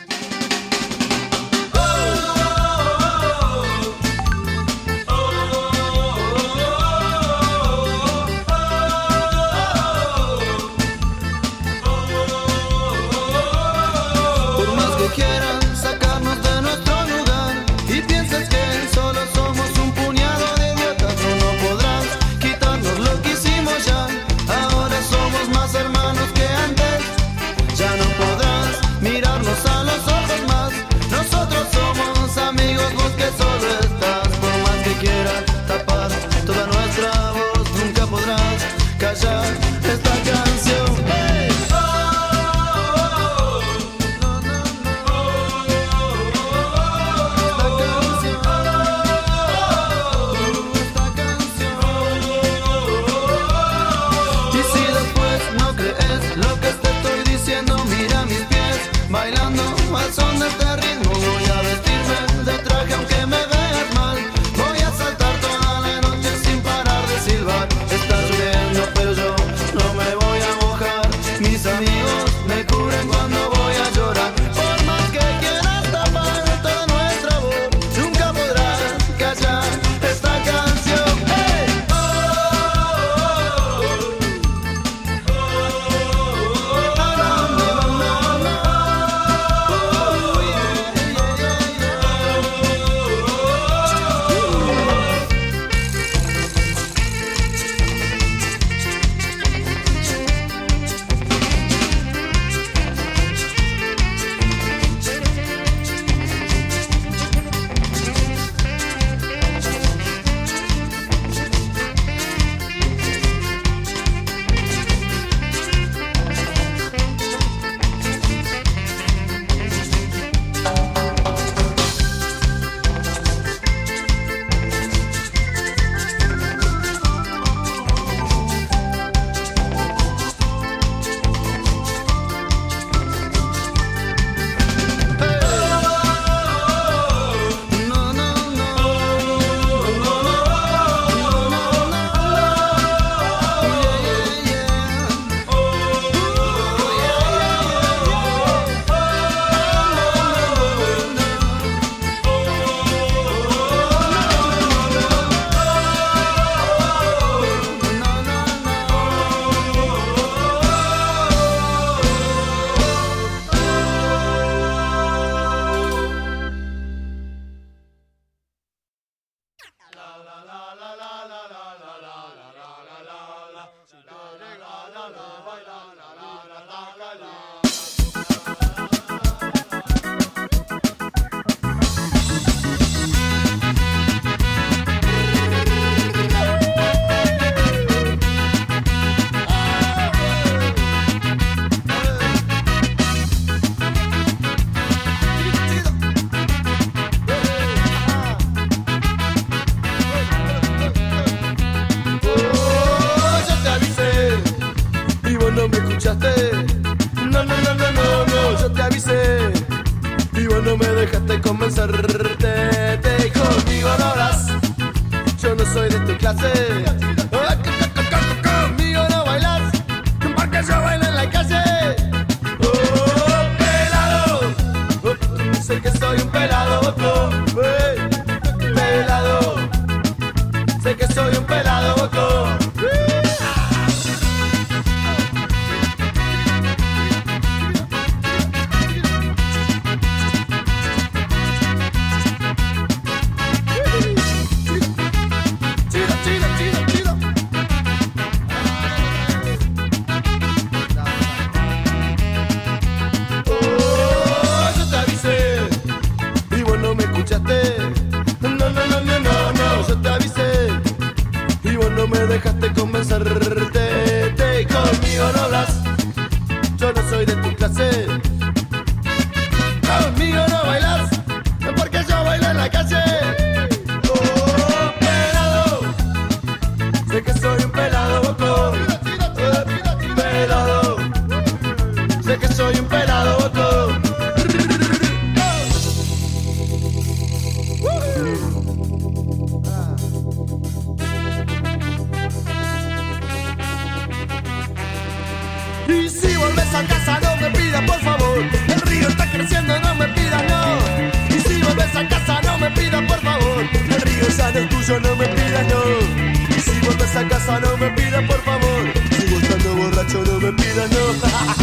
vas 296.71 296.83
a 296.83 296.87
casa 296.87 297.19
no 297.21 297.35
me 297.37 297.49
pidas 297.51 297.81
por 297.83 297.99
favor. 297.99 298.39
El 298.67 298.81
río 298.81 299.07
está 299.07 299.29
creciendo, 299.29 299.79
no 299.79 299.95
me 299.95 300.07
pidas 300.09 300.43
no. 300.49 301.35
Y 301.35 301.39
si 301.39 301.61
volvés 301.61 301.95
a 301.95 302.07
casa 302.07 302.41
no 302.43 302.57
me 302.59 302.71
pidas 302.71 303.03
por 303.03 303.19
favor. 303.19 303.63
El 303.89 304.01
río 304.01 304.27
ya 304.37 304.51
no 304.51 304.59
es 304.59 304.69
tuyo, 304.69 304.99
no 304.99 305.15
me 305.15 305.27
pidas 305.27 305.67
no. 305.67 306.55
Y 306.55 306.59
si 306.59 306.79
volvés 306.85 307.15
a 307.15 307.27
casa 307.27 307.59
no 307.59 307.77
me 307.77 307.89
pidas 307.91 308.23
por 308.23 308.41
favor. 308.43 308.93
Sigo 309.17 309.39
estando 309.39 309.75
borracho, 309.75 310.23
no 310.23 310.39
me 310.39 310.51
pidas 310.53 310.89
no. 310.91 311.57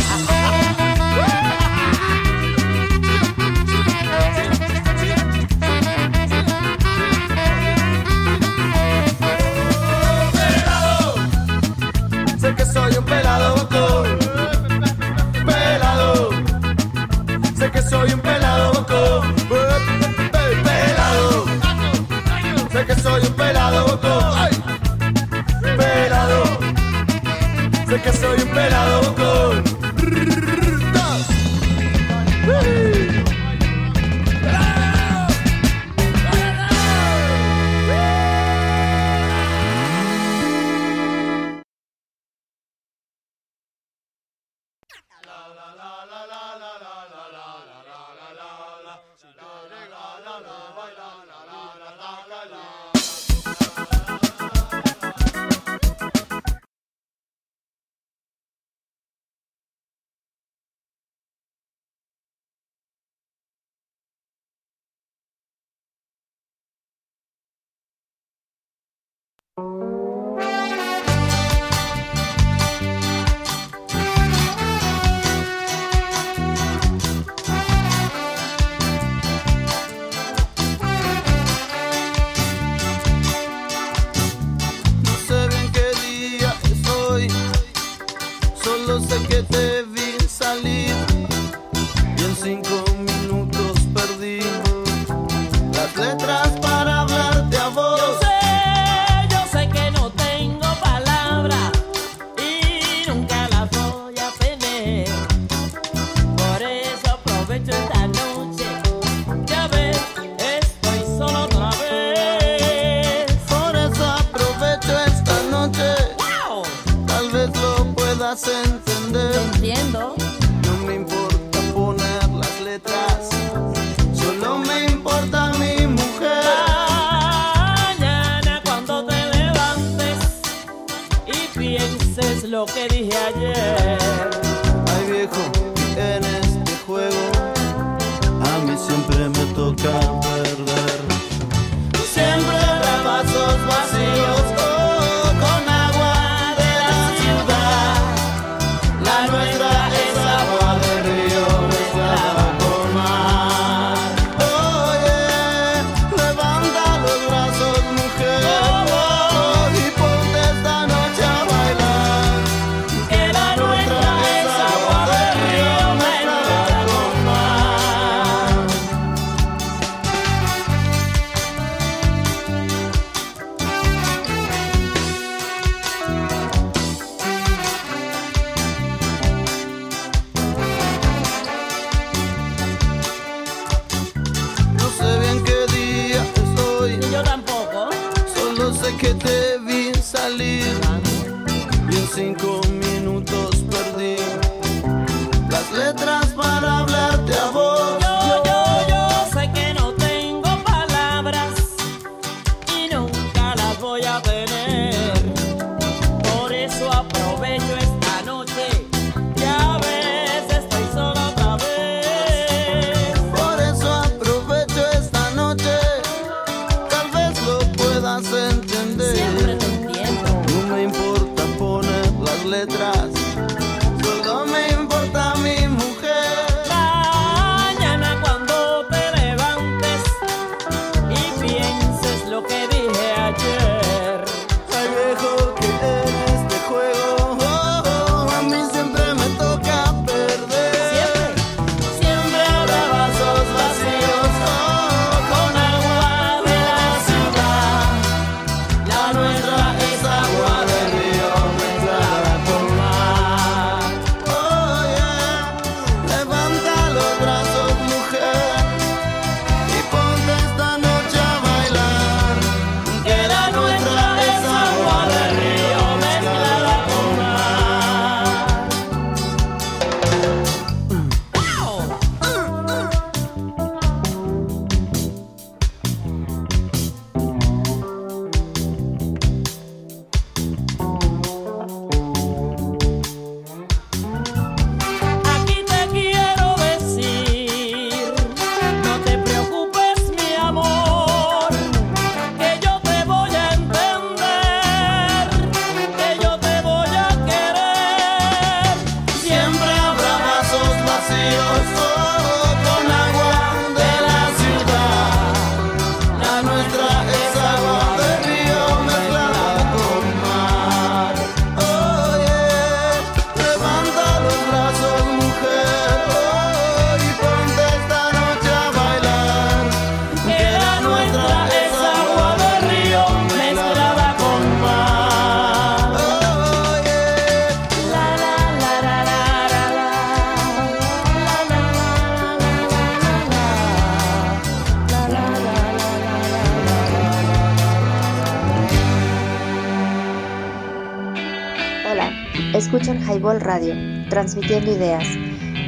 transmitiendo 344.19 344.73
ideas. 344.73 345.07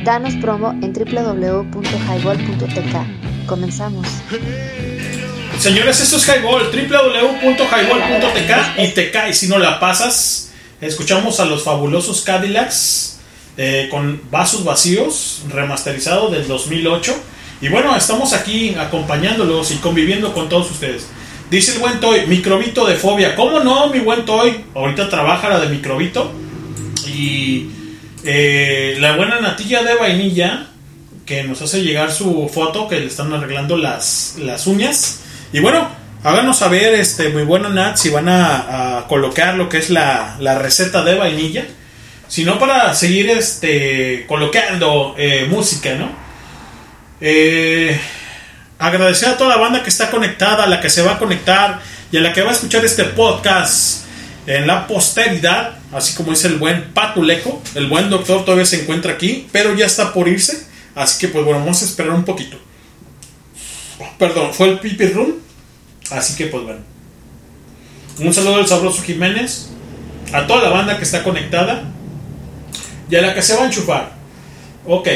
Danos 0.05 0.35
promo 0.35 0.73
en 0.83 0.93
www.highball.tk. 0.93 3.47
Comenzamos. 3.47 4.09
Señores, 5.57 6.01
esto 6.01 6.17
es 6.17 6.27
Highball, 6.27 6.65
www.highball.tk 6.73 8.79
y 8.79 8.89
te 8.89 9.13
cae 9.13 9.33
si 9.35 9.47
no 9.47 9.59
la 9.59 9.79
pasas. 9.79 10.51
Escuchamos 10.81 11.39
a 11.39 11.45
los 11.45 11.63
fabulosos 11.63 12.23
Cadillacs 12.23 13.21
eh, 13.57 13.87
con 13.89 14.21
vasos 14.33 14.65
vacíos, 14.65 15.43
remasterizado 15.49 16.29
del 16.31 16.49
2008. 16.49 17.15
Y 17.61 17.69
bueno, 17.69 17.97
estamos 17.97 18.33
aquí 18.33 18.75
acompañándolos 18.75 19.71
y 19.71 19.77
conviviendo 19.77 20.35
con 20.35 20.49
todos 20.49 20.73
ustedes. 20.73 21.07
Dice 21.53 21.75
el 21.75 21.79
buen 21.79 22.01
Toy, 22.01 22.27
microbito 22.27 22.85
de 22.85 22.97
fobia. 22.97 23.37
¿Cómo 23.37 23.61
no, 23.61 23.91
mi 23.91 24.01
buen 24.01 24.25
Toy? 24.25 24.65
Ahorita 24.75 25.09
trabaja 25.09 25.49
la 25.49 25.61
de 25.61 25.69
microbito. 25.69 26.33
Y 27.07 27.79
eh, 28.25 28.97
la 28.99 29.17
buena 29.17 29.41
natilla 29.41 29.83
de 29.83 29.95
vainilla 29.95 30.67
que 31.25 31.43
nos 31.45 31.63
hace 31.63 31.83
llegar 31.83 32.13
su 32.13 32.51
foto 32.53 32.89
que 32.89 32.99
le 32.99 33.07
están 33.07 33.33
arreglando 33.33 33.77
las, 33.77 34.37
las 34.39 34.67
uñas. 34.67 35.21
Y 35.53 35.61
bueno, 35.61 35.89
háganos 36.25 36.59
saber, 36.59 36.95
este, 36.95 37.29
muy 37.29 37.45
bueno 37.45 37.69
Nat, 37.69 37.97
si 37.97 38.11
van 38.11 38.29
a, 38.29 39.05
colocar 39.09 39.55
lo 39.55 39.69
que 39.69 39.79
es 39.79 39.91
la, 39.91 40.37
la 40.41 40.59
receta 40.59 41.05
de 41.05 41.15
vainilla. 41.15 41.65
Si 42.29 42.45
no, 42.45 42.59
para 42.59 42.95
seguir 42.95 43.31
este, 43.31 44.25
colocando 44.27 45.15
eh, 45.19 45.47
música, 45.49 45.95
¿no? 45.95 46.11
Eh, 47.21 47.99
agradecer 48.79 49.29
a 49.29 49.37
toda 49.37 49.51
la 49.51 49.57
banda 49.57 49.83
que 49.83 49.91
está 49.91 50.11
conectada, 50.11 50.65
a 50.65 50.67
la 50.67 50.81
que 50.81 50.91
se 50.91 51.03
va 51.03 51.13
a 51.13 51.19
conectar 51.19 51.81
y 52.13 52.17
a 52.17 52.21
la 52.21 52.33
que 52.33 52.43
va 52.43 52.51
a 52.51 52.55
escuchar 52.55 52.85
este 52.85 53.05
podcast 53.05 54.00
en 54.57 54.67
la 54.67 54.89
posteridad, 54.89 55.79
así 55.93 56.15
como 56.15 56.31
dice 56.31 56.49
el 56.49 56.57
buen 56.57 56.93
Patuleco. 56.93 57.63
El 57.77 57.87
buen 57.87 58.11
doctor 58.11 58.45
todavía 58.45 58.67
se 58.67 58.83
encuentra 58.83 59.13
aquí, 59.13 59.47
pero 59.53 59.75
ya 59.77 59.87
está 59.87 60.13
por 60.13 60.27
irse. 60.27 60.67
Así 60.97 61.21
que, 61.21 61.29
pues 61.29 61.45
bueno, 61.45 61.61
vamos 61.61 61.81
a 61.83 61.85
esperar 61.85 62.11
un 62.13 62.25
poquito. 62.25 62.59
Perdón, 64.19 64.53
fue 64.53 64.71
el 64.71 64.81
Pipi 64.81 65.07
Room. 65.07 65.35
Así 66.11 66.35
que, 66.35 66.47
pues 66.47 66.65
bueno. 66.65 66.81
Un 68.19 68.35
saludo 68.35 68.57
al 68.57 68.67
sabroso 68.67 69.03
Jiménez, 69.03 69.71
a 70.33 70.47
toda 70.47 70.63
la 70.65 70.71
banda 70.71 70.99
que 70.99 71.05
está 71.05 71.23
conectada 71.23 71.85
y 73.09 73.15
a 73.15 73.23
la 73.23 73.33
que 73.33 73.43
se 73.43 73.55
va 73.55 73.63
a 73.63 73.67
enchufar. 73.67 74.13
Ok, 74.85 75.09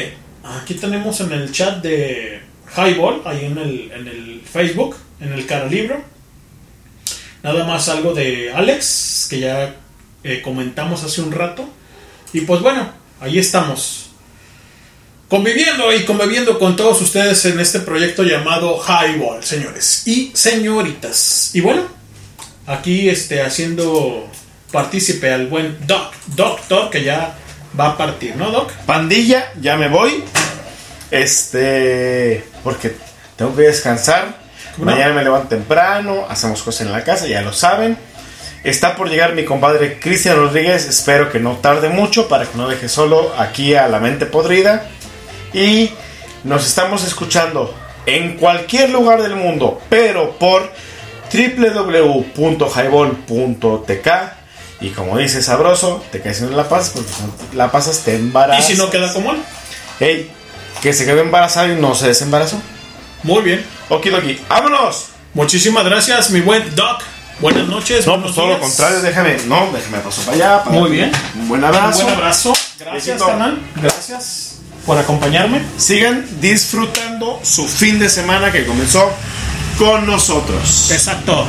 aquí 0.44 0.74
tenemos 0.74 1.20
en 1.20 1.32
el 1.32 1.50
chat 1.50 1.82
de 1.82 2.40
Highball, 2.76 3.22
ahí 3.24 3.46
en 3.46 3.58
el, 3.58 3.90
en 3.92 4.06
el 4.06 4.42
Facebook, 4.50 4.96
en 5.20 5.32
el 5.32 5.44
cara 5.44 5.66
libro. 5.66 6.13
Nada 7.44 7.64
más 7.64 7.90
algo 7.90 8.14
de 8.14 8.50
Alex, 8.54 9.26
que 9.28 9.40
ya 9.40 9.74
eh, 10.22 10.40
comentamos 10.42 11.04
hace 11.04 11.20
un 11.20 11.30
rato. 11.30 11.68
Y 12.32 12.40
pues 12.40 12.62
bueno, 12.62 12.90
ahí 13.20 13.38
estamos. 13.38 14.06
Conviviendo 15.28 15.92
y 15.92 16.04
conviviendo 16.04 16.58
con 16.58 16.74
todos 16.74 17.02
ustedes 17.02 17.44
en 17.44 17.60
este 17.60 17.80
proyecto 17.80 18.22
llamado 18.22 18.80
Highball, 18.82 19.44
señores 19.44 20.06
y 20.06 20.30
señoritas. 20.32 21.50
Y 21.54 21.60
bueno, 21.60 21.82
aquí 22.66 23.10
este, 23.10 23.42
haciendo 23.42 24.26
partícipe 24.72 25.30
al 25.30 25.48
buen 25.48 25.86
Doc, 25.86 26.14
Doctor, 26.34 26.88
que 26.88 27.04
ya 27.04 27.36
va 27.78 27.90
a 27.90 27.96
partir, 27.98 28.36
¿no, 28.36 28.50
Doc? 28.52 28.72
Pandilla, 28.86 29.52
ya 29.60 29.76
me 29.76 29.88
voy. 29.88 30.24
Este. 31.10 32.42
Porque 32.62 32.96
tengo 33.36 33.54
que 33.54 33.62
descansar. 33.62 34.43
Mañana 34.78 35.12
me 35.14 35.22
levanto 35.24 35.48
temprano. 35.48 36.26
Hacemos 36.28 36.62
cosas 36.62 36.82
en 36.82 36.92
la 36.92 37.02
casa, 37.04 37.26
ya 37.26 37.42
lo 37.42 37.52
saben. 37.52 37.96
Está 38.64 38.96
por 38.96 39.10
llegar 39.10 39.34
mi 39.34 39.44
compadre 39.44 39.98
Cristian 40.00 40.36
Rodríguez. 40.36 40.88
Espero 40.88 41.30
que 41.30 41.38
no 41.38 41.56
tarde 41.58 41.90
mucho 41.90 42.28
para 42.28 42.46
que 42.46 42.56
no 42.56 42.66
deje 42.68 42.88
solo 42.88 43.32
aquí 43.38 43.74
a 43.74 43.88
la 43.88 44.00
mente 44.00 44.24
podrida. 44.26 44.86
Y 45.52 45.90
nos 46.44 46.66
estamos 46.66 47.04
escuchando 47.04 47.74
en 48.06 48.36
cualquier 48.36 48.90
lugar 48.90 49.22
del 49.22 49.36
mundo, 49.36 49.80
pero 49.88 50.32
por 50.38 50.70
www.highball.tk. 51.32 54.08
Y 54.80 54.90
como 54.90 55.16
dice 55.18 55.42
Sabroso, 55.42 56.04
te 56.10 56.20
caes 56.20 56.40
no 56.42 56.54
la 56.56 56.68
pasas, 56.68 56.90
porque 56.90 57.08
si 57.10 57.22
la 57.56 57.70
pasas 57.70 58.00
te 58.00 58.12
Y 58.12 58.16
embarazas. 58.16 58.66
si 58.66 58.74
no 58.74 58.90
queda 58.90 59.12
como 59.12 59.30
él. 59.32 59.38
Ey, 60.00 60.30
que 60.82 60.92
se 60.92 61.06
quedó 61.06 61.20
embarazado 61.20 61.72
y 61.72 61.76
no 61.76 61.94
se 61.94 62.08
desembarazó. 62.08 62.60
Muy 63.24 63.42
bien. 63.42 63.64
Okidoki, 63.88 64.38
¡vámonos! 64.48 65.06
Muchísimas 65.34 65.84
gracias, 65.84 66.30
mi 66.30 66.40
buen 66.40 66.74
Doc. 66.76 67.02
Buenas 67.40 67.66
noches. 67.66 68.06
No, 68.06 68.22
pues 68.22 68.34
todo 68.34 68.46
lo 68.46 68.60
contrario, 68.60 69.00
déjame, 69.00 69.36
no, 69.46 69.68
déjame 69.72 69.98
paso 69.98 70.22
para 70.22 70.36
allá. 70.36 70.64
para 70.64 70.76
Muy 70.78 70.90
bien. 70.90 71.10
Un 71.34 71.48
buen 71.48 71.64
abrazo. 71.64 71.98
Un 72.00 72.04
buen 72.04 72.14
abrazo. 72.16 72.52
Gracias, 72.78 73.20
canal. 73.22 73.58
Gracias 73.76 74.58
por 74.86 74.96
acompañarme. 74.98 75.60
Sigan 75.76 76.24
disfrutando 76.40 77.40
su 77.42 77.66
fin 77.66 77.98
de 77.98 78.08
semana 78.08 78.52
que 78.52 78.64
comenzó 78.64 79.10
con 79.78 80.06
nosotros. 80.06 80.90
Exacto. 80.92 81.46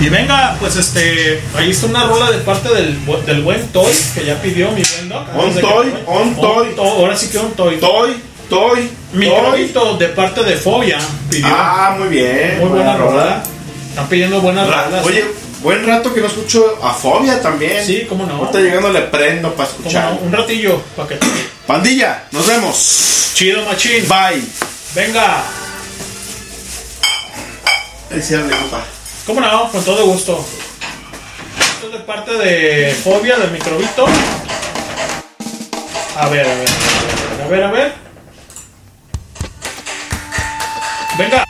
Y 0.00 0.08
venga, 0.08 0.56
pues 0.58 0.76
este, 0.76 1.42
ahí 1.54 1.70
está 1.72 1.84
una 1.86 2.04
rola 2.04 2.30
de 2.30 2.38
parte 2.38 2.70
del, 2.74 2.98
del 3.26 3.42
buen 3.42 3.68
Toy 3.68 3.92
que 4.14 4.24
ya 4.24 4.40
pidió 4.40 4.70
mi 4.72 4.80
buen 4.82 5.08
Doc. 5.10 5.26
On 5.36 5.54
Toy, 5.60 5.92
on 6.06 6.34
Toy. 6.36 6.74
To- 6.74 6.82
Ahora 6.82 7.14
sí 7.16 7.28
que 7.28 7.36
on 7.36 7.52
Toy. 7.52 7.76
Toy, 7.78 8.16
Toy, 8.50 8.90
Mi 9.12 9.26
Toy. 9.28 9.40
cronito 9.40 9.96
de 9.96 10.08
parte 10.08 10.42
de 10.42 10.56
Fobia 10.56 10.98
pidió. 11.30 11.46
Ah, 11.48 11.94
muy 11.98 12.08
bien. 12.08 12.58
Muy 12.60 12.68
buena 12.68 12.96
rola. 12.96 13.10
rola. 13.22 13.42
Están 13.88 14.08
pidiendo 14.08 14.40
buenas 14.40 14.68
Ra- 14.68 14.84
rolas. 14.86 15.06
Oye, 15.06 15.24
buen 15.62 15.86
rato 15.86 16.12
que 16.12 16.20
no 16.20 16.26
escucho 16.26 16.78
a 16.82 16.92
Fobia 16.92 17.40
también. 17.40 17.86
Sí, 17.86 18.06
cómo 18.08 18.26
no. 18.26 18.34
Ahorita 18.36 18.58
llegando 18.60 18.90
le 18.90 19.02
prendo 19.02 19.54
para 19.54 19.68
escuchar. 19.68 20.12
no, 20.14 20.18
un 20.26 20.32
ratillo 20.32 20.82
para 20.96 21.08
que 21.08 21.18
Pandilla, 21.66 22.24
nos 22.32 22.46
vemos. 22.46 23.30
Chido 23.34 23.64
machín. 23.64 24.04
Bye. 24.08 24.42
Venga. 24.94 25.42
Ahí 28.10 28.18
dale, 28.20 28.56
compa. 28.56 28.82
¿Cómo 29.26 29.40
no? 29.40 29.70
Con 29.70 29.84
todo 29.84 30.04
gusto. 30.06 30.44
Esto 31.74 31.86
es 31.86 31.92
de 31.92 31.98
parte 32.00 32.32
de 32.34 32.92
Fobia, 33.04 33.36
del 33.38 33.52
microbito. 33.52 34.06
A 36.16 36.28
ver, 36.28 36.44
a 36.46 36.54
ver, 36.54 36.68
a 36.68 37.46
ver, 37.46 37.46
a 37.46 37.48
ver, 37.48 37.62
a 37.64 37.70
ver. 37.70 38.09
Venga. 41.20 41.49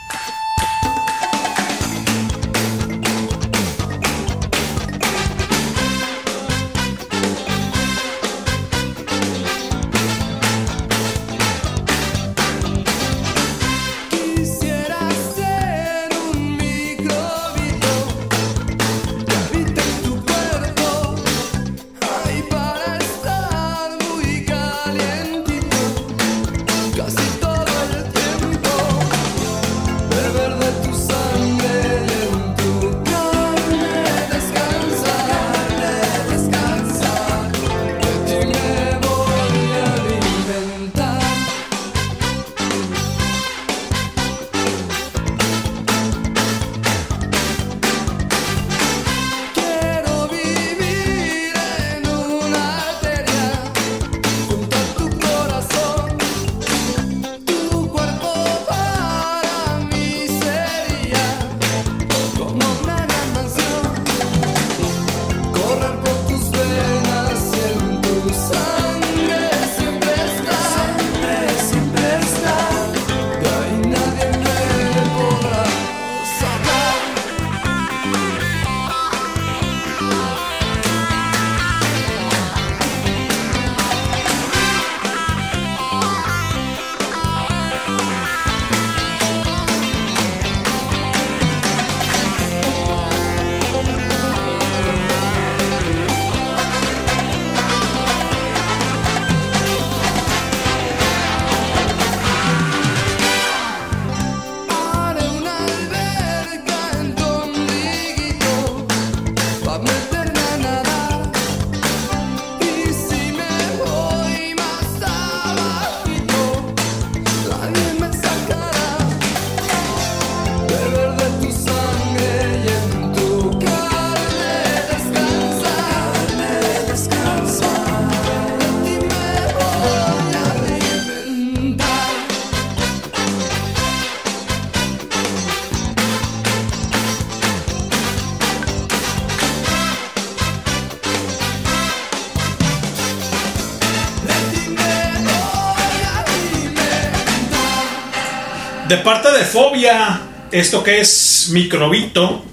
de 148.91 148.97
parte 148.97 149.31
de 149.31 149.45
Fobia, 149.45 150.19
esto 150.51 150.83
que 150.83 150.99
es 150.99 151.49
Microbito, 151.53 152.43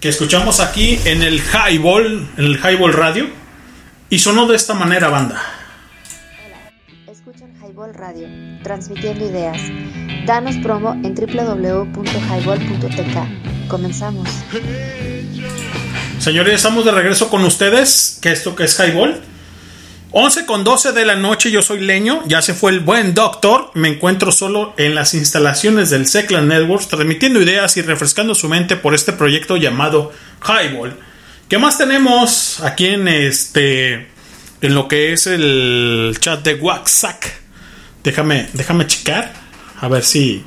que 0.00 0.08
escuchamos 0.08 0.58
aquí 0.58 0.98
en 1.04 1.22
el 1.22 1.40
Highball, 1.40 2.28
en 2.36 2.44
el 2.44 2.58
Highball 2.58 2.92
Radio, 2.92 3.28
y 4.08 4.18
sonó 4.18 4.48
de 4.48 4.56
esta 4.56 4.74
manera, 4.74 5.10
banda. 5.10 5.40
Escuchan 7.06 7.54
Highball 7.62 7.94
Radio, 7.94 8.26
transmitiendo 8.64 9.24
ideas. 9.24 9.62
Danos 10.26 10.56
promo 10.56 10.94
en 11.04 11.14
www.highball.tk. 11.14 13.68
Comenzamos. 13.68 14.28
Señores, 16.18 16.54
estamos 16.54 16.84
de 16.84 16.90
regreso 16.90 17.30
con 17.30 17.44
ustedes, 17.44 18.18
que 18.20 18.32
esto 18.32 18.56
que 18.56 18.64
es 18.64 18.76
Highball. 18.76 19.22
11 20.12 20.44
con 20.44 20.64
12 20.64 20.90
de 20.90 21.04
la 21.04 21.14
noche, 21.14 21.52
yo 21.52 21.62
soy 21.62 21.78
Leño, 21.78 22.24
ya 22.26 22.42
se 22.42 22.52
fue 22.52 22.72
el 22.72 22.80
buen 22.80 23.14
doctor, 23.14 23.70
me 23.74 23.88
encuentro 23.88 24.32
solo 24.32 24.74
en 24.76 24.96
las 24.96 25.14
instalaciones 25.14 25.88
del 25.90 26.08
Seclan 26.08 26.48
Networks, 26.48 26.88
transmitiendo 26.88 27.40
ideas 27.40 27.76
y 27.76 27.82
refrescando 27.82 28.34
su 28.34 28.48
mente 28.48 28.74
por 28.74 28.96
este 28.96 29.12
proyecto 29.12 29.56
llamado 29.56 30.10
Highball. 30.42 30.96
¿Qué 31.48 31.58
más 31.58 31.78
tenemos 31.78 32.58
aquí 32.60 32.86
en 32.86 33.06
este 33.06 34.08
en 34.60 34.74
lo 34.74 34.88
que 34.88 35.12
es 35.12 35.28
el 35.28 36.16
chat 36.18 36.42
de 36.42 36.54
WhatsApp? 36.54 37.22
Déjame, 38.02 38.48
déjame 38.52 38.88
checar, 38.88 39.32
a 39.80 39.86
ver 39.86 40.02
si 40.02 40.42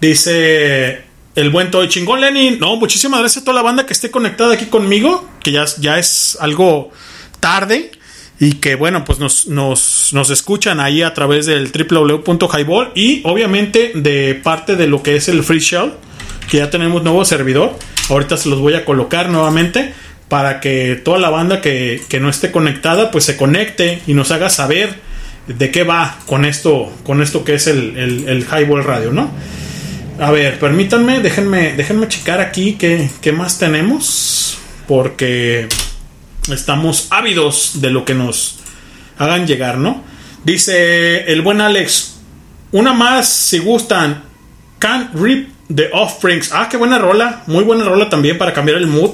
dice 0.00 1.04
el 1.36 1.50
buen 1.50 1.70
Toy 1.70 1.88
Chingón 1.88 2.20
Lenin. 2.20 2.58
No, 2.58 2.74
muchísimas 2.74 3.20
gracias 3.20 3.42
a 3.42 3.44
toda 3.44 3.54
la 3.54 3.62
banda 3.62 3.86
que 3.86 3.92
esté 3.92 4.10
conectada 4.10 4.54
aquí 4.54 4.66
conmigo, 4.66 5.30
que 5.44 5.52
ya, 5.52 5.64
ya 5.78 5.96
es 6.00 6.36
algo 6.40 6.90
tarde 7.38 7.92
y 8.38 8.54
que 8.54 8.74
bueno, 8.74 9.04
pues 9.04 9.18
nos, 9.18 9.46
nos, 9.46 10.10
nos 10.12 10.30
escuchan 10.30 10.80
ahí 10.80 11.02
a 11.02 11.14
través 11.14 11.46
del 11.46 11.70
www.highball 11.70 12.90
y 12.94 13.22
obviamente 13.24 13.92
de 13.94 14.34
parte 14.42 14.76
de 14.76 14.86
lo 14.86 15.02
que 15.02 15.16
es 15.16 15.28
el 15.28 15.44
Free 15.44 15.60
Shell, 15.60 15.92
que 16.50 16.58
ya 16.58 16.70
tenemos 16.70 17.02
nuevo 17.02 17.24
servidor. 17.24 17.78
Ahorita 18.08 18.36
se 18.36 18.48
los 18.48 18.58
voy 18.58 18.74
a 18.74 18.84
colocar 18.84 19.28
nuevamente 19.28 19.94
para 20.28 20.60
que 20.60 21.00
toda 21.02 21.18
la 21.18 21.30
banda 21.30 21.60
que, 21.60 22.02
que 22.08 22.20
no 22.20 22.28
esté 22.28 22.50
conectada 22.50 23.10
pues 23.10 23.24
se 23.24 23.36
conecte 23.36 24.02
y 24.06 24.14
nos 24.14 24.30
haga 24.30 24.50
saber 24.50 24.94
de 25.46 25.70
qué 25.70 25.84
va 25.84 26.18
con 26.26 26.44
esto, 26.44 26.92
con 27.04 27.22
esto 27.22 27.44
que 27.44 27.54
es 27.54 27.66
el, 27.66 27.96
el, 27.96 28.28
el 28.28 28.42
Highball 28.44 28.82
Radio, 28.82 29.12
¿no? 29.12 29.30
A 30.18 30.30
ver, 30.30 30.58
permítanme, 30.58 31.20
déjenme, 31.20 31.72
déjenme 31.72 32.08
checar 32.08 32.40
aquí 32.40 32.74
qué, 32.74 33.10
qué 33.20 33.32
más 33.32 33.58
tenemos. 33.58 34.58
Porque 34.86 35.66
estamos 36.48 37.08
ávidos 37.10 37.80
de 37.80 37.90
lo 37.90 38.04
que 38.04 38.14
nos 38.14 38.58
hagan 39.18 39.46
llegar, 39.46 39.78
¿no? 39.78 40.02
Dice 40.44 41.32
el 41.32 41.42
buen 41.42 41.60
Alex, 41.60 42.16
una 42.72 42.92
más 42.92 43.28
si 43.28 43.58
gustan, 43.58 44.24
Can't 44.78 45.14
Rip 45.14 45.48
the 45.74 45.90
Offsprings. 45.92 46.50
Ah, 46.52 46.68
qué 46.70 46.76
buena 46.76 46.98
rola, 46.98 47.42
muy 47.46 47.64
buena 47.64 47.84
rola 47.84 48.10
también 48.10 48.36
para 48.36 48.52
cambiar 48.52 48.78
el 48.78 48.86
mood 48.86 49.12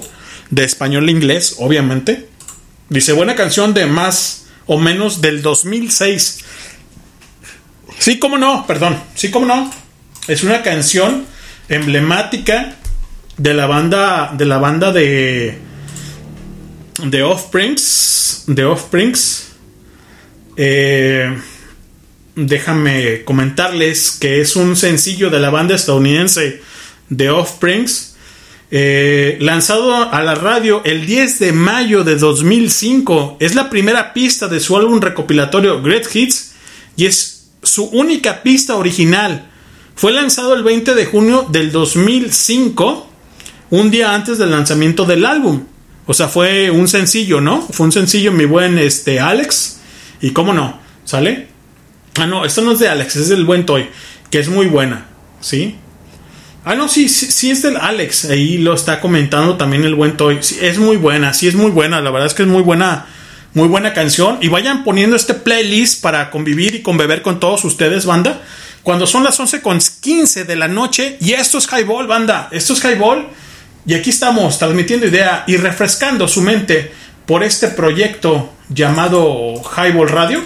de 0.51 0.65
español 0.65 1.07
a 1.07 1.11
inglés, 1.11 1.57
obviamente. 1.59 2.29
Dice, 2.89 3.13
buena 3.13 3.37
canción 3.37 3.73
de 3.73 3.87
más 3.87 4.47
o 4.67 4.79
menos 4.79 5.21
del 5.21 5.43
2006. 5.43 6.45
Sí, 7.99 8.19
cómo 8.19 8.39
no, 8.39 8.67
perdón, 8.67 8.99
sí, 9.15 9.31
cómo 9.31 9.47
no. 9.47 9.71
Es 10.27 10.43
una 10.43 10.63
canción 10.63 11.27
emblemática 11.69 12.77
de 13.37 13.55
la 13.55 13.67
banda 13.67 14.33
de 14.37 14.45
la 14.45 14.59
banda 14.59 14.93
de 14.93 15.59
de 17.05 17.23
Offsprings, 17.23 18.45
de 18.47 18.65
Offsprings. 18.65 19.53
Eh, 20.57 21.37
déjame 22.37 23.25
comentarles 23.25 24.11
que 24.21 24.41
es 24.41 24.57
un 24.57 24.77
sencillo 24.77 25.31
de 25.31 25.41
la 25.41 25.51
banda 25.51 25.75
estadounidense 25.75 26.61
de 27.09 27.31
Offsprings, 27.31 28.17
eh, 28.71 29.37
lanzado 29.41 30.13
a 30.13 30.23
la 30.23 30.35
radio 30.35 30.83
el 30.85 31.07
10 31.07 31.39
de 31.39 31.53
mayo 31.53 32.05
de 32.05 32.17
2005. 32.17 33.37
Es 33.41 33.55
la 33.55 33.71
primera 33.71 34.13
pista 34.13 34.49
de 34.49 34.61
su 34.61 34.77
álbum 34.77 35.01
recopilatorio 35.01 35.83
Great 35.83 36.15
Hits 36.15 36.53
y 36.97 37.07
es 37.07 37.51
su 37.63 37.85
única 37.85 38.43
pista 38.43 38.77
original. 38.77 39.51
Fue 39.95 40.13
lanzado 40.13 40.55
el 40.55 40.63
20 40.63 40.95
de 40.95 41.05
junio 41.05 41.47
del 41.51 41.73
2005, 41.73 43.11
un 43.71 43.91
día 43.91 44.15
antes 44.15 44.39
del 44.39 44.51
lanzamiento 44.51 45.05
del 45.05 45.27
álbum. 45.27 45.65
O 46.07 46.15
sea, 46.15 46.29
fue 46.29 46.71
un 46.71 46.89
sencillo, 46.89 47.41
¿no? 47.41 47.61
Fue 47.61 47.87
un 47.87 47.93
sencillo, 47.93 48.33
mi 48.33 48.45
buen 48.45 48.79
este, 48.79 49.21
Alex. 49.21 49.81
Y 50.21 50.31
cómo 50.31 50.53
no, 50.53 50.79
¿sale? 51.05 51.49
Ah, 52.19 52.27
no, 52.27 52.45
esto 52.45 52.63
no 52.63 52.73
es 52.73 52.79
de 52.79 52.89
Alex, 52.89 53.17
es 53.17 53.29
del 53.29 53.45
buen 53.45 53.65
Toy, 53.65 53.89
que 54.31 54.41
es 54.41 54.49
muy 54.49 54.67
buena, 54.67 55.07
¿sí? 55.41 55.77
Ah, 56.65 56.75
no, 56.75 56.89
sí, 56.89 57.09
sí, 57.09 57.27
sí 57.27 57.51
es 57.51 57.63
del 57.63 57.77
Alex, 57.77 58.27
ahí 58.27 58.59
lo 58.59 58.75
está 58.75 59.01
comentando 59.01 59.57
también 59.57 59.85
el 59.85 59.95
buen 59.95 60.17
Toy. 60.17 60.39
Sí, 60.41 60.59
es 60.61 60.79
muy 60.79 60.97
buena, 60.97 61.33
sí 61.33 61.49
es 61.49 61.55
muy 61.55 61.71
buena, 61.71 62.01
la 62.01 62.11
verdad 62.11 62.27
es 62.27 62.35
que 62.35 62.43
es 62.43 62.49
muy 62.49 62.63
buena, 62.63 63.07
muy 63.55 63.69
buena 63.69 63.95
canción. 63.95 64.39
Y 64.43 64.49
vayan 64.49 64.85
poniendo 64.85 65.17
este 65.17 65.35
playlist 65.35 66.03
para 66.03 66.31
convivir 66.31 66.75
y 66.75 66.83
conbeber 66.83 67.23
con 67.23 67.41
todos 67.41 67.65
ustedes, 67.65 68.05
banda. 68.05 68.43
Cuando 68.83 69.07
son 69.07 69.25
las 69.25 69.39
11 69.39 69.63
con 69.63 69.79
15 69.79 70.45
de 70.45 70.57
la 70.57 70.69
noche, 70.69 71.17
y 71.21 71.33
esto 71.33 71.59
es 71.59 71.67
Highball, 71.67 72.07
banda, 72.07 72.49
esto 72.51 72.75
es 72.75 72.85
Highball. 72.85 73.29
Y 73.87 73.95
aquí 73.95 74.11
estamos 74.11 74.59
transmitiendo 74.59 75.07
idea 75.07 75.45
y 75.47 75.57
refrescando 75.57 76.29
su 76.29 76.43
mente 76.43 76.93
por 77.27 77.43
este 77.43 77.69
proyecto 77.69 78.53
llamado 78.69 79.55
Highball 79.77 80.09
Radio. 80.09 80.43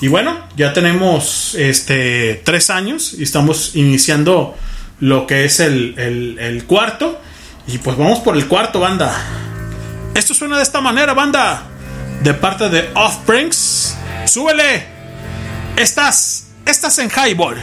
Y 0.00 0.08
bueno, 0.08 0.46
ya 0.56 0.72
tenemos 0.72 1.54
este 1.56 2.40
tres 2.44 2.70
años 2.70 3.14
y 3.18 3.24
estamos 3.24 3.74
iniciando 3.74 4.56
lo 5.00 5.26
que 5.26 5.44
es 5.44 5.60
el, 5.60 5.94
el, 6.38 6.64
cuarto. 6.64 7.20
Y 7.66 7.78
pues 7.78 7.96
vamos 7.96 8.20
por 8.20 8.36
el 8.36 8.46
cuarto, 8.46 8.80
banda. 8.80 9.12
Esto 10.14 10.34
suena 10.34 10.56
de 10.56 10.62
esta 10.62 10.80
manera, 10.80 11.14
banda. 11.14 11.64
De 12.22 12.34
parte 12.34 12.68
de 12.68 12.90
Offsprings. 12.94 13.96
Súbele. 14.26 14.84
Estás, 15.76 16.46
estás 16.64 16.98
en 16.98 17.10
Highball. 17.10 17.56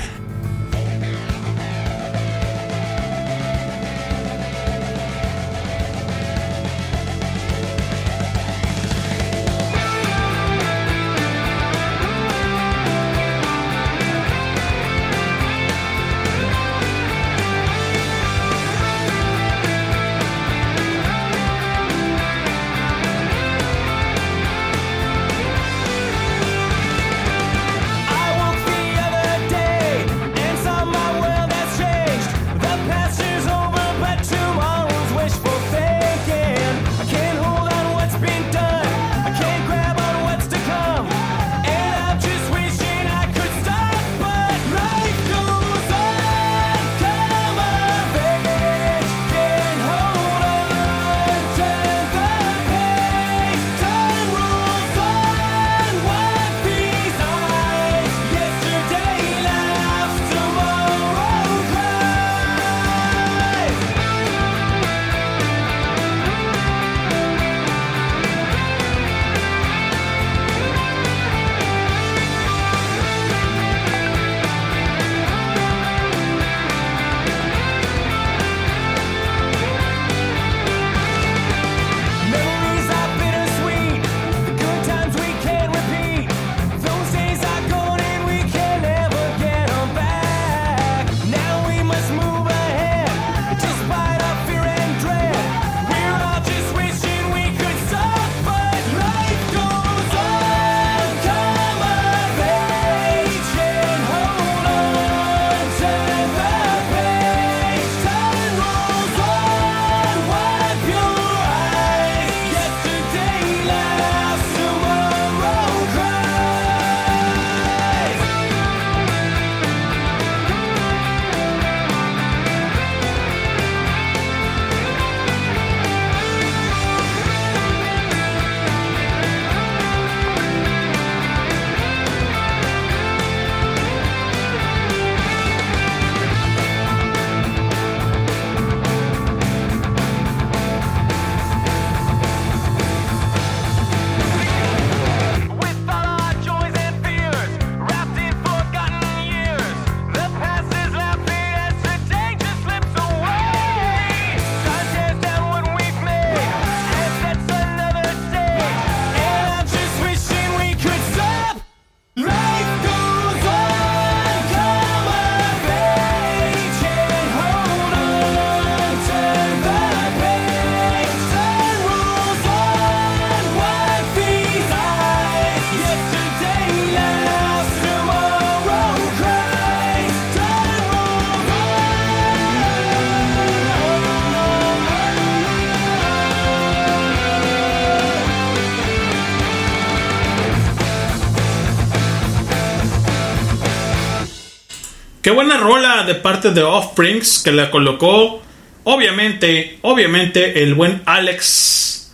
Buena 195.36 195.58
rola 195.58 196.04
de 196.04 196.16
parte 196.16 196.52
de 196.52 196.64
Offsprings 196.64 197.44
que 197.44 197.52
la 197.52 197.70
colocó, 197.70 198.42
obviamente, 198.84 199.78
obviamente, 199.84 200.64
el 200.64 200.74
buen 200.74 201.02
Alex. 201.06 202.14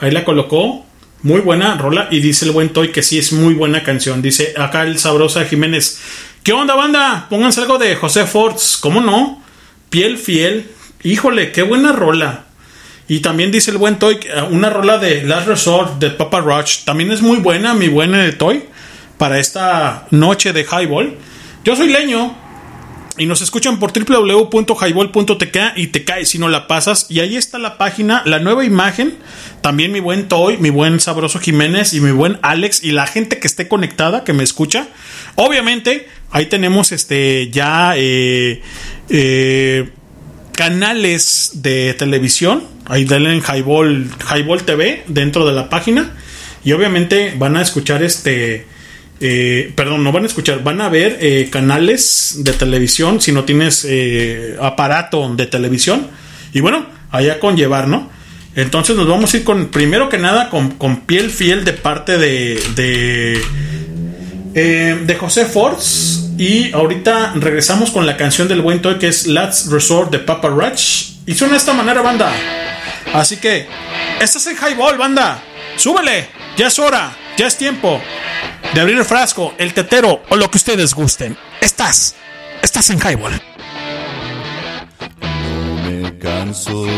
Ahí 0.00 0.10
la 0.10 0.24
colocó. 0.24 0.84
Muy 1.22 1.40
buena 1.40 1.76
rola. 1.76 2.08
Y 2.10 2.20
dice 2.20 2.44
el 2.44 2.50
buen 2.50 2.70
Toy 2.70 2.90
que 2.90 3.02
sí 3.02 3.18
es 3.18 3.32
muy 3.32 3.54
buena 3.54 3.82
canción. 3.82 4.20
Dice 4.20 4.54
acá 4.58 4.82
el 4.82 4.98
sabrosa 4.98 5.44
Jiménez. 5.44 6.00
¿Qué 6.42 6.52
onda, 6.52 6.74
banda? 6.74 7.26
Pónganse 7.30 7.60
algo 7.60 7.78
de 7.78 7.94
José 7.96 8.26
Forts. 8.26 8.76
¿Cómo 8.76 9.00
no? 9.00 9.42
Piel 9.88 10.18
fiel. 10.18 10.68
Híjole, 11.02 11.52
qué 11.52 11.62
buena 11.62 11.92
rola. 11.92 12.44
Y 13.06 13.20
también 13.20 13.52
dice 13.52 13.70
el 13.70 13.78
buen 13.78 13.98
Toy, 13.98 14.18
eh, 14.22 14.42
una 14.50 14.70
rola 14.70 14.98
de 14.98 15.22
Last 15.22 15.46
Resort 15.46 15.98
de 15.98 16.10
Papa 16.10 16.40
Roach. 16.40 16.84
También 16.84 17.12
es 17.12 17.22
muy 17.22 17.38
buena, 17.38 17.74
mi 17.74 17.88
buen 17.88 18.14
eh, 18.14 18.32
Toy, 18.32 18.64
para 19.18 19.38
esta 19.38 20.06
noche 20.10 20.52
de 20.52 20.64
Highball. 20.64 21.16
Yo 21.64 21.76
soy 21.76 21.88
Leño 21.88 22.43
y 23.16 23.26
nos 23.26 23.42
escuchan 23.42 23.78
por 23.78 23.92
www.highball.tk 23.92 25.56
y 25.76 25.86
te 25.88 26.04
cae 26.04 26.26
si 26.26 26.38
no 26.38 26.48
la 26.48 26.66
pasas. 26.66 27.06
Y 27.08 27.20
ahí 27.20 27.36
está 27.36 27.58
la 27.58 27.78
página, 27.78 28.22
la 28.24 28.40
nueva 28.40 28.64
imagen. 28.64 29.14
También 29.60 29.92
mi 29.92 30.00
buen 30.00 30.26
Toy, 30.26 30.56
mi 30.58 30.70
buen 30.70 30.98
Sabroso 30.98 31.38
Jiménez 31.38 31.92
y 31.92 32.00
mi 32.00 32.10
buen 32.10 32.38
Alex 32.42 32.82
y 32.82 32.90
la 32.90 33.06
gente 33.06 33.38
que 33.38 33.46
esté 33.46 33.68
conectada, 33.68 34.24
que 34.24 34.32
me 34.32 34.42
escucha. 34.42 34.88
Obviamente, 35.36 36.08
ahí 36.32 36.46
tenemos 36.46 36.90
este 36.90 37.50
ya 37.50 37.94
eh, 37.96 38.62
eh, 39.08 39.90
canales 40.52 41.52
de 41.54 41.94
televisión. 41.94 42.64
Ahí 42.86 43.04
denle 43.04 43.32
en 43.32 43.42
Highball, 43.42 44.10
Highball 44.34 44.64
TV 44.64 45.04
dentro 45.06 45.46
de 45.46 45.52
la 45.52 45.68
página. 45.68 46.12
Y 46.64 46.72
obviamente 46.72 47.34
van 47.38 47.56
a 47.56 47.62
escuchar 47.62 48.02
este. 48.02 48.73
Eh, 49.20 49.72
perdón, 49.74 50.02
no 50.02 50.12
van 50.12 50.24
a 50.24 50.26
escuchar, 50.26 50.62
van 50.62 50.80
a 50.80 50.88
ver 50.88 51.18
eh, 51.20 51.48
canales 51.50 52.36
de 52.38 52.52
televisión 52.52 53.20
si 53.20 53.32
no 53.32 53.44
tienes 53.44 53.86
eh, 53.88 54.56
aparato 54.60 55.34
de 55.34 55.46
televisión. 55.46 56.08
Y 56.52 56.60
bueno, 56.60 56.86
allá 57.10 57.40
con 57.40 57.56
llevar, 57.56 57.88
¿no? 57.88 58.10
Entonces 58.56 58.96
nos 58.96 59.08
vamos 59.08 59.32
a 59.32 59.36
ir 59.38 59.44
con, 59.44 59.68
primero 59.68 60.08
que 60.08 60.18
nada, 60.18 60.48
con, 60.50 61.00
piel 61.06 61.30
fiel 61.30 61.64
de 61.64 61.72
parte 61.72 62.18
de, 62.18 62.60
de, 62.74 63.40
de 65.04 65.14
José 65.16 65.46
Force. 65.46 66.22
Y 66.38 66.72
ahorita 66.72 67.32
regresamos 67.36 67.90
con 67.90 68.06
la 68.06 68.16
canción 68.16 68.48
del 68.48 68.60
buen 68.60 68.82
Toy 68.82 68.98
que 68.98 69.08
es 69.08 69.26
Last 69.26 69.70
Resort 69.70 70.10
de 70.10 70.18
Papa 70.18 70.48
Roach. 70.48 71.14
Y 71.26 71.34
suena 71.34 71.52
de 71.54 71.58
esta 71.58 71.72
manera, 71.72 72.02
banda. 72.02 72.32
Así 73.12 73.36
que, 73.36 73.66
estás 74.20 74.46
en 74.46 74.56
Highball, 74.56 74.98
banda. 74.98 75.42
Súbele, 75.76 76.28
ya 76.56 76.68
es 76.68 76.78
hora, 76.78 77.16
ya 77.36 77.46
es 77.46 77.56
tiempo 77.56 78.00
de 78.72 78.80
abrir 78.80 78.96
el 78.96 79.04
frasco, 79.04 79.54
el 79.58 79.74
tetero 79.74 80.22
o 80.28 80.36
lo 80.36 80.50
que 80.50 80.58
ustedes 80.58 80.94
gusten. 80.94 81.36
Estás, 81.60 82.14
estás 82.62 82.90
en 82.90 82.98
Highball. 82.98 83.40
No 85.20 85.90
me 85.90 86.18
canso 86.18 86.84
de 86.84 86.90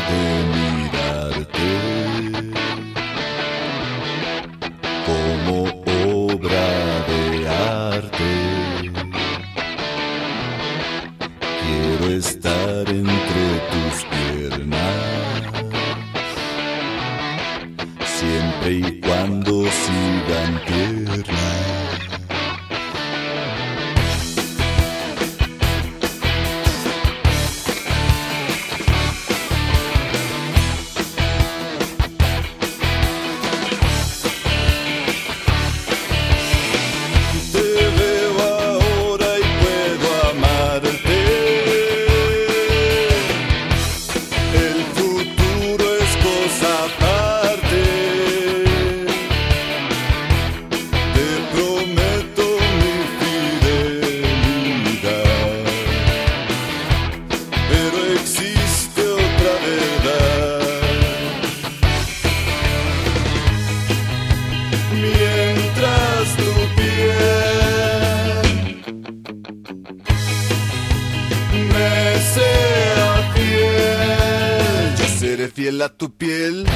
mirarte 0.55 1.66
como 5.06 5.65
obra 6.26 6.66
de 7.08 7.48
arte. 7.48 8.24
Quiero 11.62 12.18
estar 12.18 12.89
entre 12.89 13.35
sigan 20.26 20.75
seré 75.76 75.82
fiel 75.82 75.82
a 75.82 75.88
tu 75.88 76.08
piel. 76.08 76.66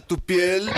Tu 0.00 0.16
piel. 0.18 0.68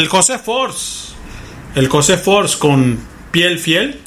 El 0.00 0.08
José 0.08 0.38
Force. 0.38 1.12
El 1.74 1.88
José 1.88 2.16
Force 2.16 2.58
con 2.58 2.98
piel 3.32 3.58
fiel. 3.58 4.00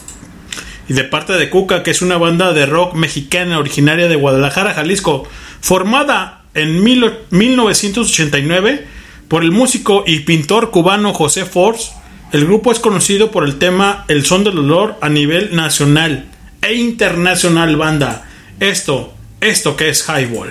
y 0.90 0.94
de 0.94 1.04
parte 1.04 1.34
de 1.34 1.52
Cuca, 1.52 1.84
que 1.84 1.92
es 1.92 2.02
una 2.02 2.18
banda 2.18 2.52
de 2.52 2.66
rock 2.66 2.96
mexicana 2.96 3.60
originaria 3.60 4.08
de 4.08 4.16
Guadalajara, 4.16 4.74
Jalisco, 4.74 5.24
formada 5.62 6.42
en 6.56 6.84
mil- 6.84 7.14
1989 7.30 8.86
por 9.28 9.44
el 9.44 9.52
músico 9.52 10.04
y 10.08 10.22
pintor 10.22 10.72
cubano 10.72 11.14
José 11.14 11.46
Force. 11.46 11.92
El 12.32 12.46
grupo 12.46 12.72
es 12.72 12.80
conocido 12.80 13.30
por 13.30 13.44
el 13.46 13.60
tema 13.60 14.04
El 14.08 14.26
son 14.26 14.44
del 14.44 14.56
dolor 14.56 14.98
a 15.00 15.10
nivel 15.10 15.56
nacional 15.56 16.26
e 16.64 16.74
internacional 16.74 17.76
banda. 17.78 18.26
Esto, 18.60 19.14
esto 19.42 19.78
que 19.78 19.90
es 19.90 20.04
Highball. 20.10 20.50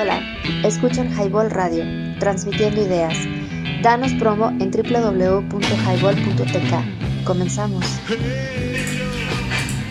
Hola, 0.00 0.20
escuchan 0.64 1.12
Highball 1.12 1.50
Radio, 1.50 1.84
transmitiendo 2.18 2.82
ideas. 2.82 3.14
Danos 3.82 4.12
promo 4.12 4.50
en 4.60 4.70
www.highball.tk. 4.70 7.24
Comenzamos. 7.24 7.84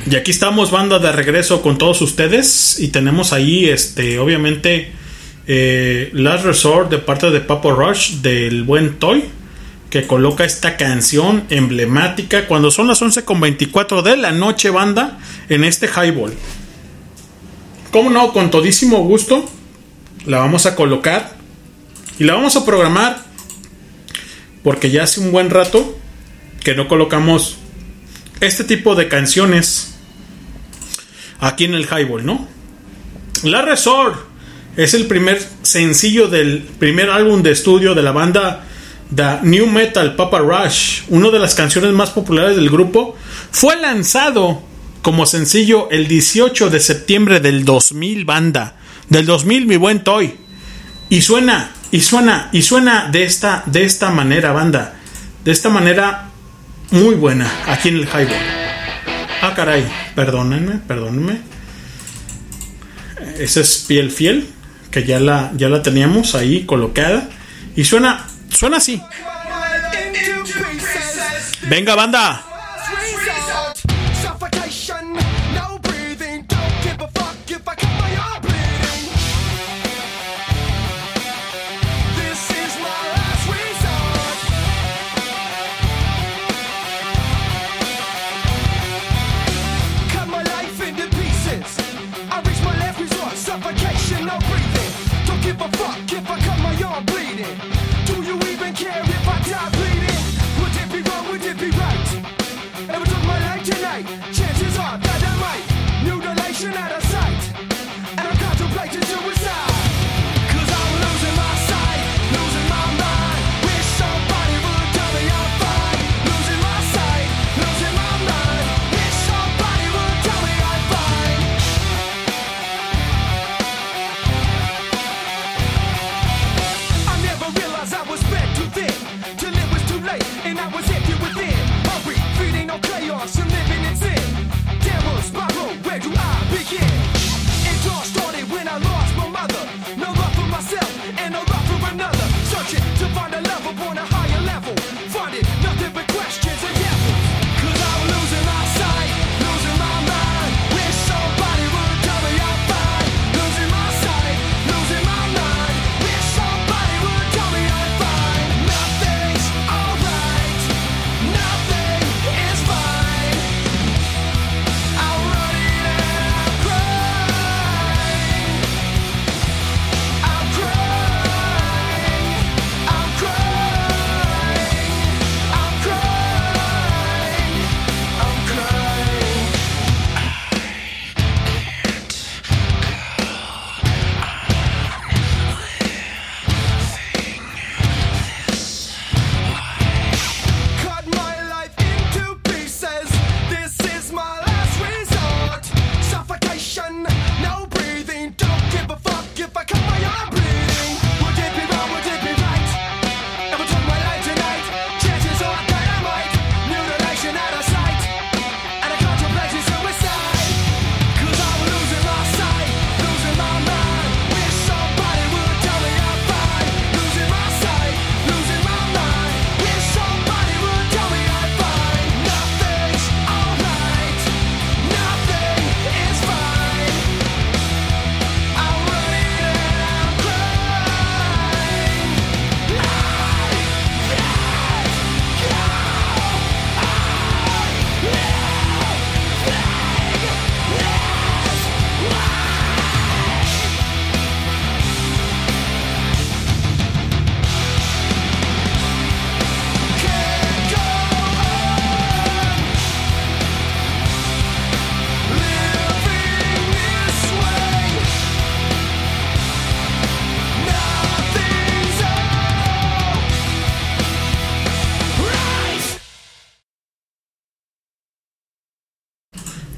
Y 0.10 0.16
aquí 0.16 0.32
estamos, 0.32 0.72
banda 0.72 0.98
de 1.00 1.12
regreso 1.12 1.62
con 1.62 1.78
todos 1.78 2.02
ustedes. 2.02 2.80
Y 2.80 2.88
tenemos 2.88 3.34
ahí, 3.34 3.68
este, 3.68 4.18
obviamente, 4.18 4.94
eh, 5.46 6.10
Last 6.14 6.46
Resort 6.46 6.90
de 6.90 7.00
parte 7.00 7.32
de 7.32 7.42
Papo 7.42 7.74
Rush 7.74 8.22
del 8.22 8.64
buen 8.64 8.98
Toy. 8.98 9.26
Que 9.90 10.08
coloca 10.08 10.46
esta 10.46 10.78
canción 10.78 11.44
emblemática 11.50 12.48
cuando 12.48 12.72
son 12.72 12.88
las 12.88 13.02
11.24 13.02 14.04
de 14.04 14.16
la 14.16 14.32
noche, 14.32 14.70
banda, 14.70 15.20
en 15.50 15.66
este 15.66 15.88
highball. 15.88 16.32
Como 17.92 18.10
no, 18.10 18.32
con 18.32 18.52
todísimo 18.52 19.00
gusto, 19.00 19.44
la 20.26 20.38
vamos 20.38 20.66
a 20.66 20.78
colocar 20.78 21.36
y 22.20 22.24
la 22.24 22.36
vamos 22.36 22.56
a 22.56 22.64
programar. 22.64 23.31
Porque 24.64 24.92
ya 24.92 25.04
hace 25.04 25.20
un 25.20 25.32
buen 25.32 25.50
rato 25.50 25.98
que 26.64 26.76
no 26.76 26.88
colocamos 26.88 27.58
este 28.40 28.64
tipo 28.64 28.96
de 28.96 29.08
canciones 29.08 29.96
aquí 31.40 31.66
en 31.66 31.74
el 31.74 31.86
Highball, 31.86 32.26
¿no? 32.26 32.48
La 33.44 33.62
Resort 33.62 34.20
es 34.78 34.94
el 34.94 35.08
primer 35.08 35.42
sencillo 35.64 36.28
del 36.28 36.60
primer 36.62 37.10
álbum 37.10 37.42
de 37.44 37.52
estudio 37.52 37.96
de 37.96 38.04
la 38.04 38.12
banda 38.12 38.66
The 39.14 39.40
New 39.44 39.68
Metal 39.68 40.16
Papa 40.16 40.40
Rush, 40.40 41.02
una 41.10 41.30
de 41.30 41.40
las 41.40 41.54
canciones 41.56 41.92
más 41.92 42.12
populares 42.12 42.56
del 42.56 42.70
grupo, 42.70 43.18
fue 43.52 43.76
lanzado 43.76 44.64
como 45.02 45.26
sencillo 45.26 45.90
el 45.92 46.08
18 46.08 46.70
de 46.70 46.80
septiembre 46.80 47.40
del 47.40 47.66
2000, 47.66 48.24
banda, 48.24 48.78
del 49.10 49.26
2000, 49.26 49.66
mi 49.66 49.76
buen 49.76 50.04
Toy. 50.04 50.36
Y 51.10 51.22
suena, 51.22 51.72
y 51.92 52.02
suena, 52.02 52.50
y 52.52 52.62
suena 52.62 53.10
de 53.12 53.24
esta, 53.24 53.64
de 53.66 53.84
esta 53.84 54.10
manera, 54.12 54.52
banda, 54.54 54.94
de 55.44 55.52
esta 55.52 55.70
manera 55.70 56.30
muy 56.92 57.16
buena 57.16 57.50
aquí 57.68 57.90
en 57.90 57.98
el 57.98 58.08
Highball. 58.08 58.38
Ah, 59.42 59.54
caray, 59.56 59.86
perdónenme, 60.16 60.80
perdónenme. 60.88 61.42
Esa 63.38 63.62
es 63.62 63.86
piel 63.88 64.12
fiel, 64.12 64.48
que 64.92 65.04
ya 65.04 65.20
la, 65.20 65.52
ya 65.56 65.68
la 65.68 65.82
teníamos 65.82 66.36
ahí 66.36 66.66
colocada. 66.66 67.28
Y 67.76 67.84
suena, 67.84 68.26
suena 68.50 68.78
así. 68.78 69.02
Venga, 71.70 71.96
banda. 71.96 72.51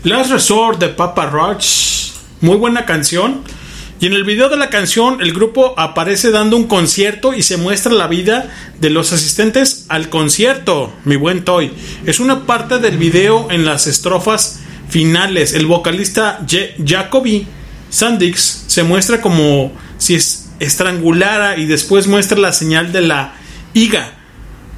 Last 0.04 0.32
Resort 0.32 0.80
de 0.80 0.90
Papa 0.90 1.28
Roach. 1.28 2.12
Muy 2.42 2.58
buena 2.58 2.86
canción. 2.86 3.42
Y 4.00 4.08
en 4.08 4.14
el 4.14 4.26
video 4.26 4.50
de 4.50 4.58
la 4.58 4.70
canción, 4.70 5.22
el 5.22 5.32
grupo 5.34 5.76
aparece 5.78 6.30
dando 6.32 6.58
un 6.58 6.68
concierto 6.68 7.34
y 7.34 7.42
se 7.42 7.56
muestra 7.56 7.94
la 7.94 8.08
vida 8.08 8.54
de 8.82 8.90
los 8.90 9.14
asistentes 9.14 9.86
al 9.88 10.10
concierto. 10.10 10.94
Mi 11.06 11.16
buen 11.16 11.46
Toy. 11.46 11.72
Es 12.06 12.20
una 12.20 12.46
parte 12.46 12.80
del 12.80 12.98
video 12.98 13.48
en 13.50 13.64
las 13.64 13.88
estrofas 13.88 14.60
finales. 14.90 15.54
El 15.54 15.68
vocalista 15.68 16.40
Je- 16.46 16.74
Jacoby 16.86 17.48
Sandix 17.90 18.66
se 18.68 18.84
muestra 18.84 19.22
como 19.22 19.72
si 19.98 20.16
es- 20.16 20.50
estrangulara 20.60 21.58
y 21.58 21.66
después 21.66 22.08
muestra 22.08 22.38
la 22.40 22.52
señal 22.52 22.92
de 22.92 23.02
la 23.02 23.36
higa 23.74 24.16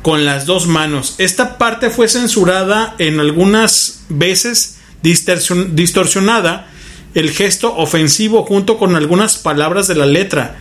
con 0.03 0.23
las 0.23 0.45
dos 0.45 0.67
manos. 0.67 1.15
Esta 1.17 1.57
parte 1.57 1.89
fue 1.89 2.07
censurada 2.09 2.93
en 2.99 3.19
algunas 3.19 4.01
veces 4.09 4.74
distorsionada 5.05 6.67
el 7.13 7.31
gesto 7.31 7.75
ofensivo 7.77 8.43
junto 8.43 8.77
con 8.77 8.95
algunas 8.95 9.37
palabras 9.37 9.87
de 9.87 9.95
la 9.95 10.05
letra. 10.05 10.57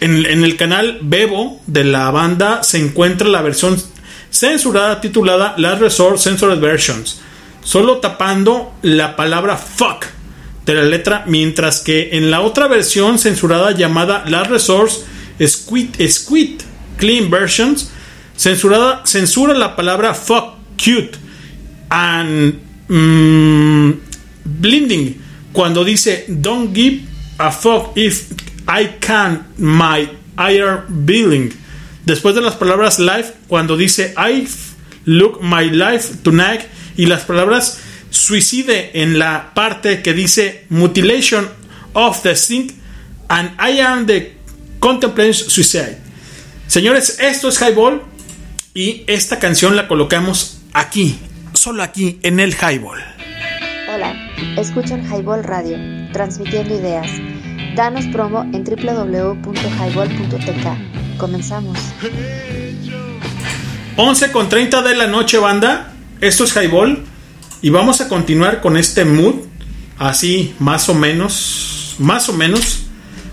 En, 0.00 0.26
el 0.26 0.56
canal 0.56 0.98
Bebo 1.02 1.62
de 1.66 1.84
la 1.84 2.10
banda 2.10 2.62
se 2.62 2.78
encuentra 2.78 3.28
la 3.28 3.42
versión 3.42 3.80
censurada 4.30 5.00
titulada 5.00 5.54
Last 5.56 5.80
Resort 5.80 6.18
Censored 6.18 6.58
Versions, 6.58 7.20
solo 7.62 7.98
tapando 7.98 8.74
la 8.82 9.16
palabra 9.16 9.56
fuck 9.56 10.04
de 10.66 10.74
la 10.74 10.82
letra, 10.82 11.24
mientras 11.26 11.80
que 11.80 12.10
en 12.12 12.30
la 12.30 12.40
otra 12.40 12.66
versión 12.66 13.18
censurada 13.18 13.70
llamada 13.70 14.24
Last 14.26 14.50
Resort 14.50 14.92
Squid, 15.40 15.90
Squid 16.08 16.62
Clean 16.96 17.30
Versions, 17.30 17.90
censurada, 18.36 19.02
censura 19.06 19.54
la 19.54 19.76
palabra 19.76 20.12
fuck 20.14 20.54
cute 20.76 21.16
and 21.88 22.73
mm, 22.88 23.92
blinding 24.44 25.20
cuando 25.52 25.84
dice 25.84 26.26
don't 26.28 26.74
give 26.74 27.02
a 27.38 27.50
fuck 27.50 27.96
if 27.96 28.32
I 28.66 28.96
can 29.00 29.46
my 29.58 30.08
ear 30.38 30.84
billing 30.88 31.52
después 32.04 32.34
de 32.34 32.40
las 32.40 32.56
palabras 32.56 32.98
life 32.98 33.32
cuando 33.48 33.76
dice 33.76 34.14
I 34.16 34.46
look 35.04 35.40
my 35.42 35.70
life 35.70 36.16
tonight 36.22 36.62
y 36.96 37.06
las 37.06 37.22
palabras 37.22 37.80
suicide 38.10 38.90
en 38.94 39.18
la 39.18 39.52
parte 39.54 40.02
que 40.02 40.12
dice 40.12 40.66
mutilation 40.68 41.48
of 41.94 42.22
the 42.22 42.36
sink 42.36 42.72
and 43.28 43.50
I 43.58 43.80
am 43.80 44.06
the 44.06 44.36
contemplating 44.80 45.34
suicide 45.34 45.98
señores 46.66 47.18
esto 47.20 47.48
es 47.48 47.60
highball 47.60 48.02
y 48.74 49.04
esta 49.06 49.38
canción 49.38 49.76
la 49.76 49.88
colocamos 49.88 50.58
aquí 50.72 51.18
solo 51.64 51.82
aquí 51.82 52.20
en 52.22 52.38
el 52.40 52.52
highball 52.52 53.00
Hola, 53.90 54.14
escuchan 54.58 55.02
Highball 55.06 55.42
Radio, 55.44 55.78
transmitiendo 56.12 56.74
ideas. 56.74 57.10
Danos 57.74 58.04
promo 58.08 58.42
en 58.42 58.64
www.highball.tk. 58.64 61.16
Comenzamos. 61.16 61.78
11 63.96 64.32
con 64.32 64.50
30 64.50 64.82
de 64.82 64.94
la 64.94 65.06
noche, 65.06 65.38
banda. 65.38 65.94
Esto 66.20 66.44
es 66.44 66.54
Highball. 66.54 67.02
Y 67.62 67.70
vamos 67.70 68.02
a 68.02 68.08
continuar 68.08 68.60
con 68.60 68.76
este 68.76 69.06
mood. 69.06 69.36
Así, 69.96 70.54
más 70.58 70.90
o 70.90 70.94
menos. 70.94 71.96
Más 71.98 72.28
o 72.28 72.34
menos. 72.34 72.88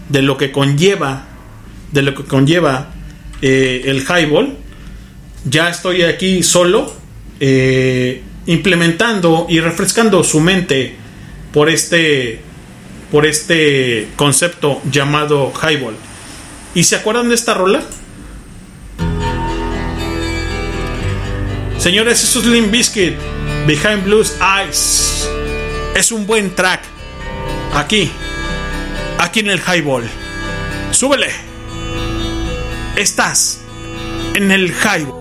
De 0.07 0.21
lo 0.21 0.37
que 0.37 0.53
conlleva. 0.53 1.25
De 1.91 2.01
lo 2.01 2.15
que 2.15 2.23
conlleva 2.23 2.91
eh, 3.41 3.81
el 3.87 4.03
Highball. 4.03 4.55
Ya 5.43 5.69
estoy 5.69 6.03
aquí 6.03 6.43
solo. 6.43 7.00
Eh, 7.43 8.21
implementando 8.45 9.47
y 9.49 9.59
refrescando 9.59 10.23
su 10.23 10.39
mente 10.39 10.95
por 11.51 11.69
este. 11.69 12.39
Por 13.11 13.25
este 13.25 14.07
concepto 14.15 14.81
llamado 14.89 15.51
Highball. 15.51 15.97
¿Y 16.73 16.85
se 16.85 16.95
acuerdan 16.95 17.27
de 17.27 17.35
esta 17.35 17.53
rola? 17.53 17.83
Señores, 21.77 22.23
eso 22.23 22.39
es 22.39 22.45
Limp 22.45 22.71
Bizkit, 22.71 23.15
Behind 23.67 24.05
Blues 24.05 24.37
Eyes. 24.39 25.27
Es 25.93 26.13
un 26.13 26.25
buen 26.25 26.55
track. 26.55 26.83
Aquí, 27.73 28.09
aquí 29.17 29.41
en 29.41 29.49
el 29.49 29.59
Highball. 29.59 30.09
Súbele. 30.91 31.31
Estás 32.95 33.59
en 34.35 34.51
el 34.51 34.71
Highball. 34.71 35.20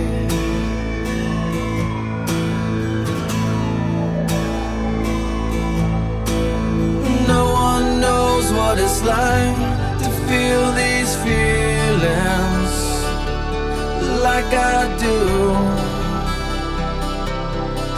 What 8.51 8.77
it's 8.77 9.01
like 9.03 9.55
to 10.03 10.09
feel 10.27 10.63
these 10.73 11.15
feelings 11.25 12.73
like 14.27 14.51
I 14.53 14.79
do. 15.05 15.19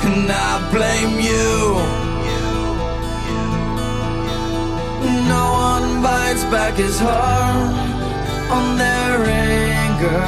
And 0.08 0.32
I 0.32 0.52
blame 0.72 1.16
you. 1.30 1.54
No 5.34 5.46
one 5.70 6.04
bites 6.04 6.44
back 6.46 6.76
his 6.76 7.00
heart 7.00 7.74
on 8.58 8.78
their 8.78 9.26
anger. 9.26 10.24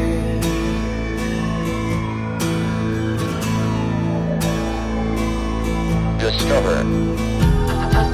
Discover. 6.21 6.77
L 6.77 8.05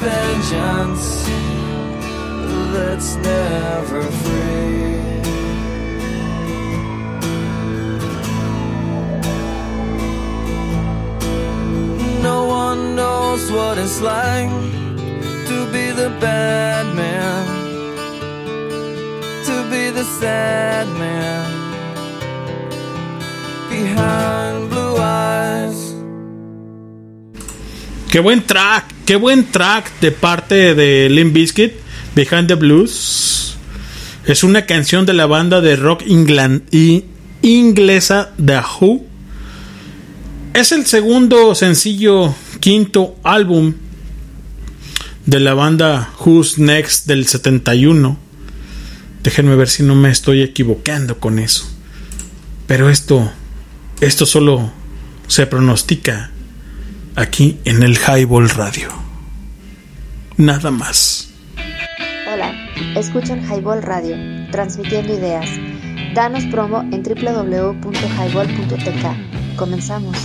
Vengeance 0.00 1.28
that's 2.72 3.16
never 3.16 4.02
free. 4.02 4.98
No 12.22 12.46
one 12.46 12.94
knows 12.94 13.50
what 13.50 13.78
it's 13.78 14.00
like 14.00 14.50
to 15.48 15.66
be 15.72 15.90
the 15.92 16.10
bad 16.20 16.86
man, 16.94 17.46
to 19.46 19.56
be 19.70 19.90
the 19.90 20.04
sad 20.20 20.86
man 20.98 21.46
behind 23.68 24.70
blue 24.70 24.96
eyes. 24.98 25.94
Qué 28.10 28.20
buen 28.20 28.44
track, 28.46 28.84
qué 29.08 29.16
buen 29.16 29.50
track 29.50 30.00
de 30.02 30.10
parte 30.12 30.74
de 30.74 31.08
Limp 31.08 31.32
Bizkit, 31.32 31.72
Behind 32.14 32.46
the 32.46 32.56
Blues. 32.56 33.56
Es 34.26 34.44
una 34.44 34.66
canción 34.66 35.06
de 35.06 35.14
la 35.14 35.24
banda 35.24 35.62
de 35.62 35.76
rock 35.76 36.02
inglesa 37.40 38.32
The 38.36 38.60
Who. 38.60 39.06
Es 40.52 40.72
el 40.72 40.84
segundo 40.84 41.54
sencillo, 41.54 42.34
quinto 42.60 43.16
álbum 43.22 43.76
de 45.24 45.40
la 45.40 45.54
banda 45.54 46.12
Who's 46.20 46.58
Next 46.58 47.06
del 47.06 47.26
71. 47.26 48.18
Déjenme 49.22 49.56
ver 49.56 49.70
si 49.70 49.84
no 49.84 49.94
me 49.94 50.10
estoy 50.10 50.42
equivocando 50.42 51.18
con 51.18 51.38
eso. 51.38 51.66
Pero 52.66 52.90
esto, 52.90 53.32
esto 54.02 54.26
solo 54.26 54.70
se 55.28 55.46
pronostica 55.46 56.30
aquí 57.18 57.58
en 57.64 57.82
el 57.82 57.96
Highball 57.96 58.48
Radio. 58.50 58.90
Nada 60.36 60.70
más. 60.70 61.34
Hola, 62.32 62.54
escuchan 62.94 63.42
Highball 63.42 63.82
Radio, 63.82 64.14
transmitiendo 64.52 65.14
ideas. 65.14 65.50
Danos 66.14 66.44
promo 66.46 66.82
en 66.92 67.02
www.highball.tk. 67.02 69.56
Comenzamos. 69.56 70.16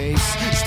Face 0.00 0.59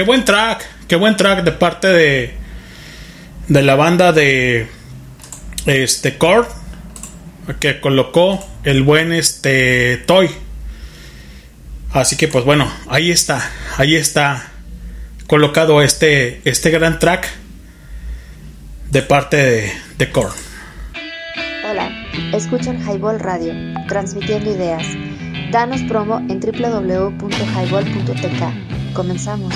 Qué 0.00 0.06
buen 0.06 0.24
track, 0.24 0.64
qué 0.88 0.96
buen 0.96 1.14
track 1.14 1.44
de 1.44 1.52
parte 1.52 1.88
de 1.88 2.34
de 3.48 3.60
la 3.60 3.74
banda 3.74 4.14
de 4.14 4.66
este 5.66 6.16
Core 6.16 6.48
que 7.60 7.80
colocó 7.80 8.42
el 8.64 8.82
buen 8.82 9.12
este 9.12 9.98
Toy. 10.06 10.30
Así 11.92 12.16
que 12.16 12.28
pues 12.28 12.46
bueno, 12.46 12.72
ahí 12.88 13.10
está, 13.10 13.46
ahí 13.76 13.94
está 13.94 14.50
colocado 15.26 15.82
este 15.82 16.40
este 16.46 16.70
gran 16.70 16.98
track 16.98 17.28
de 18.90 19.02
parte 19.02 19.36
de, 19.36 19.70
de. 19.98 20.10
Hola, 21.70 21.90
escuchan 22.32 22.80
Highball 22.88 23.20
Radio, 23.20 23.52
transmitiendo 23.86 24.50
ideas. 24.50 24.86
Danos 25.50 25.82
promo 25.82 26.20
en 26.20 26.40
www.highball.tk. 26.40 28.79
Comenzamos. 28.92 29.54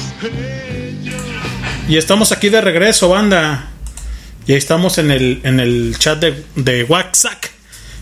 Y 1.88 1.96
estamos 1.96 2.32
aquí 2.32 2.48
de 2.48 2.60
regreso, 2.60 3.08
banda. 3.08 3.68
Y 4.46 4.52
ahí 4.52 4.58
estamos 4.58 4.98
en 4.98 5.10
el, 5.10 5.40
en 5.44 5.60
el 5.60 5.96
chat 5.98 6.20
de, 6.20 6.44
de 6.56 6.84
WhatsApp. 6.84 7.44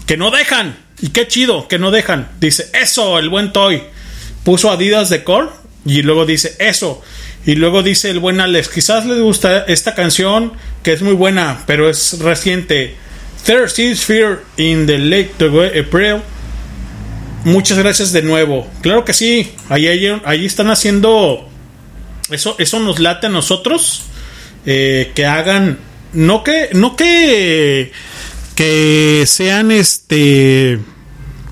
Que 0.06 0.16
no 0.16 0.30
dejan. 0.30 0.76
Y 1.00 1.08
qué 1.08 1.26
chido, 1.26 1.68
que 1.68 1.78
no 1.78 1.90
dejan. 1.90 2.30
Dice, 2.40 2.70
eso, 2.74 3.18
el 3.18 3.28
buen 3.28 3.52
Toy. 3.52 3.82
Puso 4.44 4.70
Adidas 4.70 5.08
de 5.08 5.24
Core. 5.24 5.48
Y 5.84 6.02
luego 6.02 6.26
dice, 6.26 6.56
eso. 6.58 7.02
Y 7.44 7.56
luego 7.56 7.82
dice 7.82 8.10
el 8.10 8.20
buen 8.20 8.40
Alex, 8.40 8.68
quizás 8.68 9.04
les 9.04 9.18
gusta 9.18 9.64
esta 9.66 9.94
canción, 9.96 10.52
que 10.84 10.92
es 10.92 11.02
muy 11.02 11.14
buena, 11.14 11.64
pero 11.66 11.90
es 11.90 12.20
reciente. 12.20 12.94
Thirsty 13.44 13.96
Fear 13.96 14.42
in 14.56 14.86
the 14.86 14.98
Lake 14.98 15.32
de 15.38 15.80
April. 15.80 16.22
Muchas 17.44 17.78
gracias 17.78 18.12
de 18.12 18.22
nuevo. 18.22 18.68
Claro 18.82 19.04
que 19.04 19.12
sí. 19.12 19.50
Ahí, 19.68 20.46
están 20.46 20.70
haciendo. 20.70 21.48
Eso, 22.30 22.54
eso 22.58 22.78
nos 22.80 22.98
late 23.00 23.26
a 23.26 23.30
nosotros. 23.30 24.04
eh, 24.66 25.12
que 25.14 25.26
hagan. 25.26 25.78
No 26.12 26.44
que. 26.44 26.70
No 26.72 26.96
que. 26.96 27.92
Que 28.54 29.24
sean 29.26 29.70
este. 29.70 30.78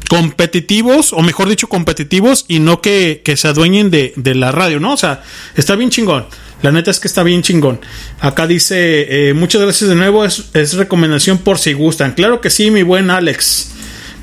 Competitivos, 0.08 1.12
o 1.12 1.20
mejor 1.20 1.48
dicho, 1.48 1.68
competitivos, 1.68 2.44
y 2.48 2.58
no 2.58 2.80
que, 2.80 3.22
que 3.24 3.36
se 3.36 3.46
adueñen 3.46 3.92
de, 3.92 4.12
de 4.16 4.34
la 4.34 4.50
radio, 4.50 4.80
¿no? 4.80 4.94
O 4.94 4.96
sea, 4.96 5.22
está 5.54 5.76
bien 5.76 5.90
chingón. 5.90 6.26
La 6.62 6.72
neta 6.72 6.90
es 6.90 6.98
que 6.98 7.06
está 7.06 7.22
bien 7.22 7.42
chingón. 7.42 7.80
Acá 8.18 8.48
dice, 8.48 9.28
eh, 9.28 9.34
muchas 9.34 9.62
gracias 9.62 9.88
de 9.88 9.94
nuevo, 9.94 10.24
es, 10.24 10.46
es 10.52 10.74
recomendación 10.74 11.38
por 11.38 11.58
si 11.58 11.74
gustan. 11.74 12.12
Claro 12.12 12.40
que 12.40 12.50
sí, 12.50 12.72
mi 12.72 12.82
buen 12.82 13.08
Alex. 13.08 13.70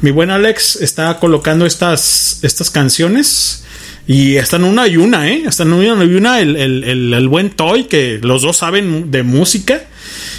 Mi 0.01 0.11
buen 0.11 0.30
Alex 0.30 0.76
está 0.77 1.19
colocando 1.19 1.66
estas, 1.66 2.40
estas 2.43 2.69
canciones. 2.69 3.64
Y 4.06 4.38
están 4.38 4.64
una 4.64 4.88
y 4.88 4.95
una, 4.95 5.27
¿eh? 5.27 5.43
Están 5.45 5.74
una 5.74 6.06
y 6.06 6.14
una 6.14 6.40
el, 6.40 6.56
el, 6.56 7.14
el, 7.14 7.27
buen 7.27 7.50
Toy, 7.50 7.85
que 7.85 8.19
los 8.22 8.42
dos 8.42 8.58
saben 8.58 9.11
de 9.11 9.24
música. 9.24 9.82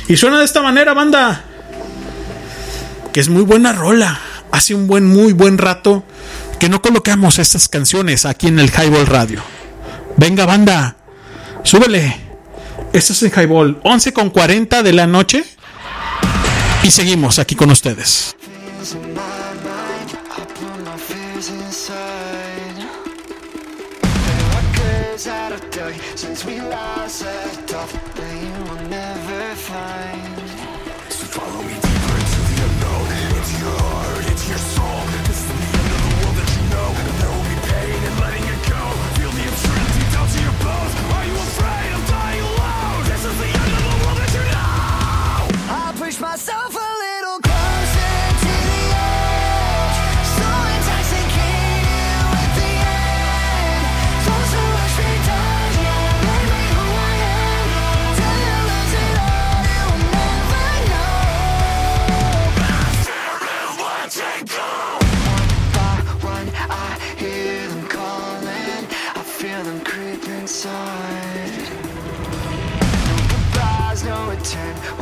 Y 0.08 0.16
suena 0.16 0.38
de 0.38 0.44
esta 0.44 0.62
manera, 0.62 0.94
banda. 0.94 1.44
Que 3.12 3.20
es 3.20 3.28
muy 3.28 3.42
buena 3.42 3.72
rola. 3.72 4.20
Hace 4.52 4.74
un 4.74 4.86
buen, 4.86 5.04
muy 5.04 5.34
buen 5.34 5.58
rato 5.58 6.04
que 6.58 6.68
no 6.68 6.80
colocamos 6.80 7.38
estas 7.38 7.68
canciones 7.68 8.24
aquí 8.24 8.46
en 8.46 8.58
el 8.58 8.70
Highball 8.70 9.06
Radio. 9.06 9.42
Venga, 10.16 10.46
banda. 10.46 10.96
Súbele. 11.62 12.16
Esto 12.92 13.12
es 13.12 13.22
el 13.22 13.32
Highball. 13.32 13.80
11 13.82 14.12
con 14.14 14.30
40 14.30 14.82
de 14.82 14.92
la 14.94 15.06
noche. 15.06 15.44
Y 16.82 16.90
seguimos 16.90 17.38
aquí 17.38 17.54
con 17.54 17.70
ustedes. 17.70 18.34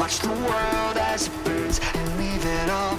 Watch 0.07 0.21
the 0.21 0.29
world 0.29 0.97
as 0.99 1.27
it 1.27 1.45
burns 1.45 1.81
and 1.95 2.17
leave 2.17 2.47
it 2.47 2.71
all 2.71 2.97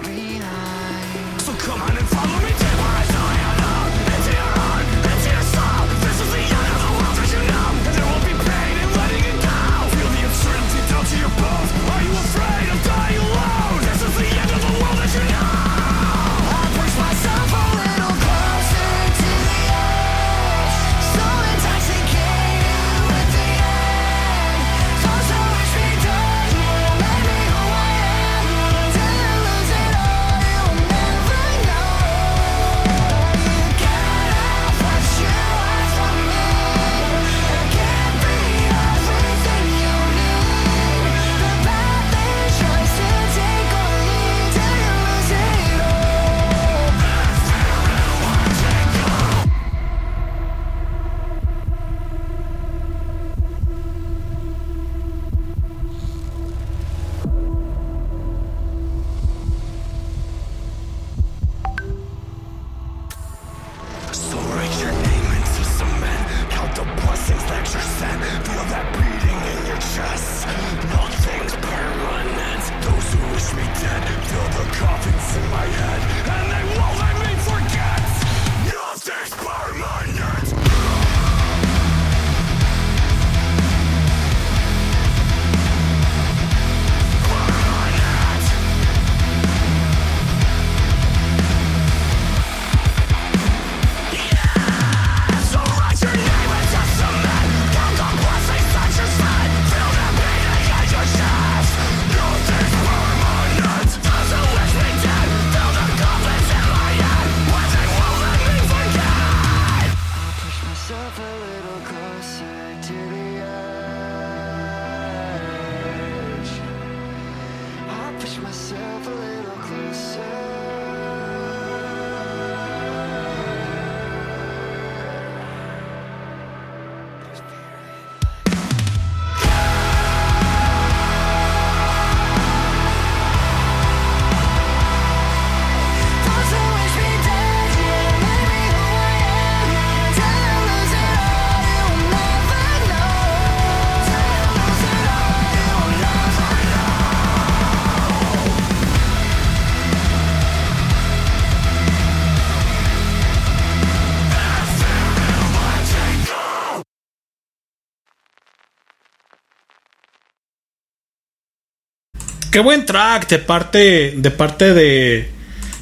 Qué 162.57 162.63
buen 162.63 162.87
track 162.87 163.29
de 163.29 163.37
parte 163.37 164.15
de 164.17 164.31
parte 164.31 164.73
de 164.73 165.27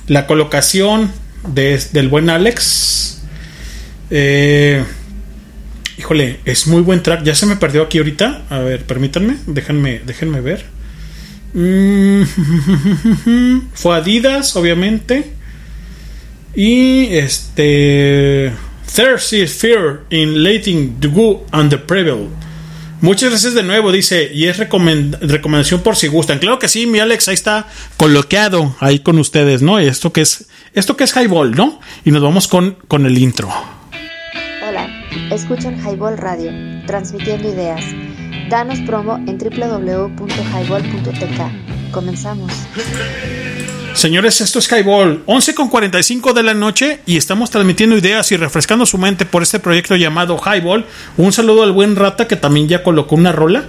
la 0.10 0.28
colocación 0.28 1.10
de- 1.48 1.82
del 1.94 2.10
buen 2.10 2.30
Alex. 2.30 3.22
Eh, 4.10 4.84
híjole, 5.98 6.42
es 6.44 6.68
muy 6.68 6.82
buen 6.82 7.02
track. 7.02 7.24
Ya 7.24 7.34
se 7.34 7.46
me 7.46 7.56
perdió 7.56 7.84
aquí 7.84 8.00
ahorita. 8.00 8.42
A 8.50 8.60
ver, 8.60 8.84
permítanme, 8.84 9.38
déjenme, 9.48 10.02
déjenme 10.06 10.42
ver. 10.42 10.66
Mm, 11.54 12.24
Fue 13.74 13.96
Adidas, 13.96 14.58
obviamente. 14.58 15.32
Y 16.56 17.06
este. 17.16 18.52
Thirsty 18.94 19.48
Fear 19.48 20.02
in 20.10 20.44
the 21.00 21.08
Good 21.08 21.38
and 21.54 21.70
the 21.70 21.78
Prevail. 21.78 22.28
Muchas 23.02 23.30
gracias 23.30 23.54
de 23.54 23.64
nuevo, 23.64 23.92
dice, 23.92 24.32
y 24.34 24.46
es 24.46 24.58
recomend- 24.60 25.20
recomendación 25.20 25.82
por 25.82 25.96
si 25.96 26.08
gustan. 26.08 26.40
Claro 26.40 26.58
que 26.60 26.68
sí, 26.70 26.86
mi 26.88 27.00
Alex, 27.00 27.28
ahí 27.28 27.34
está 27.34 27.68
coloqueado 27.98 28.76
ahí 28.80 29.00
con 29.00 29.20
ustedes, 29.20 29.62
¿no? 29.62 29.78
Esto 29.80 30.12
que 30.14 30.22
es, 30.22 30.48
esto 30.74 30.96
que 30.98 31.04
es 31.04 31.16
Highball, 31.16 31.52
¿no? 31.52 31.80
Y 32.04 32.12
nos 32.12 32.22
vamos 32.24 32.48
con, 32.48 32.78
con 32.88 33.06
el 33.06 33.18
intro. 33.18 33.50
Hola, 34.68 34.88
escuchan 35.32 35.78
Highball 35.86 36.18
Radio, 36.18 36.52
transmitiendo 36.88 37.50
ideas. 37.50 37.84
Danos 38.50 38.80
promo 38.82 39.18
en 39.28 39.38
www.highball.tk. 39.38 41.92
Comenzamos. 41.92 42.52
Señores, 43.96 44.42
esto 44.42 44.60
es 44.60 44.70
Highball, 44.70 45.24
11 45.26 45.56
con 45.56 45.70
45 45.70 46.34
de 46.34 46.44
la 46.44 46.54
noche 46.54 47.00
y 47.06 47.16
estamos 47.16 47.50
transmitiendo 47.50 47.96
ideas 47.96 48.30
y 48.34 48.36
refrescando 48.36 48.86
su 48.86 48.98
mente 48.98 49.26
por 49.26 49.42
este 49.42 49.58
proyecto 49.58 49.96
llamado 49.96 50.38
Highball. 50.38 50.86
Un 51.16 51.32
saludo 51.32 51.64
al 51.64 51.72
buen 51.72 51.96
Rata 51.96 52.28
que 52.28 52.36
también 52.36 52.68
ya 52.68 52.84
colocó 52.84 53.16
una 53.16 53.32
rola 53.32 53.64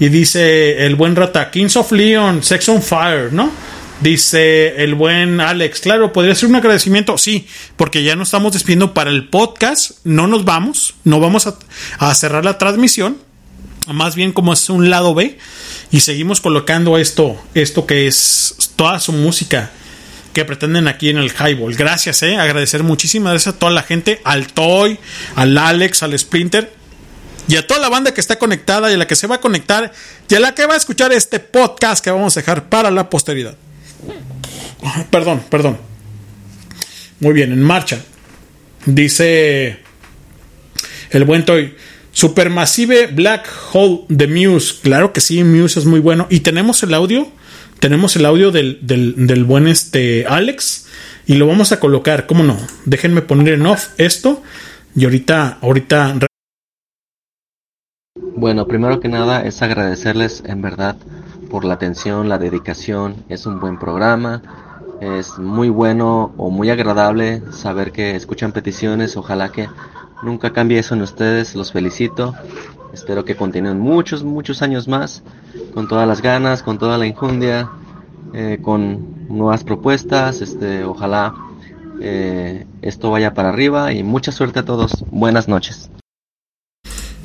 y 0.00 0.08
dice 0.08 0.84
el 0.84 0.96
buen 0.96 1.14
Rata, 1.14 1.52
Kings 1.52 1.76
of 1.76 1.92
Leon, 1.92 2.42
Sex 2.42 2.68
on 2.70 2.82
Fire, 2.82 3.32
¿no? 3.32 3.52
Dice 4.00 4.82
el 4.82 4.96
buen 4.96 5.40
Alex, 5.40 5.78
claro, 5.78 6.12
podría 6.12 6.34
ser 6.34 6.48
un 6.48 6.56
agradecimiento, 6.56 7.16
sí, 7.16 7.46
porque 7.76 8.02
ya 8.02 8.16
nos 8.16 8.28
estamos 8.28 8.54
despidiendo 8.54 8.92
para 8.92 9.10
el 9.10 9.28
podcast, 9.28 9.92
no 10.02 10.26
nos 10.26 10.44
vamos, 10.44 10.96
no 11.04 11.20
vamos 11.20 11.46
a, 11.46 11.54
a 12.00 12.12
cerrar 12.16 12.44
la 12.44 12.58
transmisión, 12.58 13.16
más 13.86 14.16
bien 14.16 14.32
como 14.32 14.52
es 14.52 14.68
un 14.70 14.90
lado 14.90 15.14
B 15.14 15.38
y 15.92 16.00
seguimos 16.00 16.40
colocando 16.40 16.98
esto 16.98 17.40
esto 17.54 17.86
que 17.86 18.06
es 18.06 18.72
toda 18.74 18.98
su 18.98 19.12
música 19.12 19.70
que 20.32 20.44
pretenden 20.44 20.88
aquí 20.88 21.10
en 21.10 21.18
el 21.18 21.30
Highball. 21.30 21.74
Gracias, 21.74 22.22
eh, 22.22 22.36
agradecer 22.36 22.82
muchísimas 22.82 23.32
gracias 23.32 23.54
a 23.54 23.58
toda 23.58 23.70
la 23.70 23.82
gente, 23.82 24.20
al 24.24 24.46
Toy, 24.46 24.98
al 25.36 25.56
Alex, 25.58 26.02
al 26.02 26.18
Splinter 26.18 26.72
y 27.48 27.56
a 27.56 27.66
toda 27.66 27.80
la 27.80 27.90
banda 27.90 28.14
que 28.14 28.20
está 28.20 28.38
conectada 28.38 28.90
y 28.90 28.94
a 28.94 28.96
la 28.96 29.06
que 29.06 29.14
se 29.14 29.26
va 29.26 29.36
a 29.36 29.40
conectar 29.40 29.92
y 30.28 30.34
a 30.34 30.40
la 30.40 30.54
que 30.54 30.64
va 30.64 30.74
a 30.74 30.76
escuchar 30.76 31.12
este 31.12 31.38
podcast 31.38 32.02
que 32.02 32.10
vamos 32.10 32.36
a 32.36 32.40
dejar 32.40 32.68
para 32.68 32.90
la 32.90 33.10
posteridad. 33.10 33.54
Perdón, 35.10 35.44
perdón. 35.50 35.78
Muy 37.20 37.34
bien, 37.34 37.52
en 37.52 37.62
marcha. 37.62 38.00
Dice 38.86 39.80
el 41.10 41.24
buen 41.24 41.44
Toy. 41.44 41.76
Supermassive 42.12 43.08
Black 43.08 43.48
Hole 43.72 44.04
de 44.08 44.28
Muse. 44.28 44.80
Claro 44.82 45.12
que 45.12 45.20
sí, 45.20 45.42
Muse 45.42 45.80
es 45.80 45.86
muy 45.86 46.00
bueno. 46.00 46.26
Y 46.30 46.40
tenemos 46.40 46.82
el 46.82 46.94
audio. 46.94 47.26
Tenemos 47.80 48.14
el 48.16 48.26
audio 48.26 48.52
del, 48.52 48.78
del, 48.82 49.26
del 49.26 49.44
buen 49.44 49.66
este 49.66 50.26
Alex. 50.26 50.86
Y 51.26 51.34
lo 51.34 51.46
vamos 51.46 51.72
a 51.72 51.80
colocar. 51.80 52.26
¿Cómo 52.26 52.44
no? 52.44 52.56
Déjenme 52.84 53.22
poner 53.22 53.54
en 53.54 53.66
off 53.66 53.88
esto. 53.98 54.42
Y 54.94 55.04
ahorita, 55.04 55.58
ahorita. 55.62 56.18
Bueno, 58.14 58.66
primero 58.66 59.00
que 59.00 59.08
nada 59.08 59.42
es 59.42 59.62
agradecerles 59.62 60.42
en 60.46 60.62
verdad 60.62 60.96
por 61.50 61.64
la 61.64 61.74
atención, 61.74 62.28
la 62.28 62.38
dedicación. 62.38 63.24
Es 63.28 63.46
un 63.46 63.58
buen 63.58 63.78
programa. 63.78 64.42
Es 65.00 65.38
muy 65.38 65.68
bueno 65.70 66.34
o 66.36 66.50
muy 66.50 66.70
agradable 66.70 67.42
saber 67.52 67.90
que 67.90 68.16
escuchan 68.16 68.52
peticiones. 68.52 69.16
Ojalá 69.16 69.50
que 69.50 69.68
nunca 70.22 70.52
cambie 70.52 70.78
eso 70.78 70.94
en 70.94 71.02
ustedes. 71.02 71.54
Los 71.54 71.72
felicito. 71.72 72.34
Espero 72.92 73.24
que 73.24 73.36
continúen 73.36 73.78
muchos, 73.80 74.22
muchos 74.22 74.62
años 74.62 74.86
más. 74.88 75.22
Con 75.74 75.88
todas 75.88 76.06
las 76.06 76.20
ganas, 76.22 76.62
con 76.62 76.78
toda 76.78 76.98
la 76.98 77.06
injundia. 77.06 77.70
eh, 78.34 78.58
con 78.62 79.28
nuevas 79.28 79.62
propuestas. 79.62 80.40
Este, 80.40 80.84
ojalá 80.84 81.34
eh, 82.00 82.66
esto 82.80 83.10
vaya 83.10 83.34
para 83.34 83.50
arriba. 83.50 83.92
Y 83.92 84.02
mucha 84.02 84.32
suerte 84.32 84.60
a 84.60 84.64
todos. 84.64 85.04
Buenas 85.10 85.48
noches. 85.48 85.90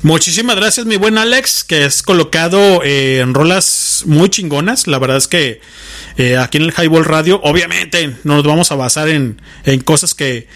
Muchísimas 0.02 0.54
gracias, 0.54 0.86
mi 0.86 0.96
buen 0.96 1.18
Alex, 1.18 1.64
que 1.64 1.84
es 1.84 2.04
colocado 2.04 2.84
eh, 2.84 3.18
en 3.18 3.34
rolas 3.34 4.04
muy 4.06 4.28
chingonas. 4.28 4.86
La 4.86 5.00
verdad 5.00 5.16
es 5.16 5.26
que 5.26 5.60
aquí 6.38 6.58
en 6.58 6.64
el 6.64 6.72
Highball 6.72 7.04
Radio, 7.04 7.40
obviamente, 7.42 8.16
no 8.22 8.36
nos 8.36 8.44
vamos 8.44 8.70
a 8.70 8.76
basar 8.76 9.08
en, 9.08 9.42
en 9.64 9.80
cosas 9.80 10.14
que, 10.14 10.46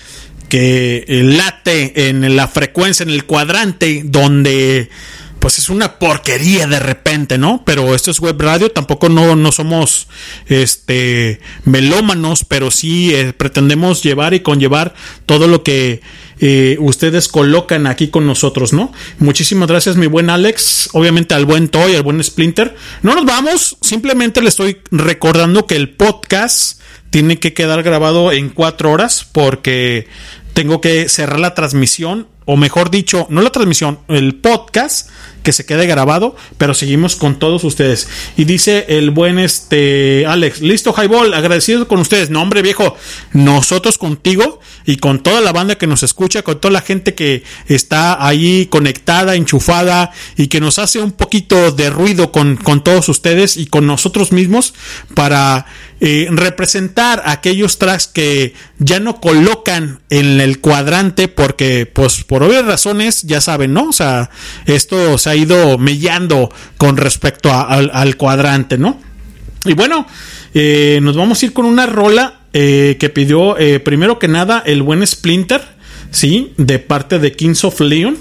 que 0.53 1.07
late 1.09 2.11
en 2.11 2.37
la 2.37 2.47
frecuencia, 2.47 3.05
en 3.05 3.09
el 3.09 3.25
cuadrante, 3.25 4.03
donde 4.05 4.91
pues 5.39 5.59
es 5.59 5.71
una 5.71 5.99
porquería 5.99 6.67
de 6.67 6.79
repente, 6.79 7.39
¿no? 7.39 7.63
Pero 7.65 7.95
esto 7.95 8.11
es 8.11 8.21
web 8.21 8.39
radio, 8.39 8.71
tampoco 8.71 9.09
no, 9.09 9.35
no 9.35 9.51
somos 9.51 10.09
este 10.49 11.41
melómanos, 11.65 12.45
pero 12.45 12.71
sí 12.71 13.15
eh, 13.15 13.33
pretendemos 13.33 14.03
llevar 14.03 14.35
y 14.35 14.41
conllevar 14.41 14.93
todo 15.25 15.49
lo 15.49 15.63
que 15.63 16.03
eh, 16.39 16.77
ustedes 16.81 17.29
colocan 17.29 17.87
aquí 17.87 18.09
con 18.09 18.27
nosotros, 18.27 18.75
¿no? 18.75 18.93
Muchísimas 19.21 19.69
gracias, 19.69 19.97
mi 19.97 20.07
buen 20.07 20.29
Alex, 20.29 20.91
obviamente 20.93 21.35
al 21.35 21.47
buen 21.47 21.69
Toy, 21.69 21.97
al 21.97 22.03
buen 22.03 22.23
Splinter. 22.23 22.77
No 23.01 23.15
nos 23.15 23.25
vamos, 23.25 23.79
simplemente 23.81 24.43
le 24.43 24.51
estoy 24.51 24.83
recordando 24.91 25.67
que 25.67 25.77
el 25.77 25.89
podcast 25.89 26.79
tiene 27.13 27.39
que 27.39 27.53
quedar 27.53 27.83
grabado 27.83 28.33
en 28.33 28.49
cuatro 28.49 28.91
horas 28.91 29.29
porque 29.31 30.09
tengo 30.53 30.81
que 30.81 31.09
cerrar 31.09 31.41
la 31.41 31.55
transmisión, 31.55 32.29
o 32.45 32.57
mejor 32.57 32.91
dicho, 32.91 33.27
no 33.31 33.41
la 33.41 33.51
transmisión, 33.51 33.99
el 34.09 34.35
podcast 34.35 35.09
que 35.43 35.53
se 35.53 35.67
quede 35.67 35.87
grabado, 35.87 36.37
pero 36.57 36.75
seguimos 36.75 37.17
con 37.17 37.39
todos 37.39 37.65
ustedes. 37.65 38.09
Y 38.37 38.45
dice 38.45 38.87
el 38.89 39.11
buen 39.11 39.39
este 39.39 40.25
Alex, 40.27 40.61
listo 40.61 40.95
Highball, 40.97 41.35
agradecido 41.35 41.87
con 41.89 42.01
ustedes. 42.01 42.31
No, 42.31 42.43
hombre 42.43 42.63
viejo, 42.63 42.97
nosotros 43.33 43.99
contigo 43.99 44.61
y 44.87 44.97
con 44.97 45.23
toda 45.23 45.41
la 45.41 45.53
banda 45.53 45.77
que 45.77 45.87
nos 45.87 46.03
escucha, 46.03 46.43
con 46.43 46.61
toda 46.61 46.73
la 46.73 46.81
gente 46.81 47.15
que 47.15 47.43
está 47.67 48.25
ahí 48.25 48.67
conectada, 48.67 49.35
enchufada 49.35 50.13
y 50.37 50.49
que 50.49 50.61
nos 50.61 50.79
hace 50.79 51.01
un 51.01 51.13
poquito 51.13 51.73
de 51.73 51.91
ruido 51.91 52.33
con, 52.33 52.57
con 52.57 52.83
todos 52.85 53.09
ustedes 53.09 53.57
y 53.57 53.67
con 53.67 53.87
nosotros 53.87 54.33
mismos 54.33 54.75
para 55.15 55.67
eh, 56.05 56.27
representar 56.33 57.23
aquellos 57.27 57.79
tracks 57.79 58.09
que 58.09 58.55
ya 58.81 58.99
no 58.99 59.21
colocan 59.21 60.01
en 60.11 60.41
el 60.41 60.59
cuadrante 60.59 61.29
porque 61.29 61.87
pues 61.87 62.25
por 62.25 62.43
obvias 62.43 62.67
razones 62.67 63.23
ya 63.23 63.41
saben, 63.41 63.73
¿no? 63.73 63.91
O 63.91 63.93
sea, 63.93 64.29
esto 64.67 65.17
se 65.17 65.31
ha 65.31 65.37
ido 65.37 65.79
mellando 65.79 66.53
con 66.77 66.97
respecto 66.97 67.55
al, 67.55 68.17
cuadrante, 68.17 68.79
¿no? 68.79 69.01
Y 69.65 69.75
bueno, 69.75 70.09
eh, 70.55 70.99
nos 71.01 71.17
vamos 71.17 71.41
a 71.41 71.47
ir 71.47 71.53
con 71.53 71.67
una 71.67 71.87
rola 71.87 72.41
eh, 72.53 72.97
que 72.99 73.09
pidió 73.09 73.55
primero 73.85 74.19
que 74.19 74.27
nada 74.27 74.61
el 74.67 74.83
buen 74.83 75.07
Splinter, 75.07 75.63
¿sí? 76.11 76.53
De 76.57 76.81
parte 76.81 77.21
de 77.21 77.31
Kings 77.31 77.63
of 77.63 77.81
Leon. 77.81 78.19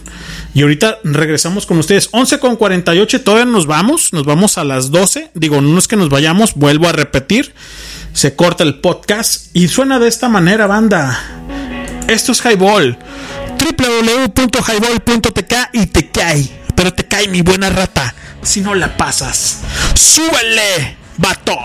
Y 0.54 0.62
ahorita 0.64 1.00
regresamos 1.04 1.66
con 1.66 1.78
ustedes. 1.78 2.10
11 2.12 2.40
con 2.40 2.58
48, 2.58 3.22
todavía 3.22 3.46
nos 3.46 3.66
vamos, 3.68 4.12
nos 4.14 4.26
vamos 4.26 4.58
a 4.58 4.64
las 4.64 4.92
12. 4.92 5.32
Digo, 5.34 5.62
no 5.62 5.80
es 5.80 5.88
que 5.88 5.96
nos 5.96 6.10
vayamos, 6.10 6.56
vuelvo 6.56 6.90
a 6.90 6.92
repetir. 6.92 7.54
Se 8.14 8.36
corta 8.36 8.64
el 8.64 8.80
podcast 8.80 9.56
y 9.56 9.70
suena 9.70 10.00
de 10.00 10.10
esta 10.10 10.28
manera, 10.28 10.68
banda. 10.68 11.18
Esto 12.08 12.34
es 12.34 12.44
Highball. 12.44 12.98
www.highball.tk 13.58 15.54
y 15.74 15.86
te 15.88 16.10
cae. 16.10 16.50
Pero 16.76 16.94
te 16.94 17.08
cae 17.08 17.30
mi 17.30 17.42
buena 17.42 17.70
rata. 17.70 18.14
Si 18.42 18.60
no 18.60 18.76
la 18.76 18.98
pasas. 18.98 19.62
¡Súbele, 19.94 20.98
vato! 21.18 21.56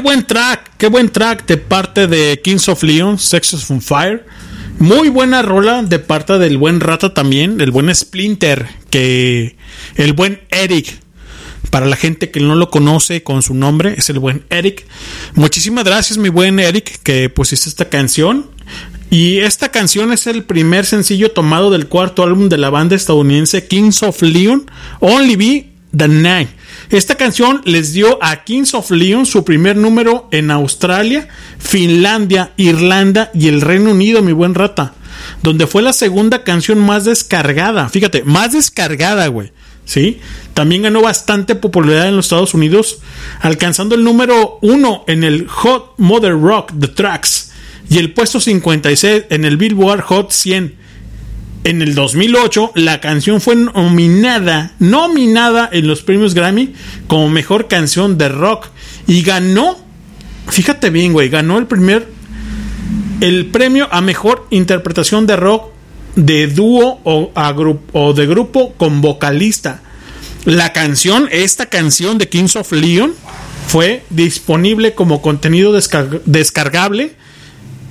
Buen 0.00 0.26
track, 0.26 0.72
qué 0.78 0.88
buen 0.88 1.10
track 1.10 1.46
de 1.46 1.56
parte 1.56 2.06
de 2.06 2.40
Kings 2.42 2.68
of 2.68 2.82
Leon, 2.82 3.18
Sexes 3.18 3.70
on 3.70 3.80
Fire. 3.80 4.26
Muy 4.78 5.10
buena 5.10 5.42
rola 5.42 5.82
de 5.82 5.98
parte 5.98 6.38
del 6.38 6.56
buen 6.56 6.80
Rata 6.80 7.12
también, 7.12 7.60
el 7.60 7.70
buen 7.70 7.94
Splinter, 7.94 8.66
que 8.90 9.56
el 9.96 10.12
buen 10.14 10.40
Eric. 10.50 10.98
Para 11.70 11.86
la 11.86 11.96
gente 11.96 12.30
que 12.30 12.40
no 12.40 12.54
lo 12.56 12.70
conoce 12.70 13.22
con 13.22 13.42
su 13.42 13.54
nombre, 13.54 13.94
es 13.96 14.10
el 14.10 14.18
buen 14.18 14.44
Eric. 14.50 14.86
Muchísimas 15.34 15.84
gracias, 15.84 16.18
mi 16.18 16.30
buen 16.30 16.58
Eric, 16.58 17.00
que 17.02 17.28
pusiste 17.28 17.68
esta 17.68 17.88
canción. 17.90 18.50
Y 19.10 19.38
esta 19.38 19.70
canción 19.70 20.12
es 20.12 20.26
el 20.26 20.44
primer 20.44 20.86
sencillo 20.86 21.32
tomado 21.32 21.70
del 21.70 21.86
cuarto 21.86 22.22
álbum 22.22 22.48
de 22.48 22.58
la 22.58 22.70
banda 22.70 22.96
estadounidense 22.96 23.66
Kings 23.66 24.02
of 24.02 24.22
Leon, 24.22 24.70
Only 25.00 25.36
Be 25.36 25.69
the 25.96 26.08
Night. 26.08 26.48
Esta 26.90 27.16
canción 27.16 27.62
les 27.64 27.92
dio 27.92 28.18
a 28.22 28.44
Kings 28.44 28.74
of 28.74 28.90
Leon 28.90 29.26
su 29.26 29.44
primer 29.44 29.76
número 29.76 30.28
en 30.32 30.50
Australia, 30.50 31.28
Finlandia, 31.58 32.52
Irlanda 32.56 33.30
y 33.34 33.48
el 33.48 33.60
Reino 33.60 33.90
Unido, 33.92 34.22
mi 34.22 34.32
buen 34.32 34.54
rata. 34.54 34.94
Donde 35.42 35.66
fue 35.66 35.82
la 35.82 35.92
segunda 35.92 36.44
canción 36.44 36.78
más 36.78 37.04
descargada. 37.04 37.88
Fíjate, 37.88 38.22
más 38.24 38.52
descargada, 38.52 39.26
güey. 39.28 39.52
¿Sí? 39.84 40.20
También 40.54 40.82
ganó 40.82 41.02
bastante 41.02 41.56
popularidad 41.56 42.08
en 42.08 42.16
los 42.16 42.26
Estados 42.26 42.54
Unidos, 42.54 42.98
alcanzando 43.40 43.96
el 43.96 44.04
número 44.04 44.58
uno 44.62 45.04
en 45.08 45.24
el 45.24 45.48
Hot 45.48 45.94
Mother 45.98 46.40
Rock 46.40 46.72
The 46.78 46.88
Tracks 46.88 47.50
y 47.88 47.98
el 47.98 48.12
puesto 48.12 48.40
56 48.40 49.24
en 49.30 49.44
el 49.44 49.56
Billboard 49.56 50.02
Hot 50.02 50.30
100. 50.30 50.79
En 51.62 51.82
el 51.82 51.94
2008, 51.94 52.72
la 52.74 53.00
canción 53.00 53.40
fue 53.40 53.54
nominada, 53.54 54.72
nominada 54.78 55.68
en 55.70 55.86
los 55.86 56.00
premios 56.02 56.32
Grammy 56.32 56.72
como 57.06 57.28
mejor 57.28 57.68
canción 57.68 58.16
de 58.16 58.30
rock 58.30 58.68
y 59.06 59.22
ganó, 59.22 59.76
fíjate 60.48 60.88
bien, 60.88 61.12
güey, 61.12 61.28
ganó 61.28 61.58
el 61.58 61.66
primer, 61.66 62.08
el 63.20 63.46
premio 63.46 63.88
a 63.90 64.00
mejor 64.00 64.46
interpretación 64.50 65.26
de 65.26 65.36
rock 65.36 65.70
de 66.16 66.46
dúo 66.46 67.00
o, 67.04 67.30
o 67.92 68.12
de 68.14 68.26
grupo 68.26 68.72
con 68.74 69.02
vocalista. 69.02 69.82
La 70.46 70.72
canción, 70.72 71.28
esta 71.30 71.66
canción 71.66 72.16
de 72.16 72.30
Kings 72.30 72.56
of 72.56 72.72
Leon, 72.72 73.12
fue 73.66 74.02
disponible 74.08 74.94
como 74.94 75.20
contenido 75.20 75.76
descar- 75.76 76.22
descargable 76.24 77.12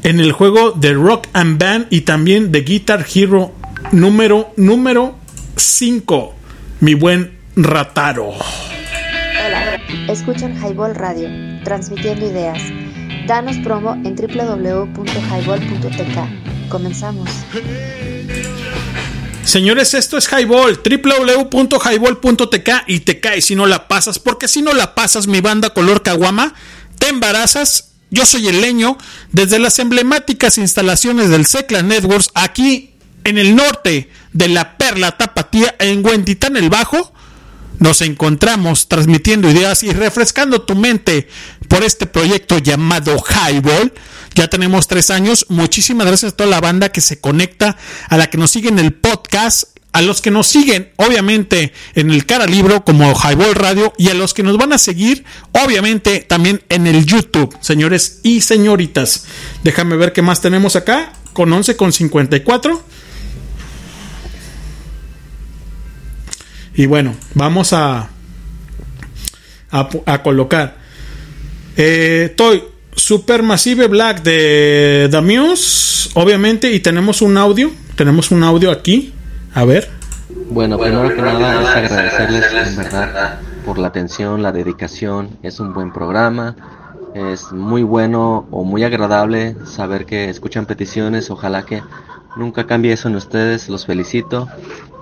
en 0.04 0.20
el 0.20 0.32
juego 0.32 0.72
de 0.72 0.94
Rock 0.94 1.28
and 1.34 1.60
Band 1.62 1.88
y 1.92 2.02
también 2.02 2.52
de 2.52 2.62
Guitar 2.62 3.06
Hero 3.14 3.54
número 3.92 4.54
número 4.56 5.18
5. 5.56 6.36
Mi 6.82 6.94
buen 6.94 7.40
Rataro. 7.56 8.30
Hola, 8.30 9.82
escuchan 10.08 10.56
Highball 10.58 10.94
Radio, 10.96 11.28
transmitiendo 11.64 12.28
ideas. 12.28 12.62
Danos 13.28 13.58
promo 13.58 13.94
en 13.94 14.16
www.highball.tk. 14.16 16.70
Comenzamos. 16.70 17.30
Señores, 19.44 19.96
esto 19.96 20.18
es 20.18 20.30
Highball, 20.32 20.80
www.highball.tk 20.84 22.70
y 22.88 23.00
te 23.00 23.20
cae 23.20 23.42
si 23.42 23.56
no 23.56 23.66
la 23.66 23.88
pasas, 23.88 24.20
porque 24.20 24.48
si 24.48 24.62
no 24.62 24.74
la 24.74 24.94
pasas, 24.94 25.26
mi 25.26 25.42
banda 25.42 25.72
color 25.72 26.04
caguama, 26.04 26.54
te 27.00 27.08
embarazas. 27.08 27.88
Yo 28.12 28.26
soy 28.26 28.48
el 28.48 28.62
leño, 28.62 28.98
desde 29.32 29.60
las 29.60 29.78
emblemáticas 29.80 30.58
instalaciones 30.58 31.30
del 31.30 31.46
Secla 31.46 31.84
Networks, 31.84 32.32
aquí 32.34 32.96
en 33.30 33.38
el 33.38 33.56
norte 33.56 34.10
de 34.34 34.48
la 34.48 34.78
Perla 34.78 35.18
Tapatía, 35.18 35.76
en 35.80 36.06
Huentitán 36.06 36.58
el 36.58 36.70
Bajo, 36.70 37.14
nos 37.80 38.02
encontramos 38.02 38.90
transmitiendo 38.90 39.50
ideas 39.50 39.84
y 39.84 39.92
refrescando 39.92 40.64
tu 40.64 40.76
mente 40.76 41.30
por 41.70 41.84
este 41.84 42.06
proyecto 42.08 42.58
llamado 42.58 43.16
Highball. 43.24 43.94
Ya 44.36 44.48
tenemos 44.50 44.88
tres 44.88 45.10
años. 45.10 45.46
Muchísimas 45.50 46.06
gracias 46.08 46.34
a 46.34 46.36
toda 46.36 46.50
la 46.50 46.60
banda 46.60 46.90
que 46.90 47.02
se 47.02 47.20
conecta, 47.20 47.78
a 48.10 48.18
la 48.18 48.30
que 48.30 48.38
nos 48.38 48.52
sigue 48.52 48.70
en 48.70 48.80
el 48.80 48.94
podcast, 48.94 49.78
a 49.94 50.02
los 50.02 50.22
que 50.22 50.30
nos 50.30 50.48
siguen, 50.48 50.92
obviamente, 50.98 51.74
en 51.96 52.12
el 52.12 52.26
cara 52.26 52.46
libro 52.46 52.84
como 52.84 53.14
Highball 53.14 53.56
Radio 53.56 53.94
y 53.98 54.10
a 54.10 54.14
los 54.14 54.34
que 54.34 54.44
nos 54.44 54.58
van 54.58 54.74
a 54.74 54.78
seguir, 54.78 55.24
obviamente, 55.52 56.20
también 56.20 56.62
en 56.70 56.86
el 56.86 57.06
YouTube, 57.06 57.58
señores 57.62 58.20
y 58.24 58.42
señoritas. 58.42 59.26
Déjame 59.64 59.96
ver 59.96 60.14
qué 60.14 60.22
más 60.22 60.42
tenemos 60.42 60.76
acá, 60.76 61.14
con 61.34 61.52
11 61.52 61.76
Y 66.80 66.86
bueno, 66.86 67.14
vamos 67.34 67.74
a, 67.74 68.08
a, 69.70 69.90
a 70.06 70.24
colocar. 70.24 70.78
Eh, 71.76 72.34
Toy 72.38 72.64
Supermassive 72.96 73.88
Black 73.88 74.24
de 74.24 75.10
The 75.12 75.18
obviamente, 76.14 76.72
y 76.72 76.80
tenemos 76.80 77.22
un 77.22 77.36
audio. 77.36 77.70
Tenemos 77.98 78.32
un 78.32 78.44
audio 78.44 78.72
aquí. 78.72 79.14
A 79.54 79.66
ver. 79.66 79.90
Bueno, 80.52 80.80
primero 80.80 81.14
que 81.14 81.22
nada 81.22 81.62
es 81.62 81.68
agradecerles 81.68 82.70
en 82.70 82.76
verdad 82.78 83.42
por 83.66 83.78
la 83.78 83.90
atención, 83.90 84.42
la 84.42 84.54
dedicación. 84.54 85.32
Es 85.44 85.60
un 85.60 85.74
buen 85.74 85.92
programa. 85.92 86.56
Es 87.14 87.52
muy 87.52 87.84
bueno 87.84 88.48
o 88.52 88.64
muy 88.64 88.86
agradable 88.86 89.58
saber 89.66 90.06
que 90.06 90.30
escuchan 90.30 90.66
peticiones. 90.66 91.30
Ojalá 91.30 91.66
que 91.66 91.84
nunca 92.38 92.68
cambie 92.68 92.94
eso 92.94 93.10
en 93.10 93.18
ustedes. 93.18 93.68
Los 93.68 93.86
felicito. 93.86 94.48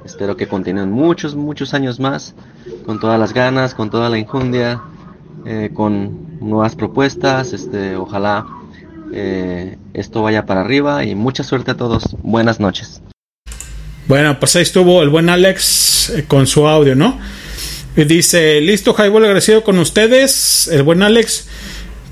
Espero 0.06 0.38
que 0.38 0.48
continúen 0.48 0.92
muchos, 0.92 1.35
muchos 1.35 1.74
años 1.74 2.00
más. 2.00 2.34
Con 2.85 3.00
todas 3.00 3.19
las 3.19 3.34
ganas, 3.34 3.76
con 3.76 3.90
toda 3.90 4.09
la 4.09 4.17
injundia. 4.17 4.82
eh, 5.45 5.69
con 5.74 6.40
nuevas 6.42 6.76
propuestas. 6.76 7.53
Este, 7.53 7.95
ojalá 7.95 8.45
eh, 9.14 9.77
esto 9.93 10.22
vaya 10.22 10.45
para 10.45 10.61
arriba 10.61 11.06
y 11.06 11.16
mucha 11.16 11.43
suerte 11.43 11.72
a 11.72 11.77
todos. 11.77 12.16
Buenas 12.22 12.59
noches. 12.59 13.01
Bueno, 14.08 14.40
pues 14.40 14.56
ahí 14.56 14.64
estuvo 14.64 15.01
el 15.01 15.09
buen 15.09 15.30
Alex 15.30 16.09
eh, 16.16 16.26
con 16.27 16.48
su 16.48 16.67
audio, 16.67 16.95
¿no? 16.95 17.17
Y 17.95 18.03
dice, 18.03 18.61
listo, 18.61 18.95
Highball, 18.98 19.26
agradecido 19.26 19.64
con 19.64 19.80
ustedes. 19.80 20.67
El 20.72 20.84
buen 20.84 21.01
Alex, 21.01 21.48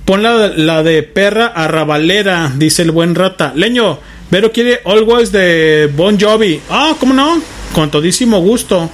pon 0.03 0.23
la, 0.23 0.83
de 0.83 1.03
perra 1.03 1.47
arrabalera, 1.47 2.51
dice 2.55 2.81
el 2.81 2.91
buen 2.91 3.15
rata. 3.15 3.53
Leño, 3.55 3.99
Vero 4.31 4.51
quiere 4.51 4.81
Always 4.85 5.31
de 5.31 5.91
Bon 5.95 6.19
Jovi. 6.19 6.59
Ah, 6.69 6.95
¿cómo 6.99 7.13
no? 7.13 7.39
Con 7.75 7.91
todísimo 7.91 8.39
gusto. 8.39 8.89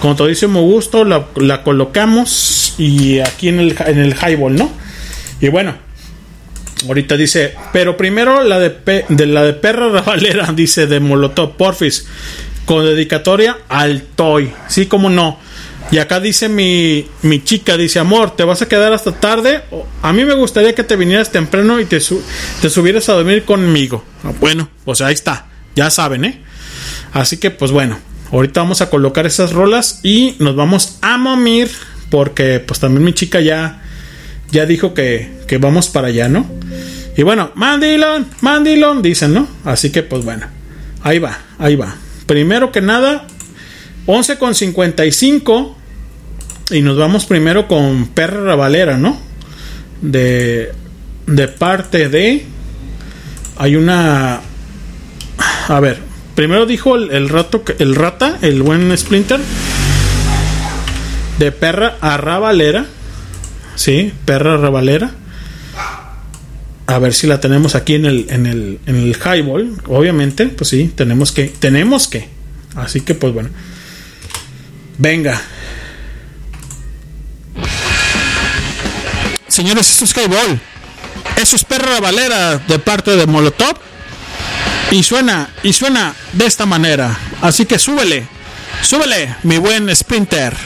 Con 0.00 0.14
todísimo 0.14 0.60
gusto 0.60 1.04
la, 1.04 1.62
colocamos 1.62 2.74
y 2.76 3.20
aquí 3.20 3.48
en 3.48 3.60
el, 3.60 3.76
en 3.86 3.98
el 3.98 4.14
Highball, 4.14 4.56
¿no? 4.56 4.70
Y 5.40 5.48
bueno, 5.48 5.74
Ahorita 6.86 7.16
dice, 7.16 7.54
pero 7.72 7.96
primero 7.96 8.44
la 8.44 8.58
de, 8.58 8.68
pe- 8.68 9.06
de 9.08 9.24
la 9.26 9.42
de 9.44 9.54
perra 9.54 9.88
rabalera, 9.92 10.52
dice 10.52 10.86
de 10.86 11.00
Molotov 11.00 11.56
Porfis, 11.56 12.06
con 12.66 12.84
dedicatoria 12.84 13.56
al 13.70 14.02
Toy. 14.02 14.52
Sí, 14.68 14.84
como 14.84 15.08
no. 15.08 15.38
Y 15.90 15.98
acá 15.98 16.20
dice 16.20 16.50
mi, 16.50 17.06
mi 17.22 17.42
chica, 17.42 17.78
dice, 17.78 17.98
amor, 17.98 18.36
¿te 18.36 18.44
vas 18.44 18.60
a 18.60 18.68
quedar 18.68 18.92
hasta 18.92 19.12
tarde? 19.12 19.62
A 20.02 20.12
mí 20.12 20.24
me 20.26 20.34
gustaría 20.34 20.74
que 20.74 20.84
te 20.84 20.96
vinieras 20.96 21.32
temprano 21.32 21.80
y 21.80 21.86
te, 21.86 21.98
te 22.60 22.68
subieras 22.70 23.08
a 23.08 23.14
dormir 23.14 23.44
conmigo. 23.44 24.04
Ah, 24.22 24.32
Bueno, 24.38 24.68
pues 24.84 25.00
ahí 25.00 25.14
está, 25.14 25.46
ya 25.74 25.88
saben, 25.90 26.26
¿eh? 26.26 26.42
Así 27.14 27.38
que 27.38 27.50
pues 27.50 27.70
bueno, 27.70 27.98
ahorita 28.32 28.60
vamos 28.60 28.80
a 28.80 28.90
colocar 28.90 29.26
esas 29.26 29.52
rolas 29.52 30.00
y 30.02 30.36
nos 30.38 30.56
vamos 30.56 30.98
a 31.02 31.18
momir 31.18 31.70
porque 32.10 32.60
pues 32.60 32.80
también 32.80 33.04
mi 33.04 33.12
chica 33.12 33.40
ya 33.40 33.82
ya 34.50 34.66
dijo 34.66 34.94
que, 34.94 35.30
que 35.46 35.58
vamos 35.58 35.88
para 35.88 36.08
allá, 36.08 36.28
¿no? 36.28 36.46
Y 37.16 37.22
bueno, 37.22 37.50
mandilón, 37.54 38.26
mandilón, 38.40 39.02
dicen, 39.02 39.32
¿no? 39.32 39.48
Así 39.64 39.90
que 39.90 40.02
pues 40.02 40.24
bueno, 40.24 40.46
ahí 41.02 41.18
va, 41.18 41.38
ahí 41.58 41.76
va. 41.76 41.96
Primero 42.26 42.72
que 42.72 42.80
nada, 42.80 43.26
11 44.06 44.38
con 44.38 44.54
55 44.54 45.76
y 46.70 46.82
nos 46.82 46.96
vamos 46.96 47.26
primero 47.26 47.68
con 47.68 48.08
Perra 48.08 48.54
Valera, 48.54 48.98
¿no? 48.98 49.18
De, 50.02 50.72
de 51.26 51.48
parte 51.48 52.08
de... 52.08 52.44
Hay 53.58 53.76
una... 53.76 54.40
A 55.68 55.80
ver, 55.80 56.00
primero 56.36 56.66
dijo 56.66 56.94
el, 56.94 57.10
el 57.10 57.28
rato, 57.28 57.64
el 57.80 57.96
rata, 57.96 58.38
el 58.42 58.62
buen 58.62 58.96
Splinter, 58.96 59.40
de 61.40 61.50
Perra 61.50 61.96
a. 62.00 62.86
Sí, 63.74 64.12
perra 64.24 64.56
rabalera. 64.56 65.10
A 66.86 66.98
ver 66.98 67.12
si 67.12 67.26
la 67.26 67.40
tenemos 67.40 67.74
aquí 67.74 67.94
en 67.94 68.06
el, 68.06 68.26
en 68.30 68.46
el, 68.46 68.78
en 68.86 68.96
el 68.96 69.16
highball. 69.16 69.76
Obviamente, 69.88 70.46
pues 70.46 70.70
sí, 70.70 70.92
tenemos 70.94 71.32
que, 71.32 71.48
tenemos 71.58 72.06
que. 72.06 72.28
Así 72.76 73.00
que, 73.00 73.14
pues 73.14 73.34
bueno. 73.34 73.50
Venga. 74.98 75.40
Señores, 79.48 79.90
esto 79.90 80.04
es 80.04 80.16
highball. 80.16 80.60
Eso 81.36 81.56
es 81.56 81.64
perra 81.64 81.96
rabalera 81.96 82.58
de 82.58 82.78
parte 82.78 83.16
de 83.16 83.26
Molotov. 83.26 83.85
Y 84.96 85.02
suena, 85.02 85.50
y 85.62 85.74
suena 85.74 86.14
de 86.32 86.46
esta 86.46 86.64
manera. 86.64 87.18
Así 87.42 87.66
que 87.66 87.78
súbele, 87.78 88.26
súbele, 88.80 89.36
mi 89.42 89.58
buen 89.58 89.94
Sprinter. 89.94 90.56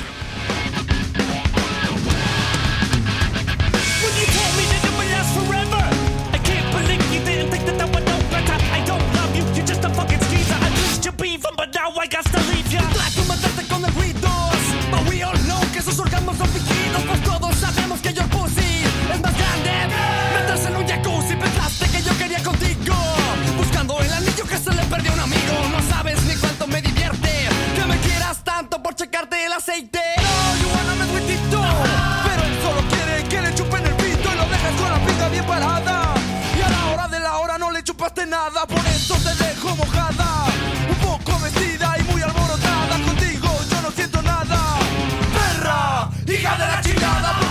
el 29.03 29.53
aceite. 29.53 29.99
No, 30.17 30.61
you 30.61 30.69
wanna 30.75 30.95
mess 30.97 31.11
with. 31.15 31.25
Pero 32.25 32.43
él 32.45 32.59
solo 32.63 32.81
quiere 32.91 33.25
que 33.29 33.41
le 33.41 33.55
chupen 33.55 33.87
el 33.87 33.95
pito 33.95 34.29
y 34.31 34.37
lo 34.37 34.47
dejas 34.47 34.75
con 34.79 34.91
la 34.91 35.07
pinta 35.07 35.29
bien 35.31 35.45
parada. 35.47 36.15
Y 36.59 36.61
a 36.61 36.69
la 36.69 36.87
hora 36.89 37.09
de 37.09 37.21
la 37.21 37.39
hora 37.39 37.59
no 37.59 37.71
le 37.71 37.83
chupaste 37.83 38.27
nada, 38.27 38.67
por 38.67 38.87
eso 38.87 39.15
te 39.17 39.35
dejo 39.45 39.75
mojada. 39.77 40.47
Un 40.91 40.97
poco 40.97 41.39
vestida 41.41 41.97
y 41.99 42.03
muy 42.13 42.21
alborotada. 42.21 42.99
Contigo 43.07 43.49
yo 43.71 43.81
no 43.81 43.91
siento 43.91 44.21
nada. 44.21 44.79
Perra, 45.33 46.11
hija 46.27 46.53
de 46.59 46.67
la 46.67 46.81
chingada. 46.83 47.50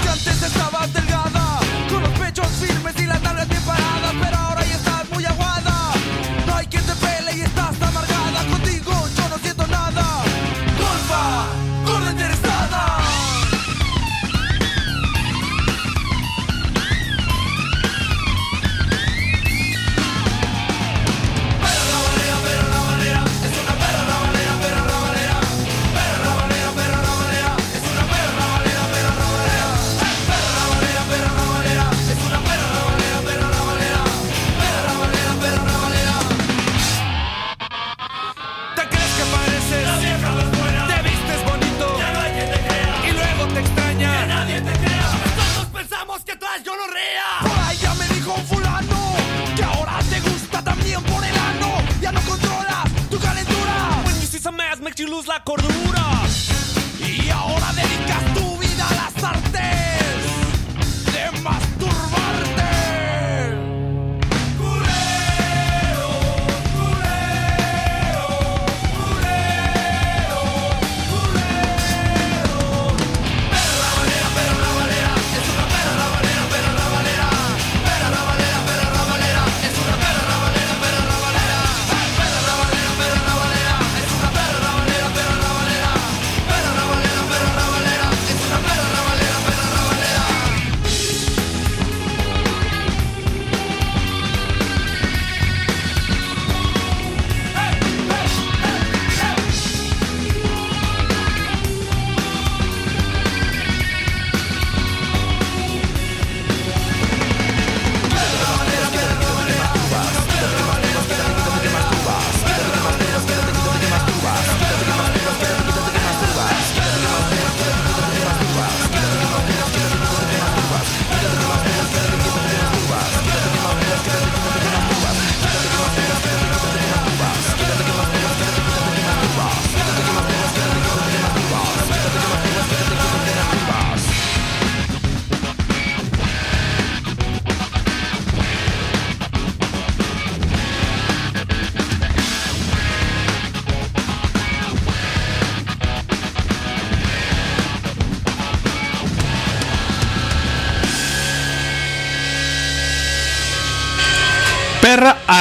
Cordura. 55.49 55.88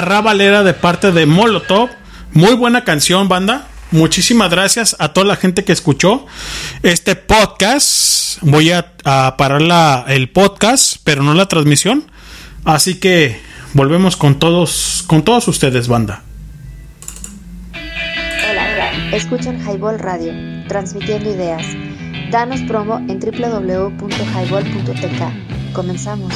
Perra 0.09 0.21
Arrabalera 0.21 0.63
de 0.63 0.73
parte 0.73 1.13
de 1.13 1.27
Molotov. 1.27 1.91
Muy 2.33 2.55
buena 2.55 2.83
canción, 2.83 3.29
banda. 3.29 3.67
Muchísimas 3.91 4.49
gracias 4.51 4.97
a 4.99 5.13
toda 5.13 5.27
la 5.27 5.37
gente 5.37 5.65
que 5.65 5.73
escuchó 5.73 6.25
este 6.83 7.15
podcast. 7.15 8.39
Voy 8.41 8.71
a, 8.71 8.95
a 9.05 9.37
parar 9.37 9.61
la- 9.61 10.07
el 10.09 10.31
podcast, 10.31 10.97
pero 11.05 11.23
no 11.23 11.35
la 11.35 11.45
transmisión. 11.45 12.11
Así 12.65 12.95
que 12.95 13.39
volvemos 13.75 14.17
con 14.17 14.39
todos, 14.39 15.05
con 15.07 15.25
todos 15.25 15.47
ustedes, 15.47 15.89
banda. 15.89 16.23
Hola, 18.51 19.13
escuchan 19.15 19.61
Highball 19.61 19.99
Radio, 19.99 20.33
transmitiendo 20.69 21.35
ideas. 21.35 21.67
Danos 22.31 22.63
promo 22.63 22.97
en 22.97 23.21
www.highball.tk. 23.21 25.75
Comenzamos. 25.75 26.33